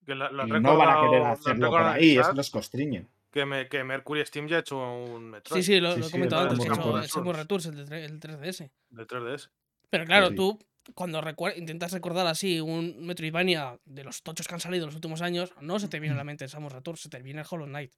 Que 0.07 0.15
la- 0.15 0.31
lo 0.31 0.43
han 0.43 0.49
Y 0.49 0.53
no 0.61 0.77
van 0.77 0.89
a 0.97 1.01
querer 1.09 1.23
hacerlo 1.27 1.71
por 1.71 1.83
ahí, 1.83 2.15
el 2.15 2.21
eso 2.21 2.33
los 2.33 2.51
constriñen. 2.51 3.09
que, 3.33 3.45
me- 3.45 3.69
que 3.69 3.83
Mercury 3.83 4.25
Steam 4.25 4.47
ya 4.47 4.57
ha 4.57 4.61
hecho 4.61 4.79
un 4.79 5.31
Metroid 5.31 5.63
Sí, 5.63 5.73
sí, 5.75 5.81
lo, 5.81 5.95
Sí, 5.95 6.01
lo 6.01 6.07
he 6.07 6.11
comentado 6.13 6.43
el 6.43 6.49
antes, 6.51 6.65
que 6.67 6.73
hecho 6.73 7.21
el 7.29 7.35
Returns, 7.37 7.67
el, 7.67 7.87
de 7.89 8.05
el 8.05 8.21
3DS. 8.21 8.71
de 8.91 9.07
3DS. 9.07 9.51
Pero 9.91 10.05
claro, 10.05 10.29
sí. 10.29 10.37
tú 10.37 10.59
cuando 10.95 11.21
recuer- 11.21 11.57
intentas 11.57 11.93
recordar 11.93 12.27
así 12.27 12.61
un 12.61 13.05
Metroidvania 13.07 13.79
de 13.85 14.05
los 14.05 14.23
tochos 14.23 14.49
que 14.49 14.55
han 14.55 14.61
salido 14.61 14.85
en 14.85 14.89
los 14.89 14.95
últimos 14.95 15.23
años, 15.23 15.53
no 15.61 15.79
se 15.79 15.89
te 15.89 16.01
viene 16.01 16.15
a 16.15 16.19
la 16.19 16.25
mente 16.25 16.45
el 16.45 16.51
Samus 16.51 16.73
Returns, 16.73 17.01
se 17.01 17.09
te 17.09 17.21
viene 17.23 17.41
el 17.43 17.47
Hollow 17.49 17.67
Knight. 17.67 17.93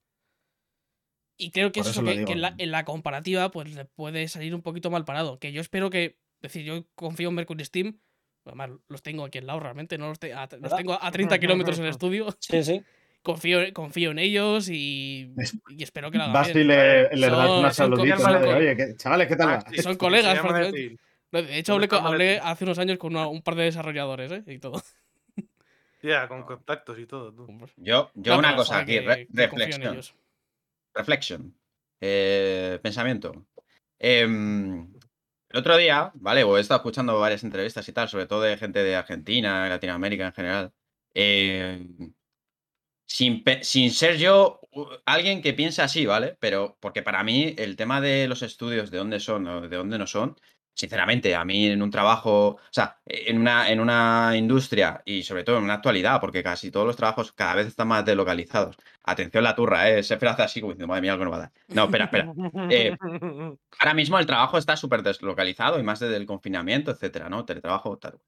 Y 1.37 1.51
creo 1.51 1.71
que 1.71 1.79
Por 1.81 1.89
es 1.89 1.97
eso 1.97 2.03
que, 2.05 2.11
en, 2.31 2.41
la, 2.41 2.53
en 2.57 2.71
la 2.71 2.85
comparativa 2.85 3.49
pues 3.51 3.73
le 3.73 3.85
puede 3.85 4.27
salir 4.27 4.53
un 4.53 4.61
poquito 4.61 4.91
mal 4.91 5.03
parado. 5.05 5.39
Que 5.39 5.51
yo 5.51 5.61
espero 5.61 5.89
que, 5.89 6.05
es 6.05 6.41
decir, 6.41 6.63
yo 6.63 6.85
confío 6.95 7.29
en 7.29 7.35
Mercury 7.35 7.65
Steam. 7.65 7.99
Además, 8.45 8.71
los 8.89 9.01
tengo 9.01 9.23
aquí 9.25 9.37
al 9.39 9.47
lado 9.47 9.61
realmente, 9.61 9.97
no 9.97 10.09
los, 10.09 10.19
te- 10.19 10.33
a- 10.33 10.49
los 10.61 10.75
tengo 10.75 11.01
a 11.01 11.11
30 11.11 11.39
kilómetros 11.39 11.79
en 11.79 11.85
el 11.85 11.91
estudio. 11.91 12.27
Sí, 12.39 12.63
sí. 12.63 12.81
Confío, 13.23 13.59
confío 13.71 14.11
en 14.11 14.19
ellos 14.19 14.67
y, 14.67 15.33
y 15.69 15.81
espero 15.81 16.11
que 16.11 16.17
lo 16.17 16.23
hagan 16.25 16.33
Vas 16.33 16.49
y 16.49 16.53
bien. 16.55 16.67
le, 16.67 17.03
le 17.15 17.29
Son- 17.29 17.37
das 17.37 17.49
una 17.51 17.71
saludita 17.73 18.57
oye, 18.57 18.75
¿qué- 18.75 18.95
chavales, 18.97 19.27
¿qué 19.29 19.35
tal? 19.37 19.49
Ah, 19.49 19.65
Son 19.81 19.95
colegas, 19.95 20.39
De 21.41 21.57
hecho, 21.57 21.73
¿Dónde 21.79 21.87
hablé, 21.91 22.39
hace 22.39 22.63
unos 22.63 22.77
años 22.79 22.97
con 22.97 23.15
una- 23.15 23.27
un 23.27 23.41
par 23.41 23.55
de 23.55 23.63
desarrolladores 23.63 24.31
¿eh? 24.31 24.43
y 24.47 24.59
todo. 24.59 24.81
Ya, 26.01 26.27
con 26.27 26.43
contactos 26.43 26.99
y 26.99 27.05
todo. 27.05 27.33
tú. 27.33 27.47
Yo, 27.77 28.11
yo 28.13 28.33
No, 28.33 28.39
una 28.39 28.55
cosa 28.55 28.79
aquí, 28.79 28.99
re- 28.99 29.27
reflexión. 29.31 30.01
Reflexión. 30.93 31.55
Eh, 32.01 32.77
pensamiento. 32.83 33.45
Em, 33.99 34.93
el 35.49 35.57
otro 35.59 35.77
día, 35.77 36.11
¿vale? 36.15 36.43
O 36.43 36.57
he 36.57 36.61
estado 36.61 36.79
escuchando 36.79 37.17
varias 37.19 37.43
entrevistas 37.43 37.87
y 37.87 37.93
tal, 37.93 38.09
sobre 38.09 38.25
todo 38.25 38.41
de 38.41 38.57
gente 38.57 38.83
de 38.83 38.95
Argentina, 38.95 39.69
Latinoamérica 39.69 40.25
en 40.27 40.33
general. 40.33 40.71
em, 41.15 42.13
sin, 43.05 43.43
sin 43.61 43.91
ser 43.91 44.17
yo 44.17 44.59
alguien 45.05 45.41
que 45.41 45.53
piensa 45.53 45.83
así, 45.83 46.05
¿vale? 46.05 46.35
Pero 46.39 46.77
porque 46.79 47.03
para 47.03 47.23
mí 47.23 47.53
el 47.57 47.75
tema 47.75 48.01
de 48.01 48.27
los 48.27 48.41
estudios, 48.41 48.89
de 48.91 48.97
dónde 48.97 49.19
son 49.19 49.47
o 49.47 49.61
de 49.67 49.77
dónde 49.77 49.97
no 49.99 50.07
son, 50.07 50.35
sinceramente, 50.73 51.35
a 51.35 51.45
mí 51.45 51.67
en 51.67 51.81
un 51.81 51.91
trabajo, 51.91 52.47
o 52.47 52.59
sea, 52.71 52.97
en 53.05 53.39
una, 53.39 53.69
en 53.69 53.79
una 53.79 54.33
industria 54.35 55.01
y 55.05 55.23
sobre 55.23 55.43
todo 55.43 55.57
en 55.57 55.63
una 55.63 55.75
actualidad, 55.75 56.19
porque 56.19 56.43
casi 56.43 56.71
todos 56.71 56.85
los 56.85 56.95
trabajos 56.95 57.31
cada 57.31 57.55
vez 57.55 57.67
están 57.67 57.87
más 57.87 58.05
deslocalizados. 58.05 58.77
Atención 59.03 59.43
la 59.43 59.55
turra, 59.55 59.89
¿eh? 59.89 60.03
Se 60.03 60.15
así 60.15 60.61
como 60.61 60.73
diciendo, 60.73 60.87
madre 60.87 61.01
mía, 61.01 61.13
algo 61.13 61.25
no 61.25 61.31
va 61.31 61.37
a 61.37 61.39
dar. 61.41 61.51
No, 61.67 61.85
espera, 61.85 62.05
espera. 62.05 62.33
Eh, 62.69 62.95
Ahora 63.79 63.93
mismo 63.93 64.17
el 64.17 64.25
trabajo 64.25 64.57
está 64.57 64.75
súper 64.77 65.03
deslocalizado 65.03 65.79
y 65.79 65.83
más 65.83 65.99
desde 65.99 66.17
el 66.17 66.25
confinamiento, 66.25 66.91
etcétera, 66.91 67.29
¿no? 67.29 67.45
Teletrabajo, 67.45 67.97
tal. 67.97 68.19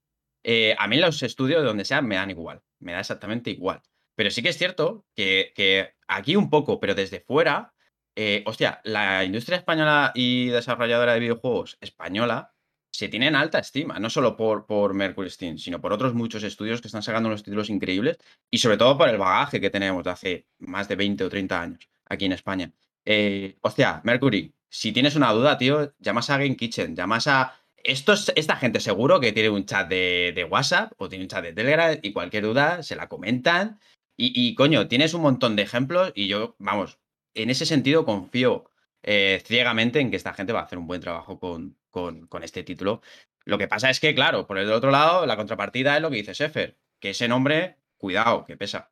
Eh, 0.43 0.76
a 0.77 0.88
mí 0.88 0.97
los 0.97 1.23
estudios 1.23 1.61
de 1.61 1.67
donde 1.67 1.85
sea 1.85 2.01
me 2.01 2.15
dan 2.15 2.30
igual, 2.30 2.61
me 2.80 2.93
da 2.93 2.99
exactamente 2.99 3.49
igual. 3.49 3.81
Pero 4.15 4.30
sí 4.30 4.43
que 4.43 4.49
es 4.49 4.57
cierto 4.57 5.05
que, 5.15 5.51
que 5.55 5.95
aquí 6.07 6.35
un 6.35 6.49
poco, 6.49 6.80
pero 6.80 6.93
desde 6.95 7.19
fuera, 7.19 7.73
eh, 8.15 8.43
hostia, 8.45 8.81
la 8.83 9.23
industria 9.25 9.57
española 9.57 10.11
y 10.15 10.47
desarrolladora 10.47 11.13
de 11.13 11.19
videojuegos 11.19 11.77
española 11.81 12.53
se 12.91 13.09
tiene 13.09 13.27
en 13.27 13.35
alta 13.35 13.59
estima, 13.59 13.99
no 13.99 14.09
solo 14.09 14.37
por, 14.37 14.65
por 14.65 14.93
Mercury 14.93 15.29
Steam, 15.29 15.57
sino 15.57 15.81
por 15.81 15.91
otros 15.91 16.13
muchos 16.13 16.43
estudios 16.43 16.79
que 16.81 16.87
están 16.87 17.03
sacando 17.03 17.27
unos 17.27 17.43
títulos 17.43 17.69
increíbles 17.69 18.17
y 18.49 18.59
sobre 18.59 18.77
todo 18.77 18.97
por 18.97 19.09
el 19.09 19.17
bagaje 19.17 19.59
que 19.59 19.69
tenemos 19.69 20.03
de 20.05 20.11
hace 20.11 20.47
más 20.59 20.87
de 20.87 20.95
20 20.95 21.25
o 21.25 21.29
30 21.29 21.61
años 21.61 21.89
aquí 22.05 22.25
en 22.25 22.31
España. 22.31 22.71
Eh, 23.03 23.57
hostia, 23.61 24.01
Mercury, 24.05 24.53
si 24.69 24.93
tienes 24.93 25.15
una 25.15 25.31
duda, 25.33 25.57
tío, 25.57 25.93
llamas 25.99 26.29
a 26.29 26.37
Game 26.37 26.55
Kitchen, 26.55 26.95
llamas 26.95 27.27
a... 27.27 27.53
Estos, 27.83 28.31
esta 28.35 28.55
gente 28.55 28.79
seguro 28.79 29.19
que 29.19 29.31
tiene 29.31 29.49
un 29.49 29.65
chat 29.65 29.87
de, 29.87 30.31
de 30.35 30.43
WhatsApp 30.43 30.93
o 30.97 31.07
tiene 31.07 31.25
un 31.25 31.29
chat 31.29 31.43
de 31.43 31.53
Telegram 31.53 31.95
y 32.01 32.13
cualquier 32.13 32.43
duda 32.43 32.81
se 32.81 32.95
la 32.95 33.07
comentan. 33.07 33.79
Y, 34.17 34.31
y, 34.33 34.55
coño, 34.55 34.87
tienes 34.87 35.13
un 35.13 35.21
montón 35.21 35.55
de 35.55 35.63
ejemplos 35.63 36.11
y 36.15 36.27
yo, 36.27 36.55
vamos, 36.57 36.97
en 37.35 37.49
ese 37.49 37.65
sentido 37.65 38.05
confío 38.05 38.69
eh, 39.03 39.41
ciegamente 39.45 39.99
en 39.99 40.09
que 40.09 40.17
esta 40.17 40.33
gente 40.33 40.53
va 40.53 40.61
a 40.61 40.63
hacer 40.63 40.79
un 40.79 40.87
buen 40.87 41.01
trabajo 41.01 41.39
con, 41.39 41.77
con, 41.91 42.25
con 42.27 42.43
este 42.43 42.63
título. 42.63 43.01
Lo 43.43 43.57
que 43.59 43.67
pasa 43.67 43.89
es 43.91 43.99
que, 43.99 44.15
claro, 44.15 44.47
por 44.47 44.57
el 44.57 44.71
otro 44.71 44.89
lado, 44.89 45.25
la 45.27 45.37
contrapartida 45.37 45.95
es 45.95 46.01
lo 46.01 46.09
que 46.09 46.15
dice 46.17 46.33
Sefer, 46.33 46.77
que 46.99 47.11
ese 47.11 47.27
nombre, 47.27 47.77
cuidado, 47.97 48.43
que 48.45 48.57
pesa. 48.57 48.91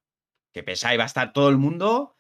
Que 0.52 0.62
pesa 0.62 0.94
y 0.94 0.98
va 0.98 1.04
a 1.04 1.08
estar 1.08 1.34
todo 1.34 1.50
el 1.50 1.58
mundo 1.58 2.16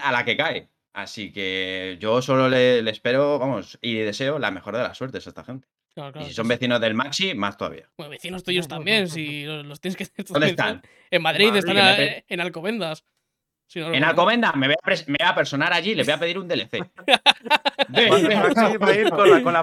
a 0.00 0.12
la 0.12 0.24
que 0.24 0.36
cae. 0.36 0.70
Así 0.92 1.32
que 1.32 1.96
yo 1.98 2.22
solo 2.22 2.48
le, 2.48 2.80
le 2.82 2.90
espero, 2.92 3.40
vamos, 3.40 3.76
y 3.82 3.94
deseo 3.94 4.38
la 4.38 4.52
mejor 4.52 4.76
de 4.76 4.84
las 4.84 4.96
suertes 4.96 5.26
a 5.26 5.30
esta 5.30 5.42
gente. 5.42 5.66
Claro, 5.92 6.12
claro, 6.12 6.26
y 6.26 6.30
si 6.30 6.34
son 6.36 6.46
sí. 6.46 6.50
vecinos 6.50 6.80
del 6.80 6.94
Maxi, 6.94 7.34
más 7.34 7.56
todavía. 7.56 7.88
Bueno, 7.96 8.10
vecinos 8.10 8.44
tuyos 8.44 8.68
también, 8.68 9.08
si 9.08 9.44
los, 9.46 9.66
los 9.66 9.80
tienes 9.80 9.96
que 9.96 10.22
¿Dónde 10.24 10.46
están? 10.50 10.82
En 11.10 11.22
Madrid, 11.22 11.46
Madrid, 11.46 11.58
están 11.58 11.78
a- 11.78 12.24
en 12.28 12.40
Alcobendas. 12.40 13.04
Si 13.66 13.80
no 13.80 13.92
En. 13.92 14.04
Alcomenda 14.04 14.52
me 14.52 14.68
voy, 14.68 14.76
a 14.80 14.90
me 15.06 15.16
voy 15.18 15.28
a 15.28 15.34
personar 15.34 15.72
allí 15.72 15.92
y 15.92 15.94
les 15.94 16.06
voy 16.06 16.14
a 16.14 16.18
pedir 16.18 16.38
un 16.38 16.48
DLC. 16.48 16.78
Va 18.82 18.88
a 18.88 18.94
ir 18.94 19.10
con 19.10 19.30
la, 19.30 19.42
con 19.42 19.52
la 19.52 19.60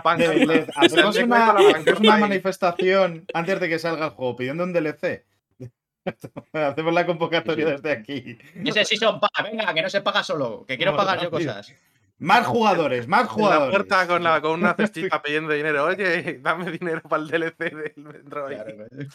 hacemos 0.75 1.17
una, 1.17 2.17
manifestación 2.17 3.25
antes 3.33 3.59
de 3.59 3.69
que 3.69 3.79
salga 3.79 4.05
el 4.05 4.11
juego 4.11 4.35
pidiendo 4.35 4.63
un 4.63 4.73
DLC. 4.73 5.25
hacemos 6.53 6.93
la 6.93 7.05
convocatoria 7.05 7.65
desde 7.65 7.91
aquí. 7.91 8.37
Ese 8.65 8.85
sí 8.85 8.97
son 8.97 9.19
paga, 9.19 9.49
venga, 9.49 9.73
que 9.73 9.81
no 9.81 9.89
se 9.89 10.01
paga 10.01 10.23
solo, 10.23 10.65
que 10.67 10.77
quiero 10.77 10.95
pagar 10.95 11.21
yo 11.21 11.29
cosas. 11.29 11.73
Más 12.21 12.45
jugadores, 12.45 13.07
más 13.07 13.21
En 13.21 13.25
la 13.25 13.33
jugadores. 13.33 13.69
puerta 13.71 14.07
con, 14.07 14.23
la, 14.23 14.41
con 14.41 14.59
una 14.59 14.75
cestita 14.75 15.21
pidiendo 15.23 15.53
dinero. 15.53 15.85
Oye, 15.85 16.39
dame 16.39 16.69
dinero 16.69 17.01
para 17.01 17.23
el 17.23 17.29
DLC 17.29 17.57
del 17.57 17.93
Metroid. 17.95 19.07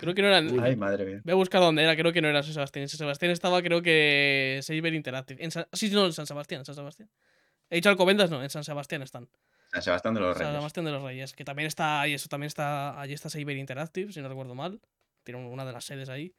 Creo 0.00 0.14
que 0.14 0.22
no 0.22 0.28
eran. 0.28 0.60
Ay, 0.60 0.76
madre 0.76 1.04
mía. 1.04 1.20
Voy 1.24 1.32
a 1.32 1.34
buscar 1.36 1.60
dónde 1.60 1.82
era, 1.82 1.94
creo 1.96 2.12
que 2.12 2.20
no 2.22 2.28
era 2.28 2.42
San 2.42 2.54
Sebastián. 2.54 2.88
San 2.88 2.98
Sebastián 2.98 3.30
estaba, 3.32 3.60
creo 3.62 3.82
que. 3.82 4.60
Saber 4.62 4.94
Interactive. 4.94 5.42
En 5.44 5.50
San- 5.50 5.66
Sí, 5.72 5.90
no, 5.90 6.06
en 6.06 6.12
San 6.12 6.26
Sebastián, 6.26 6.60
en 6.60 6.64
San 6.64 6.74
Sebastián. 6.74 7.08
He 7.68 7.76
dicho 7.76 7.88
Alcobendas, 7.90 8.30
no, 8.30 8.42
en 8.42 8.50
San 8.50 8.64
Sebastián 8.64 9.02
están. 9.02 9.28
San 9.72 9.82
Sebastián 9.82 10.14
de 10.14 10.20
los 10.20 10.36
San 10.36 10.46
Reyes. 10.46 10.58
Sebastián 10.58 10.84
de 10.86 10.90
los 10.92 11.02
Reyes. 11.02 11.32
Que 11.34 11.44
también 11.44 11.66
está. 11.68 12.08
Y 12.08 12.14
eso 12.14 12.28
también 12.28 12.48
está. 12.48 13.00
Allí 13.00 13.12
está 13.12 13.28
Saber 13.30 13.56
Interactive, 13.56 14.12
si 14.12 14.20
no 14.20 14.28
recuerdo 14.28 14.54
mal. 14.54 14.80
Tiene 15.22 15.46
una 15.46 15.64
de 15.64 15.72
las 15.72 15.84
sedes 15.84 16.08
ahí. 16.08 16.34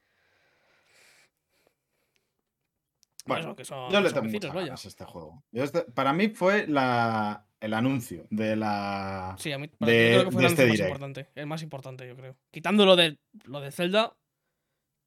Bueno, 3.24 3.42
eso, 3.44 3.56
que 3.56 3.64
son, 3.64 3.92
Yo 3.92 4.00
le 4.00 4.10
son 4.10 4.22
tengo 4.22 4.32
muchas 4.32 4.52
ganas 4.52 4.84
a 4.84 4.88
este 4.88 5.04
juego. 5.04 5.44
Yo 5.52 5.62
este- 5.62 5.82
para 5.82 6.12
mí 6.12 6.28
fue 6.30 6.66
la, 6.66 7.46
el 7.62 7.72
anuncio 7.74 8.26
de 8.30 8.56
la. 8.56 9.34
Sí, 9.38 9.52
a 9.52 9.58
mí 9.58 9.68
para 9.68 9.90
de- 9.90 9.98
mí 9.98 10.14
creo 10.14 10.24
que 10.26 10.30
fue 10.32 10.42
el 10.42 10.46
este 10.48 10.62
más 10.66 10.72
direct. 10.72 10.88
importante. 10.90 11.28
El 11.34 11.46
más 11.46 11.62
importante, 11.62 12.06
yo 12.08 12.16
creo. 12.16 12.36
Quitando 12.50 12.84
lo 12.84 12.96
de, 12.96 13.18
lo 13.44 13.60
de 13.60 13.70
Zelda, 13.72 14.14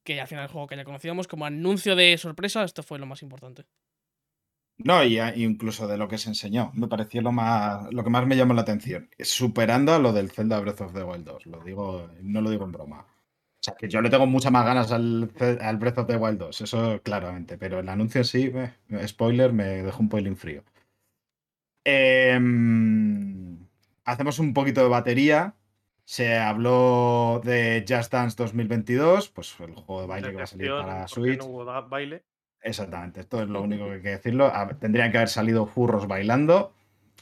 que 0.03 0.19
al 0.21 0.27
final 0.27 0.45
el 0.45 0.49
juego 0.51 0.67
que 0.67 0.75
ya 0.75 0.83
conocíamos, 0.85 1.27
como 1.27 1.45
anuncio 1.45 1.95
de 1.95 2.17
sorpresa, 2.17 2.63
esto 2.63 2.81
fue 2.83 2.97
lo 2.99 3.05
más 3.05 3.21
importante. 3.21 3.65
No, 4.77 5.03
y 5.05 5.19
incluso 5.41 5.87
de 5.87 5.97
lo 5.97 6.07
que 6.09 6.17
se 6.17 6.27
enseñó. 6.29 6.71
Me 6.75 6.87
pareció 6.89 7.21
lo 7.21 7.31
más 7.31 7.91
lo 7.93 8.03
que 8.03 8.09
más 8.09 8.27
me 8.27 8.35
llamó 8.35 8.53
la 8.53 8.61
atención. 8.63 9.09
Superando 9.19 9.93
a 9.93 9.99
lo 9.99 10.11
del 10.11 10.31
Zelda 10.31 10.59
Breath 10.59 10.81
of 10.81 10.93
the 10.93 11.03
Wild 11.03 11.23
2. 11.25 11.45
Lo 11.45 11.63
digo, 11.63 12.09
no 12.21 12.41
lo 12.41 12.49
digo 12.49 12.65
en 12.65 12.73
broma. 12.73 12.99
O 13.01 13.63
sea, 13.65 13.73
que 13.75 13.87
yo 13.87 14.01
le 14.01 14.09
tengo 14.09 14.27
muchas 14.27 14.51
más 14.51 14.65
ganas 14.65 14.91
al, 14.91 15.25
Breath 15.79 15.97
of 15.97 16.07
the 16.07 16.17
Wild 16.17 16.37
2, 16.39 16.61
eso 16.61 17.01
claramente. 17.03 17.57
Pero 17.57 17.79
el 17.79 17.87
anuncio 17.89 18.23
sí, 18.23 18.51
eh, 18.53 19.07
spoiler, 19.07 19.53
me 19.53 19.63
dejó 19.81 20.01
un 20.03 20.09
poilín 20.09 20.35
frío. 20.37 20.63
Em, 21.85 23.57
hacemos 24.03 24.39
un 24.39 24.53
poquito 24.53 24.81
de 24.81 24.89
batería. 24.89 25.55
Se 26.03 26.37
habló 26.37 27.41
de 27.43 27.83
Just 27.87 28.11
Dance 28.11 28.35
2022, 28.37 29.29
pues 29.29 29.55
el 29.59 29.73
juego 29.73 30.01
de 30.01 30.07
baile 30.07 30.29
que 30.29 30.35
va 30.37 30.43
a 30.43 30.47
salir 30.47 30.69
para 30.69 31.07
Switch. 31.07 31.39
No 31.39 31.45
hubo 31.45 31.65
da- 31.65 31.81
baile. 31.81 32.23
Exactamente, 32.61 33.21
esto 33.21 33.41
es 33.41 33.49
lo 33.49 33.61
único 33.61 33.85
que 33.85 33.93
hay 33.93 34.01
que 34.01 34.09
decirlo. 34.09 34.45
A 34.47 34.65
ver, 34.65 34.75
Tendrían 34.77 35.11
que 35.11 35.17
haber 35.17 35.29
salido 35.29 35.65
furros 35.65 36.07
bailando. 36.07 36.73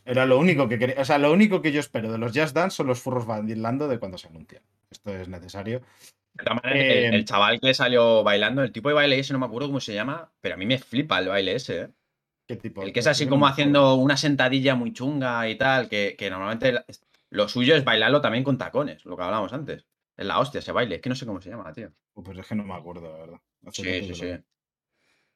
Era 0.05 0.25
lo 0.25 0.37
único 0.37 0.67
que 0.67 0.77
quería. 0.79 0.95
O 1.01 1.05
sea, 1.05 1.17
lo 1.17 1.31
único 1.31 1.61
que 1.61 1.71
yo 1.71 1.79
espero 1.79 2.11
de 2.11 2.17
los 2.17 2.37
Just 2.37 2.53
Dance 2.55 2.75
son 2.75 2.87
los 2.87 2.99
furros 3.01 3.25
bailando 3.25 3.87
de 3.87 3.99
cuando 3.99 4.17
se 4.17 4.27
anuncian. 4.27 4.63
Esto 4.89 5.15
es 5.15 5.29
necesario. 5.29 5.81
De 6.33 6.43
todas 6.43 6.61
maneras, 6.63 6.83
Eh, 6.83 7.07
el, 7.07 7.13
el 7.15 7.25
chaval 7.25 7.59
que 7.61 7.73
salió 7.73 8.23
bailando, 8.23 8.63
el 8.63 8.71
tipo 8.73 8.89
de 8.89 8.95
baile 8.95 9.19
ese, 9.19 9.31
no 9.33 9.39
me 9.39 9.45
acuerdo 9.45 9.67
cómo 9.69 9.79
se 9.79 9.93
llama, 9.93 10.31
pero 10.41 10.55
a 10.55 10.57
mí 10.57 10.65
me 10.65 10.77
flipa 10.77 11.19
el 11.19 11.27
baile 11.29 11.55
ese, 11.55 11.81
¿eh? 11.83 11.87
¿Qué 12.47 12.55
tipo? 12.57 12.83
El 12.83 12.91
que 12.91 12.99
es 12.99 13.07
así 13.07 13.27
como 13.27 13.47
haciendo 13.47 13.95
una 13.95 14.17
sentadilla 14.17 14.75
muy 14.75 14.91
chunga 14.93 15.47
y 15.47 15.55
tal, 15.57 15.87
que, 15.89 16.15
que 16.17 16.29
normalmente 16.29 16.83
lo 17.29 17.47
suyo 17.47 17.75
es 17.75 17.83
bailarlo 17.85 18.21
también 18.21 18.43
con 18.43 18.57
tacones, 18.57 19.05
lo 19.05 19.15
que 19.15 19.23
hablábamos 19.23 19.53
antes. 19.53 19.85
Es 20.17 20.25
la 20.25 20.39
hostia 20.39 20.59
ese 20.59 20.71
baile, 20.71 20.95
es 20.95 21.01
que 21.01 21.09
no 21.09 21.15
sé 21.15 21.25
cómo 21.25 21.41
se 21.41 21.49
llama, 21.49 21.71
tío. 21.73 21.91
Uh, 22.13 22.23
Pues 22.23 22.37
es 22.37 22.45
que 22.45 22.55
no 22.55 22.63
me 22.63 22.73
acuerdo, 22.75 23.11
la 23.11 23.17
verdad. 23.17 23.39
Hace 23.65 23.81
Sí, 23.83 24.01
sí, 24.01 24.07
que 24.09 24.13
sí. 24.13 24.25
lo. 24.25 24.43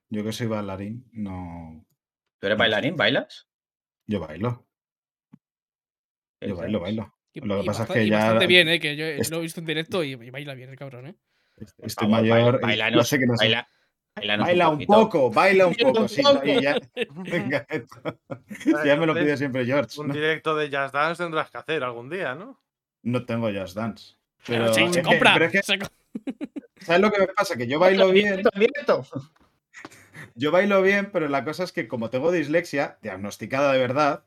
Yo 0.10 0.24
que 0.24 0.32
soy 0.32 0.48
bailarín, 0.48 1.06
no. 1.14 1.86
¿Tú 2.40 2.48
eres 2.48 2.58
No 2.58 2.64
sé. 2.64 2.70
bailarín? 2.70 2.96
¿Bailas? 2.96 3.48
Yo 4.06 4.20
bailo. 4.20 4.68
¿Qué 6.40 6.50
Yo 6.50 6.56
bailo, 6.56 6.80
bailo. 6.80 7.14
Y, 7.34 7.42
Lo 7.42 7.58
que 7.58 7.64
y 7.64 7.66
pasa 7.68 7.84
es 7.84 7.88
basta- 7.90 7.94
que 8.02 8.08
ya- 8.08 8.18
bastante 8.20 8.48
bien, 8.48 8.68
¿eh? 8.70 8.80
Que 8.80 8.96
yo 8.96 9.06
Est- 9.06 9.32
lo 9.32 9.38
he 9.38 9.42
visto 9.42 9.60
en 9.60 9.66
directo 9.66 10.04
y, 10.04 10.12
y 10.12 10.30
baila 10.30 10.54
bien 10.54 10.70
el 10.70 10.76
cabrón, 10.78 11.08
¿eh? 11.08 11.16
Estoy 11.58 11.90
favor, 11.90 12.12
mayor. 12.12 12.62
baila- 12.62 12.92
no 12.92 13.04
sé 13.04 13.18
qué 13.20 13.26
no 13.26 13.36
sé. 13.38 13.46
baila- 13.46 13.68
bailanos 13.68 13.77
Baila 14.22 14.70
un 14.70 14.86
poco, 14.86 15.30
baila 15.30 15.68
un 15.68 15.76
poco. 15.76 16.08
sí, 16.08 16.22
y 16.44 16.62
ya, 16.62 16.78
venga, 17.16 17.66
esto. 17.70 18.00
ya 18.86 18.96
me 18.96 19.06
lo 19.06 19.14
pide 19.14 19.38
siempre 19.38 19.66
George. 19.66 20.00
Un 20.00 20.08
¿no? 20.10 20.14
directo 20.14 20.56
de 20.56 20.66
Just 20.76 20.94
Dance 20.94 21.24
tendrás 21.24 21.50
que 21.50 21.58
hacer 21.58 21.84
algún 21.84 22.10
día, 22.10 22.36
¿no? 22.36 22.60
No 23.04 23.26
tengo 23.26 23.50
Just 23.52 23.76
Dance. 23.76 24.16
Pero 24.46 24.72
Pero, 24.72 24.74
sí, 24.74 24.94
se 24.94 25.02
compra. 25.04 25.34
pero 25.34 25.46
es 25.46 25.52
que, 25.52 25.64
se 25.64 25.78
co- 25.80 25.88
¿sabes 26.82 27.02
lo 27.02 27.12
que 27.12 27.20
me 27.22 27.28
pasa? 27.28 27.56
Que 27.58 27.68
yo 27.68 27.80
bailo 27.80 28.10
bien, 28.12 28.42
yo 30.36 30.52
bailo 30.52 30.82
bien, 30.82 31.10
pero 31.12 31.28
la 31.28 31.44
cosa 31.44 31.64
es 31.64 31.72
que 31.72 31.88
como 31.88 32.10
tengo 32.10 32.32
dislexia, 32.32 32.98
diagnosticada 33.02 33.74
de 33.74 33.80
verdad, 33.80 34.24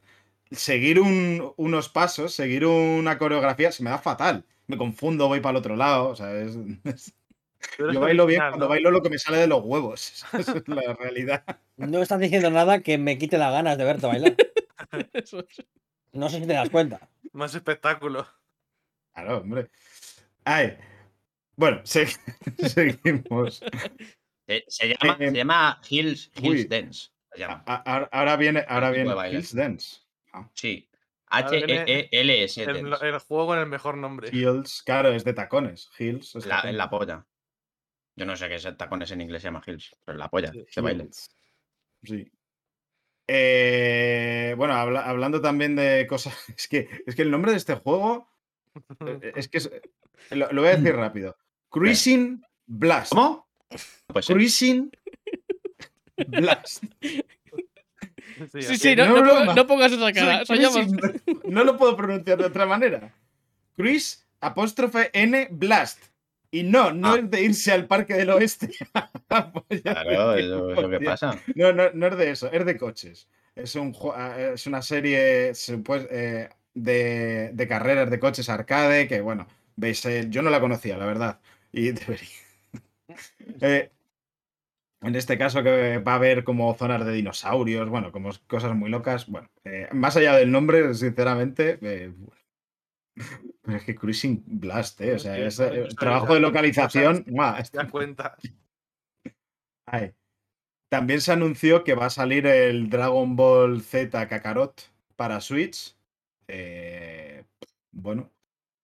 seguir 0.50 1.00
un- 1.00 1.52
unos 1.56 1.88
pasos, 1.88 2.34
seguir 2.34 2.66
una 2.66 3.18
coreografía, 3.18 3.72
se 3.72 3.82
me 3.82 3.90
da 3.90 3.98
fatal. 3.98 4.44
Me 4.66 4.76
confundo, 4.76 5.26
voy 5.28 5.40
para 5.40 5.52
el 5.52 5.56
otro 5.56 5.76
lado. 5.76 6.08
O 6.08 6.16
sea, 6.16 6.32
es- 6.40 6.56
es- 6.84 7.14
Yo 7.78 8.00
bailo 8.00 8.26
bien 8.26 8.40
cuando 8.40 8.66
¿no? 8.66 8.68
bailo 8.68 8.90
lo 8.90 9.02
que 9.02 9.10
me 9.10 9.18
sale 9.18 9.38
de 9.38 9.46
los 9.46 9.62
huevos. 9.64 10.24
Esa 10.32 10.58
es 10.58 10.68
la 10.68 10.94
realidad. 10.94 11.44
No 11.76 12.00
estás 12.02 12.18
diciendo 12.20 12.50
nada 12.50 12.80
que 12.80 12.98
me 12.98 13.18
quite 13.18 13.38
las 13.38 13.52
ganas 13.52 13.76
de 13.78 13.84
verte 13.84 14.06
bailar. 14.06 14.36
Eso 15.12 15.40
es. 15.40 15.64
No 16.12 16.28
sé 16.28 16.40
si 16.40 16.46
te 16.46 16.52
das 16.54 16.70
cuenta. 16.70 17.08
Más 17.32 17.54
espectáculo. 17.54 18.26
Claro, 19.14 19.38
hombre. 19.38 19.70
Ay. 20.44 20.76
Bueno, 21.56 21.80
se- 21.84 22.06
seguimos. 22.68 23.62
Se, 24.46 24.64
se 24.66 24.88
llama, 24.88 25.16
Eh, 25.20 25.30
se 25.30 25.36
llama 25.36 25.80
Hills, 25.88 26.30
uy. 26.42 26.48
Hills 26.48 26.68
Dance. 26.68 27.08
Se 27.32 27.38
llama. 27.40 27.62
A- 27.66 27.82
a- 27.96 28.08
Ahora 28.10 28.36
viene, 28.36 28.64
ahora 28.68 28.90
viene. 28.90 29.14
Hills 29.30 29.54
Dance. 29.54 29.98
Sí. 30.54 30.88
Ahora 31.26 31.50
viene 31.50 31.78
H-E-E-L-S. 31.82 32.62
El, 32.64 32.92
el 33.00 33.18
juego 33.20 33.46
con 33.46 33.58
el 33.60 33.66
mejor 33.66 33.96
nombre. 33.96 34.30
Hills, 34.32 34.82
claro, 34.84 35.10
es 35.12 35.22
de 35.22 35.32
tacones. 35.32 35.88
Hills 35.96 36.34
es 36.34 36.46
La, 36.46 36.62
en 36.64 36.76
la 36.76 36.90
polla. 36.90 37.24
Yo 38.20 38.26
no 38.26 38.36
sé 38.36 38.48
qué 38.50 38.56
es 38.56 38.68
tacones 38.76 39.10
en 39.12 39.22
inglés 39.22 39.40
se 39.40 39.48
llama 39.48 39.62
Hills, 39.66 39.96
pero 40.04 40.18
la 40.18 40.28
polla, 40.28 40.52
Sí, 40.52 40.62
se 40.68 40.82
baile. 40.82 41.08
Sí. 42.02 42.30
Eh, 43.26 44.54
bueno, 44.58 44.74
habla- 44.74 45.06
hablando 45.08 45.40
también 45.40 45.74
de 45.74 46.06
cosas. 46.06 46.34
Es 46.58 46.68
que, 46.68 46.86
es 47.06 47.14
que 47.14 47.22
el 47.22 47.30
nombre 47.30 47.52
de 47.52 47.56
este 47.56 47.76
juego. 47.76 48.28
eh, 49.06 49.32
Es 49.36 49.48
que 49.48 49.56
es- 49.56 49.70
lo, 50.32 50.52
lo 50.52 50.60
voy 50.60 50.70
a 50.70 50.76
decir 50.76 50.94
rápido. 50.96 51.34
Cruising 51.70 52.44
Blast. 52.66 53.12
¿Cómo? 53.14 53.48
Pues 54.08 54.26
sí. 54.26 54.34
Cruising 54.34 54.90
Blast. 56.26 56.84
Sí, 58.52 58.76
sí, 58.76 58.96
no, 58.96 59.06
no 59.06 59.14
no 59.16 59.20
broma. 59.22 59.38
pongas, 59.40 59.56
no 59.56 59.66
pongas 59.66 59.92
esa 59.92 60.12
cara. 60.12 60.44
Cruising- 60.44 61.42
No 61.44 61.64
lo 61.64 61.78
puedo 61.78 61.96
pronunciar 61.96 62.36
de 62.36 62.44
otra 62.44 62.66
manera. 62.66 63.14
Cruise 63.76 64.26
apóstrofe 64.40 65.08
N 65.14 65.48
Blast. 65.52 66.04
Y 66.52 66.64
no, 66.64 66.92
no 66.92 67.12
Ah. 67.12 67.18
es 67.18 67.30
de 67.30 67.42
irse 67.42 67.72
al 67.72 67.86
parque 67.86 68.14
del 68.14 68.30
oeste. 68.30 68.70
Claro, 69.82 70.34
es 70.34 70.46
lo 70.46 70.90
que 70.90 71.00
pasa. 71.00 71.38
No, 71.54 71.72
no, 71.72 71.90
no 71.94 72.06
es 72.08 72.16
de 72.16 72.30
eso, 72.30 72.50
es 72.50 72.64
de 72.66 72.76
coches. 72.76 73.28
Es, 73.54 73.74
un, 73.76 73.94
ah, 74.14 74.36
es 74.54 74.66
una 74.66 74.82
serie 74.82 75.50
eh, 75.52 76.48
de, 76.74 77.50
de 77.52 77.68
carreras 77.68 78.10
de 78.10 78.18
coches 78.18 78.48
arcade 78.48 79.06
que, 79.06 79.20
bueno, 79.20 79.46
veis, 79.76 80.04
eh, 80.06 80.26
yo 80.28 80.42
no 80.42 80.50
la 80.50 80.60
conocía, 80.60 80.96
la 80.96 81.06
verdad. 81.06 81.40
Y 81.72 81.92
debería. 81.92 82.28
Eh, 83.60 83.90
en 85.02 85.14
este 85.16 85.38
caso 85.38 85.62
que 85.62 85.98
va 85.98 86.12
a 86.12 86.16
haber 86.16 86.44
como 86.44 86.74
zonas 86.74 87.04
de 87.06 87.12
dinosaurios, 87.12 87.88
bueno, 87.88 88.12
como 88.12 88.30
cosas 88.46 88.74
muy 88.74 88.90
locas. 88.90 89.26
Bueno, 89.28 89.48
eh, 89.64 89.88
más 89.92 90.16
allá 90.16 90.34
del 90.36 90.50
nombre, 90.50 90.92
sinceramente, 90.94 91.78
pero 93.62 93.78
es 93.78 93.84
que 93.84 93.94
Cruising 93.94 94.42
Blast, 94.46 95.00
eh, 95.00 95.12
o 95.12 95.16
Es 95.16 95.22
sea, 95.22 95.38
es, 95.38 95.60
eh, 95.60 95.88
trabajo 95.98 96.34
de 96.34 96.40
localización. 96.40 97.24
das 97.28 97.70
cuenta. 97.90 98.36
Ay. 99.86 100.14
También 100.88 101.20
se 101.20 101.32
anunció 101.32 101.84
que 101.84 101.94
va 101.94 102.06
a 102.06 102.10
salir 102.10 102.46
el 102.46 102.90
Dragon 102.90 103.36
Ball 103.36 103.80
Z 103.80 104.28
Kakarot 104.28 104.90
para 105.14 105.40
Switch. 105.40 105.96
Eh, 106.48 107.44
bueno, 107.92 108.32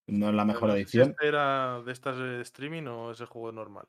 no 0.07 0.29
es 0.29 0.35
la 0.35 0.45
mejor 0.45 0.71
edición. 0.71 1.11
este 1.11 1.27
¿Era 1.27 1.83
de 1.83 1.93
estas 1.93 2.17
de 2.17 2.41
streaming 2.43 2.85
o 2.87 3.11
ese 3.11 3.27
juego 3.27 3.51
normal? 3.51 3.89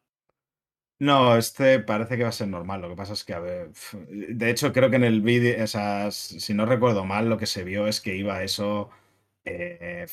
No, 0.99 1.37
este 1.37 1.79
parece 1.79 2.17
que 2.17 2.23
va 2.23 2.29
a 2.29 2.31
ser 2.31 2.47
normal. 2.47 2.81
Lo 2.81 2.89
que 2.89 2.95
pasa 2.95 3.13
es 3.13 3.23
que, 3.23 3.35
a 3.35 3.39
ver, 3.39 3.69
de 4.01 4.49
hecho, 4.49 4.73
creo 4.73 4.89
que 4.89 4.95
en 4.95 5.03
el 5.03 5.21
vídeo, 5.21 5.63
o 5.63 5.67
sea, 5.67 6.09
si 6.09 6.55
no 6.55 6.65
recuerdo 6.65 7.05
mal, 7.05 7.29
lo 7.29 7.37
que 7.37 7.45
se 7.45 7.63
vio 7.63 7.85
es 7.85 8.01
que 8.01 8.15
iba 8.15 8.41
eso 8.41 8.89
eh, 9.47 10.07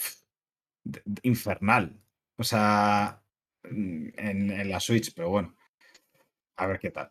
infernal. 1.22 2.00
O 2.36 2.44
sea, 2.44 3.22
en, 3.64 4.12
en 4.16 4.70
la 4.70 4.80
Switch, 4.80 5.14
pero 5.14 5.30
bueno, 5.30 5.54
a 6.56 6.66
ver 6.66 6.78
qué 6.78 6.90
tal. 6.90 7.10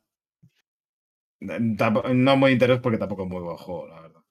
No 1.40 2.38
muy 2.38 2.52
interés 2.52 2.80
porque 2.80 2.98
tampoco 2.98 3.24
es 3.24 3.30
muy 3.30 3.42
buen 3.42 3.58
juego, 3.58 3.88
la 3.88 4.02
verdad. 4.02 4.24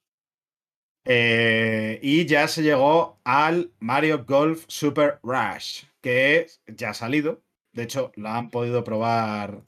Eh, 1.04 1.98
y 2.02 2.26
ya 2.26 2.46
se 2.48 2.62
llegó 2.62 3.20
al 3.24 3.72
Mario 3.80 4.24
Golf 4.24 4.64
Super 4.68 5.18
Rush, 5.22 5.84
que 6.00 6.46
ya 6.66 6.90
ha 6.90 6.94
salido. 6.94 7.42
De 7.72 7.82
hecho, 7.84 8.12
la 8.16 8.36
han 8.36 8.50
podido 8.50 8.84
probar 8.84 9.64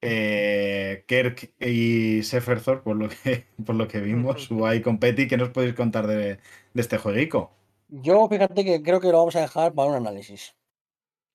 eh, 0.00 1.04
Kirk 1.06 1.52
y 1.60 2.22
Seferthor, 2.22 2.82
por 2.82 2.96
lo 2.96 3.08
que, 3.08 3.46
por 3.66 3.74
lo 3.76 3.88
que 3.88 4.00
vimos. 4.00 4.50
Hubo 4.50 4.66
ahí 4.66 4.80
con 4.82 4.98
Petty. 4.98 5.28
¿Qué 5.28 5.36
nos 5.36 5.50
podéis 5.50 5.74
contar 5.74 6.06
de, 6.06 6.36
de 6.36 6.80
este 6.80 6.98
jueguico? 6.98 7.59
Yo 7.90 8.28
fíjate 8.28 8.64
que 8.64 8.82
creo 8.82 9.00
que 9.00 9.08
lo 9.08 9.18
vamos 9.18 9.36
a 9.36 9.40
dejar 9.40 9.72
para 9.72 9.90
un 9.90 9.96
análisis. 9.96 10.54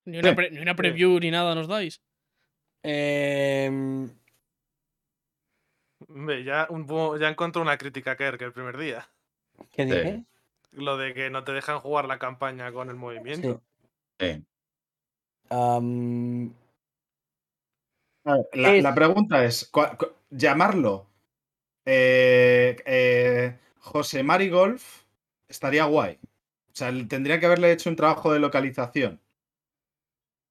Ni 0.06 0.20
una, 0.20 0.30
Sí. 0.30 0.36
pre- 0.36 0.52
ni 0.52 0.60
una 0.60 0.76
preview 0.76 1.20
ni 1.20 1.32
nada 1.32 1.54
nos 1.56 1.68
dais. 1.68 2.02
Hombre, 6.08 6.44
ya, 6.44 6.68
un, 6.70 6.88
ya 7.20 7.30
encontró 7.30 7.62
una 7.62 7.78
crítica 7.78 8.12
a 8.12 8.16
Kerk 8.16 8.42
el 8.42 8.54
primer 8.54 8.78
día. 8.78 9.10
¿Qué 9.72 9.86
dije? 9.86 10.24
Lo 10.72 10.98
de 10.98 11.14
que 11.14 11.30
no 11.30 11.44
te 11.44 11.52
dejan 11.54 11.80
jugar 11.80 12.06
la 12.06 12.20
campaña 12.20 12.72
con 12.72 12.90
el 12.90 12.96
movimiento. 12.96 13.62
Sí. 14.20 14.44
La, 18.54 18.76
Es- 18.76 18.84
la 18.84 18.96
pregunta 18.96 19.44
es: 19.46 19.66
¿cu- 19.70 19.98
cu- 19.98 20.12
¿llamarlo 20.30 21.08
eh, 21.86 22.76
eh, 22.86 23.58
José 23.80 24.24
Mari 24.24 24.50
Golf 24.50 25.04
estaría 25.48 25.86
guay? 25.86 26.20
O 26.76 26.78
sea, 26.78 26.92
tendría 27.08 27.40
que 27.40 27.46
haberle 27.46 27.72
hecho 27.72 27.90
un 27.90 27.96
trabajo 27.96 28.34
de 28.34 28.40
localización. 28.40 29.22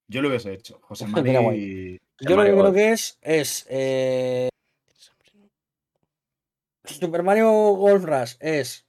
Yo 0.09 0.23
lo 0.23 0.29
hubiese 0.29 0.55
hecho. 0.55 0.79
José 0.81 1.05
yo 2.21 2.37
lo 2.37 2.45
que 2.45 2.51
creo 2.51 2.73
que 2.73 2.93
es 2.93 3.19
es 3.21 3.67
eh, 3.69 4.49
Super 6.85 7.23
Mario 7.23 7.51
Golf 7.75 8.05
Rush 8.05 8.37
es 8.41 8.87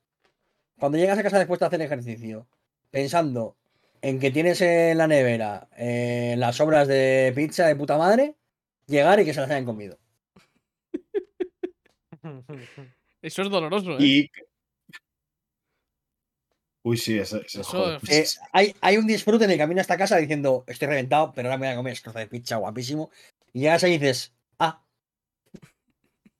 cuando 0.79 0.97
llegas 0.97 1.19
a 1.19 1.23
casa 1.23 1.37
después 1.37 1.59
de 1.59 1.65
hacer 1.65 1.81
ejercicio, 1.81 2.47
pensando 2.89 3.57
en 4.01 4.17
que 4.17 4.31
tienes 4.31 4.61
en 4.61 4.97
la 4.97 5.07
nevera 5.07 5.67
eh, 5.75 6.35
las 6.37 6.55
sobras 6.55 6.87
de 6.87 7.33
pizza 7.35 7.67
de 7.67 7.75
puta 7.75 7.97
madre, 7.97 8.35
llegar 8.87 9.19
y 9.19 9.25
que 9.25 9.33
se 9.33 9.41
las 9.41 9.49
hayan 9.49 9.65
comido. 9.65 9.99
Eso 13.21 13.41
es 13.41 13.49
doloroso, 13.49 13.97
¿eh? 13.97 14.03
Y. 14.03 14.31
Uy, 16.85 16.97
sí, 16.97 17.17
eso, 17.17 17.41
eso, 17.41 17.61
Eso 17.61 17.71
joder. 17.71 17.99
es- 18.07 18.37
Eh, 18.37 18.41
hay, 18.53 18.75
hay 18.79 18.97
un 18.97 19.07
disfrute 19.07 19.45
en 19.45 19.49
el 19.51 19.57
camino 19.57 19.79
a 19.79 19.81
esta 19.81 19.97
casa 19.97 20.17
diciendo, 20.17 20.63
estoy 20.67 20.87
reventado, 20.87 21.33
pero 21.33 21.47
ahora 21.49 21.57
me 21.57 21.65
voy 21.65 21.73
a 21.73 21.77
comer 21.77 21.93
este 21.93 22.03
trozo 22.03 22.19
de 22.19 22.27
pizza 22.27 22.57
guapísimo. 22.57 23.09
Y 23.53 23.61
llegas 23.61 23.83
ahí 23.83 23.93
y 23.93 23.97
dices, 23.97 24.35
ah, 24.59 24.85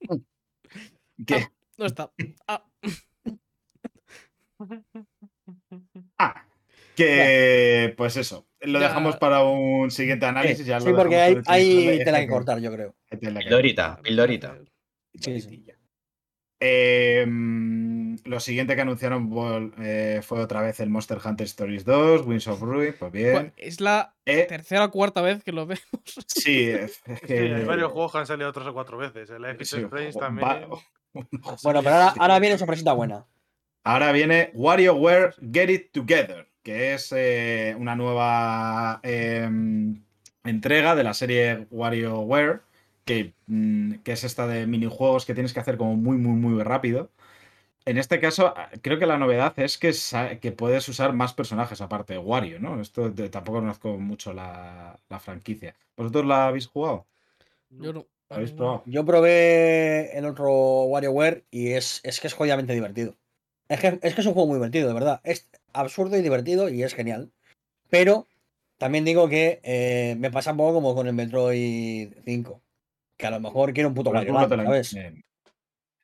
¿Qué? 1.26 1.48
No 1.80 1.88
está. 1.88 2.12
Ah, 2.48 2.64
Ah, 6.20 6.46
que 6.96 7.94
pues 7.98 8.16
eso. 8.18 8.48
Lo 8.62 8.80
Ya. 8.80 8.88
dejamos 8.88 9.18
para 9.18 9.44
un 9.44 9.90
siguiente 9.90 10.28
análisis. 10.28 10.66
ya 10.66 10.80
sí, 10.80 10.90
lo 10.90 10.96
porque 10.96 11.16
hay, 11.20 11.34
el 11.34 11.44
hay 11.48 12.04
tela 12.04 12.20
que 12.20 12.28
cortar, 12.28 12.60
yo 12.60 12.72
creo. 12.72 12.96
Pildorita, 13.20 14.00
pildorita. 14.04 14.58
Sí, 15.20 15.42
sí. 15.42 15.66
Eh, 16.60 17.26
mm, 17.28 18.16
lo 18.26 18.40
siguiente 18.40 18.76
que 18.76 18.82
anunciaron 18.82 19.30
eh, 19.80 20.22
fue 20.24 20.40
otra 20.40 20.62
vez 20.62 20.80
el 20.80 20.90
Monster 20.90 21.20
Hunter 21.24 21.46
Stories 21.46 21.84
2, 21.86 22.26
Wings 22.26 22.48
of 22.48 22.62
Ruin, 22.62 22.96
pues 22.98 23.12
bien. 23.12 23.54
Es 23.58 23.82
la 23.82 24.14
Eh, 24.26 24.46
tercera 24.48 24.86
o 24.86 24.92
cuarta 24.92 25.22
vez 25.22 25.44
que 25.44 25.52
lo 25.52 25.66
vemos. 25.66 25.82
sí, 26.28 26.70
es 26.70 26.92
es 26.92 27.02
Es 27.08 27.20
que 27.22 27.28
que. 27.28 27.56
hay 27.56 27.66
varios 27.66 27.92
juegos 27.92 28.12
que 28.12 28.18
han 28.20 28.28
salido 28.28 28.52
tres 28.54 28.68
o 28.68 28.74
cuatro 28.74 28.98
veces. 28.98 29.30
El 29.30 29.46
Epic 29.46 29.68
sí, 29.68 29.86
también. 30.20 30.48
va- 30.48 30.68
Bueno, 31.64 31.82
pero 31.84 31.96
ahora, 31.96 32.14
ahora 32.18 32.40
viene 32.40 32.58
sorpresita 32.58 32.94
buena. 32.94 33.26
Ahora 33.84 34.12
viene 34.12 34.50
WarioWare 34.54 35.36
Get 35.54 35.70
It 35.70 35.92
Together, 35.92 36.48
que 36.64 36.94
es 36.96 37.14
eh, 37.16 37.76
una 37.78 37.96
nueva 37.96 39.00
eh, 39.04 39.48
entrega 40.44 40.96
de 40.96 41.04
la 41.04 41.14
serie 41.14 41.68
WarioWare, 41.70 42.62
que, 43.06 43.34
mm, 43.48 43.96
que 44.04 44.12
es 44.14 44.24
esta 44.24 44.48
de 44.48 44.68
minijuegos 44.68 45.26
que 45.26 45.34
tienes 45.34 45.54
que 45.54 45.60
hacer 45.60 45.78
como 45.78 45.96
muy, 45.96 46.18
muy, 46.18 46.36
muy 46.36 46.64
rápido. 46.64 47.12
En 47.86 47.98
este 48.00 48.20
caso, 48.20 48.54
ah, 48.58 48.70
creo 48.82 48.98
que 49.00 49.06
la 49.06 49.18
novedad 49.20 49.54
es 49.60 49.78
que, 49.78 49.94
puedes 50.58 50.90
usar 50.90 51.14
más 51.14 51.34
personajes 51.34 51.82
aparte 51.82 52.14
de 52.14 52.20
Wario, 52.20 52.60
¿no? 52.60 52.82
Esto 52.82 53.10
de- 53.12 53.30
tampoco 53.30 53.60
conozco 53.60 53.98
mucho 53.98 54.34
la, 54.34 55.00
la 55.10 55.20
franquicia. 55.20 55.76
¿Vosotros 55.96 56.26
la 56.26 56.48
habéis 56.48 56.68
jugado? 56.68 57.06
Yo 57.70 57.94
no. 57.94 58.06
¿La 58.30 58.38
habéis 58.38 58.52
no. 58.52 58.58
probado? 58.58 58.84
Yo 58.88 59.06
probé 59.06 60.18
el 60.18 60.26
otro 60.26 60.84
WarioWare 60.86 61.46
y 61.52 61.74
es, 61.74 62.02
es 62.04 62.20
que 62.20 62.28
es 62.28 62.34
jodidamente 62.34 62.74
divertido. 62.74 63.16
Es 63.70 63.80
que, 63.80 64.00
es 64.02 64.16
que 64.16 64.22
es 64.22 64.28
un 64.28 64.34
juego 64.34 64.48
muy 64.48 64.58
divertido, 64.58 64.88
de 64.88 64.94
verdad. 64.94 65.22
Es 65.24 65.48
absurdo 65.74 66.18
y 66.18 66.22
divertido 66.22 66.70
y 66.70 66.84
es 66.84 66.96
genial. 66.96 67.32
Pero 67.90 68.28
también 68.78 69.06
digo 69.06 69.30
que 69.30 69.60
eh, 69.64 70.16
me 70.20 70.32
pasa 70.32 70.52
un 70.52 70.58
poco 70.58 70.74
como 70.74 70.96
con 70.96 71.08
el 71.08 71.14
Metroid 71.14 72.14
5. 72.26 72.62
Que 73.18 73.28
a 73.28 73.32
lo 73.32 73.40
mejor 73.40 73.74
quiero 73.74 73.90
un 73.90 73.96
puto 73.96 74.10
Wario 74.12 74.34
Land, 74.34 74.54
la- 74.54 74.64
¿sabes? 74.66 74.94
eh, 74.96 75.08
a, 75.08 75.14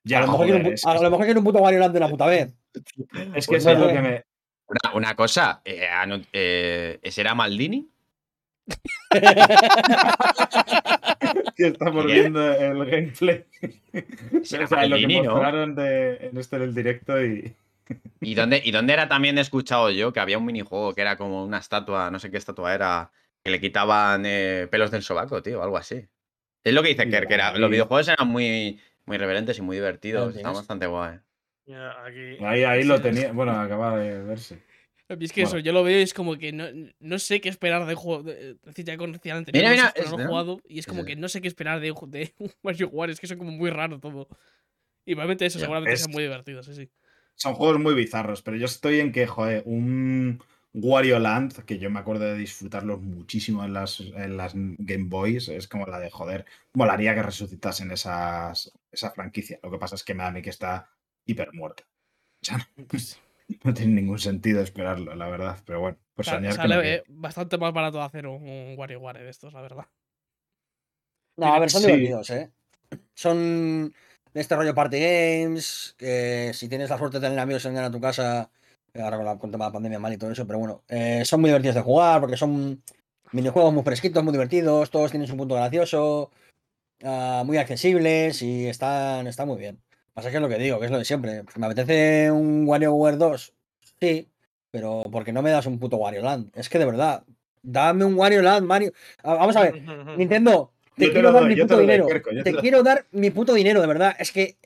Ya, 0.04 0.20
lo 0.22 0.28
mejor 0.28 0.46
un, 0.46 0.52
joder, 0.52 0.66
pu- 0.66 0.74
es, 0.74 0.86
a 0.86 0.94
lo 0.96 1.10
mejor 1.12 1.26
quiero 1.26 1.40
un 1.40 1.44
puto 1.46 1.60
Wario 1.60 1.80
Land 1.80 1.94
de 1.94 1.98
una 2.00 2.10
puta 2.10 2.26
vez. 2.28 2.54
es 3.36 3.48
que 3.48 3.52
Pues 3.52 3.64
eso 3.64 3.72
es 3.72 3.78
no, 3.78 3.86
lo 3.86 3.88
no. 3.88 3.94
que 3.94 4.02
me, 4.02 4.24
Una, 4.68 4.94
una 4.96 5.16
cosa, 5.16 5.62
eh, 5.66 5.88
eh, 6.34 7.00
¿ese 7.02 7.22
era 7.22 7.34
Maldini? 7.36 7.88
que 11.56 11.68
estamos 11.68 12.06
¿Qué? 12.06 12.14
viendo 12.14 12.54
el 12.54 12.86
gameplay. 12.86 13.46
Será 14.44 14.66
O 14.66 14.68
sea, 14.68 14.86
lo 14.88 14.96
que 14.96 15.02
Maldini, 15.02 15.22
¿no? 15.22 15.32
mostraron 15.34 15.76
de, 15.76 16.28
en 16.28 16.38
este 16.38 16.60
del 16.60 16.74
directo 16.74 17.22
y. 17.24 17.54
¿Y 18.22 18.36
dónde, 18.36 18.62
¿Y 18.64 18.72
dónde 18.72 18.94
era 18.94 19.10
también 19.10 19.38
he 19.38 19.42
escuchado 19.42 19.90
yo 19.92 20.14
que 20.14 20.22
había 20.22 20.38
un 20.38 20.46
minijuego 20.46 20.94
que 20.94 21.02
era 21.02 21.18
como 21.18 21.44
una 21.44 21.58
estatua, 21.58 22.10
no 22.10 22.20
sé 22.20 22.32
qué 22.32 22.38
estatua 22.38 22.74
era, 22.74 23.12
que 23.44 23.52
le 23.52 23.60
quitaban 23.60 24.24
eh, 24.26 24.68
pelos 24.72 24.92
del 24.92 25.04
sobaco, 25.04 25.44
tío, 25.44 25.62
algo 25.62 25.76
así? 25.78 26.08
Es 26.64 26.74
lo 26.74 26.84
que 26.84 26.90
dice 26.90 27.10
Kerr, 27.10 27.28
que 27.28 27.34
era- 27.34 27.58
los 27.58 27.70
videojuegos 27.70 28.08
eran 28.08 28.28
muy, 28.28 28.80
muy 29.06 29.16
irreverentes 29.16 29.58
y 29.58 29.62
muy 29.62 29.78
divertidos, 29.78 30.36
estaban 30.36 30.56
bastante 30.56 30.86
guay. 30.88 31.20
Aquí. 32.06 32.44
Ahí, 32.44 32.64
ahí 32.64 32.84
lo 32.84 32.98
Sí, 32.98 33.04
tenía. 33.04 33.32
Bueno, 33.34 33.52
acaba 33.60 33.98
de 33.98 34.22
verse. 34.24 34.64
Es 35.08 35.34
que 35.34 35.42
Bueno. 35.42 35.58
eso, 35.58 35.60
yo 35.60 35.74
lo 35.74 35.84
veo 35.84 36.00
y 36.00 36.04
es 36.04 36.14
como 36.14 36.38
que 36.38 36.54
no, 36.54 36.66
no 37.00 37.20
sé 37.20 37.42
qué 37.42 37.50
esperar 37.50 37.86
de 37.86 37.96
juego. 37.96 38.24
decir, 38.24 38.86
ya 38.86 38.96
conocía 38.98 39.36
anterior, 39.36 39.64
Mira, 39.70 39.86
no 39.86 39.90
sé, 39.92 40.00
es- 40.00 40.06
no 40.06 40.12
lo 40.12 40.18
he 40.18 40.24
¿no? 40.24 40.30
jugado 40.30 40.62
y 40.70 40.80
es 40.80 40.88
como 40.88 41.02
sí. 41.02 41.08
que 41.08 41.16
no 41.18 41.28
sé 41.28 41.42
qué 41.42 41.48
esperar 41.50 41.80
de, 41.82 41.88
de 42.08 42.34
un 42.40 42.52
WarioWare, 42.64 43.12
es 43.12 43.20
que 43.20 43.28
son 43.28 43.38
como 43.38 43.52
muy 43.52 43.70
raro 43.72 44.00
todo. 44.00 44.28
Y 45.06 45.14
probablemente 45.16 45.46
eso, 45.46 45.60
seguramente 45.60 45.94
es- 45.96 46.00
sea 46.04 46.08
muy 46.12 46.24
divertido, 46.24 46.64
sí, 46.64 46.74
sí. 46.76 46.90
Son 47.36 47.56
juegos 47.56 47.80
muy 47.80 47.94
bizarros, 47.96 48.42
pero 48.42 48.56
yo 48.56 48.66
estoy 48.66 49.00
en 49.00 49.12
que, 49.12 49.26
joder, 49.28 49.64
un 49.66 50.42
Wario 50.74 51.20
Land, 51.20 51.64
que 51.66 51.78
yo 51.78 51.90
me 51.90 52.00
acuerdo 52.00 52.26
de 52.26 52.38
disfrutarlos 52.38 53.02
muchísimo 53.02 53.66
en 53.66 53.74
las, 53.74 54.00
en 54.00 54.38
las 54.38 54.54
Game 54.56 55.06
Boys, 55.10 55.50
es 55.50 55.68
como 55.68 55.86
la 55.86 56.00
de, 56.00 56.10
joder, 56.10 56.46
molaría 56.74 57.14
que 57.14 57.24
resucitasen 57.24 57.92
esas, 57.92 58.72
esa 58.92 59.12
franquicia. 59.12 59.60
Lo 59.64 59.72
que 59.72 59.78
pasa 59.78 59.96
es 59.96 60.04
que 60.04 60.14
me 60.14 60.24
da 60.24 60.30
a 60.30 60.32
mí 60.32 60.42
que 60.42 60.50
está 60.50 60.90
hiper 61.26 61.54
muerta. 61.54 61.84
O 62.42 62.46
sea, 62.46 62.58
no, 62.58 62.86
no 63.64 63.74
tiene 63.74 63.94
ningún 63.94 64.20
sentido 64.20 64.62
esperarlo, 64.62 65.14
la 65.16 65.30
verdad. 65.30 65.60
Pero 65.66 65.82
bueno, 65.82 65.98
pues 66.14 66.28
soñar 66.28 66.52
que 66.52 66.56
sale 66.58 66.76
no 66.76 66.82
eh, 66.82 67.04
bastante 67.08 67.58
más 67.58 67.74
barato 67.74 68.02
hacer 68.02 68.28
un, 68.28 68.42
un 68.48 68.76
WarioWare 68.78 69.24
de 69.24 69.30
estos, 69.30 69.54
la 69.54 69.62
verdad. 69.62 69.88
No, 71.38 71.54
a 71.54 71.60
ver, 71.60 71.70
son 71.70 71.82
Sí. 71.82 71.88
divertidos, 71.88 72.30
¿eh? 72.30 72.52
Son 73.16 73.94
de 74.34 74.42
este 74.42 74.56
rollo 74.56 74.74
party 74.74 75.00
games, 75.00 75.96
que 75.98 76.52
si 76.54 76.70
tienes 76.70 76.90
la 76.90 76.98
suerte 76.98 77.20
de 77.20 77.28
tener 77.28 77.40
amigos 77.40 77.64
que 77.64 77.70
vengan 77.70 77.86
a 77.86 77.92
tu 77.92 78.00
casa, 78.00 78.50
ahora 79.00 79.18
con, 79.18 79.26
la, 79.26 79.38
con 79.38 79.50
el 79.50 79.52
tema 79.52 79.66
de 79.66 79.70
la 79.70 79.74
pandemia 79.74 80.00
mal 80.00 80.14
y 80.14 80.18
todo 80.18 80.32
eso, 80.32 80.46
pero 80.46 80.60
bueno, 80.60 80.84
eh, 80.88 81.24
son 81.26 81.42
muy 81.42 81.50
divertidos 81.50 81.76
de 81.76 81.82
jugar 81.82 82.20
porque 82.20 82.38
son 82.38 82.82
minijuegos 83.32 83.74
muy 83.74 83.84
fresquitos, 83.84 84.24
muy 84.24 84.34
divertidos, 84.34 84.90
todos 84.90 85.12
tienen 85.12 85.28
su 85.28 85.38
punto 85.38 85.56
gracioso, 85.56 86.32
ah, 87.04 87.44
muy 87.46 87.58
accesibles 87.58 88.42
y 88.42 88.68
están, 88.68 89.28
están 89.28 89.48
muy 89.48 89.58
bien. 89.58 89.80
Pasa 90.14 90.30
que 90.30 90.36
es 90.36 90.42
lo 90.42 90.50
que 90.50 90.58
digo, 90.58 90.80
que 90.80 90.86
es 90.86 90.92
lo 90.92 90.98
de 90.98 91.06
siempre. 91.06 91.44
Pues 91.44 91.58
me 91.58 91.66
apetece 91.68 92.30
un 92.32 92.68
WarioWare 92.68 93.18
2, 93.18 93.54
sí, 94.02 94.28
pero 94.70 95.04
porque 95.10 95.32
no 95.32 95.42
me 95.42 95.52
das 95.52 95.66
un 95.66 95.80
puto 95.80 95.98
Wario 95.98 96.22
Land. 96.22 96.52
Es 96.54 96.68
que 96.68 96.80
de 96.80 96.86
verdad, 96.86 97.24
dame 97.62 98.04
un 98.04 98.16
Wario 98.16 98.42
Land, 98.42 98.66
Mario. 98.66 98.92
Ah, 99.24 99.36
Vamos 99.36 99.56
a 99.56 99.62
ver, 99.62 99.82
Nintendo, 100.18 100.74
te 100.98 101.06
Yo 101.08 101.14
quiero 101.14 101.32
dar 101.32 101.44
doy, 101.44 101.50
mi 101.50 101.56
te 101.56 101.62
puto 101.62 101.76
doy, 101.76 101.84
dinero. 101.84 102.08
Te 102.08 102.44
te 102.44 102.56
quiero 102.56 102.84
dar 102.84 103.06
mi 103.12 103.30
puto 103.32 103.54
dinero, 103.54 103.80
de 103.80 103.88
verdad. 103.88 104.16
Es 104.20 104.32
que 104.34 104.58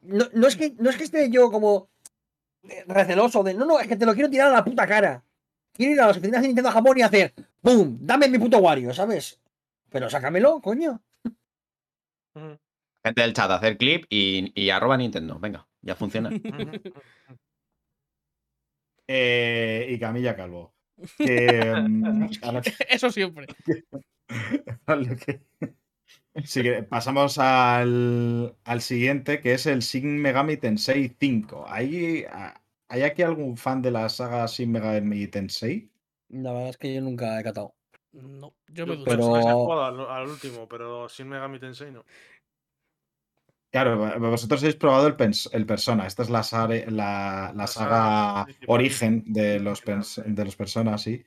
no, 0.00 0.24
no 0.32 0.46
es 0.46 0.56
que 0.56 0.74
no 0.78 0.88
es 0.88 0.96
que 0.96 1.04
esté 1.04 1.30
yo 1.30 1.50
como 1.50 1.91
receloso 2.86 3.42
de. 3.42 3.54
No, 3.54 3.64
no, 3.64 3.78
es 3.80 3.88
que 3.88 3.96
te 3.96 4.06
lo 4.06 4.14
quiero 4.14 4.30
tirar 4.30 4.48
a 4.48 4.56
la 4.56 4.64
puta 4.64 4.86
cara. 4.86 5.22
Quiero 5.72 5.92
ir 5.92 6.00
a 6.00 6.06
las 6.08 6.16
oficinas 6.16 6.42
de 6.42 6.48
Nintendo 6.48 6.70
Japón 6.70 6.98
y 6.98 7.02
hacer 7.02 7.32
¡Pum! 7.62 7.96
Dame 8.00 8.28
mi 8.28 8.38
puto 8.38 8.58
Wario, 8.58 8.92
¿sabes? 8.92 9.40
Pero 9.88 10.10
sácamelo, 10.10 10.60
coño. 10.60 11.00
Gente 13.04 13.20
del 13.22 13.32
chat, 13.32 13.50
hacer 13.50 13.76
clip 13.76 14.04
y, 14.10 14.52
y 14.60 14.70
arroba 14.70 14.96
Nintendo, 14.96 15.38
venga, 15.38 15.66
ya 15.80 15.94
funciona. 15.94 16.30
Eh, 19.08 19.88
y 19.90 19.98
Camilla 19.98 20.34
Calvo. 20.36 20.72
Que, 21.18 21.74
mm, 21.74 22.22
a 22.42 22.62
Eso 22.88 23.10
siempre. 23.10 23.46
a 24.86 24.94
lo 24.96 25.16
que- 25.16 25.42
Sí, 26.44 26.62
pasamos 26.88 27.38
al, 27.38 28.56
al 28.64 28.80
siguiente, 28.80 29.40
que 29.40 29.52
es 29.52 29.66
el 29.66 29.80
Shin 29.80 30.18
Megami 30.20 30.56
Tensei 30.56 31.14
5. 31.20 31.66
¿Hay, 31.68 32.24
a- 32.24 32.58
¿Hay 32.88 33.02
aquí 33.02 33.22
algún 33.22 33.56
fan 33.56 33.82
de 33.82 33.90
la 33.90 34.08
saga 34.08 34.46
Shin 34.46 34.72
Megami 34.72 35.26
Tensei? 35.28 35.90
La 36.30 36.52
verdad 36.52 36.70
es 36.70 36.76
que 36.78 36.94
yo 36.94 37.00
nunca 37.02 37.38
he 37.38 37.42
catado. 37.42 37.74
No, 38.12 38.54
yo 38.68 38.86
me 38.86 38.96
pero- 39.04 39.38
he 39.38 39.42
jugado 39.42 39.84
al, 39.84 40.00
al 40.00 40.28
último, 40.28 40.66
pero 40.68 41.08
sin 41.08 41.28
Megami 41.28 41.58
Tensei 41.58 41.90
no. 41.92 42.04
Claro, 43.70 43.96
vosotros 44.20 44.60
habéis 44.62 44.76
probado 44.76 45.06
el, 45.06 45.16
pens- 45.16 45.48
el 45.52 45.64
Persona. 45.64 46.06
Esta 46.06 46.22
es 46.22 46.28
la, 46.30 46.42
la, 46.52 46.68
la 46.90 47.52
La 47.54 47.66
saga 47.66 48.46
origen 48.66 49.24
de 49.26 49.60
los, 49.60 49.82
de 50.26 50.44
los 50.44 50.56
Personas, 50.56 51.00
sí. 51.02 51.24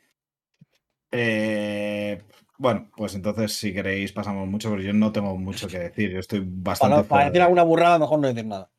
Eh, 1.11 2.21
bueno, 2.57 2.89
pues 2.95 3.15
entonces 3.15 3.53
si 3.53 3.73
queréis 3.73 4.11
pasamos 4.11 4.47
mucho, 4.47 4.69
porque 4.69 4.85
yo 4.85 4.93
no 4.93 5.11
tengo 5.11 5.37
mucho 5.37 5.67
que 5.67 5.79
decir. 5.79 6.11
Yo 6.11 6.19
estoy 6.19 6.43
bastante 6.45 6.95
Para, 6.95 7.07
para 7.07 7.23
decir 7.25 7.33
de- 7.39 7.41
alguna 7.43 7.63
burrada, 7.63 7.99
mejor 7.99 8.19
no 8.19 8.27
decir 8.27 8.45
nada. 8.45 8.69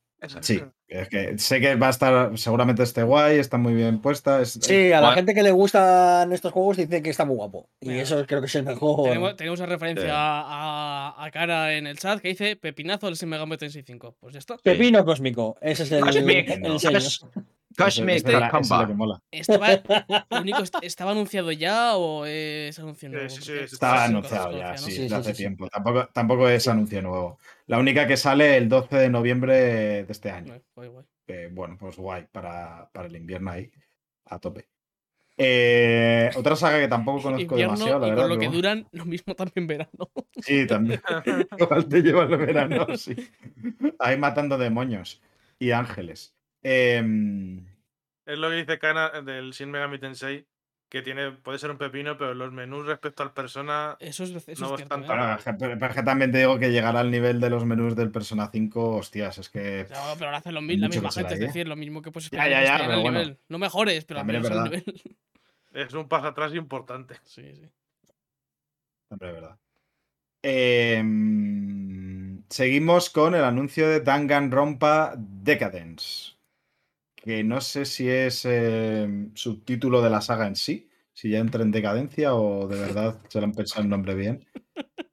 Sí, 0.41 0.61
es 0.89 1.09
que 1.09 1.39
sé 1.39 1.61
que 1.61 1.75
va 1.77 1.89
a 1.89 1.91
estar, 1.91 2.37
seguramente 2.39 2.83
esté 2.83 3.03
guay, 3.03 3.39
está 3.39 3.59
muy 3.59 3.75
bien 3.75 4.01
puesta. 4.01 4.41
Es, 4.41 4.59
Sí, 4.61 4.91
a 4.91 5.01
la 5.01 5.13
gente 5.13 5.35
que 5.35 5.43
le 5.43 5.53
gustan 5.53 6.33
estos 6.33 6.53
juegos 6.53 6.79
dice 6.79 7.03
que 7.03 7.11
está 7.11 7.25
muy 7.27 7.37
guapo. 7.37 7.69
Y 7.81 7.89
Mira, 7.91 8.03
eso 8.03 8.25
creo 8.27 8.41
que 8.41 8.47
es 8.47 8.55
el 8.57 8.65
mejor. 8.65 9.05
Tenemos, 9.11 9.37
tenemos 9.37 9.61
una 9.61 9.69
referencia 9.69 10.05
Sí. 10.07 10.11
a, 10.13 11.15
a 11.19 11.31
Cara 11.31 11.75
en 11.77 11.87
el 11.87 11.99
chat 11.99 12.19
que 12.21 12.29
dice 12.29 12.57
Pepinazo 12.57 13.07
del 13.07 13.15
Shin 13.17 13.29
Megami 13.29 13.57
Tensei 13.59 13.83
5. 13.87 14.17
Pues 14.19 14.33
ya 14.33 14.39
está. 14.39 14.57
Pepino 14.57 15.05
cósmico. 15.05 15.57
Ese 15.61 15.83
es 15.85 15.93
el, 15.93 16.01
Cosmic, 16.01 16.49
el 16.51 16.61
no. 16.63 16.79
Eso- 17.77 18.01
Cosmic 18.01 18.17
eso 18.17 18.29
es 18.29 18.71
lo 18.71 18.87
que 18.87 18.95
mola. 18.95 19.21
Estaba, 19.31 19.69
único, 20.43 20.63
est- 20.63 20.77
¿Estaba 20.83 21.11
anunciado 21.13 21.53
ya 21.53 21.97
o 21.97 22.25
es 22.27 22.79
anuncio 22.79 23.09
nuevo? 23.09 23.29
sí, 23.29 23.39
cosas- 23.41 23.83
anunciado 24.09 24.57
ya, 24.59 24.77
sí, 24.79 24.91
desde 24.93 25.09
sí, 25.09 25.15
hace 25.15 25.31
sí, 25.31 25.37
sí. 25.37 25.43
tiempo. 25.43 25.69
Tampoco, 25.69 26.09
tampoco 26.13 26.49
es 26.49 26.67
anuncio 26.69 27.03
nuevo. 27.03 27.39
La 27.67 27.79
única 27.79 28.07
que 28.07 28.17
sale 28.17 28.57
el 28.57 28.69
12 28.69 28.97
de 28.97 29.09
noviembre 29.11 29.55
de 30.05 30.07
este 30.13 30.31
año. 30.31 30.49
Guay, 30.53 30.63
guay, 30.75 30.89
guay. 30.89 31.05
eh, 31.29 31.49
bueno, 31.53 31.77
pues 31.79 31.97
guay 31.97 32.27
para, 32.31 32.89
para 32.93 33.09
el 33.09 33.17
invierno 33.17 33.51
ahí, 33.51 33.71
a 34.27 34.39
tope. 34.39 34.67
Eh, 35.39 36.31
otra 36.35 36.57
saga 36.57 36.81
que 36.81 36.89
tampoco 36.89 37.21
conozco 37.25 37.43
Invierno 37.55 37.75
demasiado, 37.75 38.01
la 38.01 38.07
y 38.07 38.11
verdad. 38.11 38.23
con 38.25 38.33
lo 38.33 38.39
que 38.39 38.49
duran, 38.49 38.89
lo 38.93 39.05
mismo 39.05 39.35
también 39.35 39.67
verano. 39.67 39.91
Sí, 40.41 40.67
también. 40.67 41.03
Igual 41.59 41.87
te 41.89 42.01
lleva 42.01 42.23
el 42.25 42.37
verano, 42.39 42.87
sí. 42.97 43.15
Ahí 43.99 44.17
matando 44.17 44.57
demonios 44.57 45.21
y 45.59 45.73
ángeles. 45.73 46.35
Em, 46.69 47.65
Es 48.25 48.39
lo 48.39 48.49
que 48.51 48.57
dice 48.57 48.79
Kana 48.81 49.11
del 49.23 49.53
Shin 49.53 49.71
Megami 49.71 50.01
Tensei, 50.01 50.47
que 50.89 51.01
tiene, 51.03 51.31
puede 51.31 51.59
ser 51.61 51.71
un 51.71 51.79
pepino, 51.79 52.17
pero 52.19 52.35
los 52.35 52.53
menús 52.53 52.87
respecto 52.87 53.23
al 53.23 53.33
persona. 53.33 53.97
Eso 54.01 54.25
es, 54.25 54.31
eso 54.31 54.39
es 54.51 54.59
No 54.61 54.77
cierto. 54.77 54.95
obstante, 54.97 55.07
¿eh? 55.07 55.09
bueno, 55.17 55.35
es 55.37 55.45
que- 55.45 55.53
pero 55.55 55.87
es 55.87 55.95
que 55.95 56.03
también 56.03 56.33
te 56.33 56.39
digo 56.39 56.59
que 56.59 56.71
llegar 56.73 56.97
al 56.97 57.11
nivel 57.13 57.41
de 57.41 57.51
los 57.51 57.65
menús 57.65 57.95
del 57.95 58.11
Persona 58.11 58.49
5, 58.53 58.97
hostias, 58.97 59.39
es 59.39 59.49
que. 59.49 59.87
No, 59.91 59.97
pero 60.15 60.27
ahora 60.27 60.39
hacen 60.39 60.55
lo 60.55 60.61
mi- 60.63 60.77
la 60.77 60.89
misma 60.89 61.11
gente, 61.13 61.35
es 61.35 61.39
ahí, 61.41 61.45
¿eh? 61.45 61.47
decir, 61.49 61.69
lo 61.69 61.77
mismo 61.77 62.03
que 62.03 62.11
pues 62.11 62.31
Ya, 62.31 62.49
ya, 62.49 62.65
ya, 62.65 62.79
pero 62.87 63.01
bueno. 63.01 63.21
nivel. 63.21 63.39
No 63.49 63.59
mejores, 63.59 64.05
pero 64.05 64.21
al 64.21 64.27
También 64.27 64.43
es 64.45 64.51
menos 64.51 64.65
al 64.67 64.71
verdad. 64.71 64.85
nivel. 64.87 65.17
Es 65.87 65.93
un 65.95 66.09
paso 66.09 66.27
atrás 66.27 66.53
importante. 66.55 67.15
Sí, 67.25 67.55
sí. 67.55 67.71
Hombre, 69.11 69.29
es 69.29 69.35
verdad. 69.35 69.59
Em, 71.07 72.43
seguimos 72.49 73.11
con 73.11 73.35
el 73.35 73.45
anuncio 73.45 73.89
de 73.89 74.01
Danganronpa 74.01 75.15
Decadence. 75.17 76.36
Que 77.27 77.43
no 77.43 77.61
sé 77.61 77.85
si 77.85 78.09
es 78.09 78.45
em, 78.45 79.35
subtítulo 79.35 80.01
de 80.01 80.11
la 80.11 80.21
saga 80.21 80.47
en 80.47 80.55
sí, 80.55 80.89
si 81.13 81.29
ya 81.31 81.39
entra 81.41 81.63
en 81.63 81.73
decadencia 81.73 82.35
o 82.37 82.69
de 82.69 82.79
verdad 82.81 83.21
se 83.29 83.41
lo 83.41 83.47
han 83.47 83.53
pensado 83.53 83.83
el 83.83 83.89
nombre 83.89 84.15
bien. 84.15 84.47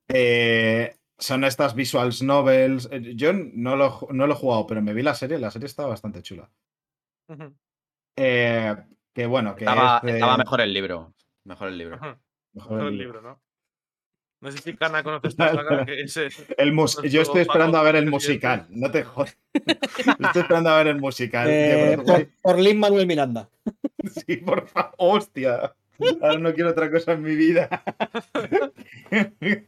Eh, 0.10 0.95
son 1.18 1.44
estas 1.44 1.73
visuals 1.73 2.22
novels. 2.22 2.88
Eh, 2.91 3.14
Yo 3.15 3.34
no 3.34 3.76
lo, 3.76 4.07
no 4.11 4.27
lo 4.27 4.34
he 4.34 4.38
jugado, 4.38 4.68
pero 4.68 4.81
me 4.84 4.94
vi 4.94 5.02
la 5.02 5.15
serie. 5.15 5.40
La 5.40 5.49
serie 5.49 5.65
estaba 5.65 5.90
bastante 5.90 6.22
chula. 6.22 6.52
Eh, 8.15 8.76
que 9.14 9.26
bueno, 9.26 9.56
que 9.56 9.64
Estaba, 9.65 9.98
es 9.98 10.03
de- 10.03 10.14
estaba 10.14 10.38
mejor 10.38 10.61
el 10.61 10.72
libro. 10.73 11.14
Mejor 11.45 11.68
el 11.69 11.77
libro. 11.80 11.95
mejor 11.98 12.72
Mejor 12.73 12.88
el 12.90 12.98
libro, 12.98 13.22
¿no? 13.22 13.41
No 14.44 14.52
sé 14.52 14.57
si 14.57 14.74
Kana 14.76 15.03
conoce 15.03 15.30
esta 15.30 15.53
saga, 15.53 15.86
que 15.86 16.02
es, 16.02 16.18
eh, 16.18 16.28
El 16.57 16.74
mus- 16.74 17.02
yo 17.10 17.22
estoy 17.22 17.41
esperando 17.44 17.78
a 17.78 17.84
ver 17.84 17.95
el 17.95 18.10
musical, 18.10 18.65
no 18.70 18.91
te 18.91 19.03
jodas. 19.03 19.38
Estoy 19.53 20.41
esperando 20.41 20.70
a 20.70 20.78
ver 20.78 20.88
el 20.88 20.99
musical. 20.99 21.48
Eh, 21.49 21.98
por, 22.06 22.28
por 22.41 22.60
Lin 22.60 22.78
Manuel 22.80 23.07
Miranda. 23.07 23.49
Sí, 24.28 24.36
por 24.36 24.68
favor. 24.68 24.94
Hostia. 24.98 25.74
Ahora 26.22 26.38
no 26.38 26.53
quiero 26.53 26.72
otra 26.72 26.91
cosa 26.91 27.14
en 27.14 27.22
mi 27.22 27.36
vida. 27.38 27.70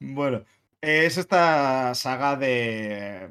bueno, 0.00 0.42
es 0.82 1.16
esta 1.16 1.94
saga 1.94 2.36
de. 2.36 3.30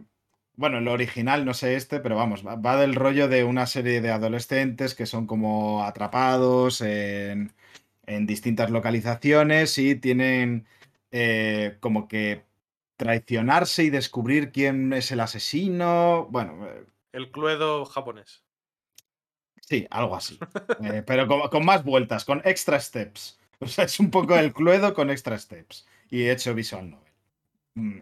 Bueno, 0.56 0.80
el 0.80 0.88
original, 0.88 1.46
no 1.46 1.54
sé 1.54 1.76
este, 1.76 2.00
pero 2.00 2.16
vamos, 2.16 2.46
va, 2.46 2.56
va 2.56 2.78
del 2.78 2.96
rollo 2.96 3.28
de 3.28 3.44
una 3.44 3.68
serie 3.68 4.02
de 4.02 4.10
adolescentes 4.10 4.96
que 4.96 5.06
son 5.06 5.28
como 5.28 5.84
atrapados 5.84 6.82
en, 6.82 7.52
en 8.08 8.26
distintas 8.26 8.72
localizaciones 8.72 9.78
y 9.78 9.96
tienen 9.96 10.66
eh, 11.12 11.78
como 11.80 12.08
que 12.08 12.44
traicionarse 12.96 13.84
y 13.84 13.90
descubrir 13.90 14.52
quién 14.52 14.92
es 14.94 15.12
el 15.12 15.20
asesino. 15.20 16.28
Bueno, 16.32 16.68
eh, 16.68 16.86
el 17.12 17.32
Cluedo 17.32 17.86
japonés. 17.86 18.44
Sí, 19.62 19.86
algo 19.92 20.16
así. 20.16 20.40
Eh, 20.84 21.04
pero 21.06 21.28
con, 21.28 21.42
con 21.50 21.66
más 21.66 21.84
vueltas, 21.84 22.24
con 22.24 22.42
extra 22.46 22.80
steps. 22.80 23.40
O 23.60 23.68
sea, 23.68 23.86
es 23.86 24.00
un 24.00 24.12
poco 24.12 24.36
el 24.36 24.54
cluedo 24.54 24.94
con 24.94 25.10
extra 25.10 25.38
steps. 25.38 25.88
Y 26.10 26.24
he 26.24 26.32
hecho 26.32 26.54
visual 26.54 26.92
novel. 26.92 27.14
Mm. 27.74 28.02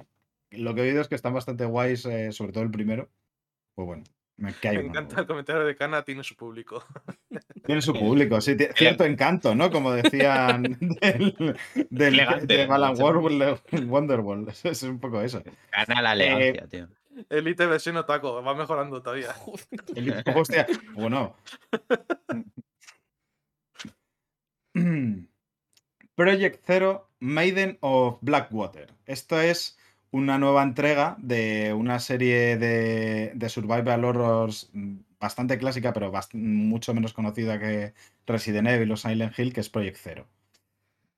Lo 0.51 0.75
que 0.75 0.81
he 0.81 0.89
oído 0.89 1.01
es 1.01 1.07
que 1.07 1.15
están 1.15 1.33
bastante 1.33 1.65
guays, 1.65 2.01
sobre 2.01 2.51
todo 2.51 2.63
el 2.63 2.71
primero. 2.71 3.09
Pues 3.73 3.85
bueno, 3.85 4.03
me 4.37 4.53
Me 4.61 4.79
encanta 4.81 5.21
el 5.21 5.27
comentario 5.27 5.63
de 5.65 5.75
Kana, 5.75 6.03
tiene 6.03 6.23
su 6.23 6.35
público. 6.35 6.83
Tiene 7.65 7.81
su 7.81 7.93
público, 7.93 8.41
sí, 8.41 8.57
cierto 8.75 9.05
encanto, 9.05 9.55
¿no? 9.55 9.71
Como 9.71 9.91
decían 9.93 10.63
del, 11.01 11.57
del 11.89 12.13
Elegante, 12.13 12.57
de 12.57 12.65
Balan. 12.65 12.95
Wonderworld. 12.97 14.53
Es 14.63 14.83
un 14.83 14.99
poco 14.99 15.21
eso. 15.21 15.41
Gana 15.71 16.01
la 16.01 16.13
elegancia, 16.13 16.67
tío. 16.67 16.89
Elite 17.29 17.65
versión 17.65 17.95
Otaco, 17.97 18.43
va 18.43 18.53
mejorando 18.55 19.01
todavía. 19.01 19.33
El- 19.95 20.21
hostia, 20.35 20.67
bueno. 20.93 21.35
Project 26.15 26.63
Zero 26.65 27.09
Maiden 27.19 27.77
of 27.81 28.17
Blackwater. 28.21 28.93
Esto 29.05 29.39
es 29.39 29.77
una 30.15 30.37
nueva 30.37 30.63
entrega 30.63 31.17
de 31.19 31.73
una 31.73 31.99
serie 31.99 32.57
de, 32.57 33.31
de 33.35 33.49
survival 33.49 34.05
horrors 34.05 34.71
bastante 35.19 35.57
clásica, 35.57 35.91
pero 35.93 36.11
mucho 36.33 36.93
menos 36.93 37.13
conocida 37.13 37.59
que 37.59 37.93
Resident 38.25 38.67
Evil 38.69 38.91
o 38.93 38.97
Silent 38.97 39.37
Hill, 39.37 39.53
que 39.53 39.61
es 39.61 39.69
Project 39.69 39.97
Zero. 39.97 40.27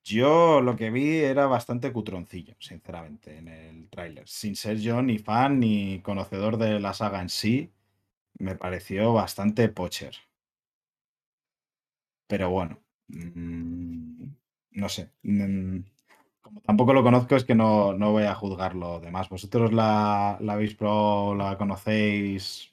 Yo 0.03 0.61
lo 0.61 0.75
que 0.75 0.89
vi 0.89 1.17
era 1.19 1.45
bastante 1.47 1.91
cutroncillo, 1.93 2.55
sinceramente, 2.59 3.37
en 3.37 3.47
el 3.49 3.89
tráiler. 3.89 4.27
Sin 4.27 4.55
ser 4.55 4.77
yo 4.79 5.01
ni 5.03 5.19
fan 5.19 5.59
ni 5.59 6.01
conocedor 6.01 6.57
de 6.57 6.79
la 6.79 6.93
saga 6.93 7.21
en 7.21 7.29
sí, 7.29 7.71
me 8.39 8.55
pareció 8.55 9.13
bastante 9.13 9.69
pocher. 9.69 10.15
Pero 12.27 12.49
bueno, 12.49 12.79
mm, 13.07 14.23
no 14.71 14.89
sé. 14.89 15.11
mm, 15.23 15.79
Como 16.57 16.65
tampoco 16.65 16.93
lo 16.93 17.03
conozco, 17.03 17.35
es 17.35 17.43
que 17.45 17.55
no, 17.55 17.93
no 17.93 18.11
voy 18.11 18.23
a 18.23 18.35
juzgarlo 18.35 18.99
demás. 18.99 19.29
¿Vosotros 19.29 19.71
la, 19.73 20.37
la 20.39 20.53
habéis 20.53 20.75
probado, 20.75 21.35
la 21.35 21.57
conocéis? 21.57 22.71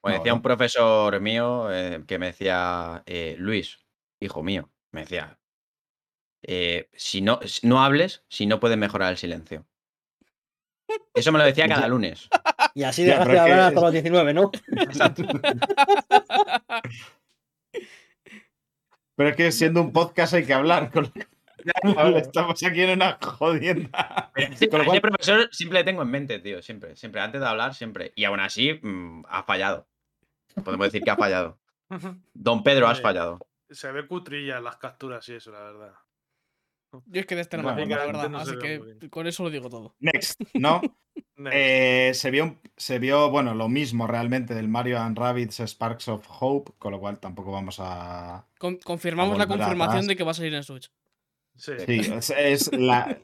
Como 0.00 0.12
No, 0.12 0.18
decía 0.18 0.32
¿no? 0.32 0.36
un 0.36 0.42
profesor 0.42 1.20
mío 1.20 1.72
eh, 1.72 2.02
que 2.06 2.18
me 2.18 2.26
decía, 2.26 3.02
eh, 3.06 3.36
Luis, 3.38 3.78
hijo 4.20 4.42
mío, 4.42 4.70
me 4.92 5.02
decía, 5.02 5.38
eh, 6.42 6.88
si 6.92 7.20
no, 7.22 7.38
no 7.62 7.82
hables 7.82 8.24
si 8.28 8.46
no 8.46 8.58
puedes 8.60 8.76
mejorar 8.78 9.10
el 9.12 9.18
silencio. 9.18 9.64
Eso 11.14 11.30
me 11.32 11.38
lo 11.38 11.44
decía 11.44 11.68
cada 11.68 11.86
lunes. 11.88 12.28
Y 12.74 12.82
así 12.82 13.04
dejaste 13.04 13.32
de 13.32 13.38
hablar 13.38 13.60
hasta 13.60 13.80
los 13.80 13.92
19, 13.92 14.34
¿no? 14.34 14.50
Exacto. 14.78 15.22
Pero 19.14 19.28
es 19.28 19.36
que 19.36 19.52
siendo 19.52 19.80
un 19.82 19.92
podcast 19.92 20.34
hay 20.34 20.44
que 20.44 20.54
hablar. 20.54 20.90
con 20.90 21.12
Estamos 22.16 22.62
aquí 22.62 22.82
en 22.82 22.90
una 22.90 23.18
jodienda. 23.20 24.32
Sí, 24.56 24.68
Con 24.68 24.78
lo 24.78 24.82
a 24.82 24.86
cual- 24.86 24.96
ese 24.98 25.00
profesor 25.00 25.48
siempre 25.52 25.78
le 25.80 25.84
tengo 25.84 26.02
en 26.02 26.10
mente, 26.10 26.38
tío, 26.38 26.62
siempre, 26.62 26.96
siempre, 26.96 27.20
antes 27.20 27.40
de 27.40 27.46
hablar, 27.46 27.74
siempre. 27.74 28.12
Y 28.16 28.24
aún 28.24 28.40
así, 28.40 28.78
mm, 28.82 29.24
ha 29.28 29.42
fallado. 29.44 29.86
Podemos 30.64 30.86
decir 30.86 31.02
que 31.02 31.10
ha 31.10 31.16
fallado. 31.16 31.58
Don 32.34 32.62
Pedro, 32.62 32.88
has 32.88 33.00
fallado. 33.00 33.38
Se 33.70 33.90
ve 33.92 34.06
cutrilla 34.06 34.58
en 34.58 34.64
las 34.64 34.76
capturas 34.76 35.26
y 35.28 35.34
eso, 35.34 35.50
la 35.50 35.60
verdad. 35.60 35.92
Yo 37.06 37.20
es 37.20 37.26
que 37.26 37.34
de 37.34 37.40
este 37.40 37.56
no 37.56 37.62
Bueno, 37.62 37.86
me 37.86 37.94
acuerdo, 37.94 38.12
la 38.12 38.18
verdad. 38.18 38.30
no 38.30 38.38
Así 38.38 38.58
que 38.58 39.08
con 39.08 39.26
eso 39.26 39.42
lo 39.44 39.48
digo 39.50 39.70
todo. 39.70 39.94
Next, 39.98 40.38
¿no? 40.52 40.82
Next. 41.36 41.56
Eh, 41.56 42.10
se, 42.14 42.30
vio, 42.30 42.58
se 42.76 42.98
vio, 42.98 43.30
bueno, 43.30 43.54
lo 43.54 43.68
mismo 43.70 44.06
realmente 44.06 44.54
del 44.54 44.68
Mario 44.68 44.98
and 45.00 45.16
Rabbids 45.18 45.60
Sparks 45.60 46.08
of 46.08 46.26
Hope, 46.28 46.72
con 46.78 46.92
lo 46.92 47.00
cual 47.00 47.18
tampoco 47.18 47.50
vamos 47.50 47.78
a. 47.80 48.46
Con- 48.58 48.76
confirmamos 48.76 49.38
la 49.38 49.46
confirmación 49.46 49.88
atrás. 49.88 50.06
de 50.06 50.16
que 50.16 50.24
va 50.24 50.32
a 50.32 50.34
salir 50.34 50.52
en 50.52 50.62
Switch. 50.64 50.90
Sí. 51.56 51.72
Sí, 51.86 52.00
es, 52.12 52.30
es 52.30 52.72
la. 52.72 53.18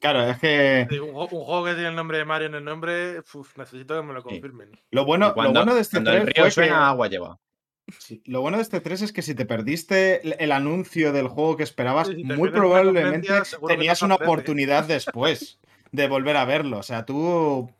Claro, 0.00 0.22
es 0.30 0.38
que 0.38 0.86
Sí, 0.90 0.98
Un, 0.98 1.10
ju- 1.10 1.28
un 1.32 1.44
juego 1.44 1.64
que 1.64 1.72
tiene 1.74 1.88
el 1.88 1.96
nombre 1.96 2.18
de 2.18 2.24
Mario 2.24 2.46
en 2.48 2.54
el 2.54 2.64
nombre, 2.64 3.18
uf, 3.34 3.56
necesito 3.58 4.00
que 4.00 4.06
me 4.06 4.14
lo 4.14 4.22
confirmen. 4.22 4.70
lo 4.92 5.04
bueno, 5.04 5.28
lo 5.36 5.52
bueno 5.52 5.74
de 5.74 5.80
este 5.80 5.96
cuando 5.96 6.12
el 6.12 6.22
3 6.24 6.34
río 6.36 6.44
fue 6.44 6.50
suena, 6.52 6.72
que- 6.72 6.78
agua 6.84 7.08
lleva. 7.08 7.38
Sí, 7.98 8.22
Lo 8.26 8.42
bueno 8.42 8.58
de 8.58 8.62
este 8.64 8.80
3 8.80 9.00
es 9.02 9.12
que 9.12 9.22
si 9.22 9.34
te 9.34 9.46
perdiste 9.46 10.20
el- 10.26 10.36
el 10.38 10.52
anuncio 10.52 11.12
del 11.12 11.26
juego 11.28 11.56
que 11.56 11.62
esperabas, 11.62 12.08
Sí, 12.08 12.16
si 12.16 12.28
te 12.28 12.36
muy 12.36 12.50
probablemente 12.50 13.28
tenías 13.66 14.02
una 14.02 14.16
oportunidad 14.16 14.84
después 14.84 15.58
de 15.90 16.06
volver 16.06 16.36
a 16.36 16.44
verlo. 16.44 16.78
O 16.78 16.82
sea, 16.82 17.04
tú. 17.06 17.70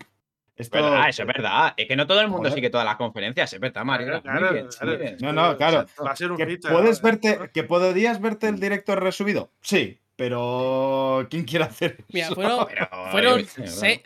Esto, 0.58 0.76
¿Verdad? 0.82 1.08
Eso 1.08 1.22
es 1.22 1.28
verdad. 1.28 1.74
Es 1.76 1.86
que 1.86 1.94
no 1.96 2.06
todo 2.06 2.20
el 2.20 2.26
mundo 2.26 2.40
Joder. 2.48 2.54
sigue 2.54 2.70
todas 2.70 2.84
las 2.84 2.96
conferencias, 2.96 3.52
es 3.52 3.60
verdad, 3.60 3.84
Mario. 3.84 4.06
Claro, 4.08 4.22
claro, 4.22 4.52
bien, 4.52 4.66
claro. 4.68 4.86
muy 4.92 4.96
bien. 5.02 5.16
No, 5.20 5.32
no, 5.32 5.56
claro. 5.56 5.86
Va 6.04 6.10
a 6.10 6.16
ser 6.16 6.32
un 6.32 6.36
Que 6.36 6.58
puedes 6.58 7.00
verte, 7.00 7.38
que 7.54 7.62
podrías 7.62 8.20
verte 8.20 8.48
el 8.48 8.58
directo 8.58 8.96
resubido. 8.96 9.52
Sí, 9.60 10.00
pero 10.16 11.26
¿quién 11.30 11.44
quiere 11.44 11.64
hacer 11.64 12.04
Mira, 12.12 12.28
fueron, 12.30 12.66
Pero, 12.68 12.88
fueron, 13.12 13.44
seis- 13.46 14.02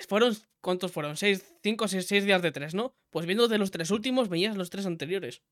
¿cuántos 0.61 0.93
fueron? 0.93 1.17
¿Seis, 1.17 1.43
cinco, 1.63 1.89
seis, 1.89 2.07
seis 2.07 2.25
días 2.25 2.43
de 2.43 2.53
tres, 2.53 2.75
¿no? 2.75 2.95
Pues 3.11 3.25
viendo 3.25 3.49
de 3.49 3.57
los 3.59 3.71
tres 3.71 3.91
últimos, 3.91 4.29
veías 4.29 4.57
los 4.57 4.69
tres 4.71 4.85
anteriores. 4.87 5.43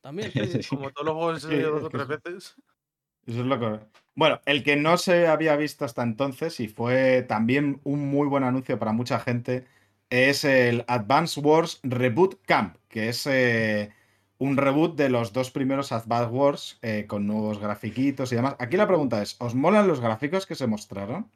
También. 0.00 0.32
Sí, 0.62 0.66
Como 0.68 0.90
todos 0.92 1.06
los 1.06 1.14
juegos 1.14 1.42
Sí, 1.42 1.56
dos 1.58 1.84
o 1.84 1.88
tres 1.90 2.06
veces. 2.08 2.54
Eso 3.26 3.40
es 3.40 3.46
lo 3.46 3.60
que. 3.60 3.80
Bueno, 4.14 4.40
el 4.46 4.64
que 4.64 4.76
no 4.76 4.96
se 4.96 5.26
había 5.28 5.54
visto 5.56 5.84
hasta 5.84 6.02
entonces 6.02 6.58
y 6.60 6.68
fue 6.68 7.22
también 7.28 7.80
un 7.84 8.08
muy 8.08 8.26
buen 8.26 8.44
anuncio 8.44 8.78
para 8.78 8.92
mucha 8.92 9.20
gente 9.20 9.66
es 10.10 10.44
el 10.44 10.84
Advance 10.88 11.40
Wars 11.40 11.80
Reboot 11.82 12.40
Camp, 12.46 12.76
que 12.88 13.08
es 13.08 13.26
eh, 13.26 13.92
un 14.38 14.56
reboot 14.56 14.96
de 14.96 15.08
los 15.08 15.32
dos 15.32 15.50
primeros 15.50 15.92
Advance 15.92 16.30
Wars 16.30 16.78
eh, 16.82 17.06
con 17.06 17.26
nuevos 17.26 17.58
grafiquitos 17.58 18.32
y 18.32 18.36
demás. 18.36 18.56
Aquí 18.58 18.76
la 18.76 18.86
pregunta 18.86 19.22
es: 19.22 19.36
¿os 19.40 19.54
molan 19.54 19.88
los 19.88 20.00
gráficos 20.00 20.46
que 20.46 20.54
se 20.54 20.66
mostraron? 20.66 21.30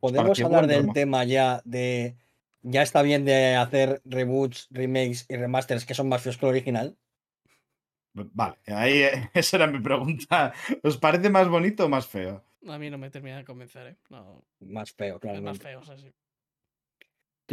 Podemos 0.00 0.40
hablar 0.40 0.66
del 0.66 0.92
tema 0.92 1.24
ya 1.24 1.62
de 1.64 2.16
ya 2.62 2.82
está 2.82 3.02
bien 3.02 3.24
de 3.24 3.56
hacer 3.56 4.02
reboots, 4.04 4.68
remakes 4.70 5.26
y 5.28 5.36
remasters 5.36 5.84
que 5.84 5.94
son 5.94 6.08
más 6.08 6.22
feos 6.22 6.38
que 6.38 6.46
el 6.46 6.50
original. 6.50 6.96
Vale, 8.14 8.56
ahí 8.66 9.02
eh, 9.02 9.30
esa 9.34 9.56
era 9.56 9.66
mi 9.66 9.80
pregunta. 9.80 10.52
¿Os 10.82 10.98
parece 10.98 11.30
más 11.30 11.48
bonito 11.48 11.86
o 11.86 11.88
más 11.88 12.06
feo? 12.06 12.44
A 12.68 12.78
mí 12.78 12.90
no 12.90 12.98
me 12.98 13.10
termina 13.10 13.38
de 13.38 13.44
convencer, 13.44 13.86
¿eh? 13.88 13.96
No, 14.10 14.44
Más 14.60 14.92
feo, 14.92 15.18
es 15.20 15.42
más 15.42 15.58
feo, 15.58 15.80
o 15.80 15.84
sea, 15.84 15.96
sí. 15.96 16.12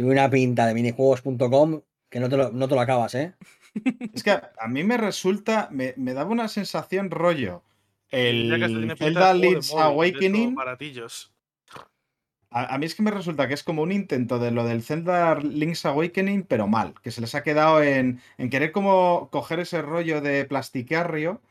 Tiene 0.00 0.12
una 0.12 0.30
pinta 0.30 0.66
de 0.66 0.72
minijuegos.com 0.72 1.82
que 2.08 2.20
no 2.20 2.30
te, 2.30 2.38
lo, 2.38 2.50
no 2.52 2.68
te 2.68 2.74
lo 2.74 2.80
acabas, 2.80 3.14
¿eh? 3.14 3.34
Es 4.14 4.22
que 4.22 4.30
a, 4.30 4.50
a 4.58 4.66
mí 4.66 4.82
me 4.82 4.96
resulta, 4.96 5.68
me, 5.70 5.92
me 5.98 6.14
daba 6.14 6.30
una 6.30 6.48
sensación 6.48 7.10
rollo. 7.10 7.62
El 8.08 8.96
Zelda 8.96 9.36
estos 9.36 9.74
Awakening. 9.74 10.54
baratillos. 10.54 11.34
A, 12.48 12.74
a 12.74 12.78
mí 12.78 12.86
es 12.86 12.94
que 12.94 13.02
me 13.02 13.10
resulta 13.10 13.46
que 13.46 13.52
es 13.52 13.62
como 13.62 13.82
un 13.82 13.92
intento 13.92 14.38
de 14.38 14.52
lo 14.52 14.64
del 14.64 14.82
Zelda 14.82 15.34
Link's 15.34 15.84
Awakening, 15.84 16.44
pero 16.44 16.66
mal. 16.66 16.94
Que 17.02 17.10
se 17.10 17.20
les 17.20 17.34
ha 17.34 17.42
quedado 17.42 17.82
en, 17.82 18.22
en 18.38 18.48
querer 18.48 18.72
como 18.72 19.28
coger 19.30 19.60
ese 19.60 19.82
rollo 19.82 20.22
de 20.22 20.46
plasticarrio, 20.46 21.42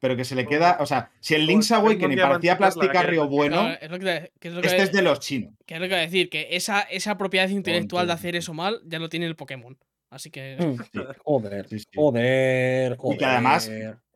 pero 0.00 0.16
que 0.16 0.24
se 0.24 0.34
le 0.34 0.46
queda. 0.46 0.76
O 0.80 0.86
sea, 0.86 1.10
si 1.20 1.34
el 1.34 1.46
Link's 1.46 1.70
Awakening 1.72 2.18
parecía 2.18 2.56
plasticarrio 2.58 3.26
bueno, 3.28 3.56
Claro, 3.62 3.78
es 3.80 3.90
lo 3.90 3.98
que, 3.98 4.32
que 4.40 4.48
es 4.48 4.54
lo 4.54 4.60
que, 4.60 4.66
este 4.68 4.82
es 4.82 4.92
de 4.92 5.02
los 5.02 5.20
chinos. 5.20 5.54
que 5.66 5.74
es 5.74 5.80
lo 5.80 5.86
que 5.86 5.92
iba 5.92 5.98
a 5.98 6.02
decir, 6.02 6.28
que 6.30 6.48
esa, 6.52 6.80
esa 6.82 7.16
propiedad 7.18 7.48
intelectual 7.48 8.06
de 8.06 8.12
hacer 8.12 8.36
eso 8.36 8.54
mal 8.54 8.80
ya 8.84 8.98
lo 8.98 9.08
tiene 9.08 9.26
el 9.26 9.36
Pokémon. 9.36 9.76
Así 10.10 10.30
que. 10.30 10.56
Sí. 10.92 11.00
Joder, 11.24 11.68
Sí, 11.68 11.78
sí. 11.80 11.86
joder, 11.94 12.96
joder. 12.96 13.14
Y 13.14 13.18
que 13.18 13.24
además- 13.24 13.70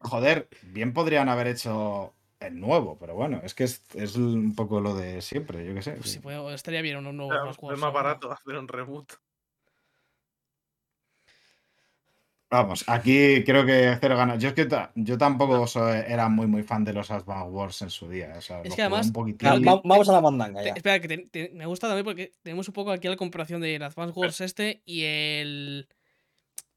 Joder, 0.05 0.49
bien 0.63 0.93
podrían 0.95 1.29
haber 1.29 1.47
hecho 1.49 2.15
el 2.41 2.59
nuevo, 2.59 2.99
pero 2.99 3.15
bueno, 3.15 3.41
es 3.45 3.55
que 3.55 3.63
es, 3.65 3.85
es 3.95 4.17
un 4.17 4.55
poco 4.57 4.81
lo 4.81 4.97
de 4.97 5.21
siempre, 5.23 5.65
yo 5.65 5.75
qué 5.75 5.83
sé. 5.83 5.93
pues, 5.93 6.11
si 6.11 6.19
puedo- 6.19 6.53
estaría 6.53 6.83
bien 6.83 6.97
unos 6.97 7.11
O 7.11 7.13
nuevos 7.13 7.35
sea, 7.37 7.45
más 7.45 7.57
juegos. 7.57 7.79
es 7.79 7.81
más 7.81 7.93
barato 7.93 8.33
hacer 8.33 8.55
un 8.57 8.67
reboot. 8.67 9.13
Vamos, 12.53 12.85
aquí 12.87 13.43
creo 13.45 13.65
que 13.65 13.97
cero 13.99 14.15
ganas. 14.15 14.39
Yo 14.39 14.49
es 14.51 14.55
que 14.55 14.66
ta- 14.66 14.93
yo 14.95 15.16
tampoco 15.16 15.66
soy- 15.66 16.03
era 16.07 16.29
muy 16.29 16.47
muy 16.47 16.62
fan 16.62 16.85
de 16.85 16.93
los 16.93 17.11
Advance 17.11 17.49
Wars 17.51 17.81
en 17.81 17.89
su 17.89 18.11
día. 18.11 18.35
O 18.37 18.43
sea, 18.43 18.61
Es 18.62 18.74
que 18.77 18.83
además, 18.83 19.11
un 19.15 19.35
que- 19.39 19.47
va- 19.47 19.81
vamos 19.83 20.09
a 20.11 20.12
la 20.12 20.20
mandanga 20.20 20.61
Te- 20.61 20.66
ya. 20.66 20.73
espera, 20.74 21.01
que 21.01 21.09
te- 21.09 21.27
te- 21.31 21.51
me 21.55 21.65
gusta 21.65 21.87
también 21.89 22.05
porque 22.05 22.33
tenemos 22.43 22.69
un 22.69 22.74
poco 22.74 22.91
aquí 22.91 23.09
la 23.09 23.16
comparación 23.16 23.62
del 23.62 23.83
Advance 23.83 24.12
Wars 24.19 24.41
este 24.43 24.83
y 24.85 25.05
el. 25.05 25.89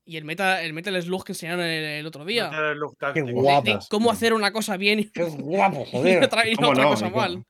Y 0.07 0.15
el 0.17 0.23
Meta, 0.23 0.61
el 0.63 0.71
Metal 0.71 1.01
Slug 1.01 1.25
que 1.25 1.31
enseñaron 1.33 1.65
el, 1.65 1.83
el 1.83 2.05
otro 2.05 2.23
día. 2.23 2.49
El 2.53 2.77
look 2.77 2.95
Qué. 3.13 3.21
De- 3.23 3.33
guapo. 3.33 3.63
de 3.65 3.79
cómo 3.89 4.11
hacer 4.11 4.33
una 4.33 4.53
cosa 4.53 4.77
bien 4.77 4.99
y, 4.99 5.05
Qué 5.09 5.23
guapo, 5.23 5.83
y 5.87 5.91
joder. 5.91 6.23
otra, 6.23 6.47
y 6.47 6.55
¿Cómo 6.55 6.69
otra 6.69 6.83
no? 6.83 6.89
cosa 6.91 7.09
mal. 7.09 7.43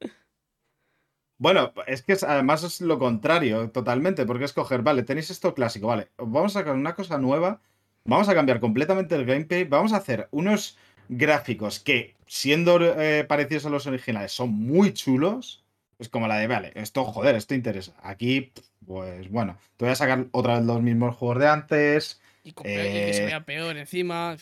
Bueno, 1.38 1.73
es 1.85 2.02
que 2.02 2.14
es- 2.14 2.23
además 2.23 2.64
es 2.64 2.81
lo 2.81 2.97
contrario, 2.97 3.69
totalmente, 3.72 4.26
porque 4.26 4.45
es 4.45 4.53
coger, 4.53 4.81
vale, 4.84 5.03
tenéis 5.03 5.30
esto 5.30 5.53
clásico, 5.53 5.88
vale, 5.88 6.10
vamos 6.18 6.56
a 6.56 6.60
sacar 6.61 6.73
una 6.76 6.95
cosa 6.95 7.18
nueva, 7.18 7.61
vamos 8.06 8.30
a 8.30 8.34
cambiar 8.34 8.60
completamente 8.60 9.15
el 9.15 9.26
gameplay, 9.26 9.65
vamos 9.65 9.91
a 9.91 9.98
hacer 9.98 10.27
unos 10.32 10.77
gráficos 11.10 11.80
que, 11.80 12.15
siendo 12.26 12.80
eh, 12.82 13.26
parecidos 13.26 13.65
a 13.65 13.69
los 13.69 13.86
originales, 13.88 14.32
son 14.32 14.52
muy 14.53 14.94
chulos. 14.94 15.64
Es 15.98 16.10
como 16.10 16.27
la 16.27 16.38
de, 16.38 16.48
vale, 16.48 16.72
esto, 16.76 17.06
joder, 17.06 17.36
esto 17.36 17.53
interesa. 17.53 17.94
Aquí, 18.02 18.52
pues 18.86 19.30
bueno, 19.30 19.57
te 19.77 19.86
voy 19.86 19.91
a 19.91 19.95
sacar 19.95 20.27
otra 20.32 20.57
vez 20.57 20.65
los 20.65 20.82
mismos 20.82 21.15
juegos 21.15 21.40
de 21.40 21.48
antes. 21.48 22.22
Y, 22.44 22.52
que 22.52 23.14
se 23.14 23.23
Eh, 23.23 23.26
vea 23.27 23.45
peor 23.45 23.77
encima. 23.77 24.36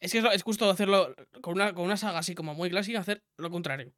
Es 0.00 0.10
que 0.10 0.18
es, 0.18 0.24
es 0.32 0.42
justo 0.42 0.68
hacerlo 0.68 1.14
con 1.40 1.54
una, 1.54 1.72
con 1.74 1.84
una 1.84 1.96
saga 1.96 2.18
así 2.18 2.34
como 2.34 2.54
muy 2.54 2.70
clásica, 2.70 2.98
hacer 3.00 3.22
lo 3.36 3.50
contrario. 3.50 3.92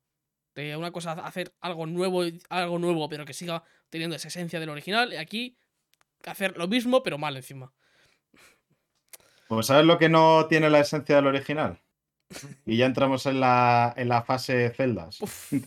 De 0.54 0.76
una 0.76 0.92
cosa, 0.92 1.12
hacer 1.12 1.52
algo 1.60 1.86
nuevo, 1.86 2.22
algo 2.50 2.78
nuevo, 2.78 3.08
pero 3.08 3.24
que 3.24 3.32
siga 3.32 3.64
teniendo 3.88 4.14
esa 4.14 4.28
esencia 4.28 4.60
del 4.60 4.68
original. 4.68 5.12
Y 5.14 5.16
aquí, 5.16 5.56
hacer 6.26 6.56
lo 6.58 6.68
mismo, 6.68 7.02
pero 7.02 7.16
mal 7.16 7.36
encima. 7.36 7.72
Pues 9.48 9.66
¿sabes 9.66 9.84
lo 9.84 9.98
que 9.98 10.08
no 10.08 10.46
tiene 10.46 10.70
la 10.70 10.80
esencia 10.80 11.16
del 11.16 11.26
original? 11.26 11.80
Y 12.66 12.76
ya 12.78 12.86
entramos 12.86 13.26
en 13.26 13.40
la, 13.40 13.92
en 13.96 14.08
la 14.08 14.22
fase 14.22 14.70
celdas. 14.70 15.20
Uf. 15.20 15.52
Uf. 15.52 15.60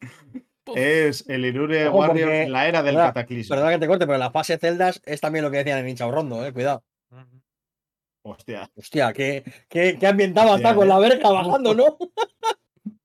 Es 0.74 1.28
el 1.28 1.44
Irure 1.44 1.86
Ojo, 1.86 1.98
Warrior, 1.98 2.28
porque- 2.28 2.48
la 2.48 2.66
era 2.66 2.82
del 2.82 2.94
Perdona, 2.96 3.12
cataclismo. 3.12 3.54
Perdona 3.54 3.72
que 3.72 3.78
te 3.78 3.86
corte, 3.86 4.04
pero 4.06 4.18
la 4.18 4.32
fase 4.32 4.58
celdas 4.58 5.00
es 5.04 5.20
también 5.20 5.44
lo 5.44 5.50
que 5.52 5.58
decían 5.58 5.78
en 5.78 5.88
Hinchao 5.88 6.10
Rondo, 6.10 6.44
eh. 6.44 6.52
Cuidado. 6.52 6.82
Hostia. 8.22 8.68
Hostia, 8.74 9.12
qué, 9.12 9.44
qué, 9.68 9.96
qué 10.00 10.06
ambientado 10.08 10.48
Hostia, 10.50 10.56
está 10.70 10.74
con 10.74 10.86
eh. 10.86 10.88
la 10.88 10.98
verja 10.98 11.30
bajando, 11.30 11.72
¿no? 11.74 11.96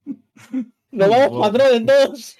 Nos 0.92 1.10
vamos 1.10 1.30
Wow. 1.30 1.42
patrón 1.42 1.68
en 1.76 1.86
todos. 1.86 2.38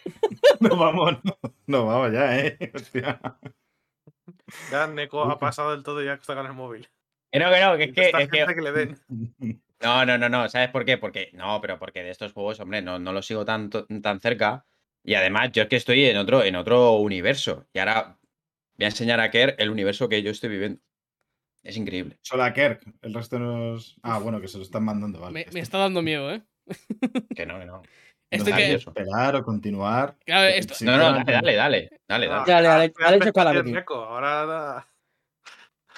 No 0.60 0.76
vamos, 0.76 1.14
no, 1.24 1.38
no 1.68 1.86
vamos 1.86 2.12
ya, 2.14 2.40
eh. 2.40 2.72
Hostia. 2.74 3.22
Ya 4.72 4.88
Neko 4.88 5.22
ha 5.22 5.38
pasado 5.38 5.72
del 5.72 5.84
todo 5.84 6.02
y 6.02 6.06
ya 6.08 6.14
está 6.14 6.34
con 6.36 6.48
el 6.48 6.54
móvil. 6.54 6.90
Que 7.32 7.40
no, 7.40 7.50
que 7.52 7.60
no, 7.62 7.78
que 7.78 7.84
es 7.86 7.94
que, 7.94 8.02
es 8.10 8.30
que- 8.30 8.38
gente 8.38 8.56
que 8.56 8.62
le 8.62 8.72
den. 8.72 9.00
No, 9.84 10.06
no, 10.06 10.16
no, 10.16 10.30
no. 10.30 10.48
¿Sabes 10.48 10.70
por 10.70 10.86
qué? 10.86 11.00
Porque. 11.00 11.32
No, 11.34 11.60
pero 11.60 11.80
porque 11.80 12.04
de 12.04 12.12
estos 12.12 12.34
juegos, 12.34 12.60
hombre, 12.60 12.84
no, 12.84 13.00
no 13.00 13.12
los 13.14 13.26
sigo 13.26 13.46
tanto, 13.46 13.88
tan 14.04 14.20
cerca. 14.20 14.64
Y 15.04 15.16
además, 15.16 15.50
yo 15.54 15.64
es 15.64 15.70
que 15.70 15.76
estoy 15.78 16.06
en 16.06 16.18
otro, 16.18 16.44
en 16.44 16.56
otro 16.56 16.98
universo. 16.98 17.66
Y 17.74 17.80
ahora 17.80 18.16
voy 18.78 18.86
a 18.86 18.90
enseñar 18.90 19.20
a 19.20 19.32
Kerr 19.32 19.56
el 19.58 19.72
universo 19.72 20.08
que 20.08 20.22
yo 20.22 20.30
estoy 20.30 20.50
viviendo. 20.52 20.80
Es 21.64 21.78
increíble. 21.78 22.20
Solo 22.22 22.44
a 22.44 22.54
Kirk, 22.54 22.82
el 23.02 23.12
resto 23.16 23.40
nos. 23.40 23.98
Ah, 24.04 24.20
bueno, 24.20 24.40
que 24.40 24.48
se 24.48 24.58
lo 24.58 24.64
están 24.64 24.84
mandando, 24.84 25.20
vale. 25.20 25.34
Me, 25.34 25.40
Esto- 25.42 25.54
me 25.54 25.60
está 25.62 25.78
dando 25.80 26.04
miedo, 26.04 26.32
¿eh? 26.32 26.44
Que 27.36 27.48
no, 27.48 27.58
que 27.60 27.66
no. 27.66 27.82
Este 28.30 28.52
no 28.52 28.58
que- 28.58 28.74
esperar 28.76 29.36
o 29.36 29.44
continuar. 29.44 30.16
Claro, 30.26 30.48
esto- 30.48 30.76
Sí, 30.76 30.86
No, 30.86 30.96
no, 30.96 31.04
dale, 31.12 31.24
dale, 31.34 31.56
dale, 31.56 31.90
dale. 32.08 32.28
Ah, 32.32 32.44
Dale, 32.48 32.68
dale, 32.68 32.94
ya 33.00 33.06
dale, 33.06 33.20
te 33.20 33.26
choca 33.26 33.44
la 33.46 33.50
joder, 33.50 33.64
Betty. 33.64 33.74
Neko, 33.76 33.96
Ahora 33.96 34.46
da- 34.46 34.74
Va- 34.76 34.88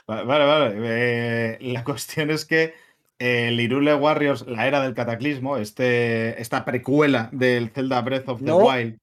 Vale, 0.07 0.23
vale. 0.25 0.73
eh, 0.83 1.57
la 1.61 1.83
cuestión 1.83 2.29
es 2.31 2.45
que 2.45 2.73
eh, 3.19 3.47
el 3.49 3.59
Irule 3.59 3.95
Warriors, 3.95 4.45
la 4.47 4.67
era 4.67 4.81
del 4.81 4.93
cataclismo, 4.93 5.57
este, 5.57 6.41
esta 6.41 6.65
precuela 6.65 7.29
del 7.31 7.69
Zelda 7.69 8.01
Breath 8.01 8.27
of 8.29 8.39
the 8.39 8.45
No. 8.45 8.57
Wild, 8.57 8.97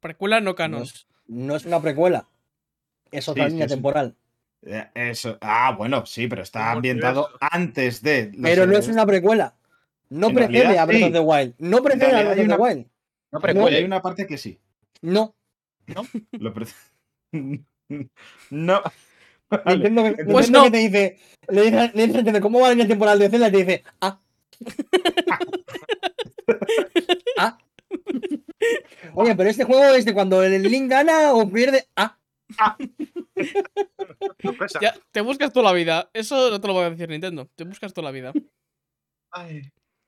precuela 0.00 0.40
no 0.40 0.50
No 0.50 0.54
canon. 0.54 0.82
es, 0.82 1.06
no 1.28 1.54
es 1.56 1.64
una 1.64 1.80
precuela. 1.80 2.26
Es 3.10 3.28
otra 3.28 3.44
Sí, 3.44 3.50
línea 3.50 3.68
sí. 3.68 3.74
temporal. 3.74 4.16
eh, 4.62 4.88
eso. 4.94 5.38
Ah, 5.40 5.74
bueno, 5.76 6.06
sí, 6.06 6.26
pero 6.28 6.42
está 6.42 6.72
ambientado 6.72 7.28
antes 7.40 8.02
de. 8.02 8.32
Pero 8.42 8.66
no 8.66 8.76
es 8.78 8.88
una 8.88 9.04
precuela. 9.06 9.54
No 10.08 10.28
En 10.28 10.34
precede 10.34 10.58
realidad, 10.62 10.82
a 10.82 10.86
Breath 10.86 10.98
sí. 11.00 11.04
of 11.06 11.12
the 11.12 11.20
Wild. 11.20 11.54
No 11.58 11.82
precede 11.82 12.06
a 12.16 12.22
Breath 12.22 12.38
of 12.40 12.56
the 12.56 12.62
Wild. 12.62 12.86
No 13.30 13.38
No, 13.54 13.66
hay 13.66 13.84
una 13.84 14.02
parte 14.02 14.26
que 14.26 14.36
sí. 14.38 14.58
No. 15.00 15.34
Lo 16.32 16.52
pre- 16.54 16.66
no. 18.50 18.82
Vale. 19.64 19.90
Nintendo, 19.90 20.16
que- 20.16 20.24
Pues 20.24 20.50
Nintendo 20.50 20.58
no. 20.58 20.64
que 20.64 20.70
te 20.70 20.76
dice, 20.78 21.18
le 21.48 21.62
dice, 21.62 21.90
le 21.94 22.02
dice 22.06 22.18
a 22.18 22.22
Nintendo, 22.22 22.40
¿cómo 22.40 22.60
va 22.60 22.68
la 22.68 22.74
línea 22.74 22.88
temporal 22.88 23.18
de 23.18 23.28
Zelda? 23.28 23.48
Y 23.48 23.52
te 23.52 23.56
dice, 23.58 23.84
ah. 24.00 24.20
ah. 27.38 27.58
Oye, 29.14 29.34
pero 29.36 29.50
este 29.50 29.64
juego 29.64 29.94
es 29.94 30.04
de 30.04 30.14
cuando 30.14 30.42
el 30.42 30.62
Link 30.62 30.90
gana 30.90 31.32
o 31.34 31.48
pierde. 31.48 31.86
Ah. 31.96 32.16
sorpresa. 34.40 34.78
Ya, 34.80 34.94
te 35.10 35.20
buscas 35.20 35.52
toda 35.52 35.70
la 35.70 35.72
vida. 35.72 36.10
Eso 36.12 36.50
no 36.50 36.60
te 36.60 36.68
lo 36.68 36.74
voy 36.74 36.84
a 36.84 36.90
decir 36.90 37.08
Nintendo. 37.08 37.48
Te 37.54 37.64
buscas 37.64 37.92
toda 37.92 38.06
la 38.06 38.12
vida. 38.12 38.32
Ay. 39.32 39.62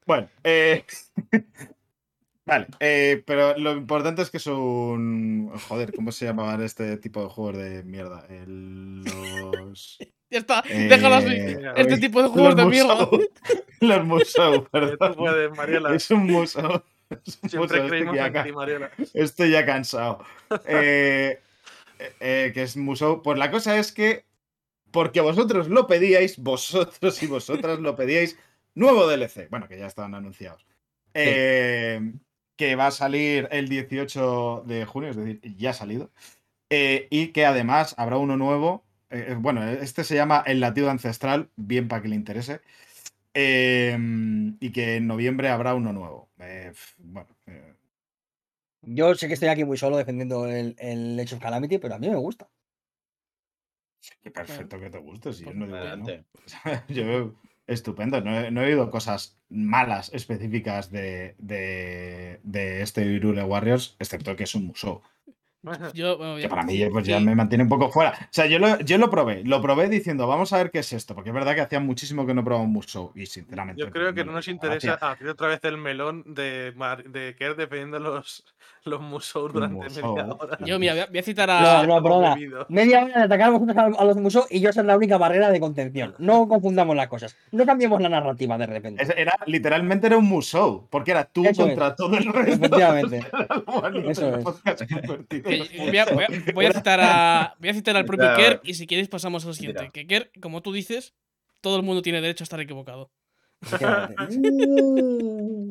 Bueno, 0.06 0.28
eh, 0.44 0.84
vale, 2.46 2.66
eh, 2.80 3.22
pero 3.26 3.56
lo 3.58 3.72
importante 3.72 4.22
es 4.22 4.30
que 4.30 4.36
es 4.38 4.46
un. 4.46 5.50
Joder, 5.68 5.92
¿cómo 5.94 6.12
se 6.12 6.24
llamaban 6.26 6.62
este 6.62 6.96
tipo 6.98 7.22
de 7.22 7.28
juegos 7.28 7.56
de 7.58 7.82
mierda? 7.84 8.26
El- 8.28 9.02
los. 9.04 9.98
Ya 10.30 10.38
está, 10.40 10.64
eh, 10.68 10.88
déjalo 10.88 11.14
así. 11.16 11.28
Este 11.76 11.98
tipo 11.98 12.20
de 12.20 12.28
juegos 12.28 12.54
los 12.56 12.64
de 12.64 12.70
mierda. 12.70 12.94
Musou. 12.96 13.20
Los 13.80 14.04
Musou, 14.04 14.54
Tú 14.64 14.68
perdón. 14.70 15.54
Mariela. 15.56 15.94
Es 15.94 16.10
un 16.10 16.22
un 16.22 16.82
Siempre 17.22 17.58
museo, 17.60 17.64
estoy 17.64 17.88
creímos 17.88 18.16
ti, 18.42 18.52
Mariela. 18.52 18.90
estoy 19.12 19.50
ya 19.50 19.64
cansado. 19.64 20.24
Eh, 20.66 21.38
eh, 22.18 22.50
que 22.52 22.62
es 22.62 22.76
museo. 22.76 23.22
Pues 23.22 23.38
la 23.38 23.52
cosa 23.52 23.78
es 23.78 23.92
que, 23.92 24.24
porque 24.90 25.20
vosotros 25.20 25.68
lo 25.68 25.86
pedíais, 25.86 26.38
vosotros 26.38 27.22
y 27.22 27.26
vosotras 27.28 27.78
lo 27.78 27.94
pedíais, 27.94 28.36
nuevo 28.74 29.06
DLC. 29.06 29.48
Bueno, 29.50 29.68
que 29.68 29.78
ya 29.78 29.86
estaban 29.86 30.16
anunciados. 30.16 30.66
Eh, 31.12 32.12
que 32.56 32.76
va 32.76 32.88
a 32.88 32.90
salir 32.90 33.48
el 33.52 33.68
18 33.68 34.62
de 34.66 34.84
junio, 34.86 35.10
es 35.10 35.16
decir, 35.16 35.40
ya 35.56 35.70
ha 35.70 35.74
salido. 35.74 36.10
Eh, 36.70 37.08
y 37.10 37.28
que 37.28 37.46
además 37.46 37.94
habrá 37.98 38.18
uno 38.18 38.36
nuevo. 38.36 38.84
eh, 39.10 39.26
eh, 39.30 39.36
bueno, 39.38 39.64
este 39.64 40.04
se 40.04 40.14
llama 40.16 40.42
El 40.46 40.60
latido 40.60 40.90
ancestral, 40.90 41.50
bien 41.56 41.88
para 41.88 42.02
que 42.02 42.08
le 42.08 42.16
interese. 42.16 42.60
Eh, 43.34 43.96
y 44.60 44.72
que 44.72 44.96
en 44.96 45.06
noviembre 45.06 45.48
habrá 45.48 45.74
uno 45.74 45.92
nuevo. 45.92 46.30
Eh, 46.38 46.72
bueno, 46.98 47.28
eh, 47.46 47.74
Yo 48.82 49.14
sé 49.14 49.26
que 49.28 49.34
estoy 49.34 49.48
aquí 49.48 49.64
muy 49.64 49.76
solo 49.76 49.96
defendiendo 49.96 50.46
el, 50.46 50.76
el 50.78 51.18
Age 51.18 51.34
of 51.34 51.40
Calamity, 51.42 51.78
pero 51.78 51.94
a 51.94 51.98
mí 51.98 52.08
me 52.08 52.16
gusta. 52.16 52.48
qué 54.22 54.30
perfecto 54.30 54.78
que 54.78 54.90
te 54.90 54.98
guste. 54.98 55.32
Si 55.32 55.44
yo 55.44 55.54
no 55.54 55.66
digo 55.66 55.78
que 55.78 55.96
no. 55.96 56.06
Yo, 56.88 57.34
estupendo. 57.66 58.20
No 58.20 58.38
he, 58.38 58.50
no 58.50 58.62
he 58.62 58.66
oído 58.66 58.90
cosas 58.90 59.38
malas 59.48 60.10
específicas 60.14 60.90
de, 60.90 61.34
de, 61.38 62.40
de 62.42 62.82
este 62.82 63.04
Irule 63.04 63.42
Warriors, 63.44 63.96
excepto 63.98 64.36
que 64.36 64.44
es 64.44 64.54
un 64.54 64.66
museo. 64.66 65.02
Yo, 65.94 66.18
bueno, 66.18 66.36
Que 66.36 66.42
ya- 66.42 66.48
para 66.48 66.62
mí 66.62 66.76
sí, 66.76 66.86
pues 66.90 67.06
ya 67.06 67.18
sí. 67.18 67.24
me 67.24 67.34
mantiene 67.34 67.64
un 67.64 67.70
poco 67.70 67.90
fuera. 67.90 68.10
O 68.10 68.26
sea, 68.30 68.46
yo 68.46 68.58
lo, 68.58 68.78
yo 68.80 68.98
lo 68.98 69.10
probé. 69.10 69.42
Lo 69.44 69.60
probé 69.62 69.88
diciendo, 69.88 70.26
vamos 70.26 70.52
a 70.52 70.58
ver 70.58 70.70
qué 70.70 70.80
es 70.80 70.92
esto. 70.92 71.14
Porque 71.14 71.30
es 71.30 71.34
verdad 71.34 71.54
que 71.54 71.60
hacía 71.62 71.80
muchísimo 71.80 72.26
que 72.26 72.34
no 72.34 72.44
probaba 72.44 72.64
un 72.64 72.72
Musou. 72.72 73.12
Y 73.14 73.26
sinceramente. 73.26 73.80
Yo 73.80 73.90
creo 73.90 74.12
que 74.14 74.24
no 74.24 74.32
no 74.32 74.38
nos 74.38 74.48
interesa 74.48 74.94
hacía 74.94 75.08
abrir 75.08 75.28
otra 75.30 75.48
vez 75.48 75.60
el 75.64 75.78
melón 75.78 76.22
de, 76.26 76.72
Mar- 76.76 77.04
de 77.04 77.34
Kerr 77.38 77.56
defendiendo 77.56 77.98
los, 78.00 78.44
los 78.84 79.00
Musou 79.00 79.48
durante 79.48 79.74
Musou. 79.76 80.14
media 80.16 80.34
hora. 80.34 80.58
Yo, 80.64 80.78
mira, 80.78 80.92
voy 80.94 81.02
a, 81.02 81.06
voy 81.06 81.18
a 81.18 81.22
citar 81.22 81.48
No, 81.48 81.54
a. 81.54 81.86
no, 81.86 82.02
perdona. 82.02 82.36
Media 82.68 83.04
hora 83.04 83.14
de 83.18 83.22
atacar 83.24 83.50
vosotros 83.52 83.76
a, 83.98 84.04
los 84.04 84.16
musos 84.16 84.46
y 84.50 84.60
yo 84.60 84.72
ser 84.72 84.84
la 84.84 84.96
única 84.96 85.16
barrera 85.18 85.50
de 85.50 85.60
contención. 85.60 86.14
No 86.18 86.46
confundamos 86.48 86.94
las 86.96 87.08
cosas. 87.08 87.36
No 87.52 87.64
cambiemos 87.64 88.00
la 88.02 88.08
narrativa 88.08 88.58
de 88.58 88.66
repente. 88.66 89.02
Es- 89.02 89.14
Era, 89.16 89.34
literalmente 89.46 90.08
era 90.08 90.18
un 90.18 90.26
Musou. 90.26 90.86
Porque 90.90 91.12
era 91.12 91.24
tú 91.24 91.44
Eso 91.44 91.62
contra 91.64 91.94
todo 91.94 92.16
el 92.18 92.24
resto. 92.32 92.52
Efectivamente. 92.66 93.20
Eso 94.08 94.36
es. 94.36 94.44
Voy, 95.58 95.98
a, 95.98 96.04
voy 96.06 96.24
a- 96.24 96.52
voy 96.54 96.66
a 96.66 96.72
citar 96.74 97.00
a. 97.02 97.54
Voy 97.58 97.68
a 97.70 97.74
citar 97.74 97.96
al 97.96 98.04
propio. 98.04 98.34
Kerr 98.36 98.60
y 98.64 98.74
si 98.74 98.86
queréis 98.86 99.08
pasamos 99.08 99.44
a 99.44 99.48
lo 99.48 99.54
siguiente. 99.54 99.80
Mira. 99.82 99.92
Que 99.92 100.06
Kerr, 100.06 100.30
como 100.40 100.62
tú 100.62 100.72
dices, 100.72 101.14
todo 101.60 101.76
el 101.76 101.82
mundo 101.82 102.02
tiene 102.02 102.20
derecho 102.20 102.42
a 102.42 102.46
estar 102.46 102.60
equivocado. 102.60 103.10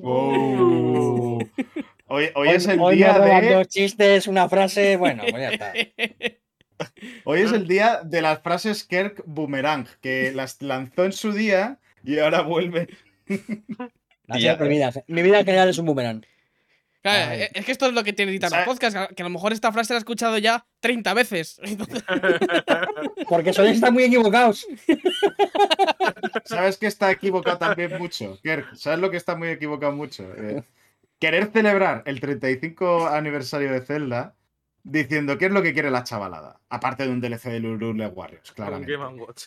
Oh. 0.03 1.39
Hoy, 2.07 2.29
hoy 2.35 2.49
es 2.49 2.67
el 2.67 2.79
hoy 2.79 2.97
día 2.97 3.17
de. 3.17 3.53
dos 3.55 3.67
chistes, 3.69 4.27
una 4.27 4.47
frase. 4.47 4.97
Bueno, 4.97 5.23
pues 5.27 5.33
ya 5.41 5.49
está. 5.49 5.73
Hoy 7.23 7.41
es 7.41 7.51
el 7.51 7.67
día 7.67 8.01
de 8.03 8.21
las 8.21 8.41
frases 8.41 8.83
Kirk 8.83 9.23
Boomerang, 9.25 9.87
que 10.01 10.31
las 10.31 10.61
lanzó 10.61 11.05
en 11.05 11.13
su 11.13 11.31
día 11.31 11.79
y 12.03 12.19
ahora 12.19 12.41
vuelve. 12.41 12.87
Las. 14.27 14.99
Mi 15.07 15.23
vida 15.23 15.39
en 15.39 15.45
general 15.45 15.69
es 15.69 15.77
un 15.79 15.85
boomerang. 15.87 16.23
Claro, 17.03 17.31
Ay. 17.31 17.41
eh, 17.41 17.51
es 17.53 17.65
que 17.65 17.71
esto 17.73 17.85
es 17.87 17.93
lo 17.93 18.03
que 18.03 18.13
tiene 18.13 18.31
editar 18.31 18.49
los 18.49 18.51
¿Sabes? 18.51 18.65
podcasts, 18.67 19.13
que 19.15 19.21
a 19.23 19.25
lo 19.25 19.29
mejor 19.29 19.51
esta 19.53 19.71
frase 19.73 19.93
la 19.93 19.97
he 19.97 19.99
escuchado 19.99 20.37
ya 20.37 20.65
30 20.79 21.13
veces. 21.13 21.59
Entonces, 21.63 22.01
Porque 23.29 23.51
sois 23.53 23.75
están 23.75 23.93
muy 23.93 24.03
equivocados. 24.05 24.65
¿Sabes 26.45 26.77
que 26.77 26.87
está 26.87 27.11
equivocado 27.11 27.57
también 27.57 27.97
mucho? 27.97 28.39
¿sabes 28.75 28.99
lo 28.99 29.11
que 29.11 29.17
está 29.17 29.35
muy 29.35 29.49
equivocado 29.49 29.91
mucho? 29.91 30.23
Eh, 30.37 30.63
querer 31.19 31.51
celebrar 31.51 32.03
el 32.05 32.19
35 32.19 33.07
aniversario 33.07 33.71
de 33.71 33.81
Zelda 33.81 34.35
diciendo 34.83 35.37
qué 35.37 35.45
es 35.45 35.51
lo 35.51 35.61
que 35.61 35.73
quiere 35.73 35.91
la 35.91 36.03
chavalada. 36.03 36.59
Aparte 36.69 37.03
de 37.03 37.09
un 37.09 37.21
DLC 37.21 37.49
de 37.49 37.59
Lurule 37.59 38.07
Warriors, 38.07 38.49
Un 38.49 38.55
claramente. 38.55 38.91
Game 38.91 39.03
and 39.05 39.19
Watch. 39.19 39.43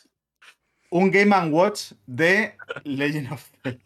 un 0.91 1.11
Game 1.11 1.35
and 1.35 1.53
Watch 1.53 1.93
de 2.07 2.55
Legend 2.85 3.33
of 3.33 3.51
Zelda. 3.63 3.85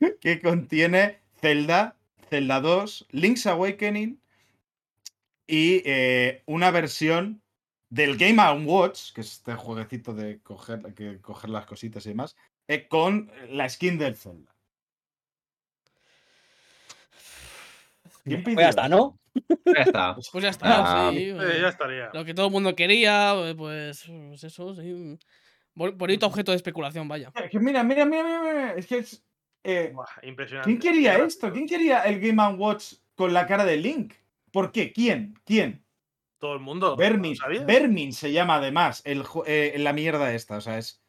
Que 0.20 0.40
contiene 0.42 1.20
Zelda, 1.40 1.96
Zelda 2.34 2.60
2, 2.60 3.06
Link's 3.12 3.46
Awakening 3.46 4.20
y 5.46 5.82
eh, 5.84 6.42
una 6.46 6.72
versión 6.72 7.40
del 7.90 8.16
Game 8.16 8.42
and 8.42 8.66
Watch, 8.66 9.12
que 9.12 9.20
es 9.20 9.34
este 9.34 9.54
jueguecito 9.54 10.12
de 10.14 10.40
coger, 10.40 10.82
que, 10.94 11.20
coger 11.20 11.50
las 11.50 11.64
cositas 11.64 12.04
y 12.06 12.08
demás, 12.08 12.34
eh, 12.66 12.88
con 12.88 13.30
la 13.50 13.68
skin 13.68 13.98
del 13.98 14.16
Zelda. 14.16 14.52
¿Quién 18.24 18.42
pidió 18.42 18.56
Pues 18.56 18.64
ya 18.64 18.70
está, 18.70 18.88
¿no? 18.88 19.16
Ya 19.64 19.82
está. 19.82 20.14
pues 20.32 20.42
ya 20.42 20.48
está. 20.50 21.06
Ah, 21.06 21.10
sí, 21.12 21.18
Eh, 21.28 21.36
eh, 21.38 21.60
ya 21.60 21.68
estaría. 21.68 22.10
Lo 22.12 22.24
que 22.24 22.34
todo 22.34 22.46
el 22.46 22.52
mundo 22.52 22.74
quería, 22.74 23.32
pues, 23.56 24.02
pues 24.08 24.42
eso, 24.42 24.74
sí. 24.74 25.18
Bo- 25.72 25.92
Bonito 25.92 26.26
objeto 26.26 26.50
de 26.50 26.56
especulación, 26.56 27.06
vaya. 27.06 27.30
Que 27.48 27.60
Mira, 27.60 27.84
mira, 27.84 28.04
mira, 28.04 28.24
mira, 28.24 28.42
mira, 28.42 28.74
es 28.74 28.88
que 28.88 28.98
es, 28.98 29.22
eh, 29.64 29.90
Buah, 29.94 30.06
impresionante. 30.22 30.68
¿Quién 30.70 30.78
quería 30.80 31.16
Qué 31.16 31.24
esto? 31.24 31.52
¿Quién 31.52 31.66
quería 31.66 32.02
el 32.02 32.20
Game 32.20 32.40
and 32.42 32.60
Watch 32.60 32.94
con 33.14 33.32
la 33.32 33.46
cara 33.46 33.64
de 33.64 33.76
Link? 33.78 34.14
¿Por 34.52 34.70
qué? 34.70 34.92
¿Quién? 34.92 35.34
¿Quién? 35.44 35.84
Todo 36.38 36.54
el 36.54 36.60
mundo. 36.60 36.96
Vermin. 36.96 37.36
Vermin 37.66 38.12
se 38.12 38.30
llama 38.32 38.56
además 38.56 39.02
el, 39.04 39.24
eh, 39.46 39.74
la 39.78 39.92
mierda 39.92 40.32
esta. 40.34 40.58
O 40.58 40.60
sea, 40.60 40.78
es. 40.78 41.02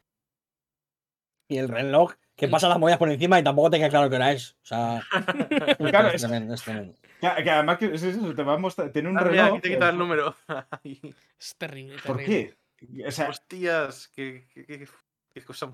Y 1.48 1.58
el 1.58 1.68
reloj 1.68 2.14
que 2.34 2.48
pasa 2.48 2.68
las 2.68 2.78
monedas 2.78 2.98
por 2.98 3.10
encima 3.10 3.38
y 3.38 3.44
tampoco 3.44 3.70
te 3.70 3.78
queda 3.78 3.88
claro 3.88 4.10
qué 4.10 4.16
hora 4.16 4.32
es. 4.32 4.52
O 4.62 4.66
sea, 4.66 5.02
Claro, 5.78 6.08
es 6.08 6.14
es- 6.16 6.22
tremendo, 6.22 6.54
es 6.54 6.62
tremendo. 6.62 6.94
Que, 7.20 7.44
que 7.44 7.50
además 7.50 7.78
que 7.78 7.86
es 7.94 8.02
eso, 8.02 8.34
te 8.34 8.42
va 8.42 8.54
a 8.54 8.58
mostrar. 8.58 8.90
Tiene 8.90 9.08
un 9.10 9.18
Ah, 9.18 9.24
mira, 9.24 9.44
reloj. 9.44 9.58
aquí 9.58 9.60
te 9.68 9.74
quita 9.74 9.88
el 9.90 9.98
número. 9.98 10.34
Es 11.38 11.54
terrible, 11.56 11.96
¿Por 12.04 12.16
qué? 12.24 12.56
O 13.06 13.10
sea, 13.10 13.28
Hostias, 13.28 14.08
qué, 14.08 14.46
qué, 14.52 14.64
qué- 14.66 14.88
qué 15.34 15.42
cosa. 15.44 15.72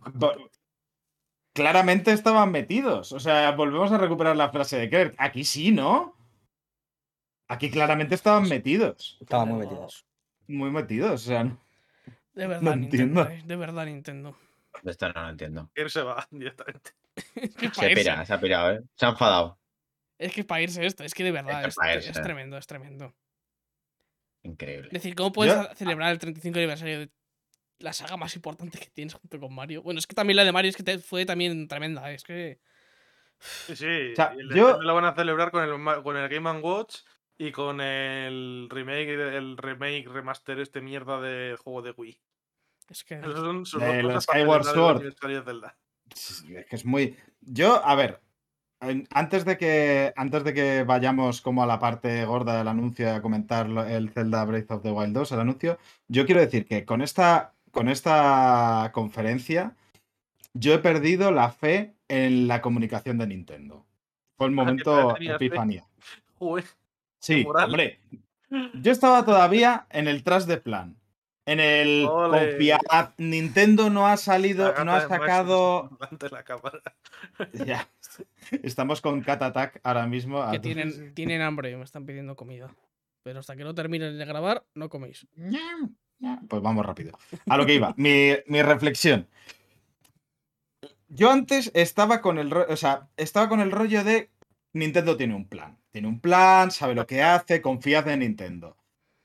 Claramente 1.53 2.13
estaban 2.13 2.51
metidos. 2.51 3.13
O 3.13 3.21
sea, 3.21 3.51
volvemos 3.53 3.91
a 3.93 3.99
recuperar 3.99 4.37
la 4.37 4.51
frase 4.51 4.79
de 4.79 4.91
Kirk. 4.91 5.15
Aquí 5.19 5.45
sí, 5.45 5.71
¿no? 5.73 6.17
Aquí 7.49 7.71
claramente 7.71 8.15
estaban 8.15 8.49
metidos. 8.49 9.19
Estaban 9.21 9.49
muy 9.49 9.67
metidos. 9.67 10.07
Muy 10.49 10.71
metidos. 10.71 11.13
O 11.13 11.25
sea, 11.29 11.45
no- 11.45 11.61
De 12.35 12.47
verdad, 12.47 12.63
No 12.63 12.77
Nintendo. 12.77 13.23
entiendo. 13.23 13.31
eh, 13.31 13.43
De 13.47 13.57
verdad, 13.57 13.85
Nintendo. 13.87 14.37
Esto 14.85 15.13
no 15.13 15.23
lo 15.23 15.29
entiendo. 15.29 15.71
Él 15.75 15.91
se 15.91 16.03
va 16.03 16.27
directamente. 16.31 16.93
Es 17.35 17.55
que 17.57 17.69
Se 17.75 17.95
pira, 17.95 18.25
se 18.25 18.33
ha 18.33 18.41
pirado, 18.41 18.73
¿eh? 18.73 18.81
Se 18.97 19.05
ha 19.05 19.11
enfadado. 19.11 19.59
Es 20.19 20.33
que 20.33 20.41
es 20.41 20.47
para 20.47 20.63
irse 20.63 20.87
esto. 20.87 21.05
Es 21.05 21.13
que 21.13 21.25
de 21.25 21.33
verdad, 21.33 21.63
que 21.63 21.69
es, 21.99 22.13
tremendo, 22.23 22.57
es 22.57 22.67
tremendo. 22.67 23.15
Increíble. 24.45 24.87
Es 24.87 24.93
decir, 24.95 25.15
¿cómo 25.15 25.31
puedes 25.33 25.55
Yo- 25.55 25.75
celebrar 25.75 26.11
el 26.13 26.19
35 26.19 26.59
aniversario 26.59 27.01
de 27.01 27.11
la 27.83 27.93
saga 27.93 28.17
más 28.17 28.35
importante 28.37 28.79
que 28.79 28.87
tienes 28.91 29.15
junto 29.15 29.39
con 29.41 29.55
Mario? 29.55 29.83
Bueno, 29.83 29.99
es 29.99 30.07
que 30.07 30.15
también 30.15 30.37
la 30.37 30.45
de 30.45 30.53
Mario 30.53 30.71
es 30.71 30.77
que 30.77 30.83
te- 30.83 30.99
fue 30.99 31.27
también 31.27 31.69
tremenda. 31.69 32.11
Es 32.13 32.23
que. 32.25 32.59
Sí, 33.41 33.75
sí. 33.77 34.15
sea, 34.17 34.35
el 34.39 34.49
yo- 34.55 34.81
lo 34.81 34.95
van 34.95 35.05
a 35.05 35.15
celebrar 35.15 35.51
con 35.51 35.65
el, 35.65 36.03
con 36.03 36.17
el 36.17 36.29
Game 36.29 36.49
and 36.49 36.65
Watch 36.65 36.99
y 37.39 37.51
con 37.51 37.81
el 37.81 38.69
remake, 38.71 39.11
el 39.37 39.57
remake 39.57 40.07
remaster 40.09 40.61
este 40.61 40.81
mierda 40.81 41.21
del 41.21 41.57
juego 41.57 41.83
de 41.83 41.91
Wii. 41.91 42.21
Es 42.89 43.05
que. 43.05 43.15
Esos 43.17 43.35
son 43.35 43.67
sus 43.67 43.81
De 43.81 44.03
la 44.03 44.09
para 44.09 44.21
Skyward 44.21 44.65
Sword. 44.65 44.97
aniversario 44.97 45.39
de 45.41 45.45
Zelda. 45.45 45.77
Sí, 46.15 46.55
Es 46.57 46.67
que 46.67 46.77
es 46.77 46.85
muy. 46.85 47.17
Yo, 47.41 47.85
a 47.85 47.95
ver. 47.95 48.21
Antes 49.13 49.45
de 49.45 49.57
que. 49.57 50.13
Antes 50.17 50.43
de 50.45 50.53
que 50.55 50.83
vayamos 50.85 51.41
como 51.41 51.63
a 51.63 51.67
la 51.67 51.79
parte 51.79 52.25
gorda 52.25 52.59
del 52.59 52.67
anuncio 52.69 53.07
y 53.07 53.11
a 53.11 53.23
comentar 53.23 53.67
el 53.67 54.11
Zelda 54.11 54.45
Breath 54.45 54.71
of 54.73 54.83
the 54.83 54.91
Wild 54.91 55.15
2, 55.15 55.33
el 55.33 55.41
anuncio, 55.41 55.79
yo 56.09 56.27
quiero 56.27 56.41
decir 56.41 56.65
que 56.67 56.85
con 56.85 57.01
esta. 57.03 57.52
Con 57.73 57.89
esta 57.89 58.91
conferencia. 58.95 59.75
Yo 60.55 60.75
he 60.75 60.79
perdido 60.79 61.33
la 61.33 61.51
fe 61.51 61.95
en 62.09 62.47
la 62.47 62.61
comunicación 62.61 63.19
de 63.19 63.27
Nintendo. 63.27 63.85
Fue 64.37 64.47
el 64.47 64.53
Ah, 64.53 64.57
momento 64.57 65.17
epifanía. 65.19 65.85
Joder, 66.39 66.65
Sí, 67.19 67.45
hombre. 67.47 67.99
Yo 68.75 68.93
estaba 68.93 69.25
todavía 69.25 69.87
en 69.91 70.07
el 70.09 70.23
tras 70.23 70.47
de 70.47 70.59
plan. 70.59 70.97
En 71.47 71.59
el 71.59 72.07
Ole. 72.09 72.51
confiad. 72.51 72.81
Nintendo 73.19 73.91
no 73.91 74.07
ha 74.07 74.17
salido, 74.17 74.73
no 74.85 74.93
ha 74.95 75.09
sacado. 75.09 75.91
la 76.31 76.45
cámara. 76.45 76.81
Ya. 77.65 77.89
Estamos 78.63 79.01
con 79.01 79.23
Cat 79.23 79.43
Attack 79.43 79.81
ahora 79.83 80.07
mismo. 80.07 80.49
que 80.53 80.61
tienen, 80.61 81.15
tienen 81.15 81.41
hambre, 81.41 81.77
me 81.77 81.83
están 81.85 82.05
pidiendo 82.07 82.37
comida. 82.37 82.73
Pero 83.25 83.41
hasta 83.41 83.57
que 83.57 83.65
no 83.65 83.75
terminen 83.75 84.19
de 84.19 84.25
grabar, 84.25 84.65
no 84.75 84.89
coméis. 84.89 85.27
Pues 86.49 86.63
vamos 86.63 86.85
rápido. 86.87 87.19
A 87.49 87.57
lo 87.57 87.67
que 87.67 87.75
iba. 87.75 87.95
Mi, 87.97 88.33
mi 88.47 88.63
reflexión. 88.63 89.27
Yo 91.09 91.31
antes 91.31 91.71
estaba 91.75 92.21
con 92.21 92.39
el 92.39 92.51
ro- 92.51 92.67
o 92.69 92.77
sea, 92.77 93.09
estaba 93.17 93.49
con 93.49 93.61
el 93.61 93.71
rollo 93.71 94.03
de 94.05 94.31
Nintendo 94.73 95.17
tiene 95.17 95.35
un 95.35 95.47
plan. 95.47 95.77
Tiene 95.91 96.09
un 96.09 96.21
plan, 96.21 96.71
sabe 96.71 96.95
lo 96.95 97.07
que 97.07 97.23
hace, 97.23 97.61
confiad 97.61 98.09
en 98.09 98.21
Nintendo. 98.21 98.77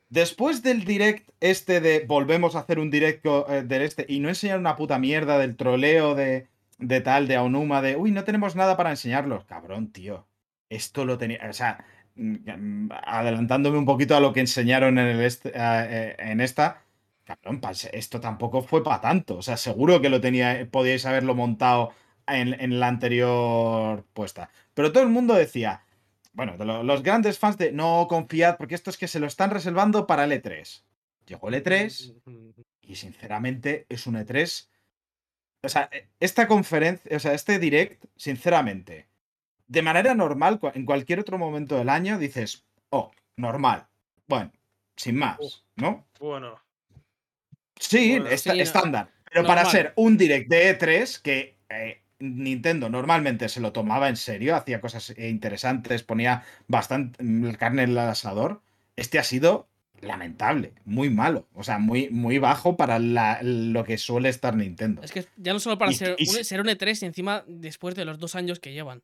Después 0.10 0.64
del 0.64 0.84
direct 0.86 1.30
este 1.40 1.80
de 1.82 2.06
volvemos 2.06 2.56
a 2.56 2.60
hacer 2.60 2.80
un 2.80 2.90
directo 2.90 3.46
eh, 3.50 3.64
del 3.64 3.82
este 3.84 4.06
y 4.08 4.20
no 4.20 4.30
enseñar 4.30 4.60
una 4.60 4.76
puta 4.76 5.00
mierda 5.00 5.38
del 5.38 5.56
troleo 5.56 6.16
de, 6.16 6.48
de 6.78 7.02
tal, 7.02 7.28
de 7.28 7.36
Aonuma, 7.36 7.82
de 7.82 7.96
uy, 7.96 8.12
no 8.12 8.24
tenemos 8.24 8.56
nada 8.56 8.76
para 8.76 8.90
enseñarlos. 8.90 9.46
Cabrón, 9.46 9.92
tío. 9.92 10.26
Esto 10.70 11.06
lo 11.06 11.18
tenía. 11.18 11.40
O 11.50 11.54
sea, 11.54 11.86
mm, 12.16 12.90
adelantándome 13.06 13.78
un 13.78 13.86
poquito 13.86 14.16
a 14.16 14.20
lo 14.20 14.34
que 14.34 14.42
enseñaron 14.42 14.98
en, 14.98 15.08
el 15.08 15.22
este- 15.22 15.52
eh, 15.56 16.16
en 16.20 16.42
esta. 16.42 16.82
Cabrón, 17.28 17.60
esto 17.92 18.22
tampoco 18.22 18.62
fue 18.62 18.82
para 18.84 19.02
tanto. 19.02 19.36
O 19.38 19.42
sea, 19.42 19.58
seguro 19.58 20.00
que 20.00 20.08
lo 20.10 20.22
tenía, 20.22 20.66
podíais 20.72 21.06
haberlo 21.06 21.36
montado 21.36 21.92
en, 22.26 22.54
en 22.60 22.80
la 22.80 22.88
anterior 22.88 24.06
puesta. 24.14 24.50
Pero 24.74 24.94
todo 24.94 25.04
el 25.04 25.10
mundo 25.10 25.34
decía, 25.34 25.84
bueno, 26.32 26.58
de 26.58 26.64
lo- 26.64 26.84
los 26.84 27.04
grandes 27.04 27.38
fans 27.38 27.58
de 27.58 27.74
no 27.74 28.08
confiad, 28.08 28.56
porque 28.58 28.76
esto 28.76 28.90
es 28.90 28.98
que 28.98 29.10
se 29.10 29.20
lo 29.20 29.28
están 29.28 29.50
reservando 29.52 30.08
para 30.08 30.24
el 30.24 30.32
E3. 30.32 30.84
Llegó 31.26 31.50
el 31.50 31.56
E3 31.56 32.14
y 32.82 32.96
sinceramente 32.96 33.86
es 33.90 34.08
un 34.08 34.16
E3. 34.16 34.70
O 35.64 35.68
sea, 35.70 35.90
esta 36.22 36.48
conferencia, 36.48 37.18
o 37.18 37.20
sea, 37.20 37.34
este 37.34 37.60
direct, 37.60 38.06
sinceramente, 38.16 39.10
de 39.68 39.82
manera 39.82 40.14
normal, 40.16 40.62
en 40.74 40.86
cualquier 40.86 41.20
otro 41.20 41.38
momento 41.38 41.76
del 41.76 41.90
año, 41.90 42.18
dices, 42.18 42.66
oh, 42.90 43.12
normal. 43.36 43.88
Bueno, 44.28 44.54
sin 44.96 45.18
más, 45.18 45.66
¿no? 45.76 46.06
Bueno, 46.20 46.58
Sí, 47.80 48.20
Bueno, 48.20 48.38
sí, 48.38 48.50
no- 48.50 48.56
estándar. 48.56 49.10
Pero 49.32 49.46
para 49.46 49.64
normal. 49.64 49.72
ser 49.72 49.94
un 49.98 50.18
direct 50.18 50.50
de 50.50 50.78
E3, 50.80 51.22
que 51.22 51.58
eh, 51.70 52.02
Nintendo 52.20 52.90
normalmente 52.90 53.50
se 53.50 53.60
lo 53.60 53.72
tomaba 53.74 54.10
en 54.10 54.16
serio, 54.16 54.56
hacía 54.56 54.80
cosas 54.82 55.12
eh, 55.12 55.30
interesantes, 55.30 56.02
ponía 56.04 56.44
bastante 56.68 57.22
mm, 57.24 57.52
carne 57.54 57.84
en 57.84 57.90
el 57.92 57.98
asador. 58.00 58.62
este 58.96 59.20
ha 59.20 59.24
sido 59.24 59.68
lamentable, 60.02 60.74
muy 60.86 61.10
malo. 61.10 61.48
O 61.54 61.64
sea, 61.64 61.78
muy, 61.78 62.10
muy 62.10 62.38
bajo 62.40 62.78
para 62.78 63.00
la- 63.00 63.40
lo 63.44 63.84
que 63.84 63.98
suele 63.98 64.30
estar 64.30 64.56
Nintendo. 64.56 65.02
Es 65.04 65.12
que 65.12 65.26
ya 65.38 65.54
no 65.54 65.60
solo 65.60 65.78
para 65.78 65.92
Y- 65.92 65.96
ser, 65.96 66.16
y 66.18 66.30
un, 66.30 66.44
ser 66.46 66.62
un 66.62 66.68
E3 66.68 67.04
y 67.04 67.06
encima 67.06 67.44
después 67.48 67.94
de 67.96 68.06
los 68.06 68.18
dos 68.18 68.36
años 68.36 68.60
que 68.60 68.74
llevan. 68.74 69.04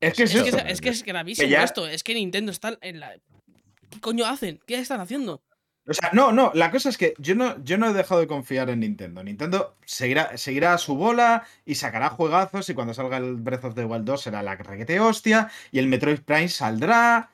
Es 0.00 0.14
que 0.14 0.22
es, 0.24 0.34
Es 0.34 0.42
que, 0.42 0.48
es, 0.48 0.54
es 0.66 0.80
que 0.80 0.88
es 0.88 1.02
gravísimo 1.04 1.48
ya- 1.48 1.62
esto. 1.64 1.86
Es 1.86 2.02
que 2.02 2.14
Nintendo 2.14 2.50
está 2.52 2.76
en 2.80 3.00
la. 3.00 3.14
¿Qué 3.90 4.00
coño 4.00 4.24
hacen? 4.26 4.58
¿Qué 4.66 4.76
están 4.78 5.00
haciendo? 5.00 5.42
O 5.88 5.94
sea, 5.94 6.10
no, 6.12 6.30
no, 6.30 6.52
la 6.54 6.70
cosa 6.70 6.88
es 6.90 6.96
que 6.96 7.14
yo 7.18 7.34
no, 7.34 7.62
yo 7.64 7.76
no 7.76 7.88
he 7.90 7.92
dejado 7.92 8.20
de 8.20 8.28
confiar 8.28 8.70
en 8.70 8.80
Nintendo. 8.80 9.24
Nintendo 9.24 9.76
seguirá, 9.84 10.36
seguirá 10.38 10.74
a 10.74 10.78
su 10.78 10.94
bola 10.94 11.44
y 11.64 11.74
sacará 11.74 12.08
juegazos 12.08 12.68
y 12.70 12.74
cuando 12.74 12.94
salga 12.94 13.16
el 13.16 13.34
Breath 13.36 13.64
of 13.64 13.74
the 13.74 13.84
Wild 13.84 14.04
2 14.04 14.22
será 14.22 14.42
la 14.44 14.54
requete 14.54 15.00
hostia 15.00 15.50
y 15.72 15.80
el 15.80 15.88
Metroid 15.88 16.20
Prime 16.20 16.48
saldrá, 16.48 17.30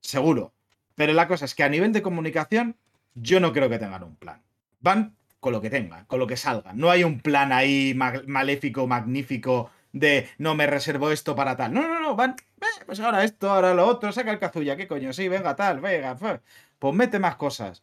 seguro. 0.00 0.54
Pero 0.96 1.12
la 1.14 1.28
cosa 1.28 1.44
es 1.46 1.54
que 1.54 1.64
a 1.64 1.68
nivel 1.68 1.92
de 1.92 2.02
comunicación 2.02 2.76
yo 3.14 3.40
no 3.40 3.52
creo 3.52 3.68
que 3.70 3.78
tengan 3.78 4.02
un 4.04 4.16
plan. 4.16 4.42
Van 4.80 5.16
con 5.40 5.52
lo 5.52 5.60
que 5.60 5.70
tengan, 5.70 6.04
con 6.06 6.18
lo 6.18 6.26
que 6.26 6.36
salga. 6.36 6.72
No 6.74 6.90
hay 6.90 7.04
un 7.04 7.20
plan 7.20 7.52
ahí 7.52 7.94
ma- 7.94 8.22
maléfico, 8.26 8.86
magnífico 8.86 9.70
de 9.92 10.28
no 10.38 10.54
me 10.54 10.66
reservo 10.66 11.10
esto 11.12 11.36
para 11.36 11.56
tal. 11.56 11.72
No, 11.74 11.82
no, 11.88 12.00
no, 12.00 12.16
van, 12.16 12.36
eh, 12.60 12.84
pues 12.86 13.00
ahora 13.00 13.24
esto, 13.24 13.50
ahora 13.50 13.74
lo 13.74 13.86
otro, 13.86 14.12
saca 14.12 14.30
el 14.32 14.38
cazulla, 14.38 14.76
qué 14.76 14.88
coño, 14.88 15.12
sí, 15.12 15.28
venga, 15.28 15.56
tal, 15.56 15.80
venga, 15.80 16.16
fue. 16.16 16.40
Pues 16.78 16.94
mete 16.94 17.18
más 17.18 17.36
cosas. 17.36 17.82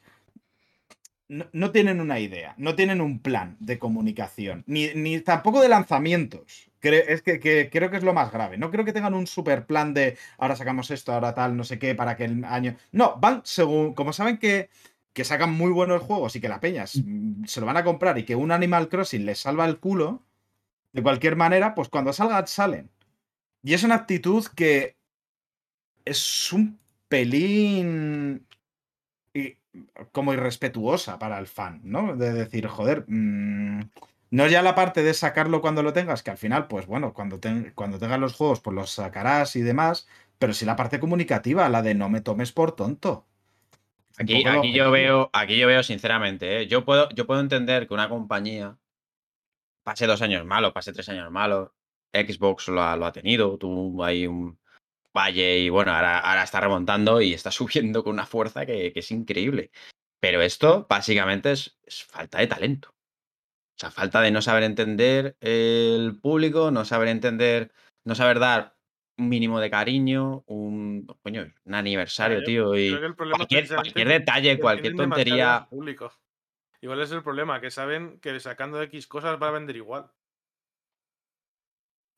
No, 1.29 1.45
no 1.53 1.71
tienen 1.71 2.01
una 2.01 2.19
idea, 2.19 2.53
no 2.57 2.75
tienen 2.75 3.01
un 3.01 3.19
plan 3.19 3.55
de 3.59 3.79
comunicación, 3.79 4.63
ni, 4.67 4.93
ni 4.93 5.19
tampoco 5.21 5.61
de 5.61 5.69
lanzamientos. 5.69 6.69
Cre- 6.81 7.05
es 7.07 7.21
que, 7.21 7.39
que 7.39 7.69
creo 7.71 7.89
que 7.89 7.97
es 7.97 8.03
lo 8.03 8.13
más 8.13 8.31
grave. 8.31 8.57
No 8.57 8.69
creo 8.69 8.83
que 8.85 8.91
tengan 8.93 9.13
un 9.13 9.25
super 9.25 9.65
plan 9.65 9.93
de 9.93 10.17
ahora 10.37 10.55
sacamos 10.57 10.91
esto, 10.91 11.13
ahora 11.13 11.33
tal, 11.33 11.55
no 11.55 11.63
sé 11.63 11.79
qué, 11.79 11.95
para 11.95 12.17
que 12.17 12.25
el 12.25 12.43
año. 12.43 12.75
No, 12.91 13.17
van 13.19 13.41
según. 13.45 13.93
Como 13.93 14.11
saben 14.13 14.37
que, 14.37 14.69
que 15.13 15.23
sacan 15.23 15.53
muy 15.53 15.71
buenos 15.71 16.01
juegos 16.03 16.35
y 16.35 16.41
que 16.41 16.49
la 16.49 16.59
peñas 16.59 16.97
mm, 17.03 17.45
se 17.45 17.61
lo 17.61 17.65
van 17.67 17.77
a 17.77 17.83
comprar 17.85 18.17
y 18.17 18.25
que 18.25 18.35
un 18.35 18.51
Animal 18.51 18.89
Crossing 18.89 19.25
les 19.25 19.39
salva 19.39 19.65
el 19.65 19.79
culo, 19.79 20.23
de 20.93 21.03
cualquier 21.03 21.35
manera, 21.37 21.75
pues 21.75 21.89
cuando 21.89 22.13
salgan, 22.13 22.47
salen. 22.47 22.89
Y 23.63 23.73
es 23.73 23.83
una 23.83 23.95
actitud 23.95 24.45
que 24.55 24.97
es 26.05 26.51
un 26.53 26.79
pelín 27.07 28.45
como 30.11 30.33
irrespetuosa 30.33 31.19
para 31.19 31.39
el 31.39 31.47
fan, 31.47 31.81
¿no? 31.83 32.15
De 32.15 32.33
decir, 32.33 32.67
joder, 32.67 33.05
mm, 33.07 33.81
no 34.31 34.47
ya 34.47 34.61
la 34.61 34.75
parte 34.75 35.03
de 35.03 35.13
sacarlo 35.13 35.61
cuando 35.61 35.83
lo 35.83 35.93
tengas, 35.93 36.23
que 36.23 36.31
al 36.31 36.37
final, 36.37 36.67
pues 36.67 36.87
bueno, 36.87 37.13
cuando, 37.13 37.39
ten- 37.39 37.71
cuando 37.75 37.99
tengas 37.99 38.19
los 38.19 38.33
juegos, 38.35 38.61
pues 38.61 38.75
los 38.75 38.91
sacarás 38.91 39.55
y 39.55 39.61
demás, 39.61 40.07
pero 40.39 40.53
sí 40.53 40.65
la 40.65 40.75
parte 40.75 40.99
comunicativa, 40.99 41.69
la 41.69 41.81
de 41.81 41.95
no 41.95 42.09
me 42.09 42.21
tomes 42.21 42.51
por 42.51 42.73
tonto. 42.75 43.27
Aquí, 44.17 44.73
yo 44.73 44.91
veo, 44.91 45.29
aquí 45.33 45.57
yo 45.59 45.67
veo 45.67 45.83
sinceramente, 45.83 46.61
¿eh? 46.61 46.67
yo, 46.67 46.85
puedo, 46.85 47.09
yo 47.11 47.27
puedo 47.27 47.41
entender 47.41 47.87
que 47.87 47.93
una 47.93 48.09
compañía 48.09 48.77
pase 49.83 50.07
dos 50.07 50.21
años 50.21 50.45
malos, 50.45 50.73
pase 50.73 50.93
tres 50.93 51.09
años 51.09 51.31
malos. 51.31 51.71
Xbox 52.13 52.67
lo 52.69 52.81
ha, 52.83 52.95
lo 52.95 53.05
ha 53.05 53.11
tenido, 53.11 53.57
tuvo 53.57 54.03
ahí 54.03 54.27
un 54.27 54.59
valle 55.15 55.59
y 55.59 55.69
bueno, 55.69 55.93
ahora, 55.93 56.19
ahora 56.19 56.43
está 56.43 56.59
remontando 56.59 57.21
y 57.21 57.33
está 57.33 57.51
subiendo 57.51 58.03
con 58.03 58.13
una 58.13 58.25
fuerza 58.25 58.65
que, 58.65 58.91
que 58.91 58.99
es 58.99 59.11
increíble. 59.11 59.71
Pero 60.19 60.41
esto 60.41 60.87
básicamente 60.89 61.51
es, 61.51 61.77
es 61.85 62.03
falta 62.03 62.39
de 62.39 62.47
talento. 62.47 62.89
O 62.89 63.79
sea, 63.79 63.91
falta 63.91 64.21
de 64.21 64.31
no 64.31 64.41
saber 64.41 64.63
entender 64.63 65.35
el 65.41 66.19
público, 66.21 66.71
no 66.71 66.85
saber 66.85 67.07
entender, 67.09 67.71
no 68.05 68.15
saber 68.15 68.39
dar 68.39 68.75
un 69.17 69.29
mínimo 69.29 69.59
de 69.59 69.69
cariño, 69.69 70.43
un, 70.47 71.07
coño, 71.21 71.51
un 71.65 71.75
aniversario, 71.75 72.39
yo 72.39 72.45
tío, 72.45 72.77
y 72.77 72.91
cualquier, 73.15 73.67
cualquier 73.67 74.07
detalle, 74.07 74.59
cualquier 74.59 74.95
tontería. 74.95 75.67
público. 75.69 76.11
Igual 76.81 77.01
es 77.01 77.11
el 77.11 77.23
problema, 77.23 77.61
que 77.61 77.71
saben 77.71 78.19
que 78.19 78.39
sacando 78.39 78.81
X 78.81 79.07
cosas 79.07 79.41
va 79.41 79.47
a 79.47 79.51
vender 79.51 79.75
igual. 79.75 80.11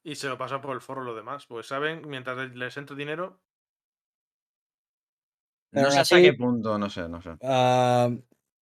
Y 0.05 0.15
se 0.15 0.27
lo 0.29 0.37
pasa 0.37 0.61
por 0.61 0.75
el 0.75 0.81
forro 0.81 1.03
lo 1.03 1.15
demás. 1.15 1.47
Pues 1.47 1.65
saben, 1.65 2.07
mientras 2.07 2.37
les- 2.53 2.77
entre 2.77 2.95
dinero, 2.95 3.41
No 5.71 5.89
sé 5.91 5.99
hasta 5.99 6.21
qué 6.21 6.33
punto, 6.33 6.77
no 6.77 6.89
sé, 6.89 7.09
no 7.09 7.21
sé. 7.21 7.31
Ah, 7.41 8.09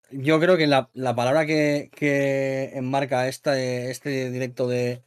yo 0.10 0.40
creo 0.40 0.58
que 0.58 0.66
la, 0.68 0.90
la 0.94 1.14
palabra 1.14 1.46
que, 1.46 1.92
que 1.94 2.72
enmarca 2.74 3.28
este, 3.28 3.92
este 3.92 4.32
directo 4.32 4.68
de, 4.68 5.04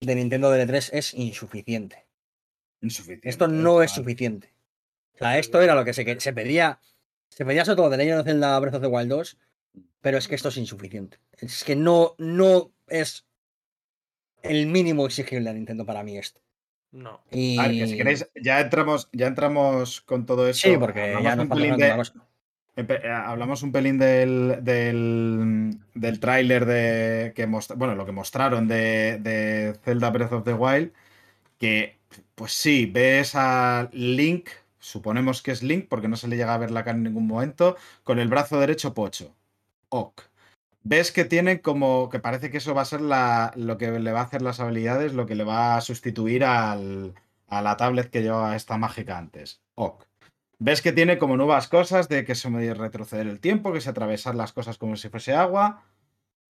de 0.00 0.14
Nintendo 0.16 0.52
DL3 0.52 0.90
es 0.92 1.14
insuficiente. 1.14 2.06
Insuficiente. 2.82 3.28
Esto 3.28 3.46
no 3.48 3.80
es 3.80 3.92
suficiente. 3.92 4.52
O 5.14 5.18
sea, 5.18 5.38
esto 5.38 5.62
era 5.62 5.74
lo 5.74 5.84
que 5.84 5.94
se, 5.94 6.04
que- 6.04 6.20
se 6.20 6.32
pedía. 6.32 6.80
Se 7.30 7.46
pedía 7.46 7.64
sobre 7.64 7.76
todo 7.76 7.90
de 7.90 7.96
Legend 7.98 8.20
of 8.20 8.26
Zelda 8.26 8.58
Breath 8.58 8.74
of 8.74 8.82
the 8.82 8.88
Wild 8.88 9.08
2, 9.10 9.38
pero 10.00 10.18
es 10.18 10.26
que 10.28 10.34
esto 10.34 10.48
es 10.48 10.56
insuficiente. 10.58 11.18
Es 11.38 11.64
que 11.64 11.76
no, 11.76 12.14
no 12.18 12.72
es 12.88 13.24
el 14.42 14.66
mínimo 14.66 15.06
exigible 15.06 15.50
a 15.50 15.52
Nintendo 15.52 15.84
para 15.84 16.02
mí 16.02 16.16
esto. 16.16 16.40
no. 16.92 17.20
Y... 17.30 17.58
A 17.58 17.68
ver, 17.68 17.78
que 17.78 17.86
si 17.86 17.96
queréis, 17.96 18.28
ya 18.42 18.60
entramos, 18.60 19.08
ya 19.12 19.26
entramos 19.26 20.00
con 20.02 20.26
todo 20.26 20.48
eso. 20.48 20.68
Sí, 20.68 20.76
porque 20.78 21.00
Hablamos 21.02 21.24
ya 21.24 21.36
nos 21.36 21.44
un 21.44 21.48
pelín 21.50 21.76
de- 21.76 22.12
eh, 22.76 23.10
hablamos 23.10 23.62
un 23.62 23.72
pelín 23.72 23.98
del, 23.98 24.58
del, 24.62 25.78
del 25.94 26.20
tráiler 26.20 26.66
de 26.66 27.32
que 27.34 27.46
most- 27.46 27.74
bueno, 27.76 27.94
lo 27.94 28.04
que 28.04 28.12
mostraron 28.12 28.68
de, 28.68 29.18
de 29.20 29.74
Zelda 29.82 30.10
Breath 30.10 30.32
of 30.32 30.44
the 30.44 30.52
Wild, 30.52 30.92
que 31.58 31.96
pues 32.34 32.52
sí, 32.52 32.86
ves 32.86 33.32
a 33.34 33.88
Link, 33.92 34.50
suponemos 34.78 35.42
que 35.42 35.52
es 35.52 35.62
Link 35.62 35.86
porque 35.88 36.08
no 36.08 36.16
se 36.16 36.28
le 36.28 36.36
llega 36.36 36.54
a 36.54 36.58
ver 36.58 36.70
la 36.70 36.84
cara 36.84 36.96
en 36.98 37.04
ningún 37.04 37.26
momento, 37.26 37.76
con 38.04 38.18
el 38.18 38.28
brazo 38.28 38.60
derecho 38.60 38.92
pocho. 38.94 39.34
Ok. 39.88 40.22
Ves 40.88 41.10
que 41.10 41.24
tiene 41.24 41.60
como 41.62 42.08
que 42.10 42.20
parece 42.20 42.48
que 42.48 42.58
eso 42.58 42.72
va 42.72 42.82
a 42.82 42.84
ser 42.84 43.00
la, 43.00 43.50
lo 43.56 43.76
que 43.76 43.90
le 43.98 44.12
va 44.12 44.20
a 44.20 44.24
hacer 44.24 44.40
las 44.40 44.60
habilidades, 44.60 45.14
lo 45.14 45.26
que 45.26 45.34
le 45.34 45.42
va 45.42 45.76
a 45.76 45.80
sustituir 45.80 46.44
al, 46.44 47.12
a 47.48 47.60
la 47.60 47.76
tablet 47.76 48.08
que 48.08 48.22
llevaba 48.22 48.54
esta 48.54 48.78
mágica 48.78 49.18
antes. 49.18 49.60
Ok. 49.74 50.04
Ves 50.60 50.82
que 50.82 50.92
tiene 50.92 51.18
como 51.18 51.36
nuevas 51.36 51.66
cosas 51.66 52.08
de 52.08 52.24
que 52.24 52.36
se 52.36 52.50
me 52.50 52.72
retroceder 52.72 53.26
el 53.26 53.40
tiempo, 53.40 53.72
que 53.72 53.80
se 53.80 53.90
atravesar 53.90 54.36
las 54.36 54.52
cosas 54.52 54.78
como 54.78 54.94
si 54.94 55.08
fuese 55.08 55.34
agua. 55.34 55.82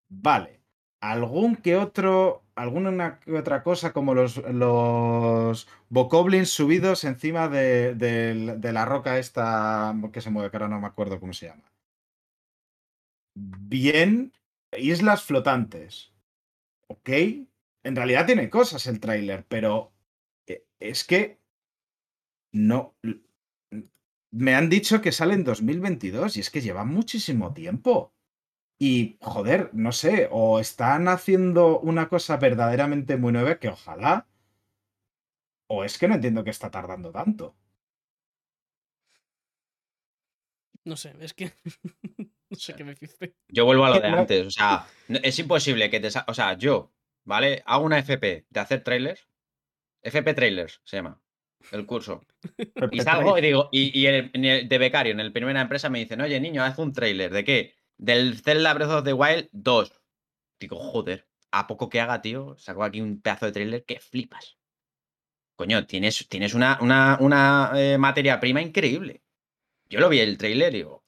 Vale. 0.09 0.61
Algún 1.01 1.57
que 1.57 1.75
otro, 1.75 2.43
alguna 2.55 3.19
que 3.19 3.33
otra 3.33 3.63
cosa 3.63 3.91
como 3.91 4.13
los, 4.13 4.37
los 4.37 5.67
bokoblins 5.89 6.49
subidos 6.51 7.03
encima 7.03 7.49
de, 7.49 7.95
del- 7.95 8.61
de 8.61 8.71
la 8.71 8.85
roca 8.85 9.17
esta 9.17 9.93
que 10.13 10.21
se 10.21 10.29
mueve, 10.29 10.51
que 10.51 10.55
ahora 10.57 10.69
no 10.69 10.79
me 10.79 10.87
acuerdo 10.87 11.19
cómo 11.19 11.33
se 11.33 11.47
llama. 11.47 11.70
Bien. 13.33 14.33
Islas 14.77 15.23
flotantes. 15.23 16.13
Ok. 16.87 17.09
En 17.83 17.95
realidad 17.95 18.25
tiene 18.25 18.49
cosas 18.49 18.87
el 18.87 18.99
tráiler, 18.99 19.45
pero 19.47 19.91
eh, 20.47 20.65
es 20.79 21.03
que 21.03 21.39
no. 22.53 22.95
Me 24.31 24.55
han 24.55 24.69
dicho 24.69 25.01
que 25.01 25.11
sale 25.11 25.33
en 25.33 25.43
2022 25.43 26.37
y 26.37 26.39
es 26.39 26.49
que 26.49 26.61
lleva 26.61 26.85
muchísimo 26.85 27.53
tiempo. 27.53 28.13
Y, 28.79 29.17
joder, 29.21 29.69
no 29.73 29.91
sé, 29.91 30.27
o 30.31 30.59
están 30.59 31.07
haciendo 31.07 31.79
una 31.79 32.09
cosa 32.09 32.37
verdaderamente 32.37 33.15
muy 33.17 33.31
nueva 33.31 33.59
que 33.59 33.69
ojalá, 33.69 34.27
o 35.67 35.83
es 35.83 35.97
que 35.97 36.07
no 36.07 36.15
entiendo 36.15 36.43
que 36.43 36.51
está 36.51 36.69
tardando 36.69 37.11
tanto. 37.11 37.55
No 40.85 40.95
sé, 40.97 41.15
es 41.19 41.33
que. 41.33 41.53
no 42.51 42.57
sé 42.59 42.73
qué 42.75 42.83
me. 42.83 42.95
Yo 43.49 43.65
vuelvo 43.65 43.85
a 43.85 43.89
lo 43.89 43.99
de 43.99 44.07
antes. 44.07 44.47
O 44.47 44.51
sea, 44.51 44.87
es 45.07 45.39
imposible 45.39 45.89
que 45.89 45.99
te. 45.99 46.11
sa- 46.11 46.25
O 46.27 46.33
sea, 46.33 46.53
yo, 46.57 46.93
¿vale? 47.23 47.63
Hago 47.65 47.85
una 47.85 47.99
FP 47.99 48.45
de 48.49 48.59
hacer 48.59 48.83
trailers. 48.83 49.27
FP 50.03 50.33
Trailers 50.33 50.81
se 50.83 50.97
llama. 50.97 51.21
El 51.71 51.85
curso. 51.85 52.25
Y 52.91 53.01
salgo 53.01 53.37
y 53.37 53.41
digo, 53.41 53.69
y, 53.71 53.97
y 53.99 54.07
el- 54.07 54.31
en 54.33 54.45
el- 54.45 54.67
de 54.67 54.77
becario 54.79 55.11
en 55.13 55.19
el 55.19 55.31
primera 55.31 55.61
empresa 55.61 55.89
me 55.89 55.99
dicen, 55.99 56.21
oye 56.21 56.39
niño, 56.39 56.63
haz 56.63 56.77
un 56.79 56.91
trailer. 56.91 57.31
¿De 57.31 57.43
qué? 57.43 57.75
Del 57.97 58.39
Zelda 58.39 58.73
Breath 58.73 58.89
of 58.89 59.03
the 59.05 59.13
Wild 59.13 59.47
2. 59.51 59.93
Digo, 60.59 60.77
joder, 60.77 61.27
a 61.51 61.67
poco 61.67 61.87
que 61.89 61.99
haga, 62.01 62.21
tío, 62.21 62.55
saco 62.57 62.83
aquí 62.83 62.99
un 63.01 63.21
pedazo 63.21 63.45
de 63.45 63.51
trailer 63.51 63.85
que 63.85 63.99
flipas. 63.99 64.57
Coño, 65.55 65.85
tienes, 65.85 66.27
tienes 66.27 66.55
una, 66.55 66.79
una, 66.81 67.17
una 67.19 67.71
eh, 67.75 67.97
materia 67.99 68.39
prima 68.39 68.61
increíble. 68.61 69.21
Yo 69.87 69.99
lo 69.99 70.09
vi 70.09 70.19
el 70.19 70.37
trailer 70.39 70.73
y 70.73 70.77
digo. 70.77 71.00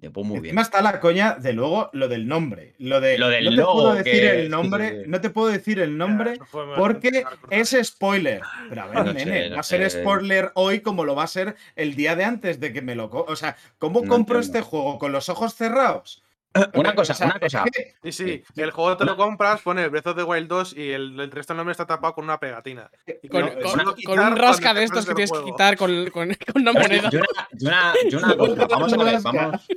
De 0.00 0.08
muy 0.08 0.24
bien. 0.40 0.46
Encima 0.46 0.62
está 0.62 0.80
la 0.80 0.98
coña 0.98 1.34
de 1.38 1.52
luego 1.52 1.90
lo 1.92 2.08
del 2.08 2.26
nombre. 2.26 2.74
Lo 2.78 3.00
de. 3.00 3.18
Lo 3.18 3.28
del 3.28 3.44
no 3.44 3.50
te 3.50 3.56
logo, 3.56 3.72
puedo 3.74 3.94
decir 3.94 4.12
que- 4.12 4.40
el 4.40 4.50
nombre. 4.50 4.88
sí, 4.90 4.96
sí. 5.04 5.10
No 5.10 5.20
te 5.20 5.30
puedo 5.30 5.48
decir 5.48 5.78
el 5.80 5.98
nombre 5.98 6.38
más 6.38 6.48
porque 6.78 7.24
es 7.50 7.76
spoiler. 7.82 8.40
Pero 8.68 8.82
a 8.82 8.86
ver, 8.86 8.94
No 9.04 9.12
nene, 9.12 9.24
sé, 9.44 9.48
no 9.50 9.54
va 9.56 9.60
a 9.60 9.62
ser 9.64 9.90
sé. 9.90 10.00
spoiler 10.00 10.52
hoy 10.54 10.80
como 10.80 11.04
lo 11.04 11.14
va 11.14 11.24
a 11.24 11.26
ser 11.26 11.54
el 11.76 11.94
día 11.96 12.16
de 12.16 12.24
antes 12.24 12.60
de 12.60 12.72
que 12.72 12.80
me 12.80 12.94
lo. 12.94 13.10
O 13.10 13.36
sea, 13.36 13.56
¿cómo 13.78 14.00
No 14.00 14.08
compro 14.08 14.36
entiendo. 14.38 14.58
este 14.58 14.70
juego? 14.70 14.98
¿Con 14.98 15.12
los 15.12 15.28
ojos 15.28 15.54
cerrados? 15.54 16.22
Una 16.74 16.96
cosa, 16.96 17.12
O 17.12 17.16
sea, 17.16 17.26
una 17.28 17.38
cosa. 17.38 17.64
Sí, 18.02 18.10
sí, 18.12 18.42
el 18.56 18.72
juego 18.72 18.96
te 18.96 19.04
lo 19.04 19.16
compras, 19.16 19.60
pone 19.60 19.86
Breath 19.86 20.08
of 20.08 20.16
the 20.16 20.24
Wild 20.24 20.48
2 20.48 20.76
y 20.76 20.90
el, 20.90 21.20
el 21.20 21.30
resto 21.30 21.52
del 21.52 21.58
nombre 21.58 21.70
está 21.70 21.86
tapado 21.86 22.12
con 22.14 22.24
una 22.24 22.40
pegatina. 22.40 22.90
Y 23.22 23.28
Con, 23.28 23.44
un 23.44 23.50
te 23.50 24.74
de 24.74 24.82
estos 24.82 25.06
que 25.06 25.14
tienes 25.14 25.30
que 25.30 25.44
quitar 25.44 25.76
con, 25.76 26.10
con- 26.10 26.34
con 26.52 26.62
una 26.62 26.72
moneda. 26.72 27.08
Yo 27.10 27.20
una, 27.20 27.48
yo 27.52 27.68
una, 27.68 27.94
yo 28.10 28.18
una 28.18 28.36
cosa, 28.36 28.66
vamos 28.68 28.92
a 28.92 28.96
ver, 29.04 29.20
vamos. 29.22 29.68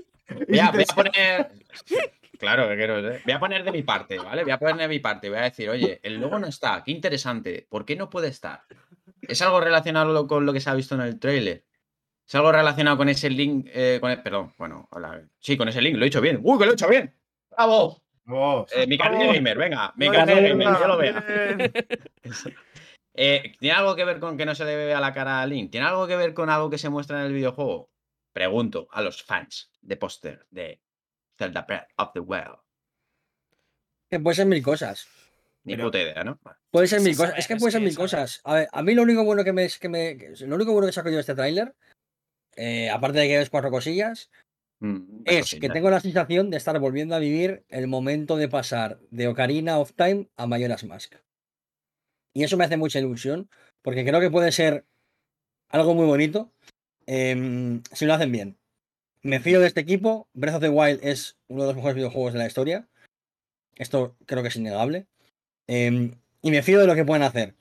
Voy 0.47 0.59
a, 0.59 0.71
voy 0.71 0.83
a 0.87 0.95
poner. 0.95 1.51
Claro 2.39 2.67
que 2.67 2.75
quiero, 2.75 2.99
¿eh? 3.11 3.21
Voy 3.23 3.33
a 3.33 3.39
poner 3.39 3.63
de 3.63 3.71
mi 3.71 3.83
parte, 3.83 4.17
¿vale? 4.19 4.43
Voy 4.43 4.51
a 4.51 4.57
poner 4.59 4.75
de 4.75 4.87
mi 4.87 4.99
parte. 4.99 5.29
Voy 5.29 5.37
a 5.39 5.43
decir, 5.43 5.69
oye, 5.69 5.99
el 6.03 6.19
logo 6.19 6.39
no 6.39 6.47
está, 6.47 6.83
qué 6.83 6.91
interesante. 6.91 7.65
¿Por 7.69 7.85
qué 7.85 7.95
no 7.95 8.09
puede 8.09 8.27
estar? 8.27 8.63
¿Es 9.21 9.41
algo 9.41 9.61
relacionado 9.61 10.27
con 10.27 10.45
lo 10.45 10.51
que 10.53 10.59
se 10.59 10.69
ha 10.69 10.73
visto 10.75 10.95
en 10.95 11.01
el 11.01 11.19
tráiler? 11.19 11.63
¿Es 12.27 12.35
algo 12.35 12.51
relacionado 12.51 12.97
con 12.97 13.09
ese 13.09 13.29
link? 13.29 13.67
eh, 13.71 13.97
con 14.01 14.11
el- 14.11 14.21
perdón, 14.21 14.51
bueno, 14.57 14.87
hola. 14.91 15.21
Sí, 15.39 15.55
con 15.57 15.67
ese 15.69 15.81
link, 15.81 15.95
lo 15.97 16.03
he 16.05 16.07
hecho 16.07 16.21
bien. 16.21 16.39
¡Uy, 16.43 16.57
que 16.57 16.65
lo 16.65 16.71
he 16.71 16.73
hecho 16.73 16.87
bien! 16.89 17.13
¡Bravo! 17.51 18.01
Vamos. 18.25 18.71
Eh, 18.73 18.87
mi 18.87 18.97
carnet 18.97 19.19
Vamos. 19.19 19.35
gamer, 19.35 19.57
venga, 19.57 19.93
mi 19.97 20.09
carnet 20.09 20.47
gamer, 20.49 20.67
yo 20.79 20.87
lo 20.87 20.97
vea. 20.97 21.23
Eh, 23.15 23.53
¿Tiene 23.59 23.75
algo 23.77 23.95
que 23.95 24.05
ver 24.05 24.19
con 24.19 24.37
que 24.37 24.45
no 24.47 24.55
se 24.55 24.65
le 24.65 24.91
a 24.91 24.99
la 24.99 25.13
cara 25.13 25.41
a 25.41 25.45
Link? 25.45 25.69
¿Tiene 25.69 25.85
algo 25.85 26.07
que 26.07 26.15
ver 26.15 26.33
con 26.33 26.49
algo 26.49 26.71
que 26.71 26.79
se 26.79 26.89
muestra 26.89 27.19
en 27.19 27.27
el 27.27 27.33
videojuego? 27.33 27.91
Pregunto 28.33 28.87
a 28.91 29.01
los 29.01 29.23
fans 29.23 29.71
de 29.81 29.97
póster 29.97 30.45
de 30.49 30.81
Zelda 31.37 31.61
Breath 31.61 31.89
of 31.97 32.11
the 32.13 32.19
Wild. 32.19 32.57
Que 34.09 34.19
puede 34.19 34.35
ser 34.35 34.47
mil 34.47 34.63
cosas. 34.63 35.07
Ni 35.63 35.77
puta 35.77 36.01
idea, 36.01 36.23
¿no? 36.23 36.39
Puede 36.71 36.87
ser 36.87 36.99
Se 36.99 37.05
mil 37.05 37.15
cosas. 37.17 37.37
Es 37.37 37.47
que 37.47 37.55
puede 37.55 37.71
ser 37.71 37.81
mil 37.81 37.95
cosas. 37.95 38.41
A 38.43 38.55
ver, 38.55 38.67
a 38.71 38.83
mí 38.83 38.93
lo 38.93 39.03
único 39.03 39.23
bueno 39.23 39.43
que 39.43 39.53
me. 39.53 39.69
Que 39.69 39.87
me 39.87 40.15
lo 40.41 40.55
único 40.55 40.73
bueno 40.73 40.87
que 40.87 40.93
saco 40.93 41.09
yo 41.09 41.15
de 41.15 41.21
este 41.21 41.35
tráiler, 41.35 41.73
eh, 42.55 42.89
aparte 42.89 43.19
de 43.19 43.27
que 43.27 43.37
ves 43.37 43.49
cuatro 43.49 43.71
cosillas, 43.71 44.29
Mm, 44.83 45.21
es 45.23 45.55
que 45.61 45.69
tengo 45.69 45.89
la 45.89 46.01
sensación 46.01 46.49
de 46.49 46.57
estar 46.57 46.77
volviendo 46.77 47.15
a 47.15 47.19
vivir 47.19 47.63
el 47.69 47.87
momento 47.87 48.35
de 48.35 48.49
pasar 48.49 48.99
de 49.11 49.29
Ocarina 49.29 49.79
of 49.79 49.93
Time 49.93 50.27
a 50.35 50.45
Majora's 50.45 50.83
Mask. 50.83 51.15
Y 52.33 52.43
eso 52.43 52.57
me 52.57 52.65
hace 52.65 52.75
mucha 52.75 52.99
ilusión, 52.99 53.49
porque 53.81 54.03
creo 54.03 54.19
que 54.19 54.29
puede 54.29 54.51
ser 54.51 54.85
algo 55.69 55.93
muy 55.93 56.05
bonito 56.05 56.52
em, 57.05 57.81
si 57.91 58.05
lo 58.05 58.13
hacen 58.13 58.31
bien. 58.31 58.57
Me 59.21 59.39
fío 59.39 59.59
de 59.59 59.67
este 59.67 59.81
equipo. 59.81 60.27
Breath 60.33 60.55
of 60.55 60.61
the 60.61 60.69
Wild 60.69 60.99
es 61.03 61.37
uno 61.47 61.63
de 61.63 61.67
los 61.67 61.75
mejores 61.75 61.95
videojuegos 61.95 62.33
de 62.33 62.39
la 62.39 62.47
historia. 62.47 62.87
Esto 63.75 64.15
creo 64.25 64.41
que 64.41 64.49
es 64.49 64.55
innegable. 64.55 65.07
Em, 65.67 66.15
y 66.41 66.51
me 66.51 66.61
fío 66.61 66.79
de 66.79 66.87
lo 66.87 66.95
que 66.95 67.05
pueden 67.05 67.23
hacer. 67.23 67.55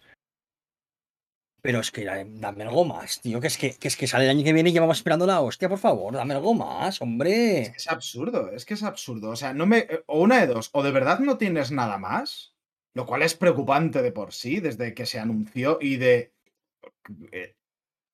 Pero 1.63 1.79
es 1.79 1.93
que 1.93 2.03
eh, 2.03 2.27
dame 2.27 2.65
algo 2.65 2.85
más, 2.85 3.21
tío. 3.21 3.41
Que 3.41 3.47
es 3.47 3.57
que, 3.57 3.77
que 3.77 3.87
es 3.87 3.97
que 3.97 4.09
sale 4.09 4.25
el 4.25 4.31
año 4.31 4.45
que 4.45 4.53
viene 4.53 4.71
y 4.71 4.73
llevamos 4.73 4.99
esperando 4.99 5.27
la 5.27 5.41
hostia, 5.41 5.69
por 5.69 5.79
favor. 5.79 6.13
Dame 6.13 6.35
algo 6.35 6.55
más, 6.55 7.01
hombre. 7.01 7.61
Es 7.77 7.89
absurdo, 7.89 8.51
es 8.51 8.65
que 8.65 8.75
es 8.75 8.83
absurdo. 8.83 9.31
O 9.31 9.37
sea, 9.37 9.55
no 9.55 9.65
me. 9.65 9.87
O 10.07 10.21
una 10.21 10.41
de 10.41 10.49
dos, 10.49 10.71
o 10.73 10.83
de 10.83 10.91
verdad 10.91 11.21
no 11.21 11.39
tienes 11.39 11.71
nada 11.71 11.99
más, 11.99 12.57
lo 12.95 13.07
cual 13.07 13.23
es 13.23 13.35
preocupante 13.35 14.03
de 14.03 14.11
por 14.11 14.33
sí, 14.33 14.59
desde 14.59 14.93
que 14.93 15.07
se 15.07 15.21
anunció 15.21 15.79
y 15.81 15.97
de. 15.99 16.33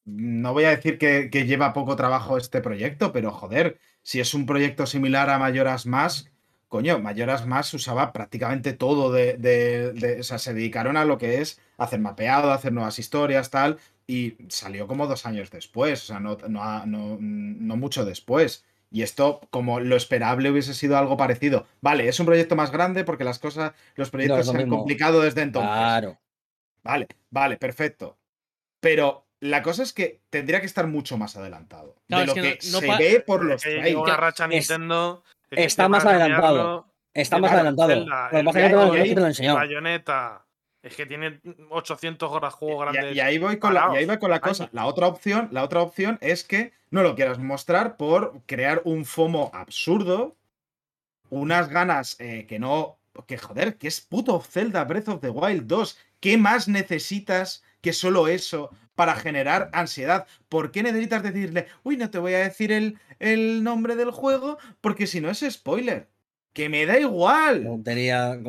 No 0.08 0.52
voy 0.54 0.64
a 0.64 0.70
decir 0.70 0.96
que, 0.98 1.28
que 1.30 1.46
lleva 1.46 1.72
poco 1.72 1.96
trabajo 1.96 2.36
este 2.38 2.60
proyecto, 2.60 3.12
pero 3.12 3.30
joder, 3.30 3.78
si 4.02 4.20
es 4.20 4.32
un 4.34 4.46
proyecto 4.46 4.86
similar 4.86 5.28
a 5.30 5.38
Mayoras 5.38 5.84
Más, 5.86 6.30
coño, 6.68 6.98
Mayoras 6.98 7.46
Más 7.46 7.72
usaba 7.74 8.12
prácticamente 8.12 8.72
todo 8.72 9.12
de, 9.12 9.34
de- 9.36 9.92
de- 9.92 10.20
O 10.20 10.22
sea, 10.22 10.38
se 10.38 10.54
dedicaron 10.54 10.96
a 10.96 11.04
lo 11.04 11.18
que 11.18 11.40
es 11.40 11.60
hacer 11.76 12.00
mapeado, 12.00 12.52
hacer 12.52 12.72
nuevas 12.72 12.98
historias, 12.98 13.50
tal, 13.50 13.78
y 14.06 14.36
salió 14.48 14.86
como 14.86 15.06
dos 15.06 15.26
años 15.26 15.50
después, 15.50 16.02
o 16.04 16.06
sea, 16.06 16.20
no, 16.20 16.38
no, 16.48 16.62
ha- 16.62 16.86
no- 16.86 17.18
no 17.20 17.76
mucho 17.76 18.04
después. 18.04 18.64
Y 18.90 19.02
esto, 19.02 19.40
como 19.50 19.80
lo 19.80 19.96
esperable 19.96 20.50
hubiese 20.50 20.72
sido 20.72 20.96
algo 20.96 21.18
parecido. 21.18 21.66
Vale, 21.82 22.08
es 22.08 22.18
un 22.20 22.24
proyecto 22.26 22.56
más 22.56 22.70
grande 22.72 23.04
porque 23.04 23.24
las 23.24 23.38
cosas, 23.38 23.72
los 23.96 24.08
proyectos 24.10 24.46
se 24.46 24.52
han 24.52 24.56
mismo. 24.56 24.78
complicado 24.78 25.20
desde 25.20 25.42
entonces. 25.42 25.70
Claro. 25.70 26.18
Vale, 26.82 27.06
vale, 27.30 27.58
perfecto. 27.58 28.16
Pero 28.80 29.27
la 29.40 29.62
cosa 29.62 29.82
es 29.82 29.92
que 29.92 30.20
tendría 30.30 30.60
que 30.60 30.66
estar 30.66 30.86
mucho 30.86 31.16
más 31.18 31.36
adelantado. 31.36 31.94
Claro, 32.08 32.20
de 32.20 32.26
lo 32.26 32.32
es 32.32 32.34
que, 32.34 32.58
que 32.58 32.66
no- 32.72 32.80
no 32.80 32.96
se 32.96 33.02
ve 33.02 33.20
por 33.20 33.44
los 33.44 33.62
Que 33.62 33.70
trailers. 33.70 33.96
una 33.96 34.16
racha 34.16 34.44
Es- 34.46 34.50
Nintendo. 34.50 35.22
es 35.50 35.66
está 35.66 35.88
más 35.88 36.04
adelantado. 36.04 36.86
Está 37.14 37.38
más 37.38 37.52
adelantado. 37.52 37.88
Zelda, 37.90 38.24
Lo 38.24 38.30
que 38.30 38.38
el 38.38 38.44
pasa 38.44 38.58
es 38.58 38.64
que 38.64 38.68
Zelda 38.70 38.86
no 38.86 39.04
y 39.04 39.08
te 39.08 39.14
lo 39.20 39.24
he 39.24 39.28
enseñado. 39.28 39.56
Bayonetta. 39.58 40.44
Es 40.80 40.94
que 40.94 41.06
tiene 41.06 41.40
800 41.70 42.30
horas 42.30 42.54
juego 42.54 42.76
Y- 42.76 42.92
grandes. 42.92 43.16
Y, 43.16 43.20
ahí 43.20 43.38
voy 43.38 43.58
con 43.58 43.74
la, 43.74 43.90
y 43.92 43.96
ahí 43.96 44.06
voy 44.06 44.18
con 44.18 44.30
la 44.30 44.40
cosa. 44.40 44.68
La 44.72 44.86
otra 44.86 45.08
opción, 45.08 45.48
la 45.50 45.64
otra 45.64 45.82
opción 45.82 46.18
es 46.20 46.44
que 46.44 46.72
no 46.90 47.02
lo 47.02 47.14
quieras 47.16 47.38
mostrar 47.38 47.96
por 47.96 48.40
crear 48.46 48.80
un 48.84 49.04
FOMO 49.04 49.50
absurdo, 49.52 50.36
unas 51.30 51.68
ganas 51.68 52.16
eh, 52.20 52.46
que 52.48 52.58
no, 52.58 52.96
que 53.26 53.36
joder, 53.38 53.76
que 53.76 53.88
es 53.88 54.00
puto 54.00 54.40
Zelda 54.40 54.84
Breath 54.84 55.08
of 55.08 55.20
the 55.20 55.30
Wild 55.30 55.66
2. 55.66 55.98
¿Qué 56.20 56.38
más 56.38 56.68
necesitas 56.68 57.62
que 57.80 57.92
solo 57.92 58.28
eso 58.28 58.70
para 58.98 59.14
generar 59.14 59.70
ansiedad? 59.72 60.26
¿Por 60.48 60.72
qué 60.72 60.82
necesitas 60.82 61.22
decirle, 61.22 61.68
uy, 61.84 61.96
no 61.96 62.10
te 62.10 62.18
voy 62.18 62.34
a 62.34 62.38
decir 62.40 62.72
el, 62.72 62.98
el 63.20 63.62
nombre 63.62 63.94
del 63.94 64.10
juego 64.10 64.58
porque 64.80 65.06
si 65.06 65.20
no 65.20 65.30
es 65.30 65.44
spoiler? 65.48 66.08
Que 66.52 66.68
me 66.68 66.84
da 66.84 66.98
igual. 66.98 67.62
Como 67.62 67.84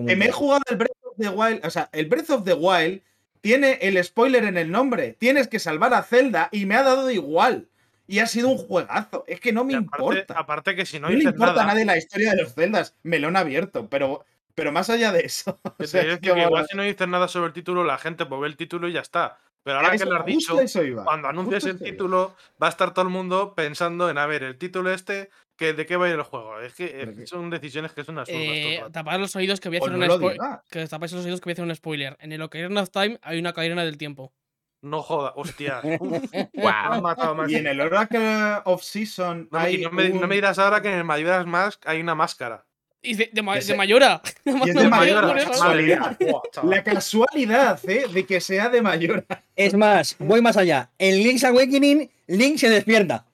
Que 0.08 0.16
me 0.16 0.26
he 0.26 0.32
jugado 0.32 0.64
el 0.72 0.78
Breath 0.78 0.98
of 1.04 1.14
the 1.20 1.30
Wild. 1.30 1.64
O 1.64 1.70
sea, 1.70 1.88
el 1.92 2.08
Breath 2.08 2.32
of 2.32 2.46
the 2.46 2.56
Wild 2.56 3.04
tiene 3.42 3.78
el 3.84 4.04
spoiler 4.04 4.44
en 4.46 4.58
el 4.58 4.72
nombre. 4.72 5.16
Tienes 5.20 5.48
que 5.48 5.60
salvar 5.60 5.94
a 5.94 6.02
Zelda 6.02 6.50
y 6.52 6.66
me 6.66 6.74
ha 6.74 6.82
dado 6.82 7.12
igual. 7.12 7.68
Y 8.08 8.18
ha 8.18 8.26
sido 8.26 8.50
un 8.50 8.58
juegazo. 8.58 9.24
Es 9.28 9.40
que 9.40 9.54
no 9.54 9.66
me 9.66 9.76
aparte, 9.76 9.98
importa. 9.98 10.34
aparte 10.34 10.76
que 10.76 10.88
si 10.88 11.00
no, 11.00 11.12
No, 11.12 11.16
le 11.16 11.26
importa 11.26 11.46
nada, 11.46 11.62
a 11.62 11.66
nadie 11.68 11.86
la 11.86 11.96
historia 11.96 12.32
de 12.32 12.42
los 12.42 12.56
Zeldas. 12.56 12.96
Melón 13.04 13.36
abierto. 13.36 13.88
Pero, 13.88 14.26
pero 14.56 14.72
más 14.72 14.90
allá 14.90 15.12
de 15.12 15.20
eso. 15.20 15.60
o 15.64 15.76
que 15.78 15.86
sea, 15.86 16.02
es 16.02 16.08
decir 16.08 16.22
que 16.22 16.30
como- 16.32 16.42
igual 16.42 16.66
si 16.68 16.76
no 16.76 16.82
dices 16.82 17.08
nada 17.08 17.28
sobre 17.28 17.50
el 17.50 17.54
título, 17.54 17.84
la 17.84 18.00
gente 18.00 18.26
pues 18.26 18.42
ve 18.42 18.48
el 18.48 18.58
título 18.58 18.88
y 18.88 18.94
ya 18.94 19.02
está. 19.02 19.38
Pero 19.64 19.78
ahora 19.80 19.98
que 19.98 20.06
lo 20.06 20.16
has 20.18 20.26
dicho, 20.26 20.58
cuando 21.04 21.28
anuncies 21.28 21.66
el 21.66 21.80
título, 21.80 22.36
va 22.62 22.68
a 22.68 22.70
estar 22.70 22.94
todo 22.94 23.04
el 23.04 23.10
mundo 23.12 23.54
pensando 23.56 24.10
en, 24.10 24.18
a 24.18 24.26
ver, 24.26 24.44
el 24.44 24.58
título 24.58 24.92
este, 24.92 25.30
que 25.58 25.74
¿de 25.74 25.86
qué 25.86 25.98
va 25.98 26.06
a 26.06 26.10
ir 26.10 26.16
el 26.16 26.24
juego? 26.24 26.60
Es 26.62 26.74
que 26.74 27.26
son 27.28 27.50
decisiones 27.50 27.92
que 27.92 28.04
son 28.04 28.18
el 28.20 28.26
Eh, 28.28 28.82
tapad 28.92 29.20
los 29.20 29.36
oídos 29.36 29.60
que 29.60 29.68
voy 29.70 29.78
a 29.78 29.82
O 29.82 29.86
hacer 29.86 29.98
no 29.98 30.06
un 30.06 30.12
spoiler. 30.12 30.40
Que 30.72 30.88
tapáis 30.88 31.12
los 31.12 31.26
oídos 31.26 31.42
que 31.42 31.46
voy 31.46 31.52
a 31.52 31.54
hacer 31.54 31.66
un 31.66 31.76
spoiler. 31.76 32.18
En 32.22 32.32
el 32.32 32.42
Ocarina 32.42 32.82
of 32.82 32.90
Time 32.90 33.20
hay 33.22 33.38
una 33.40 33.54
cadena 33.54 33.84
del 33.84 33.98
tiempo. 33.98 34.34
No 34.82 35.02
joda, 35.04 35.34
hostia. 35.36 35.82
Uf, 36.00 36.34
han 36.66 37.02
matado 37.02 37.36
más. 37.36 37.52
Y 37.52 37.56
en 37.58 37.68
el 37.68 37.82
Oracle 37.82 38.62
of 38.64 38.82
Season. 38.82 39.50
No, 39.52 39.60
me- 39.60 39.72
y 39.74 39.82
no 39.82 39.92
me, 39.92 40.08
no 40.10 40.22
un- 40.22 40.30
me 40.30 40.36
dirás 40.36 40.58
ahora 40.58 40.82
que 40.82 40.88
en 40.90 41.00
el 41.00 41.04
Majora's 41.04 41.46
Mask 41.46 41.86
hay 41.86 42.00
una 42.00 42.16
máscara. 42.16 42.66
Y 43.02 43.14
de, 43.16 43.30
de, 43.32 43.42
Mayora. 43.42 44.22
Y 44.46 44.70
es 44.70 44.76
de 44.76 44.88
Mayora, 44.90 45.34
casualidad. 45.46 46.18
La 46.64 46.84
casualidad, 46.84 47.80
¿eh? 47.90 48.06
De 48.14 48.26
que 48.26 48.42
sea 48.42 48.70
de 48.70 48.82
mayor. 48.82 49.26
Es 49.56 49.74
más, 49.74 50.16
voy 50.20 50.42
más 50.42 50.58
allá. 50.58 50.90
En 50.98 51.16
Link's 51.24 51.44
Awakening, 51.46 52.10
Link 52.28 52.58
se 52.58 52.70
despierta. 52.70 53.26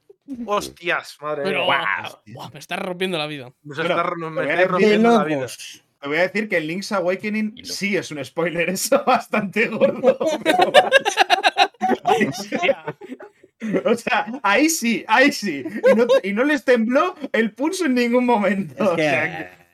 Hostias, 0.46 1.18
madre 1.22 1.44
Pero 1.44 1.66
mía. 1.68 2.50
me 2.52 2.60
está 2.60 2.76
rompiendo 2.76 3.18
la 3.18 3.28
vida. 3.28 3.52
Me, 3.64 3.74
está, 3.74 3.84
me 3.84 3.90
te 3.90 3.96
voy 3.96 4.38
a 4.38 4.42
estáis 4.42 4.48
decir- 4.48 4.58
¡Qué 4.58 4.68
rompiendo 4.68 5.18
la 5.18 5.24
vida. 5.24 5.48
Te 6.02 6.08
voy 6.08 6.18
a 6.18 6.22
decir 6.22 6.50
que 6.50 6.58
el 6.58 6.68
Link's 6.68 6.92
Awakening 6.92 7.62
sí 7.66 7.98
es 7.98 8.12
un 8.12 8.24
spoiler, 8.24 8.70
eso 8.72 9.04
bastante 9.04 9.68
gordo. 9.68 10.18
pero-. 10.44 10.72
o 13.86 13.96
sea, 13.96 14.26
ahí 14.44 14.70
sí, 14.70 15.04
ahí 15.08 15.32
sí. 15.32 15.64
Y 15.92 15.96
no, 15.96 16.06
y 16.24 16.34
no 16.34 16.44
les 16.44 16.64
tembló 16.64 17.16
el 17.32 17.54
pulso 17.54 17.86
en 17.86 17.96
ningún 17.96 18.26
momento. 18.26 18.74
Es 18.84 18.90
O 18.90 18.96
sea, 18.96 19.50
que- 19.50 19.66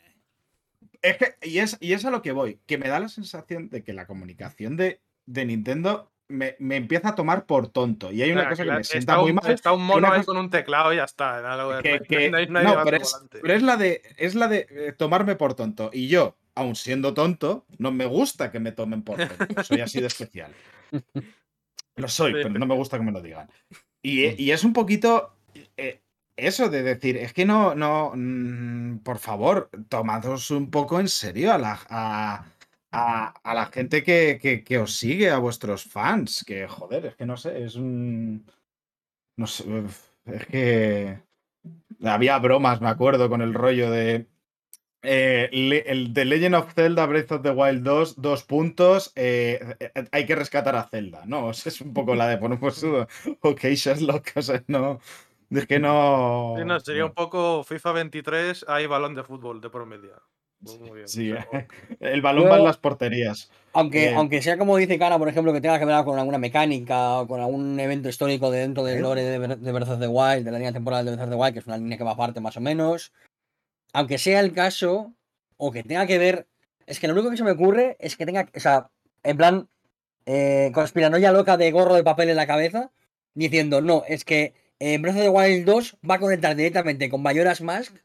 es 1.03 1.17
que, 1.17 1.35
y 1.49 1.57
es, 1.59 1.77
y 1.79 1.93
es 1.93 2.05
a 2.05 2.11
lo 2.11 2.21
que 2.21 2.31
voy, 2.31 2.59
que 2.67 2.77
me 2.77 2.87
da 2.87 2.99
la 2.99 3.09
sensación 3.09 3.69
de 3.69 3.83
que 3.83 3.93
la 3.93 4.05
comunicación 4.05 4.77
de, 4.77 5.01
de 5.25 5.45
Nintendo 5.45 6.11
me, 6.27 6.55
me 6.59 6.75
empieza 6.75 7.09
a 7.09 7.15
tomar 7.15 7.45
por 7.45 7.67
tonto. 7.69 8.11
Y 8.11 8.21
hay 8.21 8.31
una 8.31 8.47
cosa 8.47 8.63
que 8.63 8.71
me 8.71 8.83
sienta 8.83 9.17
muy 9.17 9.31
un, 9.31 9.35
mal. 9.37 9.51
Está 9.51 9.71
un 9.73 9.83
mono 9.83 9.97
una 9.97 10.09
ahí 10.09 10.19
cosa- 10.19 10.25
con 10.27 10.37
un 10.37 10.49
teclado 10.51 10.93
y 10.93 10.97
ya 10.97 11.03
está. 11.05 11.41
que- 11.81 12.01
que- 12.01 12.29
no 12.31 12.37
hay- 12.37 12.47
no 12.47 12.59
hay 12.59 12.65
no, 12.65 12.71
debate 12.71 12.91
pero 12.91 13.03
es, 13.03 13.11
volante. 13.11 13.39
pero 13.41 13.53
es 13.55 13.63
la 13.63 13.77
de 13.77 14.01
es 14.17 14.35
la 14.35 14.47
de 14.47 14.67
eh, 14.69 14.93
tomarme 14.95 15.35
por 15.35 15.55
tonto. 15.55 15.89
Y 15.91 16.07
yo, 16.07 16.37
aun 16.55 16.75
siendo 16.75 17.13
tonto, 17.15 17.65
no 17.79 17.91
me 17.91 18.05
gusta 18.05 18.51
que 18.51 18.59
me 18.59 18.71
tomen 18.71 19.01
por 19.01 19.17
tonto. 19.27 19.63
Soy 19.63 19.81
así 19.81 19.99
de 19.99 20.07
especial. 20.07 20.51
Lo 22.01 22.07
soy, 22.07 22.33
pero 22.33 22.49
no 22.59 22.65
me 22.65 22.75
gusta 22.75 22.97
que 22.97 23.03
me 23.03 23.11
lo 23.11 23.21
digan. 23.21 23.49
Y, 24.01 24.41
y 24.43 24.51
es 24.51 24.63
un 24.63 24.73
poquito 24.73 25.35
eh, 25.77 26.01
eso 26.35 26.69
de 26.69 26.81
decir, 26.83 27.17
es 27.17 27.33
que 27.33 27.45
no, 27.45 27.75
no, 27.75 28.11
mm, 28.15 28.99
por 28.99 29.19
favor, 29.19 29.69
tomados 29.89 30.49
un 30.51 30.71
poco 30.71 30.99
en 30.99 31.07
serio 31.07 31.53
a 31.53 31.57
la, 31.57 31.79
a, 31.89 32.45
a- 32.91 33.27
a 33.43 33.53
la 33.53 33.65
gente 33.67 34.03
que, 34.03 34.39
que- 34.41 34.63
que 34.63 34.77
os 34.79 34.95
sigue, 34.95 35.29
a 35.29 35.37
vuestros 35.37 35.83
fans, 35.85 36.43
que 36.45 36.67
joder, 36.67 37.05
es 37.07 37.15
que 37.15 37.25
no 37.25 37.37
sé, 37.37 37.63
es 37.63 37.75
un... 37.75 38.45
No 39.37 39.47
sé, 39.47 39.63
es 40.25 40.45
que... 40.47 41.19
Había 42.03 42.39
bromas, 42.39 42.81
me 42.81 42.89
acuerdo, 42.89 43.29
con 43.29 43.41
el 43.41 43.53
rollo 43.53 43.91
de... 43.91 44.27
eh, 45.03 45.49
el 45.51 46.13
The 46.13 46.25
Legend 46.25 46.55
of 46.55 46.73
Zelda 46.73 47.05
Breath 47.05 47.31
of 47.31 47.41
the 47.41 47.51
Wild 47.51 47.83
2, 47.83 48.21
dos 48.21 48.43
puntos, 48.43 49.11
eh, 49.15 49.75
eh, 49.79 49.91
hay 50.11 50.25
que 50.25 50.35
rescatar 50.35 50.75
a 50.75 50.83
Zelda, 50.83 51.23
¿no? 51.25 51.47
O 51.51 51.53
sea, 51.53 51.71
es 51.71 51.81
un 51.81 51.93
poco 51.93 52.15
la 52.15 52.27
de 52.27 52.37
poner 52.37 52.59
pues, 52.59 52.83
ok, 53.41 53.61
Sherlock, 53.61 54.31
o 54.35 54.41
sea, 54.41 54.63
no... 54.67 54.99
Es 55.49 55.67
que 55.67 55.79
no. 55.79 56.55
Sí, 56.57 56.63
no, 56.63 56.79
sería 56.79 57.01
no. 57.01 57.07
un 57.07 57.13
poco 57.13 57.65
FIFA 57.65 57.91
23, 57.91 58.65
hay 58.69 58.87
balón 58.87 59.15
de 59.15 59.23
fútbol 59.23 59.59
de 59.59 59.69
por 59.69 59.85
medio. 59.85 60.13
Muy 60.61 60.91
bien. 60.91 61.07
Sí, 61.09 61.33
el 61.99 62.21
balón 62.21 62.49
va 62.49 62.57
en 62.57 62.63
las 62.63 62.77
porterías. 62.77 63.51
Aunque, 63.73 64.11
Eh, 64.11 64.15
aunque 64.15 64.41
sea 64.41 64.57
como 64.57 64.77
dice 64.77 64.97
Cara, 64.97 65.17
por 65.17 65.27
ejemplo, 65.27 65.51
que 65.51 65.59
tenga 65.59 65.77
que 65.77 65.83
ver 65.83 66.03
con 66.05 66.17
alguna 66.17 66.37
mecánica 66.37 67.19
o 67.19 67.27
con 67.27 67.41
algún 67.41 67.77
evento 67.79 68.07
histórico 68.07 68.49
de 68.49 68.59
dentro 68.59 68.83
del 68.83 69.01
lore 69.01 69.23
de, 69.23 69.39
de 69.39 69.71
Breath 69.71 69.89
of 69.89 69.99
the 69.99 70.07
Wild, 70.07 70.45
de 70.45 70.51
la 70.51 70.57
línea 70.57 70.71
temporal 70.71 71.03
de 71.03 71.11
Breath 71.11 71.25
of 71.25 71.31
the 71.31 71.35
Wild, 71.35 71.53
que 71.53 71.59
es 71.59 71.67
una 71.67 71.77
línea 71.77 71.97
que 71.97 72.03
va 72.03 72.11
aparte 72.11 72.39
más 72.39 72.55
o 72.55 72.61
menos. 72.61 73.11
Aunque 73.93 74.17
sea 74.17 74.39
el 74.39 74.53
caso, 74.53 75.13
o 75.57 75.71
que 75.71 75.83
tenga 75.83 76.05
que 76.07 76.17
ver. 76.17 76.47
Es 76.85 76.99
que 76.99 77.07
lo 77.07 77.13
único 77.13 77.29
que 77.31 77.37
se 77.37 77.43
me 77.43 77.51
ocurre 77.51 77.97
es 77.99 78.15
que 78.15 78.25
tenga. 78.25 78.49
O 78.55 78.59
sea, 78.59 78.89
en 79.23 79.37
plan. 79.37 79.67
Eh, 80.27 80.69
conspiranoia 80.73 81.31
loca 81.31 81.57
de 81.57 81.71
gorro 81.71 81.95
de 81.95 82.03
papel 82.03 82.29
en 82.29 82.35
la 82.35 82.45
cabeza, 82.45 82.91
diciendo, 83.33 83.81
no, 83.81 84.03
es 84.07 84.23
que 84.23 84.53
eh, 84.79 84.99
Breath 84.99 85.15
of 85.15 85.21
the 85.23 85.29
Wild 85.29 85.65
2 85.65 85.97
va 86.09 86.15
a 86.15 86.19
conectar 86.19 86.55
directamente 86.55 87.09
con 87.09 87.23
Majora's 87.23 87.61
Mask, 87.61 87.95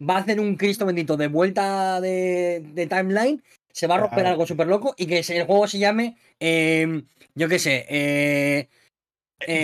va 0.00 0.16
a 0.16 0.20
hacer 0.20 0.40
un 0.40 0.56
Cristo 0.56 0.86
bendito 0.86 1.18
de 1.18 1.26
vuelta 1.28 2.00
de, 2.00 2.62
de 2.72 2.86
timeline, 2.86 3.42
se 3.70 3.86
va 3.86 3.96
a 3.96 3.98
romper 3.98 4.24
algo 4.26 4.46
súper 4.46 4.66
loco 4.66 4.94
y 4.96 5.04
que 5.06 5.18
el 5.18 5.44
juego 5.44 5.68
se 5.68 5.78
llame, 5.78 6.16
eh, 6.40 7.02
yo 7.34 7.48
qué 7.50 7.58
sé, 7.58 7.84
eh, 7.90 8.68
eh, 9.40 9.60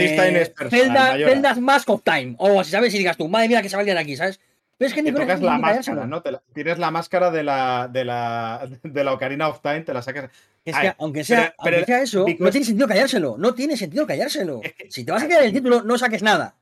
Zelda- 0.71 1.09
Mayoras. 1.13 1.33
Zelda's 1.35 1.59
Mask 1.59 1.89
of 1.89 2.03
Time, 2.03 2.35
o 2.39 2.61
así, 2.61 2.71
¿sabes? 2.71 2.95
Y 2.95 2.99
digas 2.99 3.17
tú, 3.17 3.29
madre 3.29 3.49
mía, 3.49 3.63
que 3.63 3.71
se 3.71 3.77
va 3.77 3.83
a 3.83 3.85
liar 3.87 3.97
aquí, 3.97 4.15
¿sabes? 4.15 4.41
Pero 4.79 4.89
es 4.89 4.95
que 4.95 5.03
Te 5.03 5.13
tocas 5.13 5.41
la 5.43 5.57
ni 5.57 5.63
callárselo. 5.63 5.97
máscara, 5.97 6.07
¿no? 6.07 6.23
Te 6.23 6.31
la- 6.31 6.43
tienes 6.55 6.79
la 6.79 6.91
máscara 6.93 7.31
de 7.33 7.43
la, 7.43 7.89
de 7.93 8.05
la, 8.05 8.69
de 8.83 9.05
la 9.05 9.13
Ocarina 9.13 9.49
of 9.49 9.61
Time, 9.61 9.81
te 9.81 9.93
la 9.93 10.03
sacas. 10.03 10.31
Es 10.65 10.77
que 10.77 10.95
aunque 10.99 11.25
sea, 11.25 11.37
pero- 11.37 11.55
pero 11.65 11.77
aunque 11.79 11.87
sea 11.93 12.03
eso, 12.03 12.27
no 12.39 12.51
tiene 12.51 12.65
sentido 12.67 12.87
callárselo. 12.89 13.37
No 13.39 13.55
tiene 13.55 13.77
sentido 13.77 14.07
callárselo. 14.07 14.61
Es 14.63 14.75
que- 14.75 14.91
Si 14.91 15.05
te 15.05 15.11
vas 15.13 15.23
a 15.25 15.29
quedar 15.29 15.43
el 15.45 15.53
título, 15.53 15.83
no 15.83 15.99
saques 15.99 16.23
nada. 16.23 16.57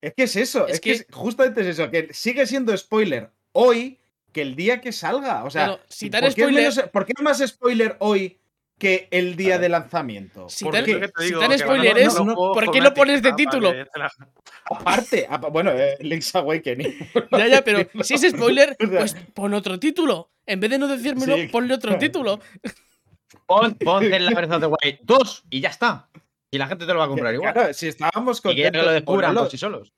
Es 0.00 0.14
que 0.14 0.22
es 0.24 0.36
eso, 0.36 0.66
Es 0.66 0.74
es, 0.74 0.80
que, 0.80 0.90
que- 0.90 0.96
es- 0.96 1.06
justamente 1.12 1.60
es 1.60 1.66
eso, 1.68 1.90
que 1.90 2.08
sigue 2.12 2.46
siendo 2.46 2.76
spoiler 2.76 3.30
hoy 3.52 3.98
que 4.32 4.42
el 4.42 4.56
día 4.56 4.80
que 4.80 4.90
salga. 4.92 5.44
O 5.44 5.50
sea, 5.50 5.66
Claro, 5.66 5.80
si 5.88 6.06
¿por, 6.06 6.12
tan 6.12 6.20
qué 6.22 6.26
es 6.28 6.34
spoiler- 6.34 6.54
menos- 6.54 6.90
¿por 6.90 7.04
qué 7.06 7.12
es 7.16 7.22
más 7.22 7.38
spoiler 7.46 7.96
hoy 8.00 8.38
que 8.82 9.06
el 9.12 9.36
día 9.36 9.58
de 9.58 9.68
lanzamiento? 9.68 10.48
Si 10.48 10.64
¿Por 10.64 10.74
tan- 10.74 10.84
si 10.84 10.92
digo, 10.92 11.38
tan 11.40 11.50
que 11.50 11.58
spoiler 11.58 11.92
no- 11.94 12.00
es, 12.00 12.14
no 12.14 12.24
lo 12.24 12.34
puedo 12.34 12.52
¿por 12.54 12.70
qué 12.72 12.80
lo 12.80 12.92
pones 12.92 13.22
de 13.22 13.28
etiqueta, 13.28 13.50
título? 13.52 13.68
vale, 13.68 13.86
la- 13.94 14.10
Aparte, 14.64 15.26
apa- 15.30 15.48
bueno, 15.48 15.70
eh, 15.70 15.96
Link's 16.00 16.34
Awakening. 16.34 16.92
Ya, 17.38 17.46
ya, 17.46 17.62
pero 17.62 17.88
si 18.02 18.14
es 18.14 18.22
spoiler, 18.30 18.76
pues 18.78 19.14
pon 19.34 19.54
otro 19.54 19.78
título. 19.78 20.32
En 20.46 20.58
vez 20.58 20.70
de 20.70 20.78
no 20.78 20.88
decírmelo, 20.88 21.36
Sí. 21.36 21.46
ponle 21.46 21.74
otro 21.74 21.96
título. 21.98 22.40
Pon, 23.46 23.74
pon 23.74 24.02
Zelda 24.02 24.30
Breath 24.32 24.52
of 24.52 24.60
the 24.60 24.66
Wild 24.66 24.98
2 25.02 25.44
y 25.50 25.60
ya 25.60 25.68
está. 25.68 26.08
Y 26.50 26.58
la 26.58 26.66
gente 26.66 26.84
te 26.84 26.92
lo 26.92 26.98
va 26.98 27.04
a 27.04 27.08
comprar 27.08 27.32
igual. 27.32 27.52
Claro, 27.52 27.72
si 27.72 27.88
estábamos 27.88 28.40
y 28.44 28.54
que 28.56 28.70
lo 28.72 28.90
descubran 28.92 29.34
por 29.34 29.48
sí 29.50 29.56
solos. 29.58 29.92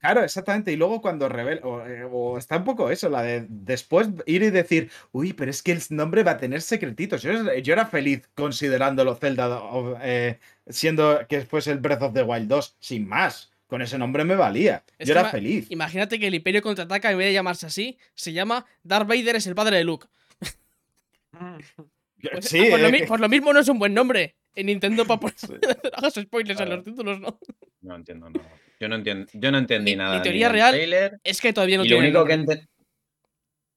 Claro, 0.00 0.22
exactamente. 0.22 0.72
Y 0.72 0.76
luego 0.76 1.00
cuando 1.00 1.28
revela, 1.28 1.60
o, 1.66 1.86
eh, 1.86 2.04
o 2.10 2.38
está 2.38 2.56
un 2.56 2.64
poco 2.64 2.90
eso, 2.90 3.08
la 3.08 3.22
de 3.22 3.46
después 3.48 4.08
ir 4.26 4.42
y 4.42 4.50
decir, 4.50 4.90
uy, 5.12 5.32
pero 5.32 5.50
es 5.50 5.62
que 5.62 5.72
el 5.72 5.82
nombre 5.90 6.22
va 6.22 6.32
a 6.32 6.36
tener 6.36 6.62
secretitos. 6.62 7.22
Yo, 7.22 7.32
yo 7.54 7.72
era 7.72 7.86
feliz 7.86 8.28
considerándolo 8.34 9.16
Zelda, 9.16 9.60
eh, 10.02 10.38
siendo 10.68 11.20
que 11.28 11.42
fuese 11.42 11.72
el 11.72 11.78
Breath 11.78 12.02
of 12.02 12.14
the 12.14 12.22
Wild 12.22 12.48
2, 12.48 12.76
sin 12.78 13.08
más. 13.08 13.50
Con 13.66 13.82
ese 13.82 13.98
nombre 13.98 14.24
me 14.24 14.34
valía. 14.34 14.82
Es 14.98 15.08
yo 15.08 15.12
era 15.14 15.26
feliz. 15.26 15.66
Imagínate 15.70 16.18
que 16.18 16.28
el 16.28 16.34
Imperio 16.34 16.62
contraataca, 16.62 17.10
en 17.10 17.18
vez 17.18 17.26
de 17.26 17.34
llamarse 17.34 17.66
así, 17.66 17.98
se 18.14 18.32
llama 18.32 18.64
Darth 18.82 19.06
Vader 19.06 19.36
es 19.36 19.46
el 19.46 19.54
padre 19.54 19.76
de 19.76 19.84
Luke. 19.84 20.06
Pues, 22.20 22.46
sí, 22.46 22.58
ah, 22.66 22.70
por, 22.70 22.80
lo 22.80 22.88
eh, 22.88 23.06
por 23.06 23.20
lo 23.20 23.28
mismo 23.28 23.52
no 23.52 23.60
es 23.60 23.68
un 23.68 23.78
buen 23.78 23.94
nombre. 23.94 24.34
En 24.56 24.66
Nintendo 24.66 25.04
para 25.06 25.20
poner 25.20 25.36
hagas 25.94 26.14
spoilers 26.14 26.60
en 26.60 26.68
los 26.68 26.82
títulos, 26.82 27.20
¿no? 27.20 27.38
No 27.80 27.94
entiendo, 27.94 28.28
no. 28.28 28.40
Yo 28.80 28.88
no 28.88 28.94
entiendo, 28.96 29.26
yo 29.32 29.50
no 29.50 29.58
entendí 29.58 29.90
Mi- 29.92 29.96
mi 29.96 29.96
nada. 29.96 30.16
ni 30.16 30.22
teoría 30.22 30.48
real 30.48 30.70
trailer, 30.72 31.18
Es 31.24 31.40
que 31.40 31.52
todavía 31.52 31.78
no 31.78 31.84
y 31.84 31.88
lo 31.88 31.96
tiene 31.96 32.08
único 32.08 32.24
que 32.24 32.34
enten- 32.34 32.68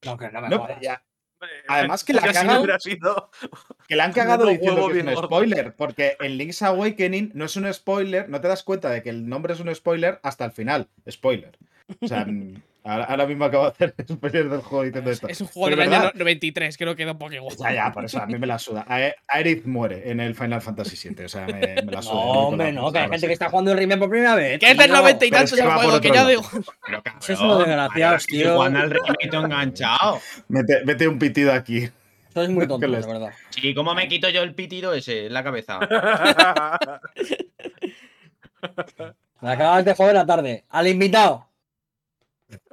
No, 0.06 0.18
que 0.18 0.30
no 0.30 0.42
me 0.42 0.50
no, 0.50 0.82
ya, 0.82 1.04
Además 1.68 2.04
que 2.04 2.14
la 2.14 2.22
casi 2.22 2.34
cagan- 2.46 2.80
sido- 2.80 3.32
que 3.88 3.96
le 3.96 4.02
han 4.04 4.14
cagado 4.14 4.46
diciendo 4.46 4.90
que 4.90 5.00
es 5.00 5.06
un 5.06 5.24
spoiler, 5.24 5.74
porque 5.76 6.16
en 6.20 6.38
Link's 6.38 6.62
Awakening 6.62 7.32
no 7.34 7.46
es 7.46 7.56
un 7.56 7.72
spoiler, 7.74 8.30
no 8.30 8.40
te 8.42 8.48
das 8.48 8.62
cuenta 8.64 8.92
de 8.92 9.02
que 9.02 9.10
el 9.10 9.28
nombre 9.28 9.54
es 9.54 9.60
un 9.60 9.74
spoiler 9.74 10.20
hasta 10.22 10.46
el 10.46 10.52
final. 10.52 10.88
Spoiler. 11.10 11.58
O 12.00 12.08
sea, 12.08 12.26
ahora, 12.84 13.03
ahora 13.06 13.26
mismo 13.27 13.45
acabo 13.45 13.66
de 13.66 13.69
hacer 13.72 13.93
spoiler 14.08 14.50
del 14.50 14.61
juego 14.61 14.84
diciendo 14.84 15.11
esto. 15.11 15.27
Es 15.27 15.40
un 15.42 15.48
juego 15.48 15.66
Pero 15.69 15.82
del 15.82 15.90
¿verdad? 15.90 16.06
año 16.06 16.11
no- 16.16 16.19
93, 16.19 16.77
creo 16.77 16.95
que 16.95 17.06
da 17.06 17.11
un 17.14 17.18
poco 17.18 17.34
igual. 17.34 17.56
Ya, 17.58 17.74
ya, 17.74 17.92
por 17.92 18.06
eso 18.06 18.22
a 18.22 18.26
mí 18.26 18.38
me 18.38 18.48
la 18.48 18.58
suda. 18.60 18.85
A- 18.88 19.11
Aerith 19.27 19.66
muere 19.66 20.10
en 20.11 20.19
el 20.19 20.35
Final 20.35 20.61
Fantasy 20.61 21.10
VII, 21.10 21.26
o 21.26 21.30
sea, 21.30 21.45
me, 21.48 21.53
me 21.84 21.92
la 21.92 22.01
suda. 22.01 22.14
No, 22.14 22.19
hombre, 22.48 22.74
la 22.74 22.82
no, 22.82 22.92
que 22.92 23.00
hay 23.00 23.10
gente 23.10 23.27
que 23.27 23.34
está 23.34 23.50
jugando 23.50 23.72
el 23.72 23.77
remake 23.77 24.00
por 24.00 24.10
primera 24.10 24.35
vez. 24.35 24.60
Que 24.60 24.72
es 24.72 24.77
del 24.77 24.88
tío. 24.88 24.95
90 24.95 25.26
y 25.26 25.27
es 25.27 25.34
tantos 25.34 25.60
el 25.60 25.68
va 25.68 25.74
por 25.76 25.84
juego, 25.85 26.01
que 26.01 26.11
ya 26.11 26.26
digo. 26.27 26.42
Pero 26.85 27.03
cabrón, 27.03 27.22
Eso 27.24 27.34
es 27.34 27.40
unos 27.40 27.58
desgraciados, 27.60 28.22
estoy 28.22 28.38
tío. 28.40 28.53
jugando 28.56 28.80
al 28.80 28.90
remake 28.90 29.30
enganchado. 29.34 30.19
Mete, 30.48 30.85
mete 30.85 31.08
un 31.08 31.19
pitido 31.19 31.53
aquí. 31.53 31.90
Sois 32.34 32.50
muy 32.50 32.66
tontos, 32.68 32.90
les- 32.90 33.06
de 33.06 33.11
verdad. 33.14 33.30
Sí, 33.50 33.74
¿cómo 33.76 33.93
me 33.93 34.08
quito 34.08 34.30
yo 34.30 34.42
el 34.43 34.56
pitido 34.56 34.93
ese 34.93 35.26
en 35.27 35.34
la 35.34 35.43
cabeza? 35.43 35.80
Me 39.42 39.51
acabas 39.53 39.84
de 39.85 39.95
joder 39.95 40.14
la 40.14 40.26
tarde. 40.26 40.66
Al 40.69 40.88
invitado. 40.88 41.48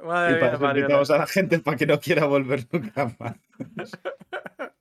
Madre 0.03 0.37
Y 0.37 0.39
para 0.39 0.57
mía, 0.57 0.57
eso 0.57 0.77
invitamos 0.79 1.11
a 1.11 1.17
la 1.17 1.27
gente 1.27 1.59
para 1.59 1.77
que 1.77 1.85
no 1.87 1.99
quiera 1.99 2.25
volver 2.25 2.65
nunca 2.71 3.15
más. 3.19 3.35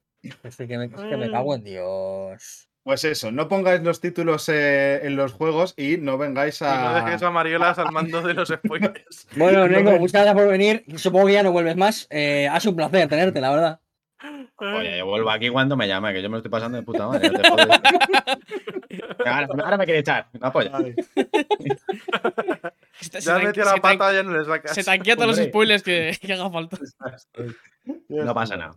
Es 0.42 0.56
que 0.56 0.76
me, 0.78 0.86
es 0.86 0.90
que 0.92 1.16
me 1.16 1.30
cago 1.30 1.54
en 1.54 1.64
Dios. 1.64 2.68
Pues 2.82 3.04
eso, 3.04 3.30
no 3.32 3.48
pongáis 3.48 3.82
los 3.82 4.00
títulos 4.00 4.48
eh, 4.48 5.00
en 5.06 5.14
los 5.16 5.32
juegos 5.32 5.74
y 5.76 5.96
no 5.98 6.18
vengáis 6.18 6.60
Y 6.60 6.64
no 6.64 6.70
a. 6.70 7.04
dejes 7.04 7.22
a 7.22 7.30
Mariolas 7.30 7.78
al 7.78 7.92
mando 7.92 8.20
de 8.22 8.34
los 8.34 8.48
spoilers. 8.48 9.26
Bueno, 9.36 9.60
No 9.68 9.68
Neko, 9.68 9.90
me- 9.92 9.98
muchas 9.98 10.24
gracias 10.24 10.34
por 10.34 10.48
venir. 10.48 10.84
Supongo 10.96 11.26
que 11.26 11.32
ya 11.34 11.42
no 11.42 11.52
vuelves 11.52 11.76
más. 11.76 12.06
Eh, 12.10 12.48
ha 12.50 12.58
sido 12.60 12.72
un 12.72 12.76
placer 12.76 13.08
tenerte, 13.08 13.40
la 13.40 13.50
verdad. 13.50 13.80
Oye, 14.58 14.98
yo 14.98 15.06
vuelvo 15.06 15.30
aquí 15.30 15.48
cuando 15.48 15.76
me 15.76 15.86
llame, 15.86 16.12
que 16.12 16.20
yo 16.22 16.28
me 16.28 16.32
lo 16.34 16.38
estoy 16.38 16.50
pasando 16.50 16.76
de 16.76 16.82
puta 16.82 17.06
madre. 17.06 17.30
no 17.30 17.38
te. 17.38 17.48
Ahora, 19.28 19.46
ahora 19.64 19.76
me 19.76 19.84
quiere 19.84 20.00
echar. 20.00 20.28
No 20.32 20.46
apoya. 20.46 20.70
Ay, 20.72 20.94
Se, 23.00 23.20
Ya 23.20 23.38
metió 23.38 23.64
se 23.64 23.70
la 23.70 23.76
pata, 23.76 24.12
ya 24.12 24.22
no 24.22 24.36
le 24.36 24.44
sacas. 24.44 24.74
se 24.74 24.82
tanquea 24.84 25.14
todos 25.16 25.28
los 25.36 25.46
spoilers 25.46 25.82
que, 25.82 26.16
que 26.20 26.32
haga 26.32 26.50
falta. 26.50 26.78
No 28.08 28.34
pasa 28.34 28.56
nada. 28.56 28.74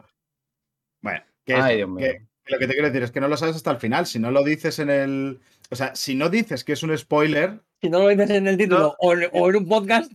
Bueno, 1.01 1.21
que, 1.45 1.53
Ay, 1.55 1.61
eso, 1.61 1.77
Dios 1.77 1.89
mío. 1.89 2.07
que- 2.07 2.27
que 2.43 2.53
lo 2.53 2.59
que 2.59 2.67
te 2.67 2.73
quiero 2.73 2.87
decir 2.87 3.03
es 3.03 3.11
que 3.11 3.21
no 3.21 3.27
lo 3.27 3.37
sabes 3.37 3.55
hasta 3.55 3.69
el 3.71 3.77
final. 3.77 4.05
Si 4.07 4.17
no 4.19 4.31
lo 4.31 4.43
dices 4.43 4.79
en 4.79 4.89
el. 4.89 5.39
O 5.69 5.75
sea, 5.75 5.95
si 5.95 6.15
no 6.15 6.27
dices 6.29 6.63
que 6.63 6.73
es 6.73 6.81
un 6.83 6.97
spoiler. 6.97 7.61
Si 7.81 7.89
no 7.89 7.99
lo 7.99 8.07
dices 8.09 8.31
en 8.31 8.47
el 8.47 8.57
título 8.57 8.79
No. 8.79 8.95
o, 8.99 9.13
en, 9.13 9.29
o 9.31 9.49
en 9.49 9.55
un 9.57 9.67
podcast, 9.67 10.11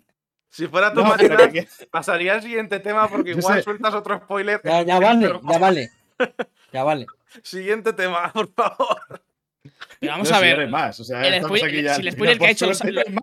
Si 0.51 0.67
fuera 0.69 0.93
tu 0.93 1.03
No, 1.03 1.15
pero 1.17 1.53
que- 1.53 1.69
pasaría 1.91 2.35
al 2.35 2.43
siguiente 2.43 2.81
tema 2.81 3.09
porque 3.09 3.31
Yo 3.35 3.39
igual 3.39 3.59
sé. 3.59 3.63
sueltas 3.65 3.95
otro 3.95 4.19
spoiler. 4.19 4.61
ya, 4.65 4.83
ya 4.83 4.99
vale, 4.99 5.27
Pero- 5.27 5.41
ya 5.51 5.59
vale. 5.59 5.91
Ya 6.73 6.83
vale. 6.85 7.07
Siguiente 7.43 7.93
tema, 7.93 8.31
por 8.35 8.53
favor. 8.53 8.99
Pero 10.01 10.13
vamos 10.13 10.31
no, 10.31 10.37
a 10.37 10.39
si 10.39 10.45
ver. 10.45 10.61
hay 10.61 10.69
más. 10.69 10.99
O 11.01 11.05
sea, 11.05 11.23
el 11.27 11.43
spoiler- 11.43 11.69
aquí 11.69 11.83
ya- 11.83 11.95
si 11.95 12.01
el 12.01 12.07
ya 12.07 12.13
spoiler 12.13 12.39
que 12.39 12.47
ha 12.47 12.51
hecho 12.51 12.67
lo, 12.67 12.73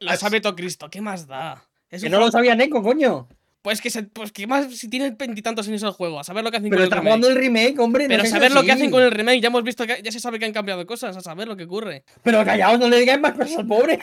lo- 0.01 0.17
sabe 0.17 0.41
todo 0.41 0.55
Cristo, 0.55 0.89
¿qué 0.89 1.01
más 1.01 1.27
da? 1.27 1.63
Es 1.89 2.01
Que 2.03 2.09
no 2.09 2.19
lo 2.19 2.31
sabía 2.31 2.55
Neko, 2.55 2.81
coño. 2.83 3.27
Pues 3.61 3.79
que, 3.79 3.89
se, 3.89 4.03
pues 4.03 4.33
que 4.33 4.45
más 4.45 4.75
si 4.75 4.89
tiene 4.89 5.11
veintitantos 5.11 5.65
años 5.69 5.81
el 5.83 5.91
juego, 5.91 6.19
a 6.19 6.23
saber 6.25 6.43
lo 6.43 6.51
que 6.51 6.57
hacen 6.57 6.69
Pero 6.69 6.79
con 6.79 6.81
el 6.81 6.87
está 6.87 6.95
remake. 6.97 7.07
jugando 7.07 7.27
el 7.29 7.35
remake, 7.35 7.79
hombre. 7.79 8.07
Pero 8.09 8.25
saber 8.25 8.51
lo 8.51 8.61
que 8.63 8.71
hacen 8.73 8.91
con 8.91 9.01
el 9.01 9.11
remake, 9.11 9.39
ya 9.39 9.47
hemos 9.47 9.63
visto 9.63 9.87
que 9.87 10.01
ya 10.03 10.11
se 10.11 10.19
sabe 10.19 10.37
que 10.37 10.43
han 10.45 10.51
cambiado 10.51 10.85
cosas, 10.85 11.15
a 11.15 11.21
saber 11.21 11.47
lo 11.47 11.55
que 11.55 11.63
ocurre. 11.63 12.03
Pero 12.23 12.43
callaos, 12.43 12.77
no 12.77 12.89
le 12.89 12.99
digáis 12.99 13.21
más 13.21 13.31
cosas 13.33 13.57
al 13.59 13.67
pobre. 13.67 13.99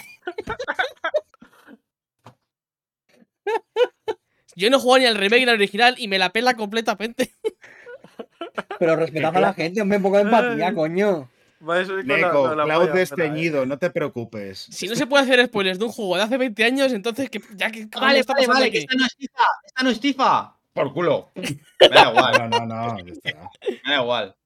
Yo 4.57 4.71
no 4.71 4.77
he 4.77 4.81
jugado 4.81 4.99
ni 5.01 5.07
al 5.07 5.15
remake 5.17 5.45
ni 5.45 5.51
al 5.51 5.57
original 5.57 5.95
y 5.99 6.09
me 6.09 6.19
la 6.19 6.31
pela 6.31 6.55
completamente. 6.55 7.35
Pero 8.79 8.97
respetad 8.97 9.37
a 9.37 9.41
la 9.41 9.55
gente, 9.55 9.81
hombre, 9.81 9.99
un 9.99 10.03
poco 10.03 10.17
de 10.17 10.23
empatía, 10.23 10.75
coño. 10.75 11.31
Neko, 11.61 12.53
Cloud 12.55 12.91
desteñido, 12.91 13.67
no 13.67 13.79
te 13.79 13.91
preocupes. 13.91 14.67
Si 14.71 14.89
no 14.89 14.95
se 14.95 15.07
puede 15.07 15.25
hacer 15.25 15.45
spoilers 15.47 15.79
de 15.79 15.85
un 15.85 15.93
juego 15.93 16.17
de 16.17 16.23
hace 16.23 16.39
20 16.39 16.65
años, 16.65 16.93
entonces 16.93 17.29
que 17.29 17.41
ya 17.55 17.71
que 17.71 17.91
¿qué 17.91 18.01
Vale, 18.01 18.21
está 18.21 18.33
vale, 18.33 18.47
pasando 18.47 18.61
vale, 18.61 18.73
que 18.73 18.79
esta 18.79 18.95
no 18.97 19.05
es 19.05 19.17
tifa. 19.17 19.45
Esta 19.67 19.83
no 19.83 19.91
es 19.91 20.01
tifa. 20.01 20.57
Por 20.73 20.93
culo. 20.95 21.31
Me 21.35 21.89
da 21.89 22.11
igual, 22.11 22.51
No, 22.51 22.61
no, 22.61 22.67
no. 22.67 22.95
me 22.95 23.93
da 23.93 24.01
igual. 24.03 24.37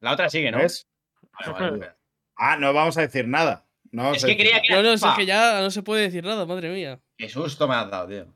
La 0.00 0.12
otra 0.12 0.28
sigue, 0.30 0.50
¿no? 0.50 0.58
¿Ves? 0.58 0.88
Vale. 1.46 1.92
Ah, 2.36 2.56
no 2.56 2.72
vamos 2.72 2.98
a 2.98 3.02
decir 3.02 3.28
nada. 3.28 3.67
No 3.92 4.12
Es 4.12 4.24
que 4.24 4.34
nada. 4.36 4.60
que 4.62 4.72
No, 4.72 4.78
era 4.80 4.88
no, 4.88 4.92
es 4.94 5.04
que 5.16 5.26
ya 5.26 5.60
no 5.60 5.70
se 5.70 5.82
puede 5.82 6.02
decir 6.02 6.24
nada, 6.24 6.46
madre 6.46 6.70
mía. 6.70 7.00
Qué 7.16 7.28
susto 7.28 7.66
me 7.66 7.74
has 7.74 7.90
dado, 7.90 8.08
tío. 8.08 8.26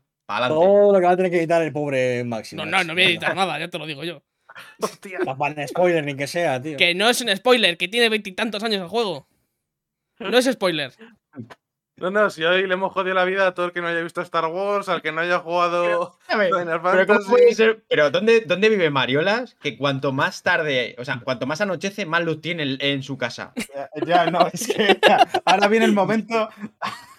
Todo 0.47 0.93
lo 0.93 0.99
que 0.99 1.05
va 1.05 1.11
a 1.11 1.15
tener 1.17 1.31
que 1.31 1.37
editar 1.37 1.61
el 1.61 1.71
pobre 1.71 2.23
Máximo. 2.23 2.65
No, 2.65 2.71
no, 2.71 2.83
no 2.83 2.93
voy 2.93 3.03
a 3.03 3.07
editar 3.07 3.35
nada, 3.35 3.59
ya 3.59 3.67
te 3.67 3.77
lo 3.77 3.85
digo 3.85 4.03
yo. 4.03 4.23
Hostia. 4.81 5.19
Pan 5.37 5.55
spoiler 5.67 6.03
ni 6.03 6.15
que 6.15 6.27
sea, 6.27 6.61
tío. 6.61 6.77
Que 6.77 6.95
no 6.95 7.09
es 7.09 7.21
un 7.21 7.35
spoiler, 7.35 7.77
que 7.77 7.87
tiene 7.87 8.09
veintitantos 8.09 8.63
años 8.63 8.81
el 8.81 8.87
juego. 8.87 9.27
No 10.19 10.37
es 10.37 10.45
spoiler. 10.45 10.93
No, 11.97 12.09
no, 12.09 12.29
si 12.31 12.43
hoy 12.43 12.65
le 12.65 12.73
hemos 12.73 12.91
jodido 12.91 13.13
la 13.13 13.23
vida 13.23 13.45
a 13.45 13.53
todo 13.53 13.67
el 13.67 13.71
que 13.71 13.79
no 13.79 13.87
haya 13.87 14.01
visto 14.01 14.19
Star 14.21 14.47
Wars, 14.47 14.89
al 14.89 15.03
que 15.03 15.11
no 15.11 15.21
haya 15.21 15.37
jugado 15.39 15.83
ver, 16.27 16.49
Final 16.49 16.81
Pero. 16.81 17.83
Pero 17.87 18.09
¿dónde, 18.09 18.41
¿dónde 18.41 18.67
vive 18.69 18.89
Mariolas? 18.89 19.55
Que 19.61 19.77
cuanto 19.77 20.11
más 20.11 20.41
tarde, 20.41 20.95
o 20.97 21.05
sea, 21.05 21.21
cuanto 21.23 21.45
más 21.45 21.61
anochece, 21.61 22.07
más 22.07 22.23
luz 22.23 22.41
tiene 22.41 22.63
en- 22.63 22.77
en 22.79 23.03
su 23.03 23.17
casa. 23.19 23.53
Ya, 23.55 23.89
ya, 24.07 24.31
no, 24.31 24.47
es 24.51 24.67
que 24.73 24.99
ya, 25.07 25.17
ahora 25.45 25.67
viene 25.67 25.85
el 25.85 25.93
momento. 25.93 26.49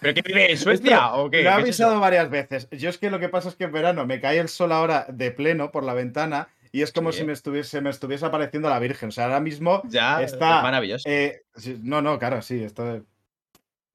¿Pero 0.01 0.13
qué 0.13 0.21
vive 0.21 0.51
en 0.51 0.57
Suecia 0.57 1.13
o 1.13 1.29
qué? 1.31 1.37
Lo 1.41 1.49
he 1.51 1.53
¿Qué 1.53 1.57
es 1.59 1.63
avisado 1.63 1.99
varias 2.01 2.29
veces. 2.29 2.67
Yo 2.71 2.89
es 2.89 2.97
que 2.97 3.09
lo 3.09 3.19
que 3.19 3.29
pasa 3.29 3.47
es 3.47 3.55
que 3.55 3.63
en 3.63 3.71
verano 3.71 4.05
me 4.05 4.19
cae 4.19 4.39
el 4.39 4.49
sol 4.49 4.73
ahora 4.73 5.05
de 5.07 5.31
pleno 5.31 5.71
por 5.71 5.85
la 5.85 5.93
ventana 5.93 6.49
y 6.73 6.81
es 6.81 6.91
como 6.91 7.13
Sí. 7.13 7.19
si 7.19 7.23
me 7.23 7.31
estuviese, 7.31 7.79
me 7.79 7.89
estuviese 7.91 8.25
apareciendo 8.25 8.69
la 8.69 8.79
Virgen. 8.79 9.07
O 9.07 9.11
sea, 9.13 9.23
ahora 9.25 9.39
mismo 9.39 9.81
Ya, 9.85 10.21
está. 10.21 10.57
es 10.57 10.63
maravilloso. 10.63 11.07
eh, 11.09 11.43
no, 11.81 12.01
no, 12.01 12.19
claro, 12.19 12.41
sí, 12.41 12.61
esto. 12.61 13.05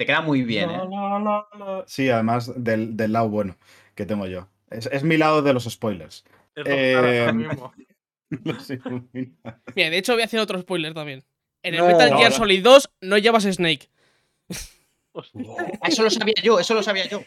Te 0.00 0.06
queda 0.06 0.22
muy 0.22 0.40
bien, 0.44 0.70
¿eh? 0.70 0.80
Sí, 1.86 2.08
además 2.08 2.50
del, 2.56 2.96
del 2.96 3.12
lado 3.12 3.28
bueno 3.28 3.58
que 3.94 4.06
tengo 4.06 4.26
yo. 4.26 4.48
Es, 4.70 4.86
es 4.86 5.02
mi 5.02 5.18
lado 5.18 5.42
de 5.42 5.52
los 5.52 5.64
spoilers. 5.64 6.24
Es 6.54 6.64
Eh, 6.64 7.30
mismo. 7.34 7.70
Los 8.30 8.70
ilumina. 8.70 9.60
Mira, 9.74 9.90
de 9.90 9.98
hecho 9.98 10.14
voy 10.14 10.22
a 10.22 10.24
hacer 10.24 10.40
otro 10.40 10.58
spoiler 10.58 10.94
también. 10.94 11.22
En 11.62 11.74
el 11.74 11.80
No, 11.80 11.86
Metal 11.88 12.16
Gear 12.16 12.30
no. 12.30 12.36
Solid 12.38 12.62
2 12.64 12.90
no 13.02 13.18
llevas 13.18 13.42
Snake. 13.44 13.90
Ah, 15.14 15.86
Eso 15.86 16.02
lo 16.02 16.08
sabía 16.08 16.34
yo, 16.42 16.58
eso 16.58 16.72
lo 16.72 16.82
sabía 16.82 17.06
yo. 17.06 17.22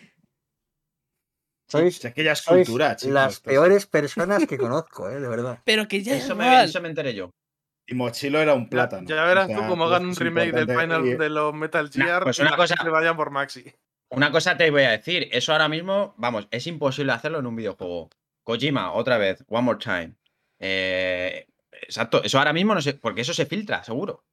Sois, 1.67 1.99
que 1.99 2.23
ya 2.23 2.31
es 2.31 2.39
sois 2.39 2.67
chicos. 2.67 3.03
las 3.03 3.39
peores 3.39 3.85
personas 3.85 4.47
que 4.47 4.57
conozco, 4.57 5.11
¿eh? 5.11 5.19
De 5.19 5.27
verdad. 5.27 5.59
Pero 5.63 5.87
que 5.87 6.01
ya 6.01 6.15
es 6.15 6.23
Eso 6.23 6.35
me, 6.35 6.45
mal. 6.47 6.65
eso 6.65 6.81
me 6.81 6.89
enteré 6.89 7.13
yo. 7.13 7.29
Y 7.85 7.95
Mochilo 7.95 8.39
era 8.39 8.53
un 8.53 8.69
plátano. 8.69 9.07
ya 9.07 9.23
verás 9.25 9.45
O 9.45 9.47
sea, 9.49 9.57
tú 9.57 9.67
cómo 9.67 9.85
hagan 9.85 10.05
un 10.05 10.15
remake 10.15 10.51
del 10.53 10.67
final 10.79 11.05
Y- 11.05 11.15
de 11.15 11.29
los 11.29 11.53
Metal 11.53 11.89
Nah, 11.95 12.05
Gear 12.05 12.23
pues 12.23 12.39
una 12.39 12.55
cosa- 12.55 12.75
gente 12.77 12.89
vayan 12.91 13.15
por 13.17 13.29
Maxi. 13.31 13.73
Una 14.09 14.31
cosa 14.31 14.55
te 14.57 14.69
voy 14.71 14.83
a 14.83 14.91
decir, 14.91 15.27
eso 15.31 15.51
ahora 15.51 15.67
mismo, 15.67 16.13
vamos, 16.17 16.47
es 16.51 16.67
imposible 16.67 17.11
hacerlo 17.13 17.39
en 17.39 17.47
un 17.47 17.55
videojuego. 17.55 18.09
Kojima, 18.43 18.91
otra 18.93 19.17
vez, 19.17 19.43
one 19.47 19.63
more 19.63 19.79
time. 19.79 20.13
Eh, 20.59 21.47
exacto, 21.71 22.21
eso 22.23 22.37
ahora 22.37 22.53
mismo 22.53 22.73
no 22.75 22.81
sé, 22.81 22.93
porque 22.93 23.21
eso 23.21 23.33
se 23.33 23.45
filtra, 23.45 23.83
seguro. 23.83 24.23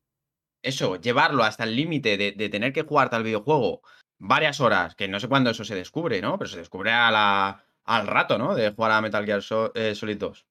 Eso, 0.62 0.96
llevarlo 1.00 1.42
hasta 1.42 1.64
el 1.64 1.74
límite 1.74 2.16
de, 2.18 2.32
de 2.32 2.48
tener 2.50 2.72
que 2.72 2.82
jugar 2.82 3.08
tal 3.08 3.22
videojuego 3.22 3.80
varias 4.18 4.60
horas, 4.60 4.94
que 4.94 5.08
no 5.08 5.18
sé 5.18 5.28
cuándo 5.28 5.48
eso 5.50 5.64
se 5.64 5.74
descubre, 5.74 6.20
¿no? 6.20 6.36
Pero 6.38 6.50
se 6.50 6.58
descubre 6.58 6.92
a 6.92 7.10
la- 7.10 7.64
al 7.84 8.06
rato, 8.06 8.36
¿no? 8.36 8.54
De 8.54 8.70
jugar 8.72 8.92
a 8.92 9.00
Metal 9.00 9.24
Gear 9.24 9.42
So- 9.42 9.72
eh, 9.74 9.94
Solid 9.94 10.18
2. 10.18 10.46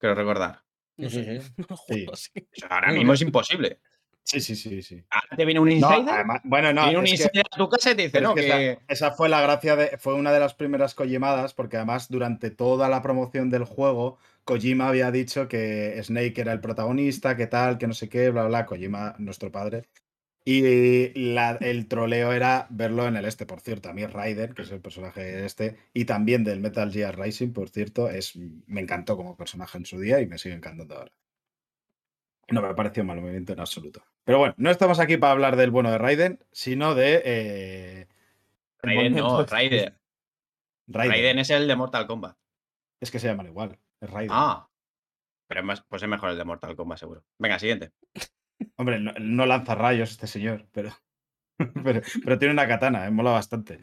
Quiero 0.00 0.16
recordar. 0.16 0.64
No 0.96 1.10
sé. 1.10 1.40
Sí. 1.88 2.06
ahora 2.68 2.92
mismo 2.92 3.12
es 3.12 3.20
imposible. 3.22 3.78
Sí, 4.22 4.40
sí, 4.40 4.56
sí, 4.56 4.82
sí. 4.82 5.04
Ahora 5.08 5.36
te 5.36 5.44
viene 5.44 5.60
un 5.60 5.68
No, 5.68 5.72
insider, 5.74 6.14
además- 6.14 6.40
bueno, 6.42 6.72
no, 6.72 6.82
viene 6.84 6.98
un 6.98 7.04
que- 7.04 7.10
insider 7.12 7.44
a 7.48 7.56
tu 7.56 7.68
casa 7.68 7.92
y 7.92 7.94
te 7.94 8.02
dice, 8.02 8.20
no, 8.20 8.30
es 8.30 8.34
que 8.34 8.40
que... 8.40 8.70
esa, 8.72 8.82
esa 8.88 9.10
fue 9.12 9.28
la 9.28 9.40
gracia 9.40 9.76
de. 9.76 9.98
Fue 9.98 10.14
una 10.14 10.32
de 10.32 10.40
las 10.40 10.54
primeras 10.54 10.94
Kojimadas, 10.94 11.54
porque 11.54 11.76
además 11.76 12.08
durante 12.08 12.50
toda 12.50 12.88
la 12.88 13.02
promoción 13.02 13.50
del 13.50 13.62
juego, 13.64 14.18
Kojima 14.44 14.88
había 14.88 15.12
dicho 15.12 15.46
que 15.46 15.96
Snake 16.02 16.40
era 16.40 16.52
el 16.52 16.60
protagonista, 16.60 17.36
que 17.36 17.46
tal, 17.46 17.78
que 17.78 17.86
no 17.86 17.94
sé 17.94 18.08
qué, 18.08 18.30
bla, 18.30 18.46
bla. 18.46 18.66
Kojima, 18.66 19.14
nuestro 19.18 19.52
padre. 19.52 19.84
Y 20.48 21.12
la- 21.34 21.58
el 21.60 21.88
troleo 21.88 22.32
era 22.32 22.68
verlo 22.70 23.08
en 23.08 23.16
el 23.16 23.24
este, 23.24 23.46
por 23.46 23.60
cierto. 23.60 23.88
A 23.88 23.92
mí 23.92 24.06
Raiden, 24.06 24.54
que 24.54 24.62
es 24.62 24.70
el 24.70 24.80
personaje 24.80 25.44
este, 25.44 25.76
y 25.92 26.04
también 26.04 26.44
del 26.44 26.60
Metal 26.60 26.92
Gear 26.92 27.18
Rising, 27.18 27.52
por 27.52 27.68
cierto, 27.68 28.08
es, 28.08 28.36
me 28.36 28.80
encantó 28.80 29.16
como 29.16 29.36
personaje 29.36 29.76
en 29.76 29.86
su 29.86 29.98
día 29.98 30.20
y 30.20 30.26
me 30.26 30.38
sigue 30.38 30.54
encantando 30.54 30.94
ahora. 30.96 31.10
No 32.48 32.62
me 32.62 32.72
pareció 32.74 33.02
mal 33.02 33.20
movimiento 33.20 33.54
en 33.54 33.58
absoluto. 33.58 34.04
Pero 34.22 34.38
bueno, 34.38 34.54
no 34.56 34.70
estamos 34.70 35.00
aquí 35.00 35.16
para 35.16 35.32
hablar 35.32 35.56
del 35.56 35.72
bueno 35.72 35.90
de 35.90 35.98
Raiden, 35.98 36.38
sino 36.52 36.94
de. 36.94 37.22
eh, 37.24 38.06
Raiden 38.82 39.16
no, 39.16 39.44
Raiden. 39.44 39.96
Raiden. 40.86 41.10
Raiden 41.12 41.38
es 41.40 41.50
el 41.50 41.66
de 41.66 41.74
Mortal 41.74 42.06
Kombat. 42.06 42.36
Es 43.00 43.10
que 43.10 43.18
se 43.18 43.26
llaman 43.26 43.46
igual. 43.48 43.80
Es 44.00 44.08
Raiden. 44.08 44.30
Ah. 44.32 44.68
Pero 45.48 45.60
es 45.60 45.66
más, 45.66 45.82
pues 45.88 46.04
es 46.04 46.08
mejor 46.08 46.30
el 46.30 46.38
de 46.38 46.44
Mortal 46.44 46.76
Kombat, 46.76 46.98
seguro. 46.98 47.24
Venga, 47.36 47.58
siguiente. 47.58 47.90
Hombre, 48.76 49.00
no, 49.00 49.12
no 49.18 49.46
lanza 49.46 49.74
rayos 49.74 50.10
este 50.10 50.26
señor, 50.26 50.66
pero, 50.72 50.90
pero, 51.84 52.38
tiene 52.38 52.52
una 52.52 52.68
katana, 52.68 53.06
eh, 53.06 53.10
mola 53.10 53.30
bastante. 53.30 53.78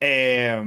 Eh, 0.00 0.62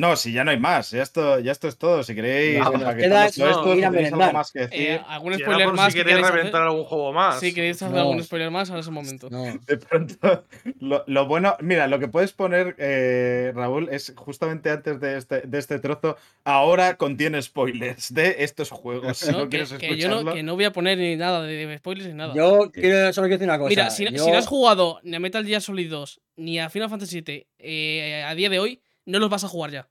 no, 0.00 0.16
si 0.16 0.32
ya 0.32 0.44
no 0.44 0.50
hay 0.50 0.58
más, 0.58 0.90
ya 0.90 1.02
esto, 1.02 1.38
ya 1.40 1.52
esto 1.52 1.68
es 1.68 1.76
todo. 1.76 2.02
Si 2.02 2.14
queréis, 2.14 2.58
No, 2.58 2.72
venga, 2.72 2.94
que 2.96 3.02
queda- 3.02 3.30
todo 3.30 3.44
no, 3.44 3.50
esto, 3.50 4.16
algo 4.16 4.32
más 4.32 4.50
que 4.50 4.58
decir. 4.60 4.80
Eh, 4.80 5.00
¿Algún 5.06 5.34
Si 5.34 5.40
spoiler 5.42 5.72
más 5.72 5.92
si 5.92 5.98
que 5.98 6.04
queréis 6.06 6.26
reventar 6.26 6.62
hacer? 6.62 6.68
algún 6.68 6.84
juego 6.84 7.12
más. 7.12 7.38
Si 7.40 7.52
queréis 7.54 7.76
hacer 7.82 7.94
No. 7.94 8.00
algún 8.00 8.22
spoiler 8.24 8.50
más, 8.50 8.70
ahora 8.70 8.80
es 8.80 8.86
el 8.86 8.92
momento. 8.92 9.28
No. 9.30 9.44
De 9.66 9.76
pronto, 9.76 10.44
lo, 10.80 11.04
lo 11.06 11.26
bueno, 11.26 11.56
mira, 11.60 11.86
lo 11.86 11.98
que 11.98 12.08
puedes 12.08 12.32
poner, 12.32 12.74
eh, 12.78 13.52
Raúl, 13.54 13.88
es 13.92 14.12
justamente 14.16 14.70
antes 14.70 14.98
de 15.00 15.18
este, 15.18 15.42
de 15.42 15.58
este 15.58 15.78
trozo, 15.78 16.16
ahora 16.44 16.96
contiene 16.96 17.40
spoilers 17.42 18.12
de 18.14 18.36
estos 18.38 18.70
juegos. 18.70 19.18
Si 19.18 19.30
no, 19.30 19.44
que, 19.44 19.48
quieres 19.50 19.72
que 19.74 19.96
yo 19.96 20.08
no, 20.08 20.32
que 20.32 20.42
no 20.42 20.54
voy 20.54 20.64
a 20.64 20.72
poner 20.72 20.96
ni 20.98 21.16
nada 21.16 21.42
de 21.42 21.76
spoilers 21.78 22.08
ni 22.08 22.14
nada. 22.14 22.34
Yo 22.34 22.70
quiero, 22.72 23.12
solo 23.12 23.26
quiero 23.28 23.38
decir 23.38 23.48
una 23.48 23.58
cosa. 23.58 23.68
Mira, 23.68 23.90
si, 23.90 24.04
yo- 24.04 24.24
si 24.24 24.30
no 24.30 24.38
has 24.38 24.46
jugado 24.46 24.98
ni 25.02 25.16
a 25.16 25.20
Metal 25.20 25.44
Gear 25.44 25.60
Solid 25.60 25.90
2 25.90 26.20
ni 26.36 26.58
a 26.58 26.70
Final 26.70 26.88
Fantasy 26.88 27.20
VII 27.20 27.46
eh, 27.58 28.24
a 28.26 28.34
día 28.34 28.48
de 28.48 28.58
hoy, 28.58 28.80
no 29.06 29.18
los 29.18 29.30
vas 29.30 29.44
a 29.44 29.48
jugar 29.48 29.70
ya. 29.70 29.88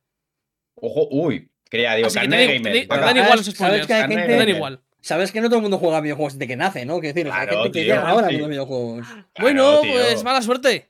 Ojo, 0.75 1.07
uy. 1.11 1.49
Quería, 1.69 1.93
digo, 1.95 2.07
Así 2.07 2.19
que 2.19 2.27
te 2.27 2.35
te 2.47 2.53
gamer. 2.59 2.87
te 2.87 2.97
dan 2.97 3.17
igual 3.17 3.37
los 3.37 3.45
¿Sabes 3.45 3.55
spoilers. 3.85 3.87
que 3.87 3.93
de 4.15 4.25
Te 4.27 4.35
dan 4.37 4.49
igual. 4.49 4.81
Sabes 5.01 5.31
que 5.31 5.39
no 5.39 5.47
todo 5.47 5.57
el 5.57 5.61
mundo 5.61 5.77
juega 5.77 6.01
videojuegos 6.01 6.33
desde 6.33 6.47
que 6.47 6.55
nace, 6.55 6.85
¿no? 6.85 6.99
Quiero 6.99 7.13
decir, 7.13 7.27
o 7.27 7.31
sea, 7.31 7.41
hay 7.41 7.47
Claro, 7.47 7.63
gente 7.63 7.79
que 7.79 7.85
llega 7.85 8.09
ahora 8.09 8.31
los 8.31 8.49
videojuegos. 8.49 9.07
Claro, 9.07 9.25
bueno, 9.39 9.81
tío. 9.81 9.91
pues 9.93 10.23
mala 10.23 10.41
suerte. 10.41 10.89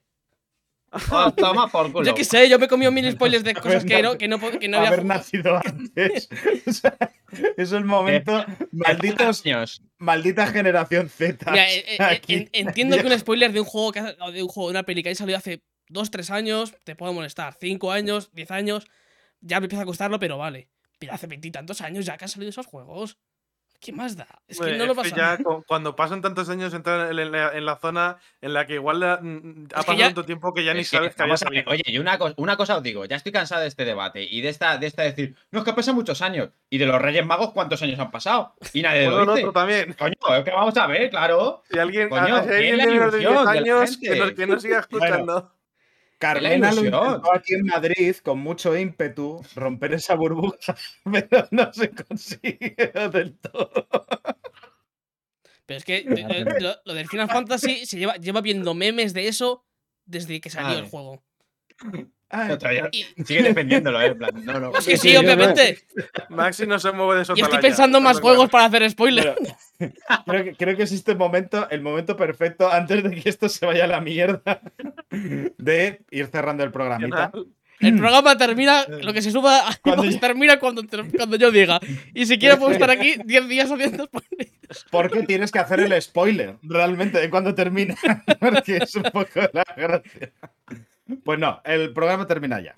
Ah, 0.92 1.32
toma 1.38 1.68
por 1.68 1.92
culo. 1.92 2.04
Yo 2.08 2.16
qué 2.16 2.24
sé, 2.24 2.50
yo 2.50 2.58
me 2.58 2.66
he 2.66 2.68
comido 2.68 2.92
mil 2.92 3.12
spoilers 3.12 3.44
de 3.44 3.54
cosas 3.54 3.86
que 3.86 4.02
no, 4.02 4.18
que 4.18 4.28
no, 4.28 4.40
que 4.40 4.68
no 4.68 4.78
había 4.78 4.88
haber 4.90 5.02
jugado. 5.02 5.20
nacido 5.20 5.62
antes. 5.64 6.30
O 6.66 6.72
sea, 6.74 6.98
es 7.58 7.72
el 7.74 7.86
momento. 7.86 8.44
Malditos, 8.72 9.46
años. 9.46 9.84
maldita 10.00 10.48
generación 10.48 11.08
Z. 11.10 11.52
Mira, 11.52 11.72
eh, 11.72 11.86
eh, 12.28 12.50
entiendo 12.54 12.98
que 12.98 13.06
un 13.06 13.20
spoiler 13.20 13.52
de 13.54 13.60
un 13.60 13.66
juego 13.68 13.92
que 13.92 14.02
de 14.02 14.42
un 14.42 14.48
juego, 14.50 14.70
de 14.70 14.72
una 14.72 14.84
peli 14.84 15.04
que 15.04 15.10
haya 15.10 15.16
salido 15.18 15.38
hace 15.38 15.62
2, 15.90 16.10
3 16.12 16.32
años, 16.32 16.74
te 16.84 16.96
puede 16.96 17.14
molestar. 17.14 17.56
5 17.60 17.92
años, 17.92 18.32
10 18.34 18.52
años, 18.52 18.88
ya 19.42 19.60
me 19.60 19.66
empieza 19.66 19.84
a 19.84 19.86
costarlo, 19.86 20.20
pero 20.20 20.38
vale. 20.38 20.70
Pero 21.00 21.14
hace 21.14 21.28
veintitantos 21.28 21.82
años 21.82 22.06
ya 22.06 22.18
que 22.18 22.26
han 22.26 22.30
salido 22.30 22.50
esos 22.50 22.66
juegos. 22.66 23.18
¿Qué 23.82 23.94
más 23.94 24.18
da? 24.18 24.28
Es 24.46 24.60
que 24.60 24.74
no 24.76 24.86
lo 24.86 24.92
es 24.92 24.98
que 24.98 25.10
pasa. 25.16 25.38
ya 25.38 25.42
cu- 25.42 25.64
cuando 25.66 25.96
pasan 25.96 26.22
tantos 26.22 26.50
años 26.50 26.74
entrar 26.74 27.18
en 27.18 27.32
la, 27.32 27.54
en 27.56 27.66
la 27.66 27.78
zona 27.78 28.18
en 28.42 28.52
la 28.54 28.68
que 28.68 28.74
igual 28.74 29.00
la- 29.00 29.20
mm, 29.22 29.38
ha 29.38 29.40
Es 29.40 29.68
que 29.70 29.74
pasado 29.76 29.98
ya- 29.98 30.06
tanto 30.08 30.26
tiempo 30.26 30.54
que 30.54 30.66
ya 30.66 30.74
ni 30.74 30.82
Es 30.82 30.92
que, 30.92 30.98
sabes 30.98 31.16
que 31.16 31.24
había 31.24 31.38
salido. 31.38 31.64
Oye, 31.72 31.84
y 31.86 31.98
una, 31.98 32.18
co- 32.18 32.34
una 32.36 32.58
cosa 32.58 32.76
os 32.76 32.84
digo, 32.84 33.06
ya 33.06 33.16
estoy 33.16 33.32
cansado 33.32 33.62
de 33.62 33.70
este 33.70 33.86
debate 33.86 34.22
y 34.30 34.42
de 34.42 34.50
esta, 34.50 34.78
de 34.78 34.86
esta 34.88 35.04
decir, 35.04 35.34
no, 35.52 35.60
es 35.60 35.66
que 35.66 35.72
pasan 35.72 35.96
muchos 35.96 36.22
años. 36.22 36.50
¿Y 36.70 36.78
de 36.78 36.88
los 36.88 37.02
Reyes 37.02 37.26
Magos 37.26 37.54
cuántos 37.54 37.82
años 37.82 37.98
han 38.00 38.12
pasado? 38.12 38.54
Y 38.74 38.82
nadie 38.82 39.06
Bueno, 39.08 39.24
lo 39.24 39.32
dice. 39.36 39.48
otro 39.48 39.62
también. 39.62 39.94
Coño, 39.98 40.14
es 40.38 40.44
que 40.44 40.52
vamos 40.52 40.76
a 40.76 40.86
ver, 40.88 41.10
claro. 41.10 41.64
Si 41.72 41.80
alguien, 41.80 42.10
Coño, 42.10 42.26
si 42.26 42.32
menos 42.34 42.48
de 42.48 42.60
10 42.60 42.84
ilusión 42.96 43.12
de 43.38 43.44
la 43.46 43.52
años 43.52 43.98
que 43.98 44.08
gente. 44.10 44.20
nos, 44.20 44.32
que 44.34 44.46
nos 44.48 44.62
siga 44.62 44.80
escuchando. 44.80 45.54
Carmena 46.20 46.72
lo 46.74 46.84
intentó 46.84 47.34
aquí 47.34 47.54
en 47.54 47.66
Madrid 47.66 48.16
con 48.18 48.40
mucho 48.40 48.78
ímpetu 48.78 49.42
romper 49.56 49.94
esa 49.94 50.16
burbuja, 50.16 50.76
pero 51.12 51.48
no 51.52 51.74
se 51.74 51.90
consiguió 51.92 53.10
del 53.10 53.38
todo. 53.40 53.88
Pero 55.66 55.78
es 55.78 55.86
que 55.86 55.98
eh, 55.98 56.46
lo, 56.60 56.76
lo 56.84 56.94
del 56.94 57.08
Final 57.08 57.30
Fantasy 57.30 57.86
se 57.86 57.98
lleva, 57.98 58.16
lleva 58.16 58.42
viendo 58.42 58.74
memes 58.74 59.14
de 59.14 59.28
eso 59.28 59.66
desde 60.06 60.42
que 60.42 60.50
salió 60.50 60.72
Ay. 60.72 60.80
el 60.80 60.90
juego. 60.90 61.24
Ay, 62.32 62.58
todavía- 62.58 62.90
Sigue 63.26 63.42
defendiendo, 63.44 64.00
¿eh? 64.00 64.06
En 64.08 64.18
plan, 64.18 64.32
no, 64.46 64.60
no. 64.60 64.72
es 64.78 64.86
que 64.86 64.98
sí, 64.98 65.16
obviamente. 65.18 65.80
Maxi 66.30 66.68
no 66.68 66.78
se 66.80 66.92
mueve 66.92 67.16
de 67.16 67.22
eso. 67.24 67.34
Y 67.36 67.42
estoy 67.42 67.60
pensando 67.60 67.98
en 67.98 68.04
más 68.04 68.20
juegos 68.22 68.50
para 68.50 68.66
hacer 68.66 68.90
spoiler. 68.90 69.36
pero- 69.36 69.56
creo, 70.26 70.44
que, 70.44 70.56
creo 70.56 70.78
que 70.78 70.84
es 70.84 70.92
este 70.92 71.16
momento, 71.16 71.68
el 71.70 71.82
momento 71.82 72.16
perfecto 72.18 72.70
antes 72.70 73.02
de 73.04 73.12
que 73.12 73.30
esto 73.30 73.50
se 73.50 73.66
vaya 73.66 73.86
a 73.86 73.88
la 73.88 74.02
mierda, 74.02 74.62
de 75.10 76.02
ir 76.12 76.28
cerrando 76.28 76.64
el 76.64 76.72
programita. 76.72 77.32
El 77.80 77.98
programa 77.98 78.38
termina, 78.38 78.86
lo 78.88 79.14
que 79.14 79.22
se 79.22 79.32
suba 79.32 79.64
Cuando 79.82 80.04
ya- 80.06 80.20
termina 80.20 80.60
cuando, 80.60 80.84
cuando 81.16 81.36
yo 81.38 81.50
diga. 81.52 81.80
Y 82.14 82.26
si 82.26 82.38
quiero 82.38 82.58
puedo 82.58 82.72
estar 82.72 82.90
aquí 82.90 83.16
10 83.24 83.48
días 83.48 83.72
haciendo 83.72 84.06
spoilers. 84.06 84.86
Porque 84.92 85.24
tienes 85.24 85.52
que 85.52 85.60
hacer 85.60 85.80
el 85.80 86.02
spoiler 86.02 86.56
realmente 86.62 87.20
de 87.20 87.30
cuando 87.30 87.56
termina. 87.56 87.96
Porque 88.40 88.78
es 88.78 88.96
un 88.96 89.04
poco 89.04 89.40
la 89.54 89.64
gracia. 89.76 90.32
Pues 91.24 91.40
no, 91.40 91.62
el 91.66 91.94
programa 91.94 92.28
termina 92.28 92.60
ya. 92.62 92.76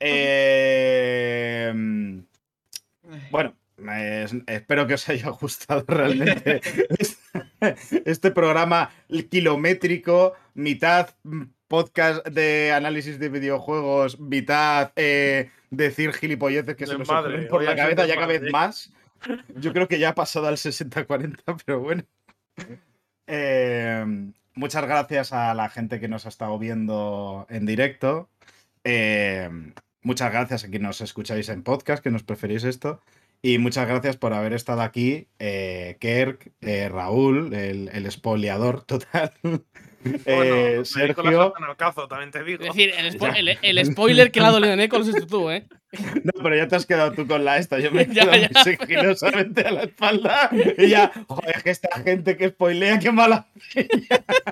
Eh, 0.00 1.72
bueno, 3.30 3.54
es- 3.92 4.34
espero 4.46 4.86
que 4.86 4.94
os 4.94 5.08
haya 5.08 5.28
gustado 5.30 5.84
realmente 5.86 6.60
este, 6.98 8.02
este 8.10 8.30
programa 8.30 8.90
kilométrico, 9.30 10.34
mitad 10.54 11.10
mm, 11.22 11.42
podcast 11.68 12.26
de 12.26 12.72
análisis 12.72 13.18
de 13.18 13.28
videojuegos, 13.28 14.18
mitad 14.20 14.92
eh, 14.96 15.50
decir 15.70 16.12
gilipolleces 16.12 16.76
que 16.76 16.86
se 16.86 16.98
nos 16.98 17.08
ocurren 17.08 17.48
por 17.48 17.62
la 17.62 17.76
cabeza 17.76 18.06
ya 18.06 18.14
cada 18.14 18.26
vez 18.26 18.42
más. 18.50 18.92
Yo 19.56 19.72
creo 19.72 19.88
que 19.88 19.98
ya 19.98 20.10
ha 20.10 20.14
pasado 20.14 20.46
al 20.46 20.56
60-40, 20.56 21.62
pero 21.64 21.80
bueno. 21.80 22.02
Eh, 23.26 24.04
muchas 24.54 24.82
gracias 24.84 25.32
a 25.32 25.54
la 25.54 25.68
gente 25.68 26.00
que 26.00 26.08
nos 26.08 26.26
ha 26.26 26.28
estado 26.28 26.58
viendo 26.58 27.46
en 27.48 27.66
directo. 27.66 28.28
Eh, 28.84 29.48
muchas 30.02 30.30
gracias 30.30 30.64
a 30.64 30.68
quienes 30.68 30.88
nos 30.88 31.00
escucháis 31.00 31.48
en 31.48 31.62
podcast, 31.62 32.02
que 32.02 32.10
nos 32.10 32.22
preferís 32.22 32.64
esto. 32.64 33.00
Y 33.42 33.58
muchas 33.58 33.86
gracias 33.86 34.16
por 34.16 34.32
haber 34.32 34.54
estado 34.54 34.80
aquí, 34.80 35.28
eh, 35.38 35.98
Kerk, 36.00 36.52
eh, 36.62 36.88
Raúl, 36.88 37.52
el, 37.52 37.90
el 37.92 38.06
espoliador 38.06 38.82
total. 38.82 39.32
Bueno, 40.04 40.54
eh, 40.56 40.82
me 40.96 41.02
dedico 41.02 41.22
la 41.22 41.30
Sergio. 41.30 41.54
en 41.58 41.64
el 41.70 41.76
cazo, 41.76 42.06
también 42.08 42.30
te 42.30 42.44
digo. 42.44 42.62
Es 42.62 42.68
decir, 42.74 42.92
el, 42.96 43.18
spo- 43.18 43.34
el- 43.36 43.58
el 43.62 43.86
spoiler 43.86 44.30
que 44.30 44.40
le 44.40 44.46
ha 44.46 44.50
dolido 44.50 44.72
a 44.72 44.76
lo 44.98 45.04
has 45.04 45.26
tú, 45.26 45.50
¿eh? 45.50 45.66
No, 46.24 46.32
pero 46.42 46.56
ya 46.56 46.66
te 46.66 46.74
has 46.74 46.86
quedado 46.86 47.12
tú 47.12 47.24
con 47.26 47.44
la 47.44 47.56
esta. 47.58 47.78
Yo 47.78 47.92
me 47.92 48.02
he 48.02 48.06
Ya, 48.12 48.22
quedado 48.22 48.36
ya. 48.36 48.48
muy 48.52 48.76
sigilosamente 48.76 49.60
a 49.62 49.70
la 49.70 49.82
espalda. 49.84 50.50
Y 50.76 50.88
ya, 50.88 51.12
joder, 51.28 51.56
es 51.56 51.62
que 51.62 51.70
esta 51.70 51.88
gente 52.02 52.36
que 52.36 52.48
spoilea, 52.48 52.98
qué 52.98 53.12
mala. 53.12 53.46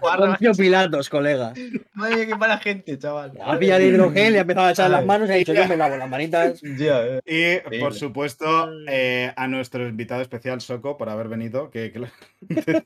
Poncio 0.00 0.52
Pilatos, 0.54 1.08
colega. 1.08 1.52
Madre 1.94 2.16
mía, 2.16 2.26
qué 2.26 2.34
mala 2.36 2.58
gente, 2.58 2.98
chaval. 2.98 3.32
Ha 3.44 3.58
pillado 3.58 3.80
el 3.80 3.88
hidrogel 3.88 4.34
y 4.34 4.38
ha 4.38 4.42
empezado 4.42 4.66
a 4.66 4.70
echar 4.70 4.90
las 4.90 5.04
manos 5.04 5.28
y 5.28 5.32
ha 5.32 5.36
dicho, 5.36 5.52
yo 5.52 5.66
me 5.66 5.76
lavo 5.76 5.96
las 5.96 6.08
manitas. 6.08 6.60
Ya, 6.78 7.02
eh. 7.26 7.62
Y, 7.70 7.78
por 7.80 7.94
supuesto, 7.94 8.70
eh, 8.88 9.32
a 9.36 9.46
nuestro 9.48 9.86
invitado 9.88 10.22
especial, 10.22 10.60
Soco, 10.60 10.96
por 10.96 11.08
haber 11.08 11.28
venido. 11.28 11.70
Que, 11.70 11.92
que- 11.92 12.02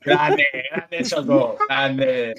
Grande, 0.03 0.45
grande, 0.71 1.05
Soco. 1.05 1.57
Grande. 1.67 2.33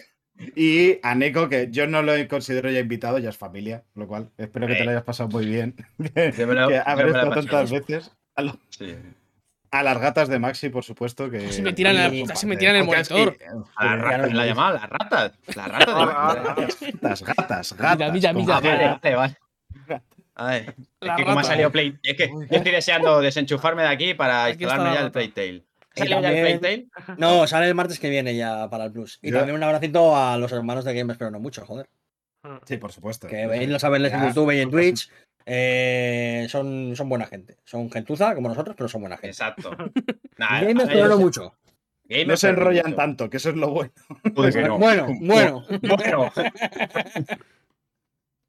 Y 0.55 1.01
a 1.03 1.15
Neko, 1.15 1.49
que 1.49 1.69
yo 1.71 1.87
no 1.87 2.03
lo 2.03 2.13
considero 2.29 2.71
ya 2.71 2.79
invitado, 2.81 3.19
ya 3.19 3.31
es 3.31 3.37
familia. 3.37 3.83
Lo 3.95 4.07
cual, 4.07 4.31
espero 4.39 4.67
que 4.67 4.75
te 4.77 4.85
lo 4.85 4.91
hayas 4.91 5.03
pasado 5.03 5.29
muy 5.29 5.47
bien. 5.47 5.75
Que 6.15 6.21
haber 6.31 6.47
me 6.47 6.55
lo 6.55 6.71
he 6.71 6.77
estado 6.77 7.31
tantas 7.35 7.71
veces. 7.71 8.13
A, 8.37 8.43
lo- 8.43 8.59
Sí. 8.71 8.95
a 9.73 9.83
las 9.83 9.99
gatas 9.99 10.29
de 10.29 10.39
Maxi, 10.39 10.69
por 10.69 10.85
supuesto. 10.85 11.29
Que 11.31 11.45
Casi 11.47 11.61
me 11.63 11.73
tiran 11.73 11.97
casi 12.27 12.47
me 12.47 12.57
tiran 12.57 12.77
el 12.77 12.85
monitor. 12.85 13.37
y- 13.41 13.45
A 13.77 13.85
las 13.97 14.01
ratas, 14.01 14.33
la 14.33 14.47
llamaba 14.47 14.73
las 14.75 14.89
ratas. 14.91 15.33
Las 15.57 15.69
ratas. 15.69 16.81
De- 16.81 16.93
Gatas, 16.93 17.23
gatas, 17.23 17.73
gatas. 17.77 18.13
mira, 18.13 18.33
mira, 18.33 18.61
G. 18.61 18.63
vale, 18.63 18.99
vale, 19.03 19.17
vale. 19.17 20.03
Ay, 20.41 20.67
es 20.69 20.75
La 21.01 21.17
que 21.17 21.25
como 21.25 21.41
ha 21.41 21.45
salido 21.45 21.73
Play. 21.73 21.99
Es 22.01 22.17
que 22.17 22.29
yo 22.29 22.47
estoy 22.57 22.71
deseando 22.71 23.21
desenchufarme 23.21 23.83
de 23.83 23.89
aquí 23.89 24.15
para 24.15 24.51
instalarme 24.51 24.85
la 24.91 24.95
ya 24.95 25.01
el. 25.01 25.11
Playtale. 25.11 25.65
No, 27.17 27.47
sale 27.47 27.67
el 27.69 27.75
martes 27.75 27.99
que 27.99 28.11
viene 28.11 28.35
ya 28.37 28.69
para 28.71 28.85
el 28.85 28.93
Plus. 28.93 29.19
Y 29.23 29.31
Yo- 29.31 29.39
también 29.39 29.57
un 29.57 29.63
abracito 29.63 30.17
a 30.17 30.37
los 30.39 30.53
hermanos 30.53 30.85
de 30.85 30.95
Games, 30.95 31.17
pero 31.19 31.31
no 31.31 31.41
mucho, 31.41 31.65
joder. 31.67 31.89
Sí, 32.65 32.77
por 32.79 32.93
supuesto. 32.93 33.27
Que 33.27 33.47
veis 33.47 33.83
a 33.85 33.89
verles 33.89 34.13
en. 34.13 34.27
YouTube 34.29 34.53
y 34.53 34.61
en 34.61 34.71
Twitch. 34.71 35.11
eh, 35.45 36.47
son, 36.49 36.95
son 36.97 37.09
buena 37.09 37.27
gente. 37.27 37.57
Son 37.65 37.91
gentuza 37.91 38.35
como 38.35 38.49
nosotros, 38.49 38.75
pero 38.77 38.89
son 38.89 39.01
buena 39.03 39.17
gente. 39.17 39.29
Exacto. 39.29 39.71
Nah, 40.39 40.61
Gamers, 40.61 40.89
pero 40.89 41.09
no 41.09 41.19
mucho. 41.19 41.55
gamers, 42.05 42.29
No 42.29 42.37
se 42.37 42.49
enrollan 42.51 42.85
mucho. 42.87 42.97
tanto, 42.97 43.29
que 43.29 43.39
eso 43.39 43.51
es 43.51 43.57
lo 43.57 43.71
bueno. 43.71 43.93
Que 44.23 44.63
no. 44.63 44.79
Bueno, 44.79 45.07
bueno. 45.21 45.65
Bueno. 45.83 46.33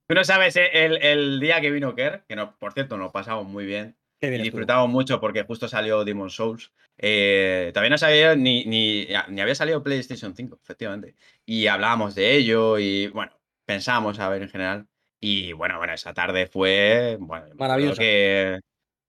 Tú 0.07 0.15
no 0.15 0.23
sabes 0.23 0.55
eh, 0.55 0.69
el, 0.73 0.97
el 1.03 1.39
día 1.39 1.61
que 1.61 1.71
vino 1.71 1.93
Kerr, 1.95 2.23
que 2.27 2.35
no, 2.35 2.55
por 2.57 2.73
cierto 2.73 2.97
nos 2.97 3.11
pasamos 3.11 3.45
muy 3.47 3.65
bien 3.65 3.95
Qué 4.19 4.27
y 4.27 4.29
bien 4.31 4.41
estuvo. 4.41 4.59
disfrutamos 4.59 4.89
mucho 4.89 5.19
porque 5.19 5.43
justo 5.43 5.67
salió 5.67 6.03
Demon 6.03 6.29
Souls. 6.29 6.71
Eh, 6.97 7.71
todavía 7.73 7.91
no 7.91 7.97
sabía 7.97 8.35
ni, 8.35 8.65
ni, 8.65 9.07
ni 9.29 9.41
había 9.41 9.55
salido 9.55 9.81
PlayStation 9.83 10.35
5, 10.35 10.59
efectivamente. 10.61 11.15
Y 11.45 11.67
hablábamos 11.67 12.15
de 12.15 12.35
ello 12.35 12.77
y 12.77 13.07
bueno, 13.07 13.31
pensábamos 13.65 14.19
a 14.19 14.27
ver 14.29 14.41
en 14.43 14.49
general. 14.49 14.87
Y 15.21 15.53
bueno, 15.53 15.77
bueno, 15.77 15.93
esa 15.93 16.13
tarde 16.13 16.47
fue 16.47 17.17
bueno, 17.19 17.45
Maravillosa. 17.55 17.99
que 18.01 18.59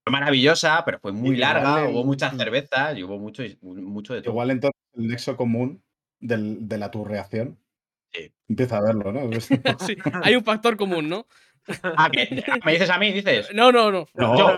fue 0.04 0.12
maravillosa, 0.12 0.82
pero 0.84 0.98
fue 1.00 1.12
muy 1.12 1.36
Igual 1.36 1.40
larga, 1.40 1.84
en- 1.84 1.94
hubo 1.94 2.04
muchas 2.04 2.36
cervezas 2.36 2.96
y 2.96 3.02
hubo 3.02 3.18
mucho, 3.18 3.42
mucho 3.62 4.14
de 4.14 4.22
todo. 4.22 4.32
Igual 4.32 4.50
entonces 4.50 4.80
el 4.94 5.08
nexo 5.08 5.36
común 5.36 5.82
del- 6.20 6.68
de 6.68 6.78
la 6.78 6.90
turreación. 6.90 7.58
Sí. 8.12 8.32
Empieza 8.48 8.78
a 8.78 8.82
verlo, 8.82 9.12
¿no? 9.12 9.30
Sí, 9.94 9.96
hay 10.22 10.34
un 10.34 10.42
factor 10.44 10.76
común, 10.76 11.08
¿no? 11.08 11.26
Ah, 11.82 12.08
¿qué? 12.12 12.42
¿Me 12.64 12.72
dices 12.72 12.90
a 12.90 12.98
mí? 12.98 13.12
¿Dices? 13.12 13.48
No, 13.54 13.70
no, 13.72 13.90
no. 13.90 14.06
No. 14.14 14.36
Yo. 14.38 14.56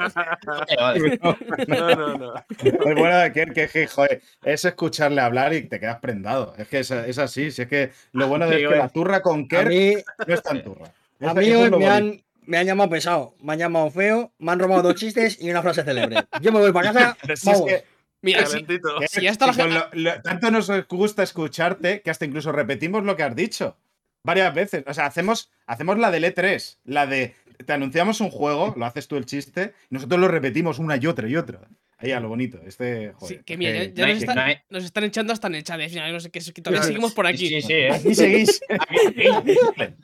Vale, 0.78 1.18
vale. 1.20 1.20
No, 1.68 1.94
no, 1.96 2.18
no. 2.18 2.34
Es 2.62 2.94
bueno 2.96 3.18
de 3.18 3.32
que, 3.32 3.46
que, 3.46 3.68
que, 3.68 3.86
joder, 3.86 4.22
es 4.44 4.64
escucharle 4.64 5.20
hablar 5.20 5.52
y 5.54 5.62
te 5.62 5.78
quedas 5.80 5.98
prendado. 6.00 6.54
Es 6.58 6.68
que 6.68 6.80
es, 6.80 6.90
es 6.90 7.18
así. 7.18 7.50
Si 7.50 7.62
es 7.62 7.68
que 7.68 7.90
lo 8.12 8.28
bueno 8.28 8.46
de 8.48 8.56
Sí, 8.58 8.62
es 8.64 8.68
que 8.70 8.76
la 8.76 8.88
turra 8.88 9.22
con 9.22 9.42
A 9.42 9.48
Kerr 9.48 9.68
mí, 9.68 9.94
no 10.26 10.34
es 10.34 10.42
tan 10.42 10.62
turra. 10.62 10.86
a 11.20 11.26
Eso- 11.26 11.34
mí 11.34 11.46
es 11.48 11.56
hoy 11.56 11.70
me 11.70 11.88
han, 11.88 12.22
me 12.46 12.58
han 12.58 12.66
llamado 12.66 12.90
pesado, 12.90 13.34
me 13.40 13.52
han 13.52 13.58
llamado 13.58 13.90
feo, 13.90 14.32
me 14.38 14.52
han 14.52 14.58
robado 14.58 14.82
dos 14.82 14.94
chistes 14.96 15.38
y 15.40 15.50
una 15.50 15.62
frase 15.62 15.82
célebre. 15.84 16.16
Yo 16.40 16.52
me 16.52 16.58
voy 16.60 16.72
para 16.72 16.92
casa. 16.92 17.16
Es 17.28 17.42
que- 17.44 17.84
Mira, 18.24 18.46
si, 18.46 18.62
que- 18.62 18.78
si 19.08 19.22
ya 19.22 19.30
está 19.30 19.46
la 19.48 19.52
gente. 19.52 19.74
lo- 19.74 19.88
lo- 19.92 20.22
tanto 20.22 20.48
nos 20.52 20.70
gusta 20.86 21.24
escucharte 21.24 22.02
que 22.02 22.10
hasta 22.10 22.24
incluso 22.24 22.52
repetimos 22.52 23.02
lo 23.02 23.16
que 23.16 23.24
has 23.24 23.34
dicho 23.34 23.76
varias 24.24 24.54
veces. 24.54 24.84
O 24.86 24.94
sea, 24.94 25.06
hacemos, 25.06 25.50
hacemos 25.66 25.98
la 25.98 26.10
del 26.10 26.24
E3, 26.24 26.78
la 26.84 27.06
de 27.06 27.34
te 27.66 27.72
anunciamos 27.72 28.20
un 28.20 28.30
juego, 28.30 28.74
lo 28.76 28.84
haces 28.86 29.06
tú 29.06 29.16
el 29.16 29.26
chiste, 29.26 29.72
y 29.90 29.94
nosotros 29.94 30.18
lo 30.20 30.28
repetimos 30.28 30.78
una 30.78 30.96
y 30.96 31.06
otra 31.06 31.28
y 31.28 31.36
otra. 31.36 31.60
Ahí 31.98 32.10
a 32.10 32.18
lo 32.18 32.28
bonito. 32.28 32.58
Este, 32.66 33.12
joder, 33.14 33.36
Sí, 33.38 33.44
que 33.44 33.56
mira, 33.56 33.70
ya, 33.72 33.82
eh, 33.84 33.92
ya 33.94 34.02
no 34.04 34.06
hay- 34.08 34.14
nos, 34.14 34.22
están, 34.22 34.34
no 34.36 34.42
hay- 34.42 34.56
nos 34.70 34.84
están 34.84 35.04
echando 35.04 35.32
hasta 35.32 35.46
en 35.46 35.54
el 35.54 35.62
chat. 35.62 35.78
de 35.78 35.88
final, 35.88 36.12
no 36.12 36.18
sé 36.18 36.30
qué, 36.30 36.40
es 36.40 36.52
que 36.52 36.60
todavía 36.60 36.82
seguimos 36.84 37.12
por 37.14 37.28
aquí. 37.28 37.46
Sí, 37.48 37.62
sí, 37.62 37.72
¿eh? 37.72 37.90
Aquí 37.92 38.14
seguís. 38.16 38.60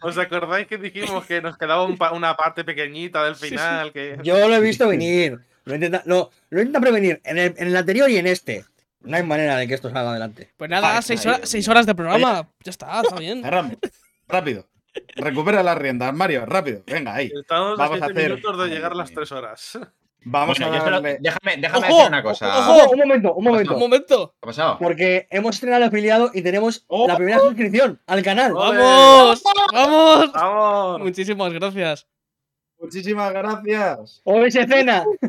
¿Os 0.03 0.17
acordáis 0.19 0.67
que 0.69 0.79
dijimos 0.79 1.25
que 1.27 1.41
nos 1.43 1.57
quedaba 1.59 1.85
un 1.85 1.97
pa- 1.97 2.13
una 2.13 2.37
parte 2.37 2.63
pequeñita 2.65 3.25
del 3.25 3.35
Sí, 3.35 3.43
sí. 3.43 3.49
final? 3.51 3.93
Que... 3.93 4.17
Yo 4.23 4.49
lo 4.49 4.55
he 4.55 4.61
visto 4.61 4.87
venir. 4.87 5.41
Lo 5.65 5.75
intenta, 5.75 6.03
lo, 6.07 6.31
lo 6.51 6.61
intenta 6.61 6.81
prevenir 6.81 7.21
en 7.25 7.39
el, 7.39 7.55
en 7.59 7.67
el 7.69 7.77
anterior 7.77 8.09
y 8.09 8.17
en 8.17 8.27
este. 8.29 8.65
No 9.01 9.17
hay 9.17 9.23
manera 9.23 9.57
de 9.57 9.67
que 9.69 9.75
esto 9.75 9.91
salga 9.91 10.11
adelante. 10.11 10.51
Pues 10.57 10.71
nada, 10.71 10.89
Vale, 10.89 11.03
seis, 11.03 11.25
horas, 11.27 11.41
seis 11.45 11.67
horas 11.69 11.85
de 11.87 11.95
programa. 11.95 12.49
Ya 12.63 12.71
está, 12.71 13.01
está 13.01 13.17
bien. 13.17 13.43
Rápido. 13.43 13.79
Rápido. 14.29 14.67
Recupera 15.17 15.63
las 15.63 15.79
riendas, 15.79 16.13
Mario, 16.15 16.45
rápido. 16.47 16.83
Venga, 16.87 17.15
ahí. 17.15 17.31
Estamos 17.41 17.79
Vamos 17.79 18.01
a 18.03 18.05
a 18.05 18.09
7 18.09 18.21
hacer- 18.21 18.31
minutos 18.33 18.59
de 18.59 18.69
llegar 18.75 18.93
a 18.93 18.95
las 18.97 19.13
3 19.13 19.33
horas. 19.33 19.79
Vamos 20.25 20.59
Bueno, 20.59 20.75
a 20.75 20.91
darle. 20.91 21.19
déjame, 21.21 21.57
déjame 21.59 21.87
¡Ojo! 21.87 21.95
decir 21.97 22.09
una 22.09 22.23
cosa. 22.23 22.59
¡Ojo! 22.59 22.73
Ojo, 22.85 22.91
un 22.91 22.99
momento, 22.99 23.35
un 23.35 23.47
Un 23.47 23.53
momento. 23.53 23.79
momento. 23.79 24.31
¿Qué 24.33 24.39
ha 24.43 24.47
pasado? 24.47 24.79
Porque 24.81 25.29
hemos 25.31 25.55
estrenado 25.55 25.83
el 25.85 25.89
afiliado 25.89 26.31
y 26.35 26.43
tenemos 26.43 26.85
¡Oh! 26.89 27.07
la 27.07 27.17
primera 27.17 27.39
suscripción 27.39 28.01
al 28.07 28.23
canal. 28.23 28.53
¡Vamos! 28.53 29.43
¡Vamos! 29.73 30.33
¡Vamos! 30.33 31.01
Muchísimas 31.01 31.53
gracias. 31.53 32.07
Muchísimas 32.81 33.33
gracias. 33.33 34.21
¡OBS 34.25 34.55
escena! 34.57 35.05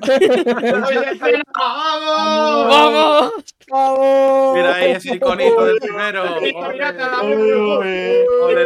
¡Vamos! 1.57 3.43
¡Vamos! 3.69 4.55
Mira 4.55 4.75
ahí 4.75 4.91
ese 4.91 5.15
iconito 5.15 5.65
del 5.65 5.79
primero. 5.79 6.23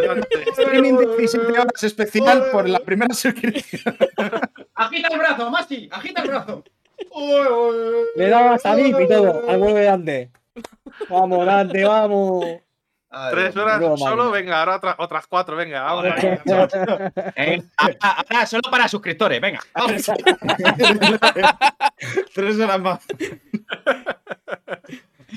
Dante. 0.08 0.44
Streaming 0.58 0.98
de 0.98 1.18
17 1.18 1.60
horas 1.60 1.84
especial 1.84 2.50
por 2.52 2.68
la 2.68 2.80
primera 2.80 3.14
suscripción. 3.14 3.96
Agita 4.76 5.08
el 5.12 5.20
brazo, 5.20 5.50
Masti, 5.50 5.88
agita 5.92 6.24
el 6.24 6.30
brazo. 6.30 6.64
Le 8.16 8.28
daba 8.28 8.56
hasta 8.56 8.76
VIP 8.76 9.02
y 9.02 9.08
todo 9.08 9.50
al 9.50 9.60
vuelo 9.60 9.76
de 9.76 9.84
Dante. 9.84 10.32
Vamos, 11.10 11.46
Dante, 11.46 11.84
vamos. 11.86 12.46
Tres 13.32 13.56
horas 13.56 14.00
solo, 14.00 14.32
venga, 14.32 14.60
ahora 14.60 14.76
otra- 14.78 14.96
otras 14.98 15.28
cuatro, 15.28 15.56
venga, 15.56 15.84
vamos. 15.84 16.06
Eh, 17.36 17.62
ahora, 17.78 17.98
ahora 18.02 18.46
solo 18.46 18.62
para 18.72 18.88
suscriptores, 18.88 19.42
venga. 19.42 19.60
vamos. 19.74 20.06
Tres 22.34 22.60
horas 22.60 22.80
más. 22.82 23.06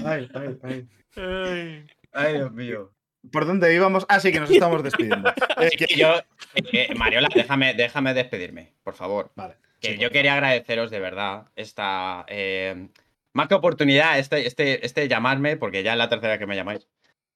Ay, 0.05 0.29
ay, 0.35 0.59
ay. 0.63 0.89
Ay. 1.17 1.87
Ay, 2.13 2.35
Dios 2.35 2.53
mío. 2.53 2.93
¿Por 3.33 3.47
dónde 3.47 3.75
íbamos? 3.75 4.07
Ah, 4.09 4.21
sí, 4.21 4.31
que 4.33 4.41
nos 4.41 4.51
estamos 4.51 4.83
despidiendo. 4.83 5.31
Eh, 5.31 5.35
Es 5.73 5.77
que 5.77 5.95
yo, 5.97 6.15
eh, 6.55 6.63
eh, 6.73 6.95
Mariola, 6.95 7.29
déjame, 7.35 7.75
déjame 7.75 8.15
despedirme, 8.15 8.75
por 8.85 8.95
favor. 8.95 9.33
Vale. 9.35 9.57
Que 9.81 9.93
sí, 9.95 9.99
yo 9.99 10.11
quería 10.11 10.35
agradeceros 10.35 10.91
de 10.91 11.01
verdad 11.01 11.47
esta 11.57 12.25
eh, 12.29 12.89
más 13.33 13.49
que 13.49 13.55
oportunidad, 13.55 14.19
este, 14.19 14.47
este, 14.47 14.85
este 14.87 15.09
llamarme, 15.09 15.57
porque 15.57 15.83
ya 15.83 15.93
es 15.93 15.99
la 15.99 16.09
tercera 16.09 16.39
que 16.39 16.47
me 16.47 16.57
llamáis. 16.57 16.87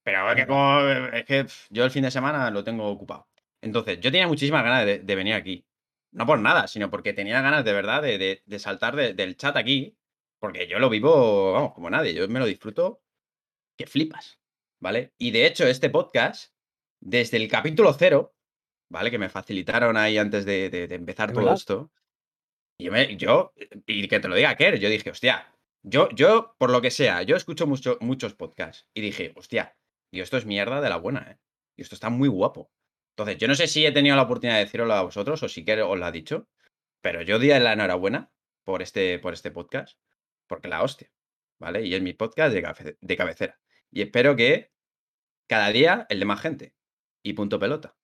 Pero 0.02 0.30
es 0.30 0.36
que, 0.36 0.46
como- 0.46 0.80
es 1.12 1.24
que 1.24 1.46
yo 1.70 1.84
el 1.84 1.90
fin 1.90 2.02
de 2.02 2.10
semana 2.10 2.50
lo 2.50 2.64
tengo 2.64 2.88
ocupado. 2.88 3.28
Entonces, 3.62 4.00
yo 4.00 4.10
tenía 4.10 4.26
muchísimas 4.26 4.62
ganas 4.64 4.86
de, 4.86 4.98
de 5.00 5.14
venir 5.14 5.34
aquí. 5.34 5.66
No 6.12 6.26
por 6.26 6.38
nada, 6.40 6.66
sino 6.66 6.90
porque 6.90 7.12
tenía 7.12 7.40
ganas 7.42 7.64
de 7.64 7.72
verdad 7.72 8.02
de, 8.02 8.18
de- 8.18 8.42
de 8.44 8.58
saltar 8.58 8.96
de- 8.96 9.14
del 9.14 9.36
chat 9.36 9.56
aquí. 9.56 9.96
Porque 10.40 10.66
yo 10.66 10.78
lo 10.78 10.88
vivo, 10.88 11.52
vamos, 11.52 11.74
como 11.74 11.90
nadie. 11.90 12.14
Yo 12.14 12.26
me 12.28 12.38
lo 12.40 12.46
disfruto 12.46 13.02
que 13.78 13.86
flipas. 13.86 14.38
¿Vale? 14.82 15.12
Y 15.18 15.30
de 15.30 15.44
hecho, 15.44 15.66
este 15.66 15.90
podcast, 15.90 16.54
desde 17.02 17.36
el 17.36 17.48
capítulo 17.48 17.92
cero, 17.92 18.34
¿vale? 18.90 19.10
Que 19.10 19.18
me 19.18 19.28
facilitaron 19.28 19.98
ahí 19.98 20.16
antes 20.16 20.46
de, 20.46 20.70
de- 20.70 20.94
empezar 20.94 21.28
¿Es 21.28 21.34
todo 21.34 21.44
verdad? 21.44 21.58
esto. 21.58 21.92
Yo, 22.80 22.90
me, 22.90 23.14
yo, 23.18 23.52
y 23.86 24.08
que 24.08 24.20
te 24.20 24.28
lo 24.28 24.34
diga 24.34 24.56
Kerr, 24.56 24.78
yo 24.78 24.88
dije, 24.88 25.10
hostia, 25.10 25.54
yo, 25.82 26.08
yo, 26.14 26.54
por 26.56 26.70
lo 26.70 26.80
que 26.80 26.90
sea, 26.90 27.22
yo 27.22 27.36
escucho 27.36 27.66
mucho, 27.66 27.98
muchos 28.00 28.32
podcasts 28.32 28.86
y 28.94 29.02
dije, 29.02 29.32
hostia, 29.36 29.76
y 30.10 30.20
esto 30.20 30.36
es 30.36 30.46
mierda 30.46 30.80
de 30.80 30.88
la 30.88 30.96
buena, 30.96 31.26
¿eh? 31.30 31.38
Y 31.76 31.82
esto 31.82 31.94
está 31.94 32.10
muy 32.10 32.28
guapo. 32.28 32.70
Entonces, 33.16 33.38
yo 33.38 33.48
no 33.48 33.54
sé 33.54 33.66
si 33.66 33.84
he 33.86 33.92
tenido 33.92 34.16
la 34.16 34.22
oportunidad 34.22 34.56
de 34.58 34.64
deciroslo 34.64 34.94
a 34.94 35.02
vosotros 35.02 35.42
o 35.42 35.48
si 35.48 35.64
Kerr 35.64 35.80
os 35.82 35.98
lo 35.98 36.04
ha 36.06 36.12
dicho, 36.12 36.48
pero 37.00 37.22
yo 37.22 37.38
di 37.38 37.48
la 37.48 37.72
enhorabuena 37.72 38.30
por 38.64 38.82
este, 38.82 39.18
por 39.18 39.32
este 39.34 39.50
podcast, 39.50 39.98
porque 40.46 40.68
la 40.68 40.82
hostia, 40.82 41.10
¿vale? 41.58 41.82
Y 41.84 41.94
es 41.94 42.02
mi 42.02 42.12
podcast 42.12 42.52
de, 42.54 42.62
cafe- 42.62 42.96
de 43.00 43.16
cabecera. 43.16 43.58
Y 43.90 44.02
espero 44.02 44.36
que 44.36 44.70
cada 45.48 45.70
día 45.70 46.06
el 46.08 46.18
de 46.20 46.24
más 46.26 46.40
gente. 46.40 46.74
Y 47.22 47.32
punto 47.34 47.58
pelota. 47.58 47.94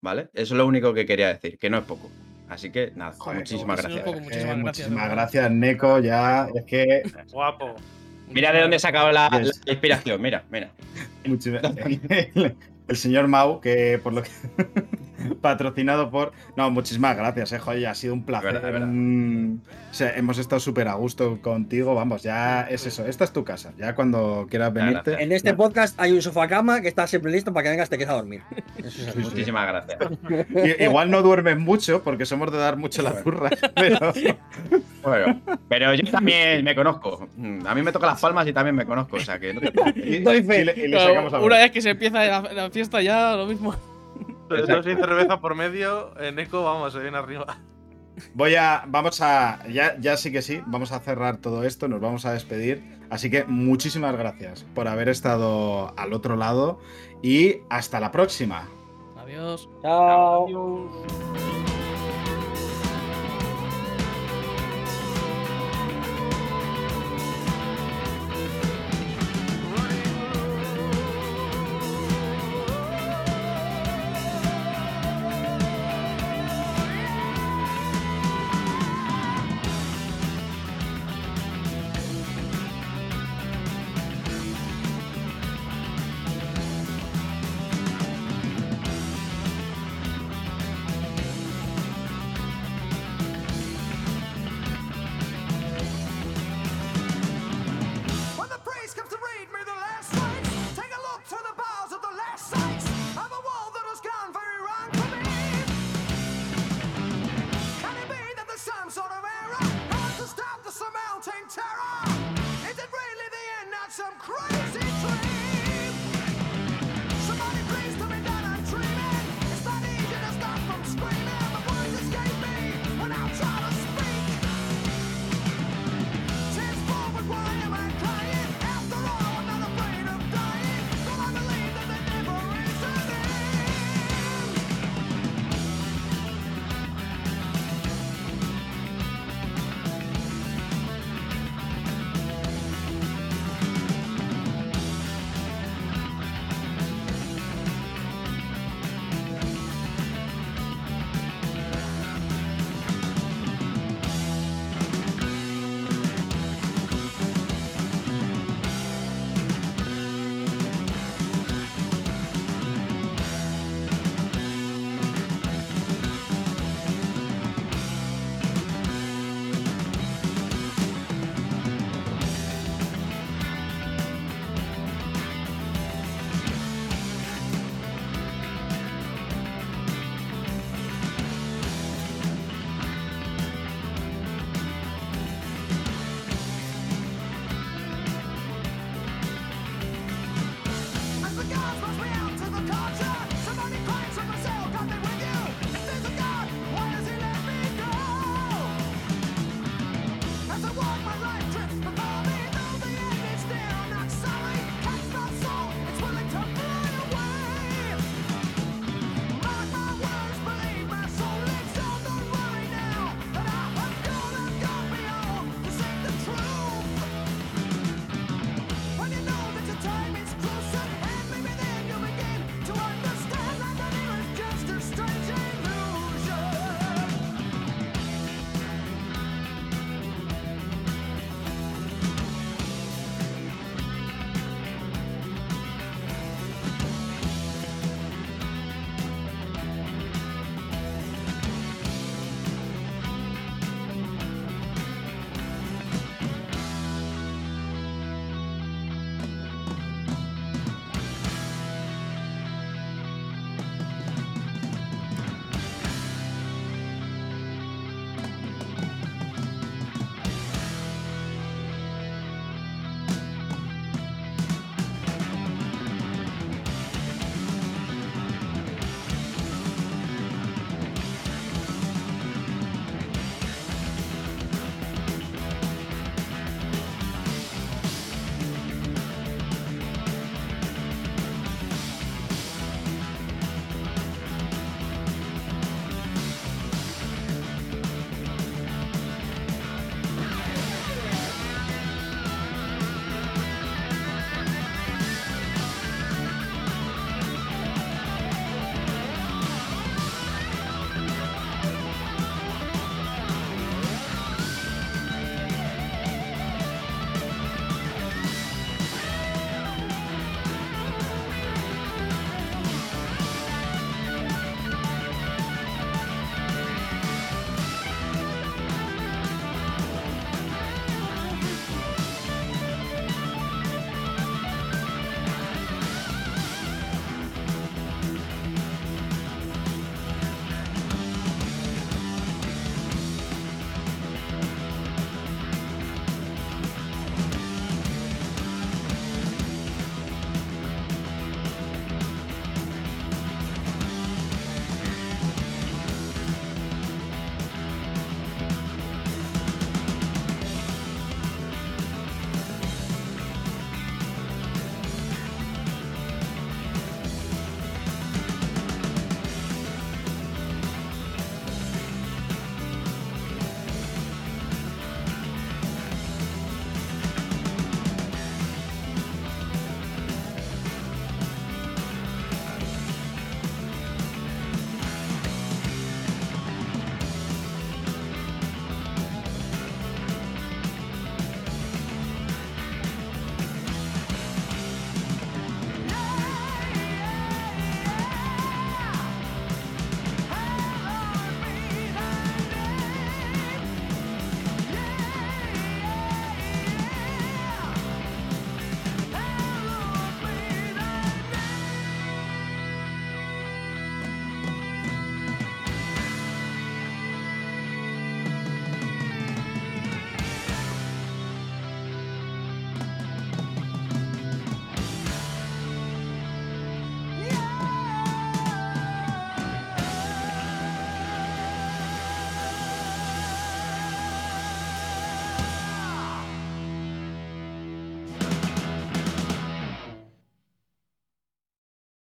¿Vale? 0.00 0.30
Eso 0.32 0.54
es 0.54 0.58
lo 0.58 0.66
único 0.66 0.94
que 0.94 1.06
quería 1.06 1.28
decir, 1.28 1.58
que 1.58 1.68
no 1.70 1.78
es 1.78 1.84
poco. 1.84 2.10
Así 2.48 2.70
que 2.70 2.92
nada, 2.94 3.12
Joder, 3.18 3.38
muchísimas 3.38 3.80
señor 3.80 4.02
gracias. 4.02 4.22
Muchísimas 4.22 4.36
Eh, 4.36 4.62
gracias, 4.62 4.88
muchísimas 4.88 5.10
gracias, 5.10 5.50
Neko. 5.50 5.98
Ya, 5.98 6.48
es 6.54 6.64
que. 6.64 7.02
Guapo. 7.32 7.74
Mira 8.30 8.52
de 8.52 8.60
dónde 8.60 8.76
he 8.76 8.80
sacado 8.80 9.10
la, 9.12 9.28
Yes. 9.30 9.60
la 9.64 9.72
inspiración, 9.72 10.20
mira, 10.20 10.44
mira. 10.50 10.70
muchísimas- 11.24 11.62
el 12.88 12.96
señor 12.96 13.28
Mau, 13.28 13.60
que 13.60 13.98
por 14.02 14.12
lo 14.12 14.22
que. 14.22 14.30
patrocinado 15.40 16.10
por. 16.10 16.32
No, 16.56 16.70
muchísimas 16.70 17.16
gracias, 17.16 17.52
eh, 17.52 17.58
joder, 17.58 17.86
ha 17.86 17.94
sido 17.94 18.14
un 18.14 18.24
placer. 18.24 18.52
verdad, 18.54 18.66
de 18.66 18.72
verdad. 18.72 18.86
Mm, 18.90 19.58
o 19.90 19.94
sea, 19.94 20.10
hemos 20.16 20.38
estado 20.38 20.60
súper 20.60 20.88
a 20.88 20.94
gusto 20.94 21.40
contigo. 21.42 21.94
Vamos, 21.94 22.22
ya 22.22 22.62
es 22.62 22.86
eso. 22.86 23.06
Esta 23.06 23.24
es 23.24 23.32
tu 23.32 23.44
casa. 23.44 23.72
Ya 23.78 23.94
cuando 23.94 24.46
quieras 24.50 24.72
venirte. 24.72 25.10
gracias. 25.12 25.20
En 25.20 25.32
este 25.32 25.54
podcast 25.54 25.98
hay 26.00 26.12
un 26.12 26.22
sofá 26.22 26.46
cama 26.48 26.80
que 26.80 26.88
está 26.88 27.06
siempre 27.06 27.30
listo 27.32 27.52
para 27.52 27.64
que 27.64 27.70
vengas 27.70 27.88
te 27.88 27.96
quedes 27.98 28.10
a 28.10 28.14
dormir. 28.14 28.42
Eso 28.76 28.88
es 28.88 28.94
Sí, 28.94 29.02
así. 29.08 29.12
sí. 29.22 29.28
Muchísimas 29.30 29.66
gracias. 29.68 29.98
Igual 30.80 31.10
no 31.10 31.22
duermes 31.22 31.58
mucho 31.58 32.02
porque 32.02 32.26
somos 32.26 32.50
de 32.52 32.58
dar 32.58 32.76
mucho 32.76 33.02
la 33.02 33.12
zurra, 33.12 33.50
pero 33.74 34.12
Bueno, 35.02 35.40
pero 35.68 35.94
yo 35.94 36.10
también 36.10 36.64
me 36.64 36.74
conozco. 36.74 37.28
Mm, 37.36 37.66
A 37.66 37.74
mí 37.74 37.82
me 37.82 37.92
toca 37.92 38.06
las 38.06 38.20
palmas 38.20 38.46
y 38.46 38.52
también 38.52 38.74
me 38.76 38.84
conozco, 38.84 39.16
o 39.16 39.20
sea 39.20 39.38
que 39.38 39.54
no 39.54 39.60
te 39.60 39.70
preocupes. 39.72 40.04
y, 40.06 40.18
le, 40.20 40.36
y 40.38 40.62
le 40.88 40.90
Claro, 40.90 41.08
sacamos 41.08 41.32
a 41.34 41.38
una 41.40 41.56
ver. 41.56 41.64
vez 41.64 41.70
que 41.72 41.80
se 41.82 41.90
empieza 41.90 42.24
la, 42.24 42.40
la 42.52 42.70
fiesta 42.70 43.00
ya 43.00 43.34
lo 43.36 43.46
mismo. 43.46 43.74
Pero 44.48 44.64
eso 44.64 44.82
sin 44.82 44.96
cerveza 44.96 45.40
por 45.40 45.54
medio, 45.54 46.18
en 46.20 46.38
eco, 46.38 46.64
vamos, 46.64 46.92
se 46.92 47.00
viene 47.00 47.18
arriba. 47.18 47.58
Voy 48.34 48.54
a, 48.56 48.84
vamos 48.88 49.20
a, 49.20 49.66
ya, 49.68 49.96
ya 50.00 50.16
sí 50.16 50.32
que 50.32 50.42
sí, 50.42 50.60
vamos 50.66 50.92
a 50.92 51.00
cerrar 51.00 51.36
todo 51.36 51.64
esto, 51.64 51.88
nos 51.88 52.00
vamos 52.00 52.26
a 52.26 52.32
despedir. 52.32 52.98
Así 53.10 53.30
que 53.30 53.44
muchísimas 53.44 54.16
gracias 54.16 54.64
por 54.74 54.88
haber 54.88 55.08
estado 55.08 55.94
al 55.96 56.12
otro 56.12 56.36
lado 56.36 56.80
y 57.22 57.58
hasta 57.70 58.00
la 58.00 58.10
próxima. 58.10 58.68
Adiós. 59.16 59.68
Chao. 59.82 60.46
Adiós. 60.46 61.47